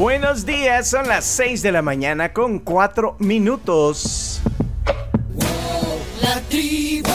Buenos 0.00 0.46
días, 0.46 0.88
son 0.88 1.06
las 1.08 1.26
6 1.26 1.60
de 1.60 1.72
la 1.72 1.82
mañana 1.82 2.32
con 2.32 2.58
4 2.58 3.16
minutos. 3.18 4.40
La 6.22 6.40
tribu, 6.48 7.10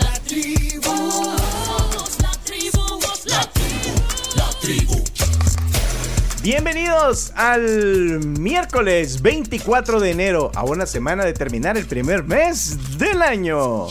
la 0.00 0.12
tribu, 0.26 1.26
la 2.22 2.30
tribu, 2.44 2.98
la 3.26 3.42
tribu, 3.52 3.92
la 4.36 4.50
tribu. 4.62 5.04
Bienvenidos 6.42 7.30
al 7.36 8.20
miércoles 8.24 9.20
24 9.20 10.00
de 10.00 10.12
enero, 10.12 10.50
a 10.54 10.64
una 10.64 10.86
semana 10.86 11.26
de 11.26 11.34
terminar 11.34 11.76
el 11.76 11.84
primer 11.84 12.24
mes 12.24 12.96
del 12.96 13.20
año. 13.20 13.88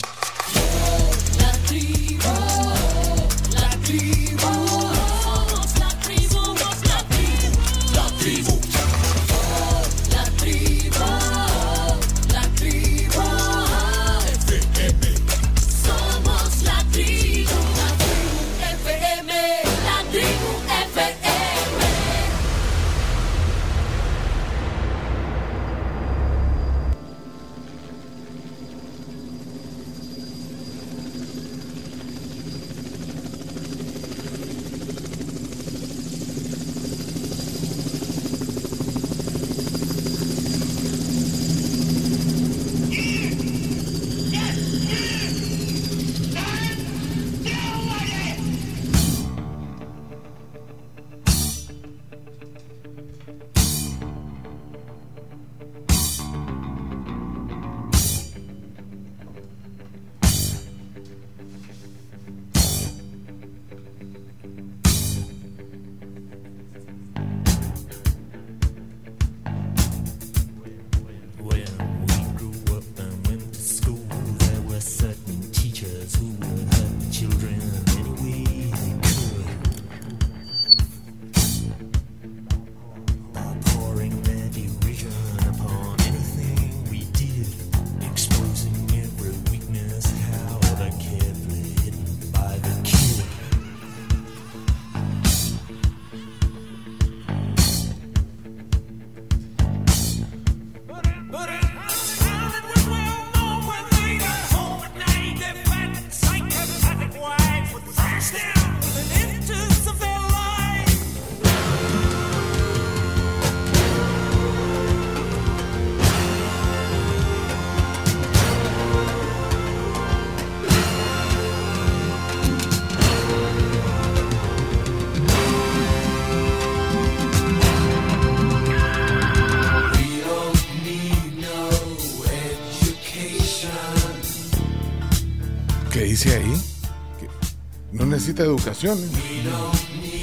Educación. 138.43 138.97
¿eh? 138.99 139.49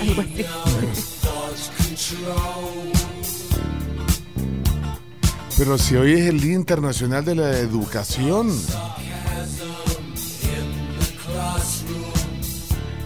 Algo 0.00 0.20
así. 0.20 0.44
Pero 5.58 5.78
si 5.78 5.96
hoy 5.96 6.12
es 6.12 6.26
el 6.26 6.40
Día 6.40 6.54
Internacional 6.54 7.24
de 7.24 7.34
la 7.34 7.58
Educación. 7.58 8.50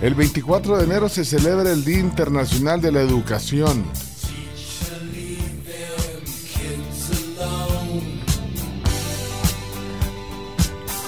El 0.03 0.15
24 0.15 0.79
de 0.79 0.85
enero 0.85 1.09
se 1.09 1.25
celebra 1.25 1.71
el 1.71 1.85
Día 1.85 2.01
Internacional 2.01 2.81
de 2.81 2.91
la 2.91 3.01
Educación. 3.03 3.85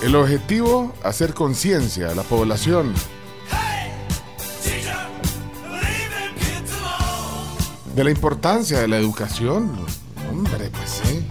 El 0.03 0.15
objetivo, 0.17 0.93
hacer 1.03 1.33
conciencia 1.33 2.11
a 2.11 2.15
la 2.15 2.23
población 2.23 2.93
de 7.95 8.05
la 8.05 8.11
importancia 8.11 8.81
de 8.81 8.89
la 8.89 8.97
educación. 8.99 9.73
Hombre, 10.31 10.71
pues 10.71 11.03
sí. 11.03 11.25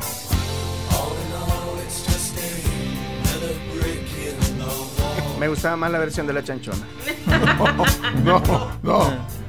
Me 5.40 5.48
gustaba 5.48 5.76
más 5.76 5.92
la 5.92 5.98
versión 6.00 6.28
de 6.28 6.34
la 6.34 6.44
chanchona. 6.44 6.88
No, 8.24 8.42
no. 8.84 9.42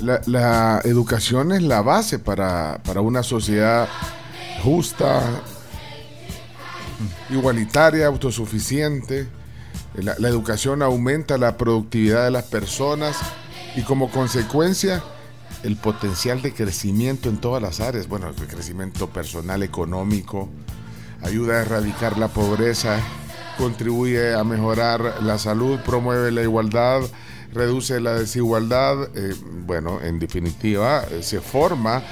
La, 0.00 0.20
la 0.26 0.80
educación 0.84 1.52
es 1.52 1.62
la 1.62 1.80
base 1.82 2.18
para, 2.18 2.80
para 2.84 3.00
una 3.00 3.22
sociedad 3.22 3.88
justa, 4.62 5.22
igualitaria, 7.30 8.06
autosuficiente. 8.06 9.28
La, 9.94 10.28
educación 10.28 10.82
aumenta 10.82 11.38
la 11.38 11.56
productividad 11.56 12.24
de 12.24 12.30
las 12.32 12.44
personas 12.44 13.16
y 13.76 13.82
como 13.82 14.10
consecuencia 14.10 15.02
el 15.62 15.76
potencial 15.76 16.42
de 16.42 16.52
crecimiento 16.52 17.28
en 17.28 17.38
todas 17.38 17.62
las 17.62 17.80
áreas. 17.80 18.08
Bueno, 18.08 18.28
el 18.28 18.34
crecimiento 18.34 19.08
personal, 19.08 19.62
económico, 19.62 20.48
ayuda 21.22 21.54
a 21.54 21.62
erradicar 21.62 22.18
la 22.18 22.28
pobreza, 22.28 22.98
contribuye 23.56 24.34
a 24.34 24.42
mejorar 24.42 25.22
la 25.22 25.38
salud, 25.38 25.78
promueve 25.80 26.32
la 26.32 26.42
igualdad, 26.42 27.02
reduce 27.52 28.00
la 28.00 28.14
desigualdad. 28.14 29.10
eh, 29.14 29.34
bueno, 29.64 30.00
en 30.02 30.18
definitiva, 30.18 31.04
eh, 31.10 31.22
se 31.22 31.40
forma 31.40 32.02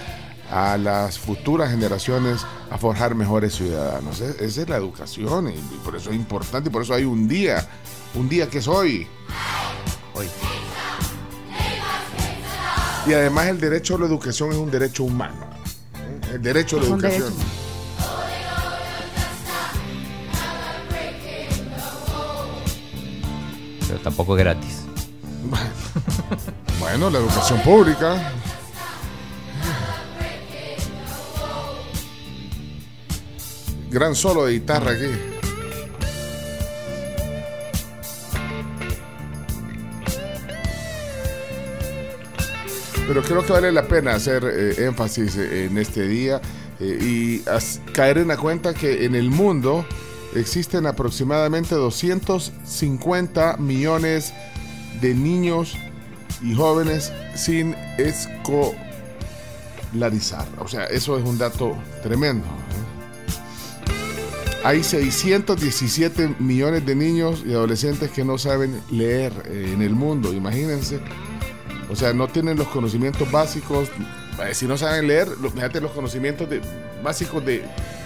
a 0.53 0.77
las 0.77 1.19
futuras 1.19 1.71
generaciones 1.71 2.43
a 2.71 2.77
forjar 2.79 3.15
mejores 3.15 3.54
ciudadanos. 3.54 4.21
E- 4.21 4.37
Esa 4.45 4.63
es 4.63 4.69
la 4.69 4.77
educación 4.77 5.49
y, 5.49 5.53
y 5.54 5.81
por 5.84 5.97
eso 5.97 6.10
es 6.10 6.16
importante 6.16 6.69
y 6.69 6.72
por 6.72 6.83
eso 6.83 6.93
hay 6.95 7.04
un 7.04 7.27
día, 7.27 7.66
un 8.15 8.28
día 8.28 8.49
que 8.49 8.59
es 8.59 8.69
hoy. 8.69 9.07
Hoy. 10.15 10.27
Y 13.07 13.15
además 13.15 13.47
el 13.47 13.59
derecho 13.60 13.97
a 13.97 14.01
la 14.01 14.07
educación 14.07 14.51
es 14.53 14.59
un 14.59 14.71
derecho 14.71 15.04
humano. 15.04 15.47
¿eh? 15.97 16.34
El 16.34 16.43
derecho 16.43 16.77
a 16.77 16.81
la 16.81 16.87
educación. 16.87 17.33
Pero 23.89 23.98
tampoco 24.01 24.37
es 24.37 24.45
gratis. 24.45 24.78
Bueno, 26.81 27.10
la 27.10 27.21
educación 27.21 27.60
pública. 27.60 28.33
Gran 33.92 34.15
solo 34.15 34.47
de 34.47 34.54
guitarra 34.54 34.92
aquí. 34.92 35.04
Pero 43.06 43.22
creo 43.22 43.44
que 43.44 43.53
vale 43.53 43.71
la 43.71 43.86
pena 43.86 44.15
hacer 44.15 44.44
eh, 44.44 44.86
énfasis 44.86 45.36
en 45.36 45.77
este 45.77 46.09
día 46.09 46.41
eh, 46.80 46.98
y 47.00 47.44
caer 47.92 48.16
en 48.16 48.28
la 48.28 48.39
cuenta 48.39 48.72
que 48.72 49.04
en 49.04 49.15
el 49.15 49.28
mundo 49.28 49.84
existen 50.34 50.86
aproximadamente 50.86 51.74
250 51.74 53.59
millones 53.59 54.33
de 55.03 55.15
niños 55.15 55.74
y 56.41 56.54
jóvenes 56.54 57.12
sin 57.34 57.77
escolarizar. 57.98 58.77
O 60.59 60.68
sea, 60.68 60.86
eso 60.86 61.18
es 61.18 61.24
un 61.24 61.36
dato 61.36 61.77
tremendo. 62.03 62.47
Hay 64.64 64.84
617 64.84 66.36
millones 66.38 66.86
de 66.86 66.94
niños 66.94 67.42
y 67.44 67.53
adolescentes 67.53 68.10
que 68.12 68.24
no 68.24 68.38
saben 68.38 68.80
leer 68.91 69.32
eh, 69.47 69.72
en 69.74 69.82
el 69.82 69.91
mundo, 69.91 70.32
imagínense. 70.32 71.00
O 71.91 71.97
sea, 71.97 72.12
no 72.12 72.28
tienen 72.28 72.56
los 72.59 72.68
conocimientos 72.68 73.30
básicos. 73.30 73.88
eh, 74.47 74.54
Si 74.54 74.66
no 74.66 74.76
saben 74.78 75.09
leer, 75.09 75.28
fíjate 75.53 75.80
los 75.80 75.91
conocimientos 75.91 76.48
de- 76.48 76.60
básicos 77.03 77.44
de, 77.44 77.62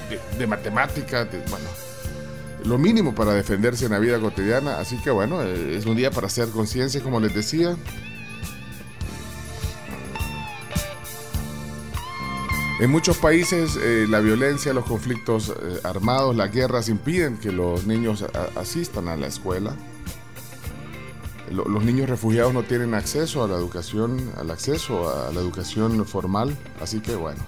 de, 0.08 0.38
de 0.38 0.46
matemáticas, 0.46 1.28
bueno, 1.50 1.66
lo 2.64 2.78
mínimo 2.78 3.14
para 3.14 3.34
defenderse 3.34 3.84
en 3.84 3.92
la 3.92 3.98
vida 3.98 4.18
cotidiana. 4.18 4.78
Así 4.78 4.96
que 4.96 5.10
bueno, 5.10 5.42
eh, 5.42 5.76
es 5.76 5.84
un 5.84 5.94
día 5.96 6.10
para 6.10 6.26
hacer 6.26 6.48
conciencia, 6.48 7.02
como 7.02 7.20
les 7.20 7.34
decía. 7.34 7.76
En 12.78 12.90
muchos 12.90 13.16
países 13.16 13.76
eh, 13.80 14.06
la 14.08 14.20
violencia, 14.20 14.74
los 14.74 14.84
conflictos 14.84 15.48
eh, 15.48 15.80
armados, 15.82 16.36
las 16.36 16.52
guerras 16.52 16.88
impiden 16.90 17.38
que 17.38 17.50
los 17.50 17.86
niños 17.86 18.24
asistan 18.54 19.08
a 19.08 19.16
la 19.16 19.28
escuela. 19.28 19.74
Lo- 21.50 21.64
los 21.64 21.82
niños 21.84 22.10
refugiados 22.10 22.52
no 22.52 22.64
tienen 22.64 22.92
acceso 22.94 23.42
a 23.44 23.48
la 23.48 23.56
educación, 23.56 24.30
al 24.36 24.50
acceso 24.50 25.08
a 25.08 25.32
la 25.32 25.40
educación 25.40 26.04
formal, 26.04 26.54
así 26.82 27.00
que 27.00 27.14
bueno. 27.14 27.40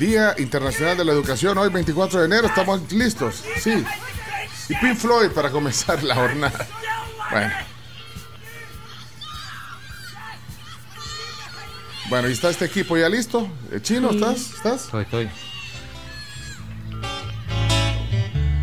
Día 0.00 0.34
Internacional 0.38 0.96
de 0.96 1.04
la 1.04 1.12
Educación, 1.12 1.58
hoy 1.58 1.68
24 1.68 2.20
de 2.20 2.24
enero, 2.24 2.46
estamos 2.46 2.90
listos, 2.90 3.44
sí. 3.58 3.84
Y 4.70 4.74
Pink 4.76 4.96
Floyd 4.96 5.30
para 5.32 5.50
comenzar 5.50 6.02
la 6.02 6.14
jornada. 6.14 6.66
Bueno. 7.30 7.52
Bueno, 12.08 12.28
¿y 12.30 12.32
está 12.32 12.48
este 12.48 12.64
equipo 12.64 12.96
ya 12.96 13.10
listo? 13.10 13.46
Eh, 13.70 13.80
¿Chino, 13.82 14.10
estás? 14.10 14.54
¿Estás? 14.54 14.84
Estoy, 14.86 15.02
estoy. 15.02 15.30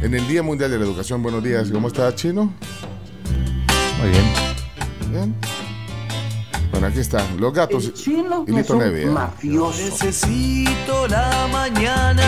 En 0.01 0.16
el 0.16 0.28
Día 0.28 0.42
Mundial 0.42 0.72
de 0.72 0.80
la 0.80 0.86
Educación, 0.86 1.22
buenos 1.22 1.44
días. 1.44 1.69
¿Cómo 1.72 1.89
está 1.89 2.16
Chino? 2.16 2.51
Muy 4.00 4.10
bien. 4.10 4.25
Bien. 5.12 5.36
Bueno, 6.77 6.89
aquí 6.89 7.00
están 7.00 7.41
los 7.41 7.51
gatos. 7.51 7.85
El 7.85 7.94
chino 7.95 8.45
y 8.47 8.51
Lito 8.51 8.79
¿eh? 8.79 9.07
mafioso. 9.07 9.83
Necesito 9.83 11.07
la 11.07 11.47
mañana 11.51 12.24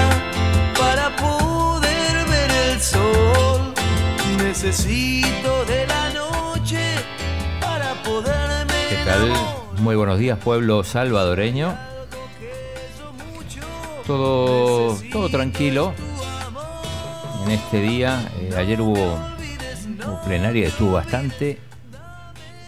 para 0.76 1.16
poder 1.18 2.26
ver 2.28 2.50
el 2.72 2.82
sol. 2.82 3.76
Necesito 4.40 5.66
de 5.66 5.86
la 5.86 6.10
noche 6.10 6.80
para 7.62 7.94
poderme. 8.02 8.74
¿Qué 8.90 8.96
tal? 9.06 9.32
Muy 9.84 9.96
buenos 9.96 10.18
días, 10.18 10.40
pueblo 10.40 10.84
salvadoreño. 10.84 11.78
Todo, 14.08 14.98
todo 15.12 15.30
tranquilo. 15.30 15.94
En 17.46 17.52
este 17.52 17.82
día, 17.82 18.32
eh, 18.40 18.56
ayer 18.58 18.82
hubo, 18.82 18.96
hubo 18.96 20.22
plenaria, 20.26 20.70
estuvo 20.70 20.94
bastante 20.94 21.60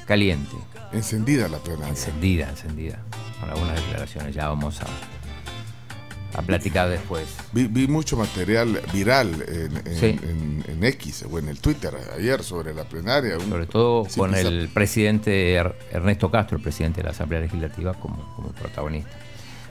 caliente, 0.06 0.56
Encendida 0.94 1.48
la 1.48 1.58
plenaria. 1.60 1.90
encendida, 1.90 2.50
encendida. 2.50 3.00
Con 3.40 3.50
algunas 3.50 3.76
declaraciones, 3.76 4.36
ya 4.36 4.48
vamos 4.50 4.80
a, 4.82 4.88
a 6.38 6.42
platicar 6.44 6.90
después. 6.90 7.26
Vi, 7.54 7.66
vi 7.68 7.88
mucho 7.88 8.18
material 8.18 8.80
viral 8.94 9.44
en, 9.48 9.78
en- 9.88 9.96
Sí. 10.00 10.06
en- 10.22 10.64
en 10.68 10.84
X 10.84 11.26
o 11.32 11.40
en 11.40 11.48
el 11.50 11.60
Twitter 11.60 11.94
ayer 12.18 12.44
sobre 12.44 12.74
la 12.74 12.84
plenaria. 12.84 13.40
Sobre 13.40 13.66
todo 13.68 14.06
con 14.16 14.36
el 14.36 14.70
presidente 14.70 15.54
Er- 15.56 15.76
Ernesto 15.92 16.30
Castro, 16.30 16.58
el 16.58 16.64
presidente 16.64 16.98
de 16.98 17.06
la 17.06 17.12
Asamblea 17.12 17.42
Legislativa, 17.42 17.94
como, 17.94 18.24
como 18.36 18.50
protagonista. 18.50 19.10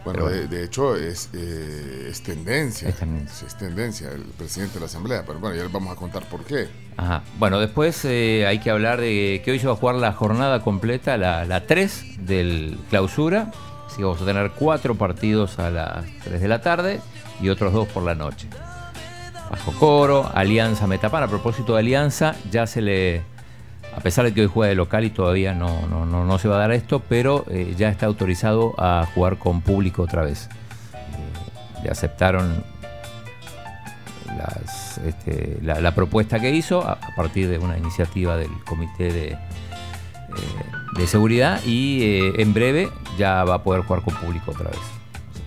Bueno, 0.04 0.26
de, 0.26 0.46
de 0.48 0.64
hecho 0.64 0.96
es, 0.96 1.28
eh, 1.34 2.08
es 2.10 2.22
tendencia. 2.22 2.88
Es 2.88 2.96
tendencia. 2.96 3.46
Es 3.46 3.56
tendencia 3.56 4.10
el 4.10 4.22
presidente 4.22 4.74
de 4.74 4.80
la 4.80 4.86
Asamblea. 4.86 5.24
Pero 5.26 5.38
bueno, 5.38 5.56
ya 5.56 5.62
les 5.62 5.72
vamos 5.72 5.92
a 5.92 5.96
contar 5.96 6.24
por 6.28 6.44
qué. 6.44 6.68
Ajá. 6.96 7.22
Bueno, 7.38 7.60
después 7.60 8.04
eh, 8.04 8.46
hay 8.46 8.58
que 8.60 8.70
hablar 8.70 9.00
de 9.00 9.42
que 9.44 9.50
hoy 9.50 9.58
se 9.58 9.66
va 9.66 9.74
a 9.74 9.76
jugar 9.76 9.96
la 9.96 10.12
jornada 10.12 10.60
completa, 10.62 11.16
la, 11.16 11.44
la 11.44 11.66
3 11.66 12.26
del 12.26 12.78
clausura. 12.88 13.50
Así 13.86 13.98
que 13.98 14.04
vamos 14.04 14.22
a 14.22 14.24
tener 14.24 14.52
cuatro 14.52 14.94
partidos 14.94 15.58
a 15.58 15.70
las 15.70 16.04
3 16.24 16.40
de 16.40 16.48
la 16.48 16.62
tarde 16.62 17.00
y 17.40 17.48
otros 17.48 17.72
dos 17.72 17.88
por 17.88 18.02
la 18.02 18.14
noche. 18.14 18.48
Bajo 19.50 19.72
Coro, 19.72 20.30
Alianza 20.32 20.86
Metapán. 20.86 21.24
A 21.24 21.28
propósito 21.28 21.74
de 21.74 21.80
Alianza, 21.80 22.36
ya 22.50 22.66
se 22.66 22.80
le. 22.80 23.22
A 23.96 24.00
pesar 24.00 24.24
de 24.24 24.32
que 24.32 24.42
hoy 24.42 24.46
juega 24.46 24.70
de 24.70 24.76
local 24.76 25.04
y 25.04 25.10
todavía 25.10 25.52
no, 25.52 25.86
no, 25.88 26.06
no, 26.06 26.24
no 26.24 26.38
se 26.38 26.48
va 26.48 26.56
a 26.56 26.58
dar 26.60 26.72
esto, 26.72 27.02
pero 27.08 27.44
eh, 27.50 27.74
ya 27.76 27.88
está 27.88 28.06
autorizado 28.06 28.74
a 28.78 29.06
jugar 29.14 29.38
con 29.38 29.60
público 29.62 30.02
otra 30.02 30.22
vez. 30.22 30.48
Eh, 30.94 31.84
ya 31.84 31.92
aceptaron 31.92 32.64
este, 35.04 35.58
la, 35.62 35.94
propuesta 35.94 36.40
que 36.40 36.50
hizo 36.50 36.80
a, 36.80 36.98
partir 37.14 37.48
de 37.48 37.58
una 37.58 37.76
iniciativa 37.76 38.36
del 38.36 38.50
Comité 38.64 39.12
de, 39.12 39.26
eh, 39.32 39.38
de 40.96 41.06
Seguridad 41.06 41.60
y 41.66 42.32
en 42.40 42.54
breve 42.54 42.88
ya 43.18 43.44
va 43.44 43.56
a 43.56 43.62
poder 43.62 43.82
jugar 43.82 44.02
con 44.02 44.14
público 44.14 44.52
otra 44.52 44.70
vez. 44.70 45.00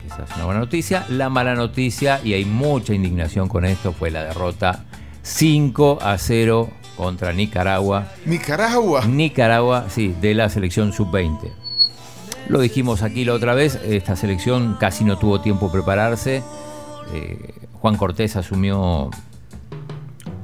Es 0.06 0.36
una 0.36 0.46
buena 0.46 0.60
noticia. 0.60 1.06
La 1.10 1.30
mala 1.30 1.56
noticia, 1.56 2.20
y 2.24 2.34
hay 2.34 2.46
mucha 2.46 2.94
indignación 2.94 3.48
con 3.48 3.66
esto, 3.66 3.94
fue 3.94 4.12
la 4.12 4.24
derrota 4.24 4.86
5 5.24 6.00
a 6.02 6.18
0 6.18 6.70
contra 6.98 7.34
Nicaragua. 7.34 8.08
Nicaragua. 8.26 9.06
Nicaragua, 9.06 9.86
sí, 9.90 10.16
de 10.22 10.34
la 10.34 10.50
selección 10.50 10.94
sub-20. 10.94 11.52
Lo 12.50 12.60
dijimos 12.60 13.02
aquí 13.04 13.24
la 13.26 13.34
otra 13.34 13.54
vez, 13.54 13.80
esta 13.86 14.16
selección 14.16 14.76
casi 14.80 15.04
no 15.06 15.18
tuvo 15.18 15.40
tiempo 15.42 15.68
de 15.68 15.72
prepararse. 15.74 16.44
Eh, 17.14 17.54
Juan 17.82 17.96
Cortés 17.98 18.36
asumió 18.36 19.10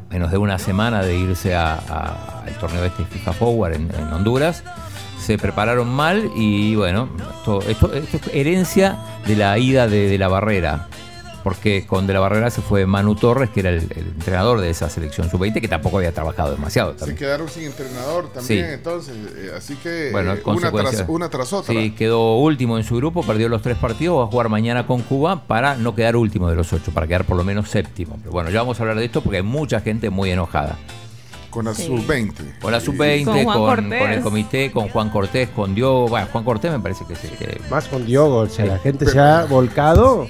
menos 0.09 0.31
de 0.31 0.37
una 0.37 0.57
semana 0.57 1.03
de 1.03 1.17
irse 1.17 1.55
a- 1.55 1.73
a- 1.75 2.43
al 2.45 2.53
torneo 2.57 2.83
este 2.83 3.03
FIFA 3.05 3.33
Forward 3.33 3.73
en, 3.75 3.91
en 3.95 4.13
Honduras. 4.13 4.63
Se 5.19 5.37
prepararon 5.37 5.87
mal 5.89 6.31
y 6.35 6.75
bueno, 6.75 7.09
esto, 7.39 7.59
esto- 7.61 7.93
esto 7.93 8.17
es 8.17 8.33
herencia 8.33 8.97
de 9.27 9.35
la 9.35 9.57
ida 9.57 9.87
de, 9.87 10.07
de 10.09 10.17
la 10.17 10.27
barrera. 10.29 10.87
Porque 11.49 11.87
con 11.87 12.05
De 12.05 12.13
la 12.13 12.19
Barrera 12.19 12.51
se 12.51 12.61
fue 12.61 12.85
Manu 12.85 13.15
Torres, 13.15 13.49
que 13.49 13.61
era 13.61 13.71
el, 13.71 13.77
el 13.95 14.05
entrenador 14.15 14.61
de 14.61 14.69
esa 14.69 14.87
selección 14.87 15.31
sub-20, 15.31 15.59
que 15.59 15.67
tampoco 15.67 15.97
había 15.97 16.11
trabajado 16.11 16.51
demasiado. 16.51 16.91
Se 16.93 16.99
también. 16.99 17.17
quedaron 17.17 17.49
sin 17.49 17.63
entrenador 17.63 18.29
también, 18.31 18.65
Sí. 18.67 18.71
entonces. 18.71 19.15
eh, 19.35 19.51
así 19.57 19.73
que 19.77 20.09
Bueno, 20.11 20.33
eh, 20.35 20.41
una, 20.45 20.71
tras, 20.71 21.05
una 21.07 21.29
tras 21.29 21.51
otra. 21.51 21.73
Sí, 21.73 21.89
quedó 21.97 22.35
último 22.37 22.77
en 22.77 22.83
su 22.83 22.97
grupo, 22.97 23.23
perdió 23.23 23.49
los 23.49 23.63
tres 23.63 23.77
partidos, 23.77 24.19
va 24.19 24.25
a 24.25 24.27
jugar 24.27 24.47
mañana 24.49 24.85
con 24.85 25.01
Cuba 25.01 25.41
para 25.47 25.75
no 25.75 25.95
quedar 25.95 26.15
último 26.15 26.47
de 26.51 26.55
los 26.55 26.71
ocho, 26.71 26.91
para 26.91 27.07
quedar 27.07 27.25
por 27.25 27.35
lo 27.35 27.43
menos 27.43 27.67
séptimo. 27.67 28.17
Pero 28.19 28.31
bueno, 28.31 28.51
ya 28.51 28.59
vamos 28.59 28.79
a 28.79 28.83
hablar 28.83 28.97
de 28.99 29.05
esto 29.05 29.21
porque 29.21 29.37
hay 29.37 29.43
mucha 29.43 29.79
gente 29.81 30.11
muy 30.11 30.29
enojada. 30.29 30.77
Con 31.49 31.65
la 31.65 31.73
Sí. 31.73 31.87
sub-20. 31.87 32.59
Con 32.61 32.71
la 32.71 32.79
sub-20, 32.79 33.43
Con 33.43 34.11
el 34.11 34.21
comité, 34.21 34.71
con 34.71 34.87
Juan 34.89 35.09
Cortés, 35.09 35.49
con 35.49 35.73
Diogo. 35.73 36.07
Bueno, 36.07 36.27
Juan 36.31 36.43
Cortés 36.43 36.71
me 36.71 36.79
parece 36.79 37.05
que 37.07 37.15
sí. 37.15 37.27
que- 37.39 37.59
Más 37.71 37.87
con 37.87 38.05
Diogo, 38.05 38.41
o 38.41 38.47
sea, 38.47 38.65
Sí. 38.65 38.69
la 38.71 38.77
gente 38.77 39.07
se 39.07 39.19
ha 39.19 39.45
volcado. 39.45 40.27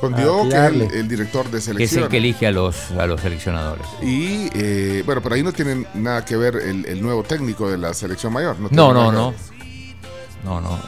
Con 0.00 0.14
Diogo, 0.14 0.48
que 0.48 0.54
es 0.56 0.92
el, 0.92 1.08
director 1.08 1.44
de 1.46 1.50
que 1.52 1.56
es 1.58 1.64
selección. 1.64 2.04
el 2.04 2.10
que 2.10 2.16
elige 2.18 2.46
a 2.46 2.50
los, 2.52 2.90
a 2.92 3.06
los 3.06 3.20
seleccionadores. 3.20 3.86
Y 4.02 4.48
eh, 4.54 5.02
bueno, 5.06 5.22
pero 5.22 5.34
ahí 5.34 5.42
no 5.42 5.52
tiene 5.52 5.86
nada 5.94 6.24
que 6.24 6.36
ver 6.36 6.56
el, 6.56 6.84
el 6.86 7.00
nuevo 7.02 7.22
técnico 7.22 7.70
de 7.70 7.78
la 7.78 7.94
selección 7.94 8.32
mayor. 8.32 8.58
No, 8.60 8.68
tiene 8.68 8.76
No, 8.82 8.92
no, 8.92 9.12
no. 9.12 9.34
No, 10.44 10.60
no. 10.60 10.78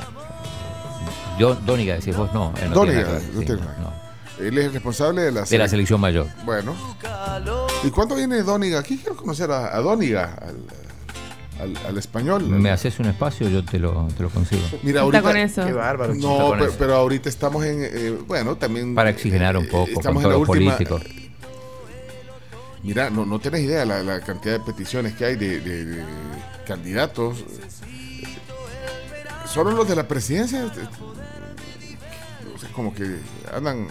Yo, 1.39 1.55
Dóniga 1.55 1.95
decís 1.95 2.17
vos, 2.17 2.33
no. 2.35 2.53
él 2.61 2.69
no 2.71 2.75
Dóniga, 2.75 3.05
tiene 3.05 3.09
nada 3.09 3.21
que 3.21 3.25
ver, 3.27 3.35
no 3.35 3.41
sí, 3.41 3.47
tiene 3.47 3.61
no, 3.61 3.67
nada. 3.67 3.79
no. 3.81 4.45
Él 4.45 4.59
es 4.59 4.65
el 4.67 4.73
responsable 4.73 5.23
de 5.23 5.33
la, 5.33 5.43
De 5.43 5.59
la 5.59 5.65
selec- 5.65 5.69
selección 5.71 6.01
mayor. 6.01 6.27
Bueno. 6.45 6.75
¿Y 7.85 7.91
cuándo 7.91 8.15
viene 8.15 8.43
Dóniga? 8.43 8.79
Aquí 8.81 8.99
quiero 8.99 9.17
conocer 9.17 9.51
a, 9.51 9.75
a 9.77 9.81
Dóniga, 9.81 10.37
al, 10.41 10.57
al- 11.61 11.77
al 11.87 11.99
español. 11.99 12.45
Me 12.49 12.71
haces 12.71 12.99
un 13.01 13.07
espacio, 13.07 13.49
yo 13.49 13.65
te 13.65 13.79
lo, 13.79 14.09
te 14.17 14.23
lo 14.23 14.31
consigo. 14.31 14.63
Mira, 14.83 15.01
Está 15.01 15.19
ahorita. 15.19 15.23
con 15.23 15.37
eso. 15.37 15.65
Qué 15.67 15.73
bárbaro. 15.73 16.15
No, 16.15 16.39
con 16.39 16.51
pero, 16.59 16.65
eso. 16.71 16.77
pero 16.79 16.95
ahorita 16.97 17.29
estamos 17.29 17.65
en. 17.65 17.79
eh, 17.83 18.19
bueno, 18.27 18.57
también. 18.57 18.95
Para 18.95 19.11
oxigenar 19.11 19.57
un 19.57 19.65
eh, 19.65 19.69
poco 19.69 19.89
estamos 19.91 20.23
con 20.23 20.25
en 20.25 20.29
la 20.29 20.35
todos 20.35 20.49
los 20.49 20.57
última. 20.57 20.77
políticos. 20.77 21.03
Mira, 22.83 23.11
no, 23.11 23.27
no 23.27 23.39
tenés 23.41 23.63
idea 23.63 23.85
la, 23.85 24.03
la 24.03 24.21
cantidad 24.21 24.55
de 24.59 24.61
peticiones 24.65 25.15
que 25.15 25.25
hay 25.25 25.37
de, 25.37 25.61
de- 25.61 25.85
de 25.85 26.05
candidatos. 26.67 27.45
Solo 29.47 29.71
los 29.73 29.89
de 29.89 29.97
la 29.97 30.07
presidencia. 30.07 30.61
eh, 30.65 30.69
o 32.55 32.59
sea, 32.59 32.69
como 32.73 32.95
que 32.95 33.17
andan. 33.53 33.89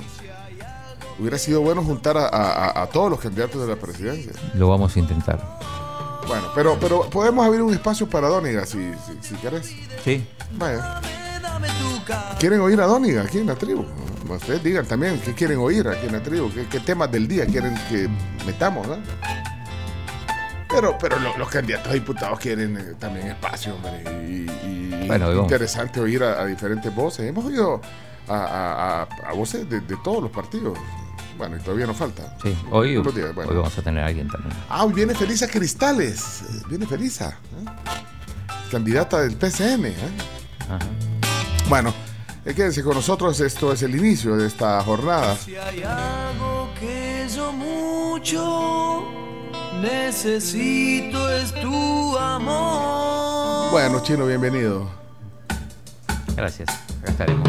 Hubiera 1.20 1.38
sido 1.40 1.62
bueno 1.62 1.82
juntar 1.84 2.16
a- 2.16 2.80
a 2.84 2.86
todos 2.88 3.10
los 3.10 3.20
candidatos 3.20 3.60
de 3.62 3.68
la 3.68 3.80
presidencia. 3.82 4.32
Lo 4.54 4.70
vamos 4.70 4.96
a 4.96 5.00
intentar. 5.00 5.60
Bueno, 6.28 6.48
pero, 6.54 6.78
pero 6.80 7.10
podemos 7.10 7.46
abrir 7.46 7.62
un 7.62 7.74
espacio 7.74 8.08
para 8.10 8.28
Dóniga 8.28 8.66
si, 8.66 8.92
si, 9.06 9.18
si 9.30 9.36
querés. 9.36 9.74
Sí. 10.04 10.26
Vaya. 10.54 11.02
¿Quieren 12.40 12.60
oír 12.62 12.80
a 12.82 12.86
Dóniga 12.86 13.24
aquí 13.24 13.40
en 13.40 13.48
la 13.48 13.56
tribu? 13.56 13.86
Ustedes 14.30 14.62
digan 14.64 14.86
también 14.86 15.20
qué 15.24 15.34
quieren 15.34 15.58
oír 15.58 15.88
aquí 15.88 16.06
en 16.08 16.12
la 16.14 16.22
tribu, 16.22 16.52
qué, 16.54 16.68
qué 16.68 16.80
temas 16.82 17.10
del 17.12 17.28
día 17.28 17.46
quieren 17.46 17.74
que 17.90 18.10
metamos, 18.46 18.86
¿no? 18.88 18.98
Pero, 20.70 20.98
pero 21.00 21.18
lo- 21.20 21.38
los 21.38 21.48
candidatos 21.50 21.90
a 21.92 21.94
diputados 21.94 22.40
quieren 22.40 22.78
eh, 22.78 22.94
también 23.00 23.28
espacio, 23.28 23.74
hombre. 23.76 24.04
Y, 24.28 24.46
y- 24.68 25.08
Bueno, 25.08 25.32
interesante 25.34 26.00
oír 26.02 26.22
a, 26.24 26.42
a 26.42 26.46
diferentes 26.46 26.94
voces. 26.94 27.28
Hemos 27.30 27.46
oído 27.46 27.82
a, 28.28 28.36
a- 28.36 29.02
a- 29.04 29.30
a 29.30 29.34
voces 29.34 29.68
de, 29.70 29.80
de 29.80 29.96
todos 30.04 30.22
los 30.22 30.32
partidos. 30.32 30.78
Bueno, 31.38 31.58
y 31.58 31.60
todavía 31.60 31.86
nos 31.86 31.98
falta. 31.98 32.36
Sí, 32.42 32.58
hoy, 32.72 32.90
días, 33.14 33.36
bueno. 33.36 33.52
hoy 33.52 33.58
vamos 33.58 33.78
a 33.78 33.82
tener 33.82 34.04
a 34.04 34.08
alguien 34.08 34.28
también. 34.28 34.54
Ah, 34.70 34.84
hoy 34.86 34.94
viene 34.94 35.14
Felisa 35.14 35.48
Cristales. 35.48 36.42
eh, 36.42 36.62
Viene 36.70 36.86
Felisa. 36.88 37.30
¿eh? 37.30 37.66
Candidata 38.72 39.22
del 39.22 39.36
PCN. 39.36 39.86
¿eh? 39.86 39.96
Ajá. 40.70 40.80
Bueno, 41.70 41.94
eh, 42.46 42.54
quédense 42.56 42.84
con 42.84 42.96
nosotros. 42.96 43.40
Esto 43.40 43.72
es 43.72 43.84
el 43.84 43.96
inicio 43.96 44.36
de 44.36 44.48
esta 44.48 44.82
jornada. 44.84 45.36
Si 45.36 45.56
hay 45.56 45.84
algo 45.84 46.70
que 46.80 47.28
yo 47.34 47.52
mucho 47.54 49.04
necesito 49.82 51.30
es 51.30 51.54
tu 51.62 52.18
amor. 52.18 53.70
Bueno, 53.72 54.02
Chino, 54.02 54.26
bienvenido. 54.26 54.90
Gracias. 56.36 56.70
Acá 57.02 57.12
estaremos. 57.12 57.48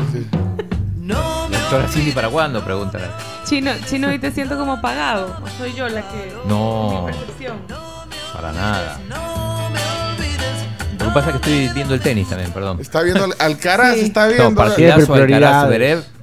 no 0.97 1.48
me 1.48 1.48
¿La 1.48 1.48
doctora 1.71 1.89
Cindy 1.89 2.13
para 2.13 2.29
cuándo? 2.29 2.65
Pregúntale. 2.65 3.05
Chino, 3.45 3.73
Chino, 3.87 4.09
hoy 4.09 4.19
te 4.19 4.31
siento 4.31 4.57
como 4.57 4.75
apagado. 4.75 5.37
¿O 5.43 5.49
soy 5.59 5.73
yo 5.75 5.89
la 5.89 6.03
que.? 6.03 6.33
No. 6.47 7.07
Mi 7.07 7.13
percepción. 7.13 7.59
Para 8.33 8.53
nada. 8.53 8.99
no 9.09 9.71
me 9.71 9.79
olvides. 10.13 10.99
Lo 10.99 11.07
que 11.07 11.11
pasa 11.13 11.31
es 11.31 11.37
que 11.41 11.65
estoy 11.65 11.75
viendo 11.75 11.95
el 11.95 12.01
tenis 12.01 12.29
también, 12.29 12.53
perdón. 12.53 12.81
Está 12.81 13.03
viendo 13.03 13.25
al- 13.25 13.35
Alcaraz, 13.39 13.95
Sí. 13.97 14.01
está 14.07 14.27
No, 14.27 14.33
viendo. 14.33 14.55
partidazo 14.55 15.01
Siempre 15.15 15.35
Alcaraz 15.35 15.65
prioridades. 15.67 15.69
Zverev. 15.69 16.19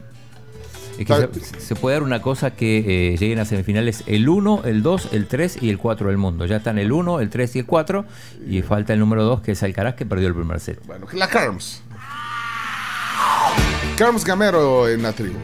Es 0.97 1.05
que 1.05 1.13
Está- 1.13 1.57
se, 1.59 1.59
se 1.59 1.75
puede 1.75 1.97
dar 1.97 2.03
una 2.03 2.21
cosa 2.21 2.51
que 2.51 3.13
eh, 3.13 3.17
lleguen 3.17 3.39
a 3.39 3.45
semifinales 3.45 4.03
el 4.07 4.29
1, 4.29 4.61
el 4.63 4.81
2, 4.81 5.09
el 5.11 5.27
3 5.27 5.57
y 5.61 5.69
el 5.69 5.77
4 5.77 6.07
del 6.07 6.17
mundo. 6.17 6.45
Ya 6.45 6.55
están 6.57 6.79
el 6.79 6.91
1, 6.93 7.19
el 7.19 7.29
3 7.29 7.55
y 7.57 7.59
el 7.59 7.65
4. 7.65 8.05
Y 8.47 8.61
falta 8.61 8.93
el 8.93 8.99
número 8.99 9.23
2, 9.25 9.41
que 9.41 9.51
es 9.51 9.61
Alcaraz, 9.63 9.95
que 9.95 10.05
perdió 10.05 10.27
el 10.29 10.33
primer 10.35 10.59
set. 10.61 10.79
Bueno, 10.85 11.05
la 11.13 11.27
Carms. 11.27 11.81
Carms 13.97 14.25
Gamero 14.25 14.89
en 14.89 15.03
la 15.03 15.13
tribu. 15.13 15.37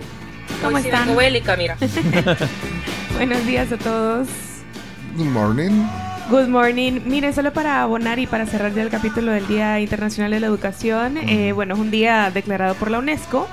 ¿Cómo 0.62 0.78
están? 0.78 1.16
Mira. 1.58 1.78
Buenos 3.16 3.46
días 3.46 3.72
a 3.72 3.78
todos. 3.78 4.28
Good 5.16 5.28
morning. 5.28 5.88
Good 6.30 6.50
morning. 6.50 7.00
Mire, 7.06 7.32
solo 7.32 7.54
para 7.54 7.82
abonar 7.82 8.20
y 8.20 8.28
para 8.28 8.46
cerrar 8.46 8.74
ya 8.74 8.82
el 8.82 8.90
capítulo 8.90 9.32
del 9.32 9.48
Día 9.48 9.80
Internacional 9.80 10.32
de 10.32 10.42
la 10.42 10.48
Educación, 10.48 11.18
eh, 11.18 11.54
bueno, 11.54 11.76
es 11.76 11.80
un 11.80 11.92
día 11.92 12.30
declarado 12.30 12.76
por 12.76 12.92
la 12.92 13.00
UNESCO, 13.00 13.48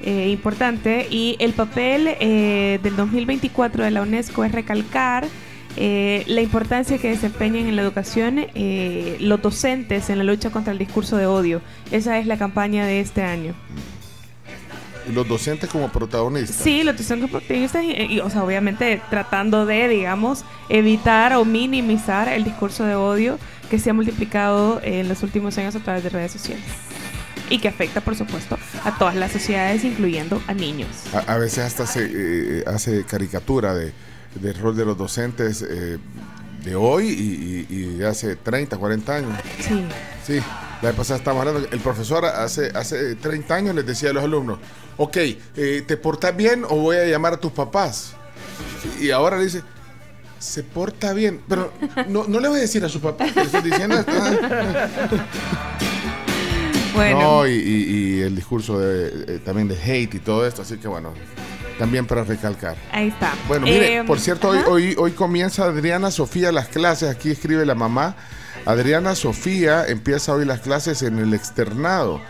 eh, 0.00 0.28
importante, 0.30 1.06
y 1.08 1.36
el 1.38 1.52
papel 1.52 2.16
eh, 2.18 2.80
del 2.82 2.96
2024 2.96 3.84
de 3.84 3.90
la 3.92 4.02
UNESCO 4.02 4.44
es 4.44 4.50
recalcar 4.50 5.28
eh, 5.76 6.24
la 6.26 6.42
importancia 6.42 6.98
que 6.98 7.08
desempeñan 7.08 7.66
en 7.66 7.76
la 7.76 7.82
educación 7.82 8.46
eh, 8.54 9.16
los 9.20 9.40
docentes 9.40 10.10
en 10.10 10.18
la 10.18 10.24
lucha 10.24 10.50
contra 10.50 10.72
el 10.72 10.78
discurso 10.78 11.16
de 11.16 11.26
odio. 11.26 11.62
Esa 11.90 12.18
es 12.18 12.26
la 12.26 12.36
campaña 12.36 12.84
de 12.86 13.00
este 13.00 13.22
año. 13.22 13.54
Los 15.10 15.26
docentes 15.26 15.68
como 15.70 15.90
protagonistas. 15.90 16.56
Sí, 16.56 16.82
los 16.82 16.96
docentes 16.96 17.30
protagonistas 17.30 17.84
y, 17.84 17.92
y, 17.92 18.20
o 18.20 18.30
sea, 18.30 18.44
obviamente 18.44 19.00
tratando 19.10 19.66
de, 19.66 19.88
digamos, 19.88 20.44
evitar 20.68 21.34
o 21.34 21.44
minimizar 21.44 22.28
el 22.28 22.44
discurso 22.44 22.84
de 22.84 22.94
odio 22.94 23.38
que 23.70 23.78
se 23.78 23.90
ha 23.90 23.94
multiplicado 23.94 24.80
en 24.82 25.08
los 25.08 25.22
últimos 25.22 25.56
años 25.58 25.74
a 25.74 25.80
través 25.80 26.04
de 26.04 26.10
redes 26.10 26.32
sociales. 26.32 26.64
Y 27.50 27.58
que 27.58 27.68
afecta, 27.68 28.00
por 28.00 28.16
supuesto, 28.16 28.58
a 28.84 28.96
todas 28.98 29.14
las 29.14 29.32
sociedades, 29.32 29.84
incluyendo 29.84 30.40
a 30.46 30.54
niños. 30.54 30.88
A, 31.12 31.34
a 31.34 31.38
veces 31.38 31.60
hasta 31.60 31.86
se 31.86 32.08
eh, 32.10 32.64
hace 32.66 33.04
caricatura 33.04 33.74
de, 33.74 33.92
del 34.40 34.54
rol 34.58 34.76
de 34.76 34.84
los 34.84 34.96
docentes 34.96 35.62
eh, 35.68 35.98
de 36.64 36.74
hoy 36.76 37.08
y, 37.08 37.66
y- 37.70 37.76
y 37.76 37.84
de 37.98 38.06
hace 38.06 38.36
30, 38.36 38.76
40 38.76 39.14
años. 39.16 39.38
Sí. 39.60 39.84
Sí, 40.26 40.34
la 40.80 40.88
vez 40.90 40.94
pasada 40.96 41.18
estábamos 41.18 41.46
hablando, 41.46 41.68
el 41.72 41.80
profesor 41.80 42.24
hace, 42.24 42.70
hace 42.74 43.16
30 43.16 43.54
años 43.54 43.74
les 43.74 43.84
decía 43.86 44.10
a 44.10 44.12
los 44.12 44.22
alumnos, 44.22 44.58
ok, 44.96 45.16
eh, 45.56 45.82
¿te 45.86 45.96
portas 45.96 46.36
bien 46.36 46.64
o 46.64 46.76
voy 46.76 46.96
a 46.96 47.04
llamar 47.06 47.34
a 47.34 47.36
tus 47.38 47.50
papás? 47.52 48.12
Y 49.00 49.10
ahora 49.10 49.36
le 49.38 49.44
dice, 49.44 49.62
se 50.38 50.62
porta 50.62 51.12
bien, 51.12 51.40
pero 51.48 51.72
no, 52.08 52.24
no 52.28 52.38
le 52.40 52.48
voy 52.48 52.58
a 52.58 52.62
decir 52.62 52.84
a 52.84 52.88
su 52.88 53.00
papá 53.00 53.24
que 53.26 53.34
le 53.40 53.42
estoy 53.46 53.62
diciendo 53.62 53.98
esto. 53.98 54.12
ah". 54.14 55.08
Bueno, 56.94 57.20
No, 57.20 57.46
y 57.48 58.20
el 58.20 58.36
discurso 58.36 58.78
de, 58.78 59.36
eh, 59.36 59.38
también 59.44 59.66
de 59.66 59.76
hate 59.82 60.14
y 60.14 60.18
todo 60.18 60.46
esto, 60.46 60.62
así 60.62 60.76
que 60.76 60.88
bueno, 60.88 61.14
también 61.82 62.06
para 62.06 62.22
recalcar. 62.22 62.76
ahí 62.92 63.08
está. 63.08 63.34
Bueno, 63.48 63.66
mire, 63.66 63.96
Eh, 63.96 64.04
por 64.04 64.20
cierto, 64.20 64.50
hoy, 64.50 64.58
hoy, 64.68 64.94
hoy 64.96 65.10
comienza 65.10 65.64
Adriana 65.64 66.12
Sofía 66.12 66.52
las 66.52 66.68
clases, 66.68 67.10
aquí 67.10 67.28
escribe 67.32 67.66
la 67.66 67.74
mamá. 67.74 68.14
Adriana 68.66 69.16
Sofía 69.16 69.84
empieza 69.88 70.32
hoy 70.32 70.44
las 70.44 70.60
clases 70.60 71.02
en 71.02 71.18
el 71.18 71.34
externado 71.34 72.20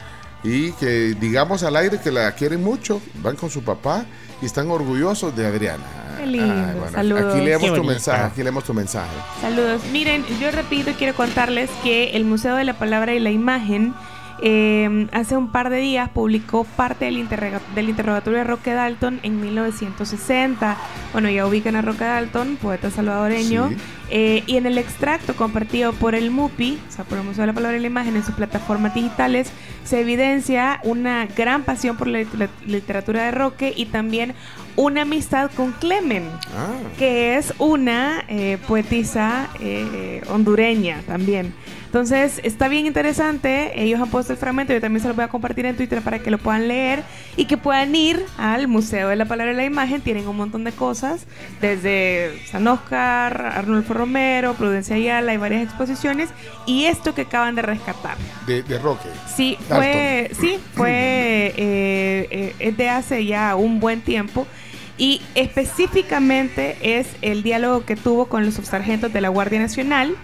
y 0.42 0.72
que 0.72 1.14
digamos 1.20 1.64
al 1.64 1.76
aire 1.76 2.00
que 2.00 2.10
la 2.10 2.32
quieren 2.32 2.64
mucho, 2.64 3.02
van 3.16 3.36
con 3.36 3.50
su 3.50 3.62
papá 3.62 4.06
y 4.40 4.46
están 4.46 4.70
orgullosos 4.70 5.36
de 5.36 5.44
Adriana. 5.44 5.84
Qué 6.16 6.26
lindo, 6.26 6.88
saludos. 6.90 7.34
Aquí 7.34 7.44
leemos 7.44 7.70
Qué 7.70 7.76
tu 7.76 7.84
mensaje, 7.84 8.22
aquí 8.22 8.42
leemos 8.42 8.64
tu 8.64 8.72
mensaje. 8.72 9.10
Saludos. 9.42 9.82
Miren, 9.92 10.24
yo 10.40 10.50
repito 10.50 10.92
quiero 10.96 11.14
contarles 11.14 11.68
que 11.82 12.16
el 12.16 12.24
Museo 12.24 12.56
de 12.56 12.64
la 12.64 12.72
Palabra 12.78 13.12
y 13.12 13.20
la 13.20 13.30
Imagen 13.30 13.92
eh, 14.40 15.08
hace 15.12 15.36
un 15.36 15.50
par 15.52 15.68
de 15.70 15.78
días 15.78 16.08
publicó 16.08 16.64
parte 16.64 17.04
del, 17.06 17.18
interrogatorio 17.18 18.38
de 18.38 18.44
Roque 18.44 18.72
Dalton 18.72 19.20
en 19.22 19.40
1960. 19.40 20.76
Bueno, 21.12 21.30
ya 21.30 21.46
ubican 21.46 21.76
a 21.76 21.82
Roque 21.82 22.04
Dalton, 22.04 22.56
poeta 22.60 22.90
salvadoreño. 22.90 23.68
Sí. 23.70 23.76
Eh, 24.14 24.42
y 24.46 24.58
en 24.58 24.66
el 24.66 24.76
extracto 24.76 25.34
compartido 25.34 25.94
por 25.94 26.14
el 26.14 26.30
MUPI, 26.30 26.78
o 26.86 26.92
sea, 26.92 27.04
por 27.04 27.16
el 27.18 27.24
Museo 27.24 27.42
de 27.42 27.46
la 27.46 27.52
Palabra 27.54 27.78
y 27.78 27.80
la 27.80 27.86
Imagen 27.86 28.14
en 28.14 28.22
sus 28.22 28.34
plataformas 28.34 28.94
digitales, 28.94 29.50
se 29.84 30.00
evidencia 30.00 30.80
una 30.84 31.24
gran 31.26 31.62
pasión 31.62 31.96
por 31.96 32.08
la 32.08 32.20
lit- 32.20 32.50
literatura 32.66 33.24
de 33.24 33.30
Roque 33.30 33.72
y 33.74 33.86
también 33.86 34.34
una 34.76 35.02
amistad 35.02 35.50
con 35.56 35.72
Clemen 35.72 36.24
Ah, 36.56 36.68
que 36.98 37.36
es 37.36 37.54
una 37.58 38.22
eh, 38.28 38.58
poetisa 38.68 39.48
eh, 39.60 40.20
hondureña 40.28 41.00
también. 41.06 41.54
Entonces, 41.92 42.40
está 42.42 42.68
bien 42.68 42.86
interesante. 42.86 43.78
Ellos 43.78 44.00
han 44.00 44.08
puesto 44.08 44.32
el 44.32 44.38
fragmento, 44.38 44.72
yo 44.72 44.80
también 44.80 45.02
se 45.02 45.08
lo 45.08 45.14
voy 45.14 45.24
a 45.24 45.28
compartir 45.28 45.66
en 45.66 45.76
Twitter 45.76 46.00
para 46.00 46.20
que 46.20 46.30
lo 46.30 46.38
puedan 46.38 46.66
leer 46.66 47.02
y 47.36 47.44
que 47.44 47.58
puedan 47.58 47.94
ir 47.94 48.24
al 48.38 48.66
Museo 48.66 49.10
de 49.10 49.16
la 49.16 49.26
Palabra 49.26 49.52
y 49.52 49.56
la 49.56 49.66
Imagen. 49.66 50.00
Tienen 50.00 50.26
un 50.26 50.38
montón 50.38 50.64
de 50.64 50.72
cosas, 50.72 51.26
desde 51.60 52.40
San 52.46 52.66
Oscar, 52.66 53.44
Arnulfo 53.44 53.92
Romero, 53.92 54.54
Prudencia 54.54 54.96
Ayala, 54.96 55.32
hay 55.32 55.36
varias 55.36 55.64
exposiciones. 55.64 56.30
Y 56.64 56.86
esto 56.86 57.14
que 57.14 57.22
acaban 57.22 57.56
de 57.56 57.60
rescatar. 57.60 58.16
de, 58.46 58.62
de 58.62 58.78
Roque. 58.78 59.10
Sí, 59.36 59.58
fue, 59.68 60.30
sí, 60.40 60.58
fue 60.72 61.52
eh, 61.58 62.26
eh, 62.30 62.54
es 62.58 62.74
de 62.74 62.88
hace 62.88 63.26
ya 63.26 63.54
un 63.54 63.80
buen 63.80 64.00
tiempo 64.00 64.46
y 64.96 65.20
específicamente 65.34 66.98
es 66.98 67.08
el 67.20 67.42
diálogo 67.42 67.84
que 67.84 67.96
tuvo 67.96 68.26
con 68.26 68.46
los 68.46 68.54
subsargentos 68.54 69.12
de 69.12 69.20
la 69.20 69.28
Guardia 69.28 69.58
Nacional, 69.58 70.16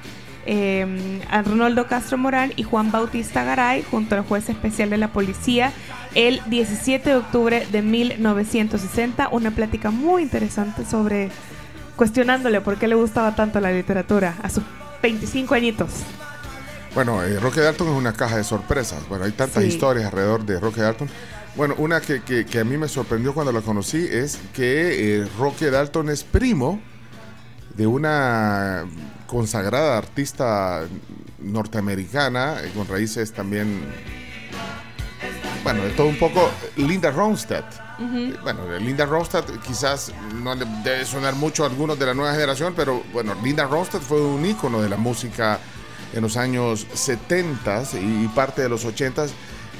eh, 0.50 1.20
Arnoldo 1.30 1.86
Castro 1.86 2.16
Morán 2.16 2.54
y 2.56 2.62
Juan 2.62 2.90
Bautista 2.90 3.44
Garay, 3.44 3.84
junto 3.90 4.14
al 4.14 4.22
juez 4.22 4.48
especial 4.48 4.88
de 4.88 4.96
la 4.96 5.08
policía, 5.12 5.72
el 6.14 6.40
17 6.46 7.10
de 7.10 7.16
octubre 7.16 7.66
de 7.70 7.82
1960. 7.82 9.28
Una 9.30 9.50
plática 9.50 9.90
muy 9.90 10.22
interesante 10.22 10.86
sobre 10.86 11.30
cuestionándole 11.96 12.62
por 12.62 12.78
qué 12.78 12.88
le 12.88 12.94
gustaba 12.94 13.34
tanto 13.36 13.60
la 13.60 13.70
literatura 13.72 14.36
a 14.42 14.48
sus 14.48 14.62
25 15.02 15.54
añitos. 15.54 15.90
Bueno, 16.94 17.22
eh, 17.22 17.38
Roque 17.38 17.60
Dalton 17.60 17.88
es 17.88 17.94
una 17.94 18.14
caja 18.14 18.38
de 18.38 18.44
sorpresas. 18.44 19.06
Bueno, 19.08 19.24
hay 19.26 19.32
tantas 19.32 19.62
Sí. 19.62 19.68
historias 19.68 20.06
alrededor 20.06 20.46
de 20.46 20.58
Roque 20.58 20.80
Dalton. 20.80 21.08
Bueno, 21.56 21.74
una 21.76 22.00
que, 22.00 22.22
que- 22.22 22.46
que 22.46 22.60
a 22.60 22.64
mí 22.64 22.78
me 22.78 22.88
sorprendió 22.88 23.34
cuando 23.34 23.52
la 23.52 23.60
conocí 23.60 23.98
es 24.10 24.38
que 24.54 25.20
eh, 25.20 25.28
Roque 25.38 25.70
Dalton 25.70 26.08
es 26.08 26.24
primo 26.24 26.80
de 27.76 27.86
una 27.86 28.84
consagrada 29.28 29.96
artista 29.96 30.82
norteamericana 31.38 32.60
eh, 32.62 32.72
con 32.74 32.88
raíces 32.88 33.32
también, 33.32 33.80
bueno, 35.62 35.84
de 35.84 35.90
todo 35.90 36.08
un 36.08 36.18
poco, 36.18 36.50
Linda 36.76 37.12
Ronstadt. 37.12 37.74
Eh, 38.00 38.34
Bueno, 38.42 38.60
Linda 38.78 39.06
Ronstadt 39.06 39.50
quizás 39.64 40.12
no 40.42 40.54
le 40.54 40.64
debe 40.82 41.04
sonar 41.04 41.34
mucho 41.34 41.62
a 41.64 41.68
algunos 41.68 41.98
de 41.98 42.06
la 42.06 42.14
nueva 42.14 42.32
generación, 42.32 42.72
pero 42.76 43.02
bueno, 43.12 43.36
Linda 43.44 43.64
Ronstadt 43.66 44.02
fue 44.02 44.20
un 44.20 44.44
ícono 44.44 44.80
de 44.80 44.88
la 44.88 44.96
música 44.96 45.58
en 46.12 46.22
los 46.22 46.36
años 46.36 46.86
70 46.94 47.82
y 48.00 48.28
parte 48.28 48.62
de 48.62 48.68
los 48.68 48.84
80 48.84 49.26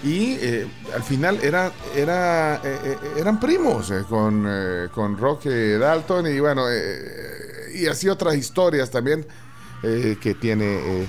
y 0.05 0.37
eh, 0.41 0.67
al 0.95 1.03
final 1.03 1.41
era, 1.43 1.73
era, 1.97 2.61
eh, 2.63 2.97
eran 3.17 3.41
primos 3.41 3.91
eh, 3.91 4.05
con, 4.09 4.47
con 4.95 5.19
Roque 5.19 5.77
Dalton 5.77 6.27
y 6.29 6.39
bueno, 6.39 6.67
y 7.79 7.87
así 7.87 8.09
otras 8.09 8.37
historias 8.37 8.91
también. 8.91 9.27
eh, 9.85 10.17
que 10.21 10.35
tiene 10.35 10.65
eh, 10.65 11.07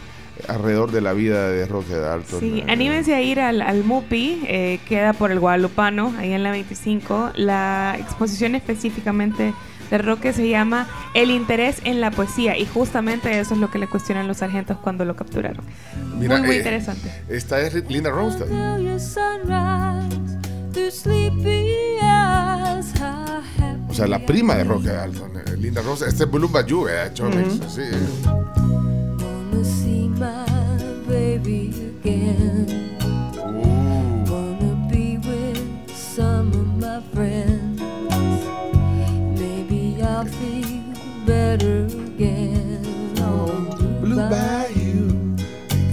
alrededor 0.48 0.92
de 0.92 1.02
la 1.02 1.14
vida 1.14 1.50
de 1.50 1.66
Roque 1.66 1.96
Dalton. 1.96 2.40
Sí, 2.40 2.60
Eh, 2.60 2.72
anímense 2.72 3.16
a 3.16 3.22
ir 3.22 3.40
al, 3.40 3.64
al 3.64 3.84
MUPI, 3.84 4.44
eh, 4.48 4.80
queda 4.88 5.14
por 5.14 5.32
el 5.32 5.40
Guadalupano, 5.40 6.14
ahí 6.20 6.34
en 6.34 6.44
la 6.44 6.52
25. 6.52 7.32
La 7.36 7.96
exposición 8.00 8.54
específicamente 8.54 9.54
de 9.90 9.98
Roque 9.98 10.34
se 10.34 10.48
llama 10.48 10.88
El 11.16 11.32
interés 11.32 11.78
en 11.84 12.00
la 12.00 12.12
poesía 12.12 12.56
y 12.60 12.68
justamente 12.68 13.40
eso 13.40 13.56
es 13.56 13.60
lo 13.60 13.72
que 13.72 13.80
le 13.80 13.88
cuestionan 13.88 14.28
los 14.28 14.38
sargentos 14.38 14.78
cuando 14.78 15.04
lo 15.04 15.16
capturaron. 15.16 15.66
Mira, 16.20 16.38
muy, 16.38 16.46
muy 16.46 16.56
eh, 16.58 16.60
interesante. 16.60 17.12
Esta 17.28 17.60
es 17.62 17.74
Linda 17.90 18.12
Ronstadt. 18.12 18.50
O 24.00 24.02
sea, 24.02 24.08
la 24.08 24.26
prima 24.26 24.56
de 24.56 24.64
Roque 24.64 24.88
Dalton, 24.88 25.32
eh, 25.36 25.58
Linda 25.58 25.82
Ronstadt. 25.82 26.08
Este 26.08 26.24
es 26.24 26.32
Blue 26.32 26.48
Bayou, 26.48 26.88
eh, 26.88 27.12
Chomix, 27.14 27.56
sí. 27.68 27.82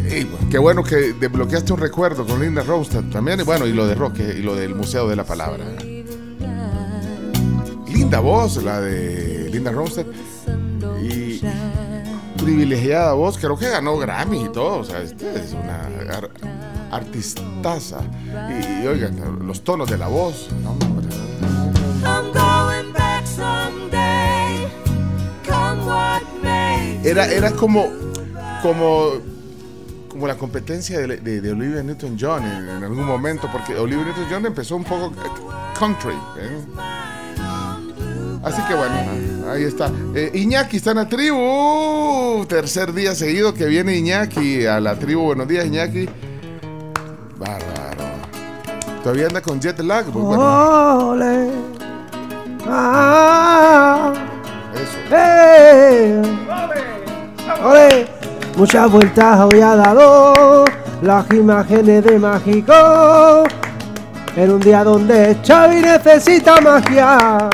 Ey, 0.08 0.24
pues, 0.26 0.42
qué 0.48 0.58
bueno 0.58 0.84
que 0.84 1.12
desbloqueaste 1.14 1.72
un 1.72 1.80
recuerdo 1.80 2.24
con 2.24 2.40
Linda 2.40 2.62
Ronstadt 2.62 3.10
también. 3.10 3.40
Y 3.40 3.42
bueno, 3.42 3.66
y 3.66 3.72
lo 3.72 3.84
de 3.84 3.96
Roque 3.96 4.36
y 4.38 4.42
lo 4.42 4.54
del 4.54 4.76
Museo 4.76 5.08
de 5.08 5.16
la 5.16 5.24
Palabra. 5.24 5.64
Linda 8.06 8.20
voz, 8.20 8.62
la 8.62 8.80
de 8.80 9.48
Linda 9.50 9.72
Ronstadt. 9.72 10.06
Y 11.02 11.40
privilegiada 12.40 13.14
voz, 13.14 13.36
creo 13.36 13.58
que 13.58 13.68
ganó 13.68 13.98
Grammy 13.98 14.44
y 14.44 14.48
todo. 14.52 14.78
O 14.78 14.84
sea, 14.84 15.02
este 15.02 15.28
es 15.34 15.52
una 15.52 15.82
ar- 16.16 16.30
artistaza. 16.92 17.98
Y, 18.48 18.84
y 18.84 18.86
oigan, 18.86 19.44
los 19.44 19.64
tonos 19.64 19.90
de 19.90 19.98
la 19.98 20.06
voz. 20.06 20.48
¿no? 20.62 20.76
Era, 27.02 27.26
era 27.26 27.50
como, 27.50 27.86
como, 28.62 29.10
como 30.08 30.28
la 30.28 30.36
competencia 30.36 31.00
de, 31.00 31.16
de- 31.16 31.40
de 31.40 31.50
Olivia 31.50 31.82
Newton-John 31.82 32.44
en, 32.44 32.68
en 32.68 32.84
algún 32.84 33.04
momento, 33.04 33.48
porque 33.50 33.74
Olivia 33.76 34.04
Newton-John 34.04 34.46
empezó 34.46 34.76
un 34.76 34.84
poco 34.84 35.12
country. 35.76 36.14
¿eh? 36.38 36.64
Así 38.46 38.62
que 38.68 38.74
bueno, 38.76 38.94
ahí 39.52 39.64
está. 39.64 39.90
Eh, 40.14 40.30
Iñaki 40.34 40.76
está 40.76 40.92
en 40.92 40.96
la 40.98 41.08
tribu. 41.08 42.46
Tercer 42.48 42.92
día 42.92 43.12
seguido 43.16 43.52
que 43.52 43.66
viene 43.66 43.96
Iñaki 43.96 44.64
a 44.66 44.78
la 44.78 44.94
tribu. 44.96 45.22
Buenos 45.24 45.48
días, 45.48 45.66
Iñaki. 45.66 46.08
Bárbaro. 47.36 48.04
Todavía 49.02 49.26
anda 49.26 49.42
con 49.42 49.60
jet 49.60 49.80
lag. 49.80 50.06
Muy 50.12 50.22
bueno. 50.22 51.08
Ole. 51.10 51.50
Ah, 52.68 54.12
Eso. 54.74 54.98
eh. 55.16 56.22
Ole. 57.64 58.06
Muchas 58.56 58.88
vueltas 58.92 59.40
hoy 59.40 59.60
ha 59.60 59.74
dado 59.74 60.64
las 61.02 61.28
imágenes 61.32 62.04
de 62.04 62.16
Mágico. 62.16 63.42
En 64.36 64.52
un 64.52 64.60
día 64.60 64.84
donde 64.84 65.36
Xavi 65.44 65.80
necesita 65.80 66.60
magia. 66.60 67.50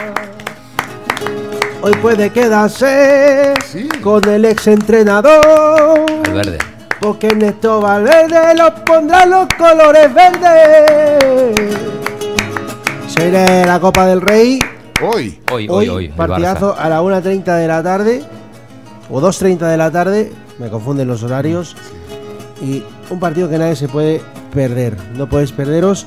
Hoy 1.85 1.93
puede 2.01 2.31
quedarse 2.31 3.55
Sí. 3.67 3.89
con 4.03 4.27
el 4.29 4.45
ex 4.45 4.69
entrenador. 4.69 5.41
Valverde. 6.27 6.59
Porque 7.01 7.35
Néstor 7.35 7.83
Valverde 7.83 8.55
los 8.55 8.71
pondrá 8.87 9.27
los 9.27 9.47
colores 9.59 10.09
verdes. 10.15 11.75
Se 13.09 13.29
viene 13.29 13.65
la 13.67 13.81
Copa 13.81 14.07
del 14.07 14.21
Rey. 14.21 14.61
Hoy. 15.03 15.41
Hoy, 15.51 15.67
hoy, 15.69 15.89
Hoy, 15.89 16.09
partidazo 16.11 16.77
a 16.79 16.89
la 16.89 17.03
1.30 17.03 17.57
de 17.57 17.67
la 17.67 17.83
tarde. 17.83 18.23
O 19.11 19.21
2.30 19.21 19.67
de 19.69 19.77
la 19.77 19.91
tarde. 19.91 20.33
Me 20.61 20.69
confunden 20.71 21.09
los 21.09 21.25
horarios. 21.25 21.77
Y 22.61 22.85
un 23.11 23.19
partido 23.19 23.49
que 23.51 23.59
nadie 23.59 23.75
se 23.75 23.89
puede 23.89 24.23
perder. 24.55 24.97
No 25.17 25.29
podéis 25.29 25.51
perderos 25.51 26.07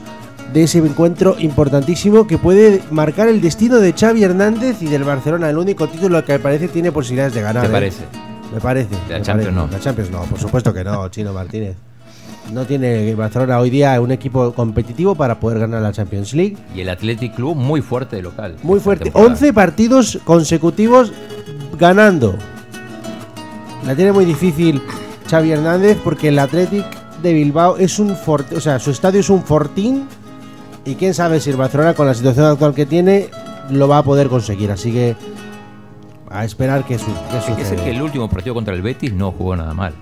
de 0.53 0.63
ese 0.63 0.77
encuentro 0.79 1.35
importantísimo 1.39 2.27
que 2.27 2.37
puede 2.37 2.81
marcar 2.91 3.27
el 3.27 3.41
destino 3.41 3.79
de 3.79 3.93
Xavi 3.93 4.23
Hernández 4.23 4.81
y 4.81 4.87
del 4.87 5.03
Barcelona. 5.03 5.49
El 5.49 5.57
único 5.57 5.87
título 5.87 6.23
que 6.23 6.33
me 6.33 6.39
parece 6.39 6.67
tiene 6.67 6.91
posibilidades 6.91 7.33
de 7.33 7.41
ganar. 7.41 7.63
¿Te 7.63 7.69
¿eh? 7.69 7.71
parece? 7.71 8.03
Me 8.53 8.61
parece. 8.61 8.95
La 9.09 9.19
me 9.19 9.23
Champions 9.23 9.25
parece. 9.25 9.51
no. 9.51 9.67
La 9.67 9.79
Champions 9.79 10.11
no, 10.11 10.21
por 10.23 10.39
supuesto 10.39 10.73
que 10.73 10.83
no, 10.83 11.07
Chino 11.09 11.33
Martínez. 11.33 11.75
No 12.53 12.63
tiene 12.65 13.09
el 13.09 13.15
Barcelona 13.15 13.59
hoy 13.59 13.71
día 13.71 13.99
un 13.99 14.11
equipo 14.11 14.53
competitivo 14.53 15.15
para 15.15 15.39
poder 15.39 15.59
ganar 15.59 15.81
la 15.81 15.91
Champions 15.91 16.33
League. 16.33 16.55
Y 16.75 16.81
el 16.81 16.89
Athletic 16.89 17.33
Club 17.35 17.55
muy 17.55 17.81
fuerte 17.81 18.17
de 18.17 18.21
local. 18.21 18.55
Muy 18.61 18.79
fuerte. 18.79 19.05
temporada. 19.05 19.31
11 19.31 19.53
partidos 19.53 20.19
consecutivos 20.23 21.11
ganando. 21.79 22.35
La 23.85 23.95
tiene 23.95 24.11
muy 24.11 24.25
difícil 24.25 24.81
Xavi 25.29 25.51
Hernández 25.51 25.97
porque 26.03 26.27
el 26.27 26.37
Athletic 26.39 26.85
de 27.21 27.33
Bilbao 27.33 27.77
es 27.77 27.97
un 27.97 28.15
fortín, 28.15 28.57
o 28.57 28.61
sea, 28.61 28.77
su 28.79 28.91
estadio 28.91 29.19
es 29.19 29.29
un 29.29 29.43
fortín 29.43 30.07
y 30.85 30.95
quién 30.95 31.13
sabe 31.13 31.39
si 31.39 31.49
el 31.49 31.55
Barcelona 31.57 31.93
con 31.93 32.05
la 32.07 32.13
situación 32.13 32.45
actual 32.45 32.73
que 32.73 32.85
tiene 32.85 33.29
lo 33.71 33.87
va 33.87 33.99
a 33.99 34.03
poder 34.03 34.27
conseguir. 34.27 34.71
Así 34.71 34.91
que 34.91 35.15
a 36.29 36.45
esperar 36.45 36.85
que, 36.85 36.97
su, 36.99 37.05
que 37.05 37.37
Hay 37.51 37.55
que 37.57 37.65
ser 37.65 37.79
que 37.79 37.91
el 37.91 38.01
último 38.01 38.29
partido 38.29 38.53
contra 38.53 38.73
el 38.73 38.81
Betis 38.81 39.13
no 39.13 39.31
jugó 39.31 39.55
nada 39.55 39.73
mal. 39.73 39.93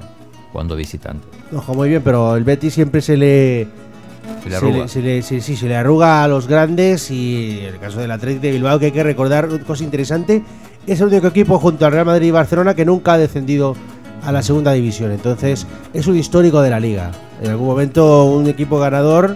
Cuando 0.51 0.75
visitante. 0.75 1.25
Ojo, 1.55 1.73
muy 1.73 1.89
bien, 1.89 2.01
pero 2.03 2.35
el 2.35 2.43
Betis 2.43 2.73
siempre 2.73 3.01
se 3.01 3.17
le 3.17 3.67
Se 4.43 4.49
le 4.49 4.55
arruga. 4.55 4.87
se 4.87 5.01
le- 5.01 5.21
sí, 5.23 5.41
sí, 5.41 5.55
se 5.55 5.67
le 5.67 5.75
arruga 5.75 6.23
a 6.23 6.27
los 6.27 6.47
grandes 6.47 7.09
y 7.09 7.59
en 7.61 7.73
el 7.73 7.79
caso 7.79 7.99
del 7.99 8.11
Atlético 8.11 8.41
de 8.43 8.51
Bilbao 8.51 8.77
que 8.79 8.85
hay 8.87 8.91
que 8.91 9.03
recordar 9.03 9.47
una 9.49 9.63
cosa 9.63 9.83
interesante 9.83 10.43
es 10.85 10.99
el 11.01 11.07
único 11.07 11.27
equipo 11.27 11.57
junto 11.59 11.85
al 11.85 11.91
Real 11.93 12.05
Madrid 12.05 12.27
y 12.27 12.31
Barcelona 12.31 12.75
que 12.75 12.85
nunca 12.85 13.13
ha 13.13 13.17
descendido 13.17 13.75
a 14.23 14.31
la 14.31 14.43
segunda 14.43 14.73
división 14.73 15.11
entonces 15.11 15.65
es 15.93 16.07
un 16.07 16.17
histórico 16.17 16.61
de 16.61 16.69
la 16.69 16.79
liga 16.79 17.11
en 17.41 17.49
algún 17.51 17.67
momento 17.67 18.25
un 18.25 18.47
equipo 18.47 18.79
ganador 18.79 19.35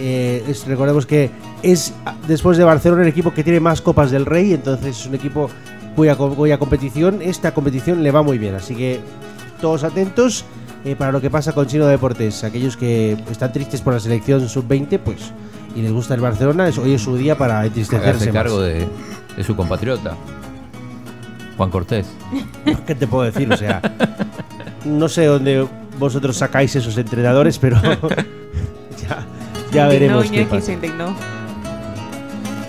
eh, 0.00 0.44
es- 0.48 0.66
recordemos 0.66 1.04
que 1.06 1.30
es 1.62 1.92
después 2.26 2.56
de 2.56 2.64
Barcelona 2.64 3.02
el 3.02 3.08
equipo 3.08 3.32
que 3.34 3.44
tiene 3.44 3.60
más 3.60 3.80
copas 3.82 4.10
del 4.10 4.24
Rey 4.26 4.54
entonces 4.54 4.98
es 4.98 5.06
un 5.06 5.14
equipo 5.14 5.50
cuya, 5.94 6.16
cuya 6.16 6.58
competición 6.58 7.20
esta 7.22 7.52
competición 7.52 8.02
le 8.02 8.10
va 8.10 8.22
muy 8.22 8.38
bien 8.38 8.54
así 8.54 8.74
que 8.74 9.00
todos 9.60 9.84
atentos 9.84 10.44
eh, 10.84 10.96
para 10.96 11.12
lo 11.12 11.20
que 11.20 11.28
pasa 11.28 11.52
con 11.52 11.66
Chino 11.66 11.86
Deportes. 11.86 12.42
Aquellos 12.42 12.74
que 12.78 13.12
están 13.30 13.52
tristes 13.52 13.82
por 13.82 13.92
la 13.92 14.00
selección 14.00 14.48
sub-20, 14.48 14.98
pues, 14.98 15.18
y 15.76 15.82
les 15.82 15.92
gusta 15.92 16.14
el 16.14 16.22
Barcelona, 16.22 16.66
es, 16.68 16.78
hoy 16.78 16.94
es 16.94 17.02
su 17.02 17.18
día 17.18 17.36
para 17.36 17.66
entristecerse 17.66 18.30
cargo 18.30 18.62
de, 18.62 18.88
de 19.36 19.44
su 19.44 19.54
compatriota. 19.54 20.16
Juan 21.58 21.68
Cortés. 21.70 22.06
¿Qué 22.86 22.94
te 22.94 23.06
puedo 23.06 23.24
decir? 23.30 23.52
O 23.52 23.56
sea, 23.58 23.82
no 24.86 25.06
sé 25.10 25.26
dónde 25.26 25.66
vosotros 25.98 26.38
sacáis 26.38 26.74
esos 26.74 26.96
entrenadores, 26.96 27.58
pero 27.58 27.76
ya, 29.06 29.26
ya 29.72 29.86
veremos 29.88 30.30
qué 30.30 30.46
se 30.60 30.72
indignó. 30.72 31.14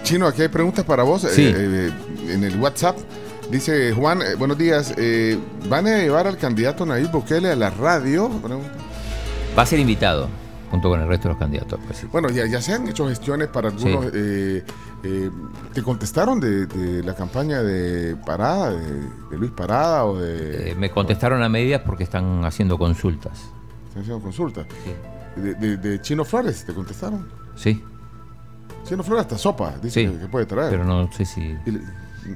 Chino, 0.03 0.27
aquí 0.27 0.41
hay 0.41 0.47
preguntas 0.49 0.83
para 0.85 1.03
vos. 1.03 1.21
Sí. 1.21 1.43
eh, 1.45 1.53
eh, 1.57 2.33
en 2.33 2.43
el 2.43 2.59
WhatsApp. 2.59 2.97
Dice 3.49 3.93
Juan, 3.93 4.21
eh, 4.21 4.35
buenos 4.37 4.57
días. 4.57 4.93
eh, 4.97 5.37
¿Van 5.69 5.85
a 5.87 5.97
llevar 5.97 6.27
al 6.27 6.37
candidato 6.37 6.85
Nayib 6.85 7.11
Bukele 7.11 7.51
a 7.51 7.55
la 7.55 7.69
radio? 7.69 8.29
Pregunta. 8.29 8.71
Va 9.57 9.63
a 9.63 9.65
ser 9.65 9.79
invitado 9.79 10.29
junto 10.69 10.87
con 10.89 11.01
el 11.01 11.07
resto 11.07 11.27
de 11.27 11.33
los 11.33 11.39
candidatos. 11.39 11.79
pues 11.85 11.99
sí. 11.99 12.07
Bueno, 12.11 12.29
ya, 12.29 12.45
ya 12.45 12.61
se 12.61 12.73
han 12.73 12.87
hecho 12.87 13.07
gestiones 13.07 13.49
para 13.49 13.69
algunos. 13.69 14.05
eh, 14.13 14.63
eh, 15.03 15.29
¿Te 15.73 15.81
contestaron 15.83 16.39
de, 16.39 16.65
de 16.67 17.03
la 17.03 17.13
campaña 17.15 17.61
de 17.61 18.15
Parada, 18.15 18.71
de, 18.71 19.01
de 19.31 19.37
Luis 19.37 19.51
Parada 19.51 20.05
o 20.05 20.17
de... 20.17 20.71
Eh, 20.71 20.75
me 20.75 20.89
contestaron 20.91 21.41
a 21.43 21.49
medias 21.49 21.81
porque 21.85 22.03
están 22.03 22.45
haciendo 22.45 22.77
consultas. 22.77 23.33
Están 23.89 24.03
haciendo 24.03 24.21
consulta. 24.21 24.61
Sí. 24.85 24.91
De, 25.35 25.53
de- 25.55 25.77
de 25.77 26.01
Chino 26.01 26.25
Flores, 26.25 26.65
¿te 26.65 26.73
contestaron? 26.73 27.27
Sí, 27.55 27.83
Chino 28.83 29.03
Flores 29.03 29.21
hasta 29.23 29.37
sopa, 29.37 29.75
dice 29.81 30.01
sí. 30.05 30.11
que, 30.11 30.19
que 30.19 30.27
puede 30.27 30.45
traer. 30.45 30.71
Pero 30.71 30.83
no 30.83 31.09
sé 31.13 31.23
si, 31.25 31.55
le- 31.65 31.81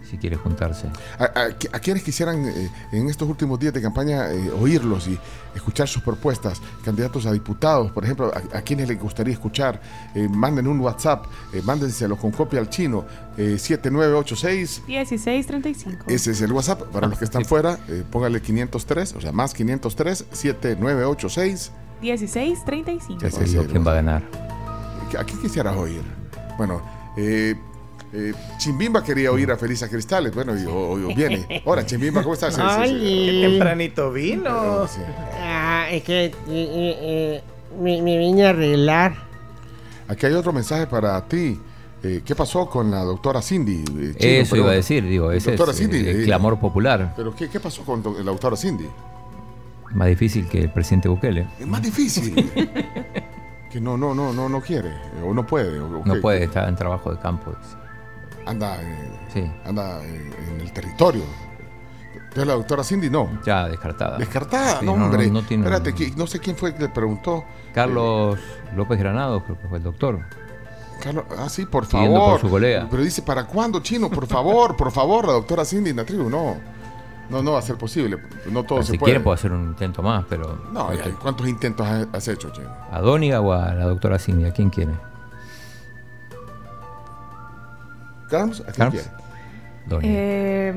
si 0.09 0.17
quiere 0.17 0.35
juntarse. 0.37 0.87
¿A, 1.19 1.23
a, 1.25 1.43
a 1.73 1.79
quienes 1.79 2.01
quisieran 2.03 2.45
eh, 2.47 2.69
en 2.91 3.07
estos 3.09 3.27
últimos 3.29 3.59
días 3.59 3.73
de 3.73 3.81
campaña 3.81 4.31
eh, 4.31 4.49
oírlos 4.51 5.07
y 5.07 5.17
escuchar 5.55 5.87
sus 5.87 6.01
propuestas, 6.01 6.61
candidatos 6.83 7.25
a 7.25 7.31
diputados, 7.31 7.91
por 7.91 8.03
ejemplo, 8.03 8.31
a, 8.33 8.57
a 8.57 8.61
quienes 8.61 8.87
les 8.87 8.99
gustaría 8.99 9.33
escuchar, 9.33 9.79
eh, 10.15 10.27
manden 10.29 10.67
un 10.67 10.79
WhatsApp, 10.79 11.25
eh, 11.53 11.61
mándenselo 11.63 12.17
con 12.17 12.31
copia 12.31 12.59
al 12.59 12.69
chino, 12.69 13.05
eh, 13.37 13.57
7986. 13.59 14.83
1635. 14.87 16.05
Ese 16.07 16.31
es 16.31 16.41
el 16.41 16.51
WhatsApp. 16.51 16.81
Para 16.91 17.07
los 17.07 17.19
que 17.19 17.25
están 17.25 17.45
fuera, 17.45 17.77
eh, 17.89 18.03
póngale 18.09 18.41
503, 18.41 19.13
o 19.15 19.21
sea, 19.21 19.31
más 19.31 19.53
503 19.53 20.25
7986. 20.31 21.71
1635. 22.01 23.19
Ya 23.21 23.61
el 23.61 23.67
quién 23.67 23.85
va 23.85 23.91
a 23.91 23.95
ganar. 23.95 24.23
¿A 25.17 25.23
quién 25.23 25.39
quisieras 25.41 25.75
oír? 25.75 26.01
Bueno, 26.57 26.81
eh, 27.17 27.55
Eh, 28.17 28.33
Chimbimba 28.59 29.03
quería 29.03 29.29
oír 29.29 29.51
a 29.51 29.57
Felisa 29.57 29.89
Cristales. 29.89 30.33
Bueno, 30.33 30.57
y 30.57 30.63
hoy 30.65 31.13
viene. 31.13 31.61
Hola, 31.65 31.85
Chimbimba, 31.85 32.21
¿cómo 32.23 32.33
estás? 32.33 32.53
Sí, 32.55 32.61
sí, 32.61 32.89
sí. 32.99 33.41
Qué 33.41 33.47
tempranito 33.49 34.11
vino. 34.13 34.87
Sí. 34.87 35.01
Ah, 35.41 35.87
es 35.91 36.01
que 36.03 36.25
eh, 36.25 36.33
eh, 36.47 36.97
eh, 37.01 37.43
me, 37.81 38.01
me 38.01 38.17
vine 38.17 38.45
a 38.45 38.49
arreglar. 38.51 39.15
Aquí 40.07 40.25
hay 40.27 40.33
otro 40.33 40.53
mensaje 40.53 40.87
para 40.87 41.19
ti. 41.27 41.59
Eh, 42.03 42.21
¿Qué 42.23 42.35
pasó 42.35 42.69
con 42.69 42.89
la 42.89 42.99
doctora 43.03 43.41
Cindy? 43.41 43.83
Chino, 43.83 44.13
Eso 44.17 44.51
pero- 44.51 44.61
iba 44.63 44.71
a 44.71 44.75
decir, 44.75 45.03
digo, 45.03 45.31
ese 45.33 45.51
Doctora 45.51 45.71
es 45.71 45.77
Cindy, 45.79 46.07
el 46.07 46.23
clamor 46.25 46.57
popular. 46.59 47.13
¿Pero 47.17 47.35
qué, 47.35 47.49
qué 47.49 47.59
pasó 47.59 47.83
con 47.83 48.01
la 48.03 48.23
doctora 48.31 48.55
Cindy? 48.55 48.85
Más 49.93 50.07
difícil 50.07 50.47
que 50.47 50.61
el 50.61 50.69
presidente 50.71 51.07
Bukele. 51.07 51.47
Es 51.59 51.67
más 51.67 51.81
difícil. 51.81 52.33
que 53.71 53.79
no, 53.81 53.97
no, 53.97 54.13
no, 54.15 54.33
no, 54.33 54.49
no 54.49 54.61
quiere. 54.61 54.89
eh, 54.89 55.23
O 55.23 55.33
no 55.33 55.45
puede. 55.45 55.79
o- 55.79 56.01
No 56.05 56.21
puede 56.21 56.43
estar 56.45 56.67
en 56.67 56.75
trabajo 56.75 57.11
de 57.13 57.19
campo. 57.19 57.51
dice. 57.51 57.75
Anda, 58.45 58.81
eh, 58.81 59.09
Sí, 59.33 59.51
anda 59.65 60.03
en, 60.03 60.33
en 60.53 60.61
el 60.61 60.71
territorio. 60.71 61.23
Entonces 62.13 62.47
la 62.47 62.53
doctora 62.53 62.83
Cindy 62.83 63.09
no. 63.09 63.29
ya 63.45 63.67
descartada. 63.69 64.17
Descartada, 64.17 64.79
Sí, 64.81 64.85
no, 64.85 64.93
hombre. 64.93 65.27
no 65.29 65.41
tiene- 65.43 65.63
Espérate, 65.63 65.93
que- 65.93 66.11
no 66.17 66.27
sé 66.27 66.39
quién 66.39 66.55
fue 66.55 66.73
que 66.73 66.83
le 66.83 66.89
preguntó. 66.89 67.45
Carlos 67.73 68.39
López 68.75 68.99
Granados, 68.99 69.43
creo 69.43 69.57
que 69.59 69.67
fue 69.67 69.77
el 69.77 69.83
doctor. 69.83 70.19
Carlos, 71.01 71.25
ah, 71.37 71.49
sí, 71.49 71.65
por 71.65 71.85
favor. 71.85 72.31
por 72.31 72.41
su 72.41 72.49
colega. 72.49 72.87
Pero 72.89 73.03
dice, 73.03 73.21
¿para 73.21 73.45
cuándo, 73.45 73.79
chino? 73.81 74.09
Por 74.09 74.27
favor, 74.27 74.75
por 74.75 74.91
favor, 74.91 75.25
la 75.27 75.33
doctora 75.33 75.63
Cindy 75.65 75.89
en 75.91 75.97
la 75.97 76.05
tribu. 76.05 76.29
No, 76.29 76.55
no, 77.29 77.41
no 77.41 77.53
va 77.53 77.59
a 77.59 77.61
ser 77.61 77.77
posible. 77.77 78.17
No 78.51 78.63
todo 78.63 78.83
se 78.83 78.93
si 78.93 78.97
puede. 78.97 79.11
quiere 79.11 79.23
puedo 79.23 79.35
hacer 79.35 79.51
un 79.51 79.69
intento 79.69 80.01
más, 80.01 80.25
pero... 80.29 80.59
No, 80.71 80.93
ya, 80.93 81.09
¿cuántos 81.21 81.47
intentos 81.47 81.87
has, 81.87 82.27
hecho, 82.27 82.49
chino? 82.51 82.69
¿A 82.91 83.01
Dóniga 83.01 83.41
o 83.41 83.53
a 83.53 83.73
la 83.73 83.85
doctora 83.85 84.19
Cindy? 84.19 84.45
¿A 84.45 84.51
quién 84.51 84.69
quiere? 84.69 84.93
¿Carms? 88.29 88.61
¿A 88.61 88.71
quién 88.71 88.91
quiere? 88.91 89.07
Dóniga. 89.85 90.13
Eh, 90.13 90.73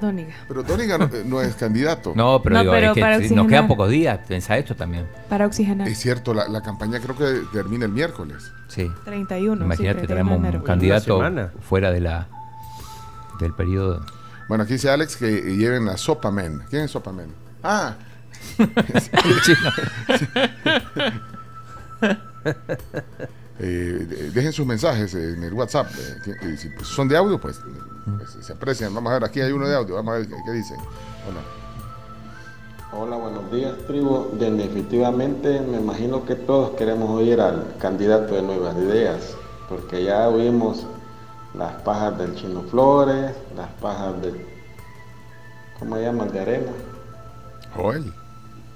Dóniga. 0.00 0.34
Pero 0.48 0.62
Dóniga 0.62 0.98
no, 0.98 1.08
no 1.24 1.40
es 1.40 1.54
candidato. 1.54 2.12
no, 2.16 2.42
pero, 2.42 2.56
no, 2.56 2.60
digo, 2.62 2.72
pero 2.94 3.16
es 3.16 3.28
que 3.28 3.34
nos 3.34 3.46
quedan 3.46 3.68
pocos 3.68 3.90
días. 3.90 4.20
Pensá 4.26 4.58
esto 4.58 4.74
también. 4.74 5.06
Para 5.28 5.46
oxigenar. 5.46 5.88
Es 5.88 5.98
cierto, 5.98 6.34
la, 6.34 6.48
la 6.48 6.62
campaña 6.62 6.98
creo 7.00 7.16
que 7.16 7.46
termina 7.52 7.84
el 7.84 7.92
miércoles. 7.92 8.50
Sí. 8.68 8.90
31. 9.04 9.56
sí, 9.56 9.64
Imagínate, 9.64 10.06
31 10.06 10.06
tenemos 10.08 10.54
un 10.54 10.66
candidato 10.66 11.20
fuera 11.60 11.92
de 11.92 12.00
la 12.00 12.28
del 13.38 13.52
periodo. 13.52 14.04
Bueno, 14.48 14.64
aquí 14.64 14.74
dice 14.74 14.90
Alex 14.90 15.16
que 15.16 15.30
lleven 15.56 15.86
la 15.86 15.96
Sopa 15.96 16.30
Men. 16.30 16.62
¿Quién 16.70 16.82
es 16.84 16.90
Sopa 16.90 17.12
Men? 17.12 17.28
Ah, 17.62 17.96
eh, 23.58 23.64
de- 24.08 24.30
dejen 24.30 24.52
sus 24.52 24.66
mensajes 24.66 25.14
en 25.14 25.42
el 25.42 25.52
WhatsApp. 25.54 25.88
eh, 26.42 26.56
si 26.58 26.68
pues, 26.70 26.88
son 26.88 27.08
de 27.08 27.16
audio, 27.16 27.40
pues, 27.40 27.60
pues, 28.18 28.44
se 28.44 28.52
aprecian. 28.52 28.94
Vamos 28.94 29.10
a 29.10 29.14
ver, 29.14 29.24
aquí 29.24 29.40
hay 29.40 29.52
uno 29.52 29.66
de 29.68 29.74
audio. 29.76 29.94
Vamos 29.94 30.14
a 30.14 30.18
ver 30.18 30.28
qué, 30.28 30.34
qué 30.44 30.52
dicen. 30.52 30.76
Hola. 31.28 31.40
Hola, 32.96 33.16
buenos 33.16 33.50
días, 33.50 33.72
tribu. 33.88 34.28
Definitivamente 34.38 35.60
me 35.60 35.78
imagino 35.78 36.24
que 36.24 36.34
todos 36.36 36.76
queremos 36.76 37.10
oír 37.10 37.40
al 37.40 37.74
candidato 37.80 38.34
de 38.34 38.42
Nuevas 38.42 38.76
Ideas, 38.76 39.34
porque 39.68 40.04
ya 40.04 40.28
oímos 40.28 40.86
las 41.54 41.72
pajas 41.82 42.18
del 42.18 42.34
Chino 42.34 42.62
Flores, 42.62 43.32
las 43.56 43.68
pajas 43.80 44.20
del... 44.20 44.44
¿Cómo 45.78 45.96
se 45.96 46.02
llama? 46.02 46.24
El 46.24 46.32
de 46.32 46.40
arena. 46.40 46.72
Joel. 47.74 48.12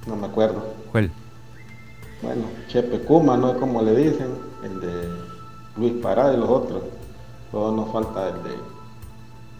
No 0.06 0.16
me 0.16 0.26
acuerdo. 0.26 0.62
¿Cuál? 0.90 1.10
Bueno, 2.22 2.42
Chepe 2.68 3.00
Kuma, 3.00 3.36
¿no? 3.36 3.58
Como 3.58 3.82
le 3.82 3.94
dicen, 3.94 4.28
el 4.64 4.80
de 4.80 5.08
Luis 5.76 5.92
Parada 6.02 6.34
y 6.34 6.36
los 6.36 6.48
otros. 6.48 6.82
Todo 7.52 7.74
nos 7.74 7.92
falta 7.92 8.28
el 8.28 8.42
de 8.42 8.50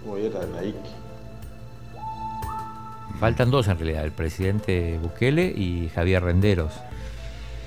de 0.04 0.58
Ike. 0.58 0.78
Faltan 3.20 3.50
dos 3.50 3.66
en 3.68 3.78
realidad, 3.78 4.04
el 4.04 4.12
presidente 4.12 4.98
Bukele 5.02 5.46
y 5.46 5.90
Javier 5.92 6.22
Renderos, 6.22 6.72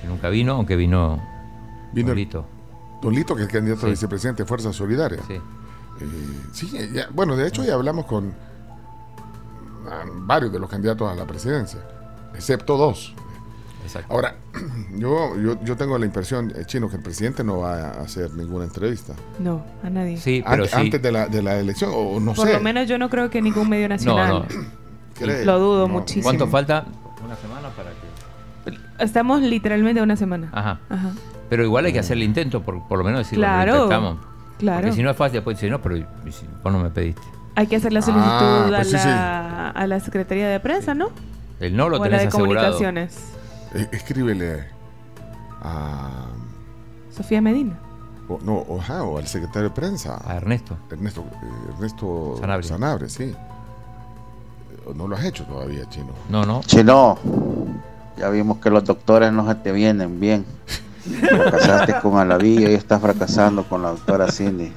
que 0.00 0.08
nunca 0.08 0.28
vino, 0.30 0.54
aunque 0.54 0.76
vino, 0.76 1.20
Vino 1.92 2.10
el- 2.12 2.16
Lito. 2.16 2.46
Don 3.02 3.12
Lito, 3.14 3.34
que 3.34 3.42
es 3.42 3.48
el 3.48 3.52
candidato 3.52 3.86
a 3.86 3.90
vicepresidente 3.90 4.42
de 4.44 4.48
Fuerza 4.48 4.72
Solidaria. 4.72 5.18
Sí. 5.26 5.34
Eh, 5.34 5.40
sí, 6.52 6.70
ya- 6.92 7.08
bueno, 7.12 7.36
de 7.36 7.46
hecho 7.48 7.62
ya 7.64 7.74
hablamos 7.74 8.06
con 8.06 8.32
ah, 9.88 10.04
varios 10.14 10.52
de 10.52 10.58
los 10.58 10.70
candidatos 10.70 11.10
a 11.10 11.14
la 11.14 11.26
presidencia, 11.26 11.80
excepto 12.34 12.76
dos. 12.76 13.14
Exacto. 13.84 14.12
Ahora, 14.14 14.36
yo, 14.96 15.36
yo, 15.38 15.62
yo 15.64 15.76
tengo 15.76 15.98
la 15.98 16.06
impresión, 16.06 16.52
eh, 16.56 16.64
Chino, 16.66 16.88
que 16.88 16.96
el 16.96 17.02
presidente 17.02 17.42
no 17.42 17.58
va 17.58 17.88
a 17.88 17.90
hacer 18.02 18.32
ninguna 18.34 18.64
entrevista. 18.64 19.14
No, 19.40 19.64
a 19.82 19.90
nadie. 19.90 20.16
Sí, 20.18 20.40
pero 20.42 20.62
Antes, 20.62 20.70
sí. 20.70 20.76
antes 20.76 21.02
de, 21.02 21.10
la, 21.12 21.26
de 21.26 21.42
la 21.42 21.58
elección, 21.58 21.90
o 21.92 22.20
no 22.20 22.32
Por 22.34 22.46
sé. 22.46 22.52
lo 22.54 22.60
menos 22.60 22.86
yo 22.88 22.96
no 22.98 23.10
creo 23.10 23.28
que 23.28 23.42
ningún 23.42 23.68
medio 23.68 23.88
No, 23.88 23.94
nacional. 23.94 24.46
no. 24.48 24.64
¿Cree? 25.18 25.44
Lo 25.44 25.58
dudo 25.58 25.88
No. 25.88 25.94
muchísimo. 25.94 26.24
¿Cuánto 26.24 26.46
falta? 26.46 26.86
Una 27.24 27.36
semana 27.36 27.68
para 27.70 27.90
que. 27.90 29.02
Estamos 29.04 29.42
literalmente 29.42 30.00
a 30.00 30.04
una 30.04 30.14
semana. 30.16 30.48
Ajá. 30.52 30.78
Ajá. 30.88 31.10
Pero 31.52 31.64
igual 31.64 31.84
hay 31.84 31.92
que 31.92 31.98
hacer 31.98 32.16
el 32.16 32.22
intento, 32.22 32.62
por, 32.62 32.82
por 32.88 32.96
lo 32.98 33.04
menos 33.04 33.18
decir 33.20 33.36
Claro, 33.38 33.72
lo 33.72 33.82
intentamos. 33.84 34.16
claro. 34.58 34.80
Porque 34.80 34.96
si 34.96 35.02
no 35.02 35.10
es 35.10 35.16
fácil, 35.18 35.34
después 35.34 35.58
dice, 35.58 35.68
no, 35.68 35.82
pero 35.82 35.96
si 35.96 36.46
vos 36.64 36.72
no 36.72 36.78
me 36.78 36.88
pediste. 36.88 37.20
Hay 37.56 37.66
que 37.66 37.76
hacer 37.76 37.92
la 37.92 38.00
solicitud 38.00 38.30
Ah, 38.32 38.64
a, 38.68 38.76
pues 38.76 38.88
sí, 38.88 38.96
la, 38.96 39.68
a 39.68 39.86
la 39.86 40.00
Secretaría 40.00 40.48
de 40.48 40.58
Prensa, 40.60 40.94
¿no? 40.94 41.10
El 41.60 41.76
no 41.76 41.90
lo 41.90 41.98
o 41.98 42.02
a 42.02 42.08
la 42.08 42.16
tenés 42.16 42.22
de 42.22 42.28
asegurado. 42.28 42.72
Comunicaciones. 42.78 43.18
Eh, 43.74 43.86
escríbele 43.92 44.64
a. 45.60 46.08
Sofía 47.10 47.42
Medina. 47.42 47.78
O, 48.30 48.38
no, 48.42 48.54
o, 48.54 48.80
ajá, 48.80 49.02
o 49.02 49.18
al 49.18 49.26
secretario 49.26 49.68
de 49.68 49.74
prensa. 49.74 50.18
A 50.24 50.36
Ernesto. 50.36 50.78
Ernesto, 50.90 51.22
eh, 51.42 51.72
Ernesto 51.74 52.40
Sanabria. 52.62 53.08
sí. 53.10 53.24
Eh, 53.24 53.36
No 54.96 55.06
lo 55.06 55.16
has 55.16 55.24
hecho 55.26 55.44
todavía, 55.44 55.86
Chino. 55.90 56.12
No, 56.30 56.46
no. 56.46 56.62
Chino, 56.64 57.18
ya 58.16 58.30
vimos 58.30 58.56
que 58.56 58.70
los 58.70 58.82
doctores 58.84 59.30
no 59.30 59.46
se 59.46 59.54
te 59.56 59.72
vienen 59.72 60.18
bien. 60.18 60.46
Fracasaste 61.02 61.94
con 62.00 62.18
Alaví 62.18 62.58
y 62.60 62.74
estás 62.74 63.00
fracasando 63.00 63.64
con 63.68 63.82
la 63.82 63.90
doctora 63.90 64.30
Cindy. 64.30 64.72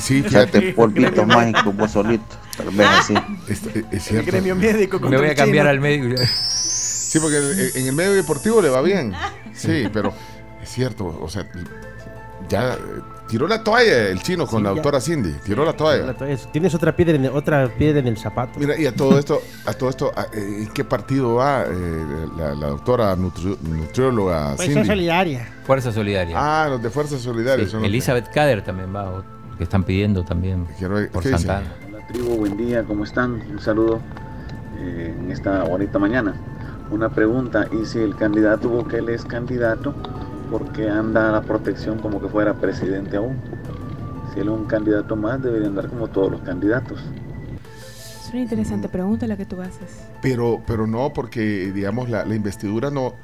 Sí, 0.00 0.22
Echate 0.26 0.72
polvitos 0.72 1.26
mágicos 1.26 1.76
vos 1.76 1.90
solito, 1.90 2.24
tal 2.56 2.70
vez 2.70 2.88
así. 2.88 3.14
Es, 3.48 3.62
es- 3.66 3.76
es 3.76 3.84
El 3.92 4.00
cierto. 4.00 4.30
gremio 4.30 4.56
médico 4.56 4.98
Me 5.00 5.16
voy 5.18 5.28
a 5.28 5.34
cambiar 5.34 5.64
chino. 5.66 5.70
al 5.70 5.80
médico. 5.80 6.22
Sí, 6.26 7.18
porque 7.20 7.36
en, 7.74 7.86
el 7.88 7.92
medio 7.94 8.12
deportivo 8.14 8.62
le 8.62 8.70
va 8.70 8.80
bien. 8.80 9.12
Sí, 9.52 9.88
pero 9.92 10.14
es 10.62 10.68
cierto. 10.70 11.06
O 11.20 11.28
sea, 11.28 11.46
ya 12.48 12.78
tiró 13.32 13.48
la 13.48 13.64
toalla 13.64 14.08
el 14.10 14.20
chino 14.22 14.46
con 14.46 14.58
Sí, 14.58 14.62
la 14.64 14.68
ya. 14.70 14.74
doctora 14.74 15.00
Cindy. 15.00 15.32
Tiró 15.42 15.64
la 15.64 15.72
toalla. 15.72 16.04
La 16.04 16.14
toalla. 16.14 16.36
Tienes 16.52 16.74
otra 16.74 16.94
piedra 16.94 17.14
en 17.16 17.24
el, 17.24 17.30
otra 17.32 17.66
piedra 17.68 17.98
en 18.00 18.06
el 18.08 18.18
zapato. 18.18 18.60
Mira, 18.60 18.78
y 18.78 18.84
a 18.86 18.94
todo 18.94 19.18
esto, 19.18 19.40
a 19.64 19.72
todo 19.72 19.88
esto, 19.88 20.12
a- 20.14 20.24
eh, 20.34 20.64
¿en 20.64 20.68
qué 20.74 20.84
partido 20.84 21.36
va 21.36 21.64
eh, 21.66 22.26
la, 22.36 22.54
la 22.54 22.66
doctora 22.66 23.16
nutri- 23.16 23.58
nutrióloga 23.62 24.54
Cindy? 24.58 24.84
solidaria. 24.84 25.48
Fuerza 25.64 25.92
Solidaria. 25.92 26.36
Ah, 26.38 26.68
los 26.68 26.82
de 26.82 26.90
Fuerza 26.90 27.18
Solidaria. 27.18 27.64
Sí, 27.64 27.70
son 27.70 27.80
los 27.80 27.84
que- 27.84 27.88
Elizabeth 27.88 28.28
Kader 28.34 28.62
también 28.62 28.94
va, 28.94 29.10
o- 29.10 29.24
que 29.56 29.64
están 29.64 29.84
pidiendo 29.84 30.24
también 30.24 30.66
Quiero 30.78 30.96
por. 31.10 31.24
Santana. 31.24 31.72
Hola 31.88 32.06
tribu, 32.08 32.36
buen 32.36 32.56
día, 32.58 32.82
¿cómo 32.84 33.04
están? 33.04 33.42
Un 33.50 33.60
saludo 33.60 34.00
eh, 34.78 35.14
en 35.18 35.30
esta 35.30 35.64
bonita 35.64 35.98
mañana. 35.98 36.34
Una 36.90 37.08
pregunta, 37.08 37.66
y 37.72 37.86
si 37.86 37.98
el 38.00 38.14
candidato 38.16 38.68
Bukele 38.68 39.14
es 39.14 39.24
candidato, 39.24 39.94
¿por 40.52 40.70
qué 40.72 40.88
anda 40.88 41.30
a 41.30 41.32
la 41.32 41.40
protección 41.42 41.98
como 41.98 42.20
que 42.20 42.28
fuera 42.28 42.52
presidente 42.54 43.16
aún? 43.16 43.36
Si 44.34 44.40
él 44.40 44.48
es 44.48 44.52
un 44.54 44.66
candidato 44.66 45.16
más, 45.16 45.42
debería 45.42 45.68
andar 45.68 45.88
como 45.88 46.08
todos 46.08 46.30
los 46.30 46.42
candidatos. 46.42 47.00
Es 48.24 48.30
una 48.32 48.42
interesante 48.42 48.88
pregunta 48.88 49.26
la 49.26 49.36
que 49.36 49.46
tú 49.46 49.60
haces. 49.62 50.00
Pero, 50.20 50.62
pero 50.66 50.86
no, 50.86 51.12
porque 51.12 51.72
digamos 51.72 52.08
la, 52.10 52.24
la 52.26 52.34
investidura 52.34 52.90
no, 52.90 53.14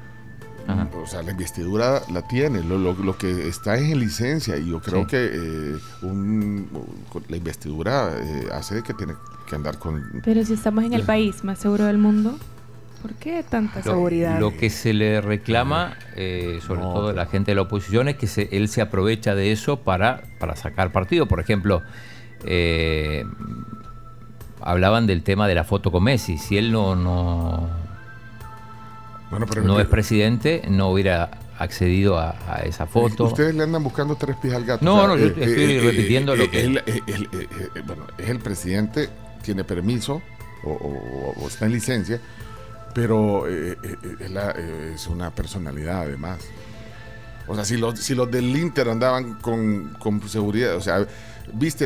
Ajá. 0.67 0.87
o 1.01 1.05
sea, 1.07 1.21
la 1.23 1.31
investidura 1.31 2.01
la 2.11 2.21
tiene. 2.23 2.63
Lo, 2.63 2.77
lo- 2.77 2.93
lo 2.93 3.17
que 3.17 3.47
está 3.47 3.75
es 3.75 3.91
en 3.91 3.99
licencia 3.99 4.57
y 4.57 4.69
yo 4.69 4.81
creo 4.81 5.01
Sí. 5.01 5.07
que 5.07 5.29
eh, 5.33 5.77
un- 6.03 6.67
la 7.27 7.37
investidura 7.37 8.11
eh, 8.19 8.49
hace 8.53 8.81
que 8.83 8.93
tiene 8.93 9.13
que 9.47 9.55
andar 9.55 9.77
con. 9.79 10.21
Pero 10.23 10.43
si 10.45 10.53
estamos 10.53 10.83
en 10.83 10.93
el 10.93 11.03
país 11.03 11.43
más 11.43 11.57
seguro 11.59 11.85
del 11.85 11.97
mundo, 11.99 12.35
¿por 13.01 13.13
qué 13.15 13.43
tanta 13.47 13.79
Lo, 13.79 13.83
seguridad? 13.83 14.39
lo 14.39 14.55
que 14.57 14.69
se 14.69 14.93
le 14.93 15.21
reclama, 15.21 15.97
eh, 16.15 16.59
sobre 16.65 16.81
No, 16.81 16.93
todo 16.93 17.05
pero- 17.07 17.17
la 17.17 17.25
gente 17.25 17.51
de 17.51 17.55
la 17.55 17.61
oposición, 17.63 18.07
es 18.09 18.15
que 18.17 18.27
se- 18.27 18.49
él 18.51 18.67
se 18.69 18.81
aprovecha 18.81 19.35
de 19.35 19.51
eso 19.51 19.77
para, 19.81 20.23
para 20.39 20.55
sacar 20.55 20.91
partido. 20.91 21.27
Por 21.27 21.39
ejemplo, 21.39 21.81
eh, 22.45 23.25
hablaban 24.61 25.07
del 25.07 25.23
tema 25.23 25.47
de 25.47 25.55
la 25.55 25.63
foto 25.63 25.91
con 25.91 26.03
Messi. 26.03 26.37
Si 26.37 26.57
él 26.57 26.71
no, 26.71 26.95
no, 26.95 27.69
Bueno, 29.29 29.45
pero 29.47 29.63
no 29.63 29.79
es 29.79 29.87
presidente, 29.87 30.63
no 30.69 30.89
hubiera 30.89 31.31
accedido 31.57 32.17
a, 32.17 32.35
a 32.47 32.61
esa 32.63 32.85
foto. 32.87 33.25
Ustedes 33.25 33.53
le 33.53 33.63
andan 33.63 33.83
buscando 33.83 34.15
tres 34.15 34.35
pies 34.41 34.53
al 34.53 34.65
gato. 34.65 34.83
No, 34.83 35.07
no, 35.07 35.17
yo 35.17 35.27
estoy 35.27 35.79
repitiendo 35.79 36.35
lo 36.35 36.49
que- 36.49 36.61
él, 36.65 36.81
eh, 36.85 37.01
él, 37.07 37.29
eh, 37.33 37.47
eh, 37.75 37.81
bueno, 37.85 38.03
es 38.17 38.29
el 38.29 38.39
presidente, 38.39 39.09
tiene 39.43 39.63
permiso 39.63 40.21
o, 40.63 40.69
o- 40.71 41.33
o 41.43 41.47
está 41.47 41.65
en 41.65 41.73
licencia, 41.73 42.19
pero 42.99 43.47
eh, 43.47 43.77
eh, 43.81 43.95
eh, 44.03 44.15
es, 44.19 44.31
la- 44.31 44.51
es 44.51 45.07
una 45.07 45.31
personalidad 45.31 46.01
además. 46.01 46.39
O 47.47 47.55
sea, 47.55 47.63
si 47.63 47.77
los, 47.77 47.97
si 47.97 48.13
los 48.13 48.29
del 48.29 48.53
Inter 48.57 48.89
andaban 48.89 49.35
con, 49.35 49.95
con 49.99 50.21
seguridad, 50.27 50.75
o 50.75 50.81
sea, 50.81 51.07
viste 51.53 51.85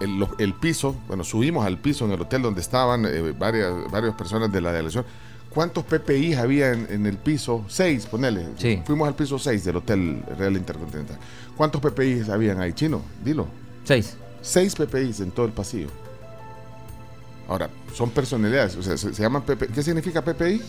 el, 0.00 0.26
el- 0.38 0.54
piso, 0.54 0.96
bueno, 1.06 1.22
subimos 1.22 1.66
al 1.66 1.76
piso 1.78 2.06
en 2.06 2.12
el 2.12 2.20
hotel 2.22 2.40
donde 2.42 2.62
estaban 2.62 3.04
eh, 3.04 3.34
varias, 3.38 3.72
varias 3.90 4.14
personas 4.14 4.50
de 4.50 4.60
la 4.62 4.72
delegación. 4.72 5.04
¿Cuántos 5.50 5.84
PPI 5.84 6.34
había 6.34 6.72
en, 6.72 6.86
en 6.90 7.04
el 7.06 7.18
piso? 7.18 7.64
Seis, 7.68 8.06
ponele. 8.06 8.46
Sí. 8.56 8.82
Fuimos 8.86 9.06
al 9.06 9.14
piso 9.14 9.38
6 9.38 9.64
del 9.64 9.76
Hotel 9.76 10.22
Real 10.38 10.56
Intercontinental. 10.56 11.18
¿Cuántos 11.56 11.80
PPI 11.82 12.22
habían 12.30 12.60
ahí, 12.60 12.72
chino? 12.72 13.02
Dilo. 13.24 13.46
Seis. 13.84 14.16
Seis 14.40 14.74
PPIs 14.74 15.20
en 15.20 15.30
todo 15.30 15.44
el 15.46 15.52
pasillo. 15.52 15.88
Ahora, 17.48 17.70
son 17.94 18.10
personalidades, 18.10 18.76
o 18.76 18.82
sea, 18.82 18.96
se, 18.98 19.14
se 19.14 19.22
llaman 19.22 19.42
PPI. 19.42 19.68
¿Qué 19.68 19.82
significa 19.82 20.22
PPI? 20.22 20.60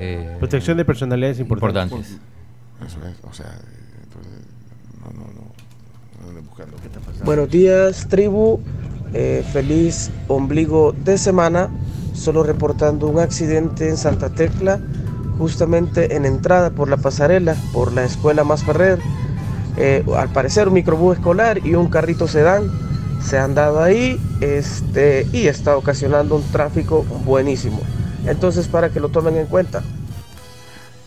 Eh, 0.00 0.36
Protección 0.38 0.76
de 0.78 0.84
personalidades 0.84 1.38
importantes. 1.38 1.92
importantes. 1.92 2.20
Eso 2.86 2.98
es, 3.06 3.16
o 3.22 3.32
sea, 3.32 3.54
entonces, 4.02 4.42
no, 5.00 5.12
no, 5.12 5.26
no, 6.26 6.32
no 6.32 6.42
buscando 6.42 6.76
qué 6.78 6.86
está 6.86 7.00
pasando. 7.00 7.24
Buenos 7.24 7.50
días, 7.50 8.08
tribu. 8.08 8.60
Eh, 9.12 9.44
feliz 9.52 10.10
ombligo 10.28 10.92
de 10.92 11.18
semana. 11.18 11.68
Solo 12.14 12.42
reportando 12.42 13.06
un 13.08 13.18
accidente 13.18 13.88
en 13.88 13.96
Santa 13.96 14.30
Tecla, 14.30 14.80
justamente 15.38 16.16
en 16.16 16.24
entrada 16.24 16.70
por 16.70 16.88
la 16.88 16.96
pasarela, 16.96 17.54
por 17.72 17.92
la 17.92 18.04
escuela 18.04 18.44
Más 18.44 18.64
Ferrer. 18.64 18.98
Eh, 19.76 20.04
al 20.16 20.30
parecer 20.32 20.68
un 20.68 20.74
microbús 20.74 21.16
escolar 21.16 21.64
y 21.66 21.74
un 21.74 21.88
carrito 21.88 22.28
sedán 22.28 22.70
se 23.24 23.38
han 23.38 23.54
dado 23.54 23.82
ahí 23.82 24.20
este, 24.40 25.26
y 25.32 25.46
está 25.46 25.76
ocasionando 25.76 26.36
un 26.36 26.42
tráfico 26.52 27.02
buenísimo. 27.24 27.80
Entonces, 28.26 28.68
para 28.68 28.90
que 28.90 29.00
lo 29.00 29.08
tomen 29.08 29.36
en 29.36 29.46
cuenta. 29.46 29.82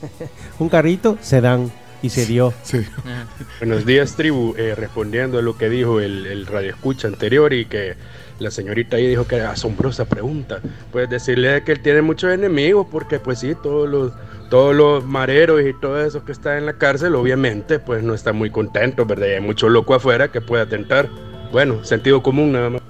Un 0.60 0.70
carrito 0.70 1.18
se 1.22 1.42
dan 1.42 1.72
y 2.02 2.10
se 2.10 2.26
dio. 2.26 2.54
Sí. 2.64 2.80
Buenos 3.60 3.86
días, 3.86 4.16
tribu. 4.16 4.56
Eh, 4.58 4.76
respondiendo 4.76 5.40
a 5.40 5.42
lo 5.42 5.58
que 5.58 5.70
dijo 5.70 6.00
el, 6.00 6.26
el 6.26 6.46
radio 6.46 6.72
escucha 6.72 7.08
anterior 7.08 7.54
y 7.54 7.66
que 7.66 7.96
la 8.40 8.52
señorita 8.52 8.98
ahí 8.98 9.08
dijo 9.08 9.26
que 9.28 9.38
era 9.38 9.52
asombrosa 9.52 10.06
pregunta. 10.06 10.62
Pues 10.92 11.10
decirle 11.10 11.64
que 11.64 11.72
él 11.72 11.82
tiene 11.82 12.02
muchos 12.02 12.32
enemigos, 12.32 12.88
porque 12.92 13.20
pues 13.20 13.40
sí, 13.40 13.56
todos 13.62 13.90
los, 13.90 14.14
todos 14.50 14.76
los 14.76 15.06
mareros 15.06 15.62
y 15.62 15.74
todos 15.74 16.08
esos 16.08 16.24
que 16.24 16.32
están 16.32 16.58
en 16.58 16.66
la 16.66 16.74
cárcel, 16.74 17.16
obviamente, 17.16 17.80
pues 17.80 18.04
no 18.04 18.14
están 18.14 18.36
muy 18.36 18.50
contentos, 18.50 19.08
¿verdad? 19.08 19.28
Y 19.28 19.32
hay 19.32 19.42
mucho 19.42 19.70
loco 19.70 19.96
afuera 19.96 20.32
que 20.32 20.42
puede 20.42 20.64
atentar. 20.64 21.10
Bueno, 21.52 21.86
sentido 21.86 22.22
común 22.22 22.52
nada 22.52 22.70
más. 22.70 22.82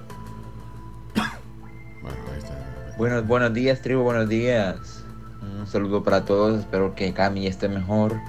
Buenos, 2.97 3.27
buenos 3.27 3.53
días, 3.53 3.81
tribu, 3.81 4.01
buenos 4.01 4.27
días. 4.27 5.03
Un 5.41 5.67
saludo 5.67 6.03
para 6.03 6.25
todos. 6.25 6.59
Espero 6.59 6.95
que 6.95 7.13
Cami 7.13 7.45
esté 7.45 7.69
mejor, 7.69 8.19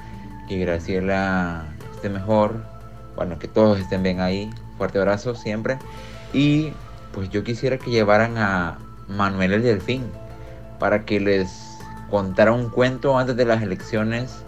que 0.46 0.58
Graciela 0.58 1.64
esté 1.94 2.10
mejor. 2.10 2.62
Bueno, 3.16 3.38
que 3.38 3.48
todos 3.48 3.80
estén 3.80 4.02
bien 4.02 4.20
ahí. 4.20 4.50
Fuerte 4.76 4.98
abrazo 4.98 5.34
siempre. 5.34 5.78
Y 6.34 6.72
pues 7.12 7.30
yo 7.30 7.42
quisiera 7.42 7.78
que 7.78 7.90
llevaran 7.90 8.36
a 8.36 8.76
Manuel 9.08 9.54
el 9.54 9.62
Delfín 9.62 10.04
para 10.78 11.06
que 11.06 11.20
les 11.20 11.78
contara 12.10 12.52
un 12.52 12.68
cuento 12.68 13.18
antes 13.18 13.34
de 13.34 13.46
las 13.46 13.62
elecciones, 13.62 14.44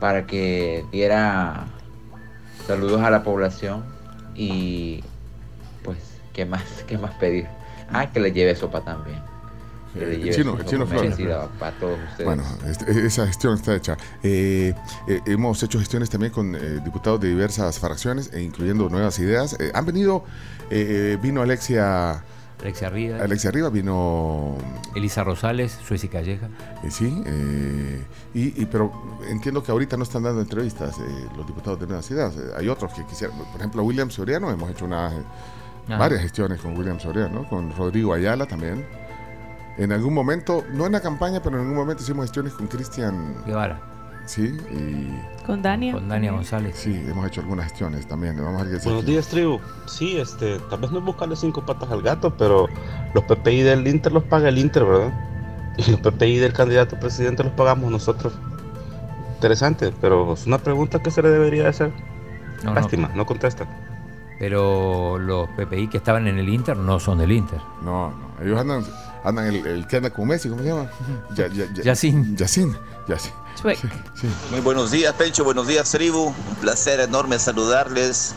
para 0.00 0.26
que 0.26 0.84
diera 0.92 1.64
saludos 2.66 3.00
a 3.00 3.10
la 3.10 3.22
población 3.22 3.97
y 4.38 5.04
pues, 5.84 5.98
¿qué 6.32 6.44
más, 6.46 6.62
qué 6.86 6.96
más 6.98 7.14
pedir? 7.14 7.46
Ah, 7.90 8.10
que 8.12 8.20
le 8.20 8.32
lleve 8.32 8.54
sopa 8.54 8.80
también. 8.82 9.18
Que 9.94 10.00
le 10.00 10.14
El 10.16 10.22
lleve 10.24 10.36
chino, 10.36 10.62
chino 10.64 10.86
Flores. 10.86 11.16
para 11.58 11.72
todos 11.78 11.98
ustedes. 12.10 12.24
Bueno, 12.26 12.42
este- 12.66 13.06
esa 13.06 13.26
gestión 13.26 13.54
está 13.54 13.74
hecha. 13.74 13.96
Eh, 14.22 14.74
eh, 15.06 15.20
hemos 15.26 15.62
hecho 15.62 15.78
gestiones 15.78 16.10
también 16.10 16.30
con 16.32 16.54
eh, 16.54 16.80
diputados 16.84 17.20
de 17.20 17.28
diversas 17.28 17.78
fracciones, 17.78 18.30
e 18.34 18.42
incluyendo 18.42 18.88
nuevas 18.90 19.18
ideas. 19.18 19.56
Eh, 19.58 19.70
han 19.74 19.86
venido, 19.86 20.24
eh, 20.70 21.18
vino 21.22 21.40
Alexia. 21.42 22.22
Alexia 22.60 22.90
Rivas. 22.90 23.20
Alexia 23.20 23.50
Rivas, 23.50 23.72
vino. 23.72 24.56
Elisa 24.94 25.22
Rosales, 25.24 25.72
Suezi 25.86 26.08
Calleja. 26.08 26.48
eh, 26.82 26.90
sí, 26.90 27.22
eh, 27.24 28.02
y, 28.34 28.62
y- 28.62 28.66
pero 28.66 28.92
entiendo 29.28 29.62
que 29.62 29.70
ahorita 29.70 29.96
no 29.96 30.02
están 30.02 30.24
dando 30.24 30.40
entrevistas 30.40 30.96
eh, 30.98 31.28
los 31.36 31.46
diputados 31.46 31.78
de 31.80 31.86
nuevas 31.86 32.10
ideas. 32.10 32.34
Eh, 32.36 32.50
hay 32.56 32.68
otros 32.68 32.92
que 32.94 33.04
quisieran, 33.06 33.36
por 33.38 33.60
ejemplo, 33.60 33.82
William 33.84 34.10
Soriano, 34.10 34.50
hemos 34.50 34.70
hecho 34.70 34.86
una, 34.86 35.06
Ajá. 35.06 35.96
varias 35.98 36.20
gestiones 36.22 36.60
con 36.60 36.76
William 36.76 36.98
Soriano, 36.98 37.48
con 37.48 37.74
Rodrigo 37.76 38.12
Ayala 38.12 38.46
también. 38.46 38.84
En 39.76 39.92
algún 39.92 40.12
momento, 40.12 40.64
no 40.72 40.86
en 40.86 40.92
la 40.92 41.00
campaña, 41.00 41.40
pero 41.40 41.56
en 41.56 41.62
algún 41.62 41.76
momento 41.76 42.02
hicimos 42.02 42.24
gestiones 42.24 42.52
con 42.54 42.66
Cristian 42.66 43.36
Guevara. 43.46 43.80
Sí, 44.26 44.56
y. 44.72 45.14
Con 45.48 45.62
Dania. 45.62 45.94
Con 45.94 46.06
Dania 46.10 46.30
González. 46.30 46.76
Sí, 46.76 46.92
hemos 47.08 47.26
hecho 47.26 47.40
algunas 47.40 47.70
gestiones 47.70 48.06
también. 48.06 48.36
Vamos 48.36 48.60
a 48.60 48.64
ver 48.66 48.78
qué 48.78 48.84
Buenos 48.84 49.06
días, 49.06 49.28
tribu. 49.28 49.58
Sí, 49.86 50.18
este, 50.18 50.58
tal 50.68 50.78
vez 50.78 50.90
no 50.90 50.98
es 50.98 51.04
buscarle 51.06 51.36
cinco 51.36 51.64
patas 51.64 51.90
al 51.90 52.02
gato, 52.02 52.36
pero 52.36 52.68
los 53.14 53.24
PPI 53.24 53.62
del 53.62 53.88
Inter 53.88 54.12
los 54.12 54.24
paga 54.24 54.50
el 54.50 54.58
Inter, 54.58 54.84
¿verdad? 54.84 55.10
Y 55.78 55.90
los 55.90 56.00
PPI 56.00 56.36
del 56.36 56.52
candidato 56.52 57.00
presidente 57.00 57.44
los 57.44 57.54
pagamos 57.54 57.90
nosotros. 57.90 58.34
Interesante, 59.36 59.90
pero 60.02 60.34
es 60.34 60.46
una 60.46 60.58
pregunta 60.58 60.98
que 60.98 61.10
se 61.10 61.22
le 61.22 61.30
debería 61.30 61.70
hacer. 61.70 61.92
No, 62.62 62.74
no. 62.74 62.74
Lástima, 62.74 63.10
no 63.14 63.24
contesta. 63.24 63.66
Pero 64.38 65.18
los 65.18 65.48
PPI 65.48 65.88
que 65.88 65.96
estaban 65.96 66.26
en 66.26 66.38
el 66.38 66.50
Inter 66.50 66.76
no 66.76 67.00
son 67.00 67.20
del 67.20 67.32
Inter. 67.32 67.60
No, 67.80 68.10
no. 68.10 68.44
Ellos 68.44 68.60
andan, 68.60 68.84
andan 69.24 69.46
el, 69.46 69.66
el 69.66 69.86
que 69.86 69.96
anda 69.96 70.10
con 70.10 70.28
Messi, 70.28 70.50
¿cómo 70.50 70.60
se 70.60 70.68
llama? 70.68 70.90
Ya, 71.34 71.46
ya, 71.46 71.64
ya, 71.72 71.84
Yacine. 71.84 72.36
Yacine. 72.36 72.74
Sí. 73.62 74.28
Muy 74.50 74.60
buenos 74.60 74.90
días, 74.92 75.12
Pencho. 75.14 75.42
Buenos 75.42 75.66
días, 75.66 75.90
tribu. 75.90 76.26
Un 76.26 76.54
placer 76.60 77.00
enorme 77.00 77.38
saludarles 77.38 78.34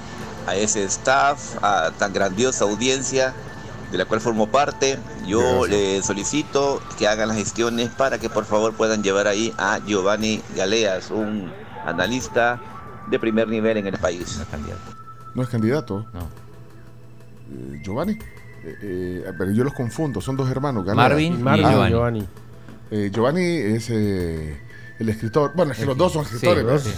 a 0.48 0.56
ese 0.56 0.84
staff, 0.86 1.58
a 1.62 1.92
tan 1.92 2.12
grandiosa 2.12 2.64
audiencia 2.66 3.34
de 3.92 3.98
la 4.00 4.06
cual 4.06 4.20
formo 4.20 4.48
parte. 4.48 4.98
Yo 5.28 5.68
les 5.68 6.06
solicito 6.06 6.82
que 6.98 7.08
hagan 7.08 7.28
las 7.28 7.38
gestiones 7.38 7.90
para 7.90 8.18
que 8.18 8.30
por 8.30 8.46
favor 8.46 8.74
puedan 8.74 9.04
llevar 9.04 9.28
ahí 9.28 9.54
a 9.58 9.80
Giovanni 9.86 10.42
Galeas, 10.56 11.12
un 11.12 11.52
analista 11.86 12.60
de 13.10 13.20
primer 13.20 13.48
nivel 13.48 13.78
en 13.78 13.88
el 13.88 13.98
país. 14.00 14.38
No 15.36 15.44
es 15.44 15.50
candidato. 15.50 16.06
No. 16.14 16.22
Eh, 17.52 17.82
Giovanni. 17.84 18.14
Eh, 18.64 18.78
eh, 18.82 19.34
pero 19.38 19.52
yo 19.52 19.64
los 19.64 19.74
confundo, 19.74 20.20
son 20.20 20.36
dos 20.36 20.50
hermanos. 20.50 20.84
Galeas. 20.84 21.10
Marvin 21.10 21.34
y 21.34 21.38
Marvin. 21.38 21.68
Giovanni. 21.68 21.92
Giovanni. 21.92 22.28
Eh, 22.92 23.12
Giovanni 23.14 23.42
es 23.42 23.90
eh, 23.90 24.60
el 25.02 25.10
escritor. 25.10 25.52
Bueno, 25.56 25.72
es 25.74 25.80
que 25.80 25.86
los 25.86 25.98
dos 25.98 26.14
son 26.14 26.26
Sí, 26.26 26.36
escritores, 26.36 26.66
¿no? 26.66 26.80
sí. 26.80 26.92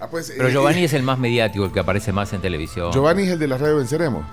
Ah, 0.00 0.08
pues, 0.10 0.32
Pero 0.36 0.48
eh, 0.48 0.52
Giovanni 0.52 0.80
eh, 0.80 0.84
es 0.84 0.92
el 0.92 1.02
más 1.02 1.18
mediático, 1.18 1.64
el 1.64 1.72
que 1.72 1.80
aparece 1.80 2.12
más 2.12 2.32
en 2.32 2.40
televisión. 2.40 2.92
Giovanni 2.92 3.22
es 3.24 3.30
el 3.30 3.38
de 3.38 3.48
la 3.48 3.56
radio 3.58 3.76
Venceremos. 3.76 4.24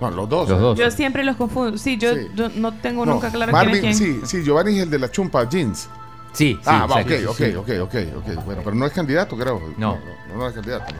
No, 0.00 0.10
los 0.10 0.28
dos. 0.28 0.48
Los 0.48 0.60
dos. 0.60 0.78
Yo 0.78 0.90
siempre 0.90 1.22
los 1.24 1.36
confundo. 1.36 1.78
Sí, 1.78 1.96
yo, 1.96 2.14
Sí. 2.14 2.26
yo 2.34 2.48
no 2.56 2.72
tengo 2.74 3.06
No, 3.06 3.14
nunca 3.14 3.30
claro 3.30 3.52
Marvin, 3.52 3.80
quién 3.80 3.92
es 3.92 3.98
quién. 3.98 4.20
sí, 4.26 4.38
sí, 4.38 4.44
Giovanni 4.44 4.76
es 4.76 4.82
el 4.82 4.90
de 4.90 4.98
la 4.98 5.10
chumpa 5.10 5.48
jeans. 5.48 5.88
Sí, 6.32 6.54
sí, 6.54 6.60
Ah, 6.66 6.86
va, 6.86 6.96
ok, 7.02 7.10
exacto, 7.10 7.30
ok, 7.30 7.36
sí. 7.36 7.54
ok, 7.56 7.68
ok, 7.82 7.94
ok. 8.36 8.44
Bueno, 8.44 8.62
pero 8.64 8.74
no 8.76 8.86
es 8.86 8.92
candidato, 8.92 9.36
creo. 9.36 9.60
No. 9.78 9.98
No, 10.28 10.38
no 10.38 10.48
es 10.48 10.54
candidato. 10.54 10.92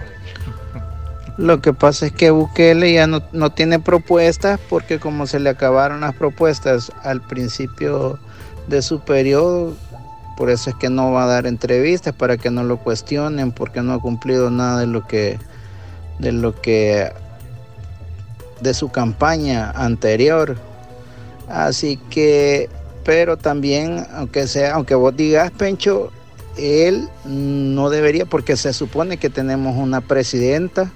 Lo 1.38 1.60
que 1.60 1.72
pasa 1.72 2.06
es 2.06 2.12
que 2.12 2.30
Bukele 2.30 2.92
ya 2.92 3.06
no, 3.06 3.22
no 3.32 3.50
tiene 3.50 3.78
propuestas 3.78 4.60
porque 4.68 4.98
como 5.00 5.26
se 5.26 5.40
le 5.40 5.50
acabaron 5.50 6.00
las 6.02 6.14
propuestas 6.14 6.92
al 7.02 7.22
principio 7.22 8.18
de 8.68 8.82
su 8.82 9.00
periodo, 9.00 9.74
por 10.36 10.50
eso 10.50 10.70
es 10.70 10.76
que 10.76 10.88
no 10.88 11.12
va 11.12 11.24
a 11.24 11.26
dar 11.26 11.46
entrevistas 11.46 12.14
para 12.14 12.36
que 12.36 12.50
no 12.50 12.64
lo 12.64 12.78
cuestionen 12.78 13.52
porque 13.52 13.82
no 13.82 13.94
ha 13.94 14.00
cumplido 14.00 14.50
nada 14.50 14.80
de 14.80 14.86
lo 14.86 15.06
que 15.06 15.38
de 16.18 16.32
lo 16.32 16.60
que 16.60 17.10
de 18.60 18.74
su 18.74 18.90
campaña 18.90 19.70
anterior. 19.72 20.56
Así 21.48 21.98
que 22.10 22.70
pero 23.04 23.36
también 23.36 24.06
aunque 24.14 24.46
sea 24.46 24.74
aunque 24.74 24.94
vos 24.94 25.16
digas 25.16 25.50
Pencho 25.50 26.10
él 26.56 27.08
no 27.24 27.90
debería 27.90 28.26
porque 28.26 28.56
se 28.56 28.72
supone 28.72 29.16
que 29.16 29.30
tenemos 29.30 29.76
una 29.76 30.00
presidenta 30.00 30.92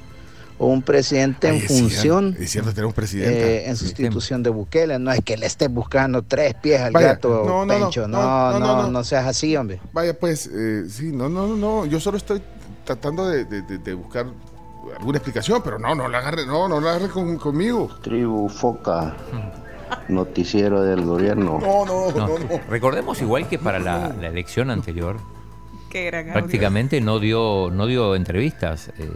o 0.59 0.67
un 0.69 0.81
presidente 0.83 1.49
Ay, 1.49 1.57
en 1.59 1.63
es 1.63 1.69
cierto, 1.69 1.83
función 1.85 2.37
Es 2.41 2.51
cierto, 2.51 2.73
tenemos 2.73 2.95
presidenta. 2.95 3.39
eh, 3.47 3.69
en 3.69 3.77
sustitución 3.77 4.43
de 4.43 4.51
Bukele. 4.51 4.99
No 4.99 5.13
es 5.13 5.21
que 5.23 5.37
le 5.37 5.47
esté 5.47 5.69
buscando 5.69 6.23
tres 6.23 6.55
pies 6.55 6.81
al 6.81 6.93
Vaya, 6.93 7.09
gato, 7.09 7.45
no, 7.47 7.65
no, 7.65 7.79
no, 7.79 7.85
Pencho. 7.85 8.09
no, 8.09 8.19
No 8.19 8.53
no, 8.53 8.59
no, 8.61 8.67
no, 8.77 8.83
no, 8.85 8.91
no. 8.91 9.05
seas 9.05 9.27
así, 9.27 9.55
hombre. 9.57 9.81
Vaya, 9.93 10.19
pues, 10.19 10.49
eh, 10.53 10.85
sí, 10.89 11.13
no, 11.13 11.29
no, 11.29 11.47
no, 11.47 11.57
no. 11.57 11.87
Yo 11.87 12.01
solo 12.01 12.17
estoy 12.17 12.41
tratando 12.85 13.29
de, 13.29 13.45
de- 13.45 13.63
de- 13.63 13.79
de 13.79 13.95
buscar 13.95 14.27
alguna 14.99 15.19
explicación, 15.19 15.61
pero 15.63 15.79
no, 15.79 15.95
no 15.95 16.09
la 16.09 16.19
agarre, 16.19 16.47
no, 16.47 16.69
no 16.69 16.81
la 16.81 16.91
agarre 16.95 17.09
con- 17.11 17.37
conmigo. 17.37 17.91
Tribu 18.03 18.49
Foca, 18.49 19.15
noticiero 20.09 20.83
del 20.83 21.03
gobierno. 21.05 21.59
No, 21.61 21.85
no, 21.85 22.11
No. 22.13 22.37
Recordemos 22.71 23.21
igual 23.21 23.49
que 23.49 23.59
para 23.59 23.79
la, 23.79 24.09
la 24.21 24.29
elección 24.29 24.71
anterior, 24.71 25.17
Qué 25.91 26.07
gran 26.07 26.23
audio. 26.29 26.33
prácticamente 26.35 27.01
no 27.01 27.19
dio, 27.19 27.71
no 27.73 27.87
dio 27.87 28.15
entrevistas 28.15 28.91
eh, 28.99 29.11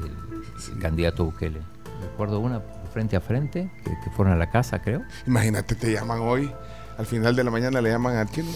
el 0.68 0.78
candidato 0.78 1.24
Bukele. 1.24 1.60
Recuerdo 2.02 2.40
una 2.40 2.60
frente 2.92 3.16
a 3.16 3.20
frente, 3.20 3.70
que, 3.84 3.90
que 4.04 4.10
fueron 4.10 4.34
a 4.34 4.36
la 4.36 4.50
casa, 4.50 4.80
creo. 4.82 5.02
Imagínate, 5.26 5.74
te 5.74 5.92
llaman 5.92 6.20
hoy, 6.20 6.52
al 6.98 7.06
final 7.06 7.34
de 7.36 7.44
la 7.44 7.50
mañana 7.50 7.80
le 7.80 7.90
llaman 7.90 8.16
a 8.16 8.26
quién. 8.26 8.46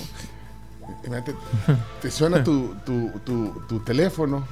Imagínate, 1.04 1.34
te 2.02 2.10
suena 2.10 2.42
tu, 2.44 2.74
tu, 2.84 3.10
tu, 3.24 3.62
tu 3.68 3.80
teléfono 3.80 4.44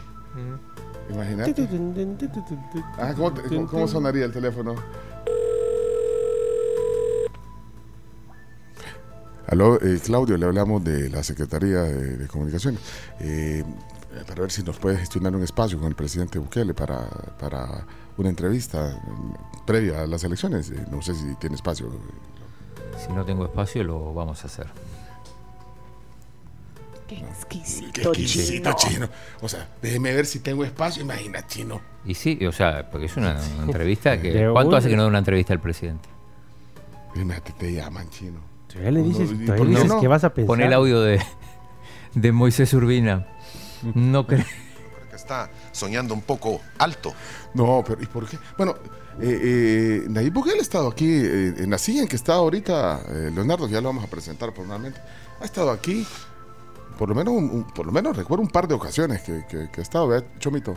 Imagínate. 1.10 1.50
Ah, 2.98 3.12
¿cómo, 3.14 3.32
te- 3.34 3.42
cómo- 3.42 3.66
cómo 3.66 3.88
sonaría 3.88 4.24
el 4.24 4.32
teléfono? 4.32 4.74
Aló, 9.48 9.78
eh, 9.82 10.00
Claudio, 10.02 10.36
le 10.38 10.46
hablamos 10.46 10.82
de 10.84 11.10
la 11.10 11.22
Secretaría 11.22 11.82
de, 11.82 12.16
de 12.16 12.26
Comunicaciones. 12.28 12.80
Eh, 13.20 13.62
para 14.26 14.42
ver 14.42 14.50
si 14.50 14.62
nos 14.62 14.78
puede 14.78 14.98
gestionar 14.98 15.34
un 15.34 15.42
espacio 15.42 15.78
con 15.78 15.88
el 15.88 15.94
presidente 15.94 16.38
Bukele 16.38 16.74
para, 16.74 17.08
para 17.38 17.86
una 18.16 18.28
entrevista 18.28 19.00
mm, 19.04 19.64
previa 19.64 20.02
a 20.02 20.06
las 20.06 20.22
elecciones. 20.24 20.70
Eh, 20.70 20.84
no 20.90 21.02
sé 21.02 21.14
si 21.14 21.34
tiene 21.36 21.56
espacio. 21.56 21.90
Si 23.04 23.12
no 23.12 23.24
tengo 23.24 23.44
espacio, 23.44 23.82
lo 23.84 24.12
vamos 24.12 24.42
a 24.44 24.46
hacer. 24.46 24.66
Qué 27.08 27.16
exquisito. 27.16 28.12
Qué 28.12 28.20
exquisito, 28.22 28.72
chino. 28.76 29.08
O 29.40 29.48
sea, 29.48 29.68
déjeme 29.80 30.14
ver 30.14 30.26
si 30.26 30.40
tengo 30.40 30.64
espacio. 30.64 31.02
Imagina, 31.02 31.46
chino. 31.46 31.80
Y 32.04 32.14
sí, 32.14 32.44
o 32.46 32.52
sea, 32.52 32.90
porque 32.90 33.06
es 33.06 33.16
una, 33.16 33.40
una 33.54 33.64
entrevista 33.64 34.20
que... 34.20 34.50
¿Cuánto 34.52 34.76
hace 34.76 34.88
que 34.88 34.96
no 34.96 35.02
da 35.02 35.08
una 35.08 35.18
entrevista 35.18 35.52
al 35.52 35.60
presidente? 35.60 36.08
Imagínate, 37.14 37.52
te 37.52 37.72
llaman, 37.72 38.08
chino. 38.10 38.40
Todavía 38.68 38.90
le 38.92 39.02
dices, 39.02 39.30
¿y 39.30 39.44
todavía 39.44 39.56
por 39.56 39.66
le 39.66 39.72
qué 39.72 39.82
dices 39.82 39.88
no? 39.88 40.00
que 40.00 40.08
vas 40.08 40.24
a 40.24 40.32
pensar. 40.32 40.46
Pon 40.46 40.62
el 40.62 40.72
audio 40.72 41.00
de, 41.00 41.20
de 42.14 42.32
Moisés 42.32 42.72
Urbina. 42.72 43.26
No 43.94 44.26
creo. 44.26 44.44
que 45.10 45.16
está 45.16 45.50
soñando 45.72 46.14
un 46.14 46.22
poco 46.22 46.60
alto. 46.78 47.12
No, 47.54 47.82
pero 47.86 48.02
¿y 48.02 48.06
por 48.06 48.26
qué? 48.26 48.38
Bueno, 48.56 48.76
eh, 49.20 49.40
eh, 49.42 50.06
Nayib 50.08 50.32
Bukele 50.32 50.58
ha 50.58 50.62
estado 50.62 50.88
aquí 50.88 51.06
eh, 51.06 51.54
en 51.58 51.70
la 51.70 51.76
silla 51.78 52.02
en 52.02 52.08
que 52.08 52.16
está 52.16 52.34
ahorita 52.34 53.02
eh, 53.08 53.30
Leonardo, 53.34 53.66
que 53.66 53.74
ya 53.74 53.80
lo 53.82 53.88
vamos 53.88 54.04
a 54.04 54.06
presentar 54.08 54.52
formalmente. 54.54 55.00
Ha 55.40 55.44
estado 55.44 55.70
aquí, 55.70 56.06
por 56.98 57.08
lo 57.10 57.14
menos, 57.14 57.34
un- 57.34 57.50
un- 57.50 57.64
por 57.74 57.84
lo 57.84 57.92
menos 57.92 58.16
recuerdo 58.16 58.42
un 58.42 58.48
par 58.50 58.66
de 58.68 58.74
ocasiones 58.74 59.20
que, 59.22 59.44
que- 59.48 59.68
que 59.70 59.80
ha 59.80 59.82
estado, 59.82 60.08
¿verdad, 60.08 60.26
Chomito? 60.38 60.74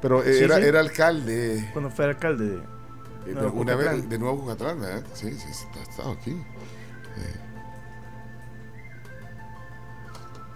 Pero 0.00 0.22
eh, 0.22 0.34
Sí, 0.34 0.44
era, 0.44 0.56
sí. 0.58 0.62
era 0.64 0.80
alcalde. 0.80 1.68
Cuando 1.72 1.90
fue 1.90 2.04
alcalde 2.04 2.44
de, 2.46 2.56
eh, 2.56 2.62
de- 3.26 3.32
Nuevo 3.34 3.60
una 3.60 3.74
vez 3.74 4.08
de 4.08 4.18
Nuevo 4.18 4.40
Cucatlán, 4.42 4.80
¿verdad? 4.80 5.02
Sí, 5.14 5.30
sí, 5.32 5.46
sí, 5.52 5.64
ha 5.78 5.90
estado 5.90 6.12
aquí. 6.12 6.36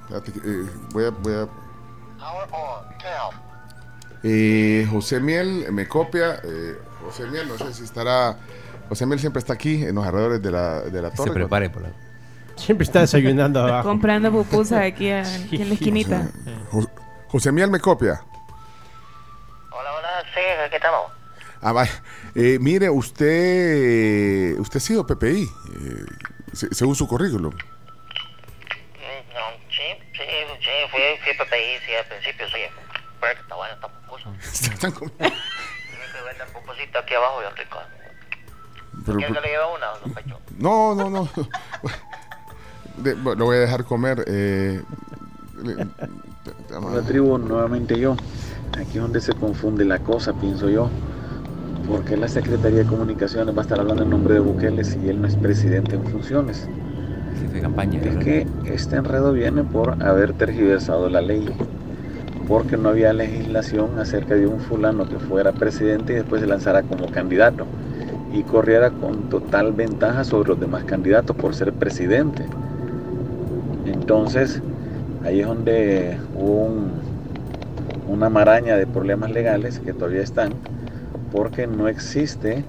Espérate 0.09 0.33
eh, 0.45 0.66
voy 0.92 1.05
a. 1.05 1.11
Voy 1.11 1.35
a 1.35 1.49
eh, 4.23 4.87
José 4.90 5.21
Miel 5.21 5.66
me 5.73 5.87
copia. 5.87 6.40
eh, 6.42 6.77
José 7.05 7.27
Miel, 7.27 7.47
no 7.49 7.57
sé 7.59 7.73
si 7.73 7.85
estará. 7.85 8.37
José 8.88 9.07
Miel 9.07 9.21
siempre 9.21 9.38
está 9.40 9.53
aquí 9.53 9.85
en 9.85 9.95
los 9.95 10.05
alrededores 10.07 10.42
de 10.42 10.51
la, 10.51 10.81
de 10.83 11.03
la 11.03 11.11
Se 11.11 11.16
torre. 11.16 11.33
prepare 11.33 11.71
por 11.71 11.83
la... 11.83 11.90
Siempre 12.57 12.85
está 12.85 13.01
desayunando 13.01 13.61
abajo. 13.62 13.88
Comprando 13.88 14.31
pupusas 14.33 14.81
aquí, 14.85 15.09
en 15.09 15.69
la 15.69 15.75
esquinita. 15.75 16.29
José, 16.71 16.88
José 17.29 17.53
Miel 17.53 17.71
me 17.71 17.79
copia. 17.81 18.21
Sí, 20.35 20.40
aquí 20.66 20.77
estamos. 20.77 21.12
Ah, 21.62 21.73
vaya. 21.73 21.90
Eh, 22.35 22.59
mire, 22.61 22.90
usted. 22.90 24.59
Usted 24.59 24.77
ha 24.77 24.81
sido 24.81 25.07
PPI, 25.07 25.42
eh, 25.42 26.05
se- 26.53 26.75
según 26.75 26.95
su 26.95 27.07
currículum. 27.07 27.53
No, 30.49 30.55
sí, 30.61 30.75
fui, 30.90 31.01
fui 31.22 31.33
PPI, 31.35 31.87
sí, 31.87 31.94
al 31.94 32.07
principio 32.07 32.46
sí. 32.49 32.62
Pero 33.20 33.35
que 33.35 33.40
está 33.42 33.55
bueno, 33.55 33.75
está 33.75 34.90
comiendo. 34.90 35.16
Tiene 35.18 35.33
que 36.12 36.22
vender 36.29 36.46
pupusito 36.53 36.99
aquí 36.99 37.14
abajo, 37.14 37.40
bien 37.40 37.57
rico. 37.57 37.79
Pero- 39.05 39.18
¿Quiere 39.18 39.35
que 39.35 39.40
le 39.40 39.49
lleve 39.49 39.64
una, 39.77 39.87
don 40.03 40.12
Pecho? 40.14 40.40
No, 40.59 40.94
no, 40.94 41.11
no. 41.11 41.29
De- 42.99 43.14
lo 43.14 43.44
voy 43.44 43.57
a 43.57 43.61
dejar 43.61 43.85
comer. 43.85 44.25
Eh, 44.27 44.83
le- 45.62 45.75
La 46.94 47.03
tribu, 47.03 47.38
nuevamente 47.38 47.99
yo. 47.99 48.16
Aquí 48.72 48.96
es 48.96 49.03
donde 49.03 49.20
se 49.20 49.33
confunde 49.35 49.85
la 49.85 49.99
cosa, 50.01 50.33
pienso 50.35 50.68
yo. 50.68 50.90
Porque 51.87 52.16
la 52.16 52.27
Secretaría 52.29 52.81
de 52.81 52.87
Comunicaciones 52.87 53.55
va 53.55 53.61
a 53.61 53.62
estar 53.62 53.79
hablando 53.79 54.03
en 54.03 54.11
nombre 54.11 54.35
de 54.35 54.40
Bukele 54.40 54.83
si 54.85 55.09
él 55.09 55.20
no 55.20 55.29
es 55.29 55.37
presidente 55.37 55.94
en 55.96 56.05
funciones? 56.11 56.66
Jefe 57.40 57.55
de 57.55 57.61
campaña. 57.61 58.01
Es 58.03 58.16
que 58.16 58.46
este 58.64 58.96
enredo 58.96 59.33
viene 59.33 59.62
por 59.64 60.03
haber 60.03 60.33
tergiversado 60.33 61.09
la 61.09 61.20
ley. 61.20 61.49
Porque 62.49 62.77
no 62.77 62.90
había 62.90 63.12
legislación 63.12 63.99
acerca 63.99 64.35
de 64.37 64.46
un 64.46 64.61
fulano 64.61 65.09
que 65.09 65.18
fuera 65.18 65.53
presidente 65.53 66.12
y 66.12 66.16
después 66.16 66.40
se 66.40 66.46
lanzara 66.46 66.83
como 66.83 67.11
candidato. 67.11 67.66
Y 68.33 68.42
corriera 68.44 68.90
con 68.90 69.29
total 69.29 69.72
ventaja 69.72 70.25
sobre 70.25 70.51
los 70.51 70.61
demás 70.61 70.85
candidatos 70.85 71.35
por 71.37 71.55
ser 71.55 71.72
presidente. 71.72 72.44
Entonces, 73.85 74.62
ahí 75.25 75.40
es 75.40 75.46
donde 75.46 76.16
hubo 76.35 76.64
un- 76.66 76.92
una 78.09 78.29
maraña 78.29 78.77
de 78.77 78.87
problemas 78.87 79.31
legales 79.31 79.81
que 79.81 79.92
todavía 79.92 80.22
están, 80.22 80.53
porque 81.33 81.66
no 81.66 81.88
existe 81.88 82.64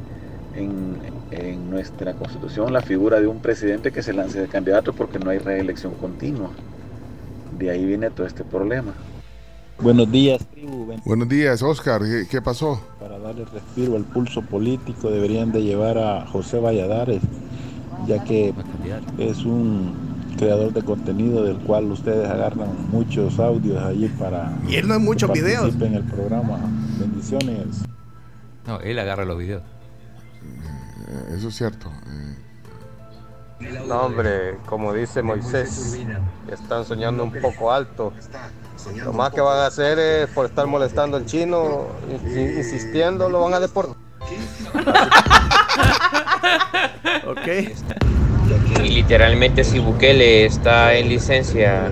en, 0.56 0.96
en 1.32 1.70
nuestra 1.70 2.14
constitución 2.14 2.72
la 2.74 2.82
figura 2.82 3.20
de 3.20 3.28
un 3.28 3.40
presidente 3.40 3.92
que 3.92 4.02
se 4.04 4.14
lance 4.14 4.40
de 4.40 4.48
candidato 4.48 4.94
porque 4.94 5.20
no 5.20 5.30
hay 5.30 5.40
reelección 5.40 5.94
continua. 5.96 6.50
De 7.58 7.70
ahí 7.70 7.86
viene 7.86 8.10
todo 8.10 8.26
este 8.28 8.44
problema. 8.44 8.94
Buenos 9.80 10.12
días, 10.12 10.46
tribu. 10.48 10.88
Ven- 10.88 11.02
Buenos 11.06 11.30
días, 11.30 11.62
Oscar. 11.62 12.02
¿Qué, 12.02 12.26
qué 12.30 12.42
pasó? 12.42 12.82
Para 13.00 13.20
darle 13.20 13.46
respiro 13.46 13.96
al 13.96 14.04
pulso 14.06 14.42
político 14.42 15.10
deberían 15.12 15.52
de 15.52 15.62
llevar 15.64 15.98
a 15.98 16.26
José 16.26 16.60
Valladares, 16.60 17.22
ya 18.08 18.24
que 18.24 18.54
es 19.20 19.44
un 19.46 19.94
creador 20.38 20.72
de 20.74 20.82
contenido 20.84 21.44
del 21.44 21.58
cual 21.58 21.92
ustedes 21.92 22.28
agarran 22.30 22.70
muchos 22.92 23.40
audios 23.40 23.84
allí 23.84 24.08
para 24.20 24.56
Y 24.68 24.76
él 24.76 24.88
no 24.88 24.94
hay 24.96 25.00
muchos 25.00 25.30
que 25.32 25.42
videos. 25.42 25.76
en 25.82 25.94
el 25.96 26.04
programa. 26.04 26.60
Bendiciones. 27.00 27.84
No, 28.66 28.80
él 28.82 28.98
agarra 29.00 29.26
los 29.26 29.38
videos. 29.38 29.62
Eh, 31.08 31.36
Eso 31.38 31.48
es 31.50 31.56
cierto. 31.56 31.92
No, 33.88 34.02
hombre, 34.02 34.58
como 34.68 34.94
dice 34.94 35.24
Moisés, 35.24 35.98
están 36.52 36.86
soñando 36.86 37.24
un 37.24 37.32
poco 37.34 37.72
alto. 37.72 38.14
Lo 39.04 39.12
más 39.14 39.34
que 39.34 39.42
van 39.42 39.58
a 39.60 39.66
hacer 39.66 39.98
es 39.98 40.28
por 40.30 40.46
estar 40.46 40.68
molestando 40.68 41.18
al 41.18 41.26
chino, 41.26 41.88
in- 42.10 42.58
insistiendo, 42.58 43.30
lo 43.30 43.42
van 43.42 43.56
a 43.56 43.60
deportar. 43.60 43.96
ok. 47.28 47.48
Y 48.84 48.90
literalmente 48.90 49.64
si 49.64 49.80
Bukele 49.80 50.46
está 50.46 50.94
en 50.94 51.10
licencia, 51.10 51.90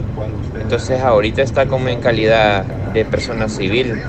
entonces 0.60 1.02
ahorita 1.02 1.42
está 1.42 1.66
como 1.66 1.90
en 1.90 2.00
calidad 2.00 2.64
de 2.94 3.06
persona 3.06 3.50
civil. 3.50 4.02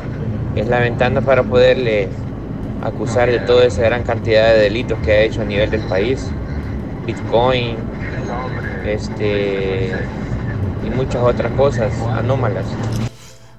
Es 0.55 0.69
la 0.69 0.81
ventana 0.81 1.23
para 1.23 1.43
poderle 1.43 2.09
acusar 2.83 3.31
de 3.31 3.39
toda 3.41 3.65
esa 3.65 3.83
gran 3.83 4.03
cantidad 4.03 4.55
de 4.55 4.61
delitos 4.61 4.99
que 5.01 5.13
ha 5.13 5.21
hecho 5.23 5.43
a 5.43 5.45
nivel 5.45 5.71
del 5.71 5.83
país. 5.83 6.31
Bitcoin, 7.07 7.77
este 8.85 9.93
y 10.85 10.91
muchas 10.91 11.23
otras 11.23 11.53
cosas 11.53 11.93
anómalas. 12.13 12.67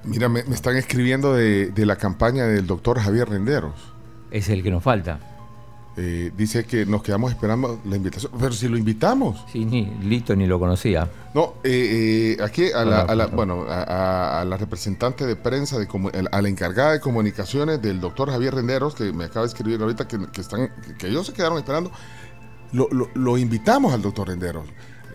Mira, 0.04 0.28
me, 0.28 0.42
me 0.44 0.54
están 0.54 0.76
escribiendo 0.76 1.34
de, 1.34 1.66
de 1.70 1.86
la 1.86 1.96
campaña 1.96 2.46
del 2.46 2.66
doctor 2.66 2.98
Javier 2.98 3.28
Renderos. 3.28 3.74
Es 4.30 4.48
el 4.48 4.62
que 4.62 4.70
nos 4.70 4.82
falta. 4.82 5.18
Eh, 6.00 6.30
dice 6.36 6.64
que 6.64 6.86
nos 6.86 7.02
quedamos 7.02 7.32
esperando 7.32 7.80
la 7.84 7.96
invitación. 7.96 8.30
Pero 8.38 8.52
si 8.52 8.68
lo 8.68 8.78
invitamos. 8.78 9.44
Sí, 9.52 9.64
ni 9.64 9.86
Lito 10.02 10.36
ni 10.36 10.46
lo 10.46 10.60
conocía. 10.60 11.08
No, 11.34 11.54
eh, 11.64 12.36
eh, 12.38 12.42
aquí 12.42 12.70
a 12.72 12.84
la, 12.84 13.00
a 13.00 13.14
la- 13.16 13.26
bueno, 13.26 13.64
a, 13.68 14.40
a- 14.40 14.44
la 14.44 14.56
representante 14.56 15.26
de 15.26 15.34
prensa, 15.34 15.76
de 15.78 15.88
a 16.30 16.40
la 16.42 16.48
encargada 16.48 16.92
de 16.92 17.00
comunicaciones 17.00 17.82
del 17.82 18.00
doctor 18.00 18.30
Javier 18.30 18.54
Renderos, 18.54 18.94
que 18.94 19.12
me 19.12 19.24
acaba 19.24 19.44
de 19.44 19.48
escribir 19.48 19.80
ahorita 19.82 20.06
que, 20.06 20.18
que 20.30 20.40
están, 20.40 20.70
que 20.98 21.08
ellos 21.08 21.26
se 21.26 21.32
quedaron 21.32 21.58
esperando, 21.58 21.90
lo, 22.72 22.88
lo- 22.92 23.10
lo 23.14 23.36
invitamos 23.36 23.92
al 23.92 24.00
doctor 24.00 24.28
Renderos. 24.28 24.64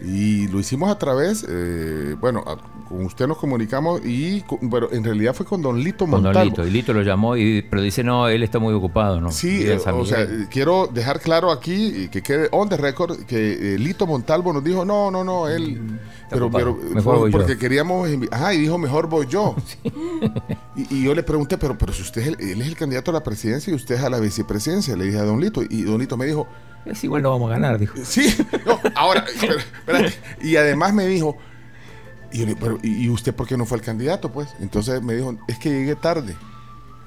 Y 0.06 0.48
lo 0.50 0.60
hicimos 0.60 0.90
a 0.92 0.98
través, 0.98 1.46
eh, 1.48 2.16
bueno, 2.20 2.44
a- 2.46 2.58
con 2.90 3.06
usted 3.06 3.26
nos 3.28 3.38
comunicamos 3.38 4.02
y, 4.04 4.42
con- 4.42 4.60
bueno, 4.70 4.88
en 4.92 5.04
realidad 5.04 5.34
fue 5.34 5.46
con 5.46 5.62
don 5.62 5.80
Lito 5.80 6.00
Con 6.00 6.12
Montalvo. 6.22 6.40
Don 6.40 6.50
Lito. 6.50 6.68
Y 6.68 6.72
Lito 6.72 6.94
lo 6.94 7.02
llamó, 7.04 7.38
y, 7.38 7.62
pero 7.62 7.82
dice, 7.82 8.04
no, 8.04 8.28
él 8.28 8.44
está 8.44 8.60
muy 8.60 8.74
ocupado, 8.74 9.22
¿no? 9.22 9.32
Sí, 9.32 9.64
eh, 9.66 9.78
o 9.78 10.06
sea, 10.06 10.28
quiero 10.52 10.88
dejar 10.88 11.22
claro 11.22 11.52
aquí 11.52 12.10
que 12.10 12.22
quede 12.22 12.50
on 12.52 12.68
the 12.68 12.76
record 12.78 13.18
que 13.26 13.76
eh, 13.76 13.80
Lito 13.80 14.06
Montalvo 14.06 14.52
nos 14.52 14.64
dijo, 14.64 14.84
no, 14.84 15.10
no, 15.12 15.24
no, 15.24 15.48
él... 15.48 16.00
Pero, 16.30 16.48
ocupado. 16.48 16.78
pero 16.82 16.96
Mejor 16.96 17.20
voy 17.20 17.32
yo. 17.32 17.38
porque 17.38 17.58
queríamos... 17.58 18.10
invi- 18.10 18.28
Ajá, 18.32 18.54
y 18.54 18.58
dijo, 18.60 18.78
mejor 18.78 19.08
voy 19.08 19.28
yo. 19.28 19.56
y, 20.76 20.96
y 20.98 21.04
yo 21.04 21.14
le 21.16 21.24
pregunté, 21.24 21.58
pero, 21.58 21.78
pero 21.78 21.94
si 21.94 22.02
usted 22.02 22.22
es 22.22 22.28
el, 22.28 22.42
él 22.42 22.62
es 22.62 22.68
el 22.68 22.76
candidato 22.76 23.12
a 23.12 23.14
la 23.14 23.24
presidencia 23.24 23.72
y 23.72 23.76
usted 23.76 23.96
es 23.96 24.02
a 24.04 24.10
la 24.10 24.20
vicepresidencia, 24.20 24.96
le 24.98 25.06
dije 25.06 25.20
a 25.20 25.24
Don 25.24 25.40
Lito. 25.40 25.62
Y 25.64 25.84
Don 25.84 26.00
Lito 26.00 26.18
me 26.18 26.26
dijo... 26.26 26.48
Es 26.86 27.04
igual 27.04 27.22
no 27.22 27.30
vamos 27.32 27.50
a 27.50 27.54
ganar, 27.54 27.80
dijo. 27.80 27.96
Sí, 28.04 28.36
no, 28.66 28.80
ahora, 28.96 29.22
espera, 29.22 29.56
espérate. 29.56 30.14
Y 30.42 30.56
además 30.58 30.94
me 30.94 31.06
dijo... 31.08 31.38
Y, 32.32 32.46
yo 32.46 32.56
pero, 32.60 32.80
¿y 32.82 33.06
y 33.06 33.10
usted 33.10 33.34
por 33.34 33.48
qué 33.48 33.56
no 33.58 33.66
fue 33.66 33.78
el 33.78 33.84
candidato, 33.84 34.32
pues? 34.32 34.50
Entonces 34.60 35.02
me 35.04 35.14
dijo, 35.14 35.38
es 35.48 35.60
que 35.60 35.70
llegué 35.70 35.96
tarde. 35.96 36.36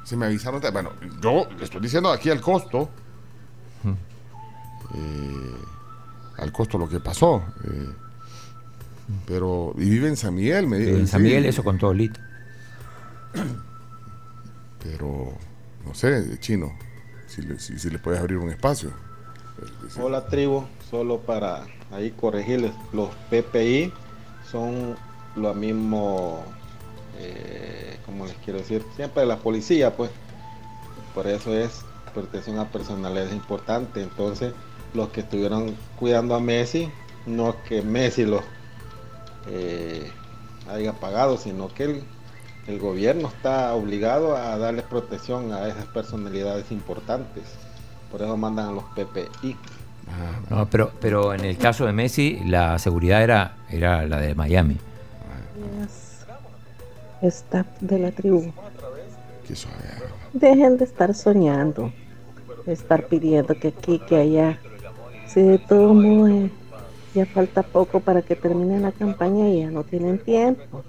Se 0.05 0.17
me 0.17 0.27
avisaron 0.27 0.61
tarde. 0.61 0.73
Bueno, 0.73 0.93
yo 1.21 1.49
le 1.59 1.65
estoy 1.65 1.81
diciendo 1.81 2.11
aquí 2.13 2.31
al 2.31 2.41
costo. 2.41 2.89
eh, 4.95 5.55
al 6.39 6.53
costo 6.53 6.79
lo 6.79 6.89
que 6.89 7.01
pasó. 7.01 7.43
eh, 7.65 7.89
pero, 9.27 9.75
y 9.77 9.89
vive 9.89 10.09
en 10.09 10.17
San 10.17 10.35
Miguel, 10.35 10.67
me 10.69 10.79
dijo. 10.79 10.97
En 10.97 11.07
San 11.09 11.21
sí. 11.21 11.25
Miguel 11.27 11.45
eso 11.47 11.63
con 11.65 11.77
todo 11.79 11.93
Lito. 11.93 12.21
Pero, 14.83 15.33
no 15.85 15.95
sé, 15.95 16.39
chino, 16.39 16.73
si 17.27 17.43
le, 17.43 17.59
si, 17.59 17.79
si 17.79 17.91
le 17.91 17.99
puedes 17.99 18.21
abrir 18.21 18.39
un 18.39 18.51
espacio. 18.51 18.91
Hola 19.99 20.27
tribu, 20.29 20.65
solo 20.91 21.21
para 21.21 21.67
ahí 21.91 22.11
corregirles, 22.11 22.73
los 22.93 23.09
PPI 23.31 23.93
son 24.51 24.97
lo 25.35 25.55
mismo, 25.55 26.45
eh, 27.19 27.97
como 28.05 28.27
les 28.27 28.37
quiero 28.45 28.59
decir, 28.59 28.85
siempre 28.95 29.25
la 29.25 29.39
policía, 29.39 29.97
pues, 29.97 30.11
por 31.15 31.27
eso 31.27 31.55
es 31.55 31.85
protección 32.13 32.59
a 32.59 32.69
personalidades 32.71 33.33
importante. 33.33 34.03
Entonces, 34.03 34.53
los 34.93 35.09
que 35.09 35.21
estuvieron 35.21 35.75
cuidando 35.99 36.35
a 36.35 36.41
Messi, 36.41 36.91
no 37.27 37.63
que 37.65 37.81
Messi 37.81 38.27
los 38.27 38.43
eh, 39.47 40.11
haya 40.69 40.93
pagado, 40.93 41.39
sino 41.39 41.69
que 41.69 41.85
el, 41.85 42.03
el 42.67 42.79
gobierno 42.79 43.29
está 43.29 43.75
obligado 43.75 44.37
a 44.37 44.59
darles 44.59 44.85
protección 44.85 45.53
a 45.53 45.67
esas 45.69 45.87
personalidades 45.87 46.71
importantes. 46.71 47.66
Por 48.11 48.23
eso 48.23 48.37
mandan 48.37 48.69
a 48.69 48.73
los 48.73 48.85
PPI. 48.85 49.57
No, 50.51 50.67
pero, 50.67 50.93
pero 51.01 51.35
en 51.35 51.45
el 51.45 51.59
caso 51.59 51.85
de 51.87 51.93
Messi, 51.93 52.41
la 52.45 52.79
seguridad 52.79 53.23
era, 53.23 53.57
era 53.71 54.07
la 54.07 54.19
de 54.19 54.35
Miami. 54.35 54.79
Staff 57.23 57.67
de 57.81 57.99
la 57.99 58.13
tribu. 58.13 58.53
Dejen 60.33 60.77
de 60.77 60.85
estar 60.85 61.15
soñando, 61.15 61.93
de 62.67 62.73
estar 62.73 63.07
pidiendo 63.07 63.55
que 63.55 63.69
aquí, 63.69 63.99
que 64.01 64.17
allá. 64.17 64.59
Si 65.27 65.43
de 65.43 65.59
todo 65.59 65.95
modo 65.95 66.49
ya 67.15 67.27
falta 67.27 67.63
poco 67.63 68.01
para 68.01 68.23
que 68.23 68.37
termine 68.37 68.79
la 68.79 68.93
campaña 68.93 69.49
y 69.49 69.61
ya 69.61 69.71
no 69.71 69.83
tienen 69.85 70.19
tiempo. 70.19 70.85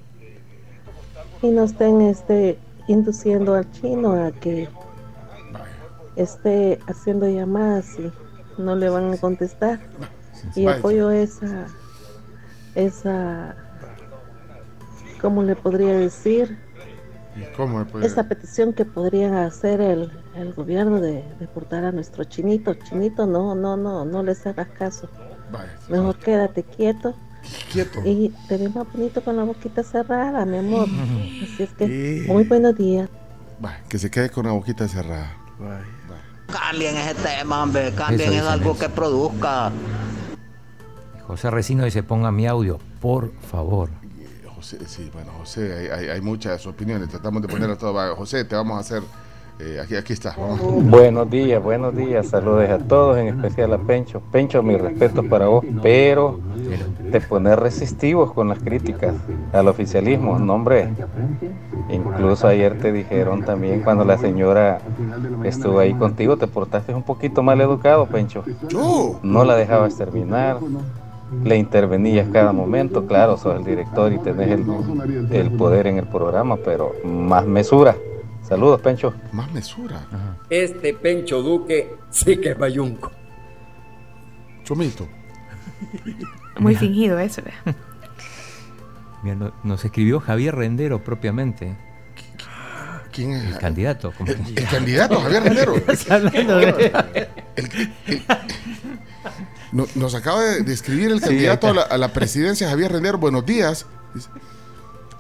Y 1.42 1.50
no 1.50 1.64
estén 1.64 2.02
este, 2.02 2.60
induciendo 2.88 3.56
al 3.56 3.72
chino 3.72 4.14
a 4.14 4.32
que 4.32 4.68
esté 6.18 6.80
haciendo 6.88 7.28
llamadas 7.28 7.98
y 8.00 8.12
no 8.62 8.76
le 8.76 8.90
van 8.90 9.14
a 9.14 9.18
contestar. 9.18 9.80
Y 10.56 10.66
vaya. 10.66 10.80
apoyo 10.80 11.12
esa, 11.12 11.68
esa, 12.76 13.56
¿cómo 15.22 15.44
le 15.44 15.56
podría 15.56 15.94
decir? 15.98 16.58
¿Cómo 17.56 17.86
puede- 17.86 18.06
Esta 18.06 18.28
petición 18.28 18.74
que 18.74 18.84
podrían 18.86 19.36
hacer 19.36 19.80
el, 19.80 20.12
el 20.36 20.54
gobierno 20.54 21.00
de 21.00 21.24
deportar 21.40 21.86
a 21.86 21.92
nuestro 21.92 22.24
chinito. 22.24 22.74
Chinito, 22.74 23.28
no, 23.28 23.54
no, 23.54 23.78
no, 23.78 24.06
no 24.06 24.24
les 24.24 24.46
hagas 24.48 24.68
caso. 24.70 25.08
Vaya, 25.52 25.72
Mejor 25.90 26.18
quédate 26.18 26.64
quieto. 26.64 27.16
Quieto. 27.72 28.02
Y 28.04 28.30
te 28.48 28.58
ves 28.58 28.76
más 28.76 28.92
bonito 28.92 29.24
con 29.24 29.38
la 29.38 29.44
boquita 29.44 29.84
cerrada, 29.84 30.46
mi 30.46 30.58
amor. 30.58 30.88
Así 31.44 31.64
es 31.64 31.70
que, 31.74 32.26
muy 32.28 32.44
buenos 32.44 32.76
días. 32.76 33.08
Vaya, 33.60 33.82
que 33.88 34.00
se 34.00 34.10
quede 34.10 34.30
con 34.32 34.46
la 34.48 34.52
boquita 34.52 34.88
cerrada. 34.88 35.32
Cambien 36.52 36.96
ese 36.98 37.16
tema, 37.16 37.64
hombre. 37.64 37.94
Cambien 37.94 38.34
Eso 38.34 38.42
es 38.44 38.48
algo 38.48 38.78
que 38.78 38.90
produzca. 38.90 39.72
José 41.28 41.52
Resino 41.52 41.84
dice, 41.84 42.04
ponga 42.04 42.32
mi 42.32 42.48
audio, 42.48 42.80
por 43.02 43.32
favor. 43.52 43.90
José, 44.56 44.80
sí, 44.88 45.10
bueno, 45.14 45.32
José, 45.40 45.74
hay, 45.74 45.88
hay- 46.06 46.10
hay 46.10 46.22
muchas 46.22 46.66
opiniones. 46.66 47.10
Tratamos 47.10 47.42
de 47.42 47.48
ponerlas 47.48 47.78
todas. 47.78 47.94
Vaya, 47.96 48.16
José, 48.16 48.44
te 48.46 48.56
vamos 48.56 48.78
a 48.78 48.80
hacer. 48.80 49.04
Eh, 49.60 49.80
aquí, 49.82 49.96
aquí 49.96 50.14
está. 50.14 50.36
Vamos. 50.38 50.60
Buenos 50.90 51.30
días, 51.30 51.62
buenos 51.62 51.96
días. 51.96 52.28
Saludos 52.28 52.70
a 52.70 52.78
todos, 52.78 53.18
en 53.18 53.28
especial 53.28 53.74
a 53.74 53.78
Pencho. 53.78 54.22
Pencho, 54.32 54.62
mi 54.62 54.78
respeto 54.78 55.24
para 55.24 55.48
vos, 55.48 55.66
pero 55.82 56.40
te 57.12 57.22
pones 57.22 57.58
resistivos 57.58 58.34
con 58.34 58.50
las 58.50 58.60
críticas 58.60 59.16
al 59.54 59.68
oficialismo, 59.68 60.38
no 60.40 60.54
hombre. 60.56 60.90
Incluso 61.90 62.48
ayer 62.48 62.78
te 62.80 62.92
dijeron 62.92 63.44
también 63.44 63.82
cuando 63.82 64.06
la 64.06 64.18
señora 64.18 64.80
estuvo 65.44 65.80
ahí 65.80 65.94
contigo, 65.94 66.38
te 66.38 66.48
portaste 66.48 66.94
un 66.94 67.04
poquito 67.04 67.42
mal 67.42 67.60
educado, 67.62 68.06
Pencho. 68.06 68.44
No 69.24 69.44
la 69.44 69.56
dejabas 69.56 69.98
terminar. 69.98 70.58
Le 71.44 71.58
intervenías 71.58 72.30
cada 72.32 72.54
momento, 72.54 73.06
claro, 73.06 73.36
sos 73.36 73.58
el 73.58 73.66
director 73.66 74.14
y 74.14 74.18
tenés 74.20 74.50
el, 74.50 75.30
el 75.34 75.52
poder 75.52 75.88
en 75.88 75.98
el 75.98 76.08
programa, 76.08 76.56
pero 76.64 76.94
más 77.04 77.46
mesura. 77.46 77.98
Saludos, 78.48 78.80
Pencho. 78.82 79.14
Más 79.34 79.52
mesura. 79.52 80.06
Este 80.50 80.94
Pencho 80.94 81.42
Duque 81.42 81.96
sí 82.10 82.38
que 82.38 82.52
es 82.52 82.58
bayunco. 82.58 83.12
Chomito. 84.64 85.08
Muy 86.60 86.70
Mira. 86.74 86.80
fingido 86.80 87.20
eso. 87.20 87.42
Mira, 89.24 89.36
no- 89.36 89.54
nos 89.64 89.84
escribió 89.84 90.20
Javier 90.20 90.56
Rendero 90.56 91.04
propiamente. 91.04 91.76
¿Quién 93.12 93.32
es? 93.34 93.46
El 93.46 93.58
candidato. 93.58 94.14
El 94.56 94.68
candidato, 94.70 95.20
Javier 95.20 95.44
Rendero. 95.44 95.74
hablando 96.10 96.58
de- 96.58 97.28
No- 99.72 99.88
Nos 99.96 100.16
acaba 100.16 100.42
de, 100.44 100.72
escribir 100.72 101.12
el 101.12 101.20
Sí, 101.20 101.26
candidato 101.26 101.68
a 101.68 101.74
la, 101.74 101.82
a 101.82 101.98
la 101.98 102.14
presidencia, 102.14 102.70
Javier 102.70 102.92
Rendero. 102.92 103.18
Buenos 103.18 103.46
días. 103.46 103.86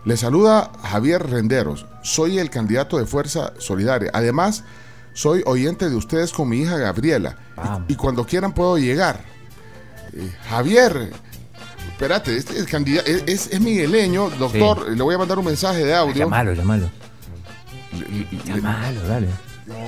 Le 0.08 0.16
saluda 0.16 0.72
Javier 0.84 1.22
Renderos. 1.30 1.86
Soy 2.02 2.40
el 2.40 2.50
candidato 2.50 2.98
de 2.98 3.06
Fuerza 3.06 3.52
Solidaria. 3.58 4.10
Además, 4.14 4.64
soy 5.14 5.44
oyente 5.46 5.90
de 5.90 5.96
ustedes 5.98 6.32
con 6.32 6.48
mi 6.48 6.60
hija 6.62 6.78
Gabriela. 6.78 7.36
Y, 7.90 7.94
y 7.94 7.96
cuando 7.98 8.26
quieran 8.26 8.54
puedo 8.54 8.78
llegar. 8.78 9.20
Eh, 10.14 10.32
Javier, 10.50 11.12
espérate, 11.92 12.38
este 12.38 12.58
es, 12.58 12.66
candida- 12.68 13.02
es, 13.06 13.24
es- 13.28 13.48
es 13.52 13.60
migueleño, 13.60 14.30
doctor. 14.30 14.90
Le 14.90 15.04
voy 15.04 15.16
a 15.16 15.18
mandar 15.18 15.40
un 15.40 15.46
mensaje 15.46 15.84
de 15.84 15.94
audio. 15.94 16.16
Llamalo, 16.24 16.54
llamalo. 16.54 16.90
Le- 17.92 18.28
Llamalo, 18.56 19.02
dale. 19.08 19.28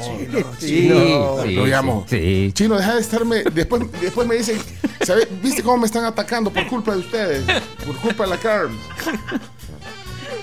Chino, 0.04 0.44
Chino. 0.60 1.44
Sí, 1.46 1.56
lo 1.56 1.66
llamo. 1.66 2.06
sí. 2.10 2.52
Chino, 2.54 2.76
deja 2.76 2.96
de 2.96 3.00
estarme. 3.02 3.44
Después, 3.54 3.84
después 4.02 4.28
me 4.28 4.36
dicen. 4.36 4.60
¿viste 5.42 5.64
cómo 5.64 5.78
me 5.78 5.86
están 5.86 6.04
atacando 6.04 6.52
por 6.52 6.68
culpa 6.68 6.92
de 6.92 6.98
ustedes? 7.00 7.46
Por 7.86 7.96
culpa 7.96 8.26
de 8.26 8.30
la 8.32 8.38
CARM. 8.38 8.78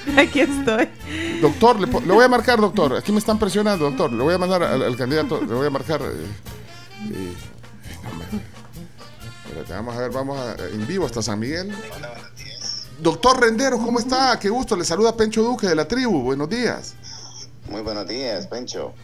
Aquí 0.16 0.40
estoy. 0.40 0.88
Doctor, 1.40 1.80
le, 1.80 1.86
voy 1.86 2.24
a 2.24 2.28
marcar, 2.28 2.60
doctor. 2.60 2.96
Aquí 2.96 3.12
me 3.12 3.18
están 3.18 3.38
presionando, 3.38 3.84
doctor. 3.86 4.12
Le 4.12 4.22
voy 4.22 4.34
a 4.34 4.38
mandar 4.38 4.62
al, 4.62 4.82
al 4.82 4.96
candidato, 4.96 5.40
le 5.40 5.54
voy 5.54 5.66
a 5.66 5.70
marcar. 5.70 6.00
eh, 6.02 6.06
eh, 7.10 7.32
no, 8.04 8.18
me- 8.18 8.42
espérate, 9.48 9.72
vamos 9.72 9.96
a 9.96 10.00
ver, 10.00 10.10
vamos 10.12 10.38
a- 10.38 10.54
en 10.72 10.86
vivo 10.86 11.06
hasta 11.06 11.22
San 11.22 11.38
Miguel. 11.38 11.72
Doctor 13.00 13.40
Rendero, 13.40 13.78
¿cómo 13.78 13.98
está? 13.98 14.38
Qué 14.38 14.48
gusto. 14.48 14.76
Le 14.76 14.84
saluda 14.84 15.16
Pencho 15.16 15.42
Duque 15.42 15.66
de 15.66 15.74
la 15.74 15.86
tribu. 15.86 16.22
Buenos 16.22 16.48
días. 16.48 16.94
Muy 17.70 17.82
buenos 17.82 18.06
días, 18.08 18.46
Pencho. 18.46 18.94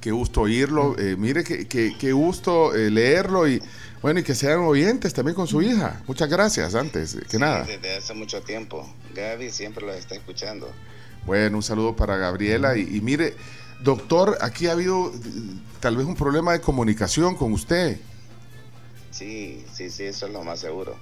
Qué 0.00 0.10
gusto 0.10 0.42
oírlo. 0.42 0.96
eh, 0.98 1.14
mire, 1.18 1.44
qué, 1.44 1.66
qué- 1.66 1.96
qué 1.98 2.12
gusto 2.12 2.74
eh, 2.74 2.90
leerlo 2.90 3.46
y 3.48 3.62
bueno, 4.02 4.20
y 4.20 4.22
que 4.22 4.34
sean 4.34 4.60
oyentes 4.60 5.12
también 5.12 5.34
con 5.34 5.46
su 5.46 5.60
hija. 5.62 6.02
Muchas 6.06 6.28
gracias 6.28 6.74
antes 6.74 7.16
que 7.28 7.38
nada. 7.38 7.64
Desde 7.64 7.96
hace 7.96 8.14
mucho 8.14 8.40
tiempo. 8.42 8.88
Gaby 9.14 9.50
siempre 9.50 9.86
los 9.86 9.96
está 9.96 10.14
escuchando. 10.14 10.70
Bueno, 11.26 11.58
un 11.58 11.62
saludo 11.62 11.94
para 11.94 12.16
Gabriela. 12.16 12.76
Y, 12.76 12.96
y 12.96 13.00
mire, 13.00 13.34
doctor, 13.82 14.38
aquí 14.40 14.68
ha 14.68 14.72
habido 14.72 15.12
tal 15.80 15.96
vez 15.96 16.06
un 16.06 16.14
problema 16.16 16.52
de 16.52 16.60
comunicación 16.60 17.36
con 17.36 17.52
usted. 17.52 17.98
Sí, 19.10 19.64
sí, 19.72 19.90
sí, 19.90 20.04
eso 20.04 20.26
es 20.26 20.32
lo 20.32 20.42
más 20.44 20.60
seguro. 20.60 20.96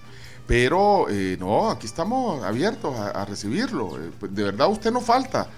Pero 0.47 1.07
eh, 1.11 1.37
no, 1.39 1.71
aquí 1.71 1.87
estamos 1.87 2.43
abiertos 2.43 2.97
a, 2.97 3.11
a 3.11 3.25
recibirlo. 3.25 4.03
Eh, 4.03 4.11
pues, 4.19 4.35
de 4.35 4.45
verdad, 4.45 4.69
usted 4.71 4.91
no 4.91 5.01
falta. 5.01 5.49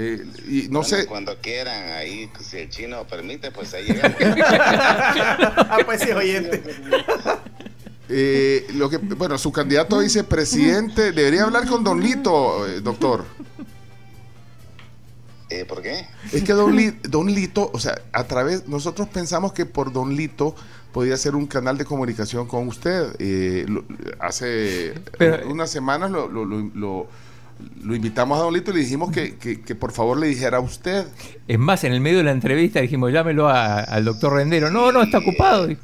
Eh, 0.00 0.24
y 0.48 0.62
no 0.68 0.80
Bueno, 0.80 0.84
sé. 0.84 1.06
Cuando 1.06 1.36
quieran, 1.40 1.90
ahí, 1.92 2.30
si 2.40 2.58
el 2.58 2.70
chino 2.70 3.04
permite, 3.08 3.50
pues 3.50 3.74
ahí 3.74 3.84
llegamos. 3.88 4.16
ah, 4.20 5.78
pues 5.84 6.00
sí, 6.02 6.10
oyente. 6.12 6.62
eh, 8.08 8.66
lo 8.74 8.88
que, 8.88 8.98
bueno, 8.98 9.36
su 9.38 9.50
candidato 9.50 9.96
a 9.96 10.02
vicepresidente 10.02 11.10
debería 11.10 11.42
hablar 11.44 11.66
con 11.66 11.82
Don 11.82 12.00
Lito, 12.00 12.66
eh, 12.68 12.80
doctor. 12.80 13.24
Eh, 15.50 15.64
¿Por 15.64 15.80
qué? 15.82 16.06
Es 16.32 16.42
que 16.44 16.52
Don, 16.52 16.76
Li- 16.76 16.98
Don 17.08 17.26
Lito, 17.34 17.70
o 17.72 17.80
sea, 17.80 17.98
a 18.12 18.24
través, 18.24 18.68
nosotros 18.68 19.08
pensamos 19.08 19.52
que 19.54 19.64
por 19.64 19.92
Don 19.92 20.14
Lito 20.14 20.54
podía 20.92 21.16
ser 21.16 21.34
un 21.34 21.46
canal 21.46 21.78
de 21.78 21.86
comunicación 21.86 22.46
con 22.46 22.68
usted. 22.68 23.16
Eh, 23.18 23.64
lo- 23.66 23.84
hace 24.20 24.92
Pero- 25.18 25.48
unas 25.48 25.70
semanas 25.70 26.10
lo, 26.10 26.28
lo- 26.28 26.44
lo- 26.44 27.08
lo- 27.58 27.86
lo 27.88 27.94
invitamos 27.94 28.38
a 28.38 28.42
Don 28.42 28.52
Lito 28.54 28.70
y 28.70 28.74
le 28.74 28.80
dijimos 28.80 29.10
que, 29.10 29.36
que- 29.36 29.60
que 29.62 29.74
por 29.74 29.92
favor 29.92 30.18
le 30.18 30.26
dijera 30.28 30.58
a 30.58 30.60
usted. 30.60 31.06
Es 31.46 31.58
más, 31.58 31.84
en 31.84 31.92
el 31.92 32.00
medio 32.00 32.18
de 32.18 32.24
la 32.24 32.32
entrevista 32.32 32.80
dijimos, 32.80 33.12
llámelo 33.12 33.48
a- 33.48 33.80
al 33.80 34.04
doctor 34.04 34.34
Rendero. 34.34 34.70
No, 34.70 34.92
no, 34.92 35.02
está 35.02 35.18
ocupado. 35.18 35.66
dijo. 35.66 35.80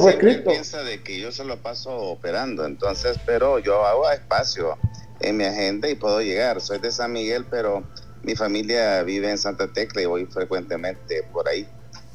Siempre 0.00 0.28
piensa 0.52 0.82
de 0.82 1.00
que 1.02 1.20
yo 1.20 1.30
se 1.30 1.44
lo 1.44 1.56
paso 1.58 1.90
operando, 1.96 2.66
entonces, 2.66 3.18
pero 3.24 3.58
yo 3.60 3.84
hago 3.86 4.10
espacio 4.10 4.76
en 5.20 5.36
mi 5.36 5.44
agenda 5.44 5.88
y 5.88 5.94
puedo 5.94 6.20
llegar. 6.20 6.60
Soy 6.60 6.78
de 6.80 6.90
San 6.90 7.12
Miguel, 7.12 7.46
pero 7.48 7.84
mi 8.24 8.34
familia 8.34 9.02
vive 9.04 9.30
en 9.30 9.38
Santa 9.38 9.68
Tecla 9.72 10.02
y 10.02 10.06
voy 10.06 10.26
frecuentemente 10.26 11.22
por 11.32 11.48
ahí. 11.48 11.66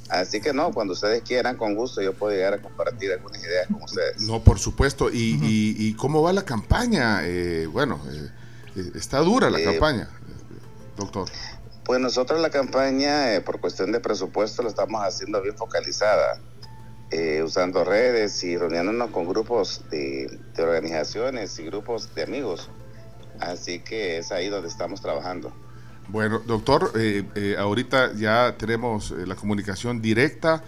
Así 0.10 0.41
que 0.41 0.54
no, 0.54 0.72
cuando 0.72 0.93
ustedes 0.93 1.22
quieran, 1.22 1.56
con 1.56 1.76
gusto, 1.76 2.02
yo 2.02 2.14
puedo 2.14 2.34
llegar 2.36 2.56
a 2.56 2.62
compartir 2.62 3.12
algunas 3.12 3.41
ideas 3.43 3.68
con 3.68 3.84
ustedes. 3.84 4.20
No, 4.24 4.43
por 4.43 4.58
supuesto. 4.60 5.10
¿Y, 5.12 5.39
y- 5.43 5.76
y 5.78 5.93
cómo 5.93 6.22
va 6.24 6.34
la 6.34 6.43
campaña? 6.43 7.22
Eh, 7.24 7.68
bueno, 7.72 8.02
eh, 8.12 8.28
está 8.95 9.19
dura 9.19 9.49
la 9.49 9.59
Eh, 9.59 9.63
campaña. 9.63 10.09
doctor? 10.97 11.27
Pues 11.86 11.99
nosotros 11.99 12.39
la 12.39 12.49
campaña, 12.49 13.34
eh, 13.36 13.41
por 13.41 13.59
cuestión 13.59 13.91
de 13.91 13.99
presupuesto, 13.99 14.61
lo 14.61 14.69
estamos 14.69 15.01
haciendo 15.03 15.41
bien 15.41 15.55
focalizada, 15.57 16.39
eh, 17.09 17.41
usando 17.43 17.84
redes 17.84 18.43
y 18.43 18.55
reuniéndonos 18.57 19.09
con 19.11 19.27
grupos 19.27 19.84
de, 19.89 20.39
de 20.55 20.63
organizaciones 20.63 21.57
y 21.57 21.63
grupos 21.65 22.13
de 22.13 22.23
amigos. 22.23 22.69
Así 23.39 23.80
que 23.80 24.19
es 24.19 24.32
ahí 24.32 24.49
donde 24.49 24.67
estamos 24.67 25.01
trabajando. 25.01 25.51
Bueno, 26.09 26.39
doctor, 26.39 26.91
eh, 26.95 27.23
eh, 27.36 27.55
ahorita 27.57 28.13
ya 28.13 28.55
tenemos 28.57 29.11
eh, 29.11 29.25
la 29.25 29.36
comunicación 29.36 30.01
directa. 30.01 30.63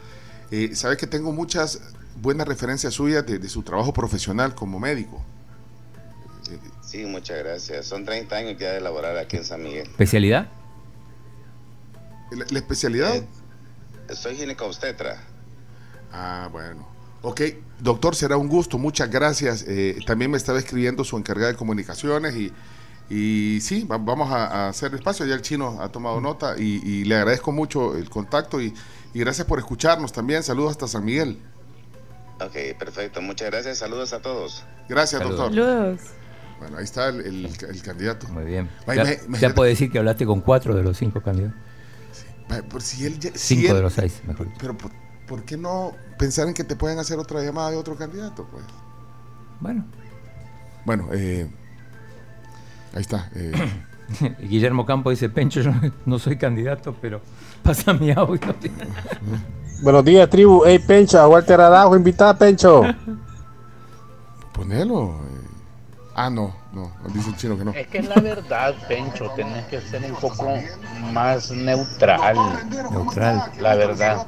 Eh, 0.51 0.76
Sabe 0.76 0.97
que 0.97 1.07
tengo 1.07 1.32
muchas 1.32 1.82
buenas 2.16 2.47
referencias 2.47 2.93
suyas 2.93 3.26
de, 3.26 3.39
de 3.39 3.49
su 3.49 3.62
trabajo 3.64 3.91
profesional 3.93 4.55
como 4.55 4.80
médico. 4.80 5.24
Sí, 6.92 7.06
muchas 7.06 7.38
gracias. 7.39 7.86
Son 7.86 8.04
30 8.04 8.36
años 8.36 8.58
ya 8.60 8.72
de 8.72 8.82
laborar 8.82 9.18
aquí 9.18 9.38
en 9.38 9.46
San 9.46 9.64
Miguel. 9.64 9.88
¿Especialidad? 9.88 10.50
¿La, 12.32 12.46
la 12.50 12.60
especialidad? 12.60 13.24
Soy 14.14 14.36
ginecobstetra. 14.36 15.24
Ah, 16.12 16.50
bueno. 16.52 16.86
Ok, 17.22 17.42
doctor, 17.80 18.14
será 18.16 18.36
un 18.36 18.50
gusto, 18.50 18.78
muchas 18.78 19.10
gracias. 19.10 19.64
Eh, 19.68 20.00
también 20.06 20.32
me 20.32 20.38
estaba 20.38 20.60
escribiendo 20.60 21.06
su 21.06 21.18
encargada 21.18 21.52
de 21.52 21.58
comunicaciones 21.58 22.36
y, 22.36 22.52
y 23.10 23.62
sí, 23.62 23.84
va- 23.86 23.98
vamos 23.98 24.30
a, 24.32 24.48
a 24.48 24.70
hacer 24.70 24.94
espacio. 24.96 25.26
Ya 25.26 25.36
el 25.36 25.42
chino 25.42 25.78
ha 25.82 25.89
tomado 25.94 26.20
nota 26.20 26.56
y, 26.58 26.82
y 26.86 27.06
le 27.06 27.16
agradezco 27.16 27.54
mucho 27.54 27.96
el 27.96 28.10
contacto 28.10 28.60
y, 28.60 28.74
y 29.14 29.20
gracias 29.20 29.48
por 29.48 29.60
escucharnos 29.60 30.12
también. 30.12 30.44
Saludos 30.44 30.72
hasta 30.72 30.88
San 30.89 31.06
Miguel. 31.06 31.38
Ok, 32.42 32.78
perfecto. 32.78 33.22
Muchas 33.22 33.50
gracias. 33.50 33.78
Saludos 33.78 34.12
a 34.12 34.20
todos. 34.22 34.66
Gracias, 34.89 35.22
Saludos. 35.22 35.39
doctor. 35.39 35.64
Saludos. 35.64 36.02
Bueno, 36.62 36.78
ahí 36.78 36.84
está 36.84 37.09
el, 37.09 37.22
el- 37.22 37.45
el 37.70 37.82
candidato. 37.82 38.28
Muy 38.30 38.45
bien. 38.45 38.70
Ay, 38.86 38.97
Ya, 38.97 39.03
me- 39.28 39.39
ya 39.39 39.51
puedo 39.51 39.68
decir 39.68 39.91
que 39.91 39.97
hablaste 39.97 40.28
con 40.28 40.41
cuatro 40.41 40.76
de 40.76 40.84
los 40.84 40.95
cinco 40.95 41.20
candidatos. 41.20 41.57
Por 42.70 42.84
si 42.84 43.03
él 43.05 43.18
ya- 43.20 43.32
si 43.34 43.55
Cinco 43.55 43.70
él- 43.72 43.78
de 43.78 43.82
los 43.82 43.93
seis, 43.93 44.22
mejor. 44.28 44.47
Pero 44.59 44.78
por, 44.78 44.91
¿por 45.28 45.43
qué 45.43 45.57
no 45.57 45.93
pensar 46.20 46.47
en 46.47 46.53
que 46.53 46.64
te 46.64 46.76
pueden 46.76 46.99
hacer 46.99 47.18
otra 47.18 47.41
llamada 47.41 47.72
de 47.72 47.78
otro 47.78 47.95
candidato? 47.95 48.47
Pues? 48.51 48.64
Bueno. 49.59 49.86
Bueno, 50.86 51.07
eh, 51.14 51.49
ahí 52.93 53.01
está. 53.01 53.32
eh, 53.34 53.51
Guillermo 54.41 54.86
Campo 54.86 55.09
dice, 55.09 55.30
Pencho, 55.30 55.62
yo 55.62 55.72
no 56.05 56.20
soy 56.20 56.38
candidato, 56.38 56.95
pero 57.01 57.22
pasa 57.64 57.91
mi 57.93 58.12
audio. 58.12 58.39
Buenos 59.82 60.05
días, 60.05 60.30
tribu. 60.30 60.62
Hey, 60.64 60.78
Pencho, 60.78 61.20
a 61.20 61.28
Walter 61.28 61.59
Arajo, 61.59 61.95
invita 61.95 62.30
a 62.30 62.38
Pencho. 62.38 62.84
ponelo. 64.53 65.31
Ah, 66.14 66.30
no, 66.30 66.53
no, 66.74 66.91
dice 67.14 67.30
el 67.30 67.38
chino 67.38 67.57
que 67.57 67.64
no. 67.64 67.72
Es 67.72 67.88
que 67.88 68.01
la 68.01 68.16
verdad, 68.16 68.76
Pencho, 68.88 69.30
tenés 69.36 69.66
que 69.68 69.80
ser 69.80 70.03
un 70.03 70.20
poco 70.20 70.57
más 71.14 71.51
neutral. 71.51 72.38
Neutral. 72.91 73.51
La 73.59 73.76
verdad. 73.76 74.28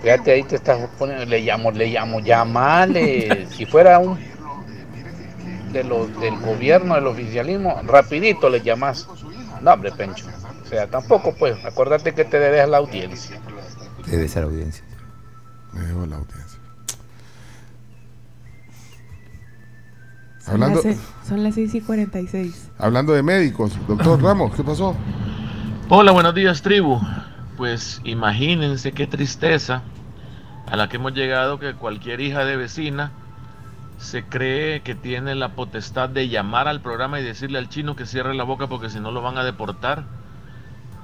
Fíjate, 0.00 0.32
ahí 0.32 0.42
te 0.44 0.56
estás 0.56 0.88
poniendo, 0.98 1.26
le 1.26 1.40
llamo, 1.40 1.70
le 1.70 1.88
llamo, 1.88 2.20
llamale. 2.20 3.46
Si 3.50 3.66
fuera 3.66 3.98
un 3.98 4.18
de 5.72 5.84
los 5.84 6.18
del 6.18 6.38
gobierno, 6.38 6.94
del 6.94 7.06
oficialismo, 7.06 7.80
rapidito 7.84 8.48
le 8.48 8.62
llamas. 8.62 9.06
No, 9.60 9.72
hombre, 9.72 9.92
Pencho. 9.92 10.26
O 10.64 10.66
sea, 10.66 10.86
tampoco, 10.86 11.34
pues, 11.34 11.62
acuérdate 11.64 12.14
que 12.14 12.24
te 12.24 12.38
debes 12.38 12.62
a 12.62 12.66
la 12.66 12.78
audiencia. 12.78 13.38
Debe 14.06 14.28
ser 14.28 14.44
audiencia. 14.44 14.84
Me 15.72 15.82
debo 15.82 16.06
la 16.06 16.16
audiencia. 16.16 16.58
Son, 20.44 20.54
Hablando, 20.54 20.82
las, 20.82 20.96
se- 20.96 21.28
son 21.28 21.44
las 21.44 21.54
6 21.54 21.74
y 21.76 21.80
46. 21.80 22.70
hablando 22.78 23.12
de 23.12 23.22
médicos, 23.22 23.78
doctor 23.86 24.20
Ramos, 24.22 24.52
¿qué 24.54 24.64
pasó? 24.64 24.96
Hola, 25.88 26.10
buenos 26.12 26.34
días, 26.34 26.62
tribu. 26.62 27.00
Pues 27.56 28.00
imagínense 28.04 28.92
qué 28.92 29.06
tristeza 29.06 29.82
a 30.66 30.76
la 30.76 30.88
que 30.88 30.96
hemos 30.96 31.12
llegado 31.14 31.58
que 31.60 31.74
cualquier 31.74 32.20
hija 32.20 32.44
de 32.44 32.56
vecina 32.56 33.12
se 33.98 34.24
cree 34.24 34.80
que 34.80 34.96
tiene 34.96 35.36
la 35.36 35.50
potestad 35.50 36.08
de 36.08 36.28
llamar 36.28 36.66
al 36.66 36.80
programa 36.80 37.20
y 37.20 37.22
decirle 37.22 37.58
al 37.58 37.68
chino 37.68 37.94
que 37.94 38.04
cierre 38.06 38.34
la 38.34 38.42
boca 38.42 38.66
porque 38.66 38.90
si 38.90 38.98
no 38.98 39.12
lo 39.12 39.22
van 39.22 39.38
a 39.38 39.44
deportar. 39.44 40.04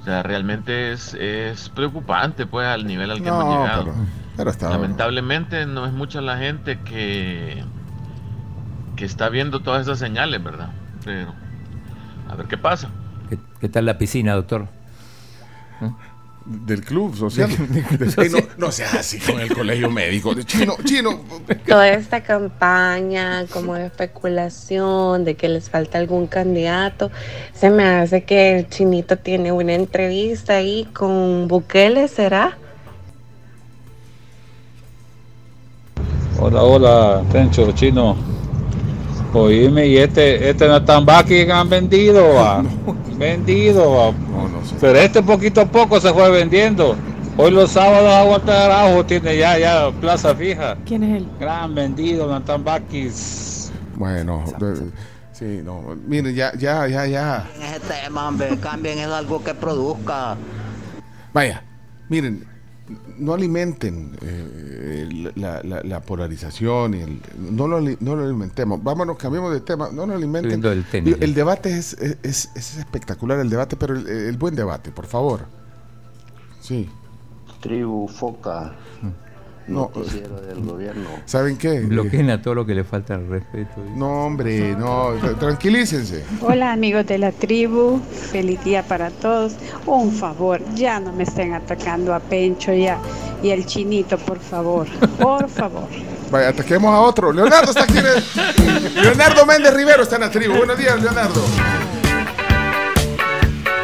O 0.00 0.04
sea, 0.04 0.22
realmente 0.24 0.90
es, 0.92 1.14
es 1.14 1.68
preocupante 1.68 2.44
pues 2.46 2.66
al 2.66 2.86
nivel 2.86 3.10
al 3.12 3.22
que 3.22 3.28
hemos 3.28 3.44
llegado. 3.44 3.84
pero, 3.84 3.96
pero 4.36 4.50
está 4.50 4.70
Lamentablemente 4.70 5.64
no 5.66 5.86
es 5.86 5.92
mucha 5.92 6.20
la 6.20 6.38
gente 6.38 6.80
que, 6.80 7.62
que 8.98 9.04
está 9.04 9.28
viendo 9.28 9.60
todas 9.60 9.82
esas 9.82 10.00
señales, 10.00 10.42
¿verdad? 10.42 10.70
Pero 11.04 11.32
a 12.28 12.34
ver 12.34 12.46
qué 12.46 12.58
pasa. 12.58 12.90
¿Qué, 13.30 13.38
qué 13.60 13.68
tal 13.68 13.86
la 13.86 13.96
piscina, 13.96 14.34
doctor? 14.34 14.66
Del 16.44 16.84
club 16.84 17.14
social. 17.16 17.48
No, 18.58 18.66
no 18.66 18.72
seas 18.72 18.94
así 18.94 19.20
con 19.20 19.40
el 19.40 19.54
colegio 19.54 19.88
médico. 19.88 20.34
Chino, 20.42 20.74
chino. 20.84 21.20
Toda 21.64 21.88
esta 21.90 22.24
campaña 22.24 23.46
como 23.46 23.74
de 23.74 23.86
especulación 23.86 25.24
de 25.24 25.36
que 25.36 25.48
les 25.48 25.70
falta 25.70 25.98
algún 25.98 26.26
candidato, 26.26 27.12
se 27.54 27.70
me 27.70 27.84
hace 27.84 28.24
que 28.24 28.58
el 28.58 28.68
chinito 28.68 29.16
tiene 29.16 29.52
una 29.52 29.74
entrevista 29.74 30.54
ahí 30.54 30.88
con 30.92 31.46
Bukele, 31.46 32.08
¿será? 32.08 32.58
Hola, 36.40 36.62
hola, 36.64 37.22
Tencho, 37.30 37.70
chino. 37.72 38.37
Oíme, 39.34 39.86
y 39.86 39.98
este, 39.98 40.48
este 40.48 40.66
Natambaki 40.66 41.44
que 41.46 41.52
han 41.52 41.68
vendido, 41.68 42.34
va. 42.34 42.62
Vendido, 43.16 43.92
va. 43.92 44.12
Pero 44.80 44.98
este 44.98 45.22
poquito 45.22 45.60
a 45.60 45.66
poco 45.66 46.00
se 46.00 46.12
fue 46.12 46.30
vendiendo. 46.30 46.96
Hoy 47.36 47.50
los 47.52 47.70
sábados 47.70 48.10
Aguanta 48.10 49.06
tiene 49.06 49.36
ya, 49.36 49.58
ya 49.58 49.90
plaza 50.00 50.34
fija. 50.34 50.76
¿Quién 50.84 51.02
es 51.04 51.18
él? 51.18 51.28
Gran 51.38 51.74
vendido, 51.74 52.28
Natambakis. 52.28 53.70
Bueno, 53.94 54.44
de- 54.58 54.90
sí, 55.32 55.60
no. 55.64 55.96
Miren, 56.06 56.34
ya, 56.34 56.52
ya, 56.56 56.88
ya, 56.88 57.06
ya. 57.06 57.48
En 57.54 57.62
ese 57.62 57.80
tema, 57.80 58.28
hombre, 58.28 58.56
cambien 58.60 58.98
eso 58.98 59.14
a 59.14 59.18
algo 59.18 59.42
que 59.44 59.54
produzca. 59.54 60.36
Vaya, 61.32 61.62
miren, 62.08 62.44
no 63.18 63.34
alimenten 63.34 64.16
eh, 64.22 65.30
la, 65.36 65.62
la- 65.62 65.82
la 65.82 66.00
polarización 66.00 66.94
y 66.94 67.00
el, 67.00 67.20
no, 67.52 67.68
lo, 67.68 67.76
ali- 67.78 67.96
no 68.00 68.16
lo 68.16 68.24
alimentemos. 68.24 68.82
Vámonos, 68.82 69.16
cambiemos 69.18 69.52
de 69.52 69.60
tema. 69.60 69.90
No 69.92 70.06
lo 70.06 70.14
alimenten. 70.14 70.64
El 70.64 70.84
tenis. 70.84 71.16
El 71.20 71.34
debate 71.34 71.76
es, 71.76 71.94
es, 71.94 72.18
es- 72.22 72.50
es 72.54 72.76
espectacular, 72.78 73.38
el 73.40 73.50
debate, 73.50 73.76
pero 73.76 73.94
el, 73.94 74.06
el 74.06 74.36
buen 74.36 74.54
debate, 74.54 74.90
por 74.90 75.06
favor. 75.06 75.40
Sí. 76.60 76.88
Tribu 77.60 78.08
Foca, 78.08 78.76
No, 79.68 79.90
del 79.94 80.64
gobierno. 80.64 81.08
¿Saben 81.26 81.58
qué? 81.58 81.80
Bloqueen 81.80 82.30
a 82.30 82.40
todo 82.40 82.54
lo 82.54 82.64
que 82.66 82.74
le 82.74 82.84
falta 82.84 83.14
al 83.14 83.28
respeto. 83.28 83.84
No, 83.94 84.24
hombre, 84.26 84.74
no, 84.74 85.14
tra- 85.18 85.38
tranquilícense. 85.38 86.24
Hola 86.40 86.72
amigos 86.72 87.06
de 87.06 87.18
la 87.18 87.32
tribu, 87.32 88.00
feliz 88.32 88.62
día 88.64 88.82
para 88.82 89.10
todos. 89.10 89.52
Un 89.84 90.10
favor, 90.12 90.60
ya 90.74 90.98
no 91.00 91.12
me 91.12 91.24
estén 91.24 91.52
atacando 91.52 92.14
a 92.14 92.20
Pencho 92.20 92.72
ya 92.72 92.98
y 93.42 93.50
el 93.50 93.66
chinito, 93.66 94.16
por 94.18 94.38
favor, 94.38 94.86
por 95.20 95.48
favor. 95.50 95.86
Vaya, 96.30 96.48
ataquemos 96.48 96.92
a 96.94 97.00
otro. 97.00 97.30
Leonardo 97.32 97.70
está 97.70 97.84
aquí. 97.84 97.98
Leonardo 98.94 99.44
Méndez 99.46 99.74
Rivero 99.74 100.02
está 100.02 100.16
en 100.16 100.22
la 100.22 100.30
tribu. 100.30 100.56
Buenos 100.56 100.78
días, 100.78 101.00
Leonardo. 101.02 101.42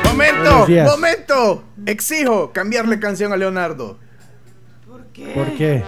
¡Momento! 0.05 0.67
¡Momento! 0.85 1.65
Exijo 1.87 2.53
cambiarle 2.53 2.99
canción 3.01 3.33
a 3.33 3.37
Leonardo. 3.37 3.99
¿Por 5.15 5.47
qué? 5.57 5.85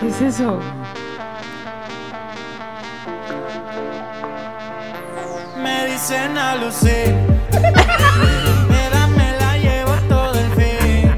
¿Qué 0.00 0.08
es 0.08 0.20
eso? 0.20 0.58
Me 5.62 5.86
dicen 5.90 6.36
a 6.36 6.56
Lucía, 6.56 7.14
mira, 8.68 9.06
me 9.16 9.32
la 9.38 9.56
llevo 9.58 9.92
todo 10.08 10.34
el 10.34 10.50
fin. 10.52 11.10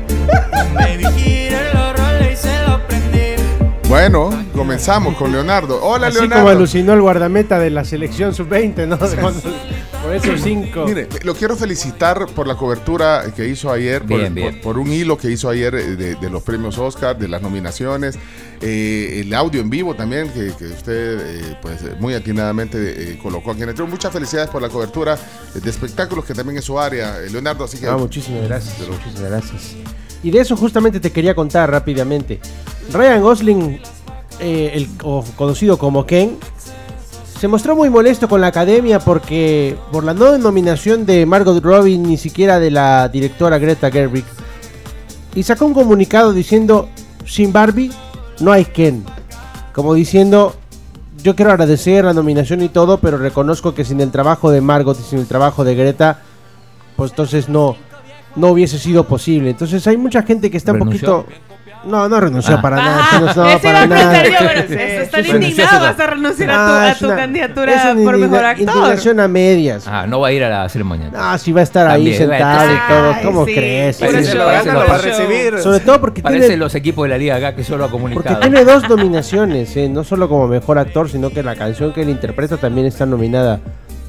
Gire 1.17 1.75
los 1.75 1.97
roles 1.99 2.33
y 2.33 2.37
se 2.37 2.63
lo 2.67 2.87
prendí. 2.87 3.43
Bueno, 3.89 4.31
comenzamos 4.55 5.17
con 5.17 5.33
Leonardo. 5.33 5.81
Hola, 5.83 6.09
Así 6.09 6.19
como 6.19 6.29
Leonardo. 6.29 6.51
alucinó 6.51 6.93
el 6.93 7.01
guardameta 7.01 7.59
de 7.59 7.71
la 7.71 7.85
selección 7.85 8.35
sub-20, 8.35 8.87
¿no? 8.87 8.99
Cuando- 10.07 10.23
por 10.23 10.31
esos 10.35 10.41
cinco. 10.45 10.85
Mire, 10.87 11.09
lo 11.23 11.35
quiero 11.35 11.57
felicitar 11.57 12.27
por 12.35 12.47
la 12.47 12.55
cobertura 12.57 13.25
que 13.35 13.49
hizo 13.49 13.71
ayer, 13.71 14.03
por, 14.03 14.19
Bien, 14.21 14.35
bien. 14.35 14.53
por- 14.55 14.75
por 14.75 14.79
un 14.79 14.93
hilo 14.93 15.17
que 15.19 15.31
hizo 15.31 15.49
ayer 15.49 15.75
eh, 15.75 15.97
de, 15.97 16.15
de 16.15 16.31
los 16.31 16.43
premios 16.43 16.79
Oscar, 16.79 17.19
de 17.19 17.29
las 17.29 17.43
nominaciones, 17.43 18.19
eh, 18.61 19.23
el 19.25 19.35
audio 19.35 19.61
en 19.61 19.69
vivo 19.71 19.95
también, 19.95 20.29
que, 20.31 20.53
que 20.59 20.65
usted 20.67 21.21
eh, 21.21 21.57
pues 21.61 21.81
muy 22.01 22.15
atinadamente 22.15 23.13
eh, 23.13 23.19
colocó 23.23 23.51
aquí 23.53 23.63
en 23.63 23.69
el 23.71 23.75
trío. 23.75 23.87
Muchas 23.87 24.13
felicidades 24.13 24.51
por 24.51 24.63
la 24.63 24.69
cobertura 24.69 25.19
de 25.55 25.71
espectáculos, 25.71 26.25
que 26.25 26.35
también 26.35 26.59
es 26.59 26.65
su 26.65 26.79
área, 26.79 27.19
Leonardo. 27.31 27.65
Así 27.65 27.79
que 27.79 27.87
Ah, 27.87 27.97
muchísimas 27.97 28.45
gracias. 28.45 28.77
Muchísimas 28.89 29.31
gracias. 29.31 29.75
Y 30.23 30.31
de 30.31 30.41
eso 30.41 30.57
justamente 30.57 30.99
te 31.01 31.13
quería 31.13 31.35
contar 31.35 31.71
rápidamente. 31.71 32.41
Ryan 32.93 33.21
Gosling 33.23 33.81
eh, 34.41 34.71
el, 34.75 34.89
o 35.03 35.25
conocido 35.37 35.79
como 35.79 36.05
Ken, 36.07 36.37
se 37.39 37.49
mostró 37.49 37.77
muy 37.77 37.91
molesto 37.91 38.29
con 38.29 38.41
la 38.41 38.47
academia 38.47 38.99
porque 38.99 39.77
por 39.93 40.05
la 40.05 40.15
no 40.15 40.39
nominación 40.39 41.05
de 41.05 41.27
Margot 41.27 41.63
Robbie, 41.63 41.99
ni 41.99 42.17
siquiera 42.17 42.59
de 42.59 42.71
la 42.71 43.09
directora 43.09 43.59
Greta 43.59 43.91
Gerwig, 43.91 44.25
y 45.35 45.43
sacó 45.43 45.67
un 45.67 45.75
comunicado 45.75 46.33
diciendo, 46.33 46.89
sin 47.27 47.53
Barbie 47.53 47.91
no 48.41 48.53
hay 48.53 48.65
Ken. 48.65 49.05
Como 49.75 49.93
diciendo, 49.93 50.55
yo 51.23 51.37
quiero 51.37 51.51
agradecer 51.51 52.07
la 52.07 52.15
nominación 52.15 52.63
y 52.63 52.71
todo, 52.71 52.99
pero 52.99 53.19
reconozco 53.19 53.75
que 53.75 53.85
sin 53.85 54.01
el 54.01 54.11
trabajo 54.11 54.51
de 54.51 54.63
Margot 54.63 54.99
y 54.99 55.03
sin 55.03 55.19
el 55.19 55.27
trabajo 55.27 55.63
de 55.65 55.75
Greta, 55.75 56.23
pues 56.97 57.11
entonces 57.11 57.51
no, 57.51 57.77
no 58.35 58.49
hubiese 58.49 58.79
sido 58.79 59.05
posible. 59.05 59.51
Entonces 59.51 59.87
hay 59.87 59.99
mucha 59.99 60.23
gente 60.23 60.51
que 60.51 60.57
está 60.57 60.73
un 60.73 60.79
poquito... 60.79 61.27
No, 61.87 62.09
no 62.09 62.21
renunció 62.21 62.57
Ah. 62.57 62.63
para 62.63 62.77
nada. 62.77 63.07
No, 63.35 63.49
ese 63.49 63.61
para 63.69 63.83
a 63.83 63.87
nada. 63.87 64.23
están 64.23 65.27
indignados, 65.27 65.81
vas 65.81 66.01
a 66.01 66.07
renunciar 66.09 66.51
a 66.51 66.55
tu, 66.55 66.73
a 66.73 66.91
es 66.91 66.99
tu 66.99 67.07
una- 67.07 67.17
candidatura 67.17 67.75
es 67.75 67.95
una 67.97 68.05
por 68.05 68.19
mejor 68.19 68.45
actor. 68.45 68.69
Indignación 68.69 69.21
a 69.21 69.29
medias. 69.29 69.87
Ah, 69.87 70.07
no 70.07 70.21
va 70.21 70.29
a 70.29 70.33
ir 70.33 70.45
a 70.45 70.49
la 70.49 70.69
ceremonia. 70.69 71.11
Ah, 71.15 71.39
sí 71.39 71.53
va 71.53 71.61
a 71.61 71.65
estar 71.65 71.87
ahí 71.89 72.13
sentado 72.15 72.73
y 72.73 72.79
todo. 72.89 73.13
Ay, 73.15 73.25
¿Cómo 73.25 73.45
sí, 73.47 73.55
crees? 73.55 73.99
Parece- 73.99 74.33
show, 74.33 74.45
parece 74.47 74.69
puro 74.71 74.81
lo- 74.81 74.87
para 74.87 74.99
show. 74.99 75.09
recibir. 75.11 75.59
Sobre 75.61 75.81
todo 75.81 76.01
porque 76.01 76.23
Parece 76.23 76.41
tiene, 76.49 76.57
los 76.57 76.75
equipos 76.75 77.05
de 77.05 77.09
la 77.11 77.19
Liga 77.19 77.37
acá 77.37 77.55
que 77.55 77.65
solo 77.65 77.85
ha 77.85 77.89
porque 77.89 78.03
comunicado. 78.03 78.41
tiene 78.41 78.65
dos 78.65 78.89
nominaciones, 78.89 79.77
eh, 79.77 79.89
no 79.89 80.05
solo 80.05 80.29
como 80.29 80.49
mejor 80.49 80.79
actor, 80.79 81.09
sino 81.09 81.31
que 81.31 81.43
la 81.43 81.55
canción 81.55 81.93
que 81.93 82.03
él 82.03 82.11
interpreta 82.11 82.57
también 82.57 82.87
está 82.87 83.07
nominada 83.07 83.61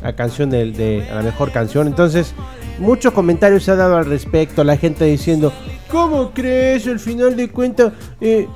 a 0.03 0.13
canción 0.13 0.49
de, 0.49 1.07
a 1.11 1.15
la 1.15 1.21
mejor 1.21 1.51
canción. 1.51 1.87
Entonces, 1.87 2.33
muchos 2.79 3.13
comentarios 3.13 3.63
se 3.63 3.71
ha 3.71 3.75
dado 3.75 3.97
al 3.97 4.05
respecto, 4.05 4.63
la 4.63 4.77
gente 4.77 5.05
diciendo, 5.05 5.51
¿cómo 5.89 6.31
crees? 6.31 6.87
Al 6.87 6.99
final 6.99 7.35
de 7.35 7.49
cuentas, 7.49 7.93
eh, 8.21 8.47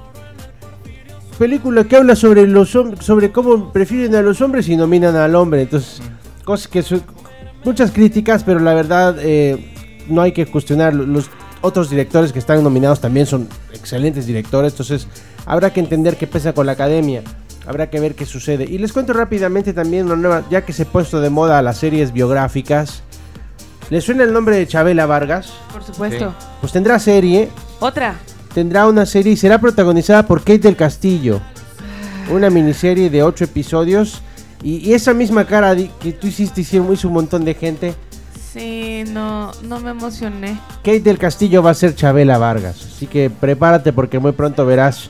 película 1.37 1.83
que 1.85 1.95
habla 1.95 2.15
sobre 2.15 2.45
los 2.45 2.69
sobre 2.69 3.31
cómo 3.31 3.71
prefieren 3.71 4.15
a 4.15 4.21
los 4.21 4.41
hombres 4.41 4.67
y 4.69 4.75
nominan 4.75 5.15
al 5.15 5.35
hombre. 5.35 5.63
Entonces, 5.63 6.01
cosas 6.43 6.67
que 6.67 6.83
son 6.83 7.01
muchas 7.63 7.91
críticas, 7.91 8.43
pero 8.43 8.59
la 8.59 8.73
verdad 8.73 9.15
eh, 9.19 9.73
no 10.07 10.21
hay 10.21 10.31
que 10.31 10.45
cuestionar. 10.45 10.93
Los 10.93 11.29
otros 11.61 11.89
directores 11.89 12.31
que 12.33 12.39
están 12.39 12.63
nominados 12.63 12.99
también 12.99 13.25
son 13.25 13.47
excelentes 13.73 14.25
directores, 14.25 14.73
entonces 14.73 15.07
habrá 15.45 15.71
que 15.71 15.79
entender 15.79 16.17
qué 16.17 16.27
pesa 16.27 16.53
con 16.53 16.65
la 16.65 16.73
academia. 16.73 17.23
Habrá 17.65 17.89
que 17.91 17.99
ver 17.99 18.15
qué 18.15 18.25
sucede. 18.25 18.65
Y 18.65 18.79
les 18.79 18.91
cuento 18.91 19.13
rápidamente 19.13 19.71
también 19.73 20.07
una 20.07 20.15
nueva, 20.15 20.43
ya 20.49 20.65
que 20.65 20.73
se 20.73 20.83
ha 20.83 20.85
puesto 20.85 21.21
de 21.21 21.29
moda 21.29 21.61
las 21.61 21.77
series 21.77 22.11
biográficas. 22.11 23.03
¿Les 23.91 24.03
suena 24.03 24.23
el 24.23 24.33
nombre 24.33 24.55
de 24.57 24.65
Chabela 24.67 25.05
Vargas? 25.05 25.53
Por 25.71 25.83
supuesto. 25.83 26.33
Pues 26.61 26.73
tendrá 26.73 26.97
serie, 26.97 27.49
Otra. 27.79 28.15
tendrá 28.53 28.87
una 28.87 29.05
serie 29.05 29.33
y 29.33 29.37
será 29.37 29.59
protagonizada 29.59 30.25
por 30.25 30.39
Kate 30.39 30.59
del 30.59 30.75
Castillo. 30.75 31.39
Una 32.31 32.49
miniserie 32.49 33.09
de 33.11 33.21
8 33.21 33.43
episodios. 33.43 34.21
Y, 34.63 34.77
y 34.77 34.93
esa 34.93 35.13
misma 35.13 35.45
cara 35.45 35.75
que 35.75 36.13
tú 36.13 36.27
hiciste, 36.27 36.61
hicieron- 36.61 36.91
hizo 36.93 37.07
un 37.09 37.15
montón 37.15 37.43
de 37.45 37.53
gente. 37.53 37.93
Sí, 38.53 39.03
no, 39.07 39.51
no 39.63 39.79
me 39.79 39.91
emocioné. 39.91 40.57
Kate 40.83 41.01
del 41.01 41.17
Castillo 41.17 41.61
va 41.63 41.71
a 41.71 41.73
ser 41.75 41.93
Chabela 41.95 42.37
Vargas. 42.37 42.75
Así 42.95 43.07
que 43.07 43.29
prepárate 43.29 43.91
porque 43.93 44.19
muy 44.19 44.31
pronto 44.33 44.65
verás 44.65 45.09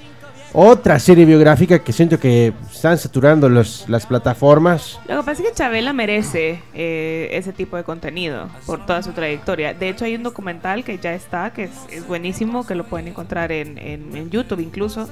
otra 0.53 0.99
serie 0.99 1.25
biográfica 1.25 1.79
que 1.83 1.93
siento 1.93 2.19
que 2.19 2.53
están 2.71 2.97
saturando 2.97 3.47
los- 3.49 3.87
las 3.87 4.05
plataformas. 4.05 4.99
Lo 5.07 5.19
que 5.21 5.25
pasa 5.25 5.41
es 5.43 5.49
que 5.49 5.55
Chabela 5.55 5.93
merece 5.93 6.61
eh, 6.73 7.29
ese 7.31 7.53
tipo 7.53 7.77
de 7.77 7.83
contenido 7.83 8.49
por 8.65 8.85
toda 8.85 9.01
su 9.03 9.11
trayectoria. 9.13 9.73
De 9.73 9.89
hecho, 9.89 10.05
hay 10.05 10.15
un 10.15 10.23
documental 10.23 10.83
que 10.83 10.97
ya 10.97 11.13
está, 11.13 11.53
que 11.53 11.69
es, 11.89 12.07
buenísimo, 12.07 12.65
que 12.65 12.75
lo 12.75 12.83
pueden 12.85 13.07
encontrar 13.07 13.51
en, 13.51 13.77
en- 13.77 14.15
en 14.15 14.29
YouTube 14.29 14.59
incluso. 14.59 15.07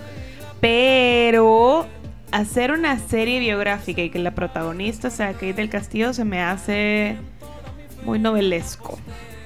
Pero 0.62 1.86
hacer 2.32 2.72
una 2.72 3.00
serie 3.00 3.40
biográfica 3.40 4.02
y 4.02 4.10
que 4.10 4.20
la 4.20 4.32
protagonista 4.32 5.10
sea 5.10 5.34
Kate 5.34 5.54
del 5.54 5.70
Castillo 5.70 6.14
se 6.14 6.26
me 6.26 6.42
hace 6.42 7.16
muy 8.04 8.20
novelesco 8.20 9.00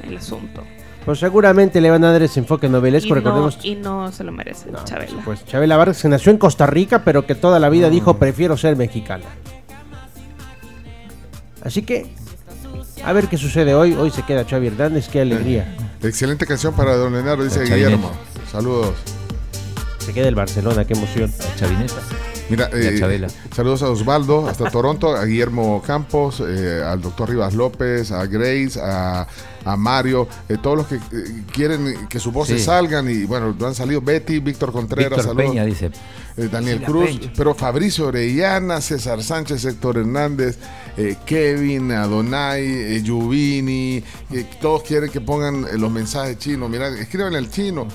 el 0.07 0.17
asunto. 0.17 0.63
Pues 1.05 1.19
seguramente 1.19 1.81
le 1.81 1.89
van 1.89 2.03
a 2.03 2.11
dar 2.11 2.23
ese 2.23 2.39
enfoque 2.39 2.69
novelesco. 2.69 3.07
y, 3.07 3.11
no, 3.11 3.15
Recordemos 3.15 3.59
y 3.63 3.75
no 3.75 4.11
se 4.11 4.23
lo 4.23 4.31
merece 4.31 4.69
Chabela. 4.85 5.21
Pues 5.25 5.45
Chabela 5.45 5.77
Vargas 5.77 6.01
que 6.01 6.07
nació 6.07 6.31
en 6.31 6.37
Costa 6.37 6.65
Rica, 6.65 7.03
pero 7.03 7.25
que 7.25 7.35
toda 7.35 7.59
la 7.59 7.69
vida 7.69 7.89
dijo 7.89 8.17
prefiero 8.17 8.55
ser 8.57 8.75
mexicana. 8.75 9.25
Así 11.63 11.81
que 11.83 12.13
a 13.03 13.11
ver 13.13 13.27
qué 13.27 13.37
sucede 13.37 13.75
hoy. 13.75 13.93
Hoy 13.93 14.11
se 14.11 14.23
queda 14.23 14.45
Xavi 14.45 14.67
Hernández, 14.67 15.09
qué 15.09 15.21
alegría. 15.21 15.75
Excelente 16.01 16.45
canción 16.45 16.73
para 16.73 16.95
Don 16.95 17.13
Leonardo, 17.13 17.43
dice. 17.43 17.63
Guillermo. 17.63 18.11
Saludos. 18.51 18.95
Se 19.99 20.13
queda 20.13 20.27
el 20.27 20.35
Barcelona, 20.35 20.85
qué 20.85 20.93
emoción. 20.93 21.31
Chavineta. 21.57 21.95
Mira, 22.49 22.69
Y 22.73 22.85
a 22.85 22.91
eh, 22.91 22.99
Chabela. 22.99 23.27
saludos 23.55 23.83
a 23.83 23.89
Osvaldo 23.89 24.47
hasta 24.47 24.69
Toronto, 24.69 25.15
a 25.15 25.23
Guillermo 25.23 25.81
Campos, 25.81 26.43
eh, 26.45 26.83
al 26.85 27.01
doctor 27.01 27.29
Rivas 27.29 27.53
López, 27.53 28.11
a 28.11 28.25
Grace, 28.25 28.79
a, 28.81 29.25
a 29.65 29.75
Mario, 29.77 30.27
eh, 30.49 30.57
todos 30.61 30.77
los 30.77 30.87
que 30.87 30.95
eh, 30.95 31.43
quieren 31.51 32.07
que 32.07 32.19
sus 32.19 32.33
voces 32.33 32.59
Sí. 32.59 32.65
salgan 32.65 33.09
y 33.09 33.23
bueno, 33.25 33.55
no 33.57 33.67
han 33.67 33.75
salido 33.75 34.01
Betty, 34.01 34.39
Víctor 34.39 34.71
Contreras, 34.71 35.09
Víctor 35.11 35.25
saludos. 35.25 35.49
Peña 35.51 35.65
dice. 35.65 35.91
Eh, 36.35 36.49
Daniel 36.51 36.79
Sí, 36.79 36.85
Cruz, 36.85 37.05
Peña. 37.17 37.33
pero 37.37 37.53
Fabricio 37.53 38.07
Orellana, 38.07 38.81
César 38.81 39.21
Sánchez, 39.23 39.63
Héctor 39.65 39.97
Hernández, 39.99 40.57
Kevin, 41.25 41.91
Adonai, 41.91 43.01
Yuvini, 43.01 44.03
todos 44.61 44.83
quieren 44.83 45.09
que 45.09 45.21
pongan 45.21 45.65
los 45.79 45.91
mensajes 45.91 46.37
chinos. 46.37 46.69
Mira, 46.69 46.87
escriban 46.89 47.33
el 47.33 47.49
chino. 47.49 47.87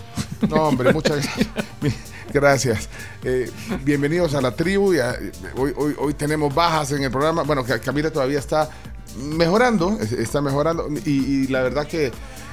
No, 0.49 0.57
hombre, 0.69 0.93
muchas 0.93 1.17
gracias. 1.27 1.49
Gracias. 2.33 2.89
Eh, 3.25 3.51
bienvenidos 3.85 4.35
a 4.35 4.41
la 4.41 4.51
tribu. 4.55 4.89
Hoy, 5.57 5.73
hoy, 5.77 5.95
hoy 5.99 6.15
tenemos 6.15 6.55
bajas 6.55 6.93
en 6.93 7.03
el 7.05 7.11
programa. 7.11 7.43
Bueno, 7.43 7.65
Ca- 7.65 7.79
Camila 7.79 8.11
todavía 8.11 8.39
está 8.39 8.69
mejorando, 9.19 9.97
es- 10.01 10.13
está 10.13 10.41
mejorando. 10.41 10.89
Y, 11.05 11.11
y 11.11 11.47
la 11.49 11.63
verdad 11.63 11.87
que, 11.87 12.11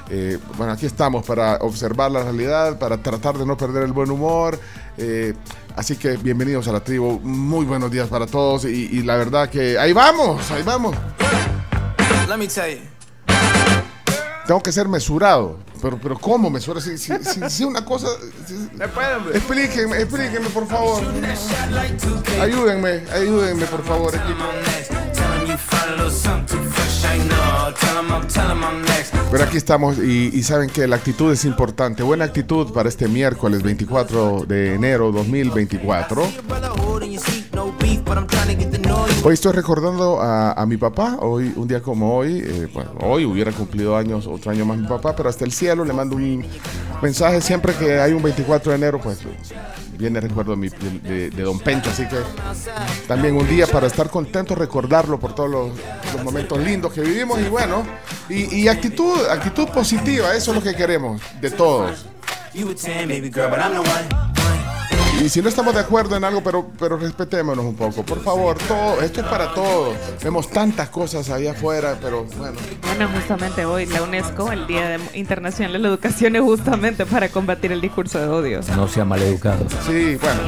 eh, 0.09 0.38
bueno, 0.57 0.74
aquí 0.74 0.86
estamos 0.86 1.26
para 1.26 1.55
observar 1.57 2.11
la 2.11 2.24
realidad, 2.24 2.78
para 2.80 2.97
tratar 2.97 3.38
de 3.38 3.45
no 3.45 3.55
perder 3.57 3.84
el 3.84 3.91
buen 3.93 4.11
humor. 4.11 4.59
Eh, 4.97 5.34
así 5.76 5.95
que 5.97 6.18
bienvenidos 6.18 6.68
a 6.68 6.72
la 6.72 6.80
tribu. 6.80 7.20
Muy 7.24 7.66
buenos 7.66 7.91
días 7.91 8.07
para 8.07 8.26
todos. 8.28 8.66
Y, 8.66 8.89
y 8.91 9.03
la 9.03 9.16
verdad 9.18 9.49
que 9.49 9.78
ahí 9.78 9.93
vamos, 9.93 10.49
ahí 10.51 10.63
vamos. 10.63 10.95
Let 12.28 12.38
me 12.38 12.47
tell 12.47 12.76
you. 12.76 12.82
Tengo 14.47 14.61
que 14.61 14.72
ser 14.72 14.88
mesurado. 14.88 15.57
Pero, 15.82 15.99
pero 16.01 16.18
¿cómo 16.18 16.49
mesurar? 16.49 16.82
Si, 16.82 16.97
si, 16.97 17.11
si- 17.24 17.49
si 17.49 17.63
una 17.63 17.84
cosa... 17.84 18.07
explíquenme, 19.34 19.97
explíquenme, 20.01 20.49
por 20.49 20.68
favor. 20.68 21.03
Ayúdenme, 22.41 23.03
ayúdenme, 23.13 23.66
por 23.66 23.84
favor. 23.84 24.11
Tell 24.11 24.22
Pero 29.32 29.43
aquí 29.43 29.58
estamos 29.58 29.97
y, 29.97 30.30
y 30.34 30.43
saben 30.43 30.70
que 30.70 30.88
la 30.88 30.95
actitud 30.95 31.32
es 31.32 31.45
importante. 31.45 32.03
Buena 32.03 32.26
actitud 32.26 32.72
para 32.72 32.89
este 32.89 33.08
miércoles 33.08 33.64
24 33.64 34.45
de 34.47 34.76
enero 34.76 35.12
2024. 35.12 36.24
Brotherhood 36.47 37.03
in 37.03 37.12
your 37.12 37.22
seat, 37.22 37.53
no 37.53 37.74
beef, 37.80 38.01
but 38.06 38.18
I'm 38.18 38.28
trying 38.28 38.56
to 38.56 38.64
get 38.64 38.72
to 38.72 38.78
know 38.78 39.08
you. 39.08 39.28
Hoy 39.28 39.34
estoy 39.34 39.53
recordando 39.53 40.22
a, 40.22 40.53
a 40.53 40.66
mi 40.66 40.78
papá, 40.78 41.18
hoy 41.20 41.51
un 41.56 41.68
día 41.68 41.82
como 41.82 42.16
hoy, 42.16 42.43
eh, 42.45 42.68
bueno, 42.74 42.91
hoy 43.01 43.26
hubiera 43.26 43.51
cumplido 43.51 43.97
años, 43.97 44.28
otro 44.28 44.51
año 44.51 44.66
más 44.66 44.78
mi 44.78 44.88
papá, 44.88 45.16
pero 45.16 45.30
hasta 45.30 45.45
el 45.45 45.51
cielo 45.51 45.84
le 45.84 45.93
mando 45.93 46.16
un 46.16 46.45
mensaje 47.01 47.41
siempre 47.41 47.74
que 47.74 47.99
hay 47.99 48.14
un 48.14 48.22
24 48.22 48.72
de 48.72 48.78
enero, 48.78 48.99
pues 49.01 49.20
viene 49.98 50.20
recuerdo 50.20 50.56
mi- 50.56 50.70
de- 50.70 51.30
de- 51.30 51.43
don 51.43 51.60
Pencho, 51.60 51.89
así 51.89 52.08
que 52.08 52.18
también 53.08 53.36
un 53.36 53.48
día 53.48 53.68
para 53.68 53.88
estar 53.88 54.10
contento, 54.10 54.56
recordarlo 54.56 55.20
por 55.20 55.34
todos 55.36 55.50
los, 55.50 55.70
los 56.14 56.24
momentos 56.24 56.60
lindos 56.60 56.91
que 56.93 57.02
vivimos 57.02 57.39
y 57.39 57.50
bueno, 57.50 57.86
y, 58.30 58.56
y 58.64 58.68
actitud, 58.68 59.26
actitud 59.30 59.68
positiva, 59.70 60.36
eso 60.36 60.52
es 60.52 60.58
lo 60.58 60.64
que 60.64 60.76
queremos 60.76 61.22
de 61.41 61.52
todos. 61.52 62.06
Y 65.24 65.30
si 65.30 65.41
no 65.41 65.49
estamos 65.49 65.74
de 65.74 65.80
acuerdo 65.80 66.16
en 66.18 66.24
algo, 66.24 66.43
pero, 66.43 66.68
pero 66.78 66.97
respetémonos 66.97 67.66
un 67.66 67.76
poco, 67.76 68.03
por 68.03 68.22
favor, 68.22 68.57
todo, 68.68 69.01
esto 69.01 69.22
es 69.22 69.28
para 69.28 69.53
todos. 69.53 69.95
Vemos 70.24 70.49
tantas 70.49 70.89
cosas 70.89 71.30
allá 71.30 71.51
afuera, 71.51 71.97
pero 71.99 72.26
bueno. 72.38 72.57
Bueno, 72.84 73.09
justamente 73.16 73.66
hoy 73.66 73.86
la 73.88 74.03
UNESCO, 74.03 74.51
el 74.51 74.68
Día 74.68 74.88
de- 74.89 74.99
Internacional 75.18 75.74
de 75.74 75.80
la 75.80 75.88
Educación, 75.88 76.36
es 76.36 76.41
justamente 76.43 77.05
para 77.07 77.30
combatir 77.30 77.72
el 77.72 77.82
discurso 77.82 78.20
de 78.20 78.28
odio. 78.28 78.59
No 78.76 78.88
sea 78.88 79.03
maleducado. 79.05 79.66
Sí, 79.88 80.16
bueno. 80.22 80.41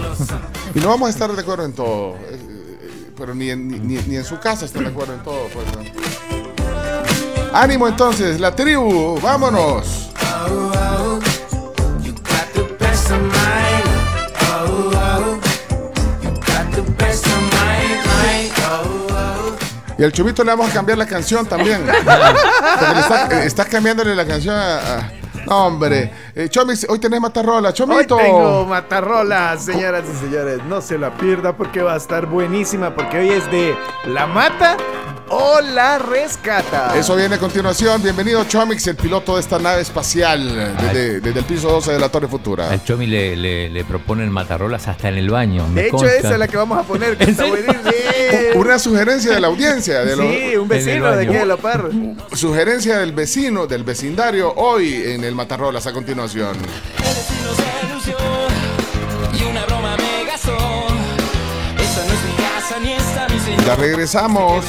Y 0.75 0.79
no 0.79 0.89
vamos 0.89 1.07
a 1.07 1.09
estar 1.11 1.31
de 1.31 1.41
acuerdo 1.41 1.65
en 1.65 1.73
todo. 1.73 2.15
eh, 2.15 2.17
eh, 2.29 3.11
Pero 3.17 3.33
ni 3.33 3.49
en, 3.49 3.67
ni, 3.69 3.79
ni- 3.79 4.03
ni 4.03 4.15
en 4.17 4.25
su 4.25 4.37
casa 4.39 4.65
están 4.65 4.83
de 4.83 4.89
acuerdo 4.89 5.13
en 5.13 5.23
todo. 5.23 5.47
pues, 5.53 5.65
¿no? 5.73 7.57
Ánimo 7.57 7.87
entonces, 7.87 8.39
la 8.39 8.55
tribu, 8.55 9.19
vámonos. 9.21 10.11
Y 19.97 20.03
al 20.03 20.11
chubito 20.11 20.43
le 20.43 20.51
vamos 20.51 20.69
a 20.69 20.73
cambiar 20.73 20.97
la 20.97 21.05
canción 21.07 21.45
también. 21.45 21.83
Porque 21.85 22.93
le 22.93 22.99
está- 22.99 23.27
eh, 23.31 23.45
estás 23.45 23.65
cambiándole 23.67 24.13
la 24.15 24.25
canción 24.25 24.55
a, 24.55 25.09
hombre. 25.47 26.11
Eh, 26.35 26.49
Chomix, 26.49 26.85
hoy 26.89 26.99
tenés 26.99 27.19
matarrola. 27.19 27.69
Hoy 27.69 27.73
Chomito. 27.73 28.17
tengo 28.17 28.65
Matarrola, 28.65 29.57
señoras 29.57 30.03
y 30.13 30.17
señores. 30.25 30.59
No 30.67 30.81
se 30.81 30.97
la 30.97 31.11
pierda 31.17 31.53
porque 31.57 31.81
va 31.81 31.93
a 31.93 31.97
estar 31.97 32.25
buenísima. 32.27 32.93
Porque 32.93 33.17
hoy 33.19 33.29
es 33.29 33.49
de 33.51 33.75
La 34.05 34.27
Mata 34.27 34.77
o 35.29 35.59
La 35.61 35.99
Rescata. 35.99 36.93
Eso 36.97 37.15
viene 37.15 37.35
a 37.35 37.37
continuación. 37.37 38.01
Bienvenido, 38.01 38.43
Chomix, 38.45 38.85
el 38.87 38.95
piloto 38.95 39.35
de 39.35 39.41
esta 39.41 39.59
nave 39.59 39.81
espacial 39.81 40.75
desde, 40.79 41.19
desde 41.19 41.39
el 41.39 41.45
piso 41.45 41.69
12 41.69 41.93
de 41.93 41.99
la 41.99 42.09
Torre 42.09 42.27
Futura. 42.27 42.69
Al 42.69 42.83
Chomi 42.83 43.07
le, 43.07 43.35
le- 43.35 43.69
le 43.69 43.83
proponen 43.85 44.31
matarrolas 44.31 44.87
hasta 44.87 45.09
en 45.09 45.17
el 45.17 45.29
baño. 45.29 45.67
De 45.73 45.87
hecho, 45.87 45.97
consta. 45.97 46.17
esa 46.17 46.31
es 46.33 46.39
la 46.39 46.47
que 46.47 46.57
vamos 46.57 46.77
a 46.79 46.83
poner. 46.83 47.17
Que 47.17 47.25
está 47.31 47.45
buenísima. 47.45 47.81
Una 48.55 48.79
sugerencia 48.79 49.33
de 49.33 49.39
la 49.41 49.47
audiencia. 49.47 49.99
De 50.05 50.15
Sí, 50.15 50.51
los- 50.53 50.61
un 50.63 50.67
vecino 50.67 51.11
de 51.11 51.23
aquí 51.25 51.33
de 51.33 51.45
La 51.45 51.57
Par. 51.57 51.89
Sugerencia 52.33 52.97
del 52.99 53.11
vecino, 53.13 53.67
del 53.67 53.83
vecindario, 53.83 54.53
hoy 54.55 55.03
en 55.05 55.23
el 55.23 55.35
Matarrolas 55.35 55.87
a 55.87 55.93
continuación. 55.93 56.55
Y 59.33 59.43
una 59.43 59.65
broma 59.65 59.95
me 59.97 60.25
gastó. 60.25 60.55
Esta 61.77 62.05
no 62.05 62.13
es 62.13 62.23
mi 62.23 62.35
casa 62.43 62.79
ni 62.81 62.93
esta 62.93 63.27
mi 63.29 63.39
señor. 63.39 63.65
Ya 63.65 63.75
regresamos. 63.75 64.65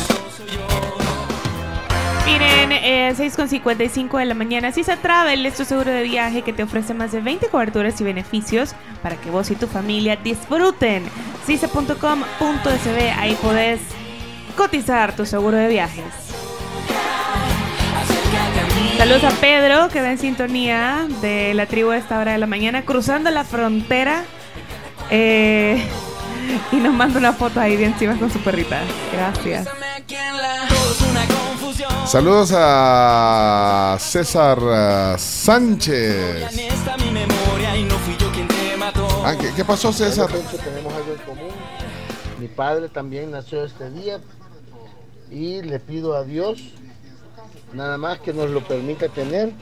Miren, 2.29 2.73
eh, 2.73 3.15
6.55 3.17 4.19
de 4.19 4.27
la 4.27 4.35
mañana, 4.35 4.71
Cisa 4.71 4.97
Travel 4.97 5.47
es 5.47 5.55
tu 5.55 5.65
seguro 5.65 5.91
de 5.91 6.03
viaje 6.03 6.43
que 6.43 6.53
te 6.53 6.63
ofrece 6.63 6.93
más 6.93 7.11
de 7.11 7.23
20 7.23 7.49
coberturas 7.49 7.99
y 8.03 8.05
beneficios 8.05 8.75
para 9.03 9.17
que 9.17 9.31
vos 9.31 9.51
y 9.51 9.57
tu 9.57 9.67
familia 9.67 10.17
disfruten. 10.17 11.05
Cisa.com.sb, 11.47 13.11
ahí 13.19 13.35
podés 13.41 13.81
cotizar 14.59 15.17
tu 15.17 15.25
seguro 15.25 15.57
de 15.57 15.69
viajes. 15.69 16.05
Saludos 18.99 19.25
a 19.25 19.31
Pedro, 19.31 19.89
que 19.89 20.03
va 20.03 20.11
en 20.11 20.19
sintonía 20.19 21.07
de 21.23 21.55
la 21.55 21.65
tribu 21.65 21.93
a 21.93 21.97
esta 21.97 22.19
hora 22.19 22.33
de 22.33 22.39
la 22.39 22.47
mañana, 22.47 22.83
cruzando 22.83 23.31
la 23.31 23.45
frontera. 23.45 24.25
eh, 25.11 25.83
y 26.73 26.77
nos 26.77 26.95
manda 26.95 27.19
una 27.19 27.33
foto 27.33 27.61
ahí 27.61 27.77
bien 27.77 27.93
encima 27.93 28.19
con 28.19 28.31
su 28.31 28.39
perrita. 28.41 28.81
Gracias. 29.13 29.69
Saludos 32.07 32.53
a 32.57 33.97
César 34.01 34.59
eh, 34.63 35.15
Sánchez. 35.19 36.47
Ah, 39.25 39.35
¿qué, 39.39 39.53
qué 39.55 39.65
pasó, 39.65 39.93
César? 39.93 40.31
Pencho, 40.31 40.57
tenemos 40.57 40.95
algo 40.95 41.13
en 41.13 41.19
común. 41.19 41.51
Mi 42.39 42.49
padre 42.49 42.89
también 42.89 43.31
nació 43.31 43.65
este 43.65 43.91
día 43.91 44.21
y 45.31 45.61
le 45.63 45.79
pido 45.81 46.17
a 46.17 46.25
Dios 46.25 46.73
nada 47.75 47.99
más 47.99 48.21
que 48.21 48.33
nos 48.33 48.49
lo 48.51 48.67
permita 48.67 49.09
tener 49.09 49.53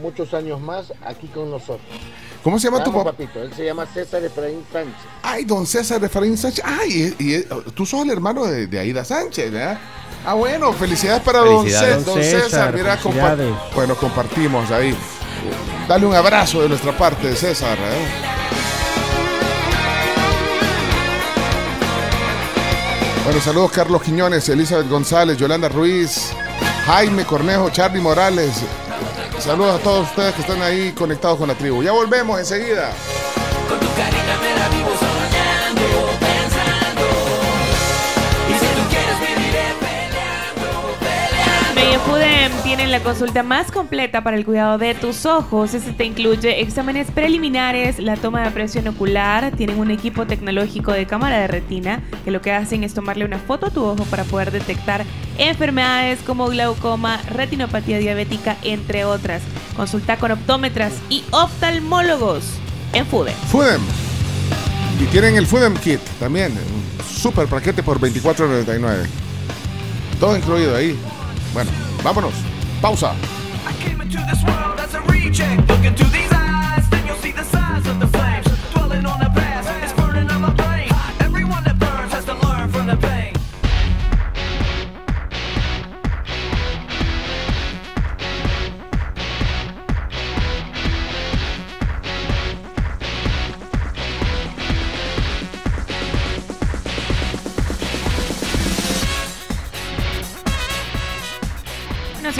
muchos 0.00 0.34
años 0.34 0.60
más 0.60 0.92
aquí 1.04 1.26
con 1.28 1.50
nosotros. 1.50 1.80
¿Cómo 2.42 2.58
se 2.58 2.68
llama 2.70 2.82
tu 2.82 2.90
papá? 2.92 3.10
papito? 3.12 3.42
Él 3.42 3.52
se 3.54 3.64
llama 3.66 3.84
César 3.86 4.24
Efraín 4.24 4.64
Sánchez. 4.72 4.94
Ay, 5.22 5.44
don 5.44 5.66
César 5.66 6.02
Efraín 6.02 6.38
Sánchez. 6.38 6.64
Ay, 6.64 7.14
y, 7.18 7.34
y- 7.36 7.42
tú 7.74 7.84
sos 7.84 8.02
el 8.04 8.10
hermano 8.10 8.46
de, 8.46 8.66
de 8.66 8.78
Aida 8.78 9.04
Sánchez, 9.04 9.50
¿verdad? 9.52 9.78
Ah, 10.24 10.34
bueno, 10.34 10.72
felicidades 10.72 11.22
para 11.22 11.40
don, 11.40 11.60
Felicidades. 11.64 11.96
Cés- 11.98 12.04
don 12.04 12.14
Don 12.14 12.24
César. 12.24 12.42
César, 12.42 12.74
Mira, 12.74 12.94
compa- 12.98 13.02
felicidades. 13.36 13.54
bueno, 13.74 13.94
compartimos 13.96 14.70
ahí. 14.70 14.96
Dale 15.88 16.06
un 16.06 16.14
abrazo 16.14 16.62
de 16.62 16.68
nuestra 16.70 16.96
parte, 16.96 17.34
César. 17.36 17.76
¿eh? 17.78 18.06
Bueno, 23.24 23.40
saludos 23.40 23.70
Carlos 23.72 24.02
Quiñones, 24.02 24.48
Elizabeth 24.48 24.88
González, 24.88 25.36
Yolanda 25.36 25.68
Ruiz, 25.68 26.30
Jaime 26.86 27.24
Cornejo, 27.24 27.70
Charlie 27.70 28.00
Morales. 28.00 28.50
Saludos 29.40 29.80
a 29.80 29.82
todos 29.82 30.06
ustedes 30.08 30.34
que 30.34 30.42
están 30.42 30.60
ahí 30.60 30.92
conectados 30.92 31.38
con 31.38 31.48
la 31.48 31.54
tribu. 31.54 31.82
Ya 31.82 31.92
volvemos 31.92 32.38
enseguida. 32.38 32.92
Con 33.68 33.80
tu 33.80 33.86
carita 33.96 34.36
me 34.42 34.54
la 34.54 34.68
vivo 34.68 34.90
soñando, 35.00 35.82
pensando. 36.20 37.06
Y 38.48 38.52
si 38.52 38.66
tú 38.76 38.82
quieres 38.90 39.18
viviré 39.18 39.74
peleando, 39.80 40.94
peleando. 41.00 41.74
Medifudem 41.74 42.49
tiene 42.76 42.86
la 42.86 43.02
consulta 43.02 43.42
más 43.42 43.72
completa 43.72 44.22
para 44.22 44.36
el 44.36 44.44
cuidado 44.44 44.78
de 44.78 44.94
tus 44.94 45.26
ojos. 45.26 45.74
Este 45.74 45.90
te 45.90 46.04
incluye 46.04 46.60
exámenes 46.60 47.10
preliminares, 47.10 47.98
la 47.98 48.14
toma 48.16 48.44
de 48.44 48.52
presión 48.52 48.86
ocular, 48.86 49.50
tienen 49.56 49.80
un 49.80 49.90
equipo 49.90 50.24
tecnológico 50.24 50.92
de 50.92 51.04
cámara 51.04 51.40
de 51.40 51.48
retina 51.48 52.00
que 52.24 52.30
lo 52.30 52.40
que 52.40 52.52
hacen 52.52 52.84
es 52.84 52.94
tomarle 52.94 53.24
una 53.24 53.40
foto 53.40 53.66
a 53.66 53.70
tu 53.70 53.84
ojo 53.84 54.04
para 54.04 54.22
poder 54.22 54.52
detectar 54.52 55.04
enfermedades 55.36 56.20
como 56.20 56.46
glaucoma, 56.46 57.20
retinopatía 57.22 57.98
diabética, 57.98 58.56
entre 58.62 59.04
otras. 59.04 59.42
Consulta 59.74 60.16
con 60.18 60.30
optómetras 60.30 60.92
y 61.08 61.24
oftalmólogos 61.32 62.44
en 62.92 63.04
Fudem. 63.04 63.34
Fudem. 63.48 63.80
Y 65.00 65.06
tienen 65.06 65.34
el 65.34 65.48
Fudem 65.48 65.74
Kit 65.74 66.00
también. 66.20 66.52
Un 66.52 67.04
super 67.04 67.48
paquete 67.48 67.82
por 67.82 67.98
$24.99. 67.98 69.08
Todo 70.20 70.36
incluido 70.36 70.76
ahí. 70.76 70.96
Bueno, 71.52 71.72
vámonos. 72.04 72.49
Pausa. 72.80 73.14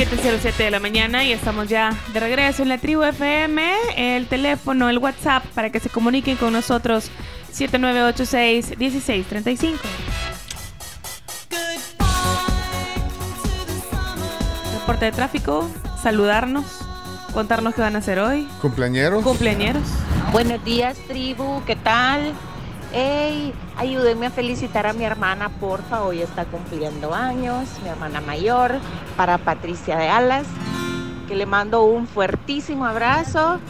7.07 0.01 0.57
de 0.57 0.71
la 0.71 0.81
mañana 0.81 1.25
y 1.25 1.33
estamos 1.33 1.69
ya 1.69 1.95
de 2.15 2.21
regreso 2.21 2.63
en 2.63 2.71
la 2.71 2.79
tribu 2.79 3.03
FM. 3.03 3.71
El 3.99 4.29
teléfono, 4.29 4.89
el 4.89 4.97
WhatsApp 4.97 5.45
para 5.49 5.69
que 5.69 5.79
se 5.79 5.91
comuniquen 5.91 6.39
con 6.39 6.55
nosotros 6.55 7.11
7986-1635. 7.53 9.77
Reporte 14.73 15.05
de 15.05 15.13
tráfico, 15.13 15.71
saludarnos, 16.03 16.65
contarnos 17.35 17.75
qué 17.75 17.83
van 17.83 17.95
a 17.95 17.99
hacer 17.99 18.21
hoy. 18.21 18.49
Cumpleañeros. 18.63 19.23
Cumpleañeros. 19.23 19.83
Buenos 20.33 20.65
días, 20.65 20.97
tribu, 21.09 21.63
¿qué 21.67 21.77
tal? 21.77 22.33
Ey, 22.93 23.55
ayúdenme 23.77 24.27
a 24.27 24.31
felicitar 24.31 24.85
a 24.89 24.93
mi 24.93 25.05
hermana, 25.05 25.49
porfa, 25.49 26.03
hoy 26.03 26.23
está 26.23 26.45
cumpliendo 26.45 27.15
años, 27.15 27.69
mi 27.85 27.89
hermana 27.89 28.21
mayor, 28.21 28.79
para 29.17 29.39
Patricia 29.39 29.97
de 29.97 30.09
Alas, 30.09 30.45
que 31.29 31.37
le 31.37 31.47
mando 31.47 31.85
un 31.85 32.09
fuertísimo 32.09 32.85
abrazo, 32.85 33.61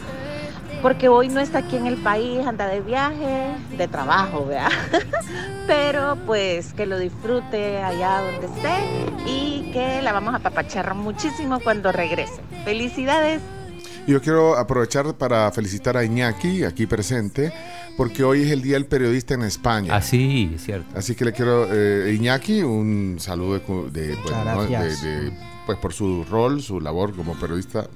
porque 0.81 1.07
hoy 1.07 1.29
no 1.29 1.39
está 1.39 1.59
aquí 1.59 1.75
en 1.75 1.85
el 1.85 1.97
país, 1.97 2.47
anda 2.47 2.65
de 2.65 2.81
viaje, 2.81 3.53
de 3.77 3.87
trabajo, 3.87 4.47
¿verdad? 4.47 4.71
Pero 5.67 6.17
pues 6.25 6.73
que 6.73 6.87
lo 6.87 6.97
disfrute 6.97 7.83
allá 7.83 8.21
donde 8.21 8.47
esté 8.47 9.29
y 9.29 9.69
que 9.71 10.01
la 10.01 10.13
vamos 10.13 10.33
a 10.33 10.39
papachar 10.39 10.95
muchísimo 10.95 11.59
cuando 11.59 11.91
regrese. 11.91 12.41
Felicidades. 12.65 13.39
Yo 14.07 14.21
quiero 14.21 14.57
aprovechar 14.57 15.13
para 15.15 15.51
felicitar 15.51 15.95
a 15.95 16.03
Iñaki, 16.03 16.63
aquí 16.63 16.85
presente, 16.87 17.53
porque 17.95 18.23
hoy 18.23 18.41
es 18.43 18.51
el 18.51 18.61
Día 18.61 18.73
del 18.73 18.85
Periodista 18.87 19.35
en 19.35 19.43
España. 19.43 19.95
Ah, 19.95 20.01
sí, 20.01 20.51
es 20.55 20.63
cierto. 20.65 20.97
Así 20.97 21.15
que 21.15 21.23
le 21.23 21.31
quiero, 21.33 21.67
eh, 21.71 22.13
Iñaki, 22.15 22.61
un 22.63 23.17
saludo 23.19 23.53
de, 23.53 23.59
cu- 23.61 23.89
de- 23.91 24.15
bueno, 24.23 24.43
¿no? 24.43 24.67
gracias. 24.67 25.01
de- 25.03 25.21
de- 25.29 25.31
pues 25.65 25.77
por 25.77 25.93
su 25.93 26.25
rol, 26.29 26.61
su 26.61 26.81
labor 26.81 27.15
como 27.15 27.35
periodista. 27.39 27.87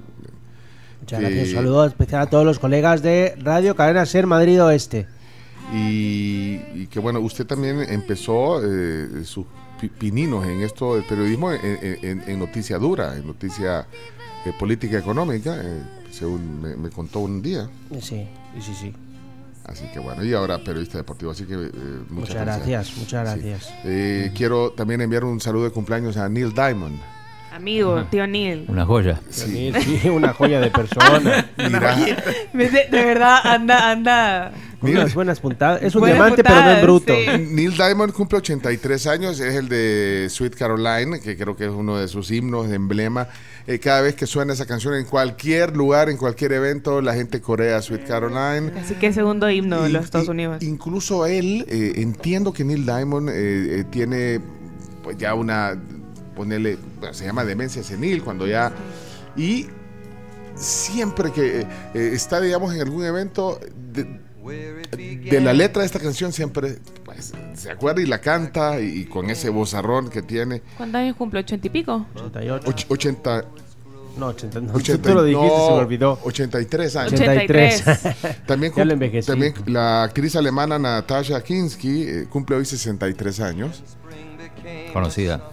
Muchas 1.00 1.18
Que- 1.18 1.24
gracias. 1.26 1.48
Un 1.48 1.54
saludo 1.54 1.84
especial 1.86 2.22
a 2.22 2.26
todos 2.30 2.44
los 2.46 2.58
colegas 2.60 3.02
de 3.02 3.34
Radio 3.40 3.74
Cadena 3.74 4.06
Ser 4.06 4.26
Madrid 4.26 4.62
Oeste. 4.62 5.06
Y, 5.74 6.60
y 6.74 6.86
que 6.88 7.00
bueno, 7.00 7.18
usted 7.20 7.44
también 7.44 7.80
empezó 7.88 8.60
eh, 8.64 9.24
sus 9.24 9.44
pi- 9.80 9.88
pininos 9.88 10.46
en 10.46 10.62
esto 10.62 10.94
del 10.94 11.04
periodismo 11.04 11.50
en, 11.52 11.60
en- 11.64 11.98
en- 12.02 12.22
en 12.28 12.38
noticia 12.38 12.78
dura, 12.78 13.16
en 13.16 13.26
noticia 13.26 13.86
eh, 14.46 14.52
política 14.56 14.96
económica, 14.96 15.56
eh, 15.60 15.82
según 16.16 16.60
me, 16.62 16.76
me 16.76 16.90
contó 16.90 17.20
un 17.20 17.42
día. 17.42 17.68
Sí, 18.00 18.26
sí, 18.60 18.74
sí. 18.74 18.92
Así 19.64 19.84
que 19.92 19.98
bueno, 19.98 20.24
y 20.24 20.32
ahora 20.32 20.62
periodista 20.62 20.96
deportivo, 20.98 21.32
así 21.32 21.44
que 21.44 21.54
eh, 21.54 21.70
muchas, 22.08 22.10
Muchas 22.10 22.34
gracias, 22.46 22.96
muchas 22.98 23.32
Sí. 23.34 23.40
gracias. 23.40 23.74
Eh, 23.84 24.30
quiero 24.34 24.70
también 24.72 25.00
enviar 25.00 25.24
un 25.24 25.40
saludo 25.40 25.64
de 25.64 25.70
cumpleaños 25.70 26.16
a 26.16 26.28
Neil 26.28 26.52
Diamond. 26.52 26.98
Amigo, 27.56 28.04
tío 28.10 28.26
Neil. 28.26 28.66
Una 28.68 28.84
joya. 28.84 29.20
Sí, 29.30 29.72
sí, 29.80 30.08
una 30.10 30.32
joya 30.34 30.60
de 30.60 30.70
persona. 30.70 31.50
Mira, 31.56 31.96
De, 32.52 32.68
de 32.68 33.04
verdad, 33.04 33.38
anda, 33.44 33.90
anda. 33.90 34.52
Unas 34.82 35.14
buenas 35.14 35.40
puntadas. 35.40 35.82
Es 35.82 35.94
un 35.94 36.00
Buenas 36.00 36.18
diamante, 36.18 36.44
pero 36.44 36.60
no 36.60 36.70
en 36.70 36.82
bruto. 36.82 37.14
sí. 37.14 37.26
Neil 37.50 37.72
Diamond 37.74 38.12
cumple 38.12 38.38
83 38.38 39.06
años, 39.06 39.40
es 39.40 39.54
el 39.54 39.68
de 39.68 40.26
Sweet 40.28 40.54
Caroline, 40.54 41.18
que 41.20 41.36
creo 41.36 41.56
que 41.56 41.64
es 41.64 41.70
uno 41.70 41.96
de 41.96 42.08
sus 42.08 42.30
himnos, 42.30 42.68
de 42.68 42.76
emblema. 42.76 43.26
Eh, 43.66 43.78
cada 43.80 44.02
vez 44.02 44.14
que 44.14 44.26
suena 44.26 44.52
esa 44.52 44.66
canción 44.66 44.94
en 44.94 45.06
cualquier 45.06 45.74
lugar, 45.74 46.10
en 46.10 46.18
cualquier 46.18 46.52
evento, 46.52 47.00
la 47.00 47.14
gente 47.14 47.40
corea 47.40 47.80
Sweet 47.80 48.06
Caroline. 48.06 48.70
Así 48.78 48.94
que 48.94 49.12
segundo 49.14 49.48
himno 49.50 49.82
de 49.82 49.88
los 49.88 50.04
Estados 50.04 50.28
Unidos. 50.28 50.62
Incluso 50.62 51.24
él, 51.26 51.64
eh, 51.68 51.94
entiendo 51.96 52.52
que 52.52 52.62
Neil 52.62 52.84
Diamond 52.84 53.30
eh, 53.30 53.80
eh, 53.80 53.84
tiene 53.90 54.40
pues 55.02 55.16
ya 55.18 55.34
una, 55.34 55.74
ponerle, 56.36 56.78
se 57.10 57.24
llama 57.24 57.44
demencia 57.44 57.82
senil, 57.82 58.22
cuando 58.22 58.46
ya... 58.46 58.70
Y 59.36 59.66
siempre 60.54 61.32
que 61.32 61.60
eh, 61.62 61.66
eh, 61.94 62.10
está, 62.12 62.40
digamos, 62.40 62.72
en 62.74 62.80
algún 62.80 63.04
evento, 63.04 63.58
de, 63.92 64.20
de 65.30 65.40
la 65.40 65.52
letra 65.52 65.80
de 65.82 65.86
esta 65.86 65.98
canción 65.98 66.32
siempre 66.32 66.78
pues, 67.04 67.32
se 67.54 67.70
acuerda 67.70 68.00
y 68.00 68.06
la 68.06 68.20
canta 68.20 68.80
y, 68.80 69.04
con 69.06 69.28
ese 69.28 69.48
vozarrón 69.50 70.08
que 70.08 70.22
tiene. 70.22 70.62
¿Cuántos 70.76 71.00
años 71.00 71.16
cumple? 71.16 71.44
¿80 71.44 71.64
y 71.64 71.68
pico? 71.68 72.06
88. 72.14 72.68
Och- 72.68 72.84
80... 72.90 73.44
No, 74.16 74.28
80, 74.28 74.60
no, 74.62 74.72
80 74.72 75.08
tú 75.10 75.14
lo 75.14 75.22
dijiste, 75.24 75.46
no, 75.46 75.66
se 75.66 75.72
me 75.72 75.78
olvidó. 75.78 76.18
83 76.24 76.96
años. 76.96 77.12
83. 77.12 77.84
También, 78.46 78.72
Ya 78.74 78.84
lo 78.86 78.90
cum- 78.90 78.92
envejecí. 78.94 79.26
también 79.26 79.52
la 79.66 80.04
actriz 80.04 80.34
alemana 80.36 80.78
Natasha 80.78 81.42
Kinski 81.42 82.02
eh, 82.04 82.26
cumple 82.30 82.56
hoy 82.56 82.64
63 82.64 83.40
años. 83.40 83.82
Conocida. 84.94 85.50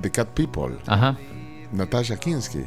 The 0.00 0.10
Cat 0.10 0.28
People. 0.28 0.76
Ajá. 0.86 1.16
Natasha 1.72 2.16
Kinski. 2.16 2.64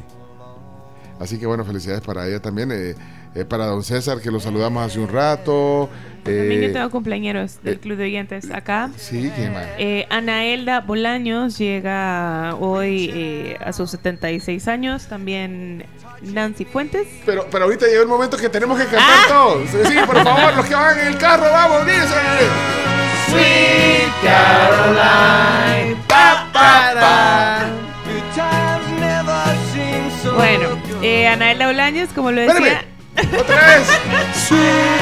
Así 1.20 1.38
que 1.38 1.46
bueno, 1.46 1.64
felicidades 1.64 2.02
para 2.02 2.26
ella 2.26 2.40
también. 2.40 2.72
eh, 2.72 2.94
eh, 3.36 3.44
para 3.44 3.66
don 3.66 3.82
César, 3.82 4.20
que 4.20 4.30
lo 4.30 4.38
saludamos 4.38 4.84
hace 4.86 5.00
un 5.00 5.08
rato. 5.08 5.88
También 6.22 6.62
eh, 6.62 6.66
yo 6.68 6.72
tengo 6.72 6.90
cumpleaños 6.90 7.58
del 7.64 7.80
Club 7.80 7.96
de 7.98 8.04
Oyentes 8.04 8.48
acá. 8.52 8.90
Sí, 8.96 9.30
¿quién 9.34 9.52
más? 9.52 9.66
Eh, 9.76 10.06
Ana 10.08 10.44
Elda 10.44 10.80
Bolaños 10.80 11.58
llega 11.58 12.54
hoy 12.60 13.10
eh, 13.12 13.56
a 13.64 13.72
sus 13.72 13.90
76 13.90 14.68
años. 14.68 15.06
También 15.08 15.84
Nancy 16.22 16.64
Fuentes. 16.64 17.08
Pero, 17.26 17.46
pero 17.50 17.64
ahorita 17.64 17.86
llegó 17.86 18.02
el 18.02 18.08
momento 18.08 18.36
que 18.36 18.48
tenemos 18.48 18.78
que 18.78 18.84
cantar 18.84 19.28
todos. 19.28 19.68
Sí, 19.68 19.96
por 20.06 20.22
favor, 20.22 20.54
los 20.56 20.66
que 20.66 20.74
van 20.76 20.98
en 21.00 21.06
el 21.08 21.18
carro, 21.18 21.44
vamos, 21.50 21.86
dice. 21.86 23.03
Sweet 23.34 24.12
Caroline, 24.22 25.96
pa, 26.06 26.46
pa, 26.52 26.94
pa. 26.94 27.66
Bueno, 30.36 30.78
eh, 31.02 31.26
Ana 31.26 31.50
Elda 31.50 31.66
Bolaños, 31.66 32.10
como 32.14 32.30
lo 32.30 32.42
decía. 32.42 32.84
¡Otra 33.38 33.66
vez! 33.66 33.88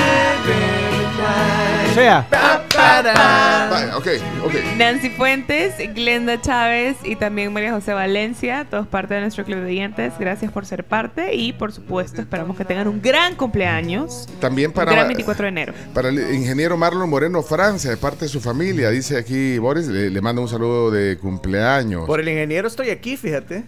O 1.22 1.72
sea, 1.95 2.26
Vaya, 2.74 3.97
ok, 3.97 4.07
ok. 4.45 4.55
Nancy 4.76 5.11
Fuentes, 5.11 5.74
Glenda 5.95 6.40
Chávez 6.40 6.97
y 7.05 7.16
también 7.16 7.53
María 7.53 7.72
José 7.72 7.93
Valencia, 7.93 8.66
todos 8.68 8.86
parte 8.86 9.14
de 9.14 9.20
nuestro 9.20 9.45
club 9.45 9.59
de 9.61 9.66
oyentes. 9.66 10.12
Gracias 10.18 10.51
por 10.53 10.66
ser 10.66 10.84
parte 10.84 11.34
y 11.34 11.53
por 11.53 11.72
supuesto 11.72 12.20
esperamos 12.20 12.57
que 12.57 12.64
tengan 12.64 12.88
un 12.88 13.01
gran 13.01 13.34
cumpleaños. 13.36 14.28
También 14.40 14.70
Un 14.70 14.74
gran 14.74 14.86
para, 14.88 15.05
24 15.05 15.43
de 15.43 15.49
enero. 15.49 15.74
para 15.95 16.09
el 16.09 16.34
ingeniero 16.34 16.76
Marlon 16.76 17.09
Moreno 17.09 17.43
Francia, 17.43 17.90
de 17.90 17.97
parte 17.97 18.24
de 18.24 18.28
su 18.28 18.40
familia. 18.40 18.90
Dice 18.90 19.16
aquí 19.16 19.59
Boris, 19.59 19.86
le, 19.88 20.11
le 20.11 20.20
manda 20.20 20.40
un 20.43 20.49
saludo 20.49 20.90
de 20.90 21.18
cumpleaños. 21.18 22.07
Por 22.07 22.20
el 22.20 22.28
ingeniero 22.28 22.68
estoy 22.68 22.90
aquí, 22.90 23.16
fíjate. 23.16 23.64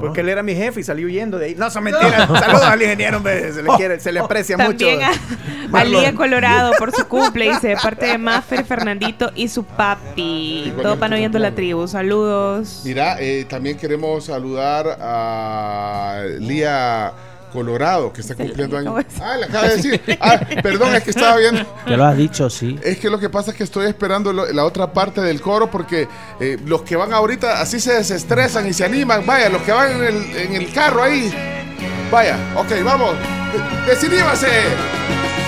Porque 0.00 0.20
él 0.20 0.28
era 0.28 0.42
mi 0.42 0.54
jefe 0.54 0.80
y 0.80 0.84
salió 0.84 1.06
huyendo 1.06 1.38
de 1.38 1.46
ahí. 1.46 1.54
No, 1.54 1.70
son 1.70 1.84
mentiras. 1.84 2.28
Saludos 2.40 2.62
al 2.64 2.82
ingeniero, 2.82 3.18
hombre. 3.18 3.52
Se 3.52 3.62
le, 3.62 3.68
quiere, 3.76 4.00
se 4.00 4.12
le 4.12 4.20
aprecia 4.20 4.56
También 4.56 4.98
mucho. 4.98 5.06
a, 5.76 5.80
a. 5.80 5.84
Lía 5.84 6.14
Colorado 6.14 6.72
por 6.78 6.92
su 6.92 7.04
cumple, 7.08 7.48
dice, 7.50 7.68
de 7.68 7.76
parte 7.76 8.06
de 8.06 8.18
Maffer, 8.18 8.64
Fernandito 8.64 9.32
y 9.34 9.48
su 9.48 9.64
papi. 9.64 10.72
Todo 10.82 10.98
pan 10.98 11.12
oyendo 11.12 11.38
la 11.38 11.54
tribu. 11.54 11.86
Saludos. 11.88 12.82
Mira, 12.84 13.16
eh, 13.20 13.44
también 13.48 13.76
queremos 13.76 14.24
saludar 14.24 14.98
a 15.00 16.22
Lía 16.38 17.12
Colorado, 17.52 18.12
que 18.12 18.20
está 18.20 18.34
cumpliendo 18.34 18.76
años. 18.78 18.94
Ah, 19.20 19.36
le 19.36 19.46
acaba 19.46 19.68
de 19.68 19.76
decir. 19.76 20.00
Ah, 20.20 20.38
perdón, 20.62 20.94
es 20.94 21.02
que 21.02 21.10
estaba 21.10 21.36
viendo. 21.38 21.60
ya 21.86 21.96
lo 21.96 22.04
has 22.04 22.16
dicho, 22.16 22.50
sí. 22.50 22.78
Es 22.82 22.98
que 22.98 23.08
lo 23.10 23.18
que 23.18 23.28
pasa 23.30 23.50
es 23.52 23.56
que 23.56 23.64
estoy 23.64 23.86
esperando 23.86 24.32
lo- 24.32 24.52
la 24.52 24.64
otra 24.64 24.92
parte 24.92 25.20
del 25.20 25.40
coro 25.40 25.70
porque 25.70 26.06
eh, 26.40 26.58
los 26.66 26.82
que 26.82 26.96
van 26.96 27.12
ahorita 27.12 27.60
así 27.60 27.80
se 27.80 27.92
desestresan 27.94 28.66
y 28.66 28.72
se 28.72 28.84
animan. 28.84 29.24
Vaya, 29.26 29.48
los 29.48 29.62
que 29.62 29.72
van 29.72 29.92
en 29.92 30.04
el, 30.04 30.36
en 30.36 30.54
el 30.56 30.72
carro 30.72 31.02
ahí. 31.02 31.32
Vaya, 32.10 32.36
ok, 32.56 32.70
vamos. 32.84 33.14
De- 33.86 33.90
Decidíbase. 33.94 34.48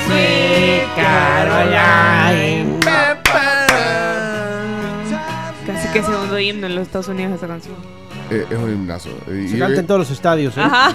Sweet 0.07 0.95
Caroline. 0.97 2.79
Casi 5.67 5.89
que 5.93 6.03
segundo 6.03 6.39
himno 6.39 6.67
en 6.67 6.75
los 6.75 6.87
Estados 6.87 7.09
Unidos 7.09 7.35
esa 7.37 7.47
canción. 7.47 7.77
Eh, 8.31 8.47
es 8.51 8.57
un 8.59 8.71
himnazo. 8.73 9.11
Y, 9.33 9.49
Se 9.49 9.59
canta 9.59 9.81
en 9.81 9.87
todos 9.87 10.01
los 10.01 10.11
estadios. 10.11 10.57
¿eh? 10.57 10.61
Ajá. 10.63 10.95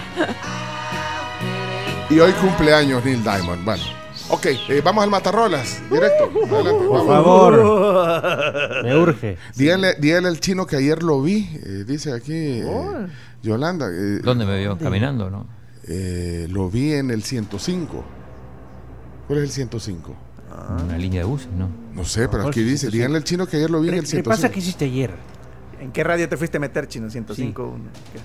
Y 2.10 2.20
hoy 2.20 2.32
cumpleaños 2.34 3.04
Neil 3.04 3.24
Diamond. 3.24 3.64
Bueno, 3.66 3.84
ok, 4.30 4.46
eh, 4.70 4.82
vamos 4.84 5.04
al 5.04 5.10
Matarrolas. 5.10 5.82
Directo. 5.90 6.26
Adelante, 6.26 6.86
Por 6.86 7.08
vamos. 7.08 7.08
favor. 7.08 8.84
Me 8.84 8.98
urge. 8.98 9.38
Dígale, 9.56 9.96
dígale 10.00 10.28
al 10.28 10.40
chino 10.40 10.66
que 10.66 10.76
ayer 10.78 11.02
lo 11.04 11.22
vi, 11.22 11.50
eh, 11.64 11.84
dice 11.88 12.14
aquí 12.14 12.34
eh, 12.34 13.08
Yolanda. 13.42 13.88
eh, 13.92 14.20
¿Dónde 14.24 14.46
me 14.46 14.60
vio? 14.60 14.78
Caminando, 14.78 15.30
¿no? 15.30 15.48
eh, 15.88 16.48
lo 16.50 16.70
vi 16.70 16.94
en 16.94 17.12
el 17.12 17.24
105. 17.24 18.04
¿Cuál 19.28 19.40
es 19.40 19.46
el 19.46 19.52
105? 19.52 20.16
Una 20.86 20.98
línea 20.98 21.22
de 21.22 21.26
buses, 21.26 21.50
¿no? 21.58 21.68
No 21.94 22.06
sé, 22.06 22.28
pero 22.30 22.44
¿Cuál 22.44 22.48
aquí 22.52 22.62
dice, 22.62 22.90
105? 22.90 22.92
díganle 22.96 23.18
al 23.18 23.24
chino 23.24 23.46
que 23.48 23.58
ayer 23.58 23.70
lo 23.70 23.82
vi 23.82 23.90
en 23.90 23.96
el 23.96 24.02
¿Qué 24.02 24.08
105. 24.08 24.30
pasa 24.30 24.52
que 24.52 24.60
hiciste 24.60 24.86
ayer? 24.86 25.12
¿En 25.82 25.92
qué 25.92 26.04
radio 26.04 26.30
te 26.30 26.38
fuiste 26.38 26.58
a 26.58 26.60
meter, 26.60 26.88
chino? 26.88 27.10
105. 27.10 27.76
¿Qué? 28.14 28.20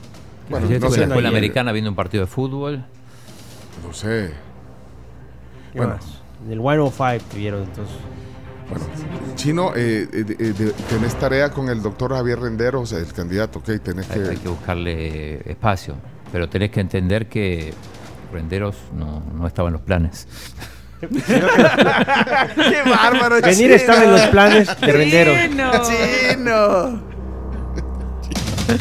Bueno, 0.49 0.67
no 0.69 0.73
estuve 0.75 0.91
sé. 0.91 0.95
en 0.97 1.01
la 1.01 1.07
escuela 1.15 1.29
ayer. 1.29 1.39
americana 1.39 1.73
viendo 1.73 1.91
un 1.91 1.97
partido 1.97 2.25
de 2.25 2.31
fútbol. 2.31 2.85
No 3.87 3.93
sé. 3.93 4.33
¿Qué 5.73 5.79
Bueno. 5.79 5.95
más? 5.95 6.21
En 6.47 6.53
el 6.53 6.61
105 6.61 7.25
te 7.31 7.37
vieron 7.39 7.63
entonces. 7.63 7.97
Bueno, 8.69 8.85
Chino, 9.35 9.73
eh, 9.75 10.09
eh, 10.13 10.25
eh, 10.39 10.73
tenés 10.89 11.15
tarea 11.19 11.51
con 11.51 11.69
el 11.69 11.83
doctor 11.83 12.13
Javier 12.15 12.39
Rendero, 12.41 12.83
o 12.83 12.87
sea, 12.87 12.99
el 12.99 13.13
candidato, 13.13 13.59
ok, 13.59 13.71
tenés 13.83 14.09
Hay, 14.11 14.21
hay 14.21 14.37
que... 14.37 14.43
que 14.43 14.49
buscarle 14.49 15.51
espacio. 15.51 15.97
Pero 16.31 16.49
tenés 16.49 16.71
que 16.71 16.81
entender 16.81 17.29
que 17.29 17.75
Renderos 18.33 18.77
no, 18.97 19.23
no 19.35 19.47
estaba 19.47 19.69
en 19.69 19.73
los 19.75 19.83
planes. 19.83 20.29
¡Qué 21.01 22.83
bárbaro, 22.89 23.41
Venir 23.41 23.57
chino! 23.57 23.75
estaba 23.75 24.05
en 24.05 24.13
los 24.13 24.21
planes 24.27 24.81
de 24.81 24.93
renderos. 24.93 25.37
¡Chino! 25.89 27.03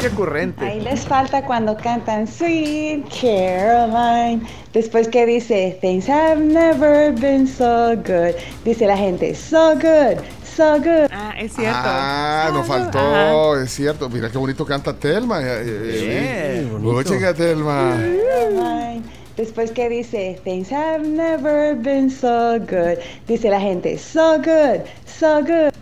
¡Qué 0.00 0.06
ocurrente! 0.06 0.64
Ahí 0.64 0.80
les 0.80 1.00
falta 1.04 1.44
cuando 1.44 1.76
cantan 1.76 2.26
Sweet 2.26 3.04
Caroline. 3.20 4.40
Después 4.72 5.08
que 5.08 5.26
dice 5.26 5.76
Things 5.80 6.08
have 6.08 6.40
never 6.40 7.12
been 7.12 7.46
so 7.46 7.96
good. 7.96 8.34
Dice 8.64 8.86
la 8.86 8.96
gente 8.96 9.34
so 9.34 9.74
good, 9.74 10.18
so 10.56 10.78
good. 10.78 11.08
Ah, 11.12 11.34
es 11.38 11.52
cierto. 11.54 11.78
Ah, 11.82 12.50
nos 12.54 12.66
faltó, 12.66 13.60
es 13.60 13.70
cierto. 13.72 14.08
Mira 14.08 14.30
qué 14.30 14.38
bonito 14.38 14.64
canta 14.64 14.94
Telma. 14.94 15.40
eh, 15.42 15.62
eh, 15.64 15.96
Sí, 15.98 16.06
eh. 16.08 16.68
Oye, 16.82 17.34
Telma. 17.34 17.96
Caroline. 17.98 19.02
Después 19.36 19.70
que 19.72 19.88
dice 19.88 20.40
Things 20.44 20.70
have 20.70 21.04
never 21.06 21.74
been 21.74 22.10
so 22.10 22.58
good. 22.60 22.98
Dice 23.26 23.50
la 23.50 23.60
gente 23.60 23.98
so 23.98 24.38
good, 24.38 24.82
so 25.04 25.40
good. 25.42 25.72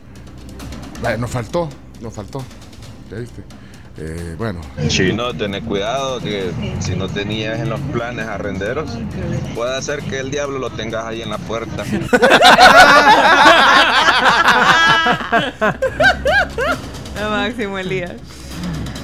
Vaya, 1.02 1.16
nos 1.18 1.30
faltó, 1.30 1.68
nos 2.00 2.14
faltó. 2.14 2.42
¿Ya 3.10 3.18
viste? 3.18 3.42
Eh, 4.00 4.36
bueno, 4.38 4.60
Chino, 4.86 5.34
tener 5.34 5.64
cuidado 5.64 6.20
que 6.20 6.52
si 6.78 6.94
no 6.94 7.08
tenías 7.08 7.58
en 7.58 7.68
los 7.68 7.80
planes 7.92 8.28
arrenderos, 8.28 8.90
puede 9.56 9.82
ser 9.82 10.04
que 10.04 10.20
el 10.20 10.30
diablo 10.30 10.60
lo 10.60 10.70
tengas 10.70 11.04
ahí 11.04 11.20
en 11.20 11.30
la 11.30 11.38
puerta. 11.38 11.84
Lo 17.20 17.30
máximo, 17.30 17.76
Elías. 17.76 18.12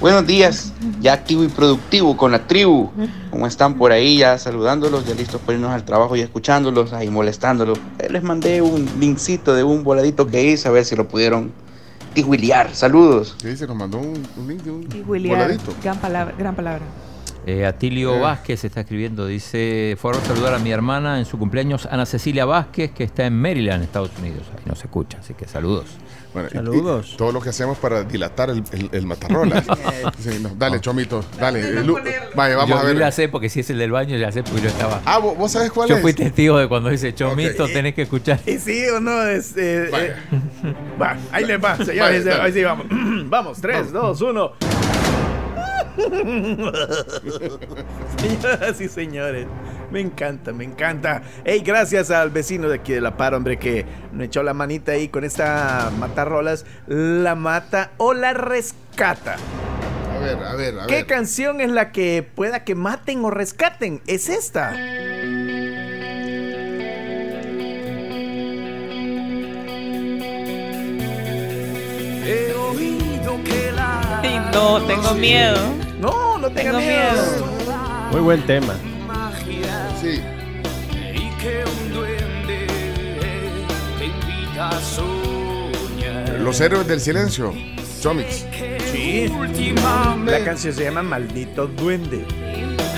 Buenos 0.00 0.26
días, 0.26 0.72
ya 1.00 1.14
activo 1.14 1.42
y 1.42 1.48
productivo 1.48 2.16
con 2.16 2.30
la 2.30 2.46
tribu. 2.46 2.90
¿Cómo 3.30 3.46
están 3.48 3.74
por 3.74 3.90
ahí? 3.90 4.18
Ya 4.18 4.38
saludándolos, 4.38 5.06
ya 5.06 5.14
listos 5.14 5.40
para 5.40 5.54
irnos 5.56 5.72
al 5.72 5.84
trabajo 5.84 6.14
y 6.14 6.20
escuchándolos, 6.20 6.92
ahí 6.92 7.08
molestándolos. 7.08 7.78
Eh, 7.98 8.08
Les 8.10 8.22
mandé 8.22 8.62
un 8.62 8.88
linkcito 9.00 9.54
de 9.54 9.64
un 9.64 9.82
voladito 9.82 10.26
que 10.26 10.44
hice, 10.44 10.68
a 10.68 10.70
ver 10.70 10.84
si 10.84 10.94
lo 10.94 11.08
pudieron 11.08 11.52
tijuilear. 12.14 12.74
Saludos. 12.74 13.36
¿qué 13.40 13.48
dice? 13.48 13.66
Nos 13.66 13.76
mandó 13.76 13.98
un, 13.98 14.22
un 14.36 14.48
link 14.48 14.62
de 14.62 14.70
un 14.70 14.88
Y 14.94 15.00
William, 15.02 15.36
voladito. 15.38 15.74
gran 15.82 15.98
palabra, 15.98 16.34
gran 16.38 16.54
palabra. 16.54 16.82
Eh, 17.46 17.66
Atilio 17.66 18.14
Eh. 18.16 18.20
Vázquez 18.20 18.64
está 18.64 18.80
escribiendo, 18.80 19.26
dice, 19.26 19.96
fue 20.00 20.12
a 20.12 20.14
saludar 20.14 20.54
a 20.54 20.58
mi 20.58 20.70
hermana 20.70 21.18
en 21.18 21.26
su 21.26 21.38
cumpleaños, 21.38 21.86
Ana 21.90 22.06
Cecilia 22.06 22.46
Vázquez, 22.46 22.92
que 22.92 23.04
está 23.04 23.26
en 23.26 23.38
Maryland, 23.40 23.82
Estados 23.82 24.10
Unidos. 24.18 24.42
Ahí 24.56 24.62
no 24.64 24.74
se 24.74 24.84
escucha, 24.84 25.18
así 25.18 25.34
que 25.34 25.46
saludos. 25.46 25.84
Bueno, 26.32 26.48
y- 26.52 26.58
y 27.12 27.16
todo 27.16 27.30
lo 27.30 27.40
que 27.40 27.50
hacemos 27.50 27.78
para 27.78 28.02
dilatar 28.02 28.50
el, 28.50 28.64
el, 28.72 28.88
el 28.92 29.06
matarrolas. 29.06 29.64
Sí, 30.18 30.38
no, 30.40 30.50
dale, 30.56 30.80
Chomito, 30.80 31.22
dale. 31.38 31.60
eh, 31.60 31.84
Lu- 31.84 31.98
vaya, 32.34 32.56
vamos 32.56 32.70
yo, 32.70 32.76
a 32.78 32.82
yo 32.82 32.88
ver. 32.88 32.98
ya 32.98 33.12
sé, 33.12 33.28
porque 33.28 33.48
si 33.50 33.60
es 33.60 33.68
el 33.70 33.78
del 33.78 33.90
baño, 33.92 34.16
ya 34.16 34.32
sé, 34.32 34.42
porque 34.42 34.62
yo 34.62 34.68
estaba... 34.68 35.02
Ah, 35.04 35.18
¿vos, 35.18 35.36
vos 35.36 35.52
sabés 35.52 35.70
cuál 35.70 35.88
yo 35.88 35.96
es? 35.96 36.02
fui 36.02 36.14
testigo 36.14 36.56
de 36.58 36.66
cuando 36.66 36.88
dice 36.88 37.14
Chomito, 37.14 37.68
tenés 37.68 37.94
que 37.94 38.02
escuchar. 38.02 38.40
¿Y 38.46 38.58
sí 38.58 38.86
o 38.88 39.00
no? 39.00 39.22
Es, 39.22 39.54
eh, 39.56 39.90
eh, 39.92 40.14
va, 41.00 41.16
ahí 41.30 41.44
les 41.44 41.62
va, 41.62 41.76
señores. 41.76 42.24
Vaya, 42.24 42.36
dale. 42.38 42.42
ahí 42.42 42.52
sí 42.52 42.62
vamos. 42.64 42.86
vamos, 43.28 43.60
3, 43.60 43.92
2, 43.92 44.20
1. 44.22 44.52
Señoras 48.18 48.80
y 48.80 48.88
señores, 48.88 49.46
me 49.90 50.00
encanta, 50.00 50.52
me 50.52 50.64
encanta. 50.64 51.22
Hey, 51.44 51.62
gracias 51.64 52.10
al 52.10 52.30
vecino 52.30 52.68
de 52.68 52.76
aquí 52.76 52.92
de 52.92 53.00
La 53.00 53.16
Par, 53.16 53.34
hombre, 53.34 53.58
que 53.58 53.84
me 54.12 54.24
echó 54.24 54.42
la 54.42 54.54
manita 54.54 54.92
ahí 54.92 55.08
con 55.08 55.24
esta 55.24 55.90
matarrolas. 55.98 56.64
La 56.86 57.34
mata 57.34 57.92
o 57.98 58.14
la 58.14 58.32
rescata. 58.32 59.36
A 60.14 60.18
ver, 60.18 60.38
a 60.38 60.54
ver, 60.54 60.80
a 60.80 60.86
¿Qué 60.86 60.96
ver. 60.96 61.06
canción 61.06 61.60
es 61.60 61.70
la 61.70 61.92
que 61.92 62.28
pueda 62.34 62.64
que 62.64 62.74
maten 62.74 63.24
o 63.24 63.30
rescaten? 63.30 64.00
Es 64.06 64.28
esta. 64.28 64.74
He 72.26 72.52
oído 72.54 73.03
no, 74.52 74.80
tengo 74.82 75.14
miedo. 75.14 75.58
No, 76.00 76.38
no 76.38 76.50
tengo 76.50 76.78
miedo. 76.78 77.46
Muy 78.10 78.20
buen 78.20 78.46
tema. 78.46 78.74
Sí. 80.00 80.20
y 81.14 81.30
que 81.42 81.64
un 81.64 81.92
duende 81.92 82.66
te 83.98 84.04
invita 84.04 84.68
a 84.68 84.80
soñar. 84.80 86.40
Los 86.40 86.60
héroes 86.60 86.86
del 86.86 87.00
silencio. 87.00 87.52
Chomix. 88.00 88.44
Sí. 88.92 89.32
La 90.26 90.44
canción 90.44 90.74
se 90.74 90.84
llama 90.84 91.02
Maldito 91.02 91.66
Duende. 91.66 92.26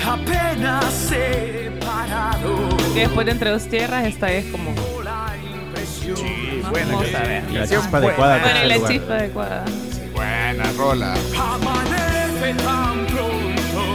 Apenas 0.05 0.93
separado. 0.93 2.69
Después 2.93 3.25
de 3.25 3.31
Entre 3.31 3.49
dos 3.51 3.67
Tierras, 3.67 4.05
esta 4.05 4.31
es 4.31 4.45
como. 4.51 4.73
Sí, 6.15 6.61
Vamos 6.63 7.13
a 7.13 7.19
ver. 7.23 7.51
La 7.51 7.67
chispa 7.67 7.97
adecuada 7.97 8.39
Bueno, 8.39 8.59
y 8.63 8.67
la 8.67 8.87
chispa 8.87 9.15
adecuada. 9.15 9.65
Buena 10.17 10.71
rola. 10.75 11.13
Amanece 11.39 12.55
tan 12.63 13.05
pronto 13.05 13.85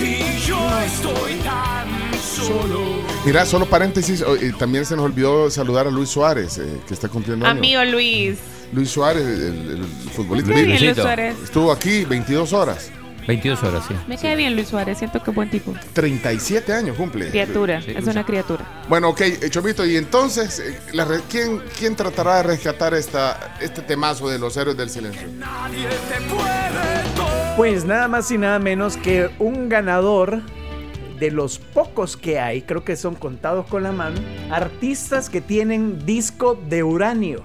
y 0.00 0.36
yo 0.44 0.80
estoy 0.80 1.34
tan 1.44 1.88
solo. 2.20 2.80
Mira, 3.24 3.46
solo 3.46 3.66
paréntesis, 3.66 4.20
oh, 4.22 4.34
también 4.58 4.84
se 4.84 4.96
nos 4.96 5.04
olvidó 5.04 5.48
saludar 5.48 5.86
a 5.86 5.92
Luis 5.92 6.08
Suárez, 6.08 6.58
eh, 6.58 6.80
que 6.88 6.94
está 6.94 7.08
cumpliendo 7.08 7.46
años. 7.46 7.58
Amigo 7.58 7.84
Luis. 7.84 8.38
Luis 8.72 8.90
Suárez, 8.90 9.22
el, 9.22 9.70
el 9.70 9.84
futbolista. 10.12 10.50
Luis 10.52 10.96
Suárez. 10.96 11.36
Estuvo 11.44 11.70
aquí 11.70 12.04
22 12.04 12.52
horas. 12.52 12.90
22 13.26 13.62
horas, 13.62 13.84
sí. 13.86 13.94
Me 14.08 14.16
cae 14.18 14.34
bien 14.36 14.54
Luis 14.54 14.68
Suárez, 14.68 14.98
siento 14.98 15.22
que 15.22 15.30
es 15.30 15.34
buen 15.36 15.50
tipo. 15.50 15.74
37 15.92 16.72
años 16.72 16.96
cumple. 16.96 17.28
Criatura, 17.30 17.80
Sí, 17.82 17.92
es 17.96 18.04
una 18.06 18.24
criatura. 18.24 18.64
Bueno, 18.88 19.10
ok, 19.10 19.20
eh, 19.20 19.50
Chomito, 19.50 19.84
y 19.86 19.96
entonces, 19.96 20.58
eh, 20.60 20.78
la 20.92 21.04
re- 21.04 21.20
¿quién, 21.30 21.60
¿quién 21.78 21.94
tratará 21.96 22.36
de 22.38 22.42
rescatar 22.44 22.94
esta, 22.94 23.56
este 23.60 23.82
temazo 23.82 24.28
de 24.28 24.38
los 24.38 24.56
héroes 24.56 24.76
del 24.76 24.90
silencio? 24.90 25.22
Pues 27.56 27.84
nada 27.84 28.08
más 28.08 28.30
y 28.30 28.38
nada 28.38 28.58
menos 28.58 28.96
que 28.96 29.30
un 29.38 29.68
ganador 29.68 30.40
de 31.18 31.30
los 31.30 31.58
pocos 31.58 32.16
que 32.16 32.40
hay, 32.40 32.62
creo 32.62 32.82
que 32.84 32.96
son 32.96 33.14
contados 33.14 33.66
con 33.66 33.82
la 33.82 33.92
mano, 33.92 34.18
artistas 34.50 35.28
que 35.28 35.40
tienen 35.42 36.06
disco 36.06 36.58
de 36.68 36.82
uranio. 36.82 37.42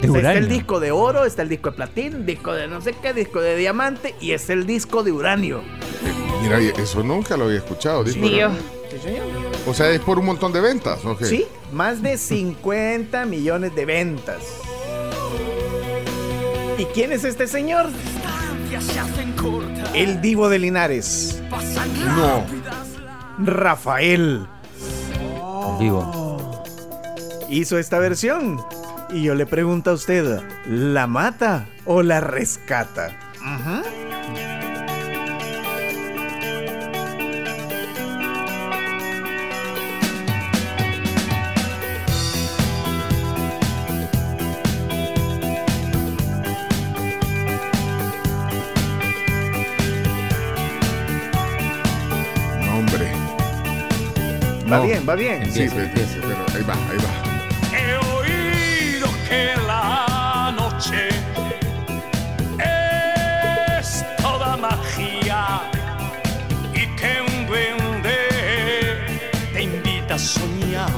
De 0.00 0.08
O 0.08 0.12
sea, 0.12 0.20
Está 0.20 0.32
el 0.34 0.48
disco 0.48 0.80
de 0.80 0.92
oro, 0.92 1.24
está 1.24 1.42
el 1.42 1.48
disco 1.48 1.70
de 1.70 1.76
platino, 1.76 2.18
disco 2.18 2.52
de 2.52 2.68
no 2.68 2.80
sé 2.80 2.94
qué, 3.02 3.12
disco 3.12 3.40
de 3.40 3.56
diamante 3.56 4.14
y 4.20 4.32
es 4.32 4.48
el 4.50 4.66
disco 4.66 5.02
de 5.02 5.12
uranio. 5.12 5.62
Mira, 6.42 6.60
y 6.60 6.68
eso 6.68 7.02
nunca 7.02 7.36
lo 7.36 7.46
había 7.46 7.58
escuchado. 7.58 8.04
disco 8.04 8.26
yo. 8.26 8.50
Sí, 8.90 8.98
señor. 9.02 9.26
O 9.66 9.74
sea, 9.74 9.90
es 9.90 10.00
por 10.00 10.18
un 10.18 10.26
montón 10.26 10.52
de 10.52 10.60
ventas, 10.60 11.04
¿ok? 11.04 11.22
Sí, 11.24 11.46
más 11.72 12.00
de 12.02 12.16
50 12.16 13.24
millones 13.26 13.74
de 13.74 13.84
ventas. 13.84 14.42
¿Y 16.78 16.84
quién 16.86 17.12
es 17.12 17.24
este 17.24 17.46
señor? 17.48 17.86
El 19.94 20.20
divo 20.20 20.48
de 20.48 20.58
Linares. 20.60 21.42
No. 22.16 22.44
Rafael. 23.38 24.46
Vivo. 25.78 26.64
Hizo 27.48 27.78
esta 27.78 27.98
versión. 27.98 28.60
Y 29.10 29.22
yo 29.22 29.34
le 29.34 29.46
pregunto 29.46 29.90
a 29.90 29.94
usted, 29.94 30.40
¿la 30.66 31.06
mata 31.06 31.66
o 31.86 32.02
la 32.02 32.20
rescata? 32.20 33.10
Ajá. 33.42 33.82
No, 52.64 52.78
hombre. 52.78 53.12
Va 54.70 54.78
No. 54.78 54.82
bien, 54.84 55.04
va 55.08 55.14
bien. 55.14 55.50
Sí, 55.52 55.66
pero, 55.74 55.88
pero 55.94 56.44
ahí 56.56 56.62
va, 56.62 56.74
ahí 56.90 56.98
va. 56.98 57.27
Que 59.28 59.54
la 59.66 60.50
noche 60.56 61.08
es 62.58 64.04
toda 64.22 64.56
magia 64.56 65.60
y 66.72 66.86
que 66.96 67.20
un 67.20 67.46
duende 67.46 68.16
te 69.52 69.62
invita 69.62 70.14
a 70.14 70.18
soñar. 70.18 70.88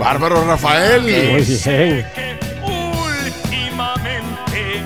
Bárbaro 0.00 0.44
Rafael. 0.44 1.02
Muy 1.02 1.12
bien. 1.12 2.04
Últimamente, 2.64 4.82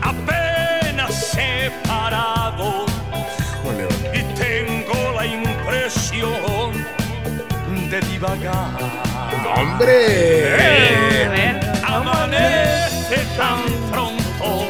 apenas 0.00 1.14
separado 1.14 2.86
y 4.14 4.22
tengo 4.34 5.12
la 5.14 5.26
impresión 5.26 6.72
de 7.90 8.00
divagar. 8.00 9.07
¡Hombre! 9.58 9.90
Eh, 9.90 11.60
Amanece 11.84 13.18
tan 13.36 13.62
pronto 13.90 14.68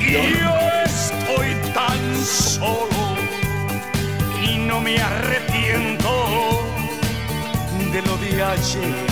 y 0.00 0.38
yo 0.38 0.54
estoy 0.84 1.54
tan 1.72 1.98
solo 2.24 3.16
y 4.46 4.58
no 4.58 4.80
me 4.80 4.98
arrepiento 5.00 6.10
de 7.92 8.02
lo 8.02 8.16
de 8.18 8.42
ayer. 8.42 9.06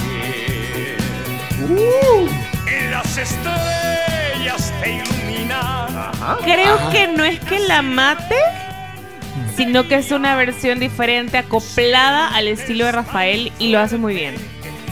Las 2.90 3.16
estrellas 3.16 4.72
te 4.82 4.92
iluminan. 4.92 5.88
Creo 6.42 6.90
que 6.90 7.08
no 7.08 7.24
es 7.24 7.40
que 7.40 7.58
la 7.60 7.80
mate, 7.82 8.36
sino 9.56 9.86
que 9.88 9.96
es 9.96 10.10
una 10.10 10.36
versión 10.36 10.80
diferente, 10.80 11.38
acoplada 11.38 12.34
al 12.34 12.48
estilo 12.48 12.84
de 12.86 12.92
Rafael 12.92 13.52
y 13.58 13.68
lo 13.68 13.78
hace 13.80 13.96
muy 13.96 14.14
bien. 14.14 14.34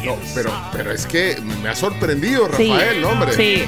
No, 0.04 0.16
pero, 0.34 0.52
pero 0.72 0.90
es 0.92 1.06
que 1.06 1.36
me 1.62 1.68
ha 1.68 1.74
sorprendido 1.76 2.48
Sí, 2.56 2.68
Rafael, 2.70 3.04
hombre. 3.04 3.32
sí. 3.34 3.64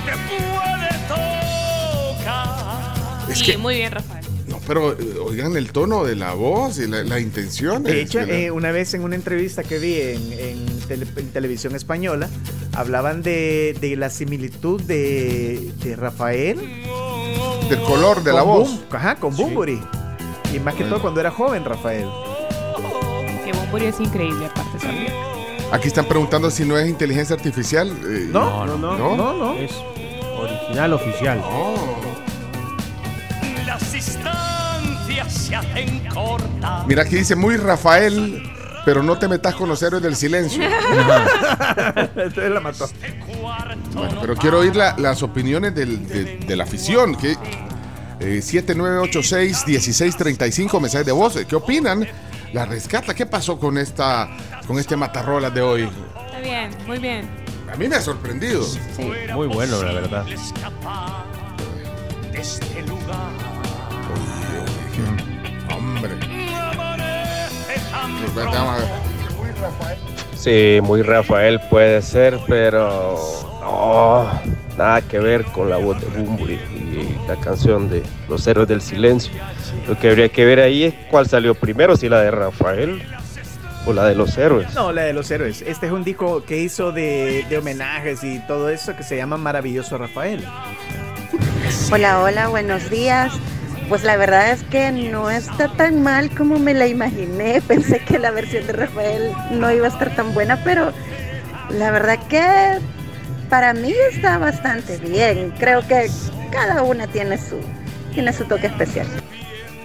Es 3.31 3.39
Sí, 3.39 3.45
que, 3.53 3.59
muy 3.59 3.77
bien, 3.77 3.91
Rafael. 3.93 4.25
no, 4.47 4.61
pero 4.67 4.93
eh, 4.93 4.97
oigan 5.25 5.57
el 5.57 5.73
tono 5.73 6.05
de 6.05 6.15
la 6.15 6.35
voz 6.35 6.79
y 6.79 6.87
la, 6.87 7.03
la 7.03 7.19
intención. 7.19 7.83
De 7.83 8.01
hecho, 8.01 8.21
eh, 8.21 8.51
una 8.51 8.71
vez 8.71 8.95
en 8.95 9.03
una 9.03 9.17
entrevista 9.17 9.63
que 9.65 9.79
vi 9.79 9.95
en, 10.01 10.33
en 10.33 10.81
tele- 10.89 11.07
en 11.17 11.31
televisión 11.31 11.75
española, 11.75 12.29
hablaban 12.73 13.23
de, 13.23 13.77
de 13.81 13.97
la 13.97 14.11
similitud 14.11 14.81
de, 14.83 15.73
de 15.83 15.97
Rafael. 15.97 16.59
Del 17.69 17.81
color 17.81 18.19
de 18.23 18.31
con 18.31 18.35
la 18.37 18.43
voz. 18.43 18.81
Ajá, 18.93 19.17
con 19.17 19.35
Bumburi. 19.35 19.81
Y 20.55 20.61
más 20.61 20.75
que 20.75 20.85
todo 20.85 21.01
cuando 21.01 21.21
era 21.21 21.31
joven, 21.31 21.65
Rafael. 21.65 22.09
Que 23.45 23.53
Bumburi 23.53 23.87
es 23.87 24.01
increíble, 24.01 24.47
aparte 24.47 24.79
también. 24.79 25.13
Aquí 25.73 25.89
están 25.89 26.05
preguntando 26.07 26.51
si 26.51 26.65
no 26.65 26.79
es 26.79 26.89
inteligencia 26.89 27.35
artificial. 27.35 27.89
eh, 27.91 28.29
No, 28.31 28.65
no, 28.67 28.77
no, 28.79 28.97
no, 29.17 29.33
no. 29.35 29.53
Es 29.55 29.73
original 30.39 30.93
oficial. 30.93 31.43
Las 33.67 33.93
distancias 33.93 35.33
se 35.33 35.57
hacen 35.57 36.05
cortas. 36.13 36.87
Mira, 36.87 37.03
aquí 37.03 37.17
dice 37.17 37.35
muy 37.35 37.57
Rafael, 37.57 38.43
pero 38.85 39.03
no 39.03 39.19
te 39.19 39.27
metas 39.27 39.55
con 39.55 39.69
los 39.69 39.83
héroes 39.83 40.03
del 40.03 40.15
silencio. 40.15 40.63
Entonces 41.97 42.51
la 42.51 42.61
mató. 42.61 42.89
Bueno, 43.95 44.19
pero 44.21 44.37
quiero 44.37 44.59
oír 44.61 44.77
la- 44.77 44.95
las 44.99 45.23
opiniones 45.23 45.75
del- 45.75 46.07
de, 46.07 46.37
de 46.39 46.57
la 46.57 46.65
afición. 46.65 47.15
Que, 47.17 47.37
eh, 48.25 48.39
7986-1635, 48.39 50.81
mensajes 50.81 51.07
de 51.07 51.13
voz. 51.13 51.37
¿Qué 51.47 51.57
opinan? 51.57 52.09
La 52.53 52.65
rescata. 52.65 53.15
¿Qué 53.15 53.27
pasó 53.27 53.59
con 53.59 53.77
esta 53.79 54.29
con 54.67 54.79
este 54.79 54.97
matarrolas 54.97 55.53
de 55.55 55.61
hoy? 55.61 55.91
Está 56.27 56.41
bien, 56.41 56.71
muy 56.87 56.99
bien. 56.99 57.29
A 57.73 57.77
mí 57.77 57.89
me 57.89 57.97
ha 57.97 58.01
sorprendido. 58.01 58.65
Muy 59.35 59.49
bueno, 59.49 59.83
la 59.83 59.93
verdad. 59.93 60.25
Hombre. 65.75 66.15
Pues, 68.33 68.47
vamos 68.47 68.57
a 68.57 68.77
ver. 68.79 68.89
Sí, 70.37 70.79
muy 70.83 71.03
Rafael 71.03 71.61
puede 71.71 72.03
ser, 72.03 72.39
pero 72.47 73.19
no, 73.65 74.31
nada 74.77 75.01
que 75.01 75.19
ver 75.19 75.45
con 75.45 75.71
la 75.71 75.79
voz 75.79 76.01
de 76.01 76.07
Bumbo 76.07 76.49
y, 76.49 76.53
y 76.53 77.19
la 77.27 77.37
canción 77.37 77.89
de 77.89 78.03
Los 78.29 78.47
Héroes 78.47 78.69
del 78.69 78.83
Silencio. 78.83 79.33
Lo 79.89 79.99
que 79.99 80.11
habría 80.11 80.29
que 80.29 80.45
ver 80.45 80.61
ahí 80.61 80.85
es 80.85 80.95
cuál 81.11 81.27
salió 81.27 81.55
primero, 81.55 81.97
si 81.97 82.09
la 82.09 82.21
de 82.21 82.31
Rafael 82.31 83.03
o 83.87 83.93
la 83.93 84.05
de 84.05 84.15
Los 84.15 84.37
Héroes. 84.37 84.75
No, 84.75 84.93
la 84.93 85.03
de 85.03 85.13
los 85.13 85.31
héroes. 85.31 85.63
Este 85.63 85.87
es 85.87 85.93
un 85.93 86.05
disco 86.05 86.45
que 86.45 86.59
hizo 86.59 86.93
de, 86.93 87.45
de 87.49 87.59
homenajes 87.59 88.23
y 88.25 88.39
todo 88.47 88.69
eso 88.69 88.97
que 88.97 89.03
se 89.03 89.17
llama 89.17 89.37
Maravilloso 89.37 89.99
Rafael. 89.99 90.45
Hola, 91.93 92.21
hola, 92.21 92.49
buenos 92.49 92.91
días. 92.91 93.33
Pues 93.89 94.03
la 94.03 94.17
verdad 94.17 94.51
es 94.51 94.63
que 94.65 94.91
no 94.91 95.31
está 95.31 95.69
tan 95.69 96.03
mal 96.03 96.31
como 96.35 96.59
me 96.59 96.75
la 96.75 96.87
imaginé. 96.87 97.61
Pensé 97.69 98.01
que 98.01 98.19
la 98.19 98.31
versión 98.31 98.67
de 98.67 98.73
Rafael 98.73 99.33
no 99.53 99.71
iba 99.71 99.87
a 99.87 99.91
estar 99.91 100.15
tan 100.15 100.33
buena, 100.33 100.63
pero 100.65 100.93
la 101.71 101.91
verdad 101.91 102.19
que 102.29 102.79
para 103.49 103.75
mí 103.75 103.93
está 104.11 104.39
bastante 104.39 104.97
bien. 104.99 105.53
Creo 105.59 105.87
que 105.87 106.09
cada 106.51 106.83
una 106.83 107.07
tiene 107.07 107.39
su, 107.39 107.57
tiene 108.13 108.33
su 108.33 108.45
toque 108.45 108.67
especial. 108.67 109.07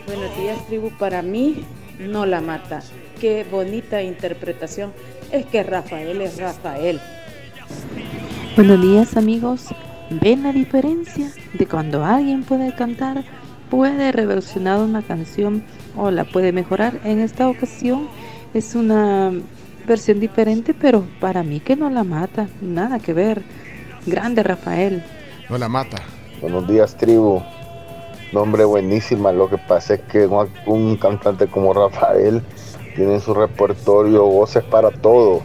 Buenos 0.05 0.35
días, 0.37 0.65
tribu. 0.67 0.91
Para 0.97 1.21
mí, 1.21 1.63
no 1.99 2.25
la 2.25 2.41
mata. 2.41 2.81
Qué 3.19 3.45
bonita 3.49 4.01
interpretación. 4.01 4.93
Es 5.31 5.45
que 5.45 5.63
Rafael 5.63 6.21
es 6.21 6.37
Rafael. 6.37 6.99
Buenos 8.55 8.81
días 8.81 9.17
amigos. 9.17 9.67
¿Ven 10.09 10.43
la 10.43 10.51
diferencia 10.51 11.31
de 11.53 11.67
cuando 11.67 12.03
alguien 12.03 12.43
puede 12.43 12.73
cantar, 12.73 13.23
puede 13.69 14.11
reversionar 14.11 14.79
una 14.79 15.03
canción 15.03 15.63
o 15.95 16.09
la 16.09 16.23
puede 16.23 16.51
mejorar? 16.51 16.99
En 17.03 17.19
esta 17.19 17.47
ocasión 17.47 18.07
es 18.53 18.73
una 18.73 19.31
versión 19.89 20.19
diferente, 20.19 20.73
pero 20.73 21.03
para 21.19 21.41
mí 21.43 21.59
que 21.59 21.75
no 21.75 21.89
la 21.89 22.03
mata, 22.03 22.47
nada 22.61 22.99
que 22.99 23.11
ver. 23.11 23.41
Grande 24.05 24.43
Rafael. 24.43 25.03
No 25.49 25.57
la 25.57 25.67
mata. 25.67 25.97
Buenos 26.41 26.67
días, 26.67 26.95
tribu. 26.95 27.41
Nombre 28.31 28.63
buenísima. 28.65 29.31
Lo 29.31 29.49
que 29.49 29.57
pasa 29.57 29.95
es 29.95 30.01
que 30.01 30.27
un, 30.27 30.47
un 30.67 30.95
cantante 30.95 31.47
como 31.47 31.73
Rafael 31.73 32.43
tiene 32.95 33.15
en 33.15 33.19
su 33.19 33.33
repertorio 33.33 34.25
voces 34.25 34.63
para 34.63 34.91
todo. 34.91 35.41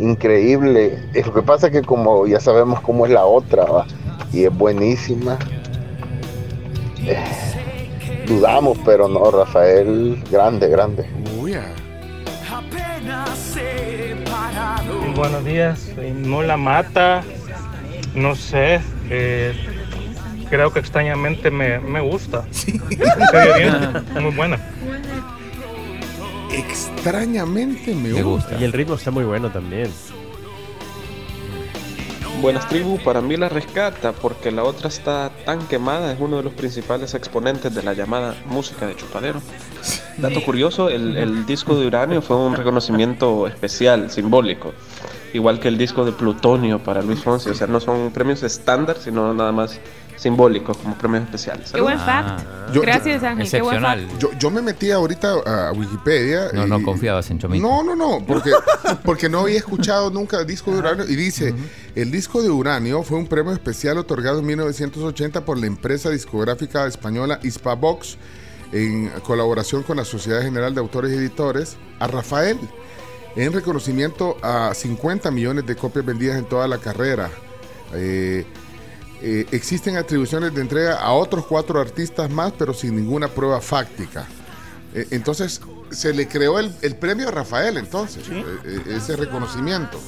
Increíble. 0.00 0.98
Eh, 1.14 1.22
Lo 1.24 1.32
que 1.32 1.42
pasa 1.42 1.68
es 1.68 1.72
que 1.72 1.82
como 1.82 2.26
ya 2.26 2.40
sabemos 2.40 2.80
cómo 2.80 3.06
es 3.06 3.12
la 3.12 3.24
otra, 3.24 3.64
¿va? 3.64 3.86
y 4.32 4.44
es 4.44 4.52
buenísima. 4.52 5.38
Eh, 7.06 7.16
dudamos, 8.26 8.78
pero 8.84 9.06
no, 9.06 9.30
Rafael, 9.30 10.22
grande, 10.28 10.68
grande. 10.68 11.08
Buenos 15.14 15.44
días, 15.44 15.88
no 16.14 16.42
la 16.42 16.56
mata, 16.56 17.22
no 18.14 18.34
sé, 18.34 18.80
eh, 19.10 19.54
creo 20.48 20.72
que 20.72 20.78
extrañamente 20.78 21.50
me, 21.50 21.78
me 21.78 22.00
gusta. 22.00 22.44
Se 22.52 22.72
oye 22.72 23.58
bien, 23.58 24.04
muy 24.22 24.34
buena. 24.34 24.58
Extrañamente 26.52 27.94
me, 27.94 28.22
gusta. 28.22 28.56
Y 28.58 28.64
el 28.64 28.72
ritmo 28.72 28.94
está 28.94 29.10
muy 29.10 29.24
bueno 29.24 29.50
también. 29.50 29.90
Buenas 32.40 32.68
tribu, 32.68 32.98
para 32.98 33.20
mí 33.20 33.36
la 33.36 33.48
rescata 33.48 34.12
porque 34.12 34.50
la 34.50 34.64
otra 34.64 34.88
está 34.88 35.30
tan 35.44 35.66
quemada, 35.68 36.12
es 36.12 36.20
uno 36.20 36.38
de 36.38 36.42
los 36.42 36.54
principales 36.54 37.14
exponentes 37.14 37.74
de 37.74 37.82
la 37.82 37.92
llamada 37.92 38.34
música 38.46 38.86
de 38.86 38.96
chupadero. 38.96 39.42
Dato 40.18 40.42
curioso, 40.44 40.88
el, 40.88 41.16
el 41.16 41.46
disco 41.46 41.78
de 41.78 41.86
uranio 41.86 42.22
fue 42.22 42.36
un 42.36 42.54
reconocimiento 42.54 43.46
especial, 43.46 44.10
simbólico, 44.10 44.72
igual 45.32 45.60
que 45.60 45.68
el 45.68 45.78
disco 45.78 46.04
de 46.04 46.12
plutonio 46.12 46.78
para 46.78 47.02
Luis 47.02 47.20
Fonsi, 47.22 47.50
o 47.50 47.54
sea, 47.54 47.66
no 47.66 47.80
son 47.80 48.10
premios 48.12 48.42
estándar, 48.42 48.96
sino 49.02 49.32
nada 49.34 49.52
más 49.52 49.78
simbólicos 50.16 50.76
como 50.76 50.94
premios 50.98 51.22
especiales. 51.24 51.72
Qué 51.72 51.80
buen 51.80 51.98
fact. 51.98 52.44
Gracias, 52.74 53.22
Ángel. 53.22 53.50
Qué 53.50 53.62
buen 53.62 53.80
fact. 53.80 54.02
Yo, 54.18 54.28
yo 54.38 54.50
me 54.50 54.60
metí 54.60 54.90
ahorita 54.90 55.32
a 55.46 55.72
Wikipedia. 55.72 56.50
No, 56.52 56.66
y- 56.66 56.68
no 56.68 56.82
confiabas 56.82 57.30
en 57.30 57.38
Chomito. 57.38 57.66
No, 57.66 57.82
no, 57.82 57.96
no, 57.96 58.22
porque, 58.26 58.50
porque 59.04 59.30
no 59.30 59.40
había 59.40 59.56
escuchado 59.56 60.10
nunca 60.10 60.38
el 60.40 60.46
disco 60.46 60.72
de 60.72 60.78
Uranio. 60.78 61.04
Y 61.08 61.16
dice, 61.16 61.54
el 61.94 62.10
disco 62.10 62.42
de 62.42 62.50
Uranio 62.50 63.02
fue 63.02 63.16
un 63.16 63.28
premio 63.28 63.52
especial 63.54 63.96
otorgado 63.96 64.40
en 64.40 64.46
1980 64.46 65.42
por 65.46 65.58
la 65.58 65.66
empresa 65.66 66.10
discográfica 66.10 66.86
española 66.86 67.40
Hispavox 67.42 68.18
en 68.72 69.08
colaboración 69.24 69.82
con 69.82 69.96
la 69.96 70.04
Sociedad 70.04 70.42
General 70.42 70.74
de 70.74 70.80
Autores 70.80 71.12
y 71.12 71.16
Editores 71.16 71.76
a 71.98 72.06
Rafael 72.06 72.58
en 73.36 73.52
reconocimiento 73.52 74.36
a 74.42 74.74
50 74.74 75.30
millones 75.30 75.66
de 75.66 75.76
copias 75.76 76.04
vendidas 76.04 76.38
en 76.38 76.44
toda 76.44 76.66
la 76.66 76.78
carrera. 76.78 77.30
Eh, 77.94 78.44
eh, 79.22 79.46
existen 79.50 79.96
atribuciones 79.96 80.54
de 80.54 80.62
entrega 80.62 80.94
a 80.94 81.12
otros 81.12 81.46
cuatro 81.46 81.80
artistas 81.80 82.30
más, 82.30 82.52
pero 82.58 82.72
sin 82.72 82.96
ninguna 82.96 83.28
prueba 83.28 83.60
fáctica. 83.60 84.26
Eh, 84.94 85.06
entonces, 85.10 85.60
se 85.90 86.12
le 86.12 86.26
creó 86.26 86.58
el, 86.58 86.72
el 86.82 86.96
premio 86.96 87.28
a 87.28 87.30
Rafael, 87.30 87.76
entonces, 87.76 88.24
ese 88.86 89.16
reconocimiento. 89.16 89.98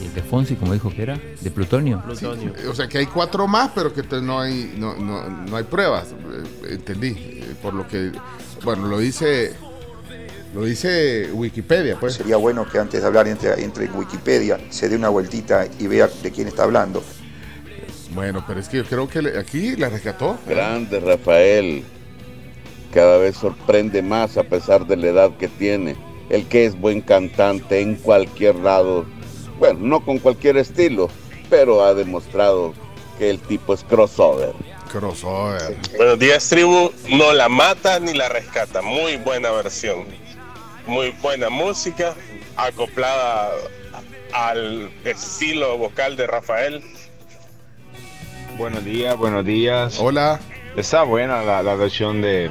¿Y 0.00 0.06
el 0.06 0.14
de 0.14 0.22
Fonsi, 0.22 0.56
como 0.56 0.72
dijo 0.72 0.90
que 0.90 1.02
era? 1.02 1.20
¿De 1.40 1.50
plutonio? 1.50 2.02
Sí, 2.14 2.24
eh, 2.26 2.66
o 2.68 2.74
sea, 2.74 2.88
que 2.88 2.98
hay 2.98 3.06
cuatro 3.06 3.46
más, 3.46 3.70
pero 3.74 3.92
que 3.92 4.02
no 4.22 4.40
hay, 4.40 4.74
no, 4.78 4.94
no, 4.96 5.28
no 5.28 5.56
hay 5.56 5.64
pruebas. 5.64 6.08
eh, 6.12 6.68
entendí. 6.74 7.08
eh, 7.18 7.54
por 7.62 7.74
lo 7.74 7.86
que, 7.86 8.12
bueno, 8.64 8.86
lo 8.88 8.98
dice, 8.98 9.52
lo 10.54 10.64
dice 10.64 11.28
Wikipedia, 11.32 11.96
pues. 12.00 12.14
Sería 12.14 12.36
bueno 12.36 12.66
que 12.66 12.78
antes 12.78 13.02
de 13.02 13.06
hablar 13.06 13.28
entre, 13.28 13.62
entre 13.62 13.84
en 13.84 13.94
Wikipedia 13.94 14.58
se 14.70 14.88
dé 14.88 14.96
una 14.96 15.10
vueltita 15.10 15.66
y 15.78 15.86
vea 15.86 16.08
de 16.22 16.30
quién 16.30 16.48
está 16.48 16.62
hablando. 16.64 17.02
Bueno, 18.14 18.42
pero 18.46 18.58
es 18.58 18.68
que 18.68 18.78
yo 18.78 18.84
creo 18.84 19.06
que 19.08 19.22
le- 19.22 19.38
aquí 19.38 19.76
la 19.76 19.88
rescató. 19.88 20.38
Grande 20.48 20.98
Rafael. 20.98 21.84
Cada 22.92 23.18
vez 23.18 23.36
sorprende 23.36 24.02
más 24.02 24.36
a 24.36 24.42
pesar 24.42 24.86
de 24.86 24.96
la 24.96 25.06
edad 25.08 25.36
que 25.36 25.46
tiene. 25.46 25.94
El 26.28 26.46
que 26.46 26.64
es 26.64 26.80
buen 26.80 27.02
cantante 27.02 27.80
en 27.80 27.94
cualquier 27.96 28.56
lado. 28.56 29.04
Bueno, 29.60 29.78
no 29.82 30.00
con 30.00 30.18
cualquier 30.18 30.56
estilo, 30.56 31.10
pero 31.50 31.84
ha 31.84 31.92
demostrado 31.92 32.72
que 33.18 33.28
el 33.28 33.38
tipo 33.38 33.74
es 33.74 33.84
crossover. 33.84 34.54
Crossover. 34.90 35.76
Buenos 35.98 36.18
días, 36.18 36.48
tribu. 36.48 36.90
No 37.10 37.34
la 37.34 37.50
mata 37.50 38.00
ni 38.00 38.14
la 38.14 38.30
rescata. 38.30 38.80
Muy 38.80 39.18
buena 39.18 39.50
versión. 39.50 40.06
Muy 40.86 41.10
buena 41.22 41.50
música, 41.50 42.14
acoplada 42.56 43.50
al 44.32 44.90
estilo 45.04 45.76
vocal 45.76 46.16
de 46.16 46.26
Rafael. 46.26 46.82
Buenos 48.56 48.82
días, 48.82 49.14
buenos 49.18 49.44
días. 49.44 49.98
Hola. 50.00 50.40
Está 50.74 51.02
buena 51.02 51.42
la, 51.42 51.62
la 51.62 51.74
versión 51.74 52.22
de, 52.22 52.50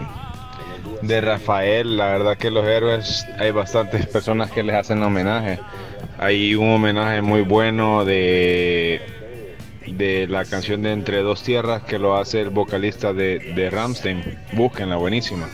de 1.01 1.21
Rafael. 1.21 1.97
La 1.97 2.05
verdad 2.11 2.37
que 2.37 2.51
los 2.51 2.67
héroes, 2.67 3.25
hay 3.39 3.49
bastantes 3.49 4.05
personas 4.05 4.51
que 4.51 4.61
les 4.61 4.75
hacen 4.75 5.01
homenaje. 5.01 5.59
Hay 6.19 6.53
un 6.55 6.69
homenaje 6.69 7.21
muy 7.21 7.41
bueno 7.41 8.03
de, 8.03 9.01
de 9.87 10.27
la 10.27 10.43
canción 10.45 10.81
de 10.83 10.91
Entre 10.91 11.21
dos 11.21 11.43
tierras 11.43 11.83
que 11.83 11.97
lo 11.97 12.17
hace 12.17 12.41
el 12.41 12.49
vocalista 12.49 13.13
de, 13.13 13.39
de 13.55 13.69
Ramstein. 13.69 14.37
Búsquenla, 14.53 14.97
buenísima. 14.97 15.47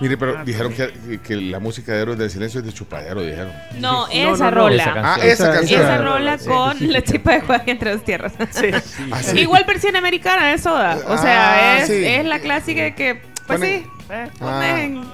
Mire, 0.00 0.16
pero 0.16 0.44
dijeron 0.44 0.72
que, 0.72 1.20
que 1.22 1.36
la 1.36 1.60
música 1.60 1.92
de 1.92 2.02
Héroes 2.02 2.18
del 2.18 2.28
Silencio 2.28 2.58
es 2.58 2.66
de 2.66 2.72
chupadero, 2.72 3.20
dijeron. 3.22 3.52
No, 3.78 4.08
esa 4.08 4.50
rola. 4.50 4.92
Ah, 4.96 5.18
esa 5.22 5.52
canción. 5.52 5.80
Esa 5.80 5.98
rola 5.98 6.38
con 6.38 6.92
la 6.92 7.02
chipa 7.04 7.34
de 7.34 7.40
Juan 7.42 7.62
entre 7.66 7.92
dos 7.92 8.02
tierras. 8.04 8.32
Ah, 9.12 9.22
sí. 9.22 9.38
Igual 9.38 9.62
versión 9.64 9.94
americana 9.94 10.48
de 10.48 10.58
Soda. 10.58 10.98
O 11.06 11.16
sea, 11.18 11.74
Ah, 11.76 11.78
es, 11.82 11.86
sí. 11.86 12.04
es 12.04 12.24
la 12.24 12.40
clásica 12.40 12.92
que, 12.96 13.22
pues 13.46 13.60
sí. 13.60 13.86
eh, 14.10 14.28
ponen- 14.40 15.04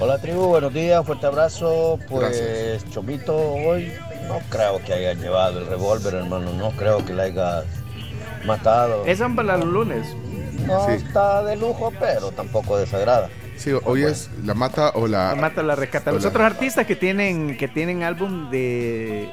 Hola 0.00 0.18
tribu, 0.20 0.46
buenos 0.46 0.74
días, 0.74 1.06
fuerte 1.06 1.26
abrazo. 1.26 2.00
Pues 2.08 2.84
Chomito 2.90 3.36
hoy 3.36 3.92
no 4.28 4.40
creo 4.50 4.80
que 4.84 4.92
haya 4.92 5.14
llevado 5.14 5.60
el 5.60 5.66
revólver, 5.66 6.14
hermano, 6.14 6.52
no 6.52 6.70
creo 6.72 7.04
que 7.04 7.12
le 7.12 7.22
haya 7.24 7.62
matado. 8.46 9.04
Esas 9.04 9.18
son 9.18 9.36
para 9.36 9.56
los 9.56 9.66
lunes. 9.66 10.06
No 10.66 10.86
Sí. 10.86 10.92
está 10.92 11.42
de 11.44 11.56
lujo, 11.56 11.92
pero 11.98 12.30
tampoco 12.32 12.76
desagrada. 12.78 13.28
Sí, 13.56 13.70
hoy 13.84 14.02
es 14.04 14.28
la 14.44 14.54
mata 14.54 14.90
o 14.94 15.06
la. 15.06 15.28
La 15.30 15.40
mata 15.40 15.62
la 15.62 15.74
rescata. 15.76 16.12
Los 16.12 16.22
la- 16.24 16.28
otros 16.30 16.44
artistas 16.44 16.86
que 16.86 16.96
tienen 16.96 17.56
que 17.56 17.68
tienen 17.68 18.02
álbum 18.02 18.50
de 18.50 19.30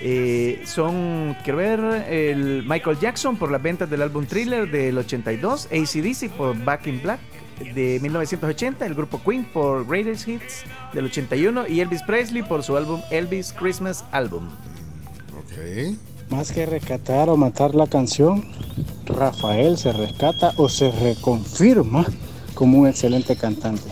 Eh, 0.00 0.62
son, 0.64 1.36
quiero 1.42 1.58
ver, 1.58 1.80
el 2.08 2.62
Michael 2.68 3.00
Jackson 3.00 3.36
por 3.36 3.50
las 3.50 3.60
ventas 3.60 3.90
del 3.90 4.00
álbum 4.02 4.26
Thriller 4.26 4.70
del 4.70 4.96
82, 4.96 5.66
ACDC 5.72 6.28
por 6.30 6.56
Back 6.56 6.86
in 6.86 7.02
Black 7.02 7.18
de 7.74 7.98
1980, 8.00 8.86
el 8.86 8.94
grupo 8.94 9.20
Queen 9.24 9.44
por 9.44 9.86
Greatest 9.86 10.28
Hits 10.28 10.64
del 10.92 11.06
81 11.06 11.68
y 11.68 11.80
Elvis 11.80 12.02
Presley 12.02 12.42
por 12.42 12.62
su 12.62 12.76
álbum 12.76 13.00
Elvis 13.10 13.52
Christmas 13.52 14.04
Album. 14.12 14.48
Más 16.30 16.52
que 16.52 16.66
rescatar 16.66 17.28
o 17.28 17.36
matar 17.36 17.74
la 17.74 17.86
canción, 17.86 18.44
Rafael 19.06 19.76
se 19.76 19.92
rescata 19.92 20.52
o 20.56 20.68
se 20.68 20.90
reconfirma 20.90 22.06
como 22.54 22.78
un 22.78 22.88
excelente 22.88 23.34
cantante. 23.36 23.90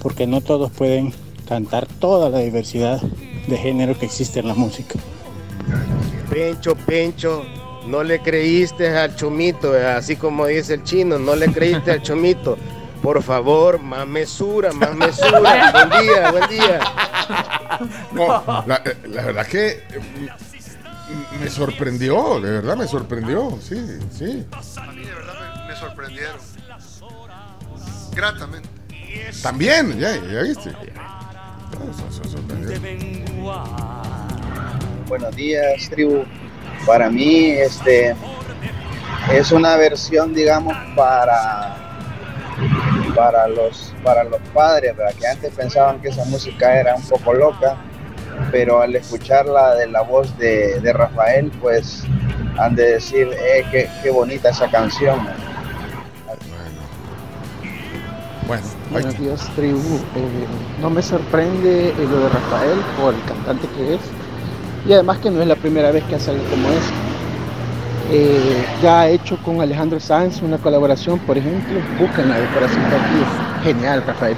Porque 0.00 0.26
no 0.26 0.40
todos 0.40 0.70
pueden 0.70 1.12
cantar 1.48 1.86
toda 1.86 2.30
la 2.30 2.38
diversidad 2.38 3.00
de 3.48 3.56
género 3.56 3.98
que 3.98 4.06
existe 4.06 4.40
en 4.40 4.48
la 4.48 4.54
música. 4.54 4.98
Pencho, 6.30 6.74
Pencho, 6.74 7.44
no 7.86 8.04
le 8.04 8.20
creíste 8.20 8.88
al 8.88 9.16
chomito, 9.16 9.76
eh, 9.76 9.86
así 9.86 10.16
como 10.16 10.46
dice 10.46 10.74
el 10.74 10.84
chino, 10.84 11.18
no 11.18 11.34
le 11.34 11.46
creíste 11.52 11.90
al 11.90 12.02
chomito. 12.02 12.56
Por 13.02 13.22
favor, 13.22 13.80
más 13.80 14.06
mesura, 14.06 14.72
más 14.72 14.94
mesura. 14.94 15.72
buen 15.72 16.02
día, 16.02 16.30
buen 16.30 16.48
día. 16.48 16.80
No, 18.12 18.64
la, 18.66 18.82
eh, 18.84 18.96
la 19.08 19.22
verdad 19.26 19.46
que 19.46 19.68
eh, 19.68 19.80
me 21.40 21.48
sorprendió, 21.48 22.40
de 22.40 22.50
verdad 22.50 22.76
me 22.76 22.86
sorprendió, 22.86 23.58
sí, 23.62 23.98
sí. 24.12 24.46
A 24.76 24.92
mí 24.92 25.04
de 25.04 25.14
verdad 25.14 25.34
me, 25.66 25.72
me 25.72 25.78
sorprendieron. 25.78 26.36
Gratamente. 28.14 28.68
También, 29.42 29.98
ya, 29.98 30.16
ya 30.16 30.42
viste. 30.42 30.74
Buenos 35.06 35.36
días, 35.36 35.88
tribu. 35.90 36.24
Para 36.84 37.08
mí, 37.10 37.50
este 37.50 38.14
es 39.32 39.52
una 39.52 39.76
versión, 39.76 40.34
digamos, 40.34 40.76
para 40.96 41.87
para 43.14 43.48
los 43.48 43.94
para 44.02 44.24
los 44.24 44.40
padres, 44.54 44.96
¿verdad? 44.96 45.14
que 45.18 45.26
antes 45.26 45.52
pensaban 45.54 46.00
que 46.00 46.08
esa 46.08 46.24
música 46.26 46.78
era 46.80 46.94
un 46.94 47.02
poco 47.02 47.34
loca, 47.34 47.76
pero 48.50 48.80
al 48.80 48.94
escucharla 48.94 49.74
de 49.74 49.88
la 49.88 50.02
voz 50.02 50.36
de, 50.38 50.80
de 50.80 50.92
Rafael, 50.92 51.50
pues 51.60 52.04
han 52.58 52.74
de 52.74 52.94
decir, 52.94 53.28
eh, 53.32 53.64
qué, 53.70 53.88
qué 54.02 54.10
bonita 54.10 54.50
esa 54.50 54.68
canción. 54.70 55.18
Bueno, 58.46 58.62
Buenos 58.90 59.18
días, 59.18 59.46
tribu. 59.54 59.96
Eh, 60.16 60.46
no 60.80 60.88
me 60.88 61.02
sorprende 61.02 61.90
eh, 61.90 61.94
lo 62.10 62.20
de 62.20 62.28
Rafael 62.30 62.78
por 62.98 63.12
el 63.12 63.22
cantante 63.24 63.68
que 63.76 63.94
es. 63.94 64.00
Y 64.86 64.92
además 64.94 65.18
que 65.18 65.30
no 65.30 65.42
es 65.42 65.46
la 65.46 65.56
primera 65.56 65.90
vez 65.90 66.02
que 66.04 66.14
hace 66.14 66.30
algo 66.30 66.44
como 66.44 66.68
eso. 66.68 66.92
Eh, 68.10 68.64
ya 68.82 69.00
ha 69.00 69.08
hecho 69.08 69.36
con 69.42 69.60
Alejandro 69.60 70.00
Sanz 70.00 70.40
una 70.40 70.56
colaboración, 70.58 71.18
por 71.20 71.36
ejemplo. 71.36 71.80
Búsquenla 71.98 72.40
de 72.40 72.46
corazón 72.48 72.82
partido. 72.82 73.26
Genial, 73.62 74.02
Rafael. 74.06 74.36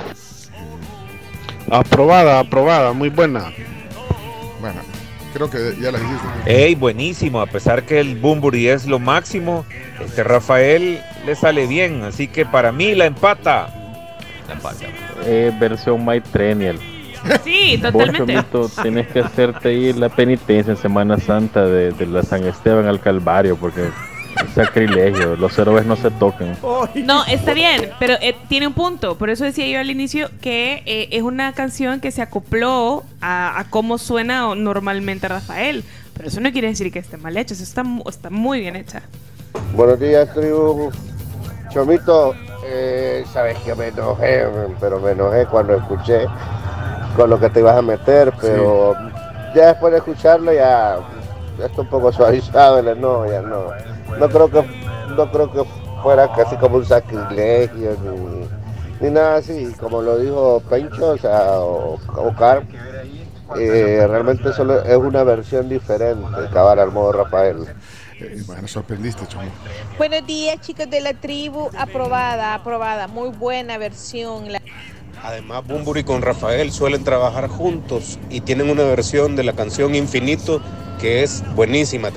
Aprobada, 1.71 2.41
aprobada, 2.41 2.93
muy 2.93 3.11
buena. 3.11 3.53
Bueno, 4.61 4.81
creo 5.33 5.49
que 5.49 5.77
ya 5.81 5.93
la 5.93 6.01
dijiste. 6.01 6.27
Ey, 6.47 6.75
buenísimo, 6.75 7.41
a 7.41 7.47
pesar 7.47 7.85
que 7.85 8.01
el 8.01 8.17
Bumburi 8.17 8.69
es 8.69 8.87
lo 8.87 8.99
máximo, 8.99 9.65
este 10.05 10.25
Rafael 10.25 11.01
le 11.25 11.37
sale 11.37 11.67
bien, 11.69 12.03
así 12.03 12.27
que 12.27 12.45
para 12.45 12.73
mí 12.73 12.95
la 12.97 13.07
empata. 13.07 13.69
La 14.49 14.55
empata. 14.55 14.87
Eh, 15.25 15.53
versión 15.61 16.05
My 16.05 16.21
Trenial. 16.21 16.79
Sí, 17.45 17.77
Vos, 17.77 17.93
totalmente. 17.93 18.35
Chomito, 18.35 18.71
tienes 18.83 19.09
que 19.09 19.21
hacerte 19.21 19.69
ahí 19.69 19.93
la 19.93 20.09
penitencia 20.09 20.73
en 20.73 20.77
Semana 20.77 21.19
Santa 21.19 21.65
de, 21.67 21.93
de 21.93 22.07
la 22.07 22.23
San 22.23 22.45
Esteban 22.45 22.87
al 22.87 23.01
Calvario, 23.01 23.57
porque 23.57 23.87
es 23.87 24.55
sacrilegio, 24.55 25.37
los 25.37 25.59
héroes 25.59 25.85
no 25.87 25.97
se 25.97 26.11
tocan. 26.11 26.57
No, 27.05 27.25
está 27.27 27.53
bien, 27.53 27.91
pero 27.99 28.15
eh, 28.21 28.37
tiene 28.49 28.67
un 28.67 28.73
punto. 28.73 29.17
Por 29.19 29.31
eso 29.31 29.45
decía 29.45 29.67
yo 29.67 29.81
al 29.81 29.91
inicio 29.91 30.31
que 30.41 30.83
eh, 30.87 31.09
es 31.11 31.23
una 31.23 31.53
canción 31.53 32.01
que 32.01 32.11
se 32.11 32.23
acopló 32.23 33.05
a, 33.21 33.59
a 33.59 33.65
cómo 33.71 33.99
suena 33.99 34.55
normalmente 34.55 35.29
Rafael. 35.29 35.85
Pero 36.15 36.29
eso 36.29 36.41
no 36.41 36.53
quiere 36.53 36.69
decir 36.69 36.93
que 36.93 36.99
esté 36.99 37.17
mal 37.17 37.37
hecha, 37.37 37.55
eso 37.55 37.63
está, 37.63 37.83
está 38.07 38.31
muy 38.31 38.61
bien 38.61 38.77
hecha. 38.77 39.03
Buenos 39.75 39.99
días, 39.99 40.33
tribu. 40.35 40.91
Chomito, 41.73 42.35
eh, 42.67 43.25
sabes 43.33 43.57
que 43.61 43.75
me 43.75 43.89
enojé, 43.89 44.45
pero 44.81 45.01
me 45.01 45.13
enojé 45.13 45.47
cuando 45.47 45.77
escuché 45.77 46.27
con 47.21 47.29
lo 47.29 47.39
que 47.39 47.51
te 47.51 47.61
ibas 47.61 47.77
a 47.77 47.83
meter, 47.83 48.33
pero 48.41 48.95
ya 49.55 49.67
después 49.69 49.93
de 49.93 49.99
escucharlo 49.99 50.53
ya, 50.55 50.99
ya 51.59 51.67
está 51.67 51.83
un 51.83 51.89
poco 51.91 52.11
suavizado 52.11 52.79
el 52.79 52.89
enojo, 52.89 53.27
ya 53.27 53.43
no. 53.43 53.65
No 54.19 54.29
creo 54.31 54.51
que, 54.51 54.65
no 55.17 55.31
creo 55.31 55.53
que 55.53 55.63
fuera 56.03 56.33
casi 56.33 56.57
como 56.57 56.77
un 56.77 56.87
sacrilegio 56.87 57.95
ni, 58.03 58.49
ni 59.07 59.13
nada 59.13 59.37
así, 59.37 59.71
como 59.79 60.01
lo 60.01 60.17
dijo 60.19 60.63
Pencho, 60.71 61.11
o 61.11 61.19
sea, 61.19 61.59
o, 61.61 61.99
o 62.17 62.35
Carl, 62.37 62.65
eh, 63.59 64.07
realmente 64.09 64.55
solo 64.55 64.83
es 64.83 64.97
una 64.97 65.23
versión 65.23 65.69
diferente, 65.69 66.25
cavar 66.55 66.79
al 66.81 66.91
modo 66.91 67.13
Rafael. 67.13 67.67
Eh, 68.19 68.43
bueno, 68.47 68.67
sorprendiste, 68.67 69.27
Chomo. 69.27 69.45
Buenos 69.99 70.27
días, 70.27 70.59
chicos 70.61 70.89
de 70.89 71.01
la 71.01 71.13
tribu. 71.13 71.69
Aprobada, 71.79 72.55
aprobada. 72.55 73.09
Muy 73.09 73.29
buena 73.31 73.77
versión. 73.79 74.53
La- 74.53 74.61
Además, 75.23 75.67
Bumburi 75.67 76.05
con 76.05 76.23
Rafael 76.23 76.73
suelen 76.73 77.05
trabajar 77.05 77.49
juntos 77.49 78.19
y 78.31 78.41
tienen 78.41 78.71
una 78.71 78.85
versión 78.85 79.37
de 79.37 79.45
la 79.45 79.53
canción 79.53 79.95
Infinito 79.95 80.63
que 81.01 81.23
es 81.23 81.43
buenísima. 81.55 82.11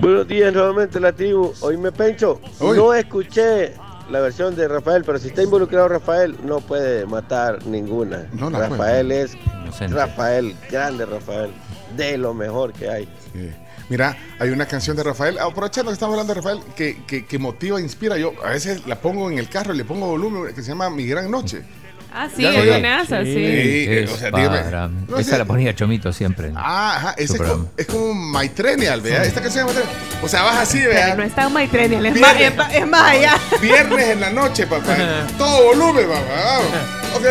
Buenos 0.00 0.26
días 0.26 0.52
nuevamente 0.52 0.98
la 0.98 1.12
tribu. 1.12 1.52
Oíme 1.60 1.92
Pencho, 1.92 2.40
no 2.60 2.94
escuché 2.94 3.74
la 4.10 4.20
versión 4.20 4.56
de 4.56 4.66
Rafael, 4.66 5.04
pero 5.04 5.18
si 5.18 5.28
está 5.28 5.42
involucrado 5.42 5.88
Rafael, 5.88 6.36
no 6.44 6.60
puede 6.60 7.06
matar 7.06 7.64
ninguna. 7.66 8.26
No 8.32 8.50
la 8.50 8.68
Rafael 8.68 9.12
es 9.12 9.36
Inocente. 9.62 9.94
Rafael, 9.94 10.56
grande 10.70 11.06
Rafael, 11.06 11.50
de 11.96 12.18
lo 12.18 12.34
mejor 12.34 12.72
que 12.72 12.90
hay. 12.90 13.04
Sí. 13.32 13.50
Mira, 13.88 14.16
hay 14.38 14.50
una 14.50 14.66
canción 14.66 14.96
de 14.96 15.02
Rafael, 15.02 15.38
aprovechando 15.38 15.90
que 15.90 15.94
estamos 15.94 16.14
hablando 16.14 16.34
de 16.34 16.40
Rafael, 16.40 16.60
que, 16.76 17.04
que, 17.06 17.26
que 17.26 17.38
motiva, 17.38 17.80
inspira. 17.80 18.16
Yo 18.16 18.32
a 18.44 18.50
veces 18.50 18.86
la 18.86 18.96
pongo 18.96 19.28
en 19.30 19.38
el 19.38 19.48
carro 19.48 19.74
y 19.74 19.76
le 19.76 19.84
pongo 19.84 20.06
volumen, 20.06 20.54
que 20.54 20.62
se 20.62 20.68
llama 20.68 20.88
Mi 20.90 21.06
Gran 21.06 21.30
Noche. 21.30 21.64
Ah, 22.12 22.28
sí, 22.34 22.42
¿Ya 22.42 22.50
es 22.50 22.56
oyó? 22.58 22.72
buenaza, 22.72 23.22
sí. 23.22 23.32
Sí, 23.34 23.38
eh, 23.38 24.02
Es 24.04 24.10
o 24.12 24.16
sea, 24.16 24.30
dígame. 24.30 24.58
para- 24.60 24.88
No 24.88 25.18
Esa 25.18 25.30
sé. 25.32 25.38
la 25.38 25.44
ponía 25.44 25.74
Chomito 25.74 26.12
siempre. 26.12 26.50
Ah, 26.56 26.96
ajá, 26.96 27.14
ese 27.16 27.34
es 27.36 27.40
como, 27.42 27.70
es 27.76 27.86
como 27.86 28.14
My 28.14 28.48
Trenial, 28.48 29.00
vea. 29.00 29.22
Esta 29.22 29.40
canción 29.40 29.68
es 29.68 29.74
My 29.74 29.80
Trenial. 29.80 29.98
O 30.22 30.28
sea, 30.28 30.42
vas 30.42 30.56
así, 30.58 30.80
vea. 30.80 31.04
Pero 31.06 31.16
no 31.18 31.22
está 31.22 31.46
un 31.46 31.52
Maitrenial, 31.52 32.06
es 32.06 32.20
más, 32.20 32.36
Viernes. 32.36 32.50
es 32.50 32.56
más- 32.56 32.74
es 32.74 32.86
más 32.88 33.02
allá. 33.12 33.34
Viernes 33.62 34.08
en 34.08 34.20
la 34.20 34.30
noche, 34.30 34.66
papá. 34.66 34.96
Todo 35.38 35.64
volumen, 35.66 36.06
papá. 36.08 36.20
Vamos. 36.44 37.16
Ok. 37.16 37.26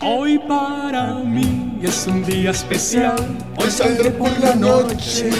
Hoy 0.00 0.38
para 0.48 1.14
mí 1.14 1.78
es 1.82 2.06
un 2.06 2.24
día 2.24 2.50
especial. 2.52 3.16
Hoy 3.56 3.70
saldré 3.70 4.10
por 4.10 4.30
la 4.40 4.54
noche. 4.54 5.30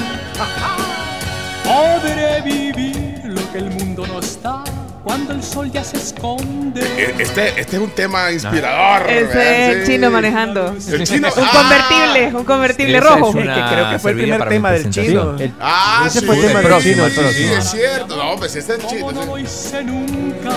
Podré 1.64 2.40
vivir 2.42 3.20
lo 3.24 3.52
que 3.52 3.58
el 3.58 3.70
mundo 3.70 4.06
no 4.06 4.20
está 4.20 4.62
cuando 5.06 5.34
el 5.34 5.42
sol 5.44 5.70
ya 5.70 5.84
se 5.84 5.98
esconde. 5.98 6.80
Eh, 6.80 7.14
Este, 7.20 7.60
este 7.60 7.76
es 7.76 7.80
un 7.80 7.90
tema 7.90 8.32
inspirador. 8.32 9.08
Es 9.08 9.32
el 9.36 9.86
Sí. 9.86 9.92
chino 9.92 10.10
manejando. 10.10 10.74
El 10.90 11.04
chino. 11.06 11.28
Un 11.36 11.44
ah. 11.44 11.50
convertible, 11.52 12.36
un 12.36 12.44
convertible 12.44 12.98
Esa 12.98 13.06
rojo. 13.10 13.28
es 13.28 13.34
una 13.36 13.54
que 13.54 13.74
creo 13.74 13.90
que 13.90 13.98
fue 14.00 14.10
el 14.10 14.16
primer 14.16 14.48
tema 14.48 14.72
del 14.72 14.90
chino. 14.90 15.36
Ah, 15.60 16.02
Ese 16.08 16.18
sí. 16.18 16.26
fue 16.26 16.34
el 16.34 16.42
tema 16.48 16.58
del 16.58 16.68
próximo, 16.68 17.08
chino, 17.08 17.28
el 17.28 17.34
sí. 17.34 17.44
Sí, 17.44 17.52
es 17.52 17.70
cierto. 17.70 18.16
No, 18.16 18.34
pues 18.36 18.56
ese 18.56 18.74
es 18.74 18.80
el 18.80 18.86
chino. 18.88 19.00
Como 19.06 19.12
no 19.12 19.26
lo 19.26 19.38
hice 19.38 19.84
nunca. 19.84 20.50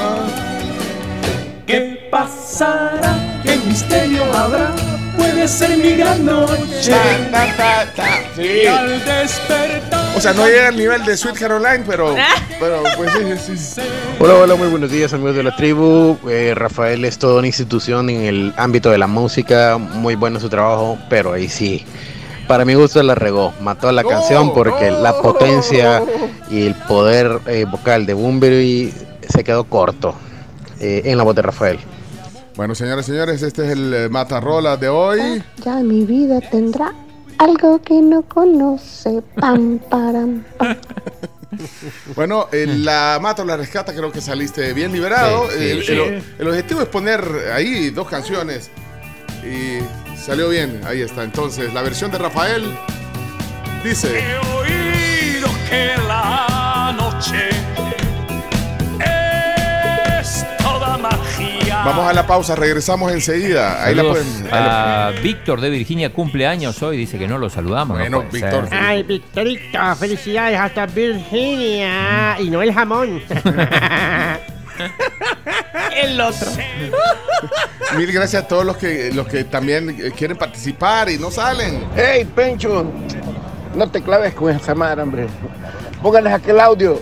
¿Qué 1.67 2.07
pasará? 2.09 3.41
¿Qué 3.43 3.55
misterio 3.67 4.23
habrá? 4.35 4.71
Puede 5.15 5.47
ser 5.47 5.77
mi 5.77 5.91
gran 5.95 6.25
noche. 6.25 6.89
Ta, 7.31 7.45
ta, 7.55 7.85
ta. 7.95 8.07
Sí. 8.35 8.41
Y 8.63 8.65
al 8.65 9.05
despertar. 9.05 9.98
O 10.19 10.21
sea, 10.21 10.33
no 10.33 10.45
llega 10.47 10.67
al 10.67 10.75
nivel 10.75 11.05
de 11.05 11.15
Sweet 11.15 11.37
Caroline, 11.37 11.85
pero, 11.87 12.13
pero 12.59 12.83
pues 12.97 13.09
sí, 13.39 13.57
sí. 13.57 13.81
Hola, 14.19 14.33
hola, 14.33 14.55
muy 14.55 14.67
buenos 14.67 14.91
días 14.91 15.13
amigos 15.13 15.33
de 15.33 15.43
la 15.43 15.55
tribu. 15.55 16.17
Eh, 16.27 16.51
Rafael 16.53 17.05
es 17.05 17.17
toda 17.17 17.39
una 17.39 17.47
institución 17.47 18.09
en 18.09 18.23
el 18.23 18.53
ámbito 18.57 18.89
de 18.89 18.97
la 18.97 19.07
música, 19.07 19.77
muy 19.77 20.15
bueno 20.15 20.41
su 20.41 20.49
trabajo, 20.49 20.97
pero 21.09 21.31
ahí 21.31 21.47
sí, 21.47 21.85
para 22.49 22.65
mi 22.65 22.73
gusto 22.73 23.01
la 23.01 23.15
regó, 23.15 23.53
mató 23.61 23.87
a 23.87 23.93
la 23.93 24.03
canción 24.03 24.53
porque 24.53 24.91
la 24.91 25.21
potencia 25.21 26.03
y 26.51 26.65
el 26.65 26.75
poder 26.75 27.39
eh, 27.47 27.63
vocal 27.63 28.05
de 28.05 28.13
Bunbury 28.13 28.93
se 29.25 29.45
quedó 29.45 29.63
corto 29.63 30.15
eh, 30.81 31.03
en 31.05 31.17
la 31.17 31.23
voz 31.23 31.33
de 31.33 31.43
Rafael. 31.43 31.79
Bueno, 32.57 32.75
señoras 32.75 33.07
y 33.07 33.11
señores, 33.11 33.41
este 33.41 33.65
es 33.65 33.71
el 33.71 33.93
eh, 33.93 34.09
Matarrola 34.09 34.75
de 34.75 34.89
hoy. 34.89 35.41
Ya 35.63 35.77
mi 35.77 36.03
vida 36.03 36.41
tendrá 36.41 36.93
algo 37.39 37.81
que 37.81 38.01
no 38.01 38.21
conoce. 38.21 39.21
Pam, 39.35 39.79
param, 39.89 40.43
pam. 40.57 40.77
Bueno, 42.15 42.47
eh, 42.51 42.67
la 42.67 43.17
Mata 43.19 43.41
o 43.41 43.45
la 43.45 43.57
Rescata, 43.57 43.91
creo 43.93 44.11
que 44.11 44.21
saliste 44.21 44.71
bien 44.73 44.91
liberado. 44.91 45.49
Sí, 45.49 45.57
sí, 45.57 45.69
el, 45.71 45.83
sí. 45.83 45.91
el- 45.93 46.23
el 46.37 46.47
objetivo 46.47 46.81
es 46.83 46.87
poner 46.87 47.23
ahí 47.53 47.89
dos 47.89 48.07
canciones 48.07 48.69
y 49.43 49.79
salió 50.15 50.47
bien. 50.49 50.79
Ahí 50.85 51.01
está. 51.01 51.23
Entonces, 51.23 51.73
la 51.73 51.81
versión 51.81 52.11
de 52.11 52.19
Rafael 52.19 52.77
Dice. 53.83 54.19
He 54.19 54.37
oído 54.57 55.47
que 55.69 55.93
la 56.07 56.93
noche 56.95 57.49
Vamos 61.85 62.09
a 62.09 62.13
la 62.13 62.25
pausa, 62.27 62.55
regresamos 62.55 63.11
enseguida. 63.11 63.83
Ahí 63.83 63.95
la 63.95 64.03
pueden. 64.03 64.27
ahí 64.45 64.49
la- 64.51 65.07
a 65.07 65.11
Víctor 65.11 65.61
de 65.61 65.69
Virginia 65.69 66.11
cumple 66.13 66.45
años 66.47 66.81
hoy, 66.83 66.97
dice 66.97 67.17
que 67.17 67.27
no 67.27 67.37
lo 67.37 67.49
saludamos. 67.49 67.97
no 67.97 68.03
Bueno, 68.03 68.23
puede 68.29 68.43
Víctor, 68.43 68.69
ser. 68.69 68.77
Ay, 68.77 69.03
Victorito, 69.03 69.95
felicidades 69.95 70.59
hasta 70.59 70.85
Virginia. 70.85 72.39
Y 72.39 72.49
no 72.49 72.61
el 72.61 72.73
jamón. 72.73 73.21
El 75.95 76.21
otro. 76.21 76.47
Mil 77.97 78.11
gracias 78.11 78.43
a 78.43 78.47
todos 78.47 78.63
los 78.65 78.77
que, 78.77 79.11
los 79.13 79.27
que 79.27 79.43
también 79.43 80.11
quieren 80.15 80.37
participar 80.37 81.09
y 81.09 81.17
no 81.17 81.31
salen. 81.31 81.83
¡Hey, 81.95 82.25
Pencho! 82.35 82.89
No 83.75 83.89
te 83.89 84.01
claves 84.01 84.33
con 84.33 84.55
esa 84.55 84.73
madre, 84.75 85.01
hombre. 85.01 85.27
Pónganles 86.01 86.33
aquel 86.33 86.59
audio. 86.59 87.01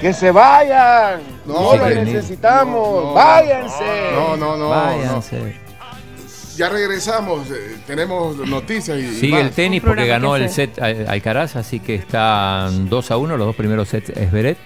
¡Que 0.00 0.12
se 0.14 0.30
vayan! 0.30 1.20
No, 1.52 1.76
lo 1.76 1.88
necesitamos. 1.88 3.02
No, 3.04 3.08
no. 3.10 3.14
¡Váyanse! 3.14 3.84
No, 4.14 4.36
no, 4.36 4.56
no. 4.56 4.68
Váyanse. 4.70 5.38
no. 5.38 5.70
Ya 6.56 6.68
regresamos. 6.68 7.50
eh, 7.50 7.76
tenemos 7.86 8.36
noticias 8.36 8.98
y. 8.98 9.14
Sigue 9.14 9.32
más. 9.36 9.40
el 9.42 9.50
tenis 9.52 9.82
porque 9.82 10.06
ganó 10.06 10.36
el 10.36 10.50
set 10.50 10.78
Al- 10.80 11.08
Alcaraz, 11.08 11.56
así 11.56 11.80
que 11.80 11.94
están 11.94 12.88
2 12.88 13.10
a 13.10 13.16
1. 13.16 13.36
Los 13.36 13.46
dos 13.46 13.56
primeros 13.56 13.88
sets 13.88 14.10
es 14.10 14.30
Beret. 14.30 14.58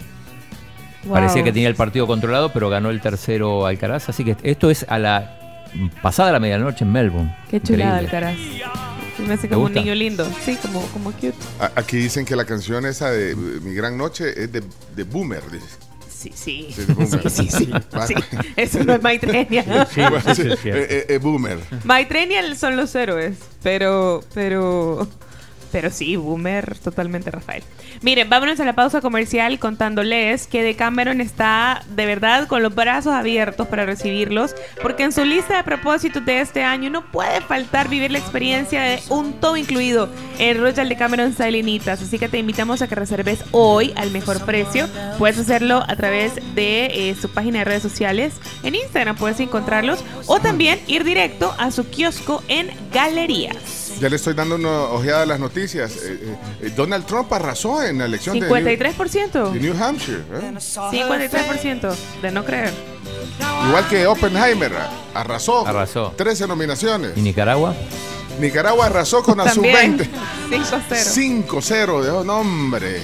Wow. 1.05 1.15
Parecía 1.15 1.43
que 1.45 1.53
tenía 1.53 1.69
el 1.69 1.75
partido 1.75 2.07
controlado, 2.07 2.53
pero 2.53 2.69
ganó 2.71 2.91
el 2.91 3.01
tercero 3.01 3.67
Alcaraz. 3.67 4.09
Así 4.09 4.25
que 4.25 4.37
esto 4.43 4.71
es 4.71 4.85
a 4.89 4.99
la 4.99 5.39
pasada 6.03 6.33
la 6.33 6.41
medianoche 6.41 6.85
en 6.85 6.93
Melbourne. 6.93 7.37
Qué 7.51 7.61
chulada 7.61 8.01
Increíble. 8.03 8.17
Alcaraz. 8.29 8.39
Se 9.17 9.23
me 9.23 9.35
hace 9.35 9.47
¿Te 9.47 9.55
como 9.55 9.67
un 9.67 9.73
niño 9.75 9.95
lindo. 9.95 10.27
Sí, 10.45 10.57
como, 10.61 10.81
como 10.89 11.13
cute. 11.13 11.35
Aquí 11.77 11.97
dicen 11.99 12.25
que 12.25 12.35
la 12.35 12.45
canción 12.45 12.85
esa 12.87 13.11
de 13.13 13.37
Mi 13.37 13.73
Gran 13.75 13.97
Noche 13.97 14.31
es 14.31 14.51
de, 14.51 14.63
de 14.97 15.03
Boomer. 15.05 15.43
dice. 15.53 15.67
Sí, 16.25 16.33
sí. 16.35 16.69
Sí, 16.75 16.93
Boomer. 16.93 17.31
Sí, 17.31 17.49
sí, 17.51 17.51
sí. 17.51 17.73
Sí, 18.07 18.15
Eso 18.57 18.83
no 18.85 18.95
es 18.95 19.03
Maitrenia. 19.03 19.87
Sí, 19.87 20.01
bueno, 20.01 20.35
sí, 20.35 20.43
eh, 20.43 20.57
eh, 20.65 21.07
eh, 21.09 21.19
Boomer. 21.19 21.59
Maitrenia 21.85 22.55
son 22.55 22.77
los 22.77 22.95
héroes, 22.95 23.37
pero, 23.63 24.23
pero, 24.33 25.07
pero 25.75 25.91
sí, 25.91 26.15
Boomer, 26.15 26.79
totalmente 26.79 27.33
Rafael. 27.33 27.65
Miren, 28.01 28.31
vámonos 28.31 28.61
a 28.61 28.65
la 28.65 28.75
pausa 28.75 29.01
comercial 29.01 29.59
contándoles 29.59 30.47
que 30.47 30.63
Decameron 30.63 31.21
está 31.21 31.83
de 31.97 32.07
verdad 32.07 32.47
con 32.47 32.63
los 32.63 32.73
brazos 32.73 33.13
abiertos 33.13 33.67
para 33.67 33.85
recibirlos, 33.85 34.55
porque 34.81 35.03
en 35.03 35.11
su 35.11 35.25
lista 35.25 35.57
de 35.57 35.65
propósitos 35.65 36.25
de 36.25 36.41
este 36.41 36.63
año 36.63 36.91
no 36.91 37.11
puede 37.11 37.41
faltar 37.41 37.89
vivir 37.89 38.13
la 38.13 38.19
experiencia 38.19 38.83
de 38.83 39.01
un 39.09 39.33
todo 39.41 39.57
incluido 39.57 40.09
en 40.39 40.61
Royal 40.61 40.89
Decameron 40.89 41.35
Salinitas. 41.35 42.01
Así 42.01 42.21
que 42.21 42.29
te 42.29 42.39
invitamos 42.39 42.81
a 42.81 42.87
que 42.87 42.95
reserves 42.95 43.43
hoy 43.51 43.93
al 43.97 44.13
mejor 44.13 44.45
precio. 44.45 44.87
Puedes 45.19 45.41
hacerlo 45.41 45.83
a 45.89 45.97
través 45.97 46.37
de 46.55 46.87
eh, 46.87 47.17
su 47.21 47.29
página 47.31 47.59
de 47.59 47.65
redes 47.65 47.83
sociales. 47.83 48.35
En 48.63 48.77
Instagram 48.77 49.17
puedes 49.17 49.41
encontrarlos 49.41 50.05
o 50.27 50.39
también 50.39 50.79
ir 50.87 51.03
directo 51.03 51.53
a 51.59 51.73
su 51.73 51.91
kiosco 51.91 52.45
en 52.47 52.71
Galerías. 52.93 53.84
Ya 54.05 54.11
le 54.11 54.17
estoy 54.17 54.35
dando 54.35 54.57
una 54.57 54.83
ojeada 54.83 55.23
a 55.23 55.25
las 55.25 55.41
noticias. 55.41 55.93
Eh, 55.97 56.19
eh, 56.21 56.37
eh, 56.61 56.73
Donald 56.77 57.07
Trump 57.07 57.33
arrasó 57.33 57.83
en 57.83 57.97
la 57.97 58.05
elección 58.05 58.39
de 58.39 58.47
New, 58.47 58.55
53%. 58.55 59.51
de 59.53 59.61
New 59.61 59.83
Hampshire. 59.83 60.19
¿eh? 60.19 60.53
53% 60.53 61.95
de 62.21 62.31
no 62.31 62.45
creer. 62.45 62.71
Igual 63.67 63.89
que 63.89 64.07
Oppenheimer, 64.07 64.75
arrasó. 65.15 65.67
Arrasó. 65.67 66.13
13 66.19 66.47
nominaciones. 66.47 67.13
¿Y 67.17 67.23
Nicaragua? 67.23 67.75
Nicaragua 68.39 68.85
arrasó 68.85 69.23
con 69.23 69.39
la 69.39 69.45
También. 69.45 69.97
sub-20. 70.51 71.47
5-0. 71.47 71.47
5-0 71.49 72.03
de 72.03 72.11
oh, 72.11 72.25
nombre. 72.25 73.01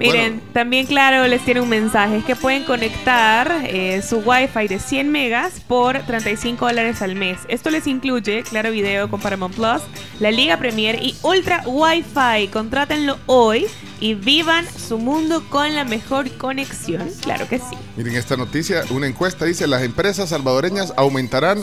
Miren, 0.00 0.40
también 0.54 0.86
claro 0.86 1.26
les 1.28 1.44
tiene 1.44 1.60
un 1.60 1.68
mensaje, 1.68 2.16
es 2.16 2.24
que 2.24 2.34
pueden 2.34 2.64
conectar 2.64 3.64
eh, 3.66 4.00
su 4.02 4.18
Wi-Fi 4.18 4.66
de 4.66 4.78
100 4.78 5.12
megas 5.12 5.60
por 5.60 5.98
35 5.98 6.66
dólares 6.66 7.02
al 7.02 7.16
mes. 7.16 7.38
Esto 7.48 7.70
les 7.70 7.86
incluye 7.86 8.42
Claro 8.42 8.70
Video 8.70 9.10
con 9.10 9.20
Paramount 9.20 9.54
Plus, 9.54 9.82
la 10.18 10.30
Liga 10.30 10.56
Premier 10.56 10.98
y 11.02 11.14
Ultra 11.22 11.62
Wi-Fi. 11.66 12.48
Contrátenlo 12.48 13.18
hoy 13.26 13.66
y 14.00 14.14
vivan 14.14 14.66
su 14.66 14.98
mundo 14.98 15.44
con 15.50 15.74
la 15.74 15.84
mejor 15.84 16.30
conexión. 16.38 17.06
Claro 17.20 17.46
que 17.46 17.58
sí. 17.58 17.76
Miren 17.96 18.16
esta 18.16 18.38
noticia, 18.38 18.84
una 18.90 19.06
encuesta 19.06 19.44
dice 19.44 19.66
las 19.66 19.82
empresas 19.82 20.30
salvadoreñas 20.30 20.94
aumentarán 20.96 21.62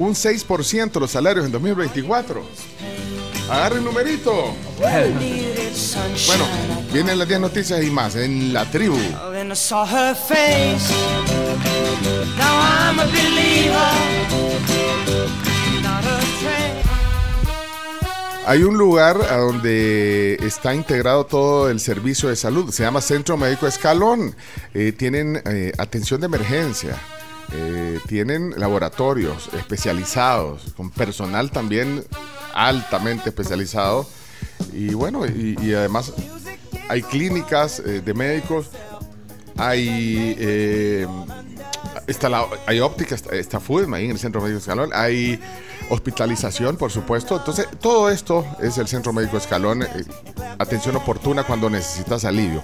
un 0.00 0.14
6% 0.14 0.98
los 0.98 1.10
salarios 1.12 1.46
en 1.46 1.52
2024. 1.52 2.44
Agarren 3.50 3.84
numerito. 3.84 4.54
Bueno, 6.26 6.44
vienen 6.92 7.18
las 7.18 7.26
10 7.28 7.40
noticias 7.40 7.82
y 7.82 7.90
más 7.90 8.14
en 8.16 8.52
la 8.52 8.70
tribu. 8.70 8.98
Hay 18.46 18.62
un 18.62 18.78
lugar 18.78 19.20
a 19.30 19.36
donde 19.36 20.34
está 20.40 20.74
integrado 20.74 21.26
todo 21.26 21.68
el 21.68 21.80
servicio 21.80 22.30
de 22.30 22.36
salud. 22.36 22.70
Se 22.70 22.82
llama 22.82 23.02
Centro 23.02 23.36
Médico 23.36 23.66
Escalón. 23.66 24.34
Eh, 24.72 24.92
tienen 24.92 25.42
eh, 25.44 25.72
atención 25.76 26.20
de 26.20 26.26
emergencia. 26.26 26.96
Eh, 27.52 27.98
tienen 28.06 28.54
laboratorios 28.58 29.48
especializados, 29.54 30.72
con 30.76 30.90
personal 30.90 31.50
también 31.50 32.04
altamente 32.54 33.30
especializado. 33.30 34.06
Y 34.72 34.94
bueno, 34.94 35.26
y, 35.26 35.74
además 35.74 36.12
hay 36.88 37.02
clínicas 37.02 37.80
eh, 37.80 38.00
de 38.00 38.14
médicos, 38.14 38.70
hay, 39.56 40.36
eh, 40.38 41.06
está 42.06 42.28
la, 42.28 42.46
hay 42.66 42.80
óptica, 42.80 43.14
está, 43.14 43.34
está 43.34 43.60
ahí 43.94 44.04
en 44.04 44.10
el 44.12 44.18
Centro 44.18 44.40
Médico 44.40 44.58
Escalón, 44.58 44.90
hay 44.94 45.40
hospitalización, 45.90 46.76
por 46.76 46.90
supuesto. 46.90 47.36
Entonces, 47.36 47.66
todo 47.80 48.10
esto 48.10 48.46
es 48.60 48.78
el 48.78 48.88
Centro 48.88 49.12
Médico 49.12 49.36
Escalón, 49.36 49.82
eh, 49.82 49.88
atención 50.58 50.96
oportuna 50.96 51.44
cuando 51.44 51.68
necesitas 51.70 52.24
alivio. 52.24 52.62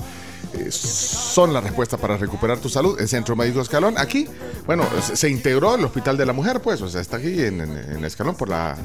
Eh, 0.56 0.70
son 0.70 1.52
la 1.52 1.60
respuesta 1.60 1.97
para 1.97 2.16
recuperar 2.16 2.59
tu 2.59 2.68
salud. 2.68 2.98
El 3.01 3.09
Centro 3.09 3.35
Médico 3.36 3.60
Escalón, 3.60 3.94
aquí, 3.98 4.28
bueno, 4.66 4.85
se, 5.14 5.28
integró 5.28 5.74
el 5.74 5.85
Hospital 5.85 6.16
de 6.16 6.26
la 6.26 6.32
Mujer, 6.32 6.60
pues, 6.60 6.81
o 6.82 6.89
sea, 6.89 7.01
está 7.01 7.16
aquí 7.16 7.43
en, 7.43 7.60
en- 7.60 7.97
en 7.97 8.05
Escalón 8.05 8.36
por 8.36 8.48
la, 8.48 8.76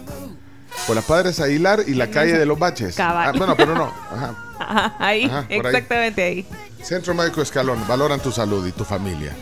por 0.87 0.95
la 0.95 1.01
Padres 1.01 1.39
Aguilar 1.39 1.83
y 1.87 1.93
la 1.93 2.09
calle 2.09 2.37
de 2.37 2.45
los 2.45 2.57
Baches. 2.57 2.99
Ah, 2.99 3.31
bueno, 3.37 3.55
pero 3.55 3.75
no. 3.75 3.85
Ajá. 4.11 4.35
Ajá, 4.59 4.95
ahí, 4.99 5.25
Ajá, 5.25 5.41
por 5.43 5.51
ahí. 5.51 5.57
exactamente 5.75 6.23
ahí. 6.23 6.47
Centro 6.83 7.13
Médico 7.13 7.41
Escalón, 7.41 7.85
valoran 7.87 8.19
tu 8.19 8.31
salud 8.31 8.65
y 8.67 8.71
tu 8.71 8.83
familia. 8.83 9.35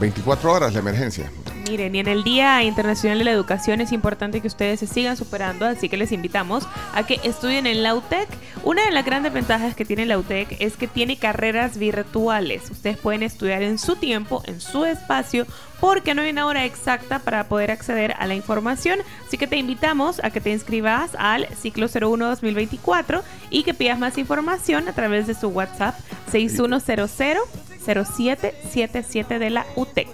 24 0.00 0.52
horas 0.52 0.72
la 0.72 0.78
emergencia. 0.80 1.30
Miren, 1.68 1.94
y 1.94 1.98
en 1.98 2.08
el 2.08 2.24
Día 2.24 2.62
Internacional 2.62 3.18
de 3.18 3.24
la 3.24 3.30
Educación 3.30 3.82
es 3.82 3.92
importante 3.92 4.40
que 4.40 4.46
ustedes 4.46 4.80
se 4.80 4.86
sigan 4.86 5.18
superando, 5.18 5.66
así 5.66 5.90
que 5.90 5.98
les 5.98 6.12
invitamos 6.12 6.66
a 6.94 7.02
que 7.02 7.20
estudien 7.24 7.66
en 7.66 7.82
la 7.82 7.94
UTEC. 7.94 8.26
Una 8.64 8.86
de 8.86 8.90
las 8.90 9.04
grandes 9.04 9.34
ventajas 9.34 9.74
que 9.74 9.84
tiene 9.84 10.06
la 10.06 10.18
UTEC 10.18 10.56
es 10.60 10.78
que 10.78 10.88
tiene 10.88 11.18
carreras 11.18 11.76
virtuales. 11.76 12.70
Ustedes 12.70 12.96
pueden 12.96 13.22
estudiar 13.22 13.62
en 13.62 13.78
su 13.78 13.96
tiempo, 13.96 14.42
en 14.46 14.62
su 14.62 14.86
espacio, 14.86 15.46
porque 15.78 16.14
no 16.14 16.22
hay 16.22 16.30
una 16.30 16.46
hora 16.46 16.64
exacta 16.64 17.18
para 17.18 17.48
poder 17.48 17.70
acceder 17.70 18.14
a 18.18 18.26
la 18.26 18.34
información. 18.34 19.00
Así 19.26 19.36
que 19.36 19.46
te 19.46 19.56
invitamos 19.56 20.24
a 20.24 20.30
que 20.30 20.40
te 20.40 20.50
inscribas 20.50 21.10
al 21.18 21.48
ciclo 21.54 21.86
01 21.92 22.28
2024 22.28 23.22
y 23.50 23.62
que 23.62 23.74
pidas 23.74 23.98
más 23.98 24.16
información 24.16 24.88
a 24.88 24.94
través 24.94 25.26
de 25.26 25.34
su 25.34 25.48
WhatsApp 25.48 25.94
6100 26.30 27.40
0777 27.84 29.38
de 29.38 29.50
la 29.50 29.66
UTEC. 29.76 30.08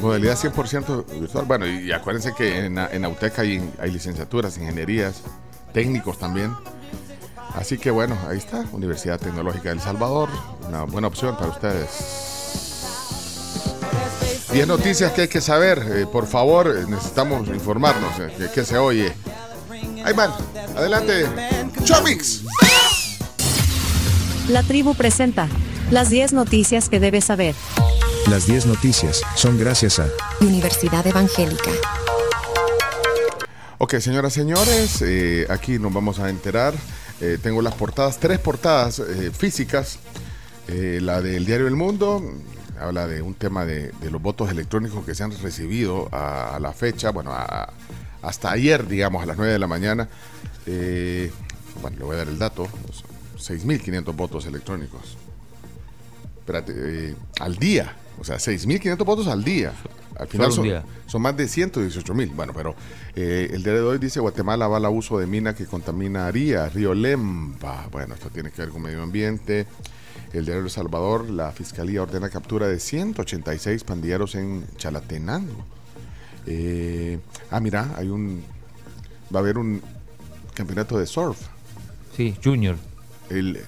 Modalidad 0.00 0.36
100% 0.36 1.20
virtual. 1.20 1.44
Bueno, 1.46 1.66
y 1.66 1.92
acuérdense 1.92 2.32
que 2.36 2.66
en, 2.66 2.78
en 2.78 3.04
Autec 3.04 3.38
hay, 3.38 3.60
licenciaturas, 3.90 4.58
ingenierías, 4.58 5.22
técnicos 5.72 6.18
también. 6.18 6.54
Así 7.54 7.78
que 7.78 7.90
bueno, 7.90 8.18
ahí 8.28 8.38
está, 8.38 8.64
Universidad 8.72 9.20
Tecnológica 9.20 9.68
del 9.68 9.80
Salvador, 9.80 10.28
una 10.66 10.82
buena 10.84 11.06
opción 11.06 11.36
para 11.36 11.50
ustedes. 11.50 12.34
10 14.52 14.68
noticias 14.68 15.12
que 15.12 15.22
hay 15.22 15.28
que 15.28 15.40
saber, 15.40 15.78
eh, 15.78 16.06
por 16.06 16.26
favor, 16.26 16.68
eh, 16.68 16.84
necesitamos 16.88 17.48
informarnos, 17.48 18.18
eh, 18.20 18.50
que 18.54 18.64
se 18.64 18.78
oye. 18.78 19.12
Ahí 20.04 20.12
van, 20.12 20.30
adelante, 20.76 21.26
Chomix. 21.82 22.42
La 24.48 24.62
tribu 24.62 24.94
presenta 24.94 25.48
las 25.90 26.10
10 26.10 26.34
noticias 26.34 26.88
que 26.88 27.00
debes 27.00 27.24
saber. 27.24 27.54
Las 28.28 28.46
10 28.46 28.66
noticias 28.66 29.22
son 29.36 29.58
gracias 29.58 29.98
a 29.98 30.08
Universidad 30.40 31.06
Evangélica. 31.06 31.70
Ok, 33.78 33.96
señoras 33.98 34.32
y 34.36 34.40
señores, 34.40 35.02
eh, 35.02 35.46
aquí 35.50 35.78
nos 35.78 35.92
vamos 35.92 36.18
a 36.18 36.30
enterar. 36.30 36.74
Eh, 37.20 37.38
tengo 37.42 37.60
las 37.62 37.74
portadas, 37.74 38.18
tres 38.18 38.38
portadas 38.38 38.98
eh, 39.00 39.30
físicas. 39.36 39.98
Eh, 40.68 41.00
la 41.02 41.20
del 41.20 41.44
Diario 41.44 41.66
El 41.68 41.76
Mundo 41.76 42.22
habla 42.80 43.06
de 43.06 43.20
un 43.22 43.34
tema 43.34 43.64
de, 43.66 43.92
de 44.00 44.10
los 44.10 44.20
votos 44.22 44.50
electrónicos 44.50 45.04
que 45.04 45.14
se 45.14 45.22
han 45.22 45.30
recibido 45.42 46.08
a, 46.12 46.56
a 46.56 46.60
la 46.60 46.72
fecha, 46.72 47.10
bueno, 47.10 47.30
a- 47.32 47.72
hasta 48.22 48.50
ayer, 48.50 48.86
digamos, 48.88 49.22
a 49.22 49.26
las 49.26 49.36
9 49.36 49.52
de 49.52 49.58
la 49.58 49.66
mañana. 49.66 50.08
Eh, 50.66 51.30
bueno, 51.82 51.98
le 51.98 52.04
voy 52.04 52.14
a 52.14 52.18
dar 52.18 52.28
el 52.28 52.38
dato. 52.38 52.66
6.500 53.38 54.16
votos 54.16 54.46
electrónicos. 54.46 55.18
Espérate, 56.38 56.72
eh, 56.74 57.14
al 57.40 57.56
día. 57.56 57.94
O 58.20 58.24
sea, 58.24 58.36
6.500 58.36 59.04
votos 59.04 59.26
al 59.26 59.44
día. 59.44 59.72
Al 60.16 60.28
final 60.28 60.52
son, 60.52 60.64
día. 60.64 60.84
son 61.06 61.22
más 61.22 61.36
de 61.36 61.44
118.000. 61.46 62.34
Bueno, 62.34 62.52
pero 62.54 62.74
eh, 63.16 63.50
el 63.52 63.62
día 63.62 63.72
de 63.74 63.80
hoy 63.80 63.98
dice 63.98 64.20
Guatemala 64.20 64.68
va 64.68 64.76
al 64.76 64.86
uso 64.86 65.18
de 65.18 65.26
mina 65.26 65.54
que 65.54 65.66
contaminaría 65.66 66.68
Río 66.68 66.94
Lemba. 66.94 67.88
Bueno, 67.90 68.14
esto 68.14 68.30
tiene 68.30 68.50
que 68.50 68.62
ver 68.62 68.70
con 68.70 68.82
medio 68.82 69.02
ambiente. 69.02 69.66
El 70.32 70.44
diario 70.44 70.64
El 70.64 70.70
Salvador, 70.70 71.30
la 71.30 71.52
fiscalía 71.52 72.02
ordena 72.02 72.28
captura 72.28 72.66
de 72.68 72.78
186 72.78 73.84
pandilleros 73.84 74.34
en 74.34 74.64
Chalatenango. 74.76 75.64
Eh, 76.46 77.18
ah, 77.50 77.60
mira, 77.60 77.94
hay 77.96 78.08
un. 78.08 78.42
Va 79.34 79.40
a 79.40 79.42
haber 79.42 79.58
un 79.58 79.80
campeonato 80.54 80.98
de 80.98 81.06
surf. 81.06 81.38
Sí, 82.16 82.36
Junior. 82.42 82.76
El 83.30 83.60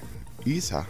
ISA, 0.45 0.87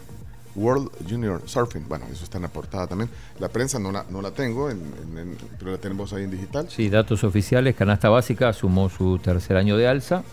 World 0.56 0.88
Junior 1.08 1.40
Surfing. 1.44 1.86
Bueno, 1.88 2.06
eso 2.12 2.24
está 2.24 2.38
en 2.38 2.42
la 2.42 2.48
portada 2.48 2.86
también. 2.86 3.08
La 3.38 3.48
prensa 3.48 3.78
no 3.78 3.92
la, 3.92 4.04
no 4.10 4.20
la 4.22 4.30
tengo, 4.32 4.70
en- 4.70 4.80
en- 5.12 5.18
en- 5.18 5.36
pero 5.58 5.70
la 5.72 5.78
tenemos 5.78 6.12
ahí 6.12 6.24
en 6.24 6.30
digital. 6.30 6.66
Sí, 6.70 6.88
datos 6.88 7.22
oficiales. 7.24 7.76
Canasta 7.76 8.08
Básica 8.08 8.52
sumó 8.52 8.88
su 8.88 9.18
tercer 9.18 9.56
año 9.56 9.76
de 9.76 9.86
alza. 9.86 10.24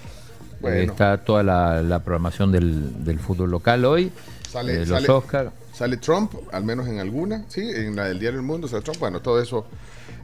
Bueno. 0.61 0.77
Eh, 0.77 0.83
está 0.85 1.23
toda 1.25 1.43
la, 1.43 1.81
la 1.81 1.99
programación 2.03 2.51
del, 2.51 3.03
del 3.03 3.19
fútbol 3.19 3.51
local 3.51 3.83
hoy. 3.85 4.11
Sale, 4.49 4.73
eh, 4.73 4.79
los 4.85 4.89
sale- 4.89 5.09
Oscar. 5.11 5.51
sale 5.73 5.97
Trump, 5.97 6.33
al 6.51 6.63
menos 6.63 6.87
en 6.87 6.99
alguna, 6.99 7.43
sí, 7.49 7.61
en 7.61 7.95
la 7.95 8.05
del 8.05 8.19
diario 8.19 8.39
El 8.39 8.45
Mundo 8.45 8.67
sale 8.67 8.81
Trump. 8.83 8.99
Bueno, 8.99 9.19
todo 9.19 9.41
eso 9.41 9.65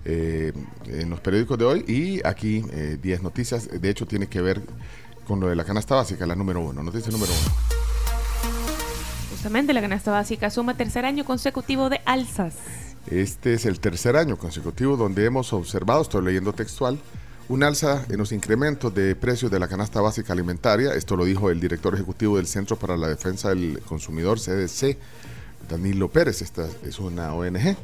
eh, 0.05 0.53
en 0.87 1.09
los 1.09 1.19
periódicos 1.19 1.57
de 1.57 1.65
hoy. 1.65 1.83
Y 1.87 2.25
aquí, 2.25 2.63
eh, 2.71 2.97
10 3.01 3.21
noticias. 3.21 3.67
De 3.69 3.89
hecho, 3.89 4.05
tiene 4.05 4.27
que 4.27 4.39
ver 4.41 4.61
con 5.27 5.39
lo 5.41 5.47
de 5.49 5.55
la 5.55 5.63
canasta 5.65 5.95
básica, 5.95 6.25
la 6.25 6.35
número 6.35 6.61
uno. 6.61 6.81
Noticia 6.83 7.11
número 7.11 7.31
uno. 7.33 7.88
Justamente 9.39 9.71
la 9.71 9.79
canasta 9.79 10.11
básica 10.11 10.49
suma 10.49 10.75
tercer 10.75 11.05
año 11.05 11.23
consecutivo 11.23 11.89
de 11.89 12.01
alzas. 12.03 12.55
Este 13.09 13.53
es 13.53 13.65
el 13.65 13.79
tercer 13.79 14.17
año 14.17 14.37
consecutivo 14.37 14.97
donde 14.97 15.23
hemos 15.23 15.53
observado, 15.53 16.01
estoy 16.01 16.25
leyendo 16.25 16.51
textual, 16.51 16.99
un 17.47 17.63
alza 17.63 18.03
en 18.09 18.17
los 18.17 18.33
incrementos 18.33 18.93
de 18.93 19.15
precios 19.15 19.49
de 19.49 19.57
la 19.57 19.69
canasta 19.69 20.01
básica 20.01 20.33
alimentaria. 20.33 20.93
Esto 20.93 21.15
lo 21.15 21.23
dijo 21.23 21.49
el 21.49 21.61
director 21.61 21.95
ejecutivo 21.95 22.35
del 22.35 22.47
Centro 22.47 22.75
para 22.75 22.97
la 22.97 23.07
Defensa 23.07 23.47
del 23.47 23.79
Consumidor, 23.79 24.41
CDC, 24.41 24.97
Danilo 25.69 26.09
Pérez. 26.09 26.41
Esta 26.41 26.67
es 26.83 26.99
una 26.99 27.33
ONG, 27.33 27.77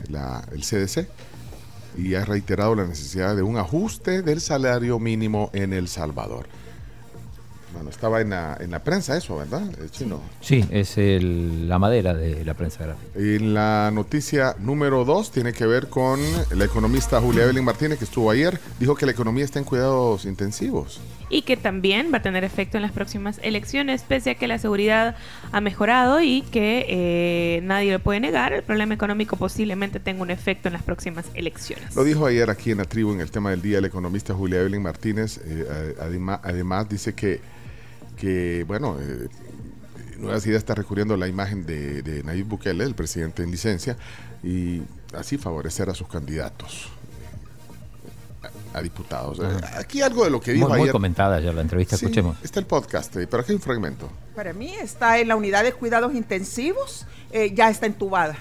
el 0.00 0.62
CDC, 0.62 1.06
y 1.98 2.14
ha 2.14 2.24
reiterado 2.24 2.74
la 2.74 2.86
necesidad 2.86 3.36
de 3.36 3.42
un 3.42 3.58
ajuste 3.58 4.22
del 4.22 4.40
salario 4.40 4.98
mínimo 4.98 5.50
en 5.52 5.74
El 5.74 5.88
Salvador. 5.88 6.46
Bueno, 7.74 7.90
estaba 7.90 8.20
en 8.20 8.30
la, 8.30 8.56
en 8.60 8.70
la 8.70 8.82
prensa 8.82 9.16
eso, 9.16 9.36
¿verdad? 9.36 9.62
Eh, 9.78 9.88
Chino. 9.90 10.20
Sí, 10.40 10.64
es 10.70 10.96
el- 10.96 11.68
la 11.68 11.78
madera 11.78 12.14
de 12.14 12.44
la 12.44 12.54
prensa 12.54 12.84
gráfica. 12.84 13.10
En 13.18 13.52
la 13.54 13.90
noticia 13.92 14.56
número 14.60 15.04
2 15.04 15.30
tiene 15.32 15.52
que 15.52 15.66
ver 15.66 15.88
con 15.88 16.20
la 16.54 16.64
economista 16.64 17.20
Julia 17.20 17.44
Evelyn 17.44 17.64
Martínez, 17.64 17.98
que 17.98 18.04
estuvo 18.04 18.30
ayer. 18.30 18.58
Dijo 18.78 18.94
que 18.94 19.06
la 19.06 19.12
economía 19.12 19.44
está 19.44 19.58
en 19.58 19.64
cuidados 19.64 20.24
intensivos. 20.24 21.00
y 21.30 21.42
que 21.42 21.56
también 21.56 22.10
va 22.12 22.18
a 22.18 22.22
tener 22.22 22.44
efecto 22.44 22.76
en 22.76 22.82
las 22.82 22.92
próximas 22.92 23.40
elecciones, 23.42 24.02
pese 24.02 24.30
a 24.30 24.34
que 24.36 24.46
la 24.46 24.58
seguridad 24.58 25.16
ha 25.50 25.60
mejorado 25.60 26.20
y 26.20 26.42
que 26.42 26.84
eh, 26.88 27.60
nadie 27.64 27.90
lo 27.92 27.98
puede 27.98 28.20
negar, 28.20 28.52
el 28.52 28.62
problema 28.62 28.94
económico 28.94 29.36
posiblemente 29.36 29.98
tenga 29.98 30.22
un 30.22 30.30
efecto 30.30 30.68
en 30.68 30.74
las 30.74 30.82
próximas 30.82 31.24
elecciones. 31.34 31.96
Lo 31.96 32.04
dijo 32.04 32.26
ayer 32.26 32.50
aquí 32.50 32.70
en 32.70 32.78
la 32.78 32.84
tribu, 32.84 33.12
en 33.14 33.20
el 33.20 33.30
tema 33.32 33.50
del 33.50 33.62
día, 33.62 33.78
el 33.78 33.84
economista 33.86 34.32
Julia 34.34 34.60
Evelyn 34.60 34.82
Martínez. 34.82 35.40
eh, 35.44 35.96
además, 36.42 36.88
dice 36.88 37.14
que, 37.14 37.40
que 38.16 38.64
bueno, 38.66 38.96
eh, 39.00 39.28
Nuevas 40.18 40.46
Ideas 40.46 40.60
está 40.60 40.74
recurriendo 40.74 41.14
a 41.14 41.16
la 41.16 41.28
imagen 41.28 41.66
de, 41.66 42.02
de 42.02 42.22
Nayib 42.22 42.46
Bukele, 42.46 42.84
el 42.84 42.94
presidente 42.94 43.42
en 43.42 43.50
licencia, 43.50 43.96
y 44.42 44.82
así 45.14 45.38
favorecer 45.38 45.88
a 45.90 45.94
sus 45.94 46.08
candidatos 46.08 46.88
a, 48.74 48.78
a 48.78 48.82
diputados. 48.82 49.38
Eh, 49.38 49.66
Aquí 49.78 50.02
algo 50.02 50.24
de 50.24 50.30
lo 50.30 50.40
que 50.40 50.52
dijo 50.52 50.68
Muy, 50.68 50.90
comentada 50.90 51.40
ya 51.40 51.52
la 51.52 51.60
entrevista, 51.60 51.96
Sí, 51.96 52.06
escuchemos. 52.06 52.36
Está 52.42 52.60
el 52.60 52.66
podcast, 52.66 53.14
eh, 53.16 53.26
pero 53.26 53.42
aquí 53.42 53.52
hay 53.52 53.56
un 53.56 53.62
fragmento. 53.62 54.10
Para 54.34 54.52
mí 54.52 54.74
está 54.74 55.18
en 55.18 55.28
la 55.28 55.36
unidad 55.36 55.62
de 55.64 55.72
cuidados 55.72 56.14
intensivos, 56.14 57.06
eh, 57.32 57.52
ya 57.54 57.70
está 57.70 57.86
entubada. 57.86 58.36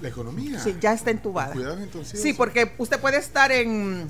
La 0.00 0.08
economía. 0.08 0.60
Sí, 0.60 0.76
ya 0.80 0.92
está 0.92 1.10
entubada. 1.10 1.52
Cuidados 1.52 1.80
intensivos. 1.80 2.22
Sí, 2.22 2.32
porque 2.32 2.72
usted 2.78 3.00
puede 3.00 3.18
estar 3.18 3.50
en, 3.50 4.06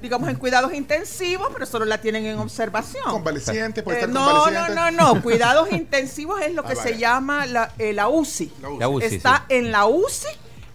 digamos, 0.00 0.28
en 0.28 0.36
cuidados 0.36 0.72
intensivos, 0.74 1.48
pero 1.52 1.66
solo 1.66 1.84
la 1.84 2.00
tienen 2.00 2.24
en 2.26 2.38
observación. 2.38 3.04
Convaleciente, 3.04 3.82
puede 3.82 3.98
Eh, 3.98 4.00
estar 4.02 4.14
no, 4.14 4.44
convaleciente. 4.44 4.74
no, 4.74 4.90
no, 4.90 5.14
no. 5.14 5.22
Cuidados 5.22 5.72
intensivos 5.72 6.40
es 6.42 6.54
lo 6.54 6.62
que 6.62 6.72
Ah, 6.72 6.76
se 6.76 6.90
vaya. 6.92 6.96
llama 6.96 7.46
la, 7.46 7.72
eh, 7.78 7.92
la 7.92 8.08
UCI. 8.08 8.52
La 8.78 8.88
UCI, 8.88 9.06
Está 9.16 9.44
en 9.48 9.72
la 9.72 9.86
UCI 9.86 10.28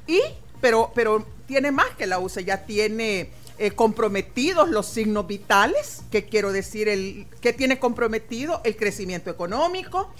y, 0.08 0.22
pero, 0.62 0.92
pero 0.94 1.26
tiene 1.48 1.72
más 1.72 1.90
que 1.98 2.08
la 2.08 2.20
UCI, 2.20 2.44
ya 2.46 2.66
tiene 2.66 3.30
eh, 3.60 3.72
comprometidos 3.72 4.70
los 4.70 4.88
signos 4.88 5.28
vitales, 5.28 6.02
que 6.12 6.26
quiero 6.26 6.52
decir, 6.52 6.90
el 6.90 7.28
que 7.40 7.54
tiene 7.54 7.80
comprometido 7.80 8.62
el 8.64 8.76
crecimiento 8.76 9.30
económico, 9.30 10.12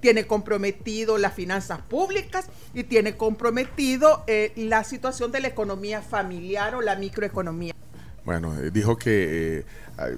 tiene 0.00 0.26
comprometido 0.26 1.16
las 1.18 1.34
finanzas 1.34 1.80
públicas 1.82 2.46
y 2.74 2.84
tiene 2.84 3.16
comprometido 3.16 4.24
eh, 4.26 4.52
la 4.56 4.82
situación 4.82 5.30
de 5.30 5.40
la 5.40 5.48
economía 5.48 6.00
familiar 6.02 6.74
o 6.74 6.80
la 6.80 6.96
microeconomía. 6.96 7.74
Bueno, 8.24 8.54
eh, 8.60 8.70
dijo 8.72 8.96
que 8.96 9.64
eh, 9.98 10.16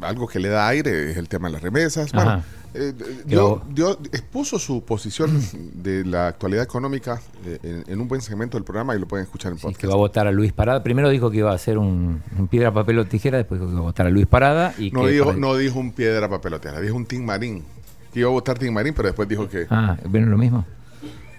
algo 0.00 0.26
que 0.26 0.38
le 0.38 0.48
da 0.48 0.68
aire 0.68 1.10
es 1.10 1.16
el 1.16 1.28
tema 1.28 1.48
de 1.48 1.52
las 1.54 1.62
remesas. 1.62 2.12
Bueno, 2.12 2.42
eh, 2.72 2.92
dio- 3.26 3.62
dio- 3.68 3.98
expuso 4.12 4.58
su 4.58 4.82
posición 4.84 5.40
de 5.74 6.04
la 6.04 6.28
actualidad 6.28 6.62
económica 6.62 7.20
eh, 7.44 7.58
en, 7.62 7.84
en 7.92 8.00
un 8.00 8.06
buen 8.08 8.20
segmento 8.20 8.56
del 8.56 8.64
programa 8.64 8.94
y 8.94 8.98
lo 9.00 9.06
pueden 9.06 9.24
escuchar 9.24 9.52
en 9.52 9.58
Que 9.58 9.62
podcast. 9.62 9.84
va 9.88 9.94
a 9.94 9.96
votar 9.96 10.26
a 10.26 10.32
Luis 10.32 10.52
Parada. 10.52 10.82
Primero 10.82 11.08
dijo 11.10 11.30
que 11.30 11.38
iba 11.38 11.50
a 11.50 11.54
hacer 11.54 11.78
un, 11.78 12.22
un 12.38 12.48
piedra, 12.48 12.72
papel 12.72 12.98
o 13.00 13.06
tijera, 13.06 13.38
después 13.38 13.60
dijo 13.60 13.68
que 13.70 13.74
iba 13.74 13.82
a 13.82 13.86
votar 13.86 14.06
a 14.06 14.10
Luis 14.10 14.26
Parada. 14.26 14.72
Y 14.78 14.90
No 14.92 15.02
que 15.04 15.10
dijo, 15.10 15.32
no 15.32 15.56
dijo 15.56 15.78
un 15.78 15.92
piedra 15.92 16.28
papelotera, 16.28 16.80
dijo 16.80 16.96
un 16.96 17.06
Tim 17.06 17.24
Marín. 17.24 17.64
Que 18.12 18.20
iba 18.20 18.28
a 18.28 18.32
votar 18.32 18.58
Tim 18.58 18.72
Marín, 18.72 18.94
pero 18.94 19.08
después 19.08 19.28
dijo 19.28 19.48
que. 19.48 19.66
Ah, 19.70 19.96
¿ven 20.08 20.30
lo 20.30 20.38
mismo? 20.38 20.64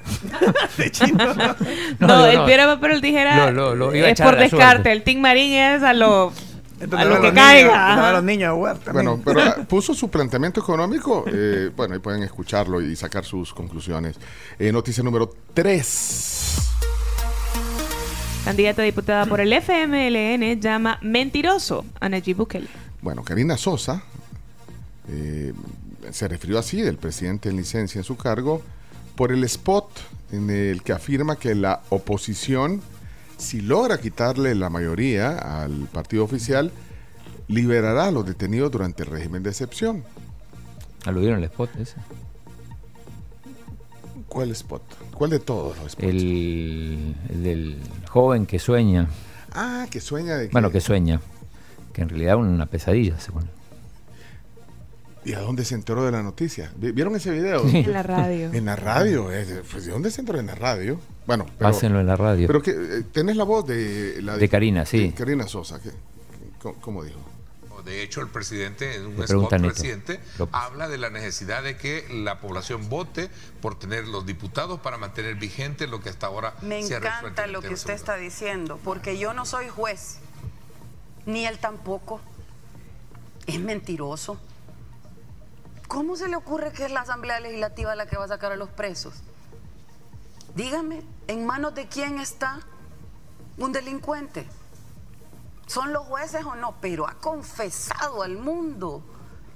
No, 2.00 2.08
No, 2.08 2.26
el 2.26 2.36
no. 2.38 2.46
piedra, 2.46 2.66
papel 2.76 2.92
o 2.98 3.02
tijera 3.02 3.52
Lo- 3.52 3.76
lo- 3.76 3.76
lo 3.76 3.96
iba 3.96 4.08
a 4.08 4.12
es 4.12 4.22
por 4.22 4.38
descarte. 4.38 4.92
El 4.92 5.04
Team 5.04 5.20
Marín 5.22 5.54
es 5.54 5.84
a 5.84 5.94
lo, 5.94 6.32
Entonces, 6.80 7.00
a 7.08 7.10
lo 7.10 7.16
que 7.22 7.32
niños- 7.32 7.34
caiga. 7.46 8.10
a 8.10 8.14
los 8.14 8.24
niños 8.24 8.54
jugar. 8.56 8.78
Bueno, 8.92 9.22
pero 9.24 9.42
ah, 9.44 9.56
puso 9.68 9.94
su 9.94 10.10
planteamiento 10.10 10.60
económico. 10.62 11.26
eh, 11.28 11.70
bueno, 11.76 11.94
ahí 11.94 12.00
pueden 12.00 12.24
escucharlo 12.24 12.82
y 12.82 12.96
sacar 12.96 13.24
sus 13.26 13.54
conclusiones. 13.54 14.16
Eh, 14.60 14.72
noticia 14.72 15.04
número 15.04 15.34
3. 15.54 16.58
Candidata 18.46 18.82
a 18.82 18.86
diputada 18.86 19.26
por 19.28 19.40
el 19.40 19.54
FMLN 19.54 20.60
llama 20.60 20.98
mentiroso 21.02 21.86
a 22.00 22.10
Nayib 22.10 22.38
Bukele. 22.38 22.68
Bueno, 23.02 23.24
Karina 23.24 23.56
Sosa 23.56 24.02
eh, 25.10 25.54
se 26.12 26.28
refirió 26.28 26.58
así 26.58 26.82
del 26.82 26.98
presidente 26.98 27.50
en 27.50 27.58
licencia 27.58 28.00
en 28.00 28.04
su 28.04 28.18
cargo 28.18 28.64
por 29.16 29.32
el 29.32 29.44
spot 29.44 29.90
en 30.32 30.50
el 30.50 30.84
que 30.84 30.94
afirma 30.94 31.36
que 31.36 31.56
la 31.56 31.82
oposición, 31.90 32.82
si 33.38 33.62
logra 33.62 34.00
quitarle 34.00 34.56
la 34.56 34.70
mayoría 34.70 35.38
al 35.64 35.88
partido 35.92 36.24
oficial, 36.24 36.72
liberará 37.48 38.06
a 38.06 38.12
los 38.12 38.26
detenidos 38.26 38.72
durante 38.72 39.04
el 39.04 39.10
régimen 39.10 39.44
de 39.44 39.50
excepción. 39.50 40.04
¿Aludieron 41.06 41.40
el 41.40 41.46
spot 41.46 41.76
ese? 41.78 41.96
¿Cuál 44.28 44.52
spot? 44.52 44.84
¿Cuál 45.14 45.32
de 45.32 45.40
todos 45.40 45.78
los 45.78 45.92
spots? 45.92 46.08
El, 46.08 47.16
el 47.30 47.44
del 47.44 47.78
joven 48.10 48.46
que 48.46 48.60
sueña. 48.60 49.08
Ah, 49.52 49.88
que 49.92 50.00
sueña 50.00 50.38
de 50.38 50.48
que... 50.48 50.52
Bueno, 50.54 50.72
que 50.72 50.80
sueña. 50.80 51.20
Que 51.92 52.04
en 52.04 52.10
realidad 52.10 52.36
es 52.36 52.40
una 52.40 52.66
pesadilla, 52.68 53.20
se 53.20 53.32
pone. 53.34 53.48
¿Y 55.24 55.34
a 55.34 55.40
dónde 55.40 55.66
se 55.66 55.76
enteró 55.76 56.04
de 56.04 56.12
la 56.12 56.24
noticia? 56.24 56.72
¿Vi- 56.78 56.92
¿Vieron 56.92 57.16
ese 57.16 57.30
video? 57.32 57.68
Sí. 57.70 57.78
En 57.78 57.94
la 57.94 58.04
radio. 58.04 58.52
En 58.54 58.66
la 58.66 58.76
radio. 58.76 59.30
pues, 59.72 59.86
¿De 59.86 59.92
dónde 59.92 60.10
se 60.12 60.22
enteró 60.22 60.40
en 60.40 60.48
la 60.48 60.56
radio? 60.56 61.00
Bueno, 61.28 61.46
pero, 61.58 61.72
Pásenlo 61.72 62.00
en 62.00 62.08
la 62.08 62.16
radio. 62.16 62.48
Pero 62.48 62.62
que 62.62 62.72
eh, 62.72 63.04
tenés 63.12 63.36
la 63.36 63.44
voz 63.44 63.66
de 63.68 64.20
la 64.22 64.38
De 64.38 64.50
Karina, 64.50 64.86
sí. 64.86 65.10
de 65.10 65.14
Karina 65.14 65.48
Sosa. 65.48 65.80
que- 65.80 65.92
¿cómo, 66.62 66.76
cómo 66.82 67.04
dijo? 67.04 67.20
De 67.86 68.04
hecho, 68.04 68.22
el 68.22 68.28
presidente, 68.28 68.96
en 68.96 69.08
un 69.08 69.24
spot 69.24 69.52
reciente, 69.54 70.20
habla 70.52 70.88
de 70.88 71.00
la 71.00 71.10
necesidad 71.10 71.64
de 71.64 71.78
que 71.78 72.06
la 72.12 72.40
población 72.40 72.90
vote 72.90 73.30
por 73.60 73.78
tener 73.80 74.08
los 74.08 74.24
diputados 74.28 74.80
para 74.82 74.98
mantener 75.00 75.34
vigente 75.36 75.88
lo 75.88 76.00
que 76.00 76.10
hasta 76.10 76.28
ahora 76.28 76.54
Me 76.62 76.84
se 76.84 76.96
ha 76.96 77.00
resuelto 77.00 77.08
encanta 77.30 77.46
en 77.46 77.52
lo 77.54 77.62
que 77.62 77.70
usted 77.70 77.78
seguridad. 77.78 77.96
está 77.96 78.16
diciendo, 78.18 78.80
porque 78.84 79.18
yo 79.18 79.34
no 79.34 79.48
soy 79.48 79.68
juez, 79.70 80.18
ni 81.26 81.48
él 81.48 81.58
tampoco. 81.58 82.22
Es 83.48 83.60
mentiroso. 83.60 84.38
¿Cómo 85.92 86.16
se 86.16 86.30
le 86.30 86.38
ocurre 86.38 86.72
que 86.72 86.86
es 86.86 86.92
la 86.92 87.02
Asamblea 87.02 87.42
Legislativa 87.42 87.94
la 87.98 88.06
que 88.06 88.16
va 88.16 88.24
a 88.24 88.30
sacar 88.30 88.54
a 88.54 88.56
los 88.56 88.70
presos? 88.70 89.14
Dígame, 90.56 91.02
¿en 91.28 91.46
manos 91.46 91.76
de 91.76 91.90
quién 91.90 92.18
está 92.18 92.62
un 93.58 93.74
delincuente? 93.74 94.48
¿Son 95.68 95.92
los 95.92 96.06
jueces 96.06 96.46
o 96.46 96.56
no? 96.56 96.76
Pero 96.80 97.10
ha 97.10 97.16
confesado 97.16 98.24
al 98.24 98.38
mundo, 98.38 99.04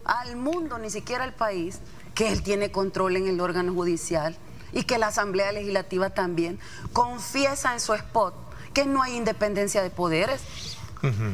al 0.03 0.35
mundo, 0.35 0.77
ni 0.77 0.89
siquiera 0.89 1.23
al 1.23 1.33
país, 1.33 1.79
que 2.13 2.27
él 2.33 2.43
tiene 2.43 2.69
control 2.69 3.15
en 3.15 3.27
el 3.27 3.39
órgano 3.39 3.73
judicial 3.73 4.35
y 4.73 4.83
que 4.83 4.97
la 4.97 5.07
Asamblea 5.07 5.53
Legislativa 5.53 6.09
también 6.09 6.59
confiesa 6.91 7.71
en 7.71 7.79
su 7.79 7.93
spot 7.93 8.35
que 8.73 8.85
no 8.85 9.01
hay 9.01 9.15
independencia 9.15 9.81
de 9.81 9.89
poderes, 9.89 10.41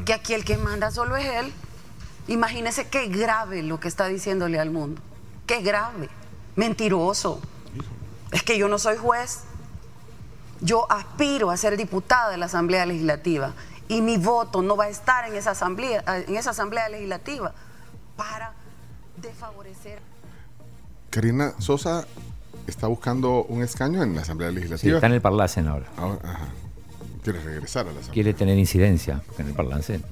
que 0.06 0.14
aquí 0.14 0.36
el 0.36 0.46
que 0.46 0.58
manda 0.58 0.92
solo 0.92 1.18
es 1.18 1.26
él. 1.26 1.52
Imagínese 2.28 2.88
qué 2.88 3.08
grave 3.08 3.64
lo 3.64 3.80
que 3.80 3.88
está 3.88 4.08
diciéndole 4.08 4.60
al 4.60 4.72
mundo. 4.72 5.02
Qué 5.46 5.62
grave. 5.62 6.10
Mentiroso. 6.56 7.42
Es 8.32 8.44
que 8.44 8.58
yo 8.58 8.68
no 8.68 8.78
soy 8.78 8.98
juez. 8.98 9.42
Yo 10.62 10.90
aspiro 10.92 11.50
a 11.50 11.58
ser 11.58 11.76
diputada 11.76 12.30
de 12.30 12.38
la 12.38 12.46
Asamblea 12.46 12.86
Legislativa 12.86 13.54
y 13.88 14.02
mi 14.02 14.18
voto 14.18 14.62
no 14.62 14.78
va 14.78 14.86
a 14.86 14.90
estar 14.90 15.28
en 15.28 15.36
esa 15.36 15.52
asamblea, 15.52 16.04
en 16.28 16.36
esa 16.36 16.52
asamblea 16.52 16.88
legislativa 16.88 17.52
para 18.16 18.54
desfavorecer. 19.22 20.00
Karina 21.10 21.54
Sosa 21.58 22.06
está 22.68 22.88
buscando 22.88 23.44
un 23.46 23.64
escaño 23.64 24.04
en 24.04 24.16
la 24.16 24.22
Asamblea 24.22 24.50
Sí, 24.50 24.56
Legislativa. 24.56 24.96
está 24.98 25.08
en 25.08 25.14
el 25.14 25.22
Parlacen 25.22 25.68
ahora. 25.68 25.88
Ahora, 25.98 26.20
ajá. 26.24 26.48
Quiere 27.24 27.40
regresar 27.42 27.82
a 27.82 27.92
la 27.92 28.00
Asamblea. 28.00 28.14
Quiere 28.14 28.34
tener 28.34 28.58
incidencia 28.58 29.22
en 29.38 29.48
el 29.48 29.54
Parlacen. 29.54 30.04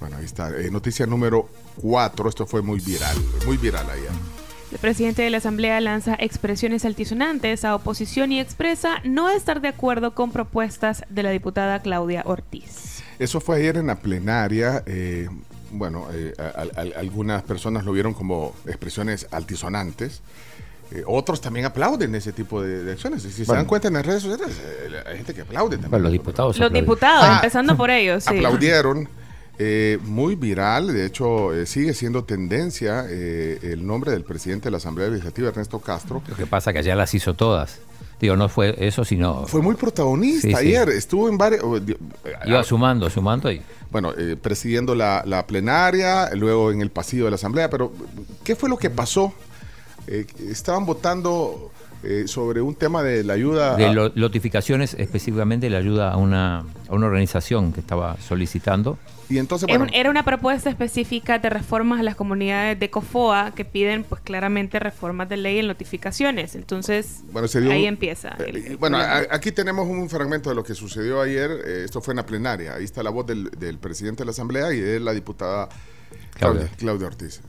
Bueno, 0.00 0.16
ahí 0.18 0.24
está. 0.24 0.50
Eh, 0.50 0.70
noticia 0.70 1.06
número 1.06 1.48
4. 1.82 2.28
Esto 2.28 2.46
fue 2.46 2.62
muy 2.62 2.80
viral. 2.80 3.16
Muy 3.46 3.56
viral 3.56 3.86
allá. 3.88 4.10
El 4.72 4.78
presidente 4.78 5.22
de 5.22 5.30
la 5.30 5.38
Asamblea 5.38 5.80
lanza 5.80 6.16
expresiones 6.18 6.84
altisonantes 6.84 7.64
a 7.64 7.74
oposición 7.74 8.32
y 8.32 8.40
expresa 8.40 8.96
no 9.04 9.30
estar 9.30 9.60
de 9.60 9.68
acuerdo 9.68 10.12
con 10.14 10.32
propuestas 10.32 11.04
de 11.08 11.22
la 11.22 11.30
diputada 11.30 11.80
Claudia 11.80 12.22
Ortiz. 12.26 13.02
Eso 13.18 13.40
fue 13.40 13.56
ayer 13.56 13.76
en 13.76 13.86
la 13.86 13.96
plenaria. 13.96 14.82
eh, 14.86 15.28
bueno, 15.72 16.06
eh, 16.12 16.32
a- 16.38 16.62
a- 16.80 17.00
algunas 17.00 17.42
personas 17.42 17.84
lo 17.84 17.92
vieron 17.92 18.12
como 18.14 18.54
expresiones 18.66 19.26
altisonantes. 19.30 20.20
Eh, 20.92 21.02
otros 21.06 21.40
también 21.40 21.66
aplauden 21.66 22.14
ese 22.14 22.32
tipo 22.32 22.62
de, 22.62 22.84
de 22.84 22.92
acciones. 22.92 23.24
Y 23.24 23.32
si 23.32 23.44
se 23.44 23.52
dan 23.52 23.64
cuenta 23.66 23.88
en 23.88 23.94
las 23.94 24.06
redes 24.06 24.22
sociales, 24.22 24.56
eh, 24.62 25.02
hay 25.06 25.16
gente 25.16 25.34
que 25.34 25.40
aplaude 25.40 25.76
también. 25.76 25.90
Bueno, 25.90 26.04
los 26.04 26.12
diputados. 26.12 26.56
Los 26.56 26.66
aplauden. 26.66 26.84
diputados, 26.84 27.24
Ah, 27.24 27.34
empezando 27.36 27.76
por 27.76 27.90
ellos, 27.90 28.24
sí. 28.24 28.30
Aplaudieron. 28.36 29.08
Eh, 29.58 29.98
muy 30.04 30.34
viral, 30.34 30.92
de 30.92 31.06
hecho 31.06 31.54
eh, 31.54 31.66
sigue 31.66 31.94
siendo 31.94 32.24
tendencia 32.24 33.06
eh, 33.08 33.58
el 33.62 33.86
nombre 33.86 34.12
del 34.12 34.24
presidente 34.24 34.66
de 34.66 34.70
la 34.72 34.76
Asamblea 34.78 35.08
Legislativa, 35.08 35.48
Ernesto 35.48 35.78
Castro. 35.78 36.22
Lo 36.28 36.36
que 36.36 36.46
pasa 36.46 36.72
que 36.72 36.80
allá 36.80 36.94
las 36.94 37.14
hizo 37.14 37.34
todas. 37.34 37.78
Digo, 38.20 38.34
no 38.34 38.48
fue 38.48 38.74
eso, 38.78 39.04
sino. 39.04 39.46
Fue 39.46 39.60
muy 39.60 39.74
protagonista 39.74 40.48
Sí, 40.48 40.54
sí. 40.54 40.54
ayer, 40.54 40.88
estuvo 40.88 41.28
en 41.28 41.36
varios... 41.36 41.62
Iba 42.46 42.64
sumando, 42.64 43.10
sumando 43.10 43.52
y. 43.52 43.60
Bueno, 43.90 44.12
eh, 44.16 44.36
presidiendo 44.40 44.94
la, 44.94 45.22
la 45.26 45.46
plenaria, 45.46 46.30
luego 46.34 46.70
en 46.72 46.80
el 46.80 46.90
pasillo 46.90 47.24
de 47.26 47.30
la 47.30 47.34
Asamblea, 47.36 47.68
pero 47.70 47.92
¿qué 48.42 48.56
fue 48.56 48.68
lo 48.70 48.78
que 48.78 48.88
pasó? 48.90 49.34
Eh, 50.06 50.26
estaban 50.50 50.86
votando 50.86 51.70
eh, 52.02 52.24
sobre 52.26 52.60
un 52.62 52.74
tema 52.74 53.02
de 53.02 53.22
la 53.22 53.34
ayuda... 53.34 53.76
De 53.76 53.86
a- 53.86 53.92
lo- 53.92 54.08
notificaciones, 54.14 54.94
específicamente 54.98 55.68
la 55.68 55.78
ayuda 55.78 56.10
a 56.12 56.16
una, 56.16 56.60
a 56.88 56.94
una 56.94 57.06
organización 57.06 57.72
que 57.72 57.80
estaba 57.80 58.16
solicitando. 58.26 58.98
Y 59.28 59.38
entonces, 59.38 59.68
Era 59.68 59.78
bueno, 59.78 59.92
Era 59.94 60.10
una 60.10 60.24
propuesta 60.24 60.70
específica 60.70 61.38
de 61.38 61.50
reformas 61.50 62.00
a 62.00 62.02
las 62.02 62.14
comunidades 62.16 62.78
de 62.78 62.90
COFOA 62.90 63.52
que 63.54 63.64
piden 63.64 64.04
pues 64.04 64.20
claramente 64.20 64.78
reformas 64.78 65.28
de 65.28 65.36
ley 65.36 65.58
en 65.58 65.66
notificaciones. 65.66 66.54
Entonces, 66.54 67.22
Bueno, 67.32 67.48
se 67.48 67.60
dio 67.60 67.72
ahí 67.72 67.86
empieza. 67.86 68.36
Eh, 68.38 68.44
el- 68.50 68.56
el 68.56 68.76
bueno, 68.76 68.98
problema. 68.98 69.26
aquí 69.34 69.52
tenemos 69.52 69.88
un 69.88 70.08
fragmento 70.08 70.50
de 70.50 70.56
lo 70.56 70.62
que 70.64 70.74
sucedió 70.74 71.20
ayer. 71.20 71.50
eh, 71.66 71.82
esto 71.84 72.00
fue 72.00 72.12
en 72.12 72.16
la 72.16 72.26
plenaria. 72.26 72.74
Ahí 72.74 72.84
está 72.84 73.02
la 73.02 73.10
voz 73.10 73.26
del, 73.26 73.50
del 73.50 73.78
presidente 73.78 74.20
de 74.22 74.26
la 74.26 74.30
Asamblea 74.32 74.72
y 74.72 74.80
de 74.80 75.00
la 75.00 75.12
diputada 75.12 75.68
Claudia, 76.34 76.60
Claudia. 76.62 76.76
Claudia 76.76 77.06
Ortiz. 77.08 77.40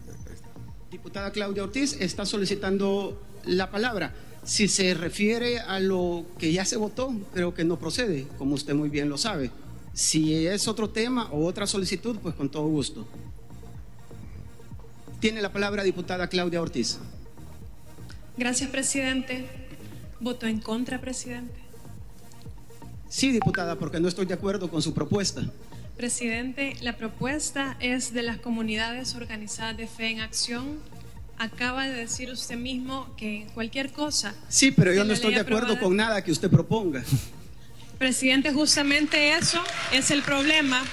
Diputada 0.90 1.32
Claudia 1.32 1.64
Ortiz 1.64 1.98
está 2.00 2.26
solicitando 2.26 3.22
la 3.46 3.70
palabra. 3.70 4.14
Si 4.44 4.68
se 4.70 4.94
refiere 4.94 5.60
a 5.60 5.80
lo 5.80 6.26
que 6.40 6.54
ya 6.54 6.64
se 6.64 6.78
votó, 6.78 7.14
creo 7.34 7.54
que 7.54 7.66
no 7.66 7.78
procede, 7.78 8.26
como 8.38 8.56
usted 8.56 8.74
muy 8.74 8.88
bien 8.90 9.10
lo 9.10 9.18
sabe. 9.18 9.52
Si 9.98 10.46
es 10.46 10.68
otro 10.68 10.92
tema 10.92 11.28
o 11.32 11.44
otra 11.48 11.66
solicitud, 11.66 12.18
pues 12.22 12.36
con 12.36 12.50
todo 12.50 12.68
gusto. 12.68 13.08
Tiene 15.20 15.42
la 15.42 15.52
palabra 15.52 15.82
diputada 15.82 16.28
Claudia 16.28 16.62
Ortiz. 16.62 17.00
Gracias, 18.38 18.70
presidente. 18.70 19.48
Voto 20.20 20.46
en 20.46 20.60
contra, 20.60 21.02
presidente. 21.02 21.56
Sí, 23.10 23.32
diputada, 23.32 23.80
porque 23.80 24.00
no 24.00 24.08
estoy 24.08 24.28
de 24.28 24.36
acuerdo 24.36 24.70
con 24.70 24.84
su 24.84 24.94
propuesta. 24.94 25.42
Presidente, 25.98 26.76
la 26.82 26.96
propuesta 26.96 27.76
es 27.80 28.14
de 28.14 28.22
las 28.22 28.38
comunidades 28.38 29.16
organizadas 29.16 29.78
de 29.78 29.88
fe 29.88 30.12
en 30.12 30.20
acción. 30.20 30.78
Acaba 31.40 31.88
de 31.88 31.94
decir 31.94 32.30
usted 32.30 32.56
mismo 32.56 33.08
que 33.18 33.48
cualquier 33.56 33.92
cosa. 33.92 34.36
Sí, 34.48 34.70
pero 34.70 34.94
yo 34.94 35.04
no 35.06 35.14
estoy 35.14 35.34
de 35.34 35.40
acuerdo 35.40 35.74
aprobada- 35.74 35.82
con 35.84 35.96
nada 35.96 36.24
que 36.24 36.32
usted 36.32 36.52
proponga. 36.52 37.04
Presidente, 37.98 38.54
justamente 38.54 39.34
eso 39.34 39.60
es 39.92 40.12
el 40.12 40.22
problema. 40.22 40.84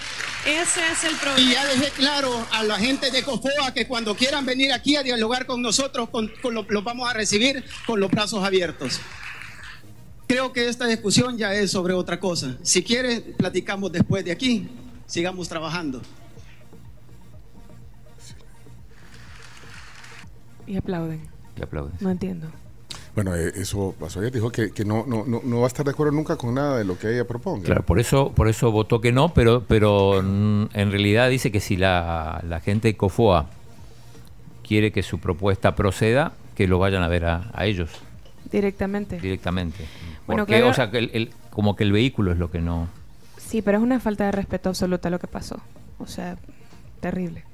Ese 0.46 0.80
es 0.92 1.04
el 1.04 1.14
problema. 1.16 1.40
Y 1.50 1.52
ya 1.52 1.64
dejé 1.66 1.90
claro 1.90 2.46
a 2.52 2.62
la 2.62 2.78
gente 2.78 3.10
de 3.10 3.22
COFOA 3.22 3.72
que 3.74 3.86
cuando 3.86 4.14
quieran 4.14 4.44
venir 4.46 4.72
aquí 4.72 4.96
a 4.96 5.02
dialogar 5.02 5.46
con 5.46 5.60
nosotros, 5.62 6.08
con, 6.10 6.30
con 6.42 6.54
lo- 6.54 6.66
los 6.68 6.82
vamos 6.84 7.08
a 7.08 7.12
recibir 7.14 7.64
con 7.86 8.00
los 8.00 8.10
brazos 8.10 8.42
abiertos. 8.44 9.00
Creo 10.26 10.52
que 10.52 10.68
esta 10.68 10.86
discusión 10.86 11.36
ya 11.36 11.52
es 11.54 11.70
sobre 11.70 11.92
otra 11.92 12.18
cosa. 12.20 12.56
Si 12.62 12.82
quiere, 12.82 13.20
platicamos 13.20 13.92
después 13.92 14.24
de 14.24 14.32
aquí. 14.32 14.68
Sigamos 15.06 15.48
trabajando. 15.48 16.00
Y 20.66 20.76
aplauden. 20.76 21.28
Y 21.58 21.62
aplauden. 21.62 21.92
No 22.00 22.10
entiendo. 22.10 22.50
Bueno, 23.14 23.34
eh, 23.36 23.52
eso 23.54 23.94
pasó 23.98 24.20
ayer. 24.20 24.32
Dijo 24.32 24.50
que, 24.50 24.72
que 24.72 24.84
no, 24.84 25.04
no, 25.06 25.24
no, 25.24 25.40
no 25.44 25.58
va 25.58 25.64
a 25.64 25.68
estar 25.68 25.84
de 25.84 25.92
acuerdo 25.92 26.12
nunca 26.12 26.36
con 26.36 26.54
nada 26.54 26.78
de 26.78 26.84
lo 26.84 26.98
que 26.98 27.12
ella 27.14 27.24
proponga. 27.26 27.64
Claro, 27.64 27.82
por 27.84 28.00
eso, 28.00 28.32
por 28.32 28.48
eso 28.48 28.72
votó 28.72 29.00
que 29.00 29.12
no, 29.12 29.32
pero, 29.32 29.62
pero 29.68 30.20
mm, 30.22 30.66
en 30.74 30.90
realidad 30.90 31.30
dice 31.30 31.52
que 31.52 31.60
si 31.60 31.76
la, 31.76 32.42
la 32.48 32.60
gente 32.60 32.88
de 32.88 32.96
COFOA 32.96 33.46
quiere 34.66 34.90
que 34.90 35.02
su 35.02 35.18
propuesta 35.20 35.76
proceda, 35.76 36.32
que 36.56 36.66
lo 36.66 36.78
vayan 36.78 37.02
a 37.02 37.08
ver 37.08 37.24
a, 37.26 37.50
a 37.52 37.66
ellos 37.66 37.90
Directamente. 38.50 39.18
directamente. 39.20 39.84
Bueno, 40.26 40.42
Porque, 40.42 40.54
claro. 40.56 40.70
o 40.70 40.74
sea, 40.74 40.90
que 40.90 40.98
el- 40.98 41.10
el- 41.12 41.30
como 41.50 41.76
que 41.76 41.84
el 41.84 41.92
vehículo 41.92 42.32
es 42.32 42.38
lo 42.38 42.50
que 42.50 42.60
no. 42.60 42.88
Sí, 43.36 43.62
pero 43.62 43.78
es 43.78 43.84
una 43.84 44.00
falta 44.00 44.24
de 44.24 44.32
respeto 44.32 44.68
absoluta 44.70 45.10
lo 45.10 45.18
que 45.18 45.26
pasó. 45.28 45.58
O 45.98 46.06
sea, 46.06 46.36
terrible. 47.00 47.44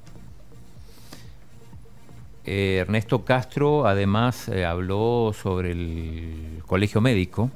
Eh, 2.46 2.78
Ernesto 2.80 3.24
Castro 3.24 3.86
además 3.86 4.48
eh, 4.48 4.64
habló 4.64 5.32
sobre 5.40 5.72
el 5.72 6.62
colegio 6.66 7.00
médico. 7.00 7.50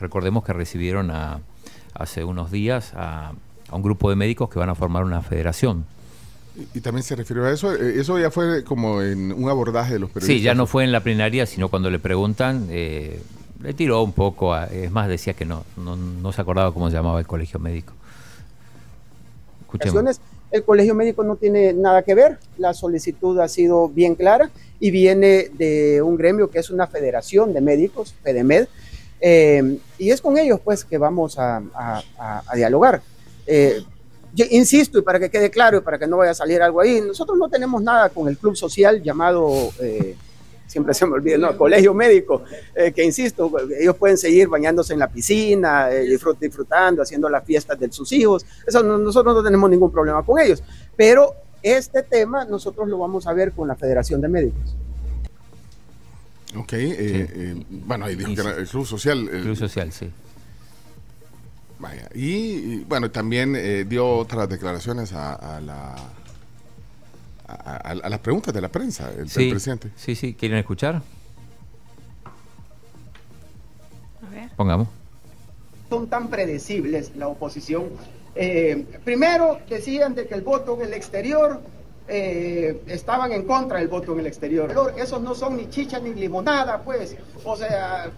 Recordemos 0.00 0.42
que 0.44 0.52
recibieron 0.52 1.10
a- 1.10 1.40
hace 1.94 2.24
unos 2.24 2.50
días 2.50 2.92
a, 2.94 3.32
a 3.68 3.76
un 3.76 3.82
grupo 3.82 4.08
de 4.10 4.16
médicos 4.16 4.48
que 4.48 4.58
van 4.58 4.70
a 4.70 4.74
formar 4.74 5.04
una 5.04 5.20
federación. 5.22 5.84
Y, 6.74 6.78
y 6.78 6.80
también 6.80 7.02
se 7.04 7.14
refirió 7.14 7.44
a 7.44 7.50
eso. 7.52 7.74
eh, 7.74 8.00
eso 8.00 8.18
ya 8.18 8.30
fue 8.30 8.64
como 8.64 9.02
en 9.02 9.32
un 9.32 9.48
abordaje 9.50 9.92
de 9.94 9.98
los 9.98 10.10
periodistas. 10.10 10.36
Sí, 10.38 10.42
ya 10.42 10.54
no 10.54 10.66
fue 10.66 10.84
en 10.84 10.92
la 10.92 11.00
plenaria, 11.00 11.44
sino 11.46 11.68
cuando 11.68 11.90
le 11.90 11.98
preguntan, 11.98 12.66
eh, 12.70 13.22
le 13.62 13.74
tiró 13.74 14.02
un 14.02 14.12
poco, 14.12 14.54
a- 14.54 14.64
es 14.66 14.90
más, 14.90 15.08
decía 15.08 15.34
que 15.34 15.44
no, 15.44 15.64
no, 15.76 15.94
no 15.96 16.32
se 16.32 16.40
acordaba 16.40 16.72
cómo 16.72 16.88
se 16.90 16.96
llamaba 16.96 17.20
el 17.20 17.26
colegio 17.26 17.60
médico. 17.60 17.92
Escuchemos. 19.62 20.16
El 20.52 20.64
colegio 20.64 20.94
médico 20.94 21.24
no 21.24 21.36
tiene 21.36 21.72
nada 21.72 22.02
que 22.02 22.14
ver, 22.14 22.38
la 22.58 22.74
solicitud 22.74 23.40
ha 23.40 23.48
sido 23.48 23.88
bien 23.88 24.14
clara 24.14 24.50
y 24.78 24.90
viene 24.90 25.48
de 25.54 26.02
un 26.02 26.16
gremio 26.16 26.50
que 26.50 26.58
es 26.58 26.68
una 26.68 26.86
federación 26.86 27.54
de 27.54 27.62
médicos, 27.62 28.14
FEDEMED, 28.22 28.66
eh, 29.18 29.78
y 29.96 30.10
es 30.10 30.20
con 30.20 30.36
ellos 30.36 30.60
pues 30.62 30.84
que 30.84 30.98
vamos 30.98 31.36
a, 31.38 31.62
dialogar. 32.54 33.00
Eh, 33.46 33.80
insisto, 34.50 34.98
y 34.98 35.02
para 35.02 35.18
que 35.18 35.30
quede 35.30 35.50
claro 35.50 35.78
y 35.78 35.80
para 35.80 35.98
que 35.98 36.06
no 36.06 36.18
vaya 36.18 36.32
a 36.32 36.34
salir 36.34 36.60
algo 36.60 36.82
ahí, 36.82 37.00
nosotros 37.00 37.38
no 37.38 37.48
tenemos 37.48 37.82
nada 37.82 38.10
con 38.10 38.28
el 38.28 38.36
club 38.36 38.54
social 38.54 39.02
llamado, 39.02 39.70
eh, 39.80 40.16
siempre 40.66 40.94
se 40.94 41.04
me 41.06 41.12
olvida, 41.12 41.36
no, 41.38 41.56
colegio 41.56 41.92
médico, 41.94 42.42
eh, 42.74 42.92
que 42.92 43.04
insisto, 43.04 43.50
ellos 43.78 43.96
pueden 43.96 44.16
seguir 44.16 44.48
bañándose 44.48 44.92
en 44.94 44.98
la 45.00 45.08
piscina, 45.08 45.90
eh, 45.90 46.04
disfrut- 46.06 46.38
disfrutando, 46.38 47.02
haciendo 47.02 47.28
las 47.28 47.44
fiestas 47.44 47.78
de 47.78 47.92
sus 47.92 48.10
hijos, 48.12 48.46
eso 48.66 48.82
no- 48.82 48.98
nosotros 48.98 49.34
no 49.34 49.42
tenemos 49.42 49.68
ningún 49.70 49.90
problema 49.92 50.22
con 50.24 50.38
ellos, 50.40 50.62
pero 50.96 51.34
este 51.62 52.02
tema 52.02 52.44
nosotros 52.44 52.88
lo 52.88 52.98
vamos 52.98 53.26
a 53.26 53.32
ver 53.32 53.52
con 53.52 53.68
la 53.68 53.76
Federación 53.76 54.20
de 54.20 54.28
Médicos. 54.28 54.76
Ok, 56.56 56.72
eh, 56.74 56.94
eh, 56.98 57.64
bueno, 57.70 58.04
ahí 58.04 58.14
dijo 58.14 58.34
que 58.34 58.40
era 58.40 58.56
el 58.56 58.66
Club 58.68 58.84
Social. 58.86 59.28
El 59.32 59.42
Club 59.42 59.56
Social, 59.56 59.90
sí. 59.92 60.10
Vaya, 61.78 62.08
y, 62.14 62.24
y, 62.26 62.84
bueno, 62.88 63.10
también 63.10 63.54
eh, 63.56 63.84
dio 63.88 64.06
otras 64.06 64.48
declaraciones 64.48 65.12
a, 65.14 65.34
a 65.56 65.60
la... 65.60 65.96
A, 67.52 67.94
las 67.94 68.20
preguntas 68.20 68.54
de 68.54 68.60
la 68.60 68.68
prensa, 68.68 69.10
el, 69.10 69.26
presidente. 69.26 69.90
sí, 69.96 70.14
sí, 70.14 70.34
¿quieren 70.34 70.58
escuchar? 70.58 71.02
Pongamos. 74.56 74.88
son 75.88 76.08
tan 76.08 76.28
predecibles 76.28 77.16
la 77.16 77.28
oposición. 77.28 77.90
Eh, 78.34 78.86
primero 79.04 79.58
decían 79.68 80.14
de 80.14 80.26
que 80.26 80.34
el 80.34 80.42
voto 80.42 80.74
en 80.76 80.86
el 80.86 80.94
exterior 80.94 81.60
eh, 82.08 82.82
estaban 82.86 83.32
en 83.32 83.44
contra 83.44 83.78
del 83.78 83.88
voto 83.88 84.12
en 84.12 84.20
el 84.20 84.26
exterior. 84.26 84.94
Esos 84.96 85.20
no 85.20 85.34
son 85.34 85.56
ni 85.56 85.68
chicha 85.70 85.98
ni 85.98 86.14
limonada, 86.14 86.82
pues. 86.82 87.16
O 87.44 87.56
sea, 87.56 88.10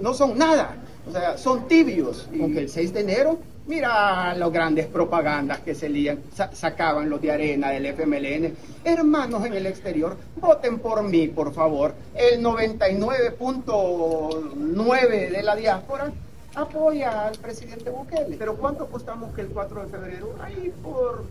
no 0.00 0.14
son 0.14 0.36
nada. 0.38 0.76
O 1.06 1.12
sea, 1.12 1.36
son 1.36 1.68
tibios. 1.68 2.28
Y 2.32 2.56
el 2.56 2.68
6 2.68 2.92
de 2.94 3.00
enero, 3.00 3.38
mira 3.66 4.34
las 4.34 4.52
grandes 4.52 4.86
propagandas 4.86 5.60
que 5.60 5.74
se 5.74 6.18
sacaban 6.52 7.08
los 7.08 7.18
de 7.20 7.32
arena 7.32 7.70
del 7.70 7.86
FMLN. 7.86 8.54
Hermanos 8.84 9.46
en 9.46 9.54
el 9.54 9.66
exterior, 9.66 10.16
voten 10.36 10.78
por 10.78 11.02
mí, 11.02 11.28
por 11.28 11.54
favor. 11.54 11.94
El 12.14 12.42
99.9 12.42 15.30
de 15.30 15.42
la 15.42 15.56
diáspora 15.56 16.12
apoya 16.54 17.28
al 17.28 17.38
presidente 17.38 17.88
Bukele. 17.90 18.36
Pero 18.36 18.56
¿cuánto 18.56 18.84
apostamos 18.84 19.34
que 19.34 19.40
el 19.40 19.48
4 19.48 19.84
de 19.84 19.88
febrero? 19.88 20.34
Ahí 20.42 20.70
por 20.82 21.24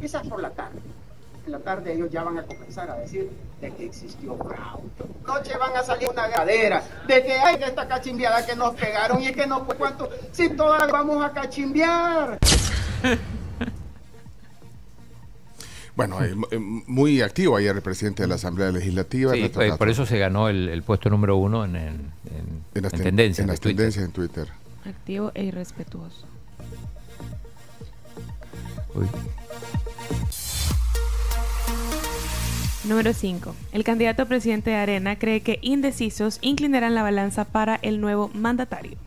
quizás 0.00 0.26
por 0.26 0.40
la 0.40 0.50
tarde. 0.50 0.80
En 1.46 1.52
la 1.52 1.58
tarde 1.58 1.92
ellos 1.92 2.10
ya 2.10 2.22
van 2.22 2.38
a 2.38 2.42
comenzar 2.44 2.88
a 2.90 2.94
decir 2.96 3.30
de 3.60 3.70
que 3.74 3.84
existió 3.86 4.36
fraude. 4.36 4.88
Noche 5.26 5.56
van 5.58 5.76
a 5.76 5.82
salir 5.82 6.08
una 6.10 6.26
gadera 6.28 6.82
de 7.06 7.22
que 7.22 7.32
hay 7.32 7.58
que 7.58 7.64
esta 7.66 7.86
cachimbiada 7.86 8.44
que 8.46 8.56
nos 8.56 8.74
pegaron 8.74 9.22
y 9.22 9.30
que 9.32 9.46
no 9.46 9.64
fue 9.66 9.74
cuánto. 9.76 10.08
Si 10.32 10.48
todas 10.50 10.90
vamos 10.90 11.22
a 11.24 11.30
cachimbiar. 11.32 12.38
Bueno, 15.96 16.24
eh, 16.24 16.34
eh, 16.50 16.58
muy 16.58 17.22
activo 17.22 17.56
ayer 17.56 17.76
el 17.76 17.80
presidente 17.80 18.24
de 18.24 18.28
la 18.28 18.34
Asamblea 18.34 18.72
Legislativa. 18.72 19.32
Sí, 19.32 19.42
pues, 19.42 19.52
Castro, 19.52 19.78
por 19.78 19.88
eso 19.88 20.04
se 20.04 20.18
ganó 20.18 20.48
el, 20.48 20.68
el 20.68 20.82
puesto 20.82 21.08
número 21.08 21.36
uno 21.36 21.64
en, 21.64 21.76
en, 21.76 21.84
en- 21.84 22.64
en 22.74 22.82
las, 22.82 22.92
en 22.94 22.98
ten- 22.98 23.02
tendencias 23.04 23.38
en 23.38 23.46
de 23.46 23.52
las 23.52 23.60
Twitter. 23.60 23.76
tendencias 23.76 24.04
en 24.04 24.10
Twitter. 24.12 24.48
Activo 24.86 25.30
e 25.34 25.44
irrespetuoso. 25.44 26.26
Uy. 28.96 29.06
Número 32.84 33.14
5. 33.14 33.54
El 33.72 33.82
candidato 33.82 34.22
a 34.22 34.26
presidente 34.26 34.70
de 34.70 34.76
Arena 34.76 35.18
cree 35.18 35.40
que 35.40 35.58
indecisos 35.62 36.38
inclinarán 36.42 36.94
la 36.94 37.02
balanza 37.02 37.46
para 37.46 37.76
el 37.76 37.98
nuevo 37.98 38.30
mandatario. 38.34 38.98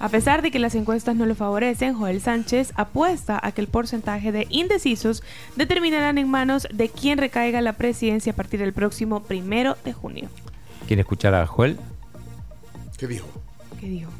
A 0.00 0.08
pesar 0.08 0.42
de 0.42 0.50
que 0.50 0.58
las 0.58 0.74
encuestas 0.74 1.14
no 1.14 1.24
lo 1.24 1.36
favorecen, 1.36 1.94
Joel 1.94 2.20
Sánchez 2.20 2.72
apuesta 2.74 3.38
a 3.40 3.52
que 3.52 3.60
el 3.60 3.68
porcentaje 3.68 4.32
de 4.32 4.46
indecisos 4.50 5.22
determinarán 5.54 6.18
en 6.18 6.28
manos 6.28 6.66
de 6.72 6.88
quien 6.88 7.18
recaiga 7.18 7.60
la 7.60 7.74
presidencia 7.74 8.32
a 8.32 8.36
partir 8.36 8.58
del 8.60 8.72
próximo 8.72 9.22
primero 9.22 9.76
de 9.84 9.92
junio. 9.92 10.28
¿Quiere 10.86 11.02
escuchar 11.02 11.34
a 11.34 11.46
Joel? 11.46 11.78
¿Qué 12.98 13.06
dijo? 13.06 13.28
¿Qué 13.80 13.86
dijo? 13.86 14.10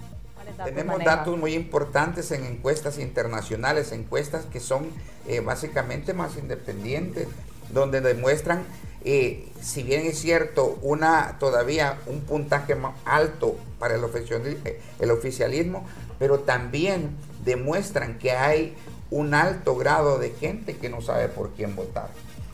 Tenemos 0.65 1.05
datos 1.05 1.37
muy 1.37 1.53
importantes 1.55 2.31
en 2.31 2.45
encuestas 2.45 2.99
internacionales, 2.99 3.93
encuestas 3.93 4.47
que 4.47 4.61
son 4.61 4.87
eh, 5.27 5.41
básicamente 5.41 6.15
más 6.15 6.39
independientes, 6.39 7.28
donde 7.72 8.01
demuestran, 8.01 8.64
eh, 9.05 9.48
si 9.60 9.82
bien 9.82 10.06
es 10.06 10.18
cierto, 10.18 10.78
una 10.82 11.36
todavía 11.38 11.98
un 12.06 12.20
puntaje 12.20 12.74
más 12.74 12.94
alto 13.05 13.56
para 13.78 13.94
el, 13.94 14.02
oficiali- 14.02 14.59
el 14.98 15.10
oficialismo, 15.10 15.86
pero 16.18 16.40
también 16.40 17.10
demuestran 17.44 18.18
que 18.18 18.32
hay 18.32 18.74
un 19.10 19.34
alto 19.34 19.76
grado 19.76 20.18
de 20.18 20.30
gente 20.30 20.76
que 20.76 20.88
no 20.88 21.01
sabe 21.01 21.28
por 21.28 21.51
quién 21.51 21.76
votar. 21.76 22.09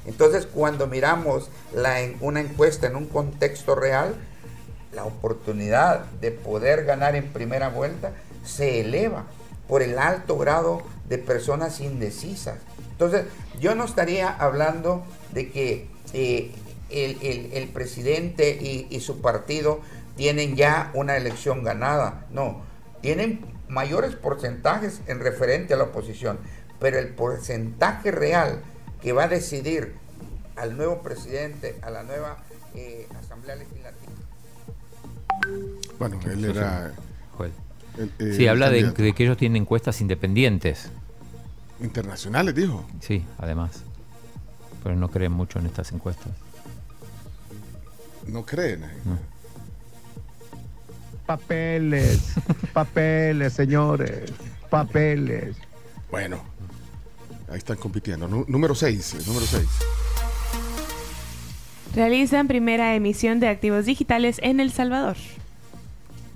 Entonces, 0.05 0.47
cuando 0.47 0.86
miramos 0.86 1.48
la, 1.74 1.97
una 2.20 2.40
encuesta 2.40 2.89
en 2.89 2.97
un 2.97 3.06
contexto 3.06 3.74
real, 3.74 4.14
la 4.93 5.05
oportunidad 5.05 6.05
de 6.20 6.32
poder 6.32 6.84
ganar 6.84 7.16
en 7.16 7.32
primera 7.32 7.68
vuelta 7.68 8.12
se 8.44 8.80
eleva 8.80 9.24
por 9.68 9.80
el 9.80 9.98
alto 9.98 10.36
grado 10.36 10.82
de 11.09 11.18
personas 11.18 11.80
indecisas. 11.80 12.56
Entonces, 13.05 13.33
yo 13.61 13.74
no 13.74 13.85
estaría 13.85 14.31
hablando 14.31 15.05
de 15.33 15.51
que 15.51 15.89
eh, 16.12 16.53
el, 16.91 17.19
el- 17.23 17.53
el 17.53 17.69
presidente 17.70 18.57
y, 18.61 18.87
y 18.91 19.01
su 19.01 19.20
partido 19.20 19.81
tienen 20.16 20.55
ya 20.57 20.91
una 20.95 21.16
elección 21.16 21.65
ganada. 21.65 22.27
No, 22.31 22.62
tienen 23.01 23.41
mayores 23.69 24.15
porcentajes 24.15 25.01
en 25.07 25.19
referente 25.20 25.74
a 25.74 25.79
la 25.79 25.85
oposición, 25.85 26.39
pero 26.79 26.99
el 26.99 27.09
porcentaje 27.09 28.11
real 28.12 28.61
que 29.01 29.12
va 29.12 29.24
a 29.24 29.29
decidir 29.29 29.95
al 30.57 30.77
nuevo 30.77 31.03
presidente, 31.03 31.77
a 31.83 31.91
la 31.91 32.03
nueva 32.05 32.37
eh, 32.74 33.09
Asamblea 33.19 33.57
Legislativa, 33.57 34.12
Bueno, 35.99 36.20
él 36.31 36.45
era. 36.45 36.93
Joel. 37.37 37.53
el- 37.99 38.12
eh, 38.19 38.35
Sí, 38.37 38.45
el 38.45 38.51
habla 38.51 38.70
de 38.70 38.93
que 38.95 39.24
ellos 39.24 39.37
tienen 39.39 39.62
encuestas 39.62 40.01
independientes. 40.01 40.89
Internacionales, 41.83 42.55
dijo. 42.55 42.85
Sí, 43.01 43.25
además. 43.39 43.83
Pero 44.83 44.97
no 44.97 45.09
creen 45.11 45.33
mucho 45.33 45.59
en 45.59 45.67
estas 45.67 45.93
encuestas. 45.93 46.33
No 48.27 48.45
creen. 48.45 48.85
eh. 48.85 48.89
Papeles, 51.27 52.21
papeles, 52.73 53.53
señores, 53.53 54.31
papeles. 54.71 55.57
Bueno, 56.11 56.41
ahí 57.51 57.59
están 57.59 57.77
compitiendo. 57.79 58.29
Nú- 58.29 58.45
número 58.49 58.75
6, 58.75 59.27
número 59.27 59.47
6. 59.47 59.65
Realizan 61.95 62.49
primera 62.49 62.95
emisión 62.95 63.39
de 63.41 63.49
activos 63.49 63.85
digitales 63.87 64.39
en 64.43 64.61
El 64.61 64.73
Salvador. 64.73 65.17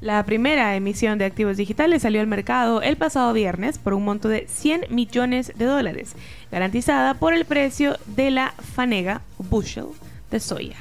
La 0.01 0.23
primera 0.25 0.77
emisión 0.77 1.19
de 1.19 1.25
activos 1.25 1.57
digitales 1.57 2.03
salió 2.03 2.21
al 2.21 2.27
mercado 2.27 2.83
el 2.83 2.97
pasado 2.97 3.33
viernes 3.33 3.79
por 3.79 3.95
un 3.95 4.05
monto 4.05 4.29
de 4.29 4.47
100 4.47 4.87
millones 4.95 5.53
de 5.57 5.65
dólares, 5.65 6.13
garantizada 6.53 7.15
por 7.15 7.33
el 7.33 7.47
precio 7.47 7.97
de 8.15 8.31
la 8.31 8.53
fanega 8.75 9.23
bushel 9.39 9.87
de 10.31 10.39
soya. 10.39 10.77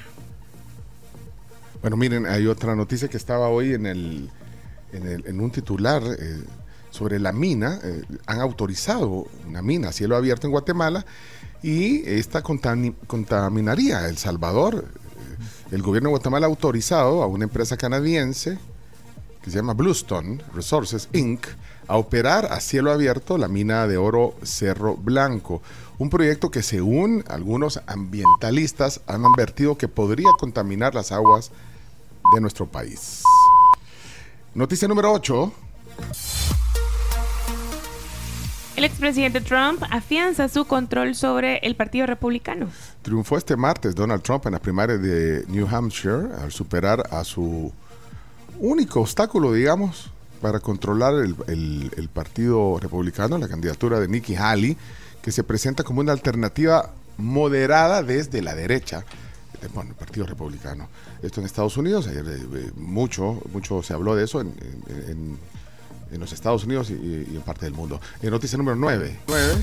Bueno, 1.82 1.96
miren, 1.98 2.26
hay 2.26 2.48
otra 2.48 2.76
noticia 2.76 3.08
que 3.08 3.18
estaba 3.18 3.48
hoy 3.50 3.74
en 3.74 3.86
el 3.86 4.30
en, 4.92 5.08
el- 5.08 5.26
en 5.28 5.40
un 5.42 5.52
titular 5.52 6.02
eh, 6.04 6.42
sobre 6.92 7.20
la 7.20 7.32
mina. 7.32 7.80
eh, 7.84 8.02
han 8.28 8.40
autorizado 8.40 9.28
una 9.48 9.62
mina 9.62 9.90
a 9.90 9.92
cielo 9.92 10.16
abierto 10.16 10.48
en 10.48 10.52
Guatemala 10.52 11.06
y 11.62 12.08
esta 12.08 12.42
contami- 12.44 12.96
contaminaría 13.08 14.08
El 14.08 14.18
Salvador. 14.18 14.86
Eh, 14.88 15.76
El 15.76 15.82
gobierno 15.82 16.10
de 16.10 16.12
Guatemala 16.12 16.46
ha 16.48 16.50
autorizado 16.50 17.24
a 17.24 17.28
una 17.28 17.44
empresa 17.46 17.76
canadiense 17.78 18.58
que 19.46 19.52
se 19.52 19.58
llama 19.58 19.76
Bluestone 19.76 20.40
Resources 20.56 21.08
Inc. 21.14 21.46
a 21.88 21.98
operar 21.98 22.48
a 22.52 22.60
cielo 22.60 22.92
abierto 22.92 23.38
la 23.38 23.48
mina 23.48 23.86
de 23.86 23.96
oro 23.96 24.34
Cerro 24.42 24.98
Blanco, 24.98 25.62
un 26.00 26.10
proyecto 26.10 26.50
que 26.50 26.64
según 26.64 27.24
algunos 27.28 27.80
ambientalistas 27.86 29.02
han 29.06 29.24
advertido 29.24 29.78
que 29.78 29.88
podría 29.88 30.30
contaminar 30.40 30.96
las 30.96 31.12
aguas 31.12 31.52
de 32.34 32.42
nuestro 32.42 32.66
país. 32.66 33.22
Noticia 34.56 34.88
número 34.88 35.12
8. 35.12 35.54
El 38.78 38.84
expresidente 38.84 39.42
Trump 39.42 39.84
afianza 39.92 40.50
su 40.50 40.66
control 40.66 41.14
sobre 41.14 41.58
el 41.58 41.76
Partido 41.76 42.08
Republicano. 42.08 42.68
Triunfó 43.04 43.38
este 43.38 43.56
martes 43.56 43.94
Donald 43.94 44.24
Trump 44.24 44.48
en 44.48 44.54
la 44.54 44.60
primaria 44.60 44.98
de 44.98 45.46
New 45.50 45.68
Hampshire 45.68 46.30
al 46.42 46.52
superar 46.52 47.04
a 47.12 47.24
su 47.24 47.72
único 48.60 49.02
obstáculo, 49.02 49.54
digamos, 49.54 50.12
para 50.42 50.60
controlar 50.60 51.14
el, 51.16 51.36
el- 51.48 51.92
el 51.98 52.10
Partido 52.10 52.78
Republicano, 52.80 53.38
la 53.38 53.48
candidatura 53.48 54.00
de 54.00 54.08
Nikki 54.08 54.36
Haley, 54.36 54.78
que 55.22 55.32
se 55.32 55.44
presenta 55.44 55.84
como 55.84 56.02
una 56.02 56.12
alternativa 56.12 56.92
moderada 57.18 58.04
desde 58.04 58.42
la 58.42 58.54
derecha. 58.56 59.04
Bueno, 59.74 59.92
el 59.92 59.96
Partido 59.96 60.28
Republicano. 60.28 60.88
Esto 61.24 61.40
en 61.40 61.48
Estados 61.48 61.76
Unidos, 61.78 62.08
ayer 62.08 62.24
eh, 62.28 62.46
eh, 62.56 62.72
mucho, 62.76 63.42
mucho 63.52 63.82
se 63.82 63.94
habló 63.94 64.16
de 64.16 64.26
eso 64.26 64.42
en, 64.42 64.48
en- 64.88 65.10
en- 65.12 65.40
en 66.12 66.20
los 66.20 66.32
Estados 66.34 66.64
Unidos 66.66 66.92
y, 66.92 66.94
y 66.94 67.36
en 67.36 67.42
parte 67.42 67.66
del 67.66 67.74
mundo. 67.74 68.00
En 68.22 68.30
noticia 68.30 68.58
número 68.60 68.76
9. 68.76 69.20
9. 69.28 69.54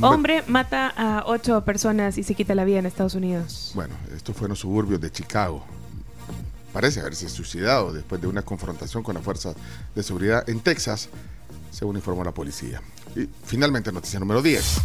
Hombre 0.00 0.42
mata 0.48 0.92
a 0.96 1.24
ocho 1.26 1.64
personas 1.64 2.18
y 2.18 2.22
se 2.24 2.34
quita 2.34 2.54
la 2.54 2.64
vida 2.64 2.78
en 2.78 2.86
Estados 2.86 3.14
Unidos. 3.14 3.72
Bueno, 3.74 3.94
esto 4.14 4.32
fue 4.34 4.46
en 4.46 4.50
los 4.50 4.58
suburbios 4.60 5.00
de 5.00 5.10
Chicago. 5.10 5.64
Parece 6.74 6.98
haberse 6.98 7.28
suicidado 7.28 7.92
después 7.92 8.20
de 8.20 8.26
una 8.26 8.42
confrontación 8.42 9.04
con 9.04 9.14
las 9.14 9.22
fuerzas 9.22 9.54
de 9.94 10.02
seguridad 10.02 10.42
en 10.50 10.58
Texas, 10.58 11.08
según 11.70 11.94
informó 11.94 12.24
la 12.24 12.32
policía. 12.34 12.82
Y 13.14 13.28
finalmente, 13.44 13.92
noticia 13.92 14.18
número 14.18 14.42
10. 14.42 14.80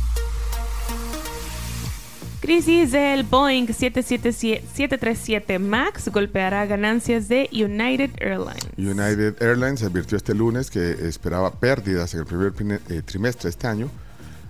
Crisis 2.42 2.92
del 2.92 3.24
Boeing 3.24 3.66
777 3.66 4.68
737 4.68 5.58
MAX 5.58 6.10
golpeará 6.10 6.68
ganancias 6.68 7.28
de 7.28 7.50
United 7.52 8.12
Airlines. 8.20 8.68
United 8.78 9.42
Airlines 9.42 9.82
advirtió 9.82 10.16
este 10.16 10.36
lunes 10.36 10.70
que 10.70 10.92
esperaba 11.08 11.52
pérdidas 11.52 12.14
en 12.14 12.20
el 12.20 12.26
primer 12.28 12.54
eh, 12.90 13.02
trimestre 13.02 13.46
de 13.46 13.50
este 13.50 13.66
año 13.66 13.90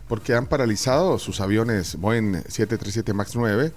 porque 0.10 0.34
han 0.34 0.46
paralizado 0.46 1.18
sus 1.20 1.40
aviones 1.40 1.96
Boeing 1.96 2.42
737 2.50 3.14
MAX 3.14 3.36
9 3.38 3.72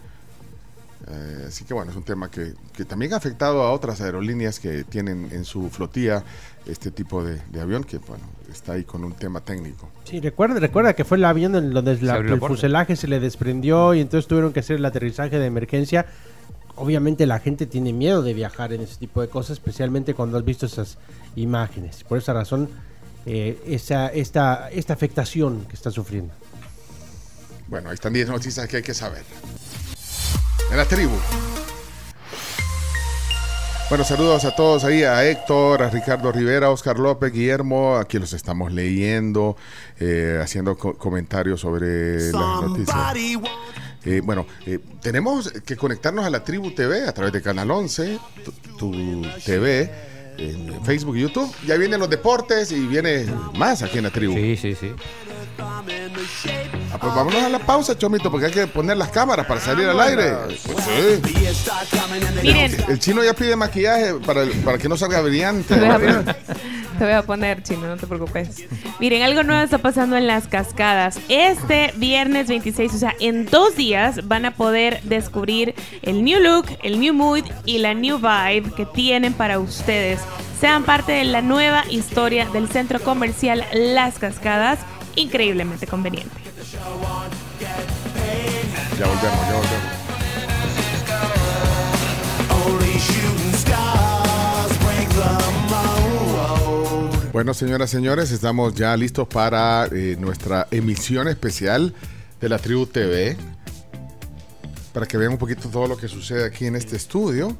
Eh, 1.08 1.46
así 1.48 1.64
que 1.64 1.74
bueno, 1.74 1.90
es 1.90 1.96
un 1.96 2.04
tema 2.04 2.30
que, 2.30 2.54
que 2.72 2.84
también 2.84 3.12
ha 3.12 3.16
afectado 3.16 3.62
a 3.62 3.72
otras 3.72 4.00
aerolíneas 4.00 4.60
que 4.60 4.84
tienen 4.84 5.28
en 5.32 5.44
su 5.44 5.68
flotilla 5.68 6.22
este 6.64 6.92
tipo 6.92 7.24
de, 7.24 7.40
de 7.50 7.60
avión 7.60 7.82
que 7.82 7.98
bueno, 7.98 8.22
está 8.52 8.74
ahí 8.74 8.84
con 8.84 9.02
un 9.02 9.12
tema 9.14 9.40
técnico. 9.40 9.88
Sí, 10.04 10.20
recuerda, 10.20 10.60
recuerda 10.60 10.94
que 10.94 11.04
fue 11.04 11.16
el 11.18 11.24
avión 11.24 11.56
en 11.56 11.72
donde 11.72 12.00
la- 12.02 12.14
el 12.18 12.40
fuselaje 12.54 12.94
se 12.96 13.08
le 13.08 13.18
desprendió 13.18 13.94
y 13.94 14.00
entonces 14.00 14.28
tuvieron 14.28 14.52
que 14.52 14.60
hacer 14.60 14.76
el 14.76 14.84
aterrizaje 14.84 15.38
de 15.40 15.46
emergencia. 15.46 16.06
Obviamente 16.76 17.26
la 17.26 17.40
gente 17.40 17.66
tiene 17.66 17.92
miedo 17.92 18.22
de 18.22 18.32
viajar 18.32 18.72
en 18.72 18.80
ese 18.82 18.96
tipo 18.96 19.20
de 19.20 19.28
cosas, 19.28 19.58
especialmente 19.58 20.14
cuando 20.14 20.38
has 20.38 20.44
visto 20.44 20.66
esas 20.66 20.98
imágenes. 21.36 22.04
Por 22.04 22.18
esa 22.18 22.32
razón, 22.32 22.68
eh, 23.26 23.60
esa, 23.66 24.06
esta, 24.08 24.70
esta 24.70 24.92
afectación 24.94 25.64
que 25.68 25.74
está 25.74 25.90
sufriendo. 25.90 26.32
Bueno, 27.68 27.88
ahí 27.90 27.94
están 27.94 28.12
10 28.12 28.28
noticias 28.28 28.66
que 28.68 28.76
hay 28.78 28.82
que 28.82 28.94
saber. 28.94 29.22
En 30.72 30.76
la 30.78 30.84
tribu. 30.86 31.12
Bueno, 33.88 34.04
saludos 34.04 34.46
a 34.46 34.54
todos 34.56 34.84
ahí, 34.84 35.02
a 35.02 35.22
Héctor, 35.28 35.82
a 35.82 35.90
Ricardo 35.90 36.32
Rivera, 36.32 36.68
a 36.68 36.70
Oscar 36.70 36.98
López, 36.98 37.30
Guillermo, 37.30 37.96
aquí 37.96 38.18
los 38.18 38.32
estamos 38.32 38.72
leyendo, 38.72 39.54
eh, 40.00 40.40
haciendo 40.42 40.78
co- 40.78 40.94
comentarios 40.96 41.60
sobre 41.60 42.30
las 42.32 42.32
noticias. 42.62 42.96
Eh, 44.04 44.22
bueno, 44.24 44.46
eh, 44.66 44.78
tenemos 45.02 45.52
que 45.66 45.76
conectarnos 45.76 46.24
a 46.24 46.30
la 46.30 46.42
Tribu 46.42 46.70
TV 46.74 47.06
a 47.06 47.12
través 47.12 47.34
de 47.34 47.42
Canal 47.42 47.70
11, 47.70 48.18
tu, 48.42 48.52
tu 48.78 49.22
TV, 49.44 49.90
en 50.38 50.82
Facebook 50.86 51.16
y 51.18 51.20
YouTube. 51.20 51.54
Ya 51.66 51.76
vienen 51.76 52.00
los 52.00 52.08
deportes 52.08 52.72
y 52.72 52.86
viene 52.86 53.26
más 53.58 53.82
aquí 53.82 53.98
en 53.98 54.04
la 54.04 54.10
Tribu. 54.10 54.32
Sí, 54.32 54.56
sí, 54.56 54.74
sí. 54.74 54.92
Ah, 56.92 56.98
pues 57.00 57.14
vámonos 57.14 57.42
a 57.42 57.48
la 57.48 57.58
pausa, 57.58 57.96
Chomito, 57.96 58.30
porque 58.30 58.46
hay 58.46 58.52
que 58.52 58.66
poner 58.66 58.96
las 58.96 59.08
cámaras 59.08 59.46
para 59.46 59.60
salir 59.60 59.88
al 59.88 59.98
aire. 60.00 60.34
Pues 60.46 60.60
sí. 60.60 61.22
Miren. 62.42 62.76
El 62.88 62.98
chino 62.98 63.24
ya 63.24 63.32
pide 63.32 63.56
maquillaje 63.56 64.14
para, 64.26 64.44
para 64.64 64.78
que 64.78 64.88
no 64.88 64.96
salga 64.96 65.20
brillante. 65.22 65.74
Te 65.74 65.80
voy, 65.80 65.88
a 65.88 65.98
poner, 65.98 66.36
te 66.98 67.04
voy 67.04 67.12
a 67.12 67.22
poner, 67.22 67.62
chino, 67.62 67.86
no 67.86 67.96
te 67.96 68.06
preocupes. 68.06 68.66
Miren, 69.00 69.22
algo 69.22 69.42
nuevo 69.42 69.62
está 69.62 69.78
pasando 69.78 70.16
en 70.16 70.26
las 70.26 70.48
cascadas. 70.48 71.18
Este 71.28 71.94
viernes 71.96 72.48
26, 72.48 72.94
o 72.94 72.98
sea, 72.98 73.14
en 73.20 73.46
dos 73.46 73.74
días 73.74 74.28
van 74.28 74.44
a 74.44 74.54
poder 74.54 75.00
descubrir 75.02 75.74
el 76.02 76.22
new 76.22 76.40
look, 76.40 76.66
el 76.82 77.00
new 77.00 77.14
mood 77.14 77.44
y 77.64 77.78
la 77.78 77.94
new 77.94 78.18
vibe 78.18 78.70
que 78.76 78.84
tienen 78.84 79.32
para 79.32 79.58
ustedes. 79.58 80.20
Sean 80.60 80.84
parte 80.84 81.12
de 81.12 81.24
la 81.24 81.40
nueva 81.40 81.84
historia 81.88 82.46
del 82.50 82.68
centro 82.68 83.00
comercial 83.00 83.64
Las 83.72 84.18
Cascadas, 84.18 84.78
increíblemente 85.16 85.86
conveniente. 85.86 86.51
Ya 88.98 89.06
volvemos, 89.06 89.46
ya 89.48 89.54
volvemos. 89.54 90.02
Bueno, 97.32 97.54
señoras 97.54 97.90
señores, 97.90 98.30
estamos 98.30 98.74
ya 98.74 98.96
listos 98.96 99.26
para 99.26 99.86
eh, 99.86 100.16
nuestra 100.20 100.68
emisión 100.70 101.28
especial 101.28 101.94
de 102.40 102.48
la 102.48 102.58
Tribu 102.58 102.86
TV. 102.86 103.36
Para 104.92 105.06
que 105.06 105.16
vean 105.16 105.32
un 105.32 105.38
poquito 105.38 105.68
todo 105.70 105.86
lo 105.86 105.96
que 105.96 106.08
sucede 106.08 106.44
aquí 106.44 106.66
en 106.66 106.76
este 106.76 106.96
estudio. 106.96 107.56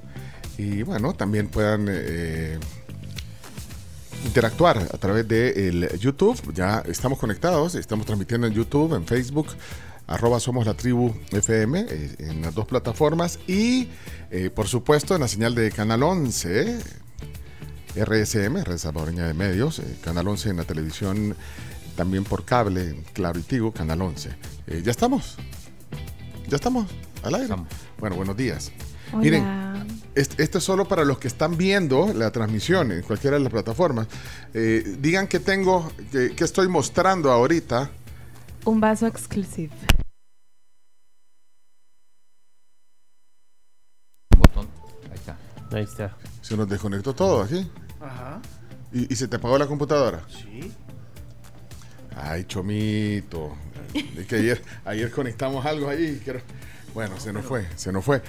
Y 0.59 0.83
bueno, 0.83 1.15
también 1.15 1.49
puedan 1.49 1.87
eh, 1.89 2.59
interactuar 4.25 4.79
a 4.79 4.99
través 4.99 5.27
de 5.29 5.69
el 5.69 5.99
YouTube. 5.99 6.53
Ya 6.55 6.83
estamos 6.87 7.19
conectados, 7.19 7.75
estamos 7.75 8.07
transmitiendo 8.07 8.47
en 8.47 8.53
YouTube, 8.53 8.95
en 8.95 9.07
Facebook, 9.07 9.49
arroba 10.07 10.41
somos 10.41 10.67
la 10.67 10.75
tribu 10.75 11.15
FM, 11.31 11.87
eh, 11.89 12.17
en 12.19 12.43
las 12.43 12.55
dos 12.55 12.67
plataformas. 12.67 13.39
Y 13.47 13.89
eh, 14.31 14.51
por 14.51 14.69
supuesto 14.69 15.15
en 15.15 15.21
la 15.21 15.29
señal 15.29 15.55
de 15.55 15.71
Canal 15.71 16.03
11, 16.03 16.79
RSM, 17.97 18.65
Red 18.65 18.79
Salvadoreña 18.79 19.27
de 19.27 19.35
Medios, 19.35 19.79
eh, 19.79 19.97
Canal 20.03 20.29
11 20.29 20.51
en 20.51 20.57
la 20.57 20.65
televisión, 20.65 21.37
también 21.97 22.25
por 22.25 22.45
cable, 22.45 23.03
Claro 23.13 23.39
y 23.39 23.43
Tigo, 23.43 23.73
Canal 23.73 24.01
11. 24.01 24.31
Eh, 24.67 24.83
¿Ya 24.85 24.91
estamos? 24.91 25.37
¿Ya 26.49 26.57
estamos 26.57 26.87
al 27.23 27.35
aire? 27.35 27.55
Bueno, 27.99 28.17
buenos 28.17 28.37
días. 28.37 28.73
Hola. 29.13 29.23
Miren, 29.23 30.03
este, 30.15 30.43
esto 30.43 30.57
es 30.57 30.65
solo 30.65 30.87
para 30.89 31.05
los 31.05 31.19
que 31.19 31.29
están 31.29 31.59
viendo 31.59 32.15
la 32.15 32.31
transmisión 32.31 32.93
en 32.93 33.03
cualquiera 33.03 33.37
de 33.37 33.43
las 33.43 33.53
plataformas. 33.53 34.09
Eh, 34.55 34.97
digan 35.01 35.29
que 35.29 35.39
tengo, 35.39 35.93
que, 36.11 36.35
que 36.35 36.45
estoy 36.45 36.67
mostrando 36.69 37.31
ahorita. 37.31 37.91
Un 38.65 38.81
vaso 38.81 39.07
exclusivo. 39.07 39.75
Ahí 44.31 45.15
está. 45.15 45.37
Ahí 45.71 45.85
está. 45.85 46.17
Se 46.41 46.57
nos 46.57 46.67
desconectó 46.69 47.15
todo 47.15 47.43
aquí. 47.43 47.71
Ajá. 48.01 48.41
¿Y, 48.93 49.13
y 49.13 49.17
se 49.17 49.29
te 49.29 49.37
apagó 49.37 49.59
la 49.59 49.67
computadora? 49.67 50.23
Sí. 50.29 50.73
Ay, 52.17 52.45
chomito. 52.45 53.57
Es 53.93 54.27
que 54.27 54.37
ayer, 54.37 54.63
ayer 54.87 55.11
conectamos 55.11 55.67
algo 55.67 55.91
ahí. 55.91 56.23
Bueno, 56.95 57.21
se 57.21 57.33
nos 57.33 57.45
fue, 57.45 57.67
se 57.77 57.93
nos 57.93 58.05
fue. 58.05 58.23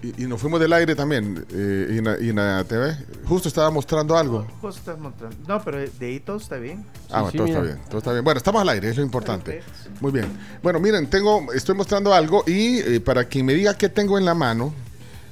Y, 0.00 0.24
y 0.24 0.26
nos 0.28 0.40
fuimos 0.40 0.60
del 0.60 0.72
aire 0.72 0.94
también. 0.94 1.44
eh, 1.52 1.88
y, 1.90 2.28
en 2.28 2.36
la, 2.36 2.60
y 2.60 2.64
TV. 2.64 2.96
Justo 3.24 3.48
estaba 3.48 3.70
mostrando 3.70 4.16
algo. 4.16 4.46
Justo 4.60 4.78
estás 4.78 4.98
mostrando. 4.98 5.36
No, 5.46 5.60
pero 5.64 5.78
de 5.78 6.06
ahí 6.06 6.20
todo 6.20 6.36
está 6.36 6.56
bien. 6.56 6.84
Ah, 7.10 7.22
bueno, 7.22 7.36
todo 7.36 7.46
está 7.46 7.60
bien, 7.60 7.78
todo 7.88 7.98
está 7.98 8.12
bien. 8.12 8.24
Bueno, 8.24 8.38
estamos 8.38 8.62
al 8.62 8.68
aire, 8.68 8.90
es 8.90 8.96
lo 8.96 9.02
importante. 9.02 9.62
Muy 10.00 10.12
bien. 10.12 10.26
Bueno, 10.62 10.78
miren, 10.78 11.10
tengo, 11.10 11.52
estoy 11.52 11.74
mostrando 11.74 12.14
algo 12.14 12.44
y 12.46 12.78
eh, 12.78 13.00
para 13.00 13.24
quien 13.24 13.44
me 13.46 13.54
diga 13.54 13.74
qué 13.74 13.88
tengo 13.88 14.18
en 14.18 14.24
la 14.24 14.34
mano 14.34 14.72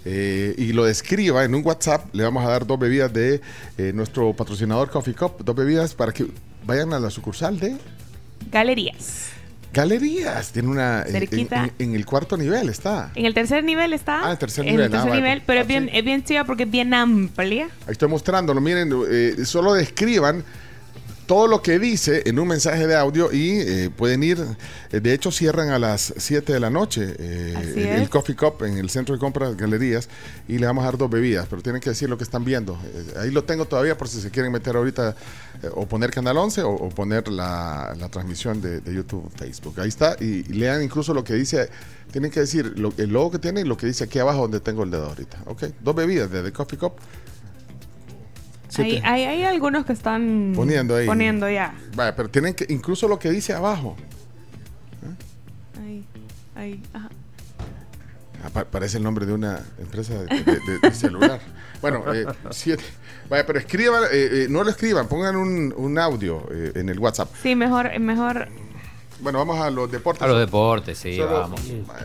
eh, 0.05 0.55
y 0.59 0.73
lo 0.73 0.85
describa 0.85 1.45
en 1.45 1.55
un 1.55 1.65
WhatsApp, 1.65 2.13
le 2.13 2.25
vamos 2.25 2.45
a 2.45 2.49
dar 2.49 2.67
dos 2.67 2.79
bebidas 2.79 3.13
de 3.13 3.41
eh, 3.79 3.93
nuestro 3.95 4.35
patrocinador 4.35 4.91
Coffee 4.91 5.15
Cup, 5.15 5.45
dos 5.45 5.55
bebidas 5.55 5.95
para 5.95 6.13
que 6.13 6.27
vayan 6.65 6.93
a 6.93 6.99
la 6.99 7.11
sucursal 7.11 7.59
de 7.61 7.77
Galerías. 8.51 9.31
Galerías. 9.77 10.53
Tiene 10.53 10.69
una 10.69 11.03
en- 11.03 11.07
en, 11.09 11.13
Cerquita. 11.21 11.65
en- 11.79 11.91
en 11.91 11.95
el 11.95 12.07
cuarto 12.07 12.37
nivel 12.39 12.69
está. 12.71 13.11
En 13.15 13.27
el 13.27 13.35
tercer 13.35 13.63
nivel 13.63 13.93
está. 13.93 14.27
Ah, 14.27 14.33
el 14.33 14.39
tercer 14.39 14.65
En 14.65 14.73
nivel, 14.73 14.87
el 14.87 14.95
ah, 14.95 15.03
tercer 15.03 15.15
nivel, 15.21 15.43
pero 15.47 15.61
es 15.61 15.67
bien, 15.67 15.91
es 15.93 16.03
bien 16.05 16.25
chiva 16.25 16.45
porque 16.45 16.63
es 16.63 16.71
bien 16.71 16.95
amplia. 16.95 17.65
Ahí 17.87 17.93
estoy 17.93 18.09
mostrándolo. 18.09 18.61
Miren, 18.61 18.91
eh, 19.11 19.35
solo 19.45 19.75
describan 19.75 20.43
todo 21.27 21.49
lo 21.49 21.61
que 21.61 21.79
dice 21.81 22.23
en 22.27 22.39
un 22.39 22.47
mensaje 22.47 22.87
de 22.87 22.95
audio 22.95 23.33
y 23.33 23.59
eh, 23.59 23.91
pueden 23.95 24.23
ir. 24.23 24.39
eh, 24.93 25.01
de 25.01 25.13
hecho, 25.13 25.31
cierran 25.33 25.71
a 25.71 25.79
las 25.79 26.15
7 26.17 26.53
de 26.53 26.61
la 26.61 26.71
noche 26.71 27.15
eh, 27.19 27.99
el, 28.01 28.09
Coffee 28.09 28.37
Cup 28.37 28.63
en 28.65 28.79
el 28.79 28.89
centro 28.91 29.15
de 29.15 29.19
compras 29.19 29.57
Galerías 29.57 30.09
y 30.47 30.59
le 30.59 30.67
vamos 30.67 30.83
a 30.83 30.87
dar 30.87 30.99
dos 30.99 31.11
bebidas, 31.11 31.47
pero 31.51 31.63
tienen 31.63 31.81
que 31.81 31.91
decir 31.91 32.09
lo 32.09 32.17
que 32.17 32.25
están 32.25 32.45
viendo. 32.45 32.79
Eh, 32.95 33.15
ahí 33.21 33.31
lo 33.33 33.43
tengo 33.45 33.65
todavía 33.65 33.99
por 33.99 34.09
si 34.09 34.21
se 34.21 34.31
quieren 34.31 34.53
meter 34.53 34.77
ahorita 34.77 35.17
o 35.75 35.87
poner 35.87 36.11
Canal 36.11 36.37
11 36.37 36.63
o, 36.63 36.71
o 36.71 36.89
poner 36.91 37.29
la, 37.29 37.95
la 37.99 38.09
transmisión 38.09 38.61
de, 38.61 38.81
de 38.81 38.95
YouTube, 38.95 39.29
Facebook. 39.37 39.81
Ahí 39.81 39.89
está 39.89 40.17
y, 40.21 40.25
y 40.49 40.53
lean 40.55 40.83
incluso 40.83 41.13
lo 41.13 41.25
que 41.25 41.35
dice. 41.35 41.69
Tienen 42.13 42.31
que 42.31 42.41
decir 42.41 42.79
lo- 42.79 42.95
el 42.99 43.11
logo 43.11 43.33
que 43.33 43.39
tiene 43.41 43.63
y 43.63 43.65
lo 43.65 43.77
que 43.77 43.87
dice 43.87 44.05
aquí 44.05 44.19
abajo 44.21 44.43
donde 44.43 44.61
tengo 44.61 44.85
el 44.85 44.91
dedo 44.93 45.07
ahorita. 45.09 45.39
Ok, 45.47 45.65
dos 45.83 45.95
bebidas 45.95 46.31
de 46.31 46.43
The 46.45 46.53
Coffee 46.53 46.79
Cup. 46.79 46.93
Hay, 48.83 49.01
hay, 49.05 49.23
hay 49.25 49.43
algunos 49.45 49.85
que 49.87 49.93
están 49.93 50.53
Poniendo 50.55 50.97
ahí. 50.97 51.07
Poniendo 51.07 51.49
ya. 51.49 51.75
Pero 51.95 52.29
tienen 52.31 52.55
que, 52.55 52.67
incluso 52.69 53.09
lo 53.09 53.19
que 53.19 53.31
dice 53.31 53.53
abajo. 53.53 53.97
Ahí, 55.81 56.05
ahí, 56.55 56.83
ajá. 56.93 57.09
Ah, 58.45 58.51
pa- 58.53 58.65
parece 58.65 58.99
el 58.99 59.03
nombre 59.03 59.27
de 59.27 59.33
una 59.33 59.61
empresa 59.79 60.15
de, 60.15 60.27
de- 60.27 60.45
de- 60.45 60.79
de 60.83 60.93
celular. 60.93 61.41
Bueno, 61.83 62.03
eh, 62.13 62.25
siete. 62.51 62.83
Vaya, 63.29 63.45
pero 63.47 63.59
escriban, 63.59 64.05
eh, 64.05 64.09
eh, 64.13 64.47
no 64.49 64.65
lo 64.65 64.71
escriban, 64.71 65.07
pongan 65.09 65.37
un, 65.37 65.75
un 65.77 65.99
audio 65.99 66.49
eh, 66.51 66.73
en 66.75 66.89
el 66.89 66.99
WhatsApp. 66.99 67.29
Sí, 67.43 67.55
mejor, 67.55 67.97
mejor. 68.01 68.49
Bueno, 69.21 69.39
vamos 69.39 69.59
a 69.59 69.71
los 69.71 69.91
deportes. 69.91 70.23
A 70.23 70.27
los 70.27 70.39
deportes, 70.39 70.99
sí, 70.99 71.17
Solo- 71.17 71.33
vamos. 71.41 71.61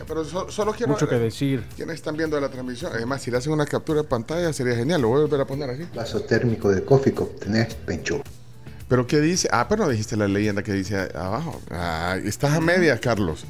Pero 0.08 0.24
so- 0.24 0.50
solo 0.50 0.72
quiero. 0.72 0.92
Mucho 0.92 1.08
que 1.08 1.16
decir. 1.18 1.64
Quienes 1.76 1.96
están 1.96 2.16
viendo 2.16 2.40
la 2.40 2.48
transmisión, 2.48 2.90
además, 2.94 3.22
si 3.22 3.30
le 3.30 3.36
hacen 3.36 3.52
una 3.52 3.66
captura 3.66 4.02
de 4.02 4.08
pantalla 4.08 4.52
sería 4.52 4.74
genial. 4.74 5.02
Lo 5.02 5.08
voy 5.08 5.18
a 5.18 5.22
volver 5.22 5.40
a 5.40 5.44
poner 5.46 5.70
aquí. 5.70 5.84
Vaso 5.94 6.20
térmico 6.20 6.68
de 6.70 6.84
Coffee 6.84 7.12
Cup, 7.12 7.38
tenés 7.38 7.74
pencho. 7.74 8.22
Pero 8.88 9.06
¿qué 9.06 9.20
dice? 9.20 9.48
Ah, 9.52 9.66
pero 9.68 9.84
no 9.84 9.90
dijiste 9.90 10.16
la 10.16 10.28
leyenda 10.28 10.62
que 10.62 10.72
dice 10.72 11.08
abajo. 11.14 11.60
Ah, 11.70 12.16
estás 12.24 12.52
a 12.54 12.60
media, 12.60 12.98
Carlos. 13.00 13.44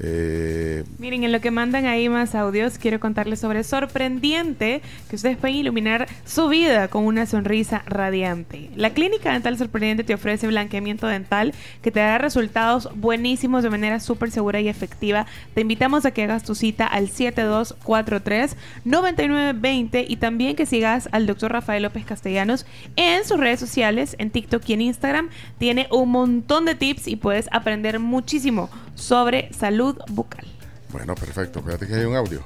Eh, 0.00 0.82
Miren, 0.98 1.22
en 1.22 1.30
lo 1.30 1.40
que 1.40 1.52
mandan 1.52 1.86
ahí 1.86 2.08
más 2.08 2.34
audios, 2.34 2.78
quiero 2.78 2.98
contarles 2.98 3.38
sobre 3.40 3.62
Sorprendiente, 3.62 4.82
que 5.08 5.16
ustedes 5.16 5.36
pueden 5.36 5.56
iluminar 5.56 6.08
su 6.24 6.48
vida 6.48 6.88
con 6.88 7.04
una 7.04 7.26
sonrisa 7.26 7.82
radiante. 7.86 8.70
La 8.74 8.90
Clínica 8.90 9.30
Dental 9.32 9.56
Sorprendiente 9.56 10.02
te 10.02 10.14
ofrece 10.14 10.48
blanqueamiento 10.48 11.06
dental 11.06 11.54
que 11.80 11.92
te 11.92 12.00
dará 12.00 12.18
resultados 12.18 12.88
buenísimos 12.96 13.62
de 13.62 13.70
manera 13.70 14.00
súper 14.00 14.32
segura 14.32 14.60
y 14.60 14.66
efectiva. 14.68 15.26
Te 15.54 15.60
invitamos 15.60 16.04
a 16.04 16.10
que 16.10 16.24
hagas 16.24 16.42
tu 16.42 16.56
cita 16.56 16.86
al 16.86 17.10
7243-9920 17.10 20.06
y 20.08 20.16
también 20.16 20.56
que 20.56 20.66
sigas 20.66 21.08
al 21.12 21.26
doctor 21.26 21.52
Rafael 21.52 21.84
López 21.84 22.04
Castellanos 22.04 22.66
en 22.96 23.24
sus 23.24 23.38
redes 23.38 23.60
sociales, 23.60 24.16
en 24.18 24.30
TikTok 24.30 24.68
y 24.68 24.72
en 24.72 24.80
Instagram. 24.82 25.30
Tiene 25.58 25.86
un 25.90 26.10
montón 26.10 26.64
de 26.64 26.74
tips 26.74 27.06
y 27.06 27.14
puedes 27.16 27.48
aprender 27.52 28.00
muchísimo 28.00 28.70
sobre 28.94 29.52
salud 29.52 29.96
bucal. 30.08 30.44
bueno, 30.90 31.14
perfecto. 31.14 31.62
Fíjate 31.62 31.86
que 31.86 31.94
hay 31.94 32.04
un 32.04 32.16
audio. 32.16 32.42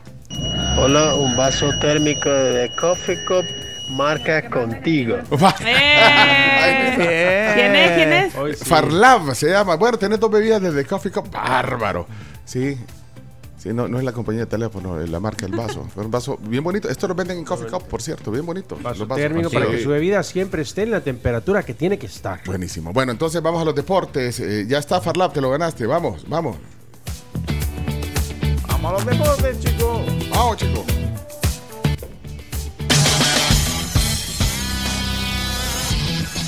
Hola, 0.78 1.14
un 1.14 1.36
vaso 1.36 1.70
térmico 1.80 2.28
de 2.28 2.70
Coffee 2.76 3.24
Cup 3.26 3.44
marca 3.90 4.48
contigo. 4.48 5.16
¿Quién 5.28 5.76
es? 7.76 7.92
¿Quién 7.92 8.12
es? 8.12 8.34
Farlab 8.64 9.34
se 9.34 9.50
llama. 9.50 9.76
Bueno, 9.76 9.98
tenés 9.98 10.20
dos 10.20 10.30
bebidas 10.30 10.60
desde 10.60 10.84
Coffee 10.84 11.10
Cup. 11.10 11.30
Bárbaro. 11.30 12.06
Sí. 12.44 12.78
Sí, 13.58 13.70
no, 13.74 13.88
no 13.88 13.98
es 13.98 14.04
la 14.04 14.12
compañía 14.12 14.42
de 14.42 14.46
teléfono, 14.46 15.00
es 15.00 15.10
la 15.10 15.18
marca 15.20 15.46
del 15.46 15.56
vaso. 15.56 15.84
Fue 15.94 16.04
un 16.04 16.10
vaso 16.10 16.38
bien 16.40 16.62
bonito. 16.62 16.88
Esto 16.88 17.08
lo 17.08 17.14
venden 17.14 17.38
en 17.38 17.44
Coffee 17.44 17.68
Cup, 17.68 17.84
por 17.84 18.00
cierto, 18.00 18.30
bien 18.30 18.46
bonito. 18.46 18.76
Vaso 18.80 19.00
Los 19.00 19.08
vasos. 19.08 19.22
térmico 19.22 19.50
para 19.50 19.66
que 19.66 19.82
su 19.82 19.88
bebida 19.88 20.22
siempre 20.22 20.62
esté 20.62 20.82
en 20.82 20.92
la 20.92 21.00
temperatura 21.00 21.62
que 21.64 21.74
tiene 21.74 21.98
que 21.98 22.06
estar. 22.06 22.40
Buenísimo. 22.46 22.92
Bueno, 22.92 23.12
entonces 23.12 23.42
vamos 23.42 23.60
a 23.60 23.64
los 23.64 23.74
deportes. 23.74 24.38
Eh, 24.40 24.66
ya 24.68 24.78
está 24.78 25.00
Farlab, 25.00 25.32
te 25.32 25.40
lo 25.40 25.50
ganaste. 25.50 25.86
Vamos, 25.86 26.24
vamos. 26.28 26.56
Vamos 28.68 28.90
a 28.90 28.92
los 28.92 29.06
deportes, 29.06 29.58
chicos. 29.60 30.00
Vamos, 30.30 30.56
chicos. 30.56 30.84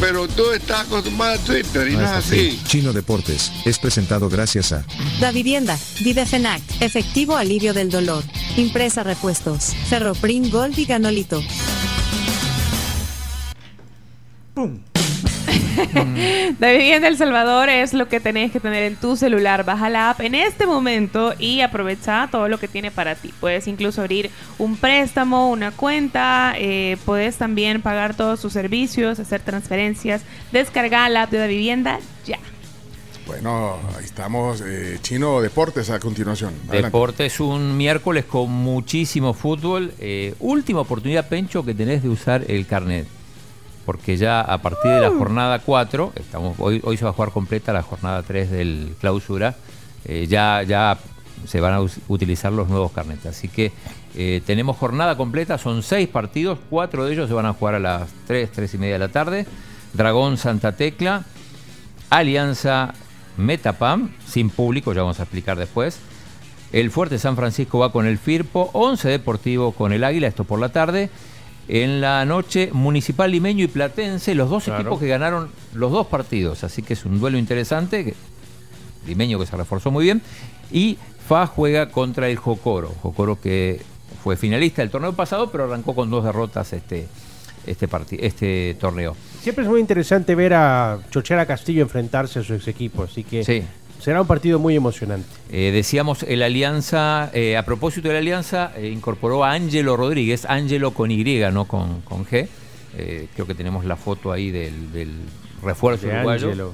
Pero 0.00 0.28
tú 0.28 0.50
estás 0.52 0.86
acostumbrado 0.86 1.34
a 1.34 1.38
Twitter 1.38 1.88
y 1.88 1.94
no 1.94 2.02
es 2.02 2.10
así. 2.10 2.60
Chino 2.66 2.92
Deportes 2.92 3.52
es 3.64 3.78
presentado 3.78 4.28
gracias 4.28 4.72
a 4.72 4.84
Da 5.20 5.30
Vivienda, 5.30 5.78
Videfenac, 6.00 6.62
efectivo 6.80 7.36
alivio 7.36 7.72
del 7.72 7.90
dolor. 7.90 8.24
Impresa 8.56 9.02
repuestos, 9.02 9.72
Ferroprim 9.88 10.50
Gold 10.50 10.78
y 10.78 10.84
Ganolito. 10.84 11.42
La 16.58 16.70
vivienda 16.72 17.08
El 17.08 17.16
Salvador 17.16 17.68
es 17.68 17.92
lo 17.94 18.08
que 18.08 18.20
tenés 18.20 18.52
que 18.52 18.60
tener 18.60 18.82
en 18.84 18.96
tu 18.96 19.16
celular. 19.16 19.64
Baja 19.64 19.88
la 19.90 20.10
app 20.10 20.20
en 20.20 20.34
este 20.34 20.66
momento 20.66 21.34
y 21.38 21.60
aprovecha 21.60 22.28
todo 22.30 22.48
lo 22.48 22.58
que 22.58 22.68
tiene 22.68 22.90
para 22.90 23.14
ti. 23.14 23.32
Puedes 23.40 23.66
incluso 23.66 24.00
abrir 24.00 24.30
un 24.58 24.76
préstamo, 24.76 25.50
una 25.50 25.70
cuenta, 25.72 26.54
eh, 26.56 26.96
puedes 27.04 27.36
también 27.36 27.82
pagar 27.82 28.14
todos 28.14 28.40
sus 28.40 28.52
servicios, 28.52 29.18
hacer 29.18 29.40
transferencias, 29.40 30.22
descargar 30.52 31.10
la 31.10 31.24
app 31.24 31.30
de 31.30 31.38
la 31.38 31.46
vivienda 31.46 31.98
ya. 32.26 32.38
Bueno, 33.26 33.78
ahí 33.96 34.04
estamos. 34.04 34.60
eh, 34.66 34.98
Chino 35.00 35.40
Deportes 35.40 35.90
a 35.90 36.00
continuación. 36.00 36.52
Adelante. 36.68 36.88
Deportes 36.88 37.40
un 37.40 37.76
miércoles 37.76 38.24
con 38.24 38.50
muchísimo 38.50 39.32
fútbol. 39.32 39.92
Eh, 40.00 40.34
última 40.40 40.80
oportunidad, 40.80 41.28
Pencho, 41.28 41.64
que 41.64 41.72
tenés 41.72 42.02
de 42.02 42.08
usar 42.08 42.44
el 42.48 42.66
carnet. 42.66 43.06
Porque 43.84 44.16
ya 44.16 44.40
a 44.40 44.58
partir 44.58 44.90
de 44.90 45.00
la 45.00 45.10
jornada 45.10 45.58
4, 45.58 46.12
estamos, 46.16 46.56
hoy, 46.58 46.80
hoy 46.84 46.96
se 46.96 47.04
va 47.04 47.10
a 47.10 47.14
jugar 47.14 47.32
completa 47.32 47.72
la 47.72 47.82
jornada 47.82 48.22
3 48.22 48.50
del 48.50 48.94
clausura, 49.00 49.56
eh, 50.04 50.26
ya, 50.28 50.62
ya 50.62 50.98
se 51.46 51.60
van 51.60 51.74
a 51.74 51.80
utilizar 52.08 52.52
los 52.52 52.68
nuevos 52.68 52.92
carnets. 52.92 53.26
Así 53.26 53.48
que 53.48 53.72
eh, 54.14 54.42
tenemos 54.46 54.76
jornada 54.76 55.16
completa, 55.16 55.58
son 55.58 55.82
seis 55.82 56.08
partidos, 56.08 56.58
cuatro 56.70 57.04
de 57.04 57.14
ellos 57.14 57.28
se 57.28 57.34
van 57.34 57.46
a 57.46 57.54
jugar 57.54 57.74
a 57.74 57.78
las 57.78 58.10
3, 58.26 58.52
3 58.52 58.74
y 58.74 58.78
media 58.78 58.94
de 58.94 58.98
la 58.98 59.08
tarde. 59.08 59.46
Dragón 59.94 60.36
Santa 60.36 60.72
Tecla, 60.72 61.24
Alianza 62.10 62.94
Metapam, 63.36 64.10
sin 64.26 64.50
público, 64.50 64.92
ya 64.92 65.02
vamos 65.02 65.20
a 65.20 65.24
explicar 65.24 65.58
después. 65.58 65.98
El 66.72 66.90
Fuerte 66.90 67.18
San 67.18 67.36
Francisco 67.36 67.78
va 67.78 67.92
con 67.92 68.06
el 68.06 68.18
Firpo, 68.18 68.70
11 68.72 69.08
Deportivo 69.08 69.72
con 69.72 69.92
el 69.92 70.04
Águila, 70.04 70.28
esto 70.28 70.44
por 70.44 70.58
la 70.58 70.70
tarde. 70.70 71.10
En 71.74 72.02
la 72.02 72.22
noche, 72.26 72.68
Municipal 72.74 73.30
Limeño 73.30 73.64
y 73.64 73.66
Platense, 73.66 74.34
los 74.34 74.50
dos 74.50 74.64
Claro. 74.64 74.80
equipos 74.82 75.00
que 75.00 75.08
ganaron 75.08 75.48
los 75.72 75.90
dos 75.90 76.06
partidos, 76.06 76.64
así 76.64 76.82
que 76.82 76.92
es 76.92 77.06
un 77.06 77.18
duelo 77.18 77.38
interesante. 77.38 78.14
Limeño 79.06 79.38
que 79.38 79.46
se 79.46 79.56
reforzó 79.56 79.90
muy 79.90 80.04
bien. 80.04 80.20
Y 80.70 80.98
FA 81.26 81.46
juega 81.46 81.88
contra 81.90 82.28
el 82.28 82.36
Jocoro, 82.36 82.92
Jocoro 83.00 83.40
que 83.40 83.80
fue 84.22 84.36
finalista 84.36 84.82
del 84.82 84.90
torneo 84.90 85.14
pasado, 85.14 85.50
pero 85.50 85.64
arrancó 85.64 85.94
con 85.94 86.10
dos 86.10 86.24
derrotas 86.24 86.74
este, 86.74 87.06
este, 87.66 87.88
este 88.26 88.76
torneo. 88.78 89.16
Siempre 89.40 89.64
es 89.64 89.70
muy 89.70 89.80
interesante 89.80 90.34
ver 90.34 90.52
a 90.52 90.98
Chochera 91.10 91.46
Castillo 91.46 91.80
enfrentarse 91.82 92.40
a 92.40 92.42
su 92.42 92.52
ex 92.52 92.68
equipo, 92.68 93.04
así 93.04 93.24
que 93.24 93.44
Sí. 93.44 93.62
Será 94.02 94.20
un 94.20 94.26
partido 94.26 94.58
muy 94.58 94.74
emocionante. 94.76 95.26
Eh, 95.50 95.70
decíamos, 95.72 96.22
el 96.24 96.42
Alianza, 96.42 97.30
eh, 97.32 97.56
a 97.56 97.64
propósito 97.64 98.08
de 98.08 98.14
la 98.14 98.20
Alianza, 98.20 98.72
eh, 98.76 98.88
incorporó 98.88 99.44
a 99.44 99.52
Ángelo 99.52 99.96
Rodríguez, 99.96 100.44
Ángelo 100.46 100.92
con 100.92 101.10
Y, 101.10 101.22
no 101.52 101.66
con, 101.66 102.00
con 102.02 102.26
G. 102.26 102.48
Eh, 102.96 103.28
creo 103.34 103.46
que 103.46 103.54
tenemos 103.54 103.84
la 103.84 103.96
foto 103.96 104.32
ahí 104.32 104.50
del, 104.50 104.92
del 104.92 105.12
refuerzo 105.62 106.06
De 106.06 106.14
uruguayo. 106.14 106.46
Ángelo. 106.48 106.72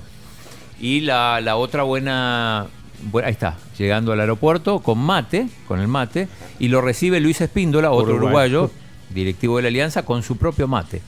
Y 0.81 1.01
la, 1.01 1.41
la 1.41 1.57
otra 1.57 1.83
buena, 1.83 2.67
bu- 3.13 3.23
ahí 3.25 3.33
está, 3.33 3.57
llegando 3.77 4.13
al 4.13 4.21
aeropuerto 4.21 4.79
con 4.81 4.99
mate, 4.99 5.49
con 5.67 5.81
el 5.81 5.89
mate, 5.89 6.29
y 6.59 6.69
lo 6.69 6.81
recibe 6.81 7.21
Luis 7.21 7.41
Espíndola, 7.41 7.91
otro 7.91 8.15
Uruguay. 8.15 8.49
uruguayo, 8.51 8.71
directivo 9.11 9.57
de 9.57 9.63
la 9.63 9.69
Alianza, 9.69 10.05
con 10.05 10.23
su 10.23 10.37
propio 10.37 10.67
mate. 10.69 11.03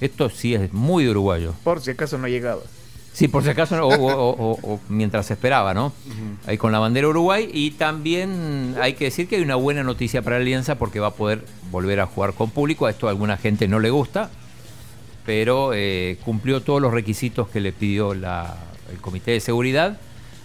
Esto 0.00 0.30
sí 0.30 0.54
es 0.54 0.72
muy 0.72 1.04
de 1.04 1.10
uruguayo. 1.10 1.54
Por 1.64 1.80
si 1.80 1.90
acaso 1.90 2.18
no 2.18 2.28
llegaba. 2.28 2.60
Sí, 3.18 3.26
por 3.26 3.42
si 3.42 3.48
acaso, 3.50 3.84
o, 3.84 3.88
o- 3.96 4.58
o- 4.74 4.80
mientras 4.88 5.26
se 5.26 5.32
esperaba, 5.32 5.74
¿no? 5.74 5.92
Ahí 6.46 6.56
con 6.56 6.70
la 6.70 6.78
bandera 6.78 7.08
Uruguay. 7.08 7.50
Y 7.52 7.72
también 7.72 8.76
hay 8.80 8.92
que 8.94 9.06
decir 9.06 9.26
que 9.26 9.34
hay 9.36 9.42
una 9.42 9.56
buena 9.56 9.82
noticia 9.82 10.22
para 10.22 10.36
la 10.36 10.42
Alianza 10.42 10.76
porque 10.78 11.00
va 11.00 11.08
a 11.08 11.14
poder 11.14 11.44
volver 11.72 11.98
a 11.98 12.06
jugar 12.06 12.34
con 12.34 12.50
público. 12.50 12.86
A 12.86 12.90
esto 12.90 13.08
a 13.08 13.10
alguna 13.10 13.36
gente 13.36 13.66
no 13.66 13.80
le 13.80 13.90
gusta, 13.90 14.30
pero 15.26 15.72
eh, 15.74 16.16
cumplió 16.24 16.62
todos 16.62 16.80
los 16.80 16.92
requisitos 16.92 17.48
que 17.48 17.58
le 17.60 17.72
pidió 17.72 18.14
la- 18.14 18.56
el 18.92 18.98
Comité 18.98 19.32
de 19.32 19.40
Seguridad. 19.40 19.98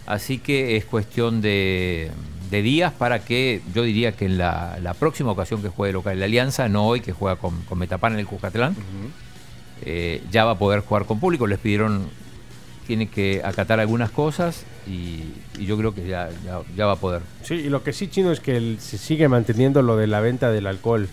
Así 0.08 0.40
que 0.40 0.76
es 0.76 0.86
cuestión 0.86 1.42
de, 1.42 2.10
de 2.50 2.62
días 2.64 2.92
para 2.92 3.24
que, 3.24 3.62
yo 3.76 3.84
diría 3.84 4.14
que 4.14 4.26
en 4.26 4.40
la, 4.40 4.80
la 4.82 4.96
próxima 4.96 5.30
ocasión 5.32 5.62
que 5.62 5.70
juegue 5.70 5.94
local 5.94 6.20
la 6.20 6.26
Alianza, 6.26 6.68
no 6.70 6.88
hoy 6.88 7.02
que 7.02 7.12
juega 7.14 7.36
con, 7.36 7.62
con 7.70 7.78
Metapan 7.78 8.14
en 8.14 8.20
el 8.20 8.26
Cuscatlán, 8.26 8.76
eh, 9.86 10.24
ya 10.32 10.44
va 10.46 10.52
a 10.54 10.58
poder 10.58 10.80
jugar 10.82 11.06
con 11.06 11.20
público. 11.20 11.46
Les 11.48 11.60
pidieron, 11.60 12.10
tiene 12.86 13.08
que 13.10 13.42
acatar 13.44 13.80
algunas 13.80 14.12
cosas 14.12 14.64
y, 14.88 15.24
y 15.58 15.66
yo 15.66 15.78
creo 15.78 15.94
que 15.96 16.08
ya, 16.08 16.30
ya, 16.46 16.60
ya 16.76 16.86
va 16.86 16.94
a 16.94 16.98
poder. 16.98 17.22
Sí, 17.44 17.56
y 17.56 17.70
lo 17.70 17.84
que 17.84 17.94
sí 17.94 18.08
chino 18.08 18.32
es 18.32 18.40
que 18.40 18.56
el- 18.58 18.78
se 18.80 18.98
sigue 18.98 19.28
manteniendo 19.28 19.82
lo 19.82 19.98
de 19.98 20.08
la 20.08 20.20
venta 20.20 20.52
del 20.52 20.68
alcohol. 20.68 21.08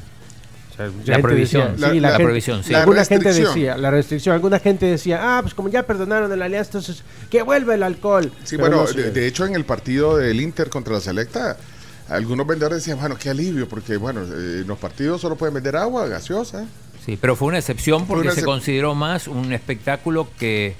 O 0.72 0.76
sea, 0.76 0.90
mucha 0.90 1.12
La 1.12 1.18
prohibición. 1.20 1.72
decía- 1.72 1.86
La- 1.88 1.92
sí, 1.92 2.00
la 2.00 2.08
gente- 2.10 2.24
prohibición, 2.24 2.64
sí. 2.64 2.74
Alguna 2.74 2.98
La 3.00 3.04
gente 3.04 3.24
restricción. 3.26 3.54
decía, 3.54 3.76
la 3.76 3.90
restricción, 3.90 4.34
alguna 4.34 4.58
gente 4.58 4.86
decía, 4.86 5.18
ah, 5.38 5.42
pues 5.42 5.54
como 5.54 5.68
ya 5.68 5.82
perdonaron 5.84 6.32
el 6.32 6.42
alianza, 6.42 6.68
entonces 6.68 7.02
que 7.30 7.42
vuelva 7.42 7.74
el 7.74 7.82
alcohol. 7.82 8.32
Sí, 8.44 8.56
Pero 8.56 8.68
bueno, 8.78 8.84
no 8.84 8.92
de, 8.92 9.10
de 9.10 9.26
hecho 9.26 9.44
en 9.46 9.54
el 9.54 9.64
partido 9.64 10.16
del 10.16 10.40
Inter 10.40 10.70
contra 10.70 10.94
la 10.94 11.00
Selecta, 11.00 11.56
algunos 12.08 12.46
vendedores 12.46 12.78
decían, 12.78 12.98
bueno, 12.98 13.16
qué 13.16 13.30
alivio, 13.30 13.68
porque 13.68 13.96
bueno, 13.96 14.22
eh, 14.22 14.60
en 14.62 14.66
los 14.66 14.78
partidos 14.78 15.20
solo 15.20 15.36
pueden 15.36 15.54
vender 15.54 15.76
agua, 15.76 16.06
gaseosa. 16.08 16.64
Sí, 17.04 17.16
pero 17.20 17.34
fue 17.36 17.48
una 17.48 17.58
excepción 17.58 18.06
porque 18.06 18.28
una 18.28 18.34
se 18.34 18.42
consideró 18.44 18.94
más 18.94 19.26
un 19.28 19.52
espectáculo 19.52 20.28
que, 20.38 20.74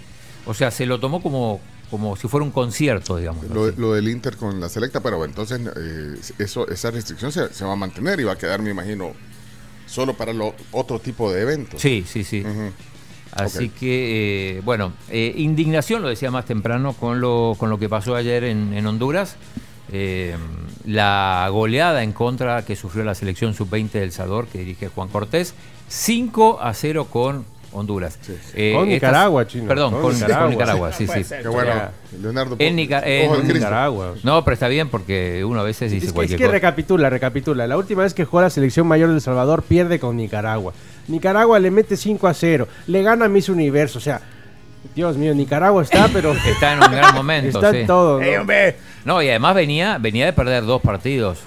o 0.46 0.54
sea, 0.54 0.70
se 0.70 0.86
lo 0.86 1.00
tomó 1.00 1.22
como, 1.22 1.60
como 1.90 2.16
si 2.16 2.28
fuera 2.28 2.44
un 2.44 2.50
concierto, 2.50 3.16
digamos. 3.16 3.46
Lo, 3.48 3.70
lo 3.70 3.94
del 3.94 4.08
Inter 4.08 4.36
con 4.36 4.60
la 4.60 4.68
Selecta, 4.68 5.00
pero 5.00 5.24
entonces 5.24 5.60
eh, 5.76 6.16
eso, 6.38 6.68
esa 6.68 6.90
restricción 6.90 7.32
se, 7.32 7.52
se 7.52 7.64
va 7.64 7.72
a 7.72 7.76
mantener 7.76 8.20
y 8.20 8.24
va 8.24 8.32
a 8.32 8.38
quedar, 8.38 8.62
me 8.62 8.70
imagino, 8.70 9.12
solo 9.86 10.14
para 10.14 10.32
lo, 10.32 10.54
otro 10.72 10.98
tipo 10.98 11.32
de 11.32 11.42
eventos. 11.42 11.80
Sí, 11.80 12.04
sí, 12.06 12.24
sí. 12.24 12.44
Así 13.32 13.68
que, 13.68 14.58
eh, 14.58 14.60
bueno, 14.64 14.92
eh, 15.08 15.34
indignación, 15.36 16.02
lo 16.02 16.08
decía 16.08 16.30
más 16.30 16.46
temprano, 16.46 16.94
con 16.94 17.20
lo, 17.20 17.54
con 17.56 17.70
lo 17.70 17.78
que 17.78 17.88
pasó 17.88 18.16
ayer 18.16 18.44
en, 18.44 18.72
en 18.74 18.86
Honduras. 18.86 19.36
La 20.84 21.48
goleada 21.50 22.04
en 22.04 22.12
contra 22.12 22.64
que 22.64 22.76
sufrió 22.76 23.02
la 23.02 23.16
selección 23.16 23.54
sub-20 23.54 23.90
del 23.90 24.12
Salvador, 24.12 24.46
que 24.46 24.60
dirige 24.60 24.88
Juan 24.88 25.08
Cortés, 25.08 25.54
5 25.88 26.60
a 26.60 26.72
0 26.72 27.08
con 27.10 27.44
Honduras. 27.72 28.18
Eh, 28.54 28.72
Con 28.74 28.88
estas- 28.88 29.10
Nicaragua, 29.10 29.46
chino. 29.46 29.68
Perdón, 29.68 29.92
Con 29.92 30.02
con, 30.02 30.10
con 30.10 30.20
Nicaragua. 30.20 30.50
Nicaragua, 30.50 30.88
No 30.90 30.96
sí, 30.96 31.06
sí. 31.06 31.24
ser. 31.24 31.42
Qué 31.42 31.48
bueno, 31.48 31.72
Leonardo. 32.20 32.56
En, 32.58 32.76
Nica- 32.76 33.02
en. 33.04 33.46
Nicaragua. 33.46 34.14
No, 34.24 34.42
pero 34.44 34.54
está 34.54 34.66
bien 34.68 34.88
porque 34.88 35.44
uno 35.44 35.60
a 35.60 35.62
veces 35.62 35.92
dice 35.92 35.96
Es 35.98 36.02
que, 36.02 36.06
es 36.08 36.12
cualquier 36.14 36.38
que 36.38 36.44
cosa. 36.46 36.52
recapitula, 36.52 37.10
recapitula. 37.10 37.66
La 37.66 37.76
última 37.76 38.02
vez 38.02 38.12
que 38.14 38.24
jugó 38.24 38.42
la 38.42 38.50
selección 38.50 38.86
mayor 38.88 39.08
de 39.10 39.14
El 39.16 39.20
Salvador 39.20 39.62
pierde 39.62 40.00
con 40.00 40.16
Nicaragua. 40.16 40.72
Nicaragua 41.08 41.58
le 41.60 41.70
mete 41.70 41.96
5 41.96 42.26
a 42.26 42.34
0. 42.34 42.66
Le 42.88 43.02
gana 43.02 43.28
Miss 43.28 43.48
Universo. 43.48 43.98
O 43.98 44.02
sea, 44.02 44.20
Dios 44.94 45.16
mío, 45.16 45.34
Nicaragua 45.34 45.82
está, 45.82 46.08
pero. 46.12 46.32
Está 46.46 46.72
en 46.72 46.82
un 46.82 46.90
gran 46.90 47.14
momento. 47.14 47.48
Está 47.58 47.70
sí. 47.70 47.78
en 47.78 47.86
todo. 47.86 48.20
¿no? 48.20 48.46
No, 49.04 49.22
y 49.22 49.28
además 49.28 49.54
venía, 49.54 49.98
venía 49.98 50.26
de 50.26 50.32
perder 50.32 50.64
dos 50.64 50.82
partidos. 50.82 51.38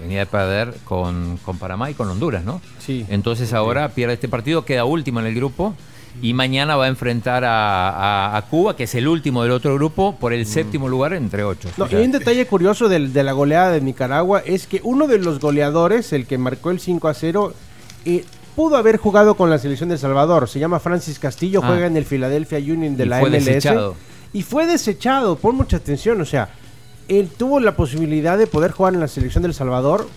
Venía 0.00 0.20
de 0.20 0.26
perder 0.26 0.74
con, 0.84 1.38
con 1.44 1.58
Panamá 1.58 1.90
y 1.90 1.94
con 1.94 2.08
Honduras, 2.08 2.44
¿no? 2.44 2.60
Sí. 2.78 3.06
Entonces 3.08 3.52
ahora 3.52 3.88
pierde 3.90 4.14
este 4.14 4.28
partido, 4.28 4.64
queda 4.64 4.84
último 4.84 5.20
en 5.20 5.26
el 5.26 5.34
grupo 5.34 5.74
y 6.20 6.32
mañana 6.34 6.76
va 6.76 6.84
a 6.84 6.88
enfrentar 6.88 7.44
a, 7.44 7.90
a- 7.90 8.36
a 8.36 8.42
Cuba, 8.42 8.76
que 8.76 8.84
es 8.84 8.94
el 8.94 9.06
último 9.08 9.42
del 9.42 9.52
otro 9.52 9.74
grupo, 9.74 10.16
por 10.16 10.32
el 10.32 10.46
séptimo 10.46 10.88
lugar 10.88 11.12
entre 11.14 11.42
ocho. 11.44 11.68
No, 11.76 11.84
O 11.84 11.88
sea, 11.88 12.00
y 12.00 12.04
un 12.04 12.12
detalle 12.12 12.46
curioso 12.46 12.88
del- 12.88 13.12
de, 13.12 13.22
la 13.22 13.32
goleada 13.32 13.70
de 13.72 13.80
Nicaragua 13.80 14.42
es 14.44 14.66
que 14.66 14.80
uno 14.84 15.06
de 15.06 15.18
los 15.18 15.40
goleadores, 15.40 16.12
el 16.12 16.26
que 16.26 16.38
marcó 16.38 16.70
el 16.70 16.80
5 16.80 17.08
a 17.08 17.14
0, 17.14 17.54
eh, 18.04 18.24
pudo 18.54 18.76
haber 18.76 18.98
jugado 18.98 19.34
con 19.36 19.50
la 19.50 19.58
selección 19.58 19.88
de 19.88 19.96
El 19.96 20.00
Salvador. 20.00 20.48
Se 20.48 20.58
llama 20.60 20.78
Francis 20.80 21.18
Castillo, 21.18 21.60
Ah. 21.62 21.66
juega 21.68 21.86
en 21.86 21.96
el 21.96 22.04
Philadelphia 22.04 22.58
Union 22.58 22.96
de 22.96 23.04
Y 23.04 23.08
la 23.08 23.18
fue 23.20 23.30
MLS. 23.30 23.44
desechado. 23.46 23.96
Y 24.32 24.42
fue 24.42 24.66
desechado, 24.66 25.36
pon 25.36 25.56
mucha 25.56 25.76
atención, 25.78 26.20
o 26.20 26.24
sea, 26.24 26.48
él 27.08 27.28
tuvo 27.36 27.60
la 27.60 27.76
posibilidad 27.76 28.38
de 28.38 28.46
poder 28.46 28.72
jugar 28.72 28.94
en 28.94 29.00
la 29.00 29.08
selección 29.08 29.42
de 29.42 29.48
El 29.48 29.54
Salvador. 29.54 30.08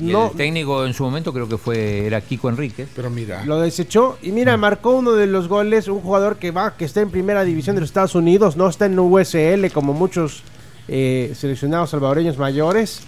y 0.00 0.04
No, 0.04 0.30
el 0.30 0.36
técnico 0.36 0.86
en 0.86 0.94
su 0.94 1.02
momento 1.04 1.32
creo 1.32 1.48
que 1.48 1.58
fue 1.58 2.06
era 2.06 2.20
Kiko 2.20 2.48
Enríquez. 2.48 2.88
Pero 2.94 3.10
mira, 3.10 3.44
Lo 3.44 3.58
desechó 3.60 4.18
y 4.22 4.30
mira, 4.32 4.56
marcó 4.56 4.90
uno 4.92 5.12
de 5.12 5.26
los 5.26 5.48
goles, 5.48 5.88
un 5.88 6.00
jugador 6.00 6.36
que 6.36 6.50
va, 6.52 6.76
que 6.76 6.84
está 6.84 7.00
en 7.00 7.10
primera 7.10 7.42
división 7.44 7.74
de 7.76 7.80
los 7.80 7.90
Estados 7.90 8.14
Unidos, 8.14 8.56
no 8.56 8.68
está 8.68 8.86
en 8.86 8.98
USL 8.98 9.70
como 9.72 9.92
muchos 9.92 10.42
eh, 10.88 11.32
seleccionados 11.36 11.90
salvadoreños 11.90 12.38
mayores. 12.38 13.00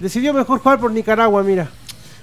Decidió 0.00 0.32
mejor 0.32 0.60
jugar 0.60 0.80
por 0.80 0.90
Nicaragua, 0.92 1.42
mira. 1.42 1.68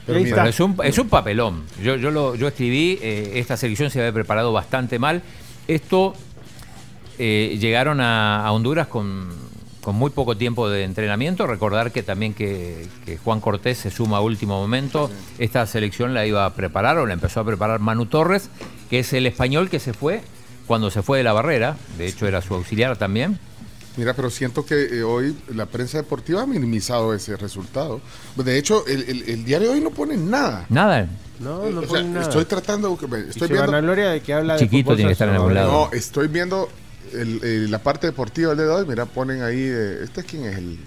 Pero 0.06 0.18
Ahí 0.20 0.24
mira, 0.26 0.38
está. 0.38 0.50
es, 0.50 0.60
un, 0.60 0.76
es 0.84 0.98
un 0.98 1.10
papelón. 1.10 1.64
Yo, 1.84 1.96
yo, 1.96 2.10
lo, 2.12 2.36
yo 2.36 2.48
escribí, 2.48 2.98
eh, 3.02 3.34
esta 3.36 3.58
selección 3.58 3.90
se 3.90 4.00
había 4.00 4.14
preparado 4.14 4.54
bastante 4.54 4.98
mal. 5.00 5.22
Esto 5.68 6.14
eh, 7.18 7.58
llegaron 7.60 8.00
a, 8.02 8.46
a 8.46 8.52
Honduras 8.52 8.88
con, 8.88 9.30
con 9.86 9.96
muy 9.96 10.10
poco 10.10 10.36
tiempo 10.36 10.68
de 10.68 10.84
entrenamiento. 10.84 11.46
Recordar 11.46 11.92
que 11.92 12.02
también 12.02 12.34
que, 12.34 12.88
que 13.06 13.18
Juan 13.18 13.40
Cortés 13.40 13.78
se 13.78 13.92
suma 13.92 14.18
a 14.18 14.22
último 14.22 14.60
momento. 14.60 15.12
Esta 15.38 15.66
selección 15.68 16.16
la 16.16 16.26
iba 16.26 16.44
a 16.44 16.54
preparar 16.56 16.98
o 16.98 17.06
la 17.06 17.14
empezó 17.14 17.42
a 17.42 17.46
preparar 17.46 17.80
Manu 17.80 18.08
Torres, 18.08 18.50
que 18.90 19.00
es 19.00 19.14
el 19.14 19.28
español 19.28 19.70
que 19.70 19.80
se 19.80 19.94
fue 19.94 20.22
cuando 20.66 20.90
se 20.90 21.04
fue 21.04 21.20
de 21.20 21.24
la 21.24 21.34
barrera. 21.34 21.78
De 22.00 22.08
hecho, 22.08 22.28
era 22.28 22.42
su 22.42 22.56
auxiliar 22.56 22.98
también. 22.98 23.38
Mira, 23.96 24.14
pero 24.16 24.30
siento 24.32 24.66
que 24.66 24.86
eh, 24.98 25.04
hoy 25.04 25.38
la 25.54 25.68
prensa 25.68 25.98
deportiva 26.00 26.42
ha 26.42 26.46
minimizado 26.48 27.14
ese 27.14 27.38
resultado. 27.38 28.02
De 28.36 28.58
hecho, 28.58 28.86
el, 28.88 29.04
el- 29.08 29.30
el 29.30 29.46
diario 29.46 29.72
hoy 29.72 29.82
no 29.82 29.92
pone 29.92 30.18
nada. 30.18 30.66
Nada. 30.68 31.08
No, 31.40 31.70
no 31.70 31.82
O 31.82 31.88
sea, 31.88 32.02
nada. 32.02 32.24
Estoy 32.24 32.46
tratando, 32.46 32.92
estoy 33.00 33.20
Y 33.30 33.32
se 33.34 33.46
viendo. 33.48 33.68
vanagloria 33.68 34.10
de 34.10 34.22
que 34.22 34.34
habla 34.34 34.56
de 34.56 34.62
Chiquito 34.62 34.96
tiene 34.96 35.10
que 35.10 35.14
estar 35.14 35.30
en 35.30 35.36
algún 35.36 35.50
salvadoreño. 35.54 35.78
lado. 35.80 35.90
No, 35.92 35.98
estoy 35.98 36.28
viendo 36.28 36.70
el- 37.22 37.44
el- 37.44 37.72
la 37.72 37.80
parte 37.80 38.08
deportiva 38.08 38.50
del 38.50 38.58
día 38.60 38.68
de 38.68 38.72
hoy. 38.74 38.86
Mira, 38.88 39.06
ponen 39.06 39.42
ahí. 39.42 39.60
eh, 39.62 40.00
¿Este 40.04 40.24
quién 40.24 40.46
es? 40.46 40.58
El, 40.58 40.78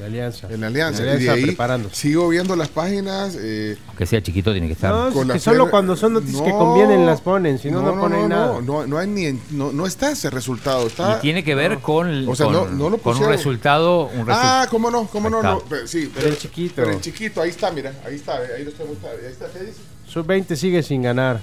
La 0.00 0.06
alianza. 0.06 0.48
en 0.50 0.60
la 0.62 0.68
Alianza. 0.68 1.02
La 1.02 1.04
y 1.04 1.06
de 1.06 1.12
Alianza 1.16 1.32
ahí 1.34 1.44
preparándose. 1.44 1.94
sigo 1.96 2.26
viendo 2.30 2.56
las 2.56 2.68
páginas. 2.68 3.36
eh, 3.38 3.76
Aunque 3.88 4.06
sea 4.06 4.22
chiquito, 4.22 4.50
tiene 4.52 4.66
que 4.66 4.72
estar. 4.72 4.90
No, 4.90 5.08
es 5.08 5.14
con 5.14 5.26
que 5.28 5.34
la 5.34 5.38
solo 5.38 5.70
cuando 5.70 5.96
son 5.96 6.14
noticias 6.14 6.40
que 6.42 6.48
No, 6.48 6.58
convienen 6.58 7.04
las 7.04 7.20
ponen, 7.20 7.58
si 7.58 7.70
no, 7.70 7.82
no, 7.82 8.00
ponen 8.00 8.28
nada. 8.30 8.46
No, 8.54 8.62
no, 8.62 8.86
no 8.86 8.96
hay 8.98 9.06
ni 9.08 9.26
en- 9.26 9.42
no, 9.50 9.70
no 9.70 9.86
está 9.86 10.10
ese 10.12 10.30
resultado. 10.30 10.86
Está, 10.86 11.18
y 11.18 11.20
tiene 11.20 11.44
que 11.44 11.54
ver 11.54 11.80
con, 11.80 12.26
O 12.26 12.34
sea, 12.34 12.46
con, 12.46 12.54
no- 12.54 12.66
no 12.70 12.88
lo 12.90 12.98
con 12.98 13.18
un 13.18 13.28
resultado. 13.28 14.06
Un 14.14 14.26
resu- 14.26 14.32
Ah, 14.34 14.66
cómo 14.70 14.90
no, 14.90 15.06
cómo 15.08 15.28
no, 15.28 15.36
está. 15.38 15.50
no. 15.50 15.62
Pero, 15.68 15.86
sí, 15.86 16.10
Pero 16.14 16.28
el 16.28 16.38
chiquito. 16.38 16.72
Pero 16.76 16.90
el 16.92 17.00
chiquito, 17.02 17.42
ahí 17.42 17.50
está, 17.50 17.70
mira, 17.70 17.92
ahí 18.06 18.14
está, 18.14 18.36
ahí 18.38 18.64
lo 18.64 18.70
estoy 18.70 18.86
mostrando. 18.88 19.18
Ahí 19.26 19.30
está, 19.30 19.46
¿qué 19.52 19.58
dice? 19.64 19.78
Sub-20 20.08 20.56
sigue 20.56 20.82
sin 20.82 21.02
ganar. 21.02 21.42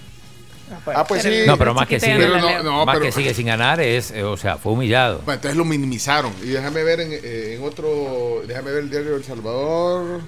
Ah, 0.94 1.06
pues 1.08 1.24
sí. 1.24 1.41
No, 1.48 1.58
pero 1.58 1.74
más 1.74 1.88
que 1.88 2.00
sigue, 2.00 2.18
Pero 2.18 2.38
no, 2.40 2.64
no, 2.64 2.86
más 2.86 2.96
pero- 2.96 3.06
que 3.06 3.12
sigue 3.12 3.34
sin 3.34 3.48
ganar 3.48 3.80
es, 3.82 4.12
eh, 4.12 4.24
o 4.24 4.38
sea, 4.38 4.58
fue 4.58 4.74
humillado. 4.74 5.18
Bueno, 5.20 5.34
entonces 5.34 5.58
lo 5.58 5.66
minimizaron. 5.66 6.32
Y 6.44 6.48
déjame 6.48 6.84
ver 6.84 7.00
en, 7.02 7.12
eh, 7.14 7.56
en 7.58 7.64
otro, 7.64 8.41
déjame 8.48 8.72
ver 8.72 8.84
el 8.84 8.90
diario 8.90 9.16
El 9.16 9.24
Salvador. 9.24 10.22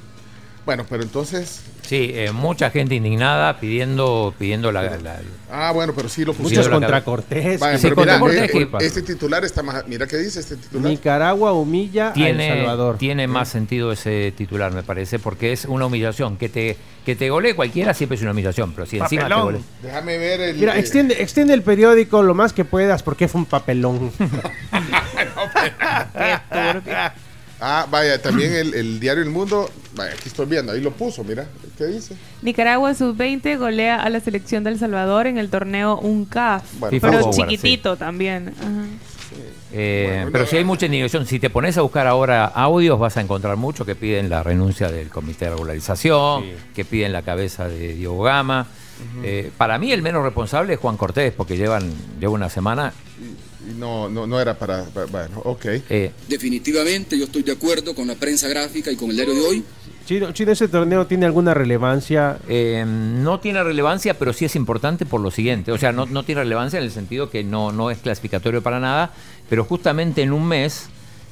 Bueno, 0.66 0.86
pero 0.88 1.02
entonces, 1.04 1.62
Sí, 1.82 2.12
eh, 2.14 2.32
mucha 2.32 2.70
gente 2.70 2.96
indignada 2.96 3.60
pidiendo, 3.60 4.34
pidiendo 4.38 4.72
la, 4.72 4.84
la- 4.98 5.20
ah, 5.52 5.72
bueno, 5.74 5.92
pero 5.94 6.08
sí 6.08 6.22
lo 6.24 6.32
Muchos 6.34 6.44
pusieron. 6.44 6.72
contra 6.72 7.04
Contra 7.04 7.04
Cortés. 7.04 7.60
Vaya, 7.60 7.78
Sí, 7.78 7.84
pero 7.84 7.96
contra 7.96 8.20
mira, 8.20 8.48
Cortés, 8.48 8.56
eh, 8.56 8.86
este 8.88 9.02
titular 9.02 9.44
está 9.44 9.62
más, 9.64 9.86
mira 9.88 10.06
qué 10.08 10.18
dice 10.18 10.40
este 10.40 10.56
titular. 10.56 10.90
Nicaragua 10.90 11.52
humilla 11.54 12.06
a 12.06 12.08
El 12.10 12.14
tiene, 12.14 12.48
Salvador. 12.50 12.98
tiene 12.98 13.28
más 13.28 13.50
sentido 13.50 13.92
ese 13.92 14.32
titular, 14.38 14.72
me 14.72 14.84
parece, 14.84 15.18
porque 15.20 15.52
es 15.52 15.66
una 15.66 15.88
humillación. 15.88 16.38
Que 16.38 16.48
te, 16.48 16.78
que 17.06 17.16
te 17.16 17.30
golee 17.30 17.56
cualquiera 17.56 17.94
siempre 17.96 18.16
es 18.16 18.22
una 18.22 18.32
humillación, 18.32 18.72
pero 18.74 18.86
si 18.86 18.98
encima 19.00 19.24
te 19.24 19.30
Papelón. 19.30 19.44
golee. 19.54 19.62
Déjame 19.82 20.18
ver 20.18 20.42
el. 20.42 20.58
Mira, 20.58 20.78
eh, 20.78 20.80
extiende, 20.80 21.22
extiende 21.22 21.54
el 21.56 21.64
periódico 21.64 22.22
lo 22.24 22.36
más 22.36 22.54
que 22.54 22.64
puedas 22.64 23.02
porque 23.04 23.28
fue 23.28 23.40
un 23.42 23.46
papelón. 23.48 24.12
Ah, 27.62 27.88
vaya, 27.90 28.20
también 28.22 28.54
el, 28.54 28.74
el 28.74 29.00
diario 29.00 29.22
El 29.22 29.30
Mundo, 29.30 29.70
vaya, 29.96 30.14
aquí 30.14 30.24
estoy 30.28 30.48
viendo, 30.48 30.72
ahí 30.72 30.82
lo 30.82 30.92
puso, 30.92 31.24
mira, 31.24 31.48
¿qué 31.78 31.86
dice? 31.86 32.16
Nicaragua 32.42 32.96
sub-20 32.96 33.58
golea 33.60 34.02
a 34.02 34.10
la 34.10 34.20
selección 34.20 34.64
del 34.64 34.80
Salvador 34.80 35.28
en 35.28 35.38
el 35.38 35.50
torneo 35.50 36.00
UNCAF. 36.00 36.64
Bueno, 36.80 36.98
pero 37.00 37.32
chiquitito 37.32 37.98
también. 37.98 38.54
Ajá. 38.60 39.12
Eh, 39.74 40.28
pero 40.32 40.46
si 40.46 40.58
hay 40.58 40.64
mucha 40.64 40.86
indignación, 40.86 41.26
si 41.26 41.40
te 41.40 41.50
pones 41.50 41.78
a 41.78 41.82
buscar 41.82 42.08
ahora 42.08 42.46
audios, 42.46 43.00
vas 43.00 43.16
a 43.18 43.22
encontrar 43.22 43.56
mucho 43.58 43.86
que 43.86 43.96
piden 43.96 44.30
la 44.30 44.44
renuncia 44.44 44.92
del 44.92 45.10
comité 45.10 45.46
de 45.46 45.52
regularización, 45.52 46.46
que 46.76 46.84
piden 46.84 47.14
la 47.14 47.22
cabeza 47.22 47.68
de 47.68 47.94
Diego 47.94 48.22
Gama. 48.22 48.68
Eh, 49.24 49.52
para 49.58 49.78
mí 49.80 49.92
el 49.92 50.02
menos 50.02 50.24
responsable 50.24 50.74
es 50.74 50.80
Juan 50.80 50.98
Cortés, 50.98 51.34
porque 51.34 51.58
llevan 51.58 51.92
lleva 52.20 52.34
una 52.34 52.50
semana. 52.50 52.94
No, 53.77 54.10
no, 54.10 54.27
no 54.27 54.39
era 54.39 54.57
para, 54.57 54.84
para- 54.85 55.06
bueno, 55.07 55.41
ok. 55.43 55.65
eh, 55.89 56.11
Definitivamente 56.27 57.18
yo 57.18 57.26
estoy 57.26 57.43
de 57.43 57.52
acuerdo 57.53 57.93
con 57.95 58.07
la 58.07 58.15
prensa 58.15 58.48
gráfica 58.48 58.91
y 58.91 58.95
con 58.95 59.10
el 59.10 59.15
diario 59.15 59.34
de 59.34 59.41
hoy. 59.41 59.64
Chino, 60.06 60.31
Chino, 60.31 60.52
¿ese 60.52 60.68
torneo 60.68 61.06
tiene 61.07 61.26
alguna 61.26 61.53
relevancia? 61.53 62.38
Eh, 62.49 62.84
no 62.88 63.39
tiene 63.39 63.64
relevancia, 63.64 64.15
pero 64.18 64.34
sí 64.34 64.45
es 64.45 64.56
importante 64.56 65.06
por 65.06 65.22
lo 65.22 65.31
siguiente. 65.31 65.72
O 65.72 65.77
sea, 65.77 65.91
no, 65.91 66.06
no 66.06 66.23
tiene 66.23 66.41
relevancia 66.41 66.80
en 66.80 66.85
el 66.85 66.91
sentido 66.91 67.30
que 67.30 67.43
no, 67.43 67.72
no 67.72 67.91
es 67.91 67.99
clasificatorio 67.99 68.61
para 68.64 68.80
nada, 68.80 69.14
pero 69.49 69.64
justamente 69.64 70.22
en 70.23 70.34
un 70.34 70.48
mes 70.48 70.88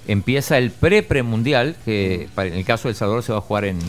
empieza 0.07 0.57
el 0.57 0.71
pre-premundial, 0.71 1.75
que 1.83 2.29
para- 2.35 2.49
en 2.49 2.55
el 2.55 2.65
caso 2.65 2.87
de 2.87 2.91
El 2.91 2.95
Salvador 2.95 3.23
se 3.23 3.31
va 3.31 3.39
a 3.39 3.41
jugar 3.41 3.65
en, 3.65 3.79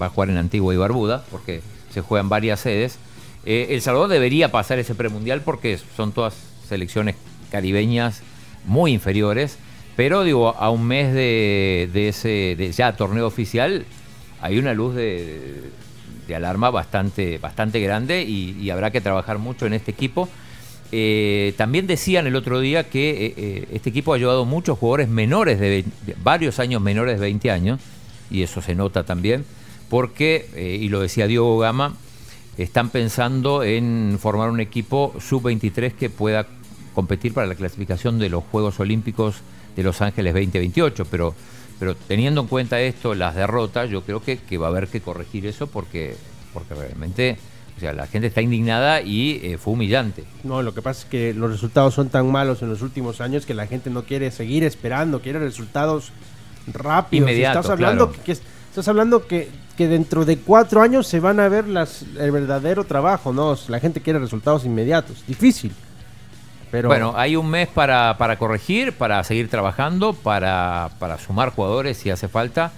va 0.00 0.06
a 0.06 0.10
jugar 0.10 0.30
en 0.30 0.36
Antigua 0.38 0.72
y 0.72 0.76
Barbuda, 0.76 1.24
porque 1.30 1.60
se 1.92 2.00
juegan 2.00 2.28
varias 2.28 2.60
sedes. 2.60 2.98
Eh, 3.44 3.68
el 3.70 3.82
Salvador 3.82 4.08
debería 4.08 4.50
pasar 4.52 4.78
ese 4.78 4.94
premundial 4.94 5.40
porque 5.42 5.78
son 5.96 6.12
todas 6.12 6.34
selecciones 6.68 7.16
caribeñas 7.52 8.22
muy 8.64 8.92
inferiores, 8.92 9.58
pero 9.94 10.24
digo, 10.24 10.56
a 10.56 10.70
un 10.70 10.84
mes 10.84 11.12
de, 11.12 11.90
ese 12.08 12.72
ya 12.72 12.96
torneo 12.96 13.26
oficial 13.26 13.84
hay 14.40 14.58
una 14.58 14.72
luz 14.74 14.94
de, 14.94 15.70
alarma 16.34 16.70
bastante, 16.70 17.36
bastante 17.36 17.78
grande 17.78 18.22
y, 18.22 18.70
habrá 18.70 18.90
que 18.90 19.02
trabajar 19.02 19.38
mucho 19.38 19.66
en 19.66 19.74
este 19.74 19.90
equipo. 19.90 20.30
Eh, 20.90 21.52
también 21.58 21.86
decían 21.86 22.26
el 22.26 22.36
otro 22.36 22.60
día 22.60 22.84
que 22.84 23.26
eh, 23.26 23.34
eh, 23.36 23.68
este 23.72 23.90
equipo 23.90 24.12
ha 24.12 24.18
llevado 24.18 24.46
muchos 24.46 24.78
jugadores 24.78 25.08
menores 25.08 25.60
de, 25.60 25.84
varios 26.22 26.58
años 26.58 26.80
menores 26.80 27.16
de 27.16 27.20
20 27.20 27.50
años, 27.50 27.80
y 28.30 28.42
eso 28.42 28.62
se 28.62 28.74
nota 28.74 29.04
también, 29.04 29.44
porque, 29.90 30.78
y 30.80 30.88
lo 30.88 31.00
decía 31.00 31.26
Diego 31.26 31.58
Gama, 31.58 31.96
están 32.56 32.88
pensando 32.88 33.62
en 33.62 34.16
formar 34.18 34.48
un 34.48 34.60
equipo 34.60 35.14
sub-23 35.20 35.92
que 35.92 36.08
pueda 36.08 36.46
competir 36.94 37.34
para 37.34 37.46
la 37.46 37.54
clasificación 37.54 38.18
de 38.18 38.28
los 38.28 38.44
Juegos 38.44 38.80
Olímpicos 38.80 39.36
de 39.76 39.82
Los 39.82 40.02
Ángeles 40.02 40.34
2028, 40.34 41.06
pero, 41.10 41.34
pero 41.78 41.94
teniendo 41.94 42.42
en 42.42 42.46
cuenta 42.46 42.80
esto, 42.80 43.14
las 43.14 43.34
derrotas, 43.34 43.90
yo 43.90 44.02
creo 44.02 44.22
que, 44.22 44.38
que 44.38 44.58
va 44.58 44.66
a 44.66 44.70
haber 44.70 44.88
que 44.88 45.00
corregir 45.00 45.46
eso 45.46 45.66
porque, 45.66 46.16
porque 46.52 46.74
realmente 46.74 47.38
o 47.76 47.80
sea, 47.80 47.92
la 47.92 48.06
gente 48.06 48.28
está 48.28 48.42
indignada 48.42 49.00
y 49.00 49.40
eh, 49.42 49.58
fue 49.58 49.72
humillante. 49.72 50.24
No, 50.44 50.62
lo 50.62 50.74
que 50.74 50.82
pasa 50.82 51.00
es 51.00 51.06
que 51.06 51.34
los 51.34 51.50
resultados 51.50 51.94
son 51.94 52.10
tan 52.10 52.30
malos 52.30 52.62
en 52.62 52.68
los 52.68 52.82
últimos 52.82 53.20
años 53.20 53.46
que 53.46 53.54
la 53.54 53.66
gente 53.66 53.90
no 53.90 54.04
quiere 54.04 54.30
seguir 54.30 54.62
esperando, 54.64 55.20
quiere 55.20 55.38
resultados 55.38 56.12
rápidos. 56.72 57.30
Estás 57.30 57.70
hablando 57.70 58.08
claro. 58.08 58.24
que, 58.24 58.32
estás 58.32 58.86
hablando 58.86 59.26
que, 59.26 59.48
que 59.76 59.88
dentro 59.88 60.24
de 60.24 60.38
cuatro 60.38 60.80
años 60.80 61.06
se 61.06 61.18
van 61.18 61.40
a 61.40 61.48
ver 61.48 61.66
las, 61.66 62.04
el 62.18 62.30
verdadero 62.30 62.84
trabajo, 62.84 63.32
¿no? 63.32 63.56
La 63.68 63.80
gente 63.80 64.00
quiere 64.00 64.18
resultados 64.18 64.64
inmediatos. 64.64 65.24
Difícil. 65.26 65.72
Pero 66.72 66.88
Bueno, 66.88 67.12
hay 67.16 67.36
un 67.36 67.48
mes 67.48 67.68
para, 67.68 68.16
para 68.18 68.38
corregir, 68.38 68.94
para 68.94 69.22
seguir 69.22 69.48
trabajando, 69.48 70.14
para, 70.14 70.90
para 70.98 71.18
sumar 71.18 71.50
jugadores 71.50 71.98
si 71.98 72.10
hace 72.10 72.26
falta. 72.28 72.72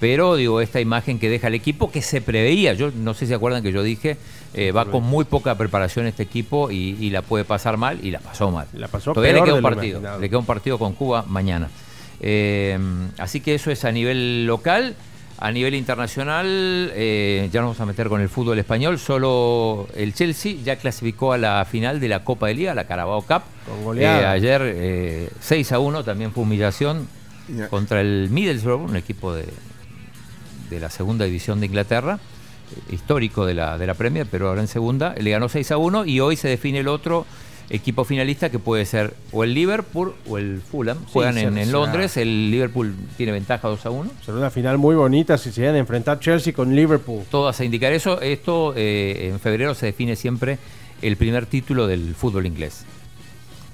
Pero 0.00 0.34
digo, 0.34 0.60
esta 0.60 0.80
imagen 0.80 1.18
que 1.18 1.28
deja 1.28 1.46
el 1.48 1.54
equipo, 1.54 1.90
que 1.92 2.02
se 2.02 2.20
preveía, 2.20 2.72
yo 2.72 2.90
no 2.90 3.14
sé 3.14 3.20
si 3.20 3.26
se 3.28 3.34
acuerdan 3.34 3.62
que 3.62 3.70
yo 3.70 3.82
dije, 3.82 4.16
eh, 4.54 4.72
va 4.72 4.86
con 4.86 5.04
muy 5.04 5.24
poca 5.24 5.56
preparación 5.56 6.06
este 6.06 6.22
equipo 6.22 6.70
y, 6.70 6.96
y 6.98 7.10
la 7.10 7.22
puede 7.22 7.44
pasar 7.44 7.76
mal, 7.76 8.00
y 8.02 8.10
la 8.10 8.18
pasó 8.18 8.50
mal. 8.50 8.66
La 8.72 8.88
pasó 8.88 9.12
Todavía 9.12 9.34
le 9.34 9.44
queda 9.44 9.54
un 9.54 9.62
partido, 9.62 9.98
imaginado. 9.98 10.20
le 10.20 10.28
queda 10.28 10.38
un 10.38 10.46
partido 10.46 10.78
con 10.78 10.94
Cuba 10.94 11.24
mañana. 11.28 11.68
Eh, 12.20 12.78
así 13.18 13.40
que 13.40 13.54
eso 13.54 13.70
es 13.70 13.84
a 13.84 13.92
nivel 13.92 14.46
local. 14.46 14.96
A 15.38 15.50
nivel 15.50 15.74
internacional, 15.74 16.92
eh, 16.94 17.48
ya 17.52 17.60
nos 17.60 17.70
vamos 17.70 17.80
a 17.80 17.86
meter 17.86 18.08
con 18.08 18.20
el 18.20 18.28
fútbol 18.28 18.58
español. 18.58 18.98
Solo 18.98 19.88
el 19.94 20.14
Chelsea 20.14 20.54
ya 20.64 20.76
clasificó 20.76 21.32
a 21.32 21.38
la 21.38 21.64
final 21.64 21.98
de 22.00 22.08
la 22.08 22.24
Copa 22.24 22.46
de 22.46 22.54
Liga, 22.54 22.74
la 22.74 22.84
Carabao 22.84 23.22
Cup. 23.22 23.42
Eh, 23.96 24.06
ayer 24.06 24.62
eh, 24.64 25.30
6 25.40 25.72
a 25.72 25.80
1 25.80 26.04
también 26.04 26.32
fue 26.32 26.44
humillación 26.44 27.08
contra 27.68 28.00
el 28.00 28.28
Middlesbrough, 28.30 28.88
un 28.88 28.96
equipo 28.96 29.34
de, 29.34 29.46
de 30.70 30.80
la 30.80 30.88
segunda 30.88 31.24
división 31.24 31.60
de 31.60 31.66
Inglaterra. 31.66 32.18
histórico 32.90 33.44
de 33.44 33.54
la, 33.54 33.76
de 33.76 33.86
la 33.86 33.94
Premier, 33.94 34.26
pero 34.30 34.48
ahora 34.48 34.60
en 34.62 34.68
segunda, 34.68 35.14
le 35.20 35.30
ganó 35.30 35.48
6 35.48 35.72
a 35.72 35.76
1 35.76 36.06
y 36.06 36.20
hoy 36.20 36.36
se 36.36 36.48
define 36.48 36.78
el 36.78 36.88
otro 36.88 37.26
equipo 37.70 38.04
finalista 38.04 38.50
que 38.50 38.58
puede 38.58 38.84
ser 38.86 39.14
o 39.32 39.44
el 39.44 39.54
Liverpool 39.54 40.14
o 40.28 40.38
el 40.38 40.60
Fulham. 40.60 40.98
Juegan 41.12 41.38
en, 41.38 41.72
Londres, 41.72 42.16
el 42.16 42.50
Liverpool 42.50 42.94
tiene 43.16 43.32
ventaja 43.32 43.68
2 43.68 43.86
a 43.86 43.90
1. 43.90 44.10
Será 44.24 44.38
una 44.38 44.50
final 44.50 44.78
muy 44.78 44.94
bonita 44.94 45.38
si 45.38 45.50
se 45.50 45.60
llegan 45.60 45.76
a 45.76 45.78
enfrentar 45.78 46.20
Chelsea 46.20 46.52
con 46.52 46.74
Liverpool. 46.74 47.24
Todas 47.30 47.60
a 47.60 47.64
indicar 47.64 47.92
eso. 47.92 48.20
Esto 48.20 48.74
eh, 48.76 49.30
en 49.32 49.40
febrero 49.40 49.74
se 49.74 49.86
define 49.86 50.16
siempre 50.16 50.58
el 51.02 51.16
primer 51.16 51.46
título 51.46 51.86
del 51.86 52.14
fútbol 52.14 52.46
inglés. 52.46 52.84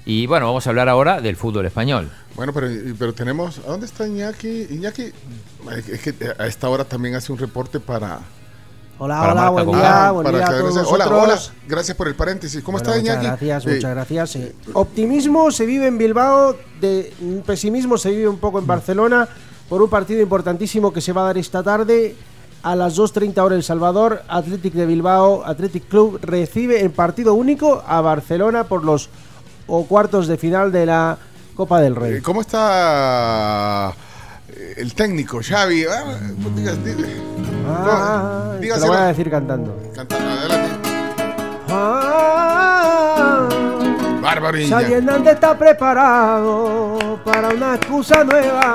Y 0.05 0.25
bueno, 0.25 0.47
vamos 0.47 0.65
a 0.65 0.71
hablar 0.71 0.89
ahora 0.89 1.21
del 1.21 1.35
fútbol 1.35 1.65
español. 1.65 2.09
Bueno, 2.35 2.53
pero, 2.53 2.67
pero 2.97 3.13
tenemos. 3.13 3.59
¿A 3.59 3.71
dónde 3.71 3.85
está 3.85 4.07
Iñaki? 4.07 4.67
Iñaki, 4.71 5.11
es 5.91 6.01
que 6.01 6.15
a 6.37 6.47
esta 6.47 6.69
hora 6.69 6.85
también 6.85 7.15
hace 7.15 7.31
un 7.31 7.37
reporte 7.37 7.79
para. 7.79 8.21
Hola, 9.03 9.31
hola, 9.31 9.49
buen 9.49 9.71
día, 9.71 10.07
Ah, 10.07 10.11
buen 10.11 10.31
día 10.31 10.45
a 10.45 10.59
todos 10.59 10.91
hola, 10.91 11.07
hola, 11.07 11.39
gracias 11.67 11.97
por 11.97 12.07
el 12.07 12.13
paréntesis. 12.13 12.63
¿Cómo 12.63 12.77
Bueno, 12.77 12.93
está 12.93 13.01
Iñaki? 13.01 13.17
Muchas 13.25 13.39
gracias, 13.41 13.65
Eh, 13.65 13.75
muchas 13.75 13.91
gracias. 13.95 14.35
Eh, 14.35 14.55
Optimismo 14.73 15.49
se 15.49 15.65
vive 15.65 15.87
en 15.87 15.97
Bilbao, 15.97 16.55
de 16.79 17.11
pesimismo 17.43 17.97
se 17.97 18.11
vive 18.11 18.27
un 18.27 18.37
poco 18.37 18.59
en 18.59 18.67
Barcelona 18.67 19.27
por 19.67 19.81
un 19.81 19.89
partido 19.89 20.21
importantísimo 20.21 20.93
que 20.93 21.01
se 21.01 21.13
va 21.13 21.23
a 21.23 21.25
dar 21.25 21.39
esta 21.39 21.63
tarde 21.63 22.15
a 22.61 22.75
las 22.75 22.95
2.30 22.95 23.39
horas 23.43 23.57
El 23.57 23.63
Salvador. 23.63 24.21
Athletic 24.27 24.75
de 24.75 24.85
Bilbao, 24.85 25.43
Athletic 25.47 25.87
Club 25.87 26.19
recibe 26.21 26.81
en 26.83 26.91
partido 26.91 27.33
único 27.33 27.83
a 27.87 28.01
Barcelona 28.01 28.65
por 28.65 28.83
los 28.83 29.09
o 29.65 29.83
cuartos 29.87 30.27
de 30.27 30.37
final 30.37 30.71
de 30.71 30.85
la 30.85 31.17
Copa 31.55 31.81
del 31.81 31.95
Rey. 31.95 32.13
eh, 32.17 32.21
¿Cómo 32.21 32.41
está 32.41 33.89
eh, 33.89 34.10
el 34.77 34.93
técnico, 34.93 35.39
Xavi? 35.41 35.85
Ah, 35.85 36.03
diga- 36.55 36.75
diga- 36.75 37.07
Ah, 37.67 38.53
te 38.59 38.67
lo 38.67 38.87
voy 38.87 38.97
a 38.97 39.05
decir 39.05 39.29
cantando. 39.29 39.77
Cantando, 39.95 40.29
adelante. 40.29 40.69
Ah, 41.69 43.47
Bárbaro 44.21 44.57
Xavi. 44.67 44.93
Hernández 44.93 45.33
está 45.35 45.57
preparado 45.57 47.19
para 47.23 47.49
una 47.49 47.75
excusa 47.75 48.23
nueva. 48.23 48.73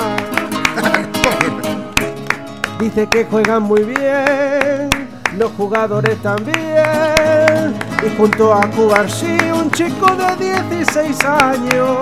Dice 2.81 3.07
que 3.09 3.25
juegan 3.25 3.63
muy 3.63 3.83
bien, 3.85 4.91
los 5.39 5.51
jugadores 5.53 6.17
también. 6.23 7.75
Y 8.05 8.17
junto 8.17 8.53
a 8.55 8.61
Cubarsí, 8.71 9.37
un 9.53 9.71
chico 9.71 10.07
de 10.15 10.65
16 10.65 11.25
años 11.25 11.99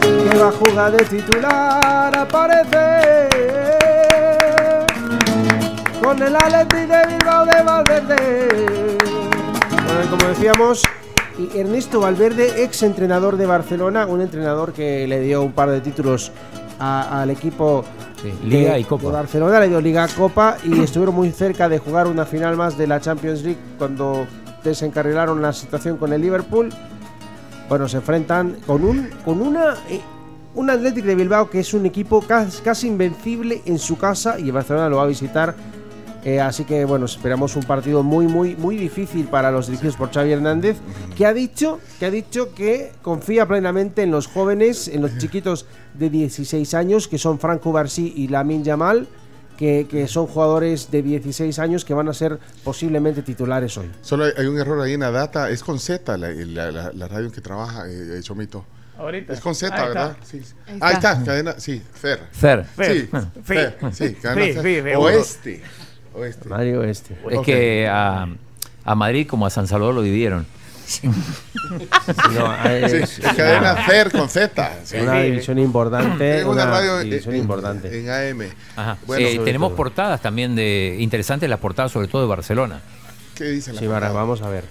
que 0.00 0.38
va 0.38 0.48
a 0.48 0.52
jugar 0.52 0.92
de 0.92 1.04
titular, 1.04 2.16
aparece 2.16 3.28
con 6.02 6.22
el 6.22 6.36
Atleti 6.36 6.86
de 6.86 7.06
Bilbao 7.08 7.44
de 7.46 7.62
Valverde. 7.62 8.48
Bueno, 9.70 10.10
como 10.10 10.28
decíamos, 10.28 10.82
y 11.38 11.58
Ernesto 11.58 12.00
Valverde, 12.00 12.62
ex 12.62 12.82
entrenador 12.82 13.36
de 13.36 13.46
Barcelona, 13.46 14.06
un 14.06 14.20
entrenador 14.20 14.72
que 14.72 15.06
le 15.08 15.20
dio 15.20 15.42
un 15.42 15.52
par 15.52 15.70
de 15.70 15.80
títulos 15.80 16.30
a- 16.78 17.22
al 17.22 17.30
equipo 17.30 17.84
Sí, 18.22 18.30
de- 18.42 18.46
Liga 18.48 18.78
y 18.78 18.84
Copa. 18.84 19.06
de 19.06 19.12
Barcelona, 19.12 19.60
le 19.60 19.68
dio 19.68 19.80
Liga 19.80 20.06
Copa 20.16 20.56
y 20.62 20.80
estuvieron 20.82 21.14
muy 21.14 21.30
cerca 21.32 21.68
de 21.68 21.78
jugar 21.78 22.06
una 22.06 22.24
final 22.26 22.56
más 22.56 22.76
de 22.78 22.86
la 22.86 23.00
Champions 23.00 23.42
League 23.42 23.58
cuando 23.78 24.26
desencarrilaron 24.68 25.42
la 25.42 25.52
situación 25.52 25.96
con 25.96 26.12
el 26.12 26.20
Liverpool. 26.20 26.70
Bueno, 27.68 27.88
se 27.88 27.98
enfrentan 27.98 28.56
con 28.66 28.84
un 28.84 29.10
con 29.24 29.42
una 29.42 29.74
eh, 29.90 30.00
un 30.54 30.70
Athletic 30.70 31.04
de 31.04 31.14
Bilbao 31.14 31.50
que 31.50 31.60
es 31.60 31.74
un 31.74 31.86
equipo 31.86 32.20
casi, 32.22 32.62
casi 32.62 32.86
invencible 32.88 33.62
en 33.66 33.78
su 33.78 33.98
casa 33.98 34.38
y 34.38 34.44
el 34.44 34.52
Barcelona 34.52 34.88
lo 34.88 34.96
va 34.96 35.04
a 35.04 35.06
visitar. 35.06 35.54
Eh, 36.24 36.40
así 36.40 36.64
que 36.64 36.84
bueno, 36.84 37.06
esperamos 37.06 37.54
un 37.56 37.62
partido 37.62 38.02
muy 38.02 38.26
muy 38.26 38.56
muy 38.56 38.76
difícil 38.76 39.26
para 39.26 39.50
los 39.50 39.66
dirigidos 39.66 39.96
por 39.96 40.10
Xavi 40.10 40.32
Hernández, 40.32 40.76
que 41.16 41.26
ha 41.26 41.32
dicho 41.32 41.78
que 41.98 42.06
ha 42.06 42.10
dicho 42.10 42.54
que 42.54 42.92
confía 43.02 43.46
plenamente 43.46 44.02
en 44.02 44.10
los 44.10 44.26
jóvenes, 44.26 44.88
en 44.88 45.02
los 45.02 45.16
chiquitos 45.18 45.66
de 45.94 46.10
16 46.10 46.74
años 46.74 47.06
que 47.06 47.18
son 47.18 47.38
Franco 47.38 47.72
Barsi 47.72 48.12
y 48.16 48.28
Lamin 48.28 48.64
Yamal. 48.64 49.06
Que, 49.58 49.88
que 49.90 50.06
son 50.06 50.28
jugadores 50.28 50.88
de 50.92 51.02
16 51.02 51.58
años 51.58 51.84
que 51.84 51.92
van 51.92 52.08
a 52.08 52.14
ser 52.14 52.38
posiblemente 52.62 53.22
titulares 53.22 53.76
hoy. 53.76 53.90
Solo 54.02 54.24
hay, 54.26 54.30
hay 54.38 54.46
un 54.46 54.56
error 54.56 54.80
ahí 54.80 54.92
en 54.94 55.00
la 55.00 55.10
data. 55.10 55.50
Es 55.50 55.64
con 55.64 55.80
Z 55.80 56.16
la, 56.16 56.30
la- 56.30 56.70
la- 56.70 56.92
la 56.92 57.08
radio 57.08 57.26
en 57.26 57.32
que 57.32 57.40
trabaja, 57.40 57.88
eh, 57.88 58.18
eh, 58.18 58.20
Chomito. 58.22 58.64
Ahorita. 58.96 59.32
Es 59.32 59.40
con 59.40 59.56
Z. 59.56 59.74
¿verdad? 59.84 60.16
Sí. 60.24 60.40
Ahí 60.66 60.78
Ahí 60.80 60.94
está. 60.94 61.12
está, 61.12 61.24
cadena, 61.24 61.54
sí, 61.58 61.82
Fer. 61.92 62.20
Fer. 62.30 62.66
Sí, 62.66 62.72
Fer. 62.76 63.08
Fer, 63.10 63.78
Fer. 63.80 63.94
sí, 63.94 64.14
cadena 64.14 64.62
Fer. 64.62 64.96
Oeste. 64.96 65.62
Oeste. 66.14 66.48
Mario 66.48 66.84
Este. 66.84 67.16
Es 67.28 67.40
que 67.40 67.88
a, 67.88 68.28
a 68.84 68.94
Madrid 68.94 69.26
como 69.28 69.44
a 69.44 69.50
San 69.50 69.66
Salvador 69.66 69.94
lo 69.96 70.02
dividieron. 70.02 70.46
No, 72.34 72.64
es- 72.66 73.10
Sí, 73.10 73.22
cadena 73.22 73.76
Fer 73.76 74.10
con 74.10 74.28
Z. 74.28 74.72
sí. 74.84 74.96
Una 74.96 75.20
división 75.20 75.58
importante. 75.58 76.38
Es 76.40 76.44
una 76.44 76.64
radio 76.66 76.98
división 77.00 77.34
en- 77.34 77.40
importante. 77.42 77.98
En 78.00 78.10
AM. 78.10 78.48
Ajá. 78.76 78.96
Bueno, 79.06 79.26
Eh, 79.26 79.40
tenemos 79.44 79.70
todo. 79.70 79.76
portadas 79.76 80.20
también 80.22 80.54
de 80.56 80.96
interesantes, 80.98 81.48
las 81.48 81.58
portadas 81.60 81.92
sobre 81.92 82.08
todo 82.08 82.22
de 82.22 82.28
Barcelona. 82.28 82.80
¿Qué 83.34 83.44
dicen 83.44 83.74
las 83.74 83.82
Sí, 83.82 83.88
portadas? 83.88 84.14
vamos 84.14 84.42
a 84.42 84.48
ver. 84.48 84.64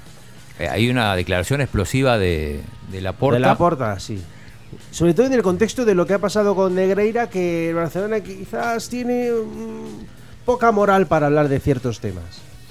Eh, 0.60 0.68
hay 0.68 0.90
una 0.90 1.16
declaración 1.16 1.62
explosiva 1.62 2.18
de, 2.18 2.62
de 2.92 3.02
la 3.02 3.12
De 3.14 3.40
la 3.40 3.56
porta, 3.58 4.00
sí. 4.00 4.22
Sobre 4.92 5.14
todo 5.14 5.28
en 5.28 5.34
el 5.34 5.44
contexto 5.44 5.86
de 5.86 5.96
lo 5.96 6.06
que 6.06 6.14
ha 6.16 6.20
pasado 6.20 6.56
con 6.56 6.76
Negreira, 6.76 7.30
que 7.30 7.70
el 7.70 7.76
Barcelona 7.76 8.20
quizás 8.22 8.90
tiene 8.90 9.30
mm, 9.32 10.46
poca 10.46 10.72
moral 10.72 11.06
para 11.08 11.28
hablar 11.28 11.48
de 11.48 11.60
ciertos 11.60 12.00
temas. 12.02 12.24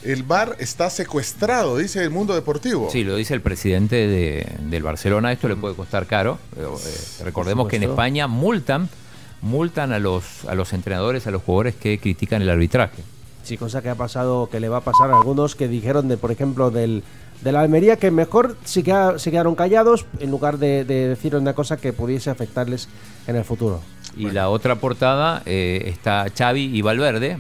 El 0.07 0.23
bar 0.23 0.57
está 0.61 0.89
secuestrado, 0.89 1.79
dice 1.79 2.03
el 2.03 2.11
mundo 2.11 2.35
deportivo. 2.35 2.89
Sí, 2.93 3.03
lo 3.03 3.17
dice 3.17 3.35
el 3.35 3.41
presidente 3.41 3.97
de- 4.07 4.47
del 4.61 4.83
Barcelona. 4.83 5.33
Esto 5.33 5.49
le 5.49 5.57
puede 5.57 5.75
costar 5.75 6.07
caro. 6.07 6.39
Eh, 6.57 6.61
eh, 6.63 7.25
recordemos 7.25 7.67
que 7.69 7.77
en. 7.77 7.83
España 7.85 8.29
multan, 8.29 8.89
multan 9.43 9.93
a 9.93 9.99
los, 9.99 10.45
a 10.47 10.55
los 10.55 10.73
entrenadores, 10.73 11.27
a 11.27 11.31
los 11.33 11.43
jugadores 11.43 11.75
que 11.75 11.99
critican 11.99 12.41
el 12.43 12.51
arbitraje. 12.51 13.03
Sí, 13.43 13.57
cosa 13.57 13.83
que 13.83 13.89
ha 13.89 13.95
pasado, 13.97 14.49
que 14.51 14.61
le 14.61 14.69
va 14.69 14.79
a 14.79 14.81
pasar 14.81 15.11
a 15.11 15.17
algunos 15.17 15.55
que 15.57 15.67
dijeron, 15.69 16.07
de, 16.09 16.17
por 16.17 16.31
ejemplo, 16.31 16.71
del, 16.71 17.03
de 17.43 17.53
la 17.53 17.61
Almería, 17.61 17.97
que 17.97 18.11
mejor 18.13 18.57
se, 18.65 18.83
queda- 18.85 19.19
se 19.19 19.31
quedaron 19.33 19.55
callados 19.57 20.05
en 20.21 20.31
lugar 20.31 20.59
de, 20.59 20.85
de 20.85 21.09
decir 21.09 21.35
una 21.35 21.53
cosa 21.55 21.77
que 21.79 21.93
pudiese 21.93 22.31
afectarles 22.31 22.89
en 23.27 23.35
el 23.37 23.45
futuro. 23.45 23.81
Y 24.17 24.31
la 24.31 24.49
otra 24.51 24.77
portada 24.77 25.43
eh, 25.47 25.83
está 25.87 26.27
Xavi 26.37 26.77
y 26.77 26.81
Valverde. 26.83 27.39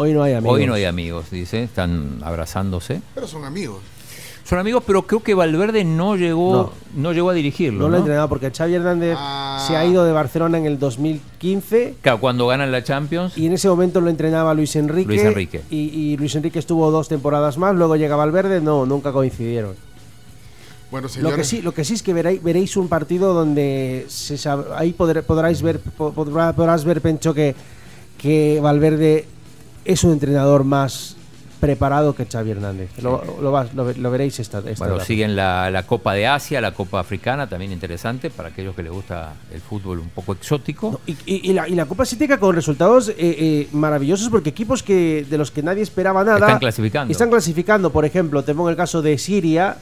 Hoy 0.00 0.12
no 0.12 0.22
hay 0.22 0.32
amigos. 0.34 0.56
Hoy 0.56 0.66
no 0.66 0.74
hay 0.74 0.84
amigos, 0.84 1.30
dice. 1.30 1.62
Están 1.62 2.18
abrazándose. 2.22 3.02
Pero 3.14 3.26
son 3.28 3.44
amigos. 3.44 3.78
Son 4.44 4.58
amigos, 4.58 4.82
pero 4.84 5.02
creo 5.06 5.22
que 5.22 5.32
Valverde 5.34 5.84
no 5.84 6.16
llegó, 6.16 6.72
no, 6.96 7.12
llegó 7.12 7.30
a 7.30 7.34
dirigirlo. 7.34 7.80
No 7.82 7.88
lo 7.88 7.94
ha 7.94 7.98
¿no? 7.98 7.98
entrenado 7.98 8.28
porque 8.28 8.50
Xavi 8.50 8.74
Hernández 8.74 9.16
se 9.66 9.76
ha 9.76 9.84
ido 9.84 10.04
de 10.04 10.10
Barcelona 10.12 10.58
en 10.58 10.66
el 10.66 10.78
2015 10.78 11.94
Claro, 12.00 12.18
cuando 12.20 12.48
ganan 12.48 12.72
la 12.72 12.82
Champions. 12.82 13.38
y 13.38 13.46
en 13.46 13.52
ese 13.52 13.68
momento 13.68 14.00
lo 14.00 14.10
entrenaba 14.10 14.52
Luis 14.54 14.74
Enrique. 14.74 15.06
Luis 15.06 15.22
Enrique. 15.22 15.60
Y, 15.70 15.76
y 15.76 16.16
Luis 16.16 16.34
Enrique 16.34 16.58
estuvo 16.58 16.90
dos 16.90 17.06
temporadas 17.06 17.58
más, 17.58 17.76
luego 17.76 17.94
llega 17.94 18.16
Valverde, 18.16 18.60
no, 18.60 18.86
nunca 18.86 19.12
coincidieron. 19.12 19.74
Bueno, 20.90 21.06
Lo 21.20 21.32
que 21.36 21.44
sí, 21.44 21.62
lo 21.62 21.72
que 21.72 21.84
sí 21.84 21.94
es 21.94 22.02
que 22.02 22.12
veréis, 22.12 22.42
veréis 22.42 22.76
un 22.76 22.88
partido 22.88 23.32
donde 23.32 24.06
se 24.08 24.34
sab- 24.34 24.72
ahí 24.74 24.92
podré- 24.92 25.22
podráis 25.22 25.62
ver, 25.62 25.78
po- 25.78 26.12
podrá- 26.12 26.52
podrás 26.52 26.84
ver, 26.84 27.00
Pencho, 27.00 27.32
que, 27.32 27.54
que 28.18 28.58
Valverde 28.60 29.26
es 29.84 30.04
un 30.04 30.12
entrenador 30.12 30.64
más 30.64 31.16
preparado 31.60 32.14
que 32.14 32.24
Xavi 32.24 32.52
Hernández. 32.52 32.88
Lo, 33.02 33.22
lo 33.42 33.52
vas- 33.52 33.74
lo 33.74 33.84
ve- 33.84 33.94
lo 33.96 34.10
veréis 34.10 34.40
esta, 34.40 34.60
esta 34.66 34.86
Bueno, 34.86 35.04
siguen 35.04 35.36
la, 35.36 35.70
la 35.70 35.82
Copa 35.82 36.14
de 36.14 36.26
Asia, 36.26 36.58
la 36.62 36.72
Copa 36.72 37.00
Africana, 37.00 37.48
también 37.50 37.70
interesante 37.70 38.30
para 38.30 38.48
aquellos 38.48 38.74
que 38.74 38.82
les 38.82 38.90
gusta 38.90 39.34
el 39.52 39.60
fútbol 39.60 39.98
un 39.98 40.08
poco 40.08 40.32
exótico. 40.32 41.02
Y, 41.06 41.12
y- 41.26 41.50
y 41.50 41.52
la, 41.52 41.68
y 41.68 41.74
la 41.74 41.84
Copa 41.84 42.04
Asiática 42.04 42.38
con 42.40 42.54
resultados 42.54 43.10
eh, 43.10 43.14
eh, 43.18 43.68
maravillosos 43.72 44.30
porque 44.30 44.48
equipos 44.48 44.82
que 44.82 45.26
de 45.28 45.36
los 45.36 45.50
que 45.50 45.62
nadie 45.62 45.82
esperaba 45.82 46.24
nada 46.24 46.38
Están 46.38 46.58
clasificando. 46.60 47.12
Están 47.12 47.28
clasificando, 47.28 47.90
por 47.90 48.06
ejemplo, 48.06 48.42
te 48.42 48.54
pongo 48.54 48.70
el 48.70 48.76
caso 48.76 49.02
de 49.02 49.18
Siria, 49.18 49.76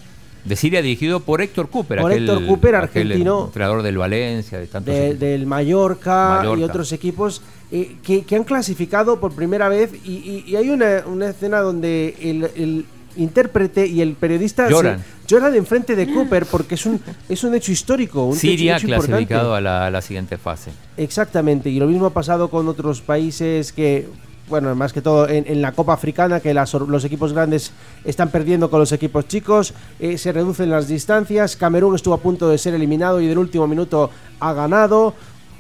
De 0.45 0.57
Siria 0.57 0.83
dirigido 0.83 1.21
por 1.21 1.41
Héctor 1.43 1.69
Cooper, 1.71 2.01
Por 2.01 2.11
Héctor 2.13 2.45
Cooper, 2.45 2.75
argentino. 2.75 3.45
entrenador 3.47 3.83
del 3.85 3.99
Valencia, 3.99 4.59
de 4.59 4.67
tantos 4.67 4.93
de- 4.93 5.15
del 5.15 5.47
Mallorca, 5.47 6.39
Mallorca. 6.39 6.61
y 6.61 6.65
otros 6.65 6.91
equipos 6.93 7.41
eh, 7.71 7.97
que, 8.03 8.23
que 8.25 8.37
han 8.37 8.45
clasificado 8.45 9.21
por 9.21 9.33
primera 9.33 9.69
vez 9.69 9.91
y, 10.05 10.13
y- 10.13 10.45
y 10.47 10.57
hay 10.57 10.71
una, 10.71 11.05
una 11.07 11.29
escena 11.31 11.61
donde 11.61 12.15
el, 12.21 12.45
el 12.57 12.87
intérprete 13.17 13.87
y 13.87 14.01
el 14.01 14.15
periodista 14.15 14.69
Lloran. 14.71 14.99
se- 15.01 15.05
lloran 15.27 15.55
enfrente 15.57 15.97
de 15.97 16.13
Cooper 16.13 16.47
porque 16.47 16.77
es 16.77 16.87
un, 16.87 17.01
es 17.29 17.43
un 17.45 17.55
hecho 17.55 17.73
histórico. 17.73 18.25
Un 18.25 18.37
Siria 18.37 18.77
hecho, 18.77 18.87
un 18.87 18.93
hecho 18.93 18.97
importante. 19.03 19.27
clasificado 19.27 19.55
a 19.55 19.61
la, 19.61 19.87
a 19.87 19.91
la 19.91 20.01
siguiente 20.01 20.39
fase. 20.39 20.71
Exactamente, 20.97 21.69
y 21.71 21.79
lo 21.79 21.87
mismo 21.87 22.07
ha 22.07 22.11
pasado 22.11 22.49
con 22.49 22.69
otros 22.69 23.01
países 23.01 23.73
que, 23.73 24.09
bueno, 24.49 24.75
más 24.75 24.93
que 24.93 25.03
todo 25.03 25.29
en, 25.29 25.45
en 25.49 25.61
la 25.61 25.73
Copa 25.73 25.93
Africana, 25.95 26.41
que 26.41 26.55
las- 26.55 26.73
los 26.75 27.05
equipos 27.05 27.33
grandes 27.33 27.73
están 28.05 28.31
perdiendo 28.31 28.71
con 28.71 28.79
los 28.81 28.93
equipos 28.93 29.27
chicos, 29.27 29.75
eh, 29.99 30.17
se 30.17 30.33
reducen 30.33 30.71
las 30.71 30.87
distancias, 30.89 31.57
Camerún 31.57 31.95
estuvo 31.97 32.15
a 32.15 32.19
punto 32.21 32.49
de 32.49 32.57
ser 32.57 32.75
eliminado 32.75 33.21
y 33.21 33.27
del 33.27 33.39
último 33.39 33.67
minuto 33.67 34.11
ha 34.41 34.53
ganado. 34.53 35.15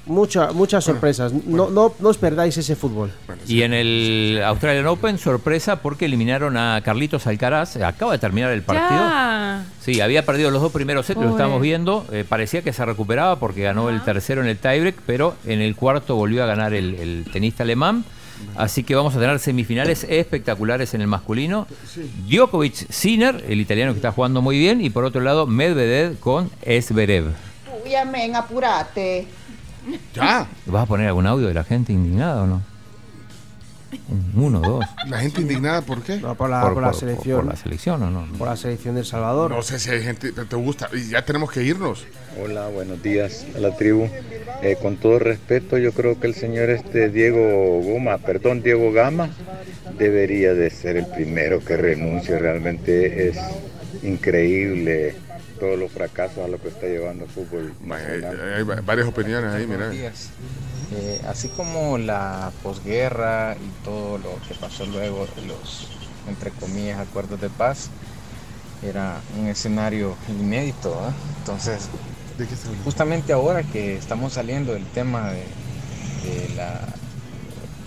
Mucha, 0.08 0.52
muchas 0.52 0.84
sorpresas. 0.84 1.32
No, 1.32 1.70
no, 1.70 1.94
no 1.98 2.08
os 2.08 2.18
perdáis 2.18 2.56
ese 2.56 2.74
fútbol. 2.74 3.12
Y 3.46 3.62
en 3.62 3.72
el 3.72 4.42
Australian 4.44 4.86
Open, 4.86 5.18
sorpresa 5.18 5.80
porque 5.82 6.06
eliminaron 6.06 6.56
a 6.56 6.80
Carlitos 6.84 7.26
Alcaraz. 7.26 7.76
Acaba 7.76 8.12
de 8.12 8.18
terminar 8.18 8.50
el 8.50 8.62
partido. 8.62 8.88
Ya. 8.90 9.64
Sí, 9.80 10.00
había 10.00 10.26
perdido 10.26 10.50
los 10.50 10.60
dos 10.60 10.72
primeros 10.72 11.06
sets, 11.06 11.20
lo 11.20 11.30
estábamos 11.30 11.62
viendo. 11.62 12.04
Eh, 12.12 12.24
parecía 12.28 12.62
que 12.62 12.72
se 12.72 12.84
recuperaba 12.84 13.38
porque 13.38 13.62
ganó 13.62 13.88
el 13.88 14.02
tercero 14.02 14.42
en 14.42 14.48
el 14.48 14.58
tiebreak, 14.58 14.96
pero 15.06 15.36
en 15.46 15.60
el 15.60 15.76
cuarto 15.76 16.16
volvió 16.16 16.42
a 16.42 16.46
ganar 16.46 16.74
el, 16.74 16.94
el 16.96 17.24
tenista 17.32 17.62
alemán. 17.62 18.04
Así 18.56 18.84
que 18.84 18.94
vamos 18.94 19.16
a 19.16 19.18
tener 19.18 19.38
semifinales 19.38 20.04
espectaculares 20.04 20.94
en 20.94 21.00
el 21.00 21.06
masculino. 21.06 21.66
Djokovic 22.28 22.90
Sinner, 22.90 23.44
el 23.48 23.60
italiano 23.60 23.92
que 23.92 23.98
está 23.98 24.12
jugando 24.12 24.42
muy 24.42 24.58
bien, 24.58 24.80
y 24.80 24.90
por 24.90 25.04
otro 25.04 25.20
lado 25.20 25.46
Medvedev 25.46 26.18
con 26.20 26.50
Esberev. 26.62 27.32
Uy, 27.84 27.94
amén, 27.94 28.36
apurate. 28.36 29.26
Ya. 30.14 30.46
¿Vas 30.66 30.82
a 30.82 30.86
poner 30.86 31.08
algún 31.08 31.26
audio 31.26 31.48
de 31.48 31.54
la 31.54 31.64
gente 31.64 31.92
indignada 31.92 32.42
o 32.42 32.46
no? 32.46 32.62
Uno, 34.34 34.60
dos. 34.60 34.84
La 35.08 35.18
gente 35.20 35.40
indignada, 35.40 35.80
¿por 35.80 36.02
qué? 36.02 36.18
No, 36.18 36.34
por 36.34 36.50
la, 36.50 36.60
Por- 36.60 36.74
por 36.74 36.82
la 36.82 36.90
por- 36.90 37.00
selección. 37.00 37.40
por 37.40 37.48
la 37.48 37.56
selección 37.56 38.02
o 38.02 38.10
no. 38.10 38.26
Por 38.36 38.46
la 38.48 38.56
selección 38.56 38.94
de 38.94 39.00
El 39.00 39.06
Salvador. 39.06 39.50
No 39.50 39.62
sé 39.62 39.78
si 39.78 39.90
hay 39.90 40.02
gente 40.02 40.34
que 40.34 40.44
te 40.44 40.56
gusta. 40.56 40.90
Y 40.92 41.08
ya 41.08 41.24
tenemos 41.24 41.50
que 41.50 41.62
irnos. 41.62 42.04
Hola, 42.42 42.68
buenos 42.68 43.02
días 43.02 43.46
a 43.56 43.58
la 43.60 43.74
tribu. 43.76 44.08
Eh, 44.62 44.76
con 44.82 44.96
todo 44.96 45.18
respeto, 45.18 45.78
yo 45.78 45.92
creo 45.92 46.20
que 46.20 46.26
el 46.26 46.34
señor 46.34 46.68
este 46.68 47.08
Diego 47.08 47.80
Goma, 47.82 48.18
perdón, 48.18 48.62
Diego 48.62 48.92
Gama, 48.92 49.30
debería 49.98 50.52
de 50.52 50.68
ser 50.68 50.98
el 50.98 51.06
primero 51.06 51.64
que 51.64 51.76
renuncie. 51.78 52.38
Realmente 52.38 53.28
es 53.28 53.38
increíble 54.02 55.16
todos 55.58 55.78
los 55.78 55.90
fracasos 55.92 56.38
a 56.38 56.48
lo 56.48 56.60
que 56.60 56.68
está 56.68 56.86
llevando 56.86 57.24
el 57.24 57.30
fútbol. 57.30 57.72
Hay 58.56 58.62
va- 58.62 58.80
varias 58.82 59.08
opiniones 59.08 59.52
ahí, 59.52 59.66
mira. 59.66 59.88
Eh, 60.92 61.20
así 61.28 61.48
como 61.48 61.98
la 61.98 62.50
posguerra 62.62 63.56
y 63.56 63.84
todo 63.84 64.18
lo 64.18 64.30
que 64.48 64.54
pasó 64.54 64.86
luego, 64.86 65.26
los, 65.46 65.88
entre 66.28 66.50
comillas, 66.52 66.98
acuerdos 66.98 67.40
de 67.40 67.50
paz, 67.50 67.90
era 68.82 69.20
un 69.38 69.48
escenario 69.48 70.14
inédito. 70.28 70.98
¿ah? 71.02 71.12
Entonces, 71.40 71.88
justamente 72.84 73.32
ahora 73.32 73.62
que 73.64 73.96
estamos 73.96 74.32
saliendo 74.34 74.72
del 74.72 74.86
tema 74.86 75.30
de, 75.32 75.42
de 76.24 76.54
la 76.56 76.80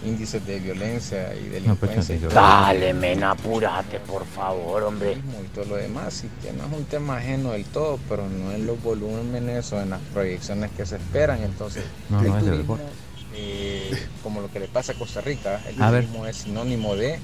índices 0.03 0.45
de 0.47 0.59
violencia 0.59 1.33
y 1.35 1.49
delincuencia. 1.49 2.15
y 2.15 2.19
todo 2.19 2.29
Dale, 2.31 2.93
men, 2.93 3.23
apúrate, 3.23 3.99
por 3.99 4.25
favor, 4.25 4.83
hombre. 4.83 5.13
y 5.13 5.47
todo 5.53 5.65
lo 5.65 5.75
demás, 5.75 6.23
y 6.23 6.27
que 6.45 6.51
no 6.53 6.65
es 6.65 6.73
un 6.73 6.85
tema 6.85 7.17
ajeno 7.17 7.51
del 7.51 7.65
todo, 7.65 7.99
pero 8.09 8.27
no 8.27 8.51
en 8.51 8.65
los 8.65 8.81
volúmenes 8.81 9.71
o 9.73 9.81
en 9.81 9.91
las 9.91 9.99
proyecciones 10.13 10.71
que 10.75 10.85
se 10.85 10.95
esperan. 10.95 11.43
Entonces, 11.43 11.83
No, 12.09 12.19
el 12.21 12.27
no 12.29 12.37
es 12.39 12.45
de 12.45 12.51
turismo, 12.51 12.77
deporte. 12.77 12.93
eh, 13.35 14.07
como 14.23 14.41
lo 14.41 14.51
que 14.51 14.59
le 14.59 14.67
pasa 14.67 14.93
a 14.93 14.95
Costa 14.95 15.21
Rica, 15.21 15.61
el 15.69 15.81
A 15.81 15.91
ver. 15.91 16.05
turismo 16.05 16.25
es 16.27 16.37
sinónimo 16.37 16.95
de 16.95 17.19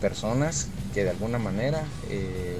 personas 0.00 0.68
que 0.94 1.04
de 1.04 1.10
alguna 1.10 1.38
manera 1.38 1.82
eh, 2.08 2.58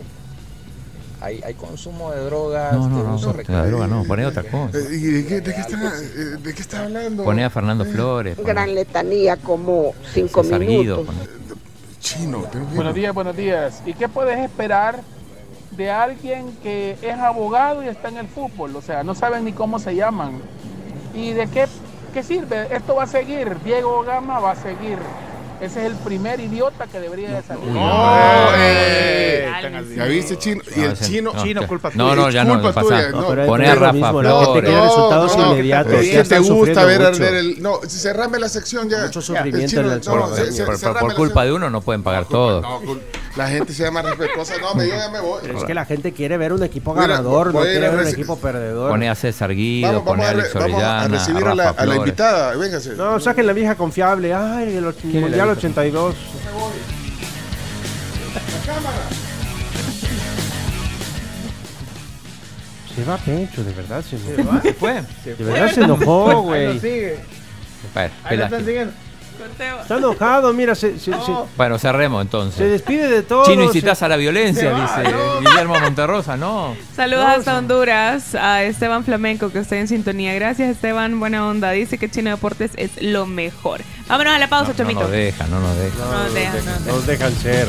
hay, 1.20 1.40
hay 1.44 1.54
consumo 1.54 2.10
de 2.12 2.20
drogas, 2.24 2.72
No, 2.72 2.88
no, 2.88 2.98
de 2.98 3.02
no, 3.04 3.14
uso 3.14 3.34
no, 3.48 3.66
droga 3.66 3.86
no, 3.86 4.04
poné 4.04 4.26
otra 4.26 4.42
cosa. 4.44 4.78
Eh, 4.78 4.88
¿Y 4.92 4.98
de 5.00 5.26
qué, 5.26 5.40
de 5.40 5.54
qué 5.54 5.60
está, 5.60 5.76
eh, 5.76 6.20
de 6.42 6.54
qué 6.54 6.62
está 6.62 6.84
hablando? 6.84 7.24
Poné 7.24 7.44
a 7.44 7.50
Fernando 7.50 7.84
Flores. 7.84 8.36
poné 8.36 8.48
Gran 8.48 8.74
letanía, 8.74 9.36
como 9.36 9.92
cinco 10.12 10.40
a 10.40 10.44
César 10.44 10.60
Guido, 10.60 10.98
minutos. 10.98 11.14
poné- 11.14 11.38
Chino. 12.00 12.38
tengo 12.52 12.68
que- 12.68 12.74
Buenos 12.76 12.94
días, 12.94 13.14
buenos 13.14 13.36
días. 13.36 13.82
¿Y 13.84 13.94
qué 13.94 14.08
puedes 14.08 14.38
esperar 14.38 15.00
de 15.72 15.90
alguien 15.90 16.56
que 16.62 16.96
es 17.02 17.18
abogado 17.18 17.82
y 17.82 17.88
está 17.88 18.08
en 18.08 18.18
el 18.18 18.28
fútbol? 18.28 18.76
O 18.76 18.82
sea, 18.82 19.02
no 19.02 19.14
saben 19.14 19.44
ni 19.44 19.52
cómo 19.52 19.78
se 19.78 19.94
llaman. 19.96 20.40
¿Y 21.14 21.32
de 21.32 21.48
qué, 21.48 21.66
qué 22.14 22.22
sirve? 22.22 22.68
Esto 22.74 22.94
va 22.94 23.02
a 23.02 23.06
seguir. 23.08 23.56
Diego 23.64 24.02
Gama 24.04 24.38
va 24.38 24.52
a 24.52 24.56
seguir. 24.56 24.98
Ese 25.60 25.80
es 25.80 25.86
el 25.86 25.94
primer 25.96 26.38
idiota 26.38 26.86
que 26.86 27.00
debería 27.00 27.30
de 27.30 27.42
salir. 27.42 27.64
No, 27.66 28.48
eh, 28.56 29.50
ya 29.96 30.04
viste, 30.04 30.38
chino. 30.38 30.62
Y 30.76 30.80
No, 30.80 30.86
el 30.86 30.98
chino. 30.98 31.32
no, 31.34 31.42
Chino, 31.42 31.66
culpa 31.66 31.90
no, 31.94 32.10
tuya. 32.10 32.14
no, 32.16 32.30
ya 32.30 32.44
no, 32.44 32.52
culpa 32.60 32.72
pasa. 32.74 32.86
tuya. 32.88 33.08
No, 33.10 33.20
No, 33.22 33.28
pero 33.28 33.46
Pone 33.46 33.68
a 33.68 33.74
Rafa 33.74 34.10
Flores. 34.10 34.48
quiere 34.52 34.80
resultados 34.80 35.36
no, 35.36 35.52
inmediatos. 35.52 36.00
Que 36.00 36.24
te 36.24 36.38
gusta 36.38 36.84
ver 36.84 37.02
arder 37.02 37.34
el. 37.34 37.60
No, 37.62 37.80
si 37.86 37.98
cerrame 37.98 38.38
la 38.38 38.48
sección 38.48 38.88
ya. 38.88 39.02
Mucho 39.04 39.18
El 39.18 39.24
sufrimiento 39.24 39.68
chino- 39.68 39.80
en 39.80 39.92
el 39.92 40.00
no, 40.04 40.16
no, 40.16 41.00
Por, 41.00 41.14
culpa 41.14 41.44
de 41.44 41.52
uno 41.52 41.70
no 41.70 41.80
pueden 41.80 42.02
pagar 42.04 42.26
todo. 42.26 42.60
No, 42.60 42.80
cul- 42.82 43.00
la 43.36 43.48
gente 43.48 43.72
se 43.72 43.82
llama 43.82 44.02
respetuosa. 44.02 44.54
No, 44.60 44.74
me, 44.74 44.86
yo 44.88 44.94
ya 44.94 45.08
me 45.10 45.20
voy. 45.20 45.40
Es 45.56 45.64
que 45.64 45.74
la 45.74 45.84
gente 45.84 46.12
quiere 46.12 46.36
ver 46.36 46.52
un 46.52 46.62
equipo 46.62 46.94
Mira, 46.94 47.06
ganador, 47.08 47.52
no 47.52 47.60
quiere 47.62 47.80
ver 47.80 47.98
un 48.00 48.06
equipo 48.06 48.36
perdedor. 48.38 48.90
Pone 48.90 49.08
a 49.08 49.14
César 49.14 49.52
Guido, 49.54 50.04
pone 50.04 50.24
a 50.24 50.30
Alex 50.30 50.54
vamos 50.54 50.70
a 50.70 50.76
Orellana, 50.76 51.08
recibir 51.08 51.44
a 51.46 51.54
la, 51.54 51.96
invitada. 51.96 52.56
Véngase. 52.56 52.94
No, 52.94 53.18
saquen 53.18 53.46
la 53.46 53.52
vieja 53.52 53.74
confiable. 53.74 54.32
Ay, 54.34 54.76
el 54.76 54.84
och- 54.86 54.94
¿Quién 55.00 55.08
es 55.10 55.14
la 55.14 55.20
Mundial 55.20 55.47
vieja? 55.54 55.68
82. 55.68 56.14
Se 62.94 63.04
va 63.04 63.16
Pencho, 63.18 63.62
de 63.62 63.72
verdad 63.72 64.02
se 64.02 64.16
enojó. 64.16 64.60
se 64.62 64.74
fue. 64.74 65.02
De 65.24 65.34
verdad 65.44 65.72
se 65.72 65.80
enojó, 65.82 66.42
güey. 66.42 66.74
lo 66.74 66.80
sigue. 66.80 67.18
Ahí 68.24 68.36
lo 68.36 68.44
están 68.44 68.64
siguiendo. 68.64 68.92
Está 69.82 69.96
enojado, 69.96 70.52
mira, 70.52 70.74
se, 70.74 70.98
se, 70.98 71.12
se- 71.12 71.32
Bueno, 71.56 71.78
cerremos 71.78 72.18
se 72.20 72.22
entonces. 72.22 72.70
despide 72.70 73.08
de 73.08 73.22
todo. 73.22 73.44
Chino, 73.44 73.60
se- 73.62 73.66
incitas 73.66 74.02
a 74.02 74.08
la 74.08 74.16
violencia, 74.16 74.62
se 74.62 74.70
va, 74.70 74.80
dice 74.80 75.12
no. 75.16 75.40
Guillermo 75.40 75.78
Monterrosa, 75.80 76.36
no. 76.36 76.76
Saludos 76.94 77.24
hasta. 77.26 77.58
Honduras 77.58 78.34
a 78.34 78.62
Esteban 78.64 79.04
Flamenco 79.04 79.50
que 79.50 79.60
está 79.60 79.76
en 79.76 79.88
sintonía. 79.88 80.34
Gracias 80.34 80.70
Esteban, 80.70 81.18
buena 81.20 81.46
onda. 81.46 81.70
Dice 81.70 81.98
que 81.98 82.08
Chino 82.10 82.30
Deportes 82.30 82.72
es 82.76 82.90
lo 83.02 83.26
mejor. 83.26 83.80
Vámonos 84.08 84.34
a 84.34 84.38
la 84.38 84.48
pausa, 84.48 84.68
No, 84.68 84.72
no 84.72 84.78
Chomito. 84.78 85.00
nos 85.02 85.10
deja, 85.10 85.46
no 85.48 85.60
nos 85.60 85.76
deja. 85.76 85.96
No 85.98 86.22
nos 86.24 86.34
deja, 86.34 86.50
no 86.52 86.64
nos 86.64 86.84
deja. 86.84 86.96
Nos 86.96 87.06
dejan 87.06 87.32
ser. 87.34 87.68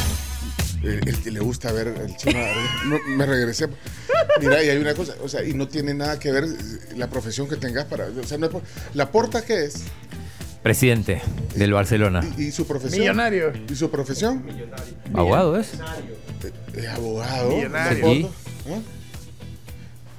El, 0.83 1.07
el 1.07 1.17
que 1.21 1.31
le 1.31 1.39
gusta 1.39 1.71
ver 1.71 1.87
el 1.89 2.15
chino. 2.17 2.39
no, 2.87 2.97
me 3.15 3.25
regresé. 3.25 3.67
Mira, 4.39 4.63
y 4.63 4.69
hay 4.69 4.77
una 4.77 4.93
cosa, 4.95 5.13
o 5.23 5.29
sea, 5.29 5.43
y 5.43 5.53
no 5.53 5.67
tiene 5.67 5.93
nada 5.93 6.17
que 6.19 6.31
ver 6.31 6.45
eh, 6.45 6.95
la 6.97 7.07
profesión 7.09 7.47
que 7.47 7.55
tengas 7.57 7.85
para. 7.85 8.05
O 8.07 8.23
sea, 8.23 8.37
no 8.37 8.47
es 8.47 8.51
por- 8.51 8.63
¿La 8.93 9.11
porta 9.11 9.43
qué 9.45 9.65
es? 9.65 9.83
Presidente 10.63 11.21
del 11.55 11.73
Barcelona. 11.73 12.21
¿Y, 12.37 12.45
y 12.45 12.51
su 12.51 12.65
profesión? 12.67 12.99
Millonario. 13.01 13.51
¿Y 13.69 13.75
su 13.75 13.89
profesión? 13.89 14.43
¿Abogado 15.13 15.57
es? 15.57 15.71
Es 16.75 16.87
abogado. 16.87 17.49
Millonario. 17.55 17.95
¿De 17.95 18.01
fondo? 18.01 18.33
¿Eh? 18.67 18.81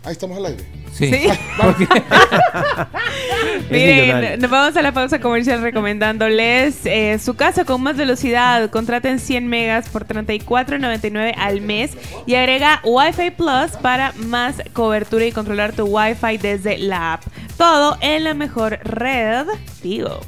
Ahí 0.04 0.12
estamos 0.12 0.36
al 0.36 0.46
aire. 0.46 0.64
Sí. 0.92 1.12
Sí. 1.12 1.28
millonario. 3.70 3.70
Miren, 3.70 4.40
nos 4.40 4.50
vamos 4.50 4.76
a 4.76 4.82
la 4.82 4.92
pausa 4.92 5.20
comercial 5.20 5.62
recomendándoles 5.62 6.84
eh, 6.84 7.18
su 7.18 7.34
casa 7.34 7.64
con 7.64 7.82
más 7.82 7.96
velocidad. 7.96 8.70
Contraten 8.70 9.18
100 9.18 9.46
megas 9.46 9.88
por 9.88 10.06
34.99 10.06 11.34
al 11.36 11.60
mes 11.60 11.92
y 12.26 12.34
agrega 12.34 12.80
Wi-Fi 12.84 13.30
Plus 13.30 13.72
para 13.80 14.12
más 14.16 14.56
cobertura 14.72 15.24
y 15.24 15.32
controlar 15.32 15.72
tu 15.72 15.84
Wi-Fi 15.84 16.38
desde 16.38 16.78
la 16.78 17.14
app. 17.14 17.22
Todo 17.56 17.96
en 18.00 18.24
la 18.24 18.34
mejor 18.34 18.80
red, 18.82 19.46
digo. 19.82 20.20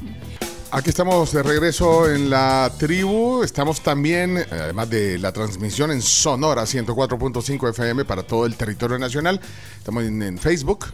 Aquí 0.77 0.89
estamos 0.89 1.31
de 1.31 1.41
regreso 1.41 2.11
en 2.11 2.29
la 2.29 2.69
tribu. 2.77 3.43
Estamos 3.43 3.79
también, 3.81 4.37
eh, 4.39 4.45
además 4.51 4.89
de 4.89 5.17
la 5.17 5.31
transmisión 5.31 5.89
en 5.91 6.01
Sonora 6.01 6.63
104.5 6.63 7.69
FM 7.69 8.03
para 8.03 8.23
todo 8.23 8.45
el 8.45 8.55
territorio 8.57 8.99
nacional. 8.99 9.39
Estamos 9.77 10.03
en, 10.03 10.21
en 10.21 10.37
Facebook, 10.37 10.87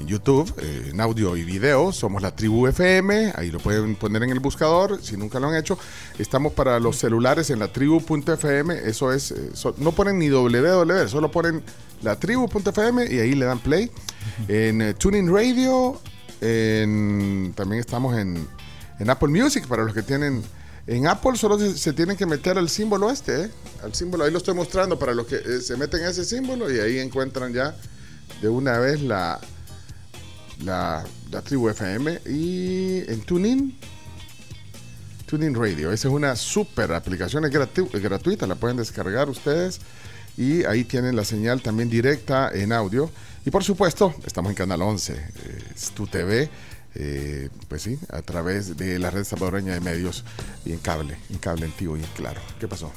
en 0.00 0.08
YouTube, 0.08 0.52
eh, 0.60 0.88
en 0.90 1.00
audio 1.00 1.36
y 1.36 1.44
video. 1.44 1.92
Somos 1.92 2.22
la 2.22 2.34
tribu 2.34 2.66
FM. 2.66 3.34
Ahí 3.36 3.52
lo 3.52 3.60
pueden 3.60 3.94
poner 3.94 4.24
en 4.24 4.30
el 4.30 4.40
buscador 4.40 4.98
si 5.00 5.16
nunca 5.16 5.38
lo 5.38 5.46
han 5.46 5.54
hecho. 5.54 5.78
Estamos 6.18 6.52
para 6.52 6.80
los 6.80 6.96
celulares 6.96 7.50
en 7.50 7.60
la 7.60 7.68
tribu.fm. 7.68 8.74
Eso 8.84 9.12
es, 9.12 9.30
eh, 9.30 9.50
so- 9.54 9.76
no 9.78 9.92
ponen 9.92 10.18
ni 10.18 10.28
www, 10.28 11.06
solo 11.06 11.30
ponen 11.30 11.62
la 12.02 12.16
tribu.fm 12.18 13.06
y 13.14 13.20
ahí 13.20 13.36
le 13.36 13.44
dan 13.46 13.60
play. 13.60 13.92
En 14.48 14.82
eh, 14.82 14.94
Tuning 14.94 15.32
Radio, 15.32 16.00
en- 16.40 17.52
también 17.54 17.78
estamos 17.78 18.18
en, 18.18 18.44
en 18.98 19.10
Apple 19.10 19.28
Music 19.28 19.66
para 19.66 19.84
los 19.84 19.94
que 19.94 20.02
tienen. 20.02 20.42
En 20.86 21.06
Apple 21.06 21.36
solo 21.36 21.58
se, 21.58 21.92
tienen 21.94 22.16
que 22.16 22.26
meter 22.26 22.58
al 22.58 22.68
símbolo 22.68 23.10
este, 23.10 23.44
¿eh? 23.44 23.50
al 23.82 23.94
símbolo. 23.94 24.24
Ahí 24.24 24.30
lo 24.30 24.38
estoy 24.38 24.54
mostrando 24.54 24.98
para 24.98 25.14
los 25.14 25.26
que 25.26 25.36
eh, 25.36 25.60
se 25.62 25.76
meten 25.76 26.04
a 26.04 26.10
ese 26.10 26.24
símbolo 26.24 26.70
y 26.70 26.78
ahí 26.78 26.98
encuentran 26.98 27.54
ya 27.54 27.74
de 28.42 28.48
una 28.50 28.78
vez 28.78 29.00
la, 29.00 29.40
la, 30.62 31.04
la 31.30 31.42
tribu 31.42 31.70
FM 31.70 32.20
y 32.26 33.10
en 33.10 33.20
TuneIn. 33.22 33.78
TuneIn 35.26 35.54
Radio. 35.54 35.90
Esa 35.90 36.08
es 36.08 36.14
una 36.14 36.36
super 36.36 36.92
aplicación, 36.92 37.44
es, 37.46 37.52
es 37.54 38.02
gratuita, 38.02 38.46
la 38.46 38.54
pueden 38.56 38.76
descargar 38.76 39.30
ustedes 39.30 39.80
y 40.36 40.64
ahí 40.64 40.84
tienen 40.84 41.16
la 41.16 41.24
señal 41.24 41.62
también 41.62 41.88
directa 41.88 42.50
en 42.52 42.72
audio. 42.72 43.10
Y 43.46 43.50
por 43.50 43.62
supuesto, 43.62 44.14
estamos 44.26 44.50
en 44.50 44.56
Canal 44.56 44.82
11, 44.82 45.12
eh, 45.12 45.64
es 45.74 45.90
tu 45.90 46.06
TV, 46.06 46.48
eh, 46.94 47.48
pues 47.68 47.82
sí, 47.82 47.98
a 48.10 48.22
través 48.22 48.76
de 48.76 48.98
la 48.98 49.10
red 49.10 49.24
salvadoreña 49.24 49.72
de 49.74 49.80
medios 49.80 50.24
y 50.64 50.72
en 50.72 50.78
cable, 50.78 51.16
en 51.30 51.38
cable 51.38 51.64
antiguo 51.66 51.96
y 51.96 52.00
en 52.00 52.10
claro. 52.16 52.40
¿Qué 52.60 52.68
pasó? 52.68 52.92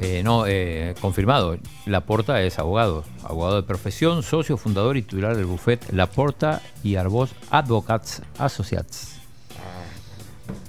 Eh, 0.00 0.22
no, 0.24 0.46
eh, 0.46 0.94
confirmado. 1.00 1.58
Laporta 1.84 2.40
es 2.42 2.58
abogado, 2.58 3.04
abogado 3.22 3.56
de 3.56 3.64
profesión, 3.64 4.22
socio 4.22 4.56
fundador 4.56 4.96
y 4.96 5.02
titular 5.02 5.36
del 5.36 5.44
buffet 5.46 5.92
Laporta 5.92 6.62
y 6.82 6.96
Arbós 6.96 7.30
Advocats 7.50 8.22
Associats. 8.38 9.10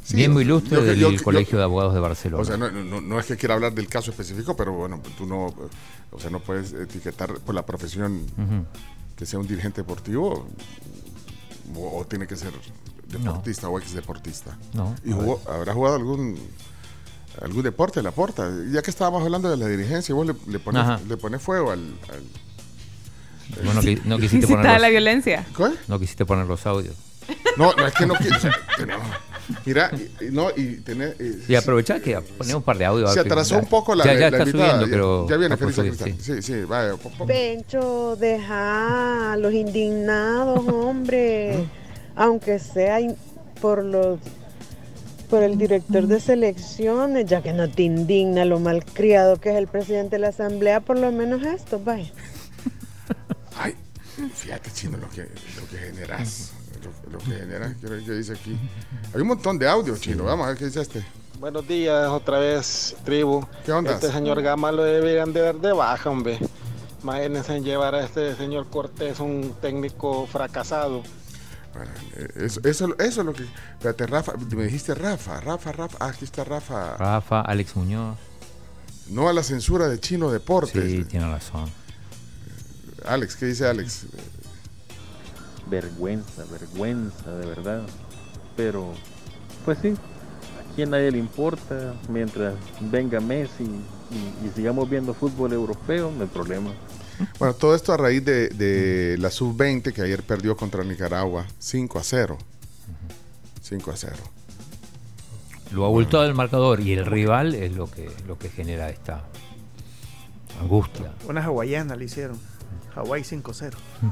Sí, 0.03 0.15
Miembro 0.17 0.41
ilustre 0.41 0.77
yo- 0.77 0.83
del 0.83 0.99
yo- 0.99 1.23
Colegio 1.23 1.57
de 1.57 1.63
Abogados 1.63 1.93
de 1.93 1.99
Barcelona. 1.99 2.41
O 2.41 2.45
sea, 2.45 2.57
no, 2.57 2.69
no- 2.71 3.01
no 3.01 3.19
es 3.19 3.25
que 3.25 3.37
quiera 3.37 3.55
hablar 3.55 3.73
del 3.73 3.87
caso 3.87 4.11
específico, 4.11 4.55
pero 4.55 4.73
bueno, 4.73 5.01
tú 5.17 5.25
no, 5.25 5.47
o 6.11 6.19
sea, 6.19 6.29
no 6.29 6.39
puedes 6.39 6.73
etiquetar 6.73 7.33
por 7.39 7.55
la 7.55 7.65
profesión 7.65 8.21
que 9.15 9.25
sea 9.25 9.39
un 9.39 9.47
dirigente 9.47 9.81
deportivo 9.81 10.47
o, 11.75 11.99
o 11.99 12.05
tiene 12.05 12.27
que 12.27 12.35
ser 12.35 12.51
deportista 13.07 13.69
o 13.69 13.79
ex 13.79 13.93
deportista. 13.93 14.57
No, 14.73 14.95
¿Y 15.03 15.11
jugó- 15.11 15.41
habrá 15.49 15.73
jugado 15.73 15.95
algún 15.95 16.37
algún 17.41 17.63
deporte 17.63 18.01
la 18.01 18.11
porta? 18.11 18.49
Ya 18.71 18.81
que 18.81 18.89
estábamos 18.91 19.23
hablando 19.23 19.49
de 19.49 19.57
la 19.57 19.67
dirigencia, 19.67 20.13
vos 20.15 20.25
le, 20.27 20.35
le 20.47 20.59
pones, 20.59 20.81
Ajá. 20.83 20.99
le 21.07 21.17
pones 21.17 21.41
fuego 21.41 21.71
al... 21.71 21.79
al- 22.09 23.63
Bueno, 23.63 23.81
que- 23.81 24.01
no 24.05 24.17
quisiste 24.17 24.47
poner 24.47 24.71
los, 24.71 24.81
la 24.81 24.89
violencia. 24.89 25.45
¿Qué? 25.55 25.65
no 25.87 25.99
quisiste 25.99 26.25
poner 26.25 26.45
los 26.47 26.65
audios. 26.65 26.95
No, 27.57 27.73
no 27.73 27.87
es 27.87 27.93
que 27.93 28.05
no 28.05 28.13
quiero. 28.15 28.37
no. 28.87 29.34
Mira, 29.65 29.91
y, 30.22 30.26
no, 30.31 30.49
y 30.55 30.77
tener. 30.77 31.15
eh, 31.19 31.39
Y 31.47 31.55
aprovechar 31.55 32.01
que 32.01 32.19
ponemos 32.19 32.55
un 32.59 32.63
par 32.63 32.77
de 32.77 32.85
audios. 32.85 33.13
Se 33.13 33.19
atrasó 33.19 33.55
ya- 33.55 33.59
un 33.61 33.65
poco 33.67 33.93
la, 33.95 34.03
Ya, 34.05 34.13
ya 34.13 34.19
la 34.19 34.26
está 34.38 34.39
invitada. 34.49 34.72
subiendo, 34.72 34.85
Ya- 34.85 34.91
pero. 34.91 35.27
Ya, 35.30 35.38
viene 35.38 35.57
subir, 35.57 35.95
Cristal. 35.95 36.15
Sí, 36.19 36.41
sí, 36.41 36.63
vaya. 36.63 36.95
po- 36.97 37.09
po- 37.11 37.26
Pencho, 37.27 38.15
deja 38.15 39.34
a 39.34 39.38
los 39.38 39.53
indignados, 39.53 40.67
hombre. 40.67 41.65
Aunque 42.15 42.59
sea 42.59 42.97
por 43.61 43.84
los 43.84 44.19
por 45.30 45.41
el 45.41 45.57
director 45.57 46.05
de 46.07 46.19
selecciones, 46.19 47.26
ya 47.26 47.41
que 47.41 47.51
no 47.51 47.67
te 47.67 47.81
indigna 47.84 48.45
lo 48.45 48.59
malcriado 48.59 49.41
que 49.41 49.49
es 49.49 49.55
el 49.55 49.67
presidente 49.67 50.17
de 50.17 50.19
la 50.19 50.27
asamblea, 50.30 50.81
por 50.81 50.99
lo 50.99 51.11
menos 51.11 51.41
esto, 51.43 51.80
vaya. 51.84 52.11
Ay, 53.57 53.73
fíjate, 54.34 54.69
chino, 54.72 54.97
lo 54.97 55.09
que, 55.09 55.22
lo 55.23 55.67
que 55.69 55.77
generas. 55.77 56.51
Lo, 56.85 57.11
lo 57.11 57.17
que 57.19 57.31
generas, 57.31 57.73
¿qué 57.81 57.87
qué 57.87 58.11
dice 58.11 58.33
aquí? 58.33 58.57
Hay 59.13 59.21
un 59.21 59.27
montón 59.27 59.57
de 59.57 59.67
audio, 59.67 59.97
chino. 59.97 60.23
Vamos 60.23 60.45
a 60.45 60.49
ver 60.49 60.57
qué 60.57 60.65
dice 60.65 60.81
este. 60.81 61.05
Buenos 61.39 61.67
días, 61.67 62.07
otra 62.09 62.39
vez, 62.39 62.95
tribu. 63.03 63.45
¿Qué 63.65 63.71
onda? 63.71 63.93
Este 63.93 64.11
señor 64.11 64.41
Gama 64.41 64.71
lo 64.71 64.83
deberían 64.83 65.33
de 65.33 65.41
ver 65.41 65.55
de 65.55 65.73
baja, 65.73 66.09
hombre. 66.09 66.39
Imagínense 67.03 67.55
en 67.55 67.63
llevar 67.63 67.93
a 67.95 68.03
este 68.05 68.35
señor 68.35 68.69
Cortés, 68.69 69.19
un 69.19 69.55
técnico 69.61 70.27
fracasado. 70.27 71.03
Bueno, 71.73 71.91
eh, 72.15 72.27
eso, 72.45 72.61
eso, 72.63 72.95
eso 72.97 73.21
es 73.21 73.25
lo 73.25 73.33
que. 73.33 73.43
Espérate, 73.43 74.07
Rafa, 74.07 74.33
me 74.55 74.63
dijiste 74.63 74.95
Rafa, 74.95 75.41
Rafa, 75.41 75.71
Rafa. 75.71 75.97
Ah, 75.99 76.07
aquí 76.07 76.25
está 76.25 76.43
Rafa. 76.43 76.95
Rafa, 76.97 77.41
Alex 77.41 77.75
Muñoz. 77.75 78.17
No 79.09 79.27
a 79.27 79.33
la 79.33 79.43
censura 79.43 79.87
de 79.87 79.99
Chino 79.99 80.31
Deportes. 80.31 80.83
Sí, 80.83 81.03
tiene 81.03 81.29
razón. 81.29 81.69
Alex, 83.05 83.35
¿qué 83.35 83.47
dice 83.47 83.67
Alex? 83.67 84.05
Vergüenza, 85.69 86.43
vergüenza, 86.51 87.31
de 87.35 87.45
verdad. 87.45 87.83
Pero, 88.55 88.93
pues 89.63 89.79
sí, 89.81 89.93
aquí 90.71 90.83
a 90.83 90.85
nadie 90.85 91.11
le 91.11 91.17
importa. 91.17 91.93
Mientras 92.09 92.55
venga 92.79 93.19
Messi 93.19 93.63
y, 93.63 94.47
y 94.47 94.51
sigamos 94.55 94.89
viendo 94.89 95.13
fútbol 95.13 95.53
europeo, 95.53 96.11
no 96.15 96.23
hay 96.23 96.29
problema. 96.29 96.71
Bueno, 97.39 97.53
todo 97.53 97.75
esto 97.75 97.93
a 97.93 97.97
raíz 97.97 98.23
de, 98.25 98.49
de 98.49 99.17
la 99.17 99.31
sub-20 99.31 99.93
que 99.93 100.01
ayer 100.01 100.21
perdió 100.23 100.57
contra 100.57 100.83
Nicaragua 100.83 101.45
5 101.59 101.99
a 101.99 102.03
0. 102.03 102.37
5 103.61 103.91
a 103.91 103.95
0. 103.95 104.15
Lo 105.71 105.85
abultado 105.85 106.23
del 106.23 106.35
marcador 106.35 106.79
y 106.81 106.93
el 106.93 107.05
rival 107.05 107.55
es 107.55 107.75
lo 107.75 107.89
que, 107.89 108.09
lo 108.27 108.37
que 108.37 108.49
genera 108.49 108.89
esta 108.89 109.23
angustia. 110.61 111.11
Una 111.27 111.43
hawaiana 111.43 111.95
le 111.95 112.05
hicieron. 112.05 112.37
Hawái 112.93 113.22
5-0. 113.23 113.73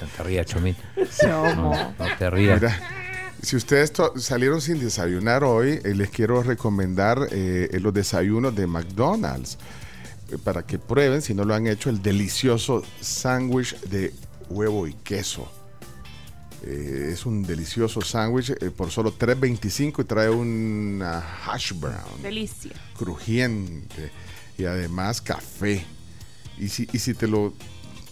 No 0.00 0.06
te 0.16 0.22
rías, 0.24 0.46
Chomito. 0.46 0.80
No. 1.26 1.54
No, 1.54 1.94
no 1.98 2.06
te 2.18 2.30
rías. 2.30 2.60
Mira, 2.60 2.80
si 3.42 3.56
ustedes 3.56 3.92
salieron 4.16 4.60
sin 4.60 4.78
desayunar 4.80 5.44
hoy, 5.44 5.80
eh, 5.84 5.94
les 5.94 6.10
quiero 6.10 6.42
recomendar 6.42 7.28
eh, 7.30 7.68
los 7.80 7.92
desayunos 7.94 8.54
de 8.54 8.66
McDonald's 8.66 9.58
eh, 10.30 10.38
para 10.42 10.62
que 10.64 10.78
prueben, 10.78 11.22
si 11.22 11.34
no 11.34 11.44
lo 11.44 11.54
han 11.54 11.66
hecho, 11.66 11.90
el 11.90 12.02
delicioso 12.02 12.82
sándwich 13.00 13.78
de 13.82 14.12
huevo 14.48 14.86
y 14.86 14.94
queso. 14.94 15.50
Eh, 16.64 17.10
es 17.12 17.26
un 17.26 17.42
delicioso 17.42 18.00
sándwich 18.02 18.50
eh, 18.50 18.70
por 18.70 18.90
solo 18.90 19.12
$3.25 19.18 20.02
y 20.02 20.04
trae 20.04 20.30
una 20.30 21.18
hash 21.46 21.72
brown 21.74 22.22
Delicia. 22.22 22.70
crujiente 22.96 24.12
y 24.62 24.66
además 24.66 25.20
café. 25.20 25.84
Y 26.58 26.68
si, 26.68 26.88
y 26.92 26.98
si 26.98 27.14
te 27.14 27.26
lo 27.26 27.52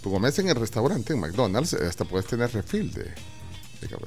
comes 0.02 0.38
en 0.38 0.48
el 0.48 0.56
restaurante, 0.56 1.12
en 1.12 1.20
McDonald's, 1.20 1.72
eh, 1.74 1.86
hasta 1.88 2.04
puedes 2.04 2.26
tener 2.26 2.50
refill 2.52 2.92
de, 2.92 3.04
de 3.04 3.88
café. 3.88 4.06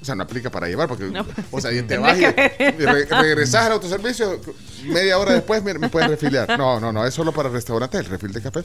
O 0.00 0.04
sea, 0.04 0.14
no 0.14 0.22
aplica 0.24 0.50
para 0.50 0.68
llevar, 0.68 0.86
porque, 0.88 1.04
No. 1.06 1.26
o 1.50 1.60
sea, 1.60 1.72
y 1.72 1.76
te 1.76 1.96
Tendría 1.96 2.00
vas 2.00 2.18
y, 2.18 2.34
que- 2.34 2.74
y 2.78 2.84
re- 2.84 3.04
regresas 3.06 3.66
al 3.66 3.72
autoservicio, 3.72 4.38
media 4.84 5.18
hora 5.18 5.32
después 5.32 5.62
me, 5.62 5.74
me 5.74 5.88
puedes 5.88 6.08
refiliar. 6.10 6.58
No, 6.58 6.78
no, 6.78 6.92
no, 6.92 7.06
es 7.06 7.14
solo 7.14 7.32
para 7.32 7.48
restaurantes 7.48 8.00
el 8.00 8.06
refil 8.06 8.32
de 8.32 8.42
café. 8.42 8.64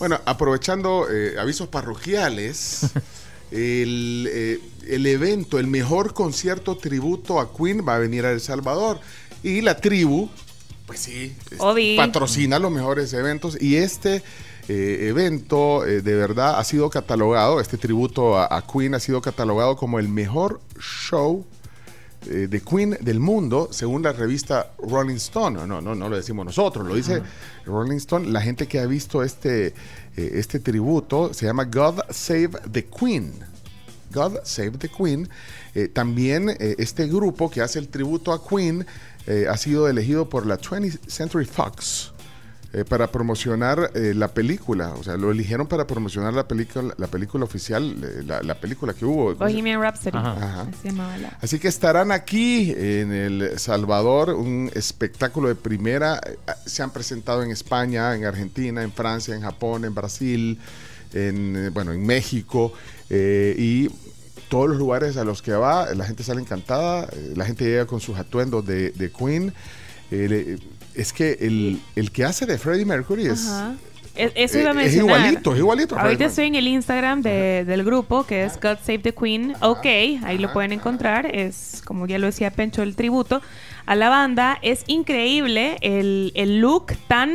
Bueno, 0.01 0.19
aprovechando 0.25 1.05
eh, 1.11 1.35
avisos 1.39 1.67
parroquiales, 1.67 2.87
el, 3.51 4.27
eh, 4.31 4.59
el 4.87 5.05
evento, 5.05 5.59
el 5.59 5.67
mejor 5.67 6.15
concierto 6.15 6.75
tributo 6.75 7.39
a 7.39 7.55
Queen 7.55 7.85
va 7.87 7.97
a 7.97 7.99
venir 7.99 8.25
a 8.25 8.31
El 8.31 8.41
Salvador. 8.41 8.99
Y 9.43 9.61
la 9.61 9.77
tribu, 9.77 10.27
pues 10.87 11.01
sí, 11.01 11.35
Obi. 11.59 11.97
patrocina 11.97 12.57
los 12.57 12.71
mejores 12.71 13.13
eventos. 13.13 13.61
Y 13.61 13.75
este 13.75 14.23
eh, 14.67 15.05
evento 15.07 15.85
eh, 15.85 16.01
de 16.01 16.15
verdad 16.15 16.57
ha 16.57 16.63
sido 16.63 16.89
catalogado, 16.89 17.61
este 17.61 17.77
tributo 17.77 18.39
a, 18.39 18.57
a 18.57 18.65
Queen 18.65 18.95
ha 18.95 18.99
sido 18.99 19.21
catalogado 19.21 19.75
como 19.75 19.99
el 19.99 20.09
mejor 20.09 20.61
show 20.79 21.45
eh, 22.27 22.47
de 22.49 22.61
Queen 22.61 22.97
del 23.01 23.19
mundo, 23.19 23.69
según 23.71 24.03
la 24.03 24.13
revista 24.13 24.71
Rolling 24.77 25.15
Stone. 25.15 25.65
No, 25.65 25.81
no, 25.81 25.95
no 25.95 26.09
lo 26.09 26.15
decimos 26.15 26.45
nosotros, 26.45 26.87
lo 26.87 26.95
dice 26.95 27.21
Rolling 27.65 27.97
Stone. 27.97 28.29
La 28.29 28.41
gente 28.41 28.67
que 28.67 28.79
ha 28.79 28.85
visto 28.85 29.23
este, 29.23 29.67
eh, 29.67 29.73
este 30.15 30.59
tributo 30.59 31.33
se 31.33 31.45
llama 31.45 31.65
God 31.65 32.01
Save 32.09 32.51
the 32.71 32.85
Queen. 32.85 33.33
God 34.11 34.39
Save 34.43 34.71
the 34.71 34.89
Queen. 34.89 35.29
Eh, 35.73 35.87
también 35.87 36.49
eh, 36.49 36.75
este 36.77 37.07
grupo 37.07 37.49
que 37.49 37.61
hace 37.61 37.79
el 37.79 37.87
tributo 37.87 38.33
a 38.33 38.45
Queen 38.45 38.85
eh, 39.27 39.45
ha 39.49 39.55
sido 39.57 39.87
elegido 39.87 40.27
por 40.27 40.45
la 40.45 40.59
20th 40.59 40.99
Century 41.07 41.45
Fox 41.45 42.10
eh, 42.73 42.85
para 42.87 43.11
promocionar 43.11 43.91
eh, 43.95 44.13
la 44.15 44.29
película. 44.29 44.93
O 44.93 45.03
sea, 45.03 45.17
lo 45.17 45.31
eligieron 45.31 45.67
para 45.67 45.85
promocionar 45.87 46.33
la 46.33 46.47
película, 46.47 46.93
la 46.97 47.07
película 47.07 47.43
oficial, 47.43 47.95
eh, 48.03 48.23
la, 48.25 48.41
la 48.41 48.55
película 48.55 48.93
que 48.93 49.05
hubo. 49.05 49.35
Bohemian 49.35 49.81
Rhapsody. 49.81 50.15
Ajá. 50.17 50.67
Así 51.41 51.55
la- 51.57 51.61
que 51.61 51.67
estarán 51.67 52.11
aquí 52.11 52.71
en 52.71 53.11
El 53.11 53.59
Salvador, 53.59 54.29
un 54.33 54.71
espectáculo 54.73 55.49
de 55.49 55.55
primera. 55.55 56.19
Eh, 56.25 56.37
Se 56.65 56.81
han 56.83 56.91
presentado 56.91 57.43
en 57.43 57.51
España, 57.51 58.15
en 58.15 58.25
Argentina, 58.25 58.83
en 58.83 58.91
Francia, 58.91 59.35
en 59.35 59.41
Japón, 59.41 59.83
en 59.85 59.93
Brasil, 59.93 60.57
en, 61.13 61.71
bueno, 61.73 61.91
en 61.91 62.05
México 62.05 62.71
eh, 63.09 63.53
y 63.57 63.89
todos 64.47 64.69
los 64.69 64.77
lugares 64.77 65.17
a 65.17 65.23
los 65.25 65.41
que 65.41 65.51
va, 65.53 65.93
la 65.93 66.05
gente 66.05 66.23
sale 66.23 66.41
encantada, 66.41 67.07
la 67.35 67.45
gente 67.45 67.63
llega 67.65 67.85
con 67.85 67.99
sus 68.01 68.17
atuendos 68.17 68.65
de, 68.65 68.91
de 68.91 69.09
Queen 69.11 69.53
es 70.95 71.13
que 71.13 71.37
el, 71.41 71.79
el 71.95 72.11
que 72.11 72.25
hace 72.25 72.45
de 72.45 72.57
Freddie 72.57 72.85
Mercury 72.85 73.27
es... 73.27 73.47
Ajá. 73.47 73.75
Es- 74.13 74.33
Eso 74.35 74.59
iba 74.59 74.71
a 74.71 74.73
Eh, 74.73 74.85
es 74.87 74.93
mencionar. 74.95 75.19
igualito, 75.21 75.53
es 75.53 75.59
igualito 75.59 75.95
a 75.95 75.99
Freddie 75.99 76.05
Ahorita 76.15 76.25
estoy 76.25 76.47
en 76.47 76.55
el 76.55 76.67
Instagram 76.67 77.21
de- 77.21 77.63
del 77.65 77.83
grupo, 77.85 78.25
que 78.25 78.43
es 78.43 78.59
God 78.59 78.77
Save 78.83 78.99
the 78.99 79.13
Queen. 79.13 79.53
Ok, 79.61 79.85
ahí 79.85 80.37
lo 80.37 80.51
pueden 80.51 80.73
encontrar. 80.73 81.25
Es, 81.33 81.81
como 81.85 82.05
ya 82.07 82.19
lo 82.19 82.25
decía 82.27 82.51
Pencho, 82.51 82.83
el 82.83 82.95
tributo 82.97 83.41
a 83.85 83.95
la 83.95 84.09
banda. 84.09 84.59
Es 84.61 84.83
increíble 84.87 85.77
el, 85.81 86.33
el 86.35 86.59
look 86.59 86.87
tan 87.07 87.31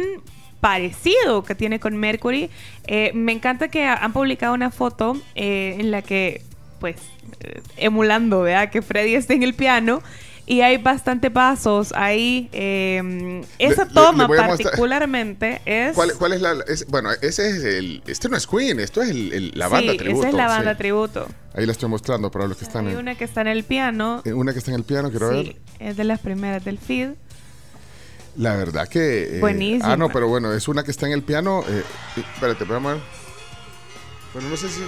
parecido 0.61 1.45
que 1.45 1.55
tiene 1.55 1.81
con 1.81 1.97
Mercury. 1.97 2.51
Eh, 2.87 3.11
me 3.15 3.33
encanta 3.33 3.69
que 3.69 3.85
ha- 3.85 3.95
han 3.97 4.13
publicado 4.13 4.53
una 4.55 4.71
foto 4.71 5.17
eh, 5.35 5.77
en 5.79 5.91
la 5.91 6.03
que, 6.03 6.43
pues, 6.81 6.97
eh, 7.41 7.61
emulando, 7.79 8.43
¿verdad? 8.43 8.71
Que 8.71 8.83
Freddy 8.83 9.15
esté 9.15 9.35
en 9.35 9.43
el 9.45 9.55
piano. 9.55 10.03
Y 10.49 10.61
hay 10.61 10.77
bastante 10.79 11.29
pasos 11.31 11.93
ahí. 11.97 12.49
eh, 12.53 13.43
esa 13.59 13.85
Le- 13.85 13.91
toma 13.91 14.29
le 14.29 14.37
particularmente 14.37 15.61
es... 15.65 15.93
¿Cuál, 15.95 16.13
cuál 16.15 16.35
es 16.35 16.41
la...? 16.41 16.55
es- 16.69 16.87
bueno, 16.87 17.11
ese 17.21 17.49
es 17.51 17.65
el... 17.65 18.01
Este 18.07 18.29
no 18.29 18.37
es 18.37 18.47
Queen, 18.47 18.79
esto 18.79 19.03
es 19.03 19.11
el- 19.11 19.33
el- 19.33 19.53
la 19.57 19.67
banda 19.67 19.91
sí, 19.93 19.99
tributo. 19.99 20.21
esa 20.21 20.29
es 20.29 20.35
la 20.35 20.49
sí. 20.49 20.55
banda 20.55 20.75
tributo. 20.77 21.27
Ahí 21.53 21.67
la 21.67 21.73
estoy 21.73 21.89
mostrando 21.89 22.31
para 22.31 22.47
los 22.47 22.57
que 22.57 22.65
están 22.65 22.87
Hay 22.87 22.93
en... 22.93 22.99
una 23.01 23.17
que 23.17 23.25
está 23.25 23.41
en 23.41 23.49
el 23.49 23.65
piano. 23.65 24.23
eh, 24.25 24.33
Una 24.33 24.53
que 24.53 24.61
está 24.61 24.71
en 24.71 24.77
el 24.77 24.85
piano, 24.85 25.11
quiero 25.11 25.31
Sí, 25.33 25.37
ver. 25.37 25.57
es 25.91 25.97
de 25.97 26.05
las 26.05 26.21
primeras 26.21 26.65
del 26.65 26.79
feed. 26.79 27.11
La 28.37 28.55
verdad 28.55 28.87
que... 28.87 29.39
eh, 29.39 29.41
Buenísima. 29.41 29.95
Ah, 29.95 29.97
no, 29.97 30.11
pero 30.11 30.29
bueno, 30.29 30.53
es 30.53 30.69
una 30.69 30.85
que 30.85 30.93
está 30.93 31.07
en 31.07 31.13
el 31.13 31.23
piano. 31.23 31.65
eh, 31.69 31.83
eh, 32.19 32.23
espérate, 32.35 32.65
vamos 32.65 32.93
a 32.93 32.95
ver. 32.95 33.03
Bueno, 34.33 34.49
no 34.51 34.57
sé 34.57 34.69
si... 34.69 34.81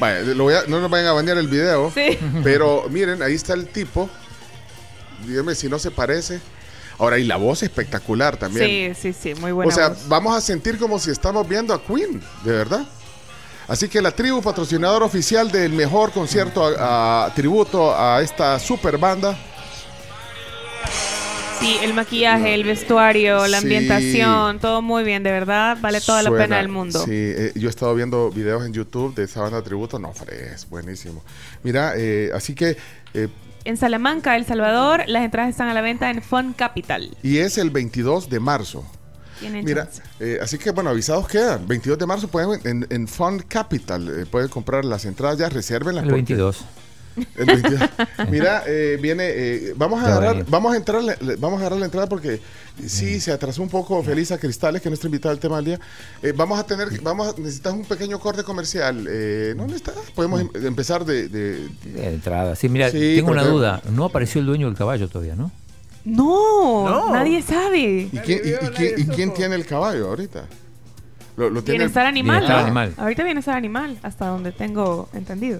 Vaya, 0.00 0.20
lo 0.20 0.44
voy 0.44 0.54
a- 0.54 0.64
no 0.66 0.80
nos 0.80 0.90
vayan 0.90 1.08
a 1.08 1.12
bañar 1.12 1.38
el 1.38 1.48
video. 1.48 1.90
Sí. 1.94 2.18
Pero 2.44 2.86
miren, 2.90 3.22
ahí 3.22 3.34
está 3.34 3.54
el 3.54 3.66
tipo. 3.68 4.08
Dígame 5.26 5.54
si 5.54 5.68
no 5.68 5.78
se 5.78 5.90
parece. 5.90 6.40
Ahora, 6.98 7.18
y 7.18 7.24
la 7.24 7.36
voz 7.36 7.62
espectacular 7.62 8.36
también. 8.36 8.94
Sí, 8.94 9.12
sí, 9.12 9.18
sí, 9.34 9.40
muy 9.40 9.52
buena 9.52 9.70
O 9.70 9.74
sea, 9.74 9.88
voz. 9.90 10.08
vamos 10.08 10.36
a 10.36 10.40
sentir 10.40 10.78
como 10.78 10.98
si 10.98 11.10
estamos 11.10 11.46
viendo 11.48 11.74
a 11.74 11.82
Queen, 11.84 12.22
de 12.44 12.52
verdad. 12.52 12.84
Así 13.68 13.88
que 13.88 14.00
la 14.00 14.12
tribu, 14.12 14.40
patrocinador 14.40 15.02
oficial 15.02 15.50
del 15.50 15.72
mejor 15.72 16.12
concierto 16.12 16.64
a, 16.64 17.26
a- 17.26 17.34
tributo 17.34 17.94
a 17.98 18.22
esta 18.22 18.58
super 18.58 18.96
banda. 18.96 19.36
Sí, 21.60 21.76
el 21.82 21.94
maquillaje, 21.94 22.54
el 22.54 22.64
vestuario, 22.64 23.46
la 23.46 23.60
Sí. 23.60 23.64
ambientación, 23.64 24.58
todo 24.60 24.82
muy 24.82 25.02
bien, 25.04 25.22
de 25.22 25.30
verdad, 25.32 25.78
vale 25.80 26.00
toda 26.00 26.22
la 26.22 26.28
Suena- 26.28 26.44
pena 26.44 26.56
del 26.58 26.68
mundo. 26.68 27.02
Sí, 27.04 27.10
eh, 27.12 27.52
yo 27.54 27.68
he 27.68 27.70
estado 27.70 27.94
viendo 27.94 28.30
videos 28.30 28.64
en 28.66 28.72
YouTube 28.72 29.14
de 29.14 29.24
esa 29.24 29.40
banda 29.40 29.62
tributo. 29.62 29.98
No, 29.98 30.12
es 30.52 30.68
buenísimo. 30.68 31.24
Mira, 31.62 31.94
eh, 31.96 32.30
así 32.34 32.54
que. 32.54 32.76
eh, 33.14 33.28
En 33.64 33.76
Salamanca, 33.76 34.36
El 34.36 34.44
Salvador, 34.46 35.02
las 35.08 35.24
entradas 35.24 35.50
están 35.50 35.66
a 35.68 35.74
la 35.74 35.80
venta 35.80 36.08
en 36.10 36.22
Fun 36.22 36.52
Capital. 36.52 37.16
y 37.22 37.38
es 37.38 37.58
el 37.58 37.70
22 37.70 38.28
de 38.30 38.38
marzo. 38.38 38.84
Mira, 39.40 39.84
chance. 39.86 40.02
eh, 40.20 40.38
así 40.40 40.56
que 40.56 40.70
bueno, 40.70 40.90
avisados 40.90 41.26
quedan. 41.26 41.66
22 41.66 41.98
de 41.98 42.06
marzo 42.06 42.28
pueden 42.28 42.60
en, 42.64 42.86
en 42.90 43.08
Fun 43.08 43.40
Capital 43.40 44.20
eh, 44.22 44.26
pueden 44.26 44.48
comprar 44.48 44.84
las 44.84 45.04
entradas 45.04 45.38
ya, 45.38 45.48
resérvenlas. 45.48 46.04
El 46.04 46.10
porque- 46.10 46.34
22. 46.34 46.64
El 47.36 47.46
22. 47.46 47.80
Mira, 48.30 48.62
eh, 48.66 48.98
viene, 49.00 49.24
eh, 49.28 49.74
vamos 49.76 50.02
a 50.02 50.06
agarrar, 50.06 50.44
vamos 50.48 50.74
a 50.74 50.76
entrar, 50.76 51.02
vamos 51.38 51.58
a 51.58 51.60
agarrar 51.60 51.78
la 51.78 51.86
entrada 51.86 52.06
porque 52.08 52.40
sí 52.86 53.20
se 53.20 53.32
atrasó 53.32 53.62
un 53.62 53.68
poco 53.70 54.02
Felisa 54.02 54.38
Cristales, 54.38 54.82
que 54.82 54.88
es 54.88 54.90
nuestra 54.90 55.08
invitada 55.08 55.32
del 55.34 55.40
tema 55.40 55.56
del 55.56 55.64
día. 55.64 55.80
Eh, 56.22 56.32
vamos 56.36 56.58
a 56.58 56.64
tener, 56.66 56.88
vamos, 57.02 57.28
a, 57.34 57.40
necesitas 57.40 57.72
un 57.72 57.84
pequeño 57.84 58.18
corte 58.18 58.42
comercial. 58.42 59.06
Eh, 59.08 59.54
¿Dónde 59.56 59.76
está? 59.76 59.92
Podemos 60.14 60.40
em- 60.42 60.50
empezar 60.64 61.04
de, 61.04 61.28
de- 61.28 61.68
De 61.84 62.08
entrada. 62.08 62.54
Sí, 62.56 62.68
mira, 62.68 62.90
Sí, 62.90 63.14
tengo 63.16 63.30
una 63.32 63.44
duda. 63.44 63.82
No 63.90 64.04
apareció 64.04 64.40
el 64.40 64.46
dueño 64.46 64.66
del 64.66 64.76
caballo 64.76 65.08
todavía, 65.08 65.34
¿no? 65.36 65.50
No, 66.04 67.12
nadie 67.12 67.42
sabe. 67.42 68.08
¿Y 68.12 68.18
quién, 68.24 68.40
y- 68.44 68.50
y 68.66 68.68
quién- 68.70 68.94
y 69.00 69.04
quién 69.06 69.34
tiene 69.34 69.54
el 69.56 69.66
caballo 69.66 70.08
ahorita? 70.08 70.44
Lo, 71.36 71.50
lo 71.50 71.62
tiene 71.62 71.78
Bienestar 71.80 72.06
animal. 72.06 72.36
Bienestar 72.40 72.58
¿no? 72.60 72.64
animal. 72.66 72.94
Ahorita 72.96 73.24
bienestar 73.24 73.56
animal, 73.56 73.98
hasta 74.02 74.26
donde 74.28 74.52
tengo 74.52 75.08
entendido. 75.12 75.58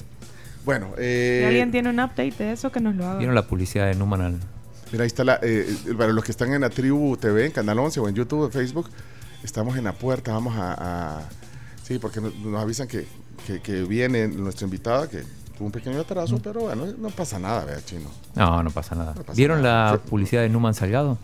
Bueno, 0.66 0.88
Si 0.96 1.02
eh, 1.04 1.44
alguien 1.46 1.70
tiene 1.70 1.88
un 1.88 1.98
update 2.00 2.34
de 2.38 2.52
eso, 2.52 2.70
que 2.70 2.80
nos 2.80 2.94
lo 2.94 3.06
haga. 3.06 3.18
¿Vieron 3.18 3.34
la 3.34 3.46
publicidad 3.46 3.86
de 3.86 3.94
Numan? 3.94 4.38
Mira, 4.92 5.04
ahí 5.04 5.06
está 5.06 5.24
la. 5.24 5.38
eh, 5.42 5.66
para 5.96 6.12
los 6.12 6.22
que 6.24 6.30
están 6.32 6.52
en 6.52 6.60
la 6.60 6.68
tribu 6.70 7.16
TV, 7.16 7.46
en 7.46 7.52
Canal 7.52 7.78
11 7.78 8.00
o 8.00 8.08
en 8.08 8.14
YouTube 8.14 8.40
o 8.42 8.50
Facebook, 8.50 8.90
estamos 9.42 9.76
en 9.78 9.84
la 9.84 9.92
puerta. 9.94 10.32
Vamos 10.32 10.54
a. 10.56 10.74
a- 11.18 11.22
sí, 11.82 11.98
porque 11.98 12.20
nos, 12.20 12.34
nos 12.36 12.60
avisan 12.60 12.86
que, 12.88 13.06
que, 13.46 13.60
que 13.60 13.82
viene 13.84 14.28
nuestra 14.28 14.64
invitada, 14.66 15.08
que 15.08 15.22
tuvo 15.56 15.66
un 15.66 15.72
pequeño 15.72 16.00
atraso, 16.00 16.38
pero 16.42 16.60
bueno, 16.62 16.84
no 16.98 17.08
pasa 17.10 17.38
nada, 17.38 17.64
vea, 17.64 17.80
chino. 17.84 18.10
No, 18.34 18.62
no 18.62 18.70
pasa 18.70 18.94
nada. 18.94 19.14
pasa 19.14 19.32
¿Vieron 19.34 19.62
nada. 19.62 19.92
la 19.92 19.98
publicidad 19.98 20.42
de 20.42 20.48
Numan 20.50 20.74
Salgado? 20.74 21.16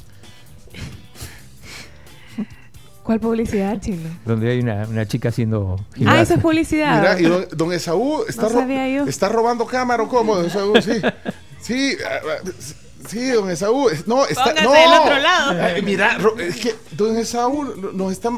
¿Cuál 3.02 3.18
publicidad, 3.18 3.80
chino? 3.80 4.08
Donde 4.24 4.50
hay 4.50 4.60
una, 4.60 4.86
una 4.88 5.06
chica 5.06 5.30
haciendo 5.30 5.76
Ah, 5.80 5.94
gimnasia. 5.96 6.22
esa 6.22 6.34
es 6.34 6.40
publicidad. 6.40 7.00
Mira, 7.00 7.20
y 7.20 7.24
don, 7.24 7.46
don 7.52 7.72
Esaú 7.72 8.24
está, 8.28 8.42
No 8.42 8.48
ro- 8.50 8.60
sabía 8.60 8.88
yo. 8.88 9.04
está 9.06 9.28
robando 9.28 9.66
cámara, 9.66 10.04
¿o 10.04 10.08
¿cómo, 10.08 10.36
don 10.36 10.46
Esaú? 10.46 10.72
Sí, 10.80 11.00
sí, 11.60 11.96
ah, 12.06 12.20
ah, 12.24 12.50
sí, 13.08 13.30
don 13.30 13.50
Esaú. 13.50 13.88
es- 13.88 14.06
No, 14.06 14.24
está. 14.24 14.44
Póngase 14.44 14.62
no. 14.64 14.72
del 14.72 15.00
otro 15.00 15.18
lado. 15.18 15.62
Ay, 15.62 15.82
mira, 15.82 16.16
es 16.38 16.56
que 16.60 16.74
don 16.92 17.16
Esaú 17.16 17.64
no- 17.76 17.92
nos 17.92 18.12
está. 18.12 18.30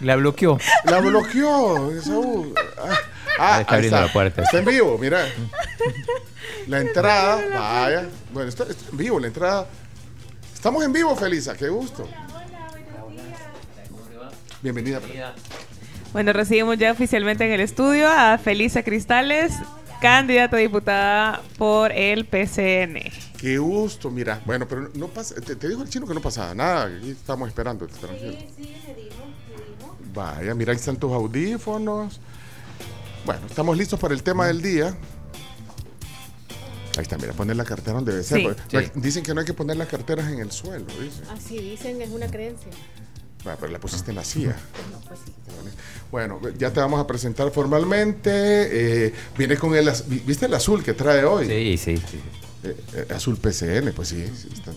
La 0.00 0.14
bloqueó. 0.16 0.58
La 0.84 1.00
bloqueó, 1.00 1.74
don 1.80 1.98
Esaú. 1.98 2.54
Ah, 2.78 2.94
ah, 3.38 3.60
está 3.62 3.74
abriendo 3.74 4.00
la 4.00 4.12
puerta. 4.12 4.42
Está 4.42 4.58
en 4.58 4.64
vivo, 4.64 4.96
mira. 4.96 5.26
La 6.68 6.80
entrada, 6.80 7.40
vaya. 7.52 8.08
Bueno, 8.32 8.48
está, 8.48 8.62
está 8.64 8.90
en 8.92 8.96
vivo 8.96 9.18
la 9.18 9.26
entrada. 9.26 9.66
Estamos 10.54 10.84
en 10.84 10.92
vivo, 10.92 11.14
Felisa, 11.16 11.54
qué 11.56 11.68
gusto. 11.68 12.08
Bienvenida. 14.64 14.98
Bueno, 16.14 16.32
recibimos 16.32 16.78
ya 16.78 16.90
oficialmente 16.90 17.44
en 17.44 17.52
el 17.52 17.60
estudio 17.60 18.08
a 18.08 18.38
Felisa 18.38 18.82
Cristales, 18.82 19.52
candidata 20.00 20.56
a 20.56 20.60
diputada 20.60 21.42
por 21.58 21.92
el 21.92 22.24
PCN. 22.24 23.12
Qué 23.36 23.58
gusto, 23.58 24.10
mira. 24.10 24.40
Bueno, 24.46 24.66
pero 24.66 24.88
no 24.94 25.08
pasa. 25.08 25.34
Te, 25.34 25.54
te 25.54 25.68
dijo 25.68 25.82
el 25.82 25.90
chino 25.90 26.06
que 26.06 26.14
no 26.14 26.22
pasaba 26.22 26.54
nada. 26.54 26.86
Aquí 26.86 27.10
estamos 27.10 27.46
esperando. 27.46 27.86
tranquilo. 27.86 28.38
Vaya, 30.14 30.54
mira, 30.54 30.72
ahí 30.72 30.78
están 30.78 30.96
tus 30.96 31.12
audífonos. 31.12 32.18
Bueno, 33.26 33.46
estamos 33.46 33.76
listos 33.76 34.00
para 34.00 34.14
el 34.14 34.22
tema 34.22 34.46
del 34.46 34.62
día. 34.62 34.96
Ahí 36.96 37.02
está, 37.02 37.18
mira, 37.18 37.34
poner 37.34 37.56
la 37.56 37.64
cartera 37.64 37.96
donde 37.96 38.12
debe 38.12 38.24
ser. 38.24 38.56
Sí. 38.70 38.78
Sí. 38.78 38.90
Dicen 38.94 39.22
que 39.24 39.34
no 39.34 39.40
hay 39.40 39.46
que 39.46 39.52
poner 39.52 39.76
las 39.76 39.88
carteras 39.88 40.32
en 40.32 40.38
el 40.38 40.50
suelo, 40.50 40.86
dicen. 40.98 41.24
Así 41.28 41.58
dicen, 41.58 42.00
es 42.00 42.08
una 42.08 42.28
creencia. 42.28 42.70
Bueno, 43.44 43.58
pero 43.60 43.72
la 43.72 43.78
pusiste 43.78 44.10
en 44.10 44.16
la 44.16 44.24
silla. 44.24 44.56
Bueno, 46.10 46.40
ya 46.58 46.72
te 46.72 46.80
vamos 46.80 47.00
a 47.00 47.06
presentar 47.06 47.50
formalmente. 47.50 48.30
eh, 49.06 49.14
viene 49.36 49.56
con 49.56 49.74
el... 49.74 49.90
¿Viste 50.26 50.46
el 50.46 50.54
azul 50.54 50.82
que 50.82 50.94
trae 50.94 51.24
hoy? 51.24 51.46
Sí, 51.46 51.76
sí. 51.76 51.96
sí. 52.10 52.20
Eh, 52.62 52.76
eh, 52.94 53.06
azul 53.14 53.36
PCN, 53.36 53.92
pues 53.92 54.08
sí. 54.08 54.24
sí, 54.34 54.48
está- 54.52 54.72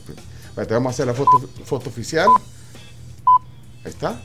Vale, 0.56 0.68
te 0.68 0.74
vamos 0.74 0.90
a 0.90 0.94
hacer 0.94 1.08
la 1.08 1.14
foto, 1.14 1.48
foto 1.64 1.90
oficial. 1.90 2.28
Ahí 3.86 3.92
está. 3.92 4.22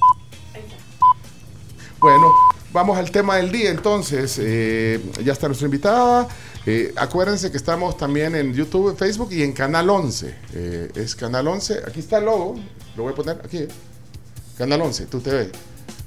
Bueno, 2.01 2.33
vamos 2.73 2.99
al 2.99 3.11
tema 3.13 3.37
del 3.37 3.53
día 3.53 3.71
entonces. 3.71 4.37
Eh, 4.41 5.01
ya 5.23 5.33
está 5.35 5.47
nuestra 5.47 5.67
invitada. 5.67 6.27
Eh, 6.67 6.93
acuérdense 6.97 7.51
que 7.51 7.57
estamos 7.57 7.97
también 7.97 8.35
en 8.35 8.55
YouTube, 8.55 8.97
Facebook 8.97 9.33
y 9.33 9.43
en 9.43 9.53
Canal 9.53 9.89
11. 9.91 10.35
Eh, 10.55 10.91
es 10.97 11.15
Canal 11.15 11.47
11. 11.47 11.83
Aquí 11.87 12.01
está 12.01 12.19
el 12.19 12.25
logo. 12.25 12.57
Lo 12.97 13.05
voy 13.05 13.13
a 13.13 13.15
poner 13.17 13.41
aquí. 13.45 13.69
Canal 14.59 14.81
11, 14.83 15.07
tú 15.07 15.21
TV. 15.21 15.51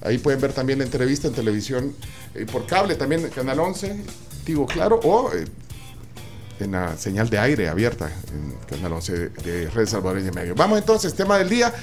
Ahí 0.01 0.17
pueden 0.17 0.39
ver 0.39 0.53
también 0.53 0.80
la 0.80 0.85
entrevista 0.85 1.27
en 1.27 1.34
televisión 1.34 1.95
eh, 2.35 2.45
por 2.51 2.65
cable, 2.67 2.95
también 2.95 3.27
Canal 3.30 3.59
11, 3.59 3.95
Tigo 4.43 4.65
Claro, 4.65 4.99
o 5.03 5.31
eh, 5.34 5.45
en 6.59 6.72
la 6.72 6.95
señal 6.97 7.30
de 7.30 7.39
aire 7.39 7.67
abierta 7.69 8.09
en 8.31 8.53
Canal 8.69 8.93
11 8.93 9.13
de, 9.13 9.30
de 9.30 9.69
Red 9.69 9.88
Salvadoreña 9.88 10.31
Medio. 10.31 10.55
Vamos 10.55 10.77
entonces, 10.77 11.13
tema 11.15 11.38
del 11.38 11.49
día, 11.49 11.73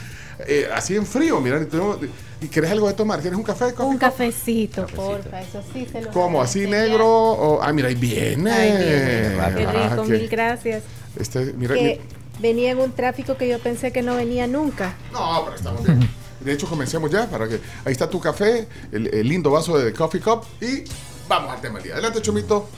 eh, 0.47 0.69
así 0.75 0.95
en 0.97 1.05
frío, 1.07 1.41
mira, 1.41 1.61
y 1.61 1.67
tenemos- 1.67 1.99
¿y 2.41 2.47
querés 2.49 2.71
algo 2.71 2.87
de 2.89 2.95
tomar? 2.95 3.21
¿Quieres 3.21 3.37
un 3.39 3.45
café? 3.45 3.75
Un 3.79 3.99
cafecito, 3.99 4.87
porfa, 4.87 5.41
eso 5.43 5.63
sí 5.73 5.87
se 5.91 6.01
lo 6.03 6.11
¿Cómo? 6.11 6.41
¿Así 6.41 6.67
negro? 6.67 7.07
O, 7.07 7.63
ah, 7.63 7.73
mira, 7.73 7.89
ahí 7.89 7.95
viene. 7.97 8.51
Ay, 8.51 8.71
bien. 8.71 9.57
Qué 9.57 9.67
Ah, 9.67 9.89
rico, 9.91 10.03
que- 10.05 10.13
mil 10.13 10.29
gracias. 10.29 10.83
este, 11.19 11.53
mira, 11.55 11.75
Que 11.75 12.01
mi- 12.01 12.41
venía 12.41 12.71
en 12.71 12.79
un 12.79 12.93
tráfico 12.93 13.37
que 13.37 13.49
yo 13.49 13.59
pensé 13.59 13.93
que 13.93 14.03
no 14.03 14.15
venía 14.17 14.47
nunca. 14.47 14.95
No, 15.13 15.43
pero 15.45 15.57
estamos 15.57 15.85
bien. 15.85 16.09
De 16.45 16.53
hecho, 16.53 16.67
comencemos 16.67 17.11
ya 17.11 17.29
para 17.29 17.49
que. 17.49 17.61
Ahí 17.85 17.93
está 17.93 18.09
tu 18.09 18.21
café, 18.21 18.69
el, 18.91 19.29
lindo 19.29 19.51
vaso 19.51 19.79
de 19.79 19.93
Coffee 19.93 20.21
Cup 20.21 20.43
y 20.61 20.85
vamos 21.29 21.53
al 21.53 21.61
tema 21.61 21.75
del 21.75 21.85
día. 21.85 21.93
Adelante, 21.95 22.21
Chomito. 22.23 22.69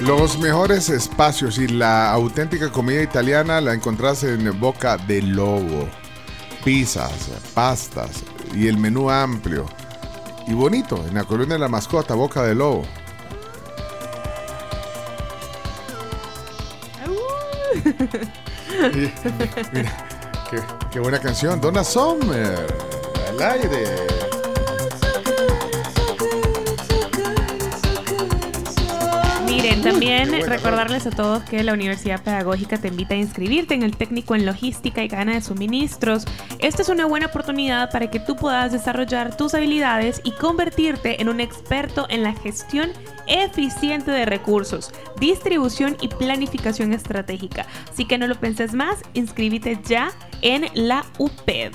Los 0.00 0.38
mejores 0.38 0.88
espacios 0.88 1.58
y 1.58 1.68
la 1.68 2.10
auténtica 2.10 2.72
comida 2.72 3.02
italiana 3.02 3.60
la 3.60 3.74
encontrás 3.74 4.24
en 4.24 4.58
Boca 4.58 4.96
del 4.96 5.36
Lobo. 5.36 5.88
Pizzas, 6.64 7.30
pastas 7.54 8.22
y 8.54 8.68
el 8.68 8.76
menú 8.76 9.10
amplio 9.10 9.66
y 10.46 10.52
bonito 10.52 11.02
en 11.06 11.14
la 11.14 11.24
colonia 11.24 11.54
de 11.54 11.60
la 11.60 11.68
mascota 11.68 12.14
Boca 12.14 12.42
del 12.42 12.58
Lobo. 12.58 12.82
Y- 18.94 19.12
mira, 19.72 19.92
qué, 20.50 20.60
qué 20.90 21.00
buena 21.00 21.18
canción. 21.18 21.60
Donna 21.60 21.84
Summer. 21.84 22.66
Al 23.28 23.42
aire. 23.42 24.19
También 29.82 30.30
recordarles 30.46 31.06
a 31.06 31.10
todos 31.10 31.42
que 31.44 31.64
la 31.64 31.72
Universidad 31.72 32.22
Pedagógica 32.22 32.78
te 32.78 32.88
invita 32.88 33.14
a 33.14 33.18
inscribirte 33.18 33.74
en 33.74 33.82
el 33.82 33.96
técnico 33.96 34.34
en 34.34 34.44
logística 34.44 35.02
y 35.02 35.08
cadena 35.08 35.34
de 35.34 35.40
suministros. 35.40 36.24
Esta 36.58 36.82
es 36.82 36.88
una 36.90 37.06
buena 37.06 37.26
oportunidad 37.26 37.90
para 37.90 38.10
que 38.10 38.20
tú 38.20 38.36
puedas 38.36 38.72
desarrollar 38.72 39.36
tus 39.36 39.54
habilidades 39.54 40.20
y 40.22 40.32
convertirte 40.32 41.20
en 41.20 41.28
un 41.28 41.40
experto 41.40 42.06
en 42.10 42.22
la 42.22 42.34
gestión 42.34 42.90
eficiente 43.26 44.10
de 44.10 44.26
recursos, 44.26 44.92
distribución 45.18 45.96
y 46.00 46.08
planificación 46.08 46.92
estratégica. 46.92 47.66
Así 47.90 48.04
que 48.04 48.18
no 48.18 48.26
lo 48.26 48.38
penses 48.38 48.74
más, 48.74 48.98
inscríbete 49.14 49.78
ya 49.84 50.12
en 50.42 50.66
la 50.74 51.04
UPED. 51.18 51.72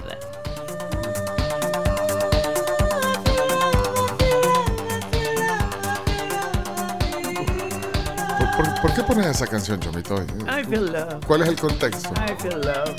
¿Por, 8.86 8.94
qué 8.94 9.02
pones 9.02 9.26
esa 9.26 9.48
canción, 9.48 9.80
Chomito? 9.80 10.14
I 10.48 10.64
feel 10.64 10.92
love. 10.94 11.26
¿Cuál 11.26 11.42
es 11.42 11.48
el 11.48 11.60
contexto? 11.60 12.12
I 12.24 12.40
feel 12.40 12.62
love. 12.62 12.96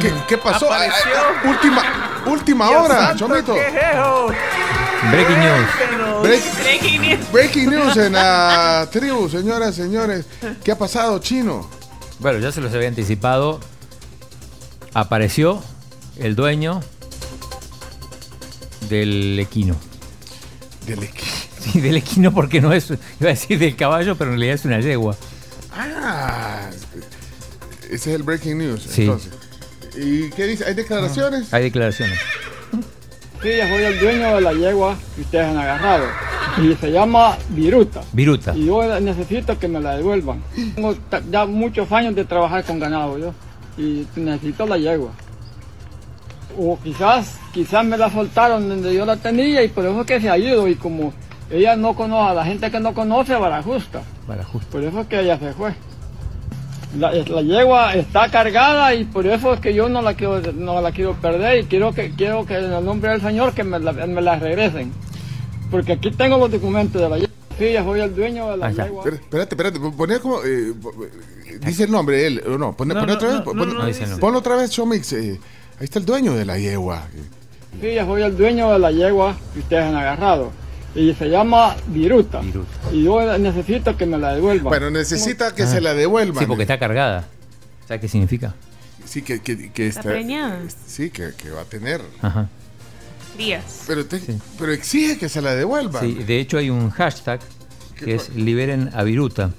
¿Qué, 0.00 0.12
qué 0.28 0.38
pasó? 0.38 0.66
Apareció. 0.72 1.02
Ay, 1.04 1.40
ay, 1.42 1.48
última 1.50 1.82
última 2.26 2.70
hora, 2.70 3.08
santo, 3.08 3.26
Chomito. 3.26 3.54
Breaking 5.10 5.40
news. 5.40 5.66
Break- 6.22 6.62
Breaking 6.62 7.02
news. 7.02 7.32
breaking 7.32 7.70
news 7.70 7.96
en 7.96 8.12
la 8.12 8.86
tribu, 8.92 9.28
señoras, 9.28 9.74
señores. 9.74 10.26
¿Qué 10.62 10.70
ha 10.70 10.78
pasado, 10.78 11.18
Chino? 11.18 11.68
Bueno, 12.20 12.38
ya 12.38 12.52
se 12.52 12.60
los 12.60 12.72
había 12.72 12.86
anticipado. 12.86 13.58
Apareció 14.94 15.60
el 16.18 16.36
dueño 16.36 16.80
del 18.88 19.38
equino. 19.38 19.76
Del 20.86 21.04
equino. 21.04 21.28
Sí, 21.58 21.80
del 21.80 21.96
equino 21.96 22.32
porque 22.32 22.60
no 22.60 22.72
es, 22.72 22.88
iba 22.88 22.98
a 23.30 23.34
decir 23.34 23.58
del 23.58 23.74
caballo, 23.74 24.16
pero 24.16 24.30
en 24.30 24.38
realidad 24.38 24.54
es 24.54 24.64
una 24.64 24.80
yegua. 24.80 25.16
Ah, 25.72 26.70
ese 27.90 27.94
es 27.94 28.06
el 28.06 28.22
breaking 28.22 28.58
news. 28.58 28.82
Sí. 28.88 29.02
Entonces. 29.02 29.32
¿Y 29.96 30.30
qué 30.30 30.46
dice? 30.46 30.64
¿Hay 30.64 30.74
declaraciones? 30.74 31.52
Hay 31.52 31.64
declaraciones. 31.64 32.18
Sí, 33.42 33.48
yo 33.56 33.68
soy 33.68 33.82
el 33.82 33.98
dueño 33.98 34.36
de 34.36 34.40
la 34.40 34.52
yegua 34.52 34.96
que 35.16 35.22
ustedes 35.22 35.46
han 35.46 35.58
agarrado. 35.58 36.06
Y 36.62 36.74
se 36.76 36.90
llama 36.90 37.36
Viruta. 37.50 38.02
Viruta. 38.12 38.54
Y 38.56 38.66
yo 38.66 39.00
necesito 39.00 39.58
que 39.58 39.68
me 39.68 39.80
la 39.80 39.96
devuelvan. 39.96 40.42
Tengo 40.74 40.96
ya 41.30 41.44
muchos 41.44 41.90
años 41.92 42.14
de 42.14 42.24
trabajar 42.24 42.64
con 42.64 42.78
ganado 42.78 43.18
yo. 43.18 43.34
Y 43.76 44.06
necesito 44.16 44.64
la 44.66 44.78
yegua. 44.78 45.12
O 46.58 46.78
quizás, 46.82 47.38
quizás 47.52 47.84
me 47.84 47.96
la 47.96 48.10
soltaron 48.10 48.68
donde 48.68 48.92
yo 48.94 49.06
la 49.06 49.16
tenía 49.16 49.62
y 49.62 49.68
por 49.68 49.84
eso 49.84 50.00
es 50.00 50.06
que 50.06 50.20
se 50.20 50.28
ha 50.28 50.36
ido. 50.36 50.66
Y 50.68 50.74
como 50.74 51.12
ella 51.50 51.76
no 51.76 51.94
conoce, 51.94 52.30
a 52.30 52.34
la 52.34 52.44
gente 52.44 52.70
que 52.70 52.80
no 52.80 52.92
conoce, 52.94 53.34
barajusta. 53.36 54.02
Para 54.26 54.44
justo. 54.44 54.68
Por 54.70 54.82
eso 54.82 55.00
es 55.00 55.06
que 55.06 55.20
ella 55.20 55.38
se 55.38 55.52
fue. 55.52 55.72
La, 56.98 57.12
la 57.12 57.42
yegua 57.42 57.94
está 57.94 58.30
cargada 58.30 58.94
y 58.94 59.04
por 59.04 59.26
eso 59.26 59.52
es 59.52 59.60
que 59.60 59.74
yo 59.74 59.88
no 59.90 60.00
la 60.00 60.14
quiero, 60.14 60.40
no 60.54 60.80
la 60.80 60.90
quiero 60.90 61.12
perder 61.14 61.58
y 61.60 61.64
quiero 61.66 61.92
que, 61.92 62.10
quiero 62.16 62.46
que 62.46 62.56
en 62.58 62.72
el 62.72 62.84
nombre 62.84 63.10
del 63.10 63.20
Señor 63.20 63.52
que 63.52 63.62
me 63.62 63.78
la, 63.78 63.92
me 63.92 64.22
la 64.22 64.36
regresen. 64.38 64.90
Porque 65.70 65.92
aquí 65.92 66.10
tengo 66.12 66.38
los 66.38 66.50
documentos 66.50 67.00
de 67.00 67.08
la 67.08 67.16
yegua. 67.18 67.34
Sí, 67.58 67.72
ya 67.72 67.84
soy 67.84 68.00
el 68.00 68.14
dueño 68.14 68.50
de 68.50 68.56
la 68.56 68.70
yegua. 68.70 69.04
Espera- 69.04 69.16
Espérate, 69.16 69.54
espérate. 69.54 69.80
Poné 69.96 70.18
como. 70.18 70.42
eh, 70.44 70.72
eh, 71.46 71.58
dice 71.66 71.84
el 71.84 71.90
nombre 71.90 72.26
él, 72.26 72.42
o 72.46 72.56
no. 72.56 72.74
Pone, 72.74 72.94
No, 72.94 73.00
poné 73.00 73.12
no, 73.12 73.16
otra 73.16 73.28
vez. 73.28 73.36
no, 73.38 73.44
pon- 73.44 73.56
no, 73.56 73.64
pon- 74.18 74.36
otra 74.36 74.56
vez, 74.56 74.70
Showmix. 74.70 75.12
eh, 75.12 75.38
ahí 75.78 75.84
está 75.84 75.98
el 75.98 76.04
dueño 76.06 76.34
de 76.34 76.44
la 76.44 76.58
yegua. 76.58 77.06
Sí, 77.80 77.94
ya 77.94 78.04
soy 78.06 78.22
el 78.22 78.36
dueño 78.36 78.72
de 78.72 78.78
la 78.78 78.90
yegua 78.90 79.36
que 79.52 79.60
ustedes 79.60 79.84
han 79.84 79.94
agarrado. 79.96 80.50
Y 80.94 81.12
se 81.14 81.28
llama 81.28 81.76
Viruta. 81.88 82.40
Y 82.92 83.04
yo 83.04 83.38
necesito 83.38 83.96
que 83.96 84.06
me 84.06 84.18
la 84.18 84.34
devuelvan. 84.34 84.64
Bueno, 84.70 84.90
necesita 84.90 85.54
que 85.54 85.64
Ah. 85.64 85.66
se 85.66 85.80
la 85.80 85.94
devuelvan. 85.94 86.38
Sí, 86.38 86.46
porque 86.46 86.62
está 86.62 86.78
cargada. 86.78 87.28
¿Sabes 87.86 88.00
qué 88.00 88.08
significa? 88.08 88.54
Sí, 89.04 89.22
que, 89.22 89.40
que, 89.40 89.70
que 89.70 89.86
Está 89.86 90.02
preñada. 90.02 90.60
Sí, 90.86 91.10
que, 91.10 91.32
que 91.36 91.50
va 91.50 91.60
a 91.62 91.64
tener. 91.64 92.00
Ajá. 92.20 92.48
Crías. 93.36 93.84
Pero, 93.86 94.04
te- 94.06 94.20
pero 94.58 94.72
exige 94.72 95.18
que 95.18 95.28
se 95.28 95.40
la 95.40 95.54
devuelvan. 95.54 96.02
Sí, 96.02 96.14
de 96.14 96.40
hecho 96.40 96.58
hay 96.58 96.70
un 96.70 96.90
hashtag 96.90 97.40
que 97.96 98.14
es 98.16 98.34
liberen 98.34 98.90
a 98.94 99.02
Viruta. 99.04 99.52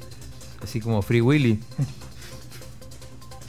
Así 0.62 0.82
como 0.82 1.02
Free 1.02 1.22
Willy. 1.22 1.60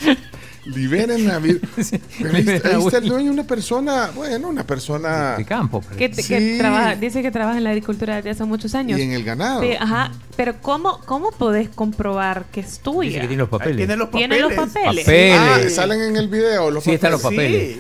Liberen 0.66 1.30
a 1.30 1.38
Vir- 1.40 1.60
Pero 2.18 2.34
ahí, 2.34 2.42
liberen 2.42 2.66
a 2.66 2.76
ahí 2.76 2.82
está 2.84 2.98
el 2.98 3.04
Willy. 3.04 3.08
dueño, 3.08 3.32
una 3.32 3.44
persona, 3.44 4.10
bueno, 4.14 4.48
una 4.48 4.66
persona. 4.66 5.36
De 5.38 5.44
campo. 5.46 5.82
Que, 5.96 6.08
te- 6.10 6.22
que 6.22 6.38
Sí. 6.38 6.58
trabaja, 6.58 6.96
dice 6.96 7.22
que 7.22 7.30
trabaja 7.30 7.56
en 7.58 7.64
la 7.64 7.70
agricultura 7.70 8.16
desde 8.16 8.30
hace 8.30 8.44
muchos 8.44 8.74
años. 8.74 8.98
Y 8.98 9.02
en 9.02 9.12
el 9.12 9.24
ganado. 9.24 9.62
Sí, 9.62 9.70
ajá. 9.78 10.12
Pero 10.36 10.60
¿cómo, 10.60 11.00
¿cómo 11.06 11.30
podés 11.32 11.68
comprobar 11.70 12.44
que 12.52 12.60
es 12.60 12.80
tuya? 12.80 13.08
Dice 13.08 13.20
que 13.22 13.26
tiene 13.28 13.40
los 13.40 13.48
papeles. 13.48 13.76
Tiene 13.78 13.96
los 13.96 14.10
Tiene 14.10 14.38
los 14.38 14.52
papeles. 14.52 15.04
papeles. 15.04 15.04
Papeles. 15.38 15.72
Ah, 15.72 15.74
salen 15.74 16.02
en 16.02 16.16
el 16.16 16.28
video 16.28 16.70
los 16.70 16.84
Sí, 16.84 16.92
están 16.92 17.12
los 17.12 17.22
papeles. 17.22 17.78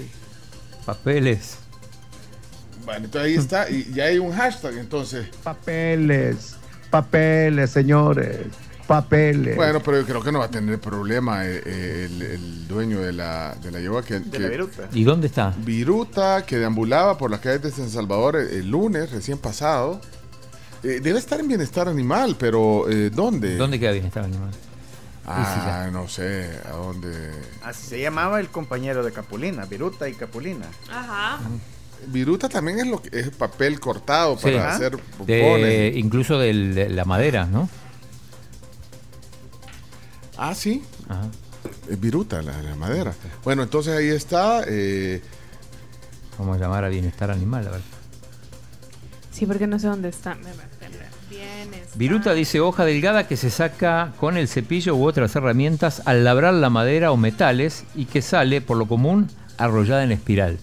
papeles. 0.86 0.86
Papeles. 0.86 1.56
Bueno, 2.86 3.04
entonces 3.04 3.28
ahí 3.30 3.34
está, 3.36 3.70
y 3.70 3.92
ya 3.94 4.04
hay 4.04 4.18
un 4.18 4.32
hashtag, 4.32 4.78
entonces. 4.78 5.26
Papeles, 5.44 6.56
papeles, 6.90 7.70
señores, 7.70 8.38
papeles. 8.94 9.54
Bueno, 9.56 9.80
pero 9.80 10.00
yo 10.00 10.06
creo 10.06 10.22
que 10.22 10.32
no 10.32 10.40
va 10.40 10.46
a 10.46 10.50
tener 10.50 10.80
problema 10.80 11.46
eh, 11.46 11.62
eh, 11.64 12.08
el, 12.10 12.22
el 12.22 12.68
dueño 12.68 13.00
de 13.00 13.12
la, 13.12 13.54
de 13.62 13.70
la 13.70 13.78
yegua 13.80 14.02
que, 14.04 14.18
De 14.20 14.30
que- 14.30 14.38
la 14.40 14.48
viruta. 14.48 14.88
¿Y 14.92 15.04
dónde 15.04 15.28
está? 15.28 15.54
Viruta, 15.58 16.44
que 16.44 16.58
deambulaba 16.58 17.16
por 17.16 17.30
las 17.30 17.38
calles 17.40 17.62
de 17.62 17.70
San 17.70 17.88
Salvador 17.88 18.36
el, 18.36 18.48
el 18.48 18.68
lunes, 18.70 19.10
recién 19.12 19.38
pasado. 19.38 20.00
Eh, 20.82 21.00
debe 21.02 21.18
estar 21.18 21.38
en 21.38 21.46
bienestar 21.46 21.88
animal, 21.88 22.36
pero 22.38 22.88
eh, 22.90 23.10
¿dónde? 23.10 23.56
¿Dónde 23.56 23.78
queda 23.78 23.92
bienestar 23.92 24.24
animal? 24.24 24.50
Ah, 25.26 25.88
no 25.92 26.08
sé, 26.08 26.50
¿a 26.66 26.70
dónde? 26.72 27.10
Así 27.62 27.86
se 27.86 28.00
llamaba 28.00 28.40
el 28.40 28.48
compañero 28.48 29.04
de 29.04 29.12
Capulina, 29.12 29.64
Viruta 29.66 30.08
y 30.08 30.14
Capulina. 30.14 30.66
Ajá. 30.90 31.38
Viruta 32.08 32.48
también 32.48 32.80
es 32.80 32.86
lo 32.86 33.00
que 33.02 33.10
es 33.20 33.30
papel 33.30 33.78
cortado 33.78 34.36
Sí. 34.38 34.44
para 34.44 34.74
hacer 34.74 34.98
De- 35.26 35.92
incluso 35.96 36.38
de 36.38 36.88
la 36.90 37.04
madera, 37.04 37.44
¿no? 37.44 37.68
Ah, 40.42 40.54
sí. 40.54 40.82
Ajá. 41.08 41.28
Es 41.88 42.00
viruta, 42.00 42.40
la, 42.40 42.62
la 42.62 42.74
madera. 42.74 43.12
Bueno, 43.44 43.62
entonces 43.62 43.94
ahí 43.96 44.08
está. 44.08 44.62
eh, 44.66 45.20
Vamos 46.38 46.56
a 46.56 46.60
llamar 46.60 46.84
a 46.84 46.88
bienestar 46.88 47.30
animal, 47.30 47.68
a 47.68 47.72
ver. 47.72 47.80
Sí, 49.30 49.44
porque 49.44 49.66
no 49.66 49.78
sé 49.78 49.88
dónde 49.88 50.08
está. 50.08 50.38
Viruta 51.94 52.32
dice 52.32 52.60
hoja 52.60 52.84
delgada 52.86 53.28
que 53.28 53.36
se 53.36 53.50
saca 53.50 54.12
con 54.18 54.38
el 54.38 54.48
cepillo 54.48 54.96
u 54.96 55.04
otras 55.06 55.36
herramientas 55.36 56.00
al 56.06 56.24
labrar 56.24 56.54
la 56.54 56.70
madera 56.70 57.12
o 57.12 57.18
metales 57.18 57.84
y 57.94 58.06
que 58.06 58.22
sale, 58.22 58.62
por 58.62 58.78
lo 58.78 58.86
común, 58.88 59.28
arrollada 59.58 60.02
en 60.04 60.12
espiral. 60.12 60.58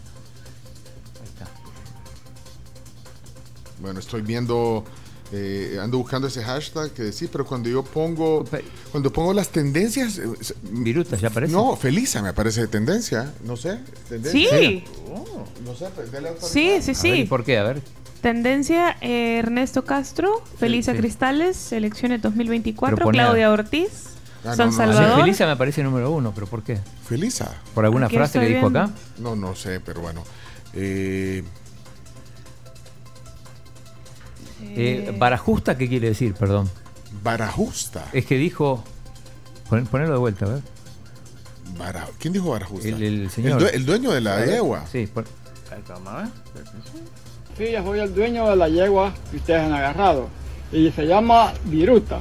bueno, 3.80 4.00
estoy 4.00 4.22
viendo. 4.22 4.84
Eh, 5.32 5.78
ando 5.82 5.98
buscando 5.98 6.28
ese 6.28 6.42
hashtag 6.44 6.92
que 6.92 7.12
sí, 7.12 7.28
pero 7.32 7.46
cuando 7.46 7.68
yo 7.70 7.84
pongo. 7.84 8.46
Cuando 8.92 9.12
pongo 9.12 9.34
las 9.34 9.50
tendencias. 9.50 10.18
eh, 10.18 10.24
se- 10.42 10.56
Viruta, 10.72 11.18
¿ya 11.18 11.28
aparece? 11.28 11.52
No, 11.54 11.76
Felisa 11.76 12.22
me 12.22 12.30
aparece 12.30 12.62
de 12.62 12.68
tendencia. 12.68 13.34
No 13.44 13.58
sé. 13.58 13.80
Tendencia. 14.08 14.50
Sí. 14.60 14.84
Oh, 15.12 15.46
no 15.66 15.76
sé, 15.76 15.88
pues, 15.96 16.10
Sí, 16.42 16.82
sí, 16.82 16.92
A 16.92 17.04
ver, 17.04 17.16
¿y 17.20 17.22
sí. 17.24 17.24
por 17.28 17.44
qué? 17.44 17.58
A 17.58 17.64
ver. 17.64 17.82
Tendencia 18.22 18.98
eh, 19.02 19.38
Ernesto 19.40 19.84
Castro, 19.86 20.42
Felisa 20.58 20.94
sí. 20.94 20.98
Cristales, 20.98 21.72
elecciones 21.72 22.22
2024, 22.22 22.96
Pero 22.96 23.06
pone- 23.06 23.18
Claudia 23.20 23.52
Ortiz, 23.52 23.90
Ah, 24.44 24.56
San 24.56 24.70
no, 24.70 24.78
no, 24.78 24.84
A 24.84 24.86
mí 24.88 24.94
Salvador. 24.96 25.22
Felisa 25.22 25.46
me 25.46 25.52
aparece 25.52 25.84
número 25.84 26.12
uno, 26.12 26.32
pero 26.34 26.48
¿por 26.48 26.64
qué? 26.64 26.80
Felisa. 27.08 27.54
¿Por 27.76 27.84
alguna 27.86 28.08
frase 28.10 28.40
que 28.40 28.46
dijo 28.48 28.68
acá? 28.68 28.90
No, 29.20 29.36
no 29.36 29.56
sé, 29.56 29.80
pero 29.82 30.00
bueno. 30.02 30.24
Eh, 30.74 31.44
Eh, 34.78 35.16
Barajusta, 35.18 35.78
¿qué 35.78 35.88
quiere 35.90 36.10
decir? 36.10 36.34
Perdón. 36.34 36.70
Barajusta. 37.24 38.06
Es 38.14 38.26
que 38.26 38.38
dijo. 38.38 38.84
pon- 39.70 39.86
Ponelo 39.88 40.14
de 40.14 40.20
vuelta, 40.20 40.46
a 40.46 40.50
ver. 40.50 40.62
Bara- 41.78 42.08
¿Quién 42.20 42.34
dijo 42.34 42.50
Barajusta? 42.52 42.88
El, 42.88 42.96
el 43.04 43.22
El, 43.24 43.30
señor. 43.30 43.62
due- 43.62 43.74
el 43.74 43.86
dueño 43.86 44.12
de 44.12 44.22
la 44.22 44.46
yegua. 44.46 44.86
Sí, 44.92 45.08
por- 45.08 45.26
Sí, 47.58 47.72
yo 47.72 47.84
soy 47.84 48.00
el 48.00 48.14
dueño 48.14 48.50
de 48.50 48.56
la 48.56 48.70
yegua 48.70 49.14
que 49.32 49.38
ustedes 49.38 49.62
han 49.62 49.74
agarrado. 49.74 50.28
Y 50.72 50.92
se 50.92 51.06
llama 51.06 51.54
Viruta. 51.66 52.20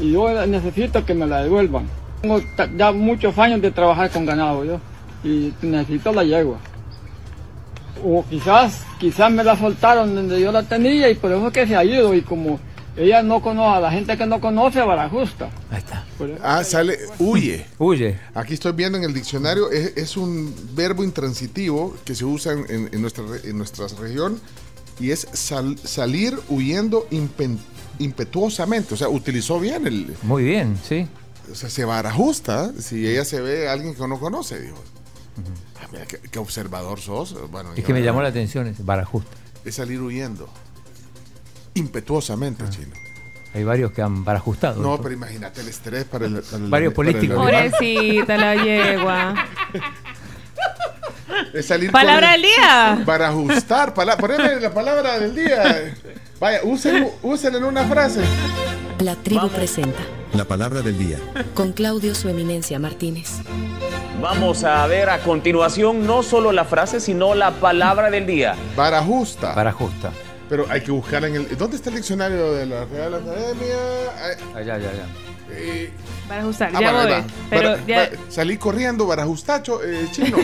Y 0.00 0.12
yo 0.12 0.46
necesito 0.46 1.04
que 1.04 1.14
me 1.14 1.26
la 1.26 1.42
devuelvan. 1.42 1.86
Tengo 2.22 2.40
ya 2.76 2.92
muchos 2.92 3.36
años 3.38 3.60
de 3.60 3.70
trabajar 3.70 4.10
con 4.10 4.24
ganado 4.26 4.64
yo. 4.64 4.80
Y 5.24 5.52
necesito 5.62 6.12
la 6.12 6.24
yegua. 6.24 6.58
O 8.04 8.24
quizás, 8.28 8.82
quizás 8.98 9.30
me 9.32 9.42
la 9.44 9.56
soltaron 9.56 10.14
donde 10.14 10.40
yo 10.40 10.52
la 10.52 10.62
tenía 10.62 11.08
y 11.10 11.14
por 11.14 11.32
eso 11.32 11.46
es 11.46 11.52
que 11.52 11.66
se 11.66 11.76
ha 11.76 11.84
ido. 11.84 12.14
Y 12.14 12.22
como 12.22 12.58
ella 12.96 13.22
no 13.22 13.40
conoce, 13.40 13.76
a 13.76 13.80
la 13.80 13.90
gente 13.92 14.16
que 14.16 14.26
no 14.26 14.40
conoce, 14.40 14.80
Barajusta. 14.80 15.50
Ahí 15.70 15.78
está. 15.78 16.04
Ah, 16.42 16.64
sale, 16.64 16.98
huye. 17.18 17.64
Huye. 17.78 18.18
Aquí 18.34 18.54
estoy 18.54 18.72
viendo 18.72 18.98
en 18.98 19.04
el 19.04 19.14
diccionario, 19.14 19.70
es, 19.70 19.96
es 19.96 20.16
un 20.16 20.52
verbo 20.74 21.04
intransitivo 21.04 21.94
que 22.04 22.14
se 22.14 22.24
usa 22.24 22.52
en, 22.52 22.64
en- 22.68 22.88
en 22.92 23.00
nuestra, 23.00 23.24
en 23.44 23.56
nuestra 23.56 23.86
región 24.00 24.40
y 24.98 25.12
es 25.12 25.28
sal- 25.32 25.78
salir 25.78 26.36
huyendo 26.48 27.06
impen- 27.10 27.58
impetuosamente. 28.00 28.94
O 28.94 28.96
sea, 28.96 29.08
utilizó 29.08 29.60
bien 29.60 29.86
el. 29.86 30.14
Muy 30.22 30.42
bien, 30.44 30.76
sí. 30.88 31.06
O 31.52 31.54
sea, 31.54 31.70
se 31.70 31.84
barajusta 31.84 32.72
si 32.78 33.06
ella 33.06 33.24
se 33.24 33.40
ve 33.40 33.68
a 33.68 33.72
alguien 33.72 33.94
que 33.94 34.06
no 34.08 34.18
conoce, 34.18 34.60
dijo. 34.60 34.76
Ah, 35.82 35.86
mira, 35.92 36.06
qué, 36.06 36.18
qué 36.18 36.38
observador 36.38 37.00
sos. 37.00 37.34
Bueno, 37.50 37.70
Es 37.76 37.84
que 37.84 37.92
me 37.92 38.02
llamó 38.02 38.22
la 38.22 38.28
atención 38.28 38.66
ese 38.66 38.82
Barajusta. 38.82 39.30
Es 39.64 39.74
salir 39.76 40.00
huyendo. 40.00 40.48
Impetuosamente, 41.74 42.64
chino. 42.70 42.94
Hay 43.54 43.64
varios 43.64 43.92
que 43.92 44.02
han 44.02 44.24
barajustado. 44.24 44.82
No, 44.82 44.98
pero 45.00 45.14
imagínate 45.14 45.60
el 45.62 45.68
estrés 45.68 46.04
para 46.04 46.26
el. 46.26 46.42
para 46.42 46.56
el- 46.64 46.70
Varios 46.70 46.92
para 46.94 47.08
el 47.08 47.14
políticos. 47.16 47.44
Pobrecita 47.44 48.36
la 48.36 48.54
yegua. 48.56 49.34
Es 51.54 51.66
salir 51.66 51.90
Palabra 51.92 52.32
del 52.32 52.42
día. 52.42 53.02
Para 53.06 53.28
ajustar. 53.28 53.94
Pala 53.94 54.16
poneme 54.18 54.60
la 54.60 54.72
palabra 54.72 55.18
del 55.18 55.34
día. 55.34 55.94
Vaya, 56.40 56.60
usen, 56.64 57.08
úsenla 57.22 57.58
en 57.58 57.64
una 57.64 57.84
frase. 57.86 58.20
La 59.00 59.14
tribu 59.16 59.48
presenta 59.48 59.98
La 60.34 60.44
palabra 60.44 60.82
del 60.82 60.98
día. 60.98 61.18
con 61.54 61.72
Claudio 61.72 62.14
Su 62.14 62.28
Eminencia 62.28 62.78
Martínez. 62.78 63.34
Vamos 64.20 64.64
a 64.64 64.86
ver 64.86 65.08
a 65.10 65.18
continuación 65.20 66.04
no 66.06 66.22
solo 66.22 66.50
la 66.50 66.64
frase, 66.64 66.98
sino 67.00 67.34
la 67.34 67.52
palabra 67.52 68.10
del 68.10 68.26
día. 68.26 68.56
Barajusta. 68.76 69.54
Barajusta. 69.54 70.10
Pero 70.48 70.66
hay 70.68 70.80
que 70.80 70.90
buscarla 70.90 71.28
en 71.28 71.36
el. 71.36 71.56
¿Dónde 71.56 71.76
está 71.76 71.90
el 71.90 71.96
diccionario 71.96 72.52
de 72.52 72.66
la 72.66 72.84
Real 72.86 73.14
Academia? 73.14 73.76
Allá, 74.56 74.74
allá, 74.74 74.90
allá. 74.90 75.06
eh, 75.50 75.92
Para 76.26 76.40
ajustar, 76.40 76.70
ah, 76.74 76.80
ya 76.80 76.92
vale, 76.92 77.14
voy. 77.14 77.24
Pero, 77.50 77.86
ya- 77.86 78.10
salí 78.28 78.56
corriendo, 78.56 79.06
barajustacho, 79.06 79.84
eh, 79.84 80.08
chino. 80.10 80.38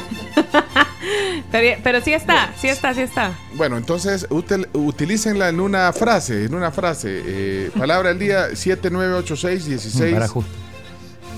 pero, 1.50 1.80
pero 1.82 2.00
sí 2.00 2.12
está, 2.12 2.52
sí 2.56 2.68
está, 2.68 2.94
sí 2.94 3.00
está. 3.00 3.32
Bueno, 3.54 3.76
entonces 3.78 4.28
util- 4.30 4.68
utilícenla 4.74 5.48
en 5.48 5.58
una 5.58 5.92
frase, 5.92 6.44
en 6.44 6.54
una 6.54 6.70
frase. 6.70 7.22
eh, 7.24 7.70
palabra 7.76 8.10
del 8.10 8.18
día 8.18 8.54
7986 8.54 9.64
16 9.66 10.12
Barajusta. 10.14 10.50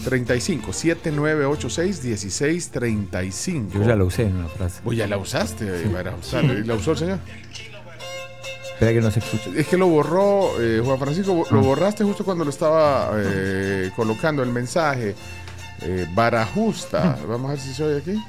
35. 0.07 0.73
7986 0.73 2.03
16 2.03 2.71
35. 2.71 3.71
Yo 3.75 3.83
ya 3.85 3.97
lo 3.97 4.07
usé 4.07 4.23
en 4.23 4.37
una 4.37 4.49
frase. 4.49 4.81
Vos 4.85 4.97
ya 4.97 5.07
la 5.07 5.19
usaste, 5.19 5.67
eh, 5.67 5.89
barajustar. 5.93 6.45
¿La 6.45 6.75
usó 6.75 6.93
el 6.93 6.97
señor? 6.99 7.19
Espera 8.73 8.93
que 8.93 9.01
no 9.01 9.11
se 9.11 9.19
escuche. 9.19 9.51
Es 9.59 9.67
que 9.67 9.77
lo 9.77 9.89
borró, 9.89 10.61
eh, 10.61 10.81
Juan 10.85 10.99
Francisco, 10.99 11.45
Ah. 11.45 11.55
lo 11.55 11.61
borraste 11.63 12.05
justo 12.05 12.25
cuando 12.25 12.45
lo 12.45 12.51
estaba 12.51 13.11
eh, 13.17 13.91
colocando 13.97 14.43
el 14.43 14.51
mensaje. 14.51 15.15
Eh, 15.83 16.07
barajusta. 16.15 17.19
Mm. 17.25 17.29
Vamos 17.29 17.49
a 17.49 17.53
ver 17.55 17.61
si 17.61 17.75
se 17.75 17.83
oye 17.85 17.99
aquí. 17.99 18.23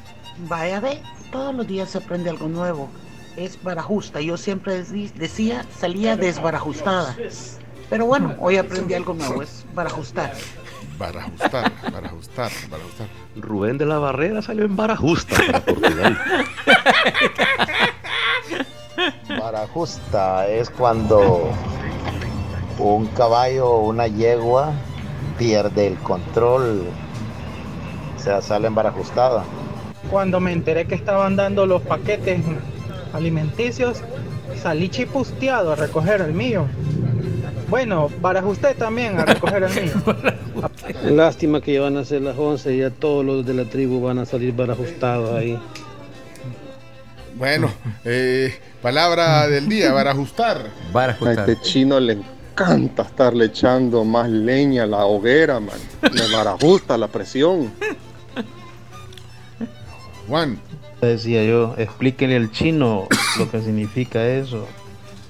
Vaya, 0.47 0.79
ve, 0.79 1.01
todos 1.31 1.53
los 1.53 1.67
días 1.67 1.91
se 1.91 1.99
aprende 1.99 2.29
algo 2.29 2.47
nuevo. 2.47 2.89
Es 3.35 3.61
barajusta. 3.61 4.19
Yo 4.19 4.35
siempre 4.37 4.83
decía, 4.83 5.63
salía 5.79 6.17
desbarajustada. 6.17 7.15
Pero 7.89 8.05
bueno, 8.05 8.35
hoy 8.39 8.57
aprendí 8.57 8.95
algo 8.95 9.13
nuevo, 9.13 9.41
es 9.43 9.63
barajustar. 9.73 10.33
Barajustar, 10.97 11.71
barajustar, 11.91 12.51
barajustar. 12.69 13.07
Rubén 13.35 13.77
de 13.77 13.85
la 13.85 13.99
Barrera 13.99 14.41
salió 14.41 14.65
en 14.65 14.75
Barajusta 14.75 15.35
para 15.45 15.59
Portugal. 15.59 16.17
Barajusta 19.39 20.47
es 20.47 20.69
cuando 20.71 21.51
un 22.79 23.05
caballo 23.07 23.69
o 23.69 23.87
una 23.87 24.07
yegua 24.07 24.71
pierde 25.37 25.87
el 25.87 25.97
control, 25.97 26.83
o 28.15 28.19
sea, 28.19 28.41
sale 28.41 28.67
embarajustada. 28.67 29.43
Cuando 30.09 30.39
me 30.39 30.51
enteré 30.51 30.85
que 30.85 30.95
estaban 30.95 31.35
dando 31.35 31.65
los 31.65 31.81
paquetes 31.83 32.41
alimenticios, 33.13 34.01
salí 34.61 34.89
chipusteado 34.89 35.73
a 35.73 35.75
recoger 35.75 36.21
el 36.21 36.33
mío. 36.33 36.65
Bueno, 37.69 38.09
para 38.21 38.45
usted 38.45 38.77
también 38.77 39.19
a 39.19 39.25
recoger 39.25 39.63
el 39.63 39.83
mío. 39.83 39.93
Lástima 41.15 41.59
que 41.59 41.73
ya 41.73 41.81
van 41.81 41.97
a 41.97 42.05
ser 42.05 42.21
las 42.21 42.37
11 42.37 42.73
y 42.73 42.77
ya 42.79 42.89
todos 42.89 43.25
los 43.25 43.45
de 43.45 43.53
la 43.53 43.65
tribu 43.65 44.01
van 44.01 44.19
a 44.19 44.25
salir 44.25 44.53
barajustados 44.53 45.35
ahí. 45.35 45.59
Bueno, 47.35 47.69
eh, 48.05 48.57
palabra 48.81 49.47
del 49.47 49.67
día, 49.67 49.91
barajustar. 49.91 50.71
Barajustar. 50.91 51.39
A 51.39 51.51
este 51.51 51.61
chino 51.61 51.99
le 51.99 52.13
encanta 52.13 53.03
estarle 53.03 53.45
echando 53.45 54.03
más 54.03 54.29
leña 54.29 54.83
a 54.83 54.87
la 54.87 55.05
hoguera, 55.05 55.59
man. 55.59 55.77
Le 56.11 56.35
barajusta 56.35 56.97
la 56.97 57.07
presión. 57.07 57.71
Juan. 60.27 60.59
Decía 61.01 61.43
yo, 61.43 61.75
explíquenle 61.77 62.37
al 62.37 62.51
chino 62.51 63.07
lo 63.37 63.51
que 63.51 63.61
significa 63.61 64.25
eso. 64.25 64.67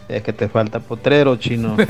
Es 0.10 0.24
que 0.24 0.34
te 0.34 0.48
falta 0.48 0.80
potrero, 0.80 1.36
chino. 1.36 1.76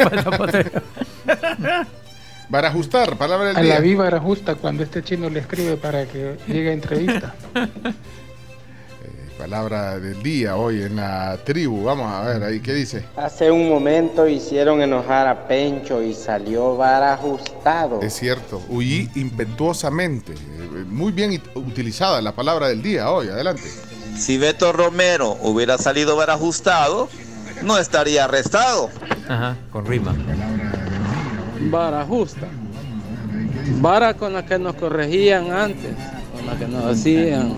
Barajustar, 2.49 3.17
palabra 3.17 3.47
del 3.49 3.57
A 3.57 3.61
día. 3.61 3.73
la 3.75 3.79
viva 3.79 4.07
era 4.07 4.19
justa 4.19 4.55
cuando 4.55 4.83
este 4.83 5.03
chino 5.03 5.29
le 5.29 5.39
escribe 5.41 5.77
para 5.77 6.05
que 6.05 6.37
llegue 6.47 6.69
a 6.69 6.73
entrevista. 6.73 7.35
Palabra 9.37 9.99
del 9.99 10.23
día 10.23 10.55
hoy 10.57 10.81
en 10.81 10.95
la 10.95 11.37
tribu. 11.43 11.83
Vamos 11.83 12.11
a 12.11 12.23
ver 12.23 12.43
ahí 12.43 12.59
qué 12.59 12.73
dice. 12.73 13.05
Hace 13.15 13.51
un 13.51 13.69
momento 13.69 14.27
hicieron 14.27 14.81
enojar 14.81 15.27
a 15.27 15.47
Pencho 15.47 16.01
y 16.01 16.15
salió 16.15 16.75
barajustado. 16.75 18.01
Es 18.01 18.15
cierto, 18.15 18.63
huí 18.67 19.11
impetuosamente. 19.13 20.33
Eh, 20.33 20.85
Muy 20.87 21.11
bien 21.11 21.39
utilizada 21.53 22.19
la 22.19 22.31
palabra 22.31 22.67
del 22.67 22.81
día 22.81 23.11
hoy. 23.11 23.27
Adelante. 23.27 23.61
Si 24.17 24.39
Beto 24.39 24.73
Romero 24.73 25.37
hubiera 25.43 25.77
salido 25.77 26.15
barajustado, 26.15 27.07
no 27.63 27.77
estaría 27.77 28.25
arrestado. 28.25 28.89
Ajá, 29.27 29.55
con 29.71 29.85
rima. 29.85 30.15
Vara 31.69 32.05
justa. 32.05 32.47
Vara 33.79 34.13
con 34.13 34.33
la 34.33 34.45
que 34.45 34.57
nos 34.57 34.75
corregían 34.75 35.51
antes, 35.51 35.93
con 36.35 36.47
la 36.47 36.57
que 36.57 36.67
nos 36.67 36.85
hacían, 36.85 37.53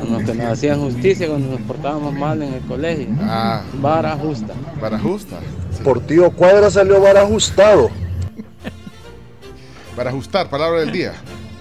con 0.00 0.12
los 0.12 0.22
que 0.22 0.34
nos 0.34 0.46
hacían 0.46 0.80
justicia 0.80 1.28
cuando 1.28 1.50
nos 1.50 1.60
portábamos 1.62 2.14
mal 2.14 2.42
en 2.42 2.54
el 2.54 2.60
colegio. 2.62 3.08
Ah. 3.20 3.62
Vara 3.74 4.16
justa. 4.16 4.54
Barajusta. 4.80 5.36
Por 5.84 6.00
tío 6.00 6.30
Cuadra 6.30 6.70
salió 6.70 7.00
barajustado. 7.00 7.90
Barajustar, 9.96 10.48
palabra 10.50 10.80
del 10.80 10.92
día. 10.92 11.12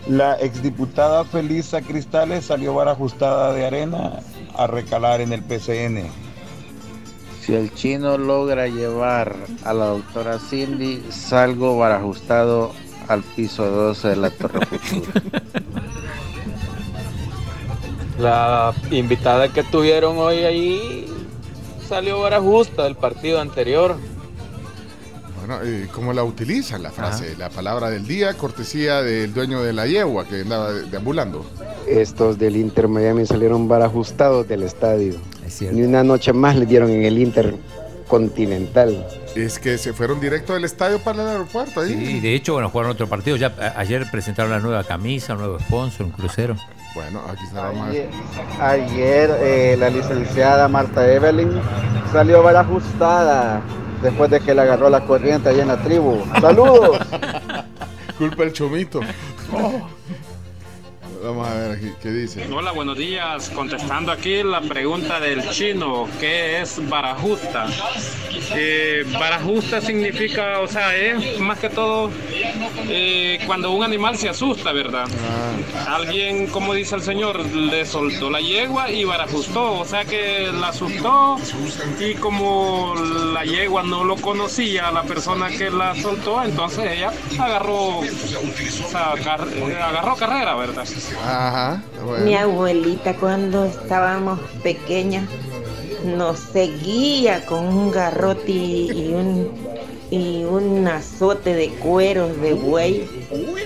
La 0.08 0.36
exdiputada 0.36 1.26
Felisa 1.26 1.82
Cristales 1.82 2.46
salió 2.46 2.76
barajustada 2.76 3.54
de 3.54 3.66
arena 3.66 4.20
a 4.56 4.68
recalar 4.68 5.20
en 5.20 5.34
el 5.34 5.42
PCN. 5.42 6.25
Si 7.46 7.54
el 7.54 7.74
chino 7.74 8.18
logra 8.18 8.68
llevar 8.68 9.36
a 9.64 9.74
la 9.74 9.86
doctora 9.86 10.40
Cindy, 10.40 11.04
salgo 11.12 11.78
barajustado 11.78 12.72
al 13.08 13.22
piso 13.22 13.66
12 13.70 14.08
de 14.10 14.16
la 14.16 14.30
Torre 14.32 14.66
Futura. 14.66 15.22
La 18.20 18.74
invitada 18.92 19.50
que 19.52 19.62
tuvieron 19.64 20.18
hoy 20.18 20.38
ahí 20.40 21.06
salió 21.88 22.22
vara 22.22 22.40
justa 22.40 22.86
del 22.86 22.96
partido 22.96 23.40
anterior. 23.42 23.96
Bueno, 25.38 25.60
¿cómo 25.94 26.14
la 26.14 26.24
utilizan 26.24 26.82
la 26.82 26.90
frase? 26.90 27.36
La 27.38 27.50
palabra 27.50 27.92
del 27.92 28.08
día, 28.08 28.34
cortesía 28.34 29.04
del 29.04 29.32
dueño 29.34 29.62
de 29.62 29.74
la 29.74 29.86
yegua 29.86 30.26
que 30.26 30.42
andaba 30.42 30.72
de- 30.72 30.84
deambulando. 30.90 31.46
Estos 31.88 32.40
del 32.40 32.56
Inter 32.56 32.88
Miami 32.88 33.28
salieron 33.28 33.68
barajustados 33.68 34.48
del 34.48 34.64
estadio. 34.64 35.16
Ni 35.72 35.84
una 35.84 36.04
noche 36.04 36.34
más 36.34 36.56
le 36.56 36.66
dieron 36.66 36.90
en 36.90 37.04
el 37.04 37.18
Inter 37.18 37.56
Continental. 38.08 39.06
Es 39.36 39.60
que 39.60 39.78
se 39.78 39.92
fueron 39.94 40.20
directo 40.22 40.54
del 40.54 40.64
estadio 40.64 41.00
para 41.00 41.24
el 41.24 41.28
aeropuerto 41.30 41.82
ahí. 41.82 41.90
Sí, 41.94 42.20
de 42.22 42.36
hecho, 42.36 42.54
bueno, 42.54 42.70
jugaron 42.70 42.92
otro 42.92 43.08
partido. 43.08 43.36
Ya 43.36 43.54
a- 43.60 43.80
ayer 43.80 44.06
presentaron 44.12 44.52
la 44.52 44.60
nueva 44.60 44.84
camisa, 44.84 45.34
un 45.34 45.40
nuevo 45.40 45.60
sponsor, 45.60 46.06
un 46.06 46.12
crucero. 46.14 46.56
Bueno, 46.94 47.22
aquí 47.30 47.44
vamos 47.54 47.88
a 47.88 47.90
Ayer, 47.90 48.10
ayer, 48.62 49.30
eh, 49.42 49.76
la 49.78 49.90
licenciada 49.90 50.68
Marta 50.70 51.12
Evelyn 51.12 51.52
salió 52.14 52.42
barajustada 52.42 53.62
después 54.02 54.32
de 54.32 54.40
que 54.40 54.54
le 54.56 54.62
agarró 54.62 54.90
la 54.90 55.04
corriente 55.04 55.50
allá 55.50 55.64
en 55.64 55.68
la 55.68 55.82
tribu. 55.82 56.24
¡Saludos! 56.40 56.98
Culpa 58.18 58.44
el 58.44 58.54
chomito. 58.54 59.02
Vamos 61.26 61.52
ver, 61.56 61.72
aquí, 61.72 61.92
¿qué 62.04 62.12
dice? 62.12 62.48
Hola, 62.54 62.72
buenos 62.72 62.96
días. 62.96 63.50
Contestando 63.50 64.12
aquí 64.12 64.44
la 64.44 64.62
pregunta 64.62 65.20
del 65.20 65.50
chino, 65.50 66.08
¿qué 66.20 66.62
es 66.62 66.88
barajusta? 66.88 67.66
Eh, 68.54 69.04
barajusta 69.12 69.82
significa, 69.82 70.60
o 70.60 70.68
sea, 70.68 70.96
es 70.96 71.40
más 71.40 71.58
que 71.58 71.70
todo 71.70 72.12
eh, 72.88 73.40
cuando 73.48 73.72
un 73.72 73.84
animal 73.84 74.18
se 74.18 74.30
asusta, 74.30 74.72
¿verdad? 74.72 75.08
Alguien, 75.88 76.46
como 76.48 76.76
dice 76.76 76.96
el 76.96 77.02
señor, 77.02 77.44
le 77.44 77.86
soltó 77.86 78.30
la 78.30 78.40
yegua 78.40 78.92
y 78.92 79.04
barajustó, 79.04 79.80
o 79.80 79.86
sea 79.86 80.06
que 80.06 80.52
la 80.52 80.68
asustó 80.68 81.38
y 82.00 82.14
como 82.16 82.94
la 83.34 83.44
yegua 83.46 83.82
no 83.82 84.04
lo 84.04 84.16
conocía, 84.18 84.92
la 84.92 85.04
persona 85.04 85.50
que 85.50 85.72
la 85.72 85.96
soltó, 85.96 86.44
entonces 86.44 86.86
ella 86.92 87.12
agarró, 87.40 88.00
o 88.00 88.06
sea, 88.92 89.16
eh, 89.16 89.78
agarró 89.82 90.16
carrera, 90.16 90.54
¿verdad? 90.56 90.86
Ajá. 91.24 91.82
Mi 92.24 92.36
abuelita 92.36 93.16
cuando 93.16 93.66
estábamos 93.66 94.40
pequeñas 94.64 95.28
nos 96.06 96.40
seguía 96.40 97.46
con 97.46 97.66
un 97.66 97.92
garrote 97.92 98.52
y 98.52 99.12
un 99.14 99.50
y 100.12 100.44
un 100.44 100.88
azote 100.88 101.56
de 101.56 101.70
cueros 101.70 102.40
de 102.40 102.54
buey. 102.54 103.10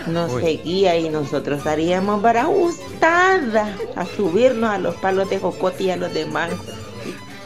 Nos 0.08 0.32
Uy. 0.34 0.42
seguía 0.42 0.98
y 0.98 1.10
nosotros 1.10 1.64
salíamos 1.64 2.22
para 2.22 2.46
gustada 2.46 3.76
a 3.96 4.06
subirnos 4.06 4.70
a 4.70 4.78
los 4.78 4.96
palos 4.96 5.30
de 5.30 5.40
jocote 5.40 5.84
y 5.84 5.92
a 5.92 5.98
los 5.98 6.14
demás. 6.14 6.52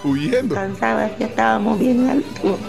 Huyendo. 0.03 0.56
Que 1.17 1.23
estábamos 1.23 1.80
bien 1.80 2.09
altos. 2.09 2.59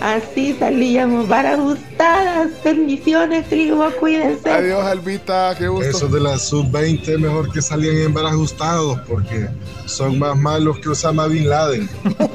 Así 0.00 0.54
salíamos 0.58 1.26
para 1.26 1.56
gustadas. 1.56 2.50
Bendiciones, 2.62 3.48
tribu, 3.48 3.84
cuídense. 3.98 4.50
Adiós, 4.50 4.84
Albita, 4.84 5.54
qué 5.56 5.68
gusto. 5.68 5.88
Esos 5.88 6.12
de 6.12 6.20
la 6.20 6.38
sub-20 6.38 7.18
mejor 7.18 7.50
que 7.50 7.62
salían 7.62 7.96
embarajustados 7.98 8.98
porque 9.08 9.48
son 9.86 10.18
más 10.18 10.36
malos 10.36 10.78
que 10.78 10.90
Osama 10.90 11.26
Bin 11.26 11.48
Laden. 11.48 11.88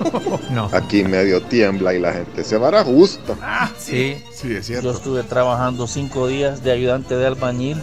Aquí 0.73 1.03
medio 1.03 1.41
tiembla 1.41 1.93
y 1.93 1.99
la 1.99 2.13
gente 2.13 2.43
se 2.43 2.57
barajusta. 2.57 3.71
Sí. 3.77 4.17
Sí, 4.33 4.55
es 4.55 4.67
Yo 4.67 4.91
estuve 4.91 5.23
trabajando 5.23 5.85
cinco 5.85 6.27
días 6.27 6.63
de 6.63 6.71
ayudante 6.71 7.15
de 7.15 7.27
albañil 7.27 7.77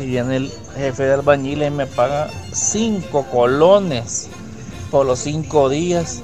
y 0.00 0.06
viene 0.06 0.36
el 0.36 0.52
jefe 0.76 1.04
de 1.04 1.14
albañiles 1.14 1.68
y 1.68 1.74
me 1.74 1.86
paga 1.86 2.28
cinco 2.52 3.26
colones 3.32 4.28
por 4.90 5.06
los 5.06 5.18
cinco 5.18 5.68
días 5.68 6.22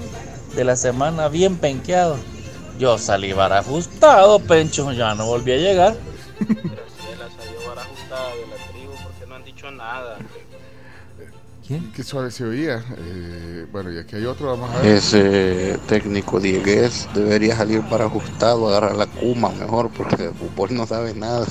de 0.55 0.65
la 0.65 0.77
semana 0.77 1.29
bien 1.29 1.57
penqueado. 1.57 2.17
Yo 2.83 2.99
salí 2.99 3.33
barajustado, 3.33 4.41
Pencho, 4.41 4.91
ya 4.91 5.15
no 5.15 5.27
volví 5.27 5.53
a 5.53 5.57
llegar. 5.57 5.95
no 9.29 9.35
han 9.37 9.45
dicho 9.45 9.71
nada. 9.71 10.19
Qué 11.95 12.03
suave 12.03 12.33
se 12.33 12.43
oía. 12.43 12.83
Eh, 12.99 13.67
bueno, 13.71 13.93
y 13.93 13.99
aquí 13.99 14.17
hay 14.17 14.25
otro, 14.25 14.49
vamos 14.49 14.69
a 14.69 14.81
ver. 14.81 14.97
Ese 14.97 15.79
técnico 15.87 16.41
diegués 16.41 17.09
debería 17.15 17.55
salir 17.55 17.83
para 17.83 18.07
ajustado, 18.07 18.67
agarrar 18.67 18.97
la 18.97 19.07
cuma 19.07 19.51
mejor 19.51 19.89
porque 19.91 20.17
de 20.17 20.31
fútbol 20.31 20.75
no 20.75 20.85
sabe 20.85 21.15
nada. 21.15 21.47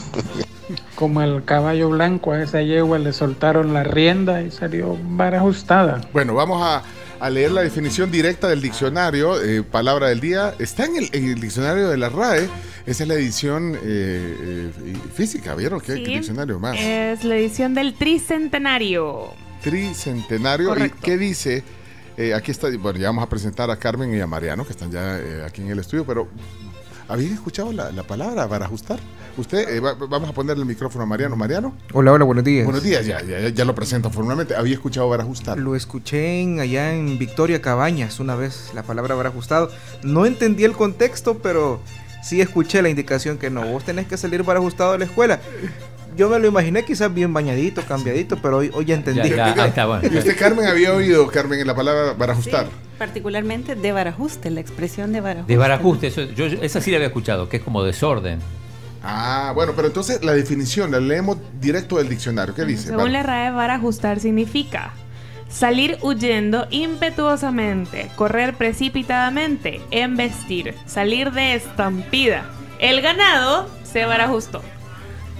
Como 0.95 1.21
el 1.21 1.45
caballo 1.45 1.91
blanco 1.91 2.33
a 2.33 2.43
esa 2.43 2.61
yegua 2.61 2.99
le 2.99 3.13
soltaron 3.13 3.73
la 3.73 3.85
rienda 3.85 4.41
y 4.41 4.51
salió 4.51 4.97
barajustada. 5.01 6.01
Bueno, 6.11 6.33
vamos 6.33 6.61
a, 6.61 6.83
a 7.21 7.29
leer 7.29 7.51
la 7.51 7.61
definición 7.61 8.09
directa 8.11 8.47
del 8.49 8.61
diccionario, 8.61 9.41
eh, 9.41 9.61
palabra 9.63 10.07
del 10.09 10.19
día. 10.19 10.55
Está 10.57 10.85
en 10.85 10.95
el, 10.97 11.09
en 11.13 11.29
el 11.29 11.39
diccionario 11.39 11.87
de 11.89 11.97
la 11.97 12.09
RAE. 12.09 12.49
Esa 12.85 13.03
es 13.03 13.07
la 13.07 13.13
edición 13.13 13.75
eh, 13.75 13.79
eh, 13.83 14.71
física, 15.13 15.53
¿vieron? 15.55 15.79
¿Qué, 15.79 15.93
Sí. 15.93 16.03
qué 16.03 16.11
diccionario 16.15 16.59
más? 16.59 16.77
Es 16.79 17.23
la 17.23 17.35
edición 17.37 17.75
del 17.75 17.93
tricentenario. 17.93 19.33
Tricentenario. 19.61 20.75
¿Y 20.85 20.89
qué 20.89 21.17
dice? 21.17 21.63
Eh, 22.17 22.33
aquí 22.33 22.51
está, 22.51 22.69
bueno, 22.77 22.99
ya 22.99 23.07
vamos 23.07 23.23
a 23.23 23.29
presentar 23.29 23.69
a 23.69 23.77
Carmen 23.77 24.13
y 24.13 24.19
a 24.19 24.27
Mariano, 24.27 24.65
que 24.65 24.71
están 24.71 24.91
ya 24.91 25.17
eh, 25.19 25.43
aquí 25.45 25.61
en 25.61 25.69
el 25.69 25.79
estudio, 25.79 26.05
pero 26.05 26.27
¿habían 27.07 27.33
escuchado 27.33 27.71
la, 27.71 27.91
la 27.91 28.03
palabra 28.03 28.47
para 28.47 28.65
ajustar? 28.65 28.99
Usted, 29.37 29.67
eh, 29.69 29.79
va- 29.79 29.93
vamos 29.93 30.29
a 30.29 30.33
ponerle 30.33 30.61
el 30.61 30.67
micrófono 30.67 31.03
a 31.03 31.07
Mariano. 31.07 31.35
Mariano. 31.35 31.73
Hola, 31.93 32.11
hola, 32.11 32.25
buenos 32.25 32.43
días. 32.43 32.65
Buenos 32.65 32.83
días, 32.83 33.05
ya, 33.05 33.21
ya, 33.23 33.49
ya 33.49 33.65
lo 33.65 33.73
presento 33.75 34.09
formalmente. 34.09 34.55
¿Había 34.55 34.73
escuchado 34.73 35.09
para 35.09 35.23
ajustar? 35.23 35.57
Lo 35.57 35.75
escuché 35.75 36.41
en, 36.41 36.59
allá 36.59 36.93
en 36.93 37.17
Victoria 37.17 37.61
Cabañas 37.61 38.19
una 38.19 38.35
vez, 38.35 38.71
la 38.75 38.83
palabra 38.83 39.15
habrá 39.15 39.29
ajustado. 39.29 39.71
No 40.03 40.25
entendí 40.25 40.63
el 40.65 40.73
contexto, 40.73 41.37
pero 41.39 41.79
sí 42.23 42.41
escuché 42.41 42.81
la 42.81 42.89
indicación 42.89 43.37
que 43.37 43.49
no, 43.49 43.65
vos 43.65 43.83
tenés 43.85 44.05
que 44.07 44.17
salir 44.17 44.43
para 44.43 44.59
ajustado 44.59 44.91
de 44.93 44.99
la 44.99 45.05
escuela. 45.05 45.39
Yo 46.17 46.29
me 46.29 46.39
lo 46.39 46.47
imaginé 46.47 46.83
quizás 46.83 47.13
bien 47.13 47.33
bañadito, 47.33 47.81
cambiadito, 47.83 48.37
pero 48.37 48.57
hoy, 48.57 48.71
hoy 48.73 48.85
ya 48.85 48.95
entendí. 48.95 49.29
¿Y 49.29 50.17
usted, 50.17 50.37
Carmen, 50.37 50.67
había 50.67 50.93
oído, 50.93 51.27
Carmen, 51.27 51.65
la 51.65 51.75
palabra 51.75 52.15
para 52.17 52.33
ajustar? 52.33 52.67
Particularmente 52.97 53.75
de 53.75 53.91
barajuste, 53.91 54.49
la 54.49 54.59
expresión 54.59 55.13
de 55.13 55.21
barajuste. 55.21 55.53
De 55.53 55.57
barajuste, 55.57 56.07
eso, 56.07 56.23
yo, 56.23 56.45
esa 56.45 56.81
sí 56.81 56.91
la 56.91 56.97
había 56.97 57.07
escuchado, 57.07 57.49
que 57.49 57.57
es 57.57 57.63
como 57.63 57.83
desorden. 57.83 58.39
Ah, 59.03 59.51
bueno, 59.55 59.73
pero 59.75 59.87
entonces 59.87 60.23
la 60.23 60.33
definición 60.33 60.91
la 60.91 60.99
leemos 60.99 61.37
directo 61.59 61.97
del 61.97 62.09
diccionario. 62.09 62.53
¿Qué 62.53 62.65
dice? 62.65 62.89
Según 62.89 63.13
la 63.13 63.23
RAE, 63.23 63.51
barajustar 63.51 64.19
significa 64.19 64.93
salir 65.49 65.97
huyendo 66.01 66.67
impetuosamente, 66.69 68.09
correr 68.15 68.55
precipitadamente, 68.55 69.81
embestir, 69.91 70.75
salir 70.85 71.31
de 71.31 71.55
estampida. 71.55 72.45
El 72.79 73.01
ganado 73.01 73.69
se 73.83 74.05
barajustó. 74.05 74.61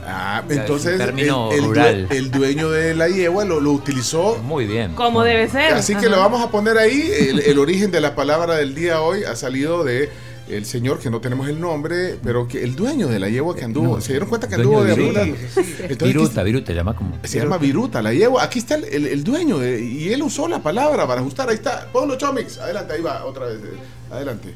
Ah, 0.05 0.43
entonces 0.49 0.99
el, 0.99 1.19
el 1.19 2.07
el 2.09 2.31
dueño 2.31 2.69
de 2.71 2.95
la 2.95 3.07
yegua 3.07 3.45
lo, 3.45 3.59
lo 3.59 3.71
utilizó. 3.71 4.37
Muy 4.43 4.65
bien. 4.65 4.93
Como 4.95 5.23
debe 5.23 5.47
ser. 5.49 5.73
Así 5.73 5.93
que 5.93 6.07
Ajá. 6.07 6.09
lo 6.15 6.17
vamos 6.17 6.41
a 6.43 6.49
poner 6.49 6.77
ahí. 6.77 7.09
El, 7.29 7.39
el 7.39 7.59
origen 7.59 7.91
de 7.91 8.01
la 8.01 8.15
palabra 8.15 8.55
del 8.55 8.73
día 8.73 9.01
hoy 9.01 9.23
ha 9.23 9.35
salido 9.35 9.83
de 9.83 10.09
el 10.49 10.65
señor 10.65 10.99
que 10.99 11.09
no 11.09 11.21
tenemos 11.21 11.47
el 11.47 11.61
nombre, 11.61 12.17
pero 12.23 12.45
que 12.47 12.61
el 12.63 12.75
dueño 12.75 13.07
de 13.07 13.19
la 13.19 13.29
yegua 13.29 13.55
que 13.55 13.63
anduvo. 13.63 13.95
No, 13.95 14.01
¿Se 14.01 14.11
dieron 14.13 14.27
cuenta 14.27 14.47
que 14.49 14.55
anduvo 14.55 14.83
de? 14.83 14.95
Viruta. 14.95 15.21
Entonces, 15.23 15.99
Viruta, 16.01 16.43
Viruta, 16.43 16.73
llama 16.73 16.95
como. 16.95 17.17
Se 17.23 17.39
llama 17.39 17.57
Viruta, 17.57 18.01
la 18.01 18.11
yegua. 18.13 18.43
Aquí 18.43 18.59
está 18.59 18.75
el, 18.75 18.83
el- 18.85 19.05
el 19.07 19.23
dueño 19.23 19.59
de- 19.59 19.81
y 19.81 20.11
él 20.11 20.23
usó 20.23 20.47
la 20.47 20.59
palabra 20.59 21.07
para 21.07 21.21
ajustar. 21.21 21.47
Ahí 21.47 21.55
está. 21.55 21.87
Ponlo, 21.93 22.17
Chomix. 22.17 22.57
Adelante, 22.57 22.93
ahí 22.93 23.01
va, 23.01 23.23
otra 23.25 23.45
vez. 23.45 23.59
Adelante. 24.11 24.53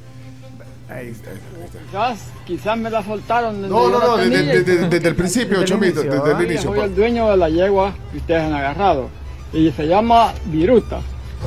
Ahí 0.87 1.07
está. 1.09 1.31
ahí 1.31 1.37
está, 1.37 1.57
ahí 1.57 1.63
está. 1.65 1.79
Quizás, 1.89 2.29
quizás 2.45 2.77
me 2.77 2.89
la 2.89 3.03
soltaron. 3.03 3.55
desde 3.61 3.69
No, 3.69 3.89
yo 3.89 3.99
no, 3.99 4.07
no, 4.07 4.17
desde, 4.17 4.63
desde- 4.63 4.87
desde 4.89 5.07
el 5.09 5.15
principio, 5.15 5.63
Chomito, 5.65 6.01
desde 6.03 6.15
el 6.17 6.37
Yo 6.37 6.43
inicio. 6.43 6.69
soy 6.73 6.79
el 6.79 6.95
dueño 6.95 7.29
de 7.31 7.37
la 7.37 7.49
yegua 7.49 7.93
que 8.11 8.17
ustedes 8.19 8.43
han 8.43 8.53
agarrado 8.53 9.09
y 9.51 9.71
se 9.71 9.87
llama 9.87 10.33
Viruta 10.45 10.99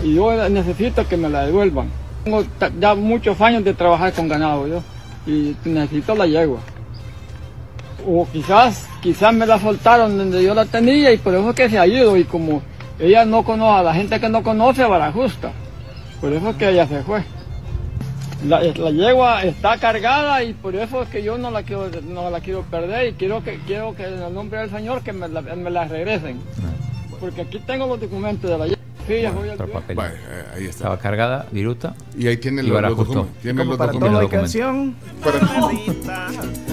y 0.02 0.14
yo 0.14 0.48
necesito 0.48 1.06
que 1.06 1.16
me 1.16 1.28
la 1.28 1.46
devuelvan. 1.46 1.88
Tengo 2.24 2.44
ya 2.80 2.94
muchos 2.94 3.40
años 3.40 3.64
de 3.64 3.74
trabajar 3.74 4.12
con 4.12 4.28
ganado 4.28 4.66
yo 4.66 4.82
y 5.26 5.54
necesito 5.64 6.14
la 6.16 6.26
yegua. 6.26 6.58
O 8.06 8.26
quizás, 8.32 8.86
quizás 9.02 9.32
me 9.34 9.46
la 9.46 9.58
soltaron 9.60 10.16
donde 10.18 10.42
yo 10.42 10.54
la 10.54 10.64
tenía 10.64 11.12
y 11.12 11.18
por 11.18 11.34
eso 11.34 11.50
es 11.50 11.56
que 11.56 11.68
se 11.70 11.78
ha 11.78 11.86
ido 11.86 12.16
y 12.16 12.24
como 12.24 12.62
ella 12.98 13.24
no 13.24 13.44
conoce, 13.44 13.78
a 13.78 13.82
la 13.82 13.94
gente 13.94 14.18
que 14.18 14.28
no 14.28 14.42
conoce 14.42 14.84
Barajusta, 14.84 15.52
por 16.20 16.32
eso 16.32 16.50
es 16.50 16.56
que 16.56 16.68
ella 16.70 16.86
se 16.86 17.02
fue. 17.02 17.22
La, 18.46 18.60
la 18.62 18.90
yegua 18.90 19.42
está 19.42 19.76
cargada 19.78 20.42
y 20.44 20.54
por 20.54 20.74
eso 20.76 21.02
es 21.02 21.08
que 21.08 21.22
yo 21.24 21.36
no 21.38 21.50
la 21.50 21.62
quiero, 21.64 21.90
no 22.08 22.30
la 22.30 22.40
quiero 22.40 22.62
perder 22.62 23.08
y 23.08 23.12
quiero 23.14 23.42
que, 23.42 23.58
quiero 23.66 23.94
que 23.96 24.04
en 24.06 24.22
el 24.22 24.32
nombre 24.32 24.60
del 24.60 24.70
Señor 24.70 25.02
que 25.02 25.12
me 25.12 25.28
la, 25.28 25.40
me 25.42 25.70
la 25.70 25.86
regresen. 25.88 26.40
Porque 27.20 27.42
aquí 27.42 27.58
tengo 27.66 27.86
los 27.88 28.00
documentos 28.00 28.48
de 28.48 28.56
la 28.58 28.64
yegua. 28.66 28.78
Sí, 29.08 29.22
ya 29.22 29.30
voy 29.32 29.48
al 29.48 29.54
Otro 29.54 29.68
papel. 29.70 29.96
Bueno, 29.96 30.14
eh, 30.14 30.44
ahí 30.54 30.64
está. 30.64 30.70
Estaba 30.78 30.98
cargada, 30.98 31.46
Viruta. 31.50 31.94
Y 32.16 32.28
ahí 32.28 32.36
tienen 32.36 32.66
y 32.66 32.68
los- 32.68 32.80
los 32.82 32.96
documentos. 32.96 33.26
Tienen 33.42 33.56
Como 33.56 33.70
los 33.70 33.78
para 33.78 33.92
documentos. 33.92 34.20
todo 34.20 34.30
canción. 34.30 34.94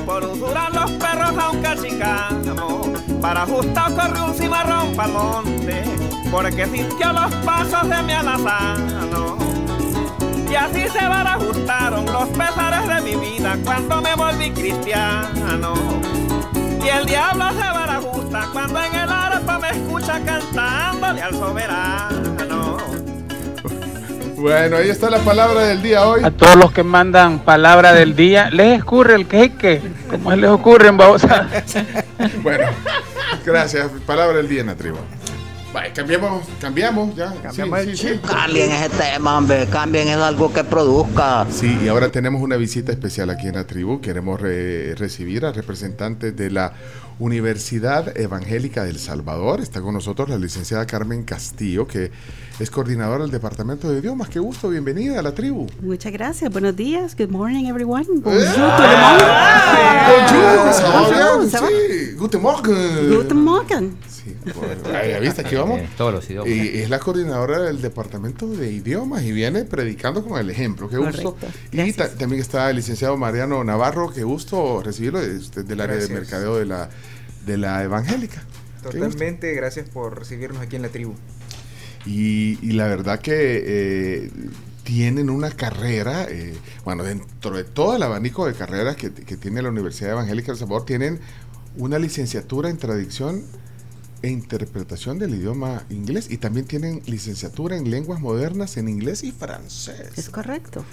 Por 0.05 0.23
usurar 0.25 0.73
los 0.75 0.91
perros 0.91 1.33
aunque 1.39 1.69
chicamos 1.81 2.87
Para 3.21 3.43
ajustar 3.43 3.91
corre 3.95 4.21
un 4.21 4.33
cimarrón 4.35 4.95
pa'l 4.95 5.11
monte 5.11 5.83
Porque 6.31 6.65
sintió 6.67 7.11
los 7.13 7.33
pasos 7.37 7.89
de 7.89 8.03
mi 8.03 8.11
alazano 8.13 9.37
Y 10.49 10.55
así 10.55 10.87
se 10.87 11.07
barajustaron 11.07 12.05
los 12.05 12.29
pesares 12.29 12.87
de 12.87 13.01
mi 13.01 13.15
vida 13.15 13.57
Cuando 13.63 14.01
me 14.01 14.15
volví 14.15 14.51
cristiano 14.51 15.73
Y 16.83 16.87
el 16.87 17.05
diablo 17.05 17.49
se 17.49 17.57
barajusta 17.57 18.47
Cuando 18.53 18.83
en 18.83 18.95
el 18.95 19.09
arpa 19.09 19.59
me 19.59 19.69
escucha 19.69 20.21
cantándole 20.23 21.21
al 21.21 21.33
soberano 21.33 22.77
Bueno, 24.37 24.77
ahí 24.77 24.89
está 24.89 25.09
la 25.09 25.19
palabra 25.19 25.61
del 25.63 25.81
día 25.81 26.07
hoy. 26.07 26.23
A 26.23 26.29
todos 26.29 26.55
los 26.55 26.71
que 26.71 26.83
mandan 26.83 27.39
palabra 27.39 27.93
del 27.93 28.15
día, 28.15 28.51
les 28.51 28.77
escurre 28.77 29.15
el 29.15 29.27
queque, 29.27 29.81
como 30.07 30.35
les 30.35 30.51
ocurre 30.51 30.89
en 30.89 30.97
babosa. 30.97 31.47
Bueno, 32.43 32.67
gracias. 33.43 33.89
Palabra 34.05 34.37
del 34.37 34.47
día 34.47 34.61
en 34.61 34.67
la 34.67 34.75
tribu. 34.75 34.97
Vale, 35.75 35.91
cambiamos, 35.91 36.45
cambiamos 36.61 37.13
ya. 37.17 37.33
Cambiamos 37.43 37.81
Sí, 37.81 37.89
el 37.89 37.97
sí, 37.97 38.07
sí. 38.13 38.19
Cambien 38.25 38.71
ese 38.71 38.89
tema, 38.91 39.37
hombre. 39.37 39.67
Cambien 39.67 40.07
es 40.07 40.15
algo 40.15 40.53
que 40.53 40.63
produzca. 40.63 41.45
Sí, 41.51 41.77
y 41.83 41.89
ahora 41.89 42.07
tenemos 42.09 42.41
una 42.41 42.55
visita 42.55 42.93
especial 42.93 43.29
aquí 43.29 43.47
en 43.47 43.55
la 43.55 43.67
tribu. 43.67 43.99
Queremos 43.99 44.39
re- 44.39 44.95
recibir 44.95 45.43
a 45.45 45.51
representantes 45.51 46.33
de 46.33 46.49
la 46.49 46.71
Universidad 47.19 48.17
Evangélica 48.17 48.83
del 48.83 48.99
Salvador. 48.99 49.61
Está 49.61 49.81
con 49.81 49.93
nosotros 49.93 50.27
la 50.29 50.37
licenciada 50.37 50.85
Carmen 50.85 51.23
Castillo, 51.23 51.87
que 51.87 52.11
es 52.59 52.69
coordinadora 52.69 53.23
del 53.23 53.31
Departamento 53.31 53.89
de 53.89 53.99
Idiomas. 53.99 54.29
Qué 54.29 54.39
gusto, 54.39 54.69
bienvenida 54.69 55.19
a 55.19 55.21
la 55.21 55.33
tribu. 55.33 55.67
Muchas 55.81 56.11
gracias. 56.11 56.51
Buenos 56.51 56.75
días. 56.75 57.15
Good 57.17 57.29
morning, 57.29 57.65
everyone. 57.65 58.05
Bonjour, 58.21 58.43
Bonjour, 60.07 61.49
Bonjour, 61.49 61.69
sí. 61.69 62.13
Guten 62.17 62.41
Morgen. 62.41 63.15
Guten 63.15 63.37
Morgen. 63.43 63.97
Sí, 64.07 64.35
bueno, 64.55 65.19
viste, 65.21 65.41
aquí 65.41 65.55
vamos. 65.55 65.79
Eh, 65.79 65.89
todos 65.97 66.13
los 66.13 66.29
idiomas. 66.29 66.49
Y 66.49 66.79
es 66.79 66.89
la 66.89 66.99
coordinadora 66.99 67.59
del 67.61 67.81
Departamento 67.81 68.47
de 68.47 68.71
Idiomas 68.71 69.23
y 69.23 69.31
viene 69.31 69.65
predicando 69.65 70.23
con 70.25 70.39
el 70.39 70.49
ejemplo. 70.49 70.89
Qué 70.89 70.97
gusto. 70.97 71.37
Y 71.71 71.91
ta- 71.93 72.09
también 72.09 72.41
está 72.41 72.69
el 72.69 72.77
licenciado 72.77 73.17
Mariano 73.17 73.63
Navarro. 73.63 74.11
Qué 74.11 74.23
gusto 74.23 74.81
recibirlo 74.83 75.19
desde 75.21 75.63
del 75.63 75.79
área 75.81 75.95
de 75.97 76.07
mercadeo 76.09 76.57
de 76.57 76.65
la, 76.65 76.89
de 77.45 77.57
la 77.57 77.83
Evangélica. 77.83 78.43
Totalmente, 78.83 79.53
gracias 79.53 79.89
por 79.89 80.17
recibirnos 80.17 80.61
aquí 80.61 80.75
en 80.75 80.83
la 80.83 80.89
tribu. 80.89 81.13
Y, 82.05 82.59
y 82.61 82.73
la 82.73 82.87
verdad 82.87 83.19
que 83.19 83.33
eh, 83.65 84.31
tienen 84.83 85.31
una 85.31 85.49
carrera, 85.49 86.27
eh, 86.29 86.55
bueno, 86.83 87.03
dentro 87.03 87.57
de 87.57 87.63
todo 87.63 87.95
el 87.95 88.03
abanico 88.03 88.45
de 88.45 88.53
carreras 88.53 88.95
que, 88.95 89.11
que 89.11 89.37
tiene 89.37 89.61
la 89.63 89.69
Universidad 89.69 90.11
Evangélica 90.11 90.51
del 90.51 90.59
Salvador, 90.59 90.85
tienen 90.85 91.19
una 91.77 91.97
licenciatura 91.97 92.69
en 92.69 92.77
traducción 92.77 93.43
e 94.21 94.29
interpretación 94.29 95.19
del 95.19 95.33
idioma 95.35 95.83
inglés 95.89 96.27
y 96.29 96.37
también 96.37 96.65
tienen 96.67 97.01
licenciatura 97.05 97.75
en 97.77 97.89
lenguas 97.89 98.19
modernas 98.19 98.77
en 98.77 98.87
inglés 98.87 99.23
y 99.23 99.31
francés. 99.31 100.11
Es 100.15 100.29
correcto. 100.29 100.85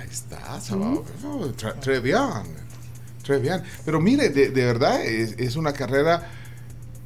Ahí 0.00 0.08
está, 0.10 0.60
Salvador. 0.60 1.04
Oh, 1.24 1.46
tra- 1.48 2.00
bien. 2.00 2.65
Pero 3.84 4.00
mire, 4.00 4.30
de, 4.30 4.50
de 4.50 4.64
verdad 4.64 5.04
es, 5.04 5.34
es 5.38 5.56
una 5.56 5.72
carrera, 5.72 6.28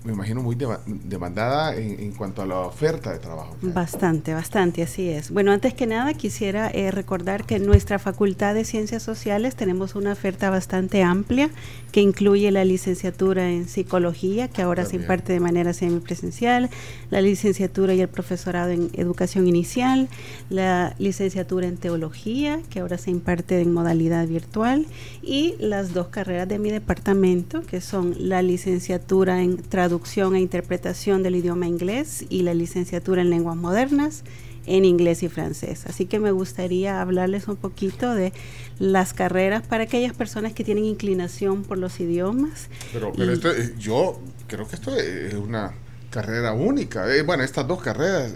me 0.04 0.12
imagino, 0.12 0.42
muy 0.42 0.56
dema- 0.56 0.80
demandada 0.86 1.76
en, 1.76 2.00
en 2.00 2.12
cuanto 2.12 2.40
a 2.40 2.46
la 2.46 2.60
oferta 2.60 3.12
de 3.12 3.18
trabajo. 3.18 3.54
Bastante, 3.60 4.32
bastante, 4.32 4.82
así 4.82 5.08
es. 5.10 5.30
Bueno, 5.30 5.52
antes 5.52 5.74
que 5.74 5.86
nada 5.86 6.14
quisiera 6.14 6.70
eh, 6.70 6.90
recordar 6.90 7.44
que 7.44 7.56
en 7.56 7.66
nuestra 7.66 7.98
Facultad 7.98 8.54
de 8.54 8.64
Ciencias 8.64 9.02
Sociales 9.02 9.56
tenemos 9.56 9.94
una 9.94 10.12
oferta 10.12 10.48
bastante 10.48 11.02
amplia 11.02 11.50
que 11.92 12.00
incluye 12.00 12.50
la 12.50 12.64
licenciatura 12.64 13.50
en 13.50 13.68
psicología, 13.68 14.48
que 14.48 14.62
ahora 14.62 14.84
se 14.84 14.92
También. 14.92 15.02
imparte 15.02 15.32
de 15.34 15.40
manera 15.40 15.72
semipresencial, 15.74 16.70
la 17.10 17.20
licenciatura 17.20 17.92
y 17.92 18.00
el 18.00 18.08
profesorado 18.08 18.70
en 18.70 18.90
educación 18.94 19.46
inicial, 19.48 20.08
la 20.48 20.94
licenciatura 20.98 21.66
en 21.66 21.76
teología, 21.76 22.60
que 22.70 22.80
ahora 22.80 22.96
se 22.96 23.10
imparte 23.10 23.60
en 23.60 23.72
modalidad 23.72 24.26
virtual, 24.28 24.86
y 25.20 25.56
las 25.58 25.92
dos 25.92 26.06
carreras 26.08 26.48
de 26.48 26.58
mi 26.58 26.70
departamento, 26.70 27.62
que 27.62 27.80
son 27.82 28.14
la 28.18 28.40
licenciatura 28.40 29.42
en 29.42 29.56
traducción 29.58 29.89
e 29.90 30.38
interpretación 30.38 31.22
del 31.22 31.36
idioma 31.36 31.66
inglés 31.66 32.24
y 32.28 32.42
la 32.42 32.54
licenciatura 32.54 33.22
en 33.22 33.30
lenguas 33.30 33.56
modernas 33.56 34.24
en 34.66 34.84
inglés 34.84 35.22
y 35.22 35.28
francés. 35.28 35.84
Así 35.86 36.06
que 36.06 36.18
me 36.18 36.30
gustaría 36.30 37.00
hablarles 37.00 37.48
un 37.48 37.56
poquito 37.56 38.14
de 38.14 38.32
las 38.78 39.12
carreras 39.12 39.66
para 39.66 39.84
aquellas 39.84 40.14
personas 40.14 40.52
que 40.52 40.64
tienen 40.64 40.84
inclinación 40.84 41.64
por 41.64 41.78
los 41.78 41.98
idiomas. 42.00 42.68
Pero, 42.92 43.12
pero 43.16 43.32
esto, 43.32 43.50
eh, 43.50 43.74
yo 43.78 44.20
creo 44.46 44.66
que 44.68 44.76
esto 44.76 44.94
es 44.94 45.34
una 45.34 45.72
carrera 46.10 46.52
única. 46.52 47.12
Eh, 47.14 47.22
bueno, 47.22 47.42
estas 47.42 47.66
dos 47.66 47.80
carreras 47.80 48.32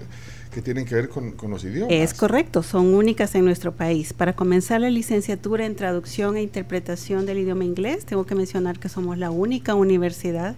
que 0.52 0.62
tienen 0.62 0.84
que 0.86 0.94
ver 0.94 1.08
con, 1.08 1.32
con 1.32 1.50
los 1.50 1.64
idiomas. 1.64 1.90
Es 1.90 2.14
correcto, 2.14 2.62
son 2.62 2.94
únicas 2.94 3.34
en 3.34 3.44
nuestro 3.44 3.72
país. 3.72 4.12
Para 4.12 4.34
comenzar 4.34 4.80
la 4.80 4.90
licenciatura 4.90 5.66
en 5.66 5.74
traducción 5.74 6.36
e 6.36 6.42
interpretación 6.42 7.26
del 7.26 7.38
idioma 7.38 7.64
inglés, 7.64 8.06
tengo 8.06 8.24
que 8.24 8.36
mencionar 8.36 8.78
que 8.78 8.88
somos 8.88 9.18
la 9.18 9.30
única 9.30 9.74
universidad 9.74 10.54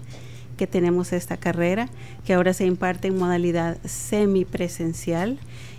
que 0.57 0.67
tenemos 0.67 1.12
esta 1.12 1.36
carrera, 1.36 1.89
que 2.25 2.35
ahora 2.35 2.52
se 2.52 2.67
imparte 2.67 3.09
en 3.09 3.18
modalidad 3.18 3.78
semipresencial. 3.85 5.39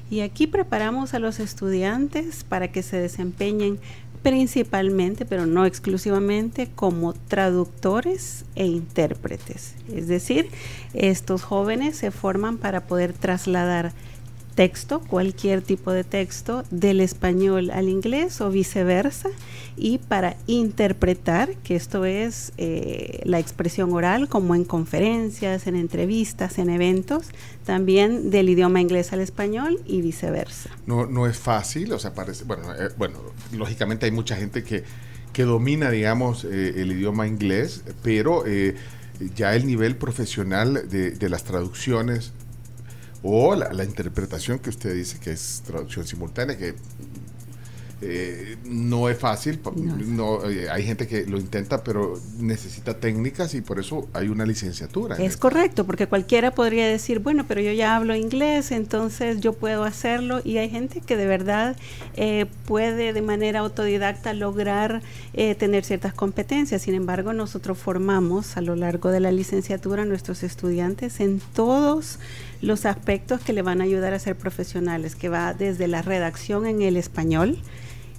Y 0.09 0.22
aquí 0.22 0.47
preparamos 0.47 1.14
a 1.14 1.19
los 1.19 1.39
estudiantes 1.39 2.43
para 2.43 2.69
que 2.69 2.83
se 2.83 2.97
desempeñen 2.97 3.80
principalmente, 4.23 5.25
pero 5.25 5.45
no 5.45 5.65
exclusivamente, 5.65 6.69
como 6.75 7.14
traductores 7.14 8.45
e 8.56 8.65
intérpretes. 8.65 9.75
Es 9.93 10.07
decir, 10.07 10.49
estos 10.93 11.43
jóvenes 11.43 11.97
se 11.97 12.11
forman 12.11 12.57
para 12.57 12.88
poder 12.88 13.14
trasladar 13.14 13.93
texto, 14.58 15.02
cualquier 15.02 15.61
tipo 15.61 15.92
de 15.92 16.03
texto, 16.03 16.64
del 16.72 17.00
español 17.00 17.69
al 17.69 17.90
inglés 17.90 18.42
o 18.42 18.50
viceversa, 18.50 19.30
y 19.76 20.00
para 20.00 20.36
interpretar, 20.48 21.53
que 21.58 21.76
esto 21.76 22.06
es 22.06 22.53
eh, 22.58 23.22
la 23.24 23.38
expresión 23.38 23.94
oral, 23.94 24.27
como 24.27 24.56
en 24.56 24.66
conferencias, 24.66 25.68
en 25.68 25.76
entrevistas, 25.76 26.58
en 26.58 26.72
eventos, 26.72 27.27
también 27.68 28.32
del 28.32 28.50
idioma 28.50 28.82
inglés 28.82 29.14
al 29.14 29.19
español 29.19 29.80
y 29.86 30.02
viceversa. 30.02 30.72
No, 30.88 31.06
no 31.06 31.27
es 31.27 31.38
fácil, 31.38 31.94
o 31.94 32.00
sea, 32.00 32.16
parece, 32.16 32.44
bueno, 32.44 32.74
eh, 32.74 32.90
bueno, 32.98 33.19
lógicamente 33.52 34.08
hay 34.08 34.11
mucha 34.11 34.36
gente 34.36 34.64
que, 34.64 34.84
que 35.34 35.44
domina, 35.44 35.92
digamos, 35.92 36.45
eh, 36.45 36.82
el 36.82 36.92
idioma 36.94 37.27
inglés, 37.27 37.84
pero 38.02 38.44
eh, 38.48 38.74
ya 39.36 39.56
el 39.56 39.68
nivel 39.68 39.98
profesional 39.98 40.90
de, 40.90 41.11
de 41.11 41.30
las 41.30 41.44
traducciones 41.44 42.34
o 43.23 43.55
la, 43.55 43.71
la 43.73 43.83
interpretación 43.83 44.59
que 44.59 44.69
usted 44.69 44.93
dice 44.93 45.19
que 45.19 45.31
es 45.31 45.63
traducción 45.65 46.05
simultánea, 46.05 46.57
que 46.57 46.75
eh, 47.99 48.57
no 48.63 49.09
es 49.09 49.17
fácil, 49.17 49.59
no, 49.75 50.47
eh, 50.47 50.69
hay 50.69 50.83
gente 50.83 51.07
que 51.07 51.25
lo 51.25 51.39
intenta, 51.39 51.83
pero 51.83 52.19
necesita 52.37 52.99
técnicas 52.99 53.55
y 53.55 53.61
por 53.61 53.79
eso 53.79 54.07
hay 54.13 54.29
una 54.29 54.45
licenciatura. 54.45 55.15
en 55.15 55.23
Es 55.23 55.35
correcto, 55.35 55.83
porque 55.85 56.05
cualquiera 56.05 56.51
podría 56.51 56.87
decir, 56.87 57.19
bueno, 57.19 57.45
pero 57.47 57.59
yo 57.59 57.71
ya 57.71 57.95
hablo 57.95 58.15
inglés, 58.15 58.71
entonces 58.71 59.39
yo 59.39 59.53
puedo 59.53 59.83
hacerlo. 59.83 60.41
Y 60.43 60.57
hay 60.57 60.69
gente 60.69 61.01
que 61.01 61.17
de 61.17 61.25
verdad 61.25 61.75
eh, 62.15 62.45
puede 62.65 63.13
de 63.13 63.21
manera 63.23 63.61
autodidacta 63.61 64.33
lograr 64.33 65.01
eh, 65.33 65.55
tener 65.55 65.83
ciertas 65.83 66.13
competencias. 66.13 66.83
Sin 66.83 66.93
embargo, 66.93 67.33
nosotros 67.33 67.79
formamos 67.79 68.57
a 68.57 68.61
lo 68.61 68.75
largo 68.75 69.09
de 69.09 69.21
la 69.21 69.31
licenciatura 69.31 70.03
a 70.03 70.05
nuestros 70.05 70.43
estudiantes 70.43 71.19
en 71.19 71.41
todos 71.55 72.19
los 72.61 72.86
aspectos 72.86 73.42
que 73.42 73.53
le 73.53 73.61
van 73.61 73.82
a 73.82 73.84
ayudar 73.84 74.14
a 74.14 74.19
ser 74.19 74.36
profesionales, 74.36 75.16
que 75.16 75.30
va 75.30 75.53
desde 75.53 75.88
la 75.88 76.02
redacción 76.02 76.66
en 76.66 76.82
el 76.82 76.98
español, 76.98 77.60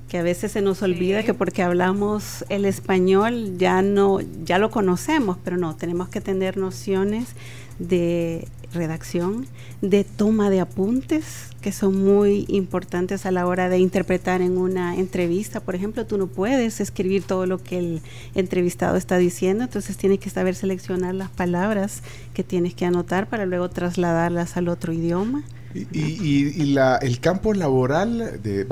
que 0.08 0.18
a 0.18 0.22
veces 0.22 0.52
se 0.52 0.62
nos 0.62 0.82
olvida 0.82 1.22
que 1.22 1.34
porque 1.34 1.62
hablamos 1.62 2.44
el 2.48 2.64
español 2.64 3.58
ya 3.58 3.82
no 3.82 4.20
ya 4.44 4.58
lo 4.58 4.70
conocemos, 4.70 5.36
pero 5.44 5.56
no, 5.56 5.76
tenemos 5.76 6.08
que 6.08 6.20
tener 6.20 6.56
nociones 6.56 7.34
de 7.78 8.48
redacción, 8.72 9.46
de 9.80 10.04
toma 10.04 10.50
de 10.50 10.60
apuntes, 10.60 11.50
que 11.60 11.72
son 11.72 12.04
muy 12.04 12.44
importantes 12.48 13.26
a 13.26 13.30
la 13.30 13.46
hora 13.46 13.68
de 13.68 13.78
interpretar 13.78 14.40
en 14.42 14.58
una 14.58 14.96
entrevista. 14.96 15.60
Por 15.60 15.74
ejemplo, 15.74 16.06
tú 16.06 16.18
no 16.18 16.26
puedes 16.26 16.80
escribir 16.80 17.22
todo 17.22 17.46
lo 17.46 17.62
que 17.62 17.78
el 17.78 18.02
entrevistado 18.34 18.96
está 18.96 19.18
diciendo, 19.18 19.64
entonces 19.64 19.96
tienes 19.96 20.18
que 20.18 20.30
saber 20.30 20.54
seleccionar 20.54 21.14
las 21.14 21.30
palabras 21.30 22.02
que 22.34 22.44
tienes 22.44 22.74
que 22.74 22.84
anotar 22.84 23.28
para 23.28 23.46
luego 23.46 23.68
trasladarlas 23.70 24.56
al 24.56 24.68
otro 24.68 24.92
idioma. 24.92 25.42
Y, 25.74 25.80
y- 25.92 26.62
y 26.62 26.66
la, 26.72 26.96
el 26.96 27.20
campo 27.20 27.52
laboral, 27.52 28.40
de, 28.42 28.66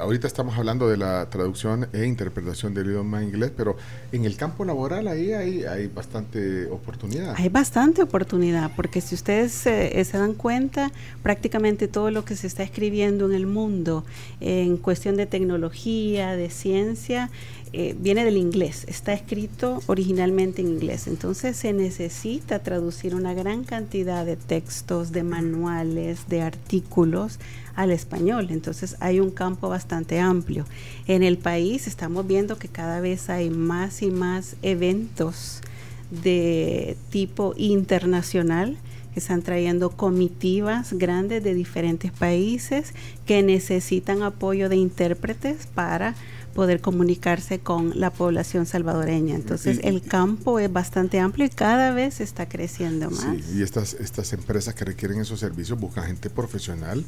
ahorita 0.00 0.26
estamos 0.26 0.56
hablando 0.58 0.88
de 0.88 0.96
la 0.96 1.28
traducción 1.30 1.88
e 1.92 2.04
interpretación 2.06 2.74
del 2.74 2.86
idioma 2.88 3.22
inglés, 3.22 3.52
pero 3.56 3.76
en 4.10 4.24
el 4.24 4.36
campo 4.36 4.64
laboral 4.64 5.06
ahí 5.08 5.32
hay, 5.32 5.64
hay 5.64 5.86
bastante 5.86 6.66
oportunidad. 6.66 7.34
Hay 7.38 7.48
bastante 7.48 8.02
oportunidad, 8.02 8.72
porque 8.74 9.00
si 9.00 9.14
ustedes 9.14 9.66
eh, 9.66 10.04
se 10.04 10.18
dan 10.18 10.34
cuenta, 10.34 10.90
prácticamente 11.22 11.86
todo 11.88 12.10
lo 12.10 12.24
que 12.24 12.34
se 12.36 12.46
está 12.48 12.62
escribiendo 12.64 13.26
en 13.26 13.34
el 13.34 13.46
mundo 13.46 14.04
en 14.40 14.76
cuestión 14.78 15.16
de 15.16 15.26
tecnología, 15.26 16.34
de 16.36 16.50
ciencia, 16.50 17.30
eh, 17.74 17.96
viene 17.98 18.24
del 18.26 18.36
inglés, 18.36 18.84
está 18.86 19.14
escrito 19.14 19.82
originalmente 19.86 20.60
en 20.60 20.68
inglés. 20.68 21.06
Entonces 21.06 21.56
se 21.56 21.72
necesita 21.72 22.58
traducir 22.58 23.14
una 23.14 23.32
gran 23.32 23.64
cantidad 23.64 24.26
de 24.26 24.36
textos, 24.36 25.10
de 25.10 25.22
manuales, 25.22 26.28
de 26.28 26.42
artículos 26.42 27.38
al 27.74 27.90
español. 27.90 28.48
Entonces 28.50 28.96
hay 29.00 29.20
un 29.20 29.30
campo 29.30 29.70
bastante 29.70 30.20
amplio. 30.20 30.66
En 31.06 31.22
el 31.22 31.38
país 31.38 31.86
estamos 31.86 32.26
viendo 32.26 32.58
que 32.58 32.68
cada 32.68 33.00
vez 33.00 33.30
hay 33.30 33.48
más 33.48 34.02
y 34.02 34.10
más 34.10 34.56
eventos 34.60 35.62
de 36.10 36.96
tipo 37.08 37.54
internacional 37.56 38.76
que 39.14 39.20
están 39.20 39.42
trayendo 39.42 39.90
comitivas 39.90 40.92
grandes 40.94 41.42
de 41.44 41.54
diferentes 41.54 42.12
países 42.12 42.94
que 43.26 43.42
necesitan 43.42 44.22
apoyo 44.22 44.68
de 44.68 44.76
intérpretes 44.76 45.66
para 45.66 46.14
poder 46.54 46.80
comunicarse 46.80 47.58
con 47.60 47.98
la 47.98 48.10
población 48.10 48.66
salvadoreña. 48.66 49.34
Entonces 49.34 49.78
Y- 49.82 49.88
el 49.88 50.02
campo 50.02 50.58
es 50.58 50.72
bastante 50.72 51.18
amplio 51.20 51.46
y 51.46 51.50
cada 51.50 51.92
vez 51.92 52.20
está 52.20 52.48
creciendo 52.48 53.10
más. 53.10 53.20
Sí, 53.44 53.58
y 53.58 53.62
estas, 53.62 53.94
estas 53.94 54.32
empresas 54.32 54.74
que 54.74 54.84
requieren 54.84 55.20
esos 55.20 55.40
servicios 55.40 55.78
buscan 55.80 56.04
gente 56.04 56.30
profesional 56.30 57.04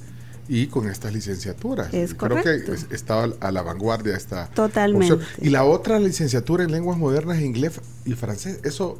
y 0.49 0.67
con 0.67 0.89
estas 0.89 1.13
licenciaturas. 1.13 1.93
Es 1.95 2.15
Creo 2.15 2.37
correcto. 2.37 2.73
que 2.73 2.79
es- 2.79 2.87
está 2.91 3.25
a 3.41 3.51
la 3.53 3.63
vanguardia 3.63 4.17
esta 4.17 4.47
Totalmente. 4.49 5.13
opción. 5.15 5.31
Y 5.47 5.51
la 5.51 5.65
otra 5.65 5.99
licenciatura 5.99 6.65
en 6.65 6.73
lenguas 6.73 6.99
modernas, 6.99 7.41
inglés 7.41 7.81
y 8.05 8.13
francés, 8.15 8.61
eso 8.65 8.99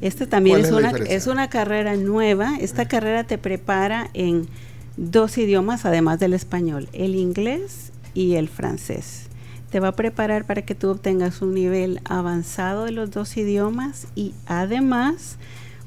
Esta 0.00 0.26
también 0.26 0.56
¿Cuál 0.62 0.84
es, 0.84 0.92
una, 0.92 1.04
es 1.06 1.26
una 1.28 1.48
carrera 1.50 1.94
nueva. 1.96 2.56
Esta 2.60 2.88
carrera 2.88 3.24
te 3.24 3.38
prepara 3.38 4.10
en 4.14 4.48
dos 4.96 5.38
idiomas, 5.38 5.84
además 5.84 6.18
del 6.18 6.32
español, 6.34 6.88
el 6.92 7.14
inglés 7.14 7.92
y 8.12 8.34
el 8.34 8.48
francés. 8.48 9.26
Te 9.72 9.80
va 9.80 9.88
a 9.88 9.96
preparar 9.96 10.44
para 10.44 10.60
que 10.62 10.74
tú 10.74 10.90
obtengas 10.90 11.40
un 11.40 11.54
nivel 11.54 12.02
avanzado 12.04 12.84
de 12.84 12.92
los 12.92 13.10
dos 13.10 13.38
idiomas 13.38 14.06
y 14.14 14.34
además, 14.44 15.38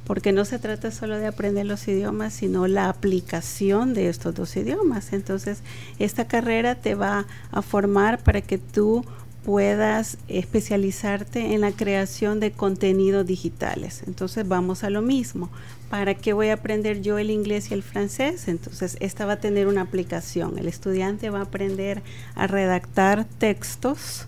porque 0.06 0.32
no 0.32 0.44
se 0.44 0.58
trata 0.58 0.90
solo 0.90 1.20
de 1.20 1.28
aprender 1.28 1.68
los 1.68 1.88
idiomas, 1.88 2.34
sino 2.34 2.66
la 2.66 2.90
aplicación 2.90 3.94
de 3.94 4.10
estos 4.10 4.34
dos 4.34 4.58
idiomas. 4.58 5.14
Entonces, 5.14 5.62
esta 6.00 6.28
carrera 6.28 6.74
te 6.74 6.96
va 6.96 7.28
a 7.52 7.62
formar 7.62 8.24
para 8.24 8.42
que 8.42 8.58
tú 8.58 9.06
puedas 9.46 10.18
especializarte 10.28 11.54
en 11.54 11.62
la 11.62 11.72
creación 11.72 12.40
de 12.40 12.52
contenidos 12.52 13.28
digitales. 13.28 14.02
Entonces 14.08 14.48
vamos 14.48 14.84
a 14.84 14.90
lo 14.90 15.04
mismo. 15.04 15.52
¿Para 15.90 16.16
qué 16.16 16.34
voy 16.34 16.50
a 16.50 16.56
aprender 16.56 17.02
yo 17.02 17.18
el 17.18 17.30
inglés 17.30 17.72
y 17.72 17.74
el 17.74 17.84
francés? 17.84 18.48
Entonces 18.48 18.98
esta 19.00 19.26
va 19.26 19.34
a 19.34 19.40
tener 19.40 19.68
una 19.68 19.82
aplicación. 19.82 20.58
El 20.58 20.68
estudiante 20.68 21.30
va 21.30 21.40
a 21.40 21.44
aprender 21.44 22.02
a 22.36 22.48
redactar 22.48 23.26
textos 23.26 24.28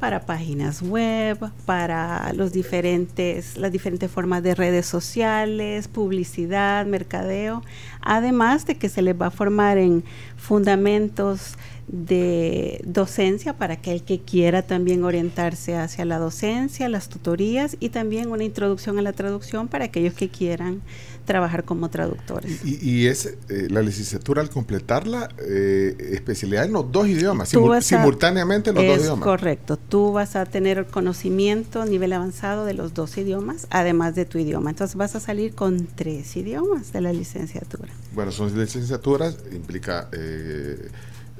para 0.00 0.20
páginas 0.20 0.80
web, 0.80 1.38
para 1.66 2.32
los 2.32 2.52
diferentes, 2.52 3.58
las 3.58 3.70
diferentes 3.70 4.10
formas 4.10 4.42
de 4.42 4.54
redes 4.54 4.86
sociales, 4.86 5.88
publicidad, 5.88 6.86
mercadeo, 6.86 7.62
además 8.00 8.64
de 8.64 8.76
que 8.76 8.88
se 8.88 9.02
les 9.02 9.20
va 9.20 9.26
a 9.26 9.30
formar 9.30 9.76
en 9.76 10.02
fundamentos 10.38 11.56
de 11.92 12.80
docencia 12.86 13.54
para 13.58 13.74
aquel 13.74 14.02
que 14.04 14.20
quiera 14.20 14.62
también 14.62 15.02
orientarse 15.04 15.76
hacia 15.76 16.04
la 16.04 16.18
docencia, 16.18 16.88
las 16.88 17.08
tutorías 17.08 17.76
y 17.80 17.88
también 17.88 18.30
una 18.30 18.44
introducción 18.44 18.98
a 18.98 19.02
la 19.02 19.12
traducción 19.12 19.66
para 19.68 19.86
aquellos 19.86 20.14
que 20.14 20.28
quieran 20.28 20.82
trabajar 21.26 21.64
como 21.64 21.90
traductores. 21.90 22.64
Y, 22.64 22.78
y 22.88 23.06
es 23.06 23.26
eh, 23.48 23.68
la 23.70 23.82
licenciatura 23.82 24.40
al 24.42 24.50
completarla, 24.50 25.28
eh, 25.46 25.96
especialidad 26.12 26.64
en 26.64 26.72
los 26.72 26.90
dos 26.90 27.06
idiomas, 27.08 27.52
simu- 27.52 27.76
a- 27.76 27.80
simultáneamente 27.82 28.70
en 28.70 28.76
los 28.76 28.86
dos 28.86 28.96
es 28.96 29.02
idiomas. 29.02 29.24
correcto. 29.24 29.76
Tú 29.76 30.12
vas 30.12 30.34
a 30.36 30.46
tener 30.46 30.86
conocimiento 30.86 31.82
a 31.82 31.86
nivel 31.86 32.12
avanzado 32.12 32.64
de 32.64 32.74
los 32.74 32.94
dos 32.94 33.16
idiomas, 33.16 33.66
además 33.70 34.14
de 34.14 34.24
tu 34.24 34.38
idioma. 34.38 34.70
Entonces 34.70 34.96
vas 34.96 35.14
a 35.14 35.20
salir 35.20 35.54
con 35.54 35.86
tres 35.86 36.36
idiomas 36.36 36.92
de 36.92 37.00
la 37.00 37.12
licenciatura. 37.12 37.88
Bueno, 38.12 38.32
son 38.32 38.56
licenciaturas, 38.58 39.36
implica 39.52 40.08
eh, 40.12 40.88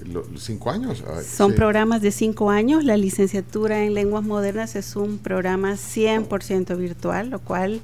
lo- 0.06 0.24
cinco 0.36 0.70
años. 0.70 1.02
Son 1.26 1.50
sí. 1.52 1.56
programas 1.56 2.02
de 2.02 2.10
cinco 2.10 2.50
años. 2.50 2.84
La 2.84 2.96
licenciatura 2.96 3.84
en 3.84 3.94
lenguas 3.94 4.24
modernas 4.24 4.76
es 4.76 4.96
un 4.96 5.18
programa 5.18 5.74
100% 5.74 6.76
virtual, 6.76 7.30
lo 7.30 7.38
cual 7.40 7.80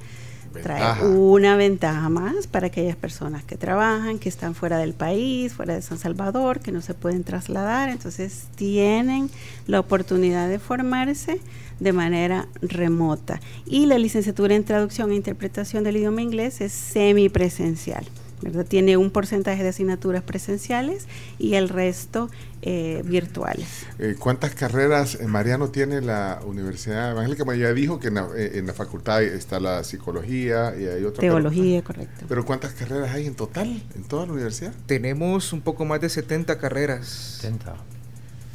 trae 0.63 1.05
una 1.05 1.55
ventaja 1.55 2.09
más 2.09 2.47
para 2.47 2.67
aquellas 2.67 2.95
personas 2.95 3.43
que 3.43 3.57
trabajan, 3.57 4.17
que 4.17 4.27
están 4.29 4.55
fuera 4.55 4.79
del 4.79 4.93
país, 4.93 5.53
fuera 5.53 5.75
de 5.75 5.81
San 5.83 5.99
Salvador, 5.99 6.61
que 6.61 6.71
no 6.71 6.81
se 6.81 6.95
pueden 6.95 7.23
trasladar. 7.23 7.89
Entonces 7.89 8.45
tienen 8.55 9.29
la 9.67 9.79
oportunidad 9.79 10.49
de 10.49 10.57
formarse 10.57 11.39
de 11.79 11.93
manera 11.93 12.47
remota. 12.61 13.39
Y 13.67 13.85
la 13.85 13.99
licenciatura 13.99 14.55
en 14.55 14.63
traducción 14.63 15.11
e 15.11 15.15
interpretación 15.15 15.83
del 15.83 15.97
idioma 15.97 16.23
inglés 16.23 16.59
es 16.61 16.71
semipresencial. 16.71 18.07
¿Verdad? 18.41 18.65
Tiene 18.65 18.97
un 18.97 19.09
porcentaje 19.11 19.63
de 19.63 19.69
asignaturas 19.69 20.21
presenciales 20.23 21.07
y 21.39 21.55
el 21.55 21.69
resto 21.69 22.29
eh, 22.61 23.01
virtuales. 23.05 23.67
Eh, 23.99 24.15
¿Cuántas 24.19 24.53
carreras, 24.53 25.15
eh, 25.19 25.27
Mariano, 25.27 25.69
tiene 25.69 26.01
la 26.01 26.39
Universidad 26.45 27.11
Evangélica? 27.11 27.43
Bueno, 27.43 27.61
ya 27.61 27.73
dijo 27.73 27.99
que 27.99 28.09
en 28.09 28.15
la, 28.15 28.27
eh, 28.35 28.51
en 28.55 28.67
la 28.67 28.73
facultad 28.73 29.23
está 29.23 29.59
la 29.59 29.83
psicología 29.83 30.73
y 30.79 30.85
hay 30.85 31.03
otra. 31.03 31.21
pero- 31.21 31.33
Teología, 31.35 31.83
correcto. 31.83 32.25
Pero, 32.27 32.45
¿cuántas 32.45 32.73
carreras 32.73 33.11
hay 33.13 33.25
en 33.27 33.35
total 33.35 33.81
en 33.95 34.03
toda 34.03 34.25
la 34.25 34.33
universidad? 34.33 34.73
Tenemos 34.85 35.51
un 35.53 35.61
poco 35.61 35.85
más 35.85 35.99
de 36.01 36.09
70 36.09 36.57
carreras. 36.59 37.07
70. 37.41 37.75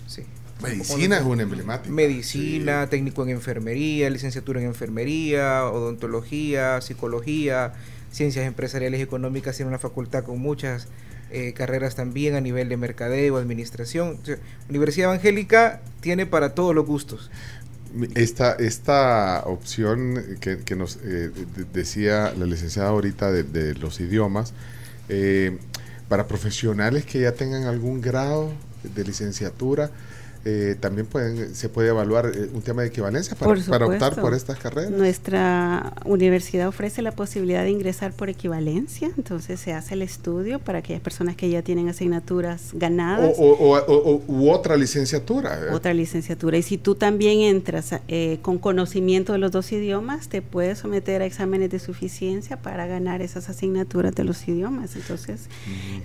Sí. 0.06 0.22
Medicina 0.62 1.16
es 1.18 1.24
una 1.24 1.42
emblemática. 1.42 1.92
Medicina, 1.92 2.86
técnico 2.88 3.24
en 3.24 3.30
enfermería, 3.30 4.08
licenciatura 4.10 4.60
en 4.60 4.66
enfermería, 4.68 5.64
odontología, 5.66 6.80
psicología, 6.80 7.72
ciencias 8.12 8.46
empresariales 8.46 9.00
y 9.00 9.02
económicas, 9.02 9.56
tiene 9.56 9.70
una 9.70 9.78
facultad 9.80 10.24
con 10.24 10.38
muchas 10.38 10.88
eh, 11.30 11.54
carreras 11.54 11.96
también 11.96 12.34
a 12.36 12.40
nivel 12.40 12.68
de 12.68 12.76
mercadeo, 12.76 13.36
administración. 13.38 14.18
O 14.22 14.26
sea, 14.26 14.36
Universidad 14.68 15.10
Evangélica 15.10 15.80
tiene 16.00 16.26
para 16.26 16.54
todos 16.54 16.74
los 16.74 16.86
gustos. 16.86 17.30
Esta, 18.14 18.52
esta 18.54 19.42
opción 19.44 20.38
que, 20.40 20.60
que 20.60 20.76
nos 20.76 20.96
eh, 21.04 21.30
de- 21.30 21.64
decía 21.74 22.32
la 22.38 22.46
licenciada 22.46 22.88
ahorita 22.88 23.30
de, 23.30 23.42
de 23.44 23.74
los 23.74 24.00
idiomas, 24.00 24.54
eh, 25.10 25.58
para 26.08 26.26
profesionales 26.26 27.04
que 27.04 27.20
ya 27.20 27.32
tengan 27.32 27.64
algún 27.64 28.00
grado 28.00 28.50
de 28.82 29.04
licenciatura, 29.04 29.90
eh, 30.44 30.76
también 30.80 31.06
pueden, 31.06 31.54
se 31.54 31.68
puede 31.68 31.88
evaluar 31.90 32.32
eh, 32.34 32.48
un 32.52 32.62
tema 32.62 32.82
de 32.82 32.88
equivalencia 32.88 33.36
para, 33.36 33.50
optar 33.86 34.14
por 34.20 34.34
estas 34.34 34.58
carreras. 34.58 34.90
Nuestra 34.90 35.92
universidad 36.04 36.66
ofrece 36.68 37.00
la 37.02 37.12
posibilidad 37.12 37.62
de 37.62 37.70
ingresar 37.70 38.12
por 38.12 38.28
equivalencia, 38.28 39.10
entonces 39.16 39.60
se 39.60 39.72
hace 39.72 39.94
el 39.94 40.02
estudio 40.02 40.58
para 40.58 40.78
aquellas 40.78 41.00
personas 41.02 41.36
que 41.36 41.48
ya 41.48 41.62
tienen 41.62 41.88
asignaturas 41.88 42.70
ganadas. 42.72 43.36
o- 43.38 43.42
o- 43.52 43.78
o- 43.78 44.12
o- 44.16 44.22
u 44.26 44.50
otra 44.50 44.76
licenciatura. 44.76 45.58
eh. 45.60 45.70
Otra 45.72 45.94
licenciatura. 45.94 46.56
Y 46.58 46.62
si 46.62 46.76
tú 46.78 46.94
también 46.96 47.40
entras 47.40 47.94
eh, 48.08 48.38
con 48.42 48.58
conocimiento 48.58 49.32
de 49.32 49.38
los 49.38 49.52
dos 49.52 49.70
idiomas, 49.72 50.28
te 50.28 50.42
puedes 50.42 50.78
someter 50.78 51.22
a 51.22 51.26
exámenes 51.26 51.70
de 51.70 51.78
suficiencia 51.78 52.56
para 52.60 52.86
ganar 52.86 53.22
esas 53.22 53.48
asignaturas 53.48 54.14
de 54.14 54.24
los 54.24 54.46
idiomas. 54.48 54.96
Entonces, 54.96 55.48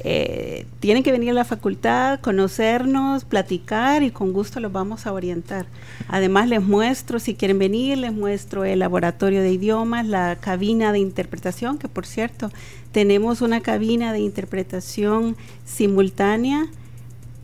eh, 0.04 0.66
tienen 0.80 1.04
que 1.04 1.12
venir 1.12 1.32
a 1.32 1.34
la 1.34 1.46
facultad, 1.46 2.20
conocernos, 2.22 3.26
platicar 3.26 4.04
y 4.04 4.12
con 4.12 4.27
gusto 4.34 4.60
los 4.60 4.72
vamos 4.72 5.06
a 5.06 5.14
orientar. 5.14 5.66
Además, 6.08 6.48
les 6.48 6.62
muestro, 6.62 7.20
si 7.20 7.36
quieren 7.36 7.60
venir, 7.60 7.98
les 7.98 8.14
muestro 8.14 8.66
el 8.66 8.80
laboratorio 8.80 9.42
de 9.42 9.52
idiomas, 9.52 10.06
la 10.08 10.38
cabina 10.40 10.92
de 10.92 11.00
interpretación, 11.00 11.78
que 11.78 11.88
por 11.88 12.06
cierto, 12.06 12.52
tenemos 12.92 13.42
una 13.42 13.62
cabina 13.62 14.14
de 14.14 14.20
interpretación 14.20 15.36
simultánea 15.66 16.68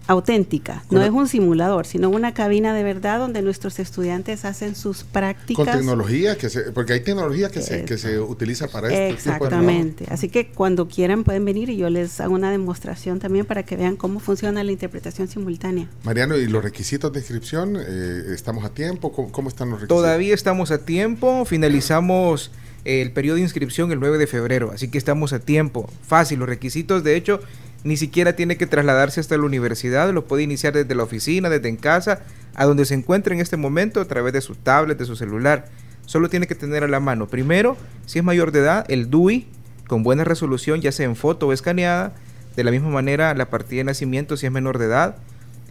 auténtica, 0.07 0.83
no 0.89 1.01
es 1.01 1.11
un 1.11 1.27
simulador, 1.27 1.85
sino 1.85 2.09
una 2.09 2.33
cabina 2.33 2.73
de 2.73 2.83
verdad 2.83 3.19
donde 3.19 3.41
nuestros 3.41 3.79
estudiantes 3.79 4.43
hacen 4.43 4.75
sus 4.75 5.03
prácticas. 5.03 5.65
Con 5.65 5.77
tecnología, 5.77 6.37
que 6.37 6.49
se, 6.49 6.71
porque 6.71 6.93
hay 6.93 6.99
tecnología 6.99 7.49
que 7.49 7.61
se, 7.61 7.85
que 7.85 7.97
se 7.97 8.19
utiliza 8.19 8.67
para 8.67 8.87
este 8.87 9.15
tipo 9.15 9.15
de 9.15 9.23
trabajo. 9.23 9.45
Exactamente. 9.45 10.05
Así 10.09 10.29
que 10.29 10.47
cuando 10.47 10.87
quieran 10.87 11.23
pueden 11.23 11.45
venir 11.45 11.69
y 11.69 11.77
yo 11.77 11.89
les 11.89 12.19
hago 12.19 12.33
una 12.33 12.51
demostración 12.51 13.19
también 13.19 13.45
para 13.45 13.63
que 13.63 13.77
vean 13.77 13.95
cómo 13.95 14.19
funciona 14.19 14.63
la 14.63 14.71
interpretación 14.71 15.27
simultánea. 15.27 15.87
Mariano, 16.03 16.37
¿y 16.37 16.47
los 16.47 16.63
requisitos 16.63 17.11
de 17.13 17.19
inscripción? 17.19 17.77
eh, 17.79 18.23
¿Estamos 18.33 18.65
a 18.65 18.69
tiempo? 18.69 19.13
¿Cómo, 19.13 19.31
cómo 19.31 19.49
están 19.49 19.69
los 19.69 19.79
requisitos? 19.79 19.97
Todavía 19.97 20.33
estamos 20.33 20.71
a 20.71 20.79
tiempo, 20.79 21.45
finalizamos 21.45 22.51
el 22.85 23.11
periodo 23.13 23.37
de 23.37 23.43
inscripción 23.43 23.91
el 23.93 23.99
9 23.99 24.17
de 24.17 24.27
febrero, 24.27 24.71
así 24.73 24.89
que 24.89 24.97
estamos 24.97 25.31
a 25.31 25.39
tiempo. 25.39 25.89
Fácil, 26.05 26.39
los 26.39 26.49
requisitos 26.49 27.03
de 27.03 27.15
hecho 27.15 27.39
ni 27.83 27.97
siquiera 27.97 28.35
tiene 28.35 28.57
que 28.57 28.67
trasladarse 28.67 29.19
hasta 29.19 29.37
la 29.37 29.43
universidad, 29.43 30.11
lo 30.13 30.25
puede 30.25 30.43
iniciar 30.43 30.73
desde 30.73 30.95
la 30.95 31.03
oficina, 31.03 31.49
desde 31.49 31.69
en 31.69 31.77
casa, 31.77 32.21
a 32.55 32.65
donde 32.65 32.85
se 32.85 32.93
encuentre 32.93 33.35
en 33.35 33.41
este 33.41 33.57
momento 33.57 33.99
a 33.99 34.05
través 34.05 34.33
de 34.33 34.41
su 34.41 34.55
tablet, 34.55 34.97
de 34.97 35.05
su 35.05 35.15
celular. 35.15 35.65
Solo 36.05 36.29
tiene 36.29 36.47
que 36.47 36.55
tener 36.55 36.83
a 36.83 36.87
la 36.87 36.99
mano, 36.99 37.27
primero, 37.27 37.77
si 38.05 38.19
es 38.19 38.25
mayor 38.25 38.51
de 38.51 38.59
edad, 38.59 38.85
el 38.89 39.09
DUI 39.09 39.47
con 39.87 40.03
buena 40.03 40.23
resolución, 40.23 40.81
ya 40.81 40.91
sea 40.91 41.05
en 41.05 41.15
foto 41.15 41.47
o 41.47 41.53
escaneada, 41.53 42.13
de 42.55 42.63
la 42.63 42.71
misma 42.71 42.89
manera 42.89 43.33
la 43.33 43.49
partida 43.49 43.79
de 43.79 43.85
nacimiento 43.85 44.37
si 44.37 44.45
es 44.45 44.51
menor 44.51 44.77
de 44.77 44.85
edad, 44.85 45.17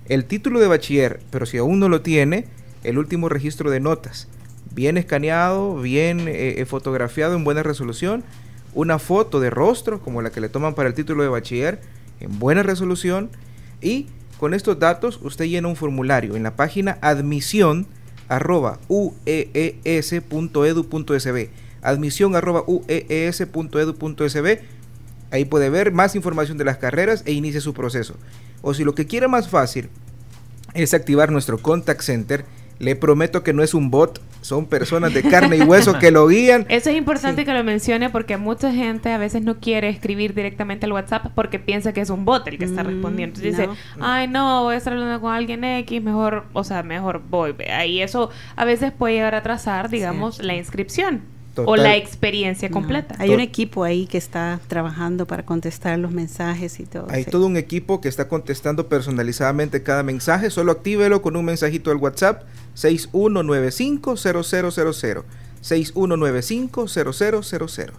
el 0.08 0.24
título 0.24 0.60
de 0.60 0.66
bachiller, 0.66 1.20
pero 1.30 1.46
si 1.46 1.58
aún 1.58 1.78
no 1.78 1.88
lo 1.88 2.02
tiene, 2.02 2.46
el 2.82 2.98
último 2.98 3.28
registro 3.28 3.70
de 3.70 3.80
notas, 3.80 4.28
bien 4.74 4.96
escaneado, 4.96 5.76
bien 5.76 6.28
eh, 6.28 6.60
eh, 6.60 6.66
fotografiado 6.66 7.36
en 7.36 7.44
buena 7.44 7.62
resolución, 7.62 8.24
una 8.74 8.98
foto 8.98 9.38
de 9.38 9.50
rostro 9.50 10.00
como 10.00 10.22
la 10.22 10.30
que 10.30 10.40
le 10.40 10.48
toman 10.48 10.74
para 10.74 10.88
el 10.88 10.94
título 10.94 11.22
de 11.22 11.28
bachiller 11.28 11.80
en 12.22 12.38
buena 12.38 12.62
resolución 12.62 13.30
y 13.80 14.06
con 14.38 14.54
estos 14.54 14.78
datos 14.78 15.20
usted 15.22 15.46
llena 15.46 15.68
un 15.68 15.76
formulario 15.76 16.36
en 16.36 16.42
la 16.42 16.56
página 16.56 16.98
admisión 17.00 17.86
arroba 18.28 18.78
ahí 25.30 25.44
puede 25.44 25.70
ver 25.70 25.92
más 25.92 26.14
información 26.14 26.58
de 26.58 26.64
las 26.64 26.78
carreras 26.78 27.22
e 27.26 27.32
inicia 27.32 27.60
su 27.60 27.74
proceso. 27.74 28.14
O 28.60 28.74
si 28.74 28.84
lo 28.84 28.94
que 28.94 29.06
quiere 29.06 29.26
más 29.28 29.48
fácil 29.48 29.88
es 30.74 30.94
activar 30.94 31.32
nuestro 31.32 31.58
contact 31.58 32.02
center 32.02 32.44
le 32.78 32.96
prometo 32.96 33.42
que 33.42 33.52
no 33.52 33.62
es 33.62 33.74
un 33.74 33.90
bot 33.90 34.20
son 34.42 34.66
personas 34.66 35.14
de 35.14 35.22
carne 35.22 35.56
y 35.56 35.62
hueso 35.62 35.98
que 35.98 36.10
lo 36.10 36.26
guían 36.26 36.66
Eso 36.68 36.90
es 36.90 36.96
importante 36.96 37.44
que 37.44 37.54
lo 37.54 37.64
mencione 37.64 38.10
porque 38.10 38.36
mucha 38.36 38.72
gente 38.72 39.10
a 39.10 39.18
veces 39.18 39.42
no 39.42 39.60
quiere 39.60 39.88
escribir 39.88 40.34
directamente 40.34 40.86
al 40.86 40.92
WhatsApp 40.92 41.28
porque 41.34 41.58
piensa 41.58 41.92
que 41.92 42.00
es 42.00 42.10
un 42.10 42.24
bot 42.24 42.46
el 42.48 42.58
que 42.58 42.64
está 42.64 42.82
respondiendo. 42.82 43.40
Entonces 43.40 43.66
no. 43.66 43.72
dice, 43.72 43.84
ay 44.00 44.28
no, 44.28 44.64
voy 44.64 44.74
a 44.74 44.78
estar 44.78 44.92
hablando 44.92 45.20
con 45.20 45.32
alguien 45.32 45.62
X, 45.64 46.02
mejor, 46.02 46.44
o 46.52 46.64
sea, 46.64 46.82
mejor 46.82 47.22
voy. 47.28 47.54
Ahí 47.70 48.02
eso 48.02 48.30
a 48.56 48.64
veces 48.64 48.92
puede 48.92 49.14
llegar 49.14 49.34
a 49.34 49.38
atrasar, 49.38 49.88
digamos, 49.88 50.42
la 50.42 50.54
inscripción. 50.54 51.22
o 51.54 51.76
la 51.76 51.96
experiencia 51.96 52.70
completa. 52.70 53.14
Hay 53.18 53.30
un 53.30 53.40
equipo 53.40 53.84
ahí 53.84 54.06
que 54.06 54.18
está 54.18 54.58
trabajando 54.66 55.26
para 55.26 55.44
contestar 55.44 55.98
los 55.98 56.10
mensajes 56.10 56.80
y 56.80 56.86
todo. 56.86 57.06
Hay 57.10 57.24
todo 57.24 57.46
un 57.46 57.56
equipo 57.56 58.00
que 58.00 58.08
está 58.08 58.26
contestando 58.26 58.88
personalizadamente 58.88 59.82
cada 59.82 60.02
mensaje. 60.02 60.50
Solo 60.50 60.72
actívelo 60.72 61.20
con 61.22 61.36
un 61.36 61.44
mensajito 61.44 61.90
al 61.90 61.98
WhatsApp 61.98 62.44
6195-0000. 62.76 65.22
6195-0000. 65.62 67.90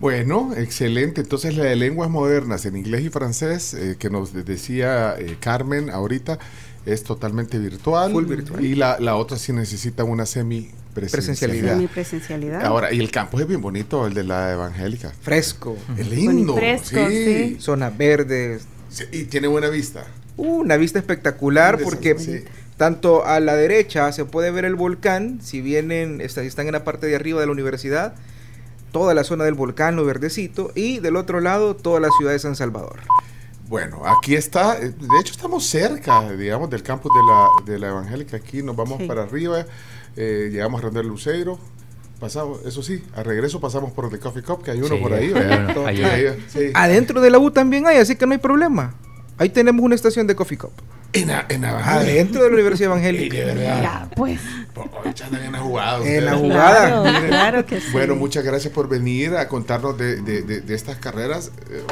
Bueno, 0.00 0.52
excelente. 0.56 1.20
Entonces 1.22 1.56
la 1.56 1.64
de 1.64 1.76
lenguas 1.76 2.10
modernas 2.10 2.66
en 2.66 2.76
inglés 2.76 3.02
y 3.04 3.10
francés 3.10 3.74
eh, 3.74 3.96
que 3.98 4.10
nos 4.10 4.34
decía 4.34 5.14
eh, 5.18 5.36
Carmen 5.40 5.88
ahorita 5.88 6.38
es 6.84 7.04
totalmente 7.04 7.58
virtual. 7.58 8.12
Full 8.12 8.24
virtual. 8.26 8.62
Y 8.64 8.74
la, 8.74 8.98
la 9.00 9.16
otra 9.16 9.38
sí 9.38 9.52
necesita 9.52 10.04
una 10.04 10.26
semi 10.26 10.70
presencialidad. 10.94 11.76
Semipresencialidad. 11.76 12.64
Ahora, 12.64 12.92
y 12.92 13.00
el 13.00 13.10
campus 13.10 13.40
es 13.42 13.48
bien 13.48 13.60
bonito, 13.60 14.06
el 14.06 14.14
de 14.14 14.24
la 14.24 14.52
evangélica. 14.52 15.12
Fresco. 15.22 15.76
Es 15.96 16.08
lindo. 16.08 16.54
Fresco, 16.54 17.06
sí. 17.08 17.24
sí. 17.24 17.56
Zonas 17.60 17.96
verdes. 17.96 18.66
Sí, 18.90 19.04
Y 19.12 19.24
tiene 19.24 19.48
buena 19.48 19.68
vista. 19.68 20.04
Una 20.36 20.76
vista 20.76 20.98
espectacular 20.98 21.78
porque 21.82 22.18
Sí. 22.18 22.44
Tanto 22.76 23.24
a 23.24 23.40
la 23.40 23.54
derecha 23.54 24.10
se 24.12 24.24
puede 24.24 24.50
ver 24.50 24.64
el 24.64 24.74
volcán, 24.74 25.38
si 25.42 25.60
vienen, 25.60 26.20
está- 26.20 26.42
están 26.42 26.66
en 26.66 26.72
la 26.72 26.84
parte 26.84 27.06
de 27.06 27.16
arriba 27.16 27.40
de 27.40 27.46
la 27.46 27.52
universidad, 27.52 28.14
toda 28.92 29.14
la 29.14 29.24
zona 29.24 29.44
del 29.44 29.54
volcán, 29.54 29.96
lo 29.96 30.04
verdecito, 30.04 30.70
y 30.74 30.98
del 31.00 31.16
otro 31.16 31.40
lado 31.40 31.74
toda 31.76 32.00
la 32.00 32.08
ciudad 32.18 32.32
de 32.32 32.38
San 32.38 32.56
Salvador. 32.56 33.00
Bueno, 33.68 34.02
aquí 34.06 34.34
está, 34.34 34.76
eh, 34.78 34.90
de 34.90 35.20
hecho 35.20 35.32
estamos 35.32 35.66
cerca, 35.66 36.30
digamos, 36.32 36.68
del 36.70 36.82
campus 36.82 37.10
de 37.14 37.22
la, 37.26 37.72
de 37.72 37.78
la 37.78 37.88
evangélica. 37.88 38.36
Aquí 38.36 38.62
nos 38.62 38.76
vamos 38.76 38.98
Sí. 39.00 39.06
para 39.08 39.22
arriba, 39.22 39.64
eh, 40.16 40.50
llegamos 40.52 40.80
a 40.80 40.84
Render 40.84 41.04
Luceiro. 41.04 41.58
Pasamos, 42.20 42.60
eso 42.66 42.82
sí, 42.82 43.02
a 43.16 43.22
regreso 43.22 43.60
pasamos 43.60 43.92
por 43.92 44.12
el 44.12 44.18
Coffee 44.20 44.42
Cup, 44.42 44.62
que 44.62 44.70
hay 44.70 44.78
uno 44.78 44.94
Sí, 44.94 45.00
por 45.02 45.12
ahí. 45.12 45.26
hay 45.26 45.32
¿verdad? 45.32 45.76
uno, 45.76 45.86
hay 45.86 46.02
Ahí, 46.04 46.24
uno. 46.26 46.34
sí. 46.48 46.70
Adentro 46.74 47.20
de 47.20 47.30
la 47.30 47.38
U 47.38 47.50
también 47.50 47.86
hay, 47.86 47.96
así 47.96 48.16
que 48.16 48.26
no 48.26 48.32
hay 48.32 48.38
problema. 48.38 48.94
Ahí 49.38 49.48
tenemos 49.48 49.82
una 49.84 49.94
estación 49.94 50.26
de 50.26 50.36
Coffee 50.36 50.58
Cup. 50.58 50.72
En, 51.14 51.28
la- 51.28 51.46
en 51.48 51.62
la 51.62 51.70
evangélica. 51.70 52.00
Adentro 52.00 52.42
de 52.42 52.48
la 52.48 52.54
Universidad 52.54 52.90
Evangélica. 52.90 53.36
de 53.38 53.44
verdad. 53.44 53.82
Ya, 53.82 54.08
pues. 54.16 54.40
Oh, 54.76 55.08
echan 55.08 55.30
bien 55.30 55.54
jugado. 55.54 56.04
En 56.04 56.24
la 56.24 56.34
jugada. 56.34 57.20
Claro, 57.28 57.64
que 57.66 57.80
sí. 57.80 57.86
Bueno, 57.92 58.16
muchas 58.16 58.42
gracias 58.44 58.72
por 58.72 58.88
venir 58.88 59.36
a 59.36 59.46
contarnos 59.48 59.96
de, 59.96 60.16
de- 60.22 60.42
de- 60.42 60.60
de 60.60 60.74
estas 60.74 60.96
carreras. 60.98 61.52
eh, 61.70 61.82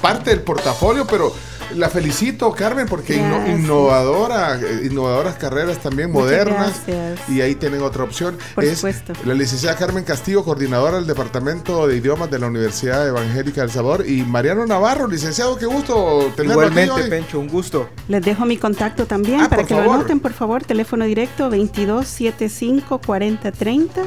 parte 0.00 0.30
del 0.30 0.40
portafolio, 0.42 1.06
pero 1.06 1.34
la 1.76 1.88
felicito, 1.88 2.52
Carmen, 2.52 2.86
porque 2.86 3.16
inno- 3.16 3.46
innovadora, 3.58 4.58
eh, 4.60 4.88
innovadoras 4.90 5.36
carreras 5.36 5.78
también 5.78 6.10
modernas. 6.12 6.82
gracias. 6.86 7.28
Y 7.28 7.40
ahí 7.40 7.54
tienen 7.54 7.82
otra 7.82 8.04
opción. 8.04 8.36
Por 8.54 8.64
es 8.64 8.76
supuesto. 8.78 9.12
la 9.24 9.34
licenciada 9.34 9.76
Carmen 9.76 10.04
Castillo, 10.04 10.44
coordinadora 10.44 10.96
del 10.96 11.06
Departamento 11.06 11.86
de 11.86 11.96
Idiomas 11.96 12.30
de 12.30 12.38
la 12.38 12.46
Universidad 12.46 13.06
Evangélica 13.06 13.60
del 13.62 13.70
Sabor. 13.70 14.08
Y 14.08 14.22
Mariano 14.22 14.66
Navarro, 14.66 15.06
licenciado, 15.08 15.56
qué 15.56 15.66
gusto 15.66 16.32
tenerlo 16.36 16.62
Igualmente, 16.62 16.92
aquí 16.92 17.02
hoy. 17.02 17.10
Pencho, 17.10 17.40
un 17.40 17.48
gusto. 17.48 17.88
Les 18.08 18.22
dejo 18.22 18.44
mi 18.44 18.56
contacto 18.56 19.06
también 19.06 19.40
Ah, 19.40 19.48
para 19.48 19.64
que 19.64 19.74
lo 19.74 19.80
anoten, 19.92 20.20
por 20.20 20.32
favor. 20.32 20.62
Teléfono 20.64 21.04
directo 21.04 21.44
2275 21.50 22.98
4030 23.04 24.02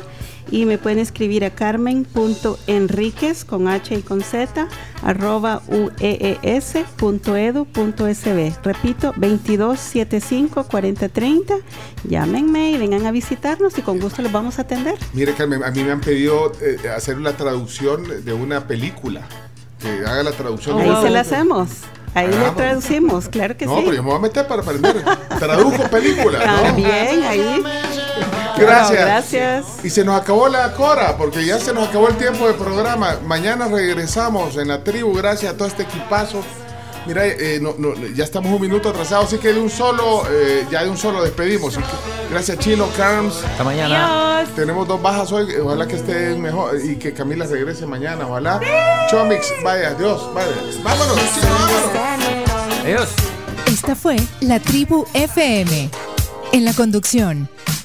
y 0.51 0.65
me 0.65 0.77
pueden 0.77 0.99
escribir 0.99 1.45
a 1.45 1.49
carmen.enriquez 1.51 3.45
con 3.45 3.67
H 3.67 3.95
y 3.95 4.01
con 4.01 4.21
Z 4.21 4.67
arroba 5.03 5.61
E 5.99 6.37
uees.edu.sb. 6.43 8.53
Repito, 8.63 9.13
2275 9.17 10.63
4030. 10.65 11.55
Llámenme 12.07 12.71
y 12.71 12.77
vengan 12.77 13.05
a 13.05 13.11
visitarnos 13.11 13.77
y 13.77 13.81
con 13.81 13.99
gusto 13.99 14.21
los 14.21 14.31
vamos 14.31 14.59
a 14.59 14.63
atender. 14.63 14.95
Mire, 15.13 15.33
Carmen, 15.33 15.63
a 15.63 15.71
mí 15.71 15.83
me 15.83 15.91
han 15.91 16.01
pedido 16.01 16.51
eh, 16.61 16.89
hacer 16.89 17.17
una 17.17 17.35
traducción 17.35 18.23
de 18.23 18.33
una 18.33 18.67
película. 18.67 19.21
Que 19.79 19.89
haga 20.05 20.23
la 20.23 20.31
traducción. 20.31 20.79
Ahí 20.79 20.89
de 20.89 21.01
se 21.01 21.09
la 21.09 21.19
hacemos. 21.21 21.69
Ahí 22.13 22.27
le 22.29 22.35
Hagamos. 22.37 22.55
traducimos, 22.55 23.27
claro 23.27 23.57
que 23.57 23.65
No, 23.65 23.75
sí. 23.75 23.81
pero 23.83 23.97
yo 23.97 24.03
me 24.03 24.09
voy 24.09 24.17
a 24.17 24.21
meter 24.21 24.47
para 24.47 24.61
aprender. 24.61 25.03
Traduzco 25.37 25.83
películas, 25.89 26.41
¿no? 26.45 26.61
También 26.63 27.23
ahí. 27.23 27.61
Gracias. 28.57 28.89
Bueno, 28.89 29.05
gracias. 29.05 29.65
Y 29.83 29.89
se 29.89 30.03
nos 30.05 30.19
acabó 30.19 30.47
la 30.47 30.71
cora, 30.73 31.17
porque 31.17 31.45
ya 31.45 31.59
se 31.59 31.73
nos 31.73 31.89
acabó 31.89 32.07
el 32.09 32.15
tiempo 32.17 32.47
del 32.47 32.55
programa. 32.55 33.17
Mañana 33.25 33.67
regresamos 33.67 34.55
en 34.57 34.69
la 34.69 34.83
tribu, 34.83 35.13
gracias 35.13 35.53
a 35.53 35.57
todo 35.57 35.67
este 35.67 35.83
equipazo. 35.83 36.41
Mira, 37.05 37.23
eh, 37.27 37.59
no- 37.61 37.75
no, 37.77 37.93
ya 38.15 38.23
estamos 38.23 38.51
un 38.51 38.59
minuto 38.59 38.89
atrasados, 38.89 39.27
así 39.27 39.37
que 39.37 39.53
de 39.53 39.59
un 39.59 39.69
solo, 39.69 40.23
eh, 40.27 40.65
ya 40.71 40.83
de 40.83 40.89
un 40.89 40.97
solo 40.97 41.21
despedimos. 41.21 41.77
Gracias 42.31 42.57
Chino, 42.57 42.87
Carms. 42.97 43.43
Hasta 43.45 43.63
mañana. 43.63 44.39
Adiós. 44.39 44.55
Tenemos 44.55 44.87
dos 44.87 44.99
bajas 44.99 45.31
hoy, 45.31 45.53
ojalá 45.63 45.85
que 45.87 45.97
estén 45.97 46.41
mejor 46.41 46.79
y 46.83 46.95
que 46.95 47.13
Camila 47.13 47.45
regrese 47.45 47.85
mañana, 47.85 48.25
ojalá. 48.27 48.59
Chomix, 49.11 49.53
vaya, 49.63 49.89
adiós, 49.89 50.33
vaya. 50.33 50.47
Vámonos, 50.83 51.15
Chino, 51.35 51.47
vámonos. 51.93 52.79
Adiós. 52.83 53.09
Esta 53.67 53.95
fue 53.95 54.15
La 54.41 54.59
Tribu 54.59 55.05
FM. 55.13 55.89
En 56.53 56.65
la 56.65 56.73
conducción, 56.73 57.47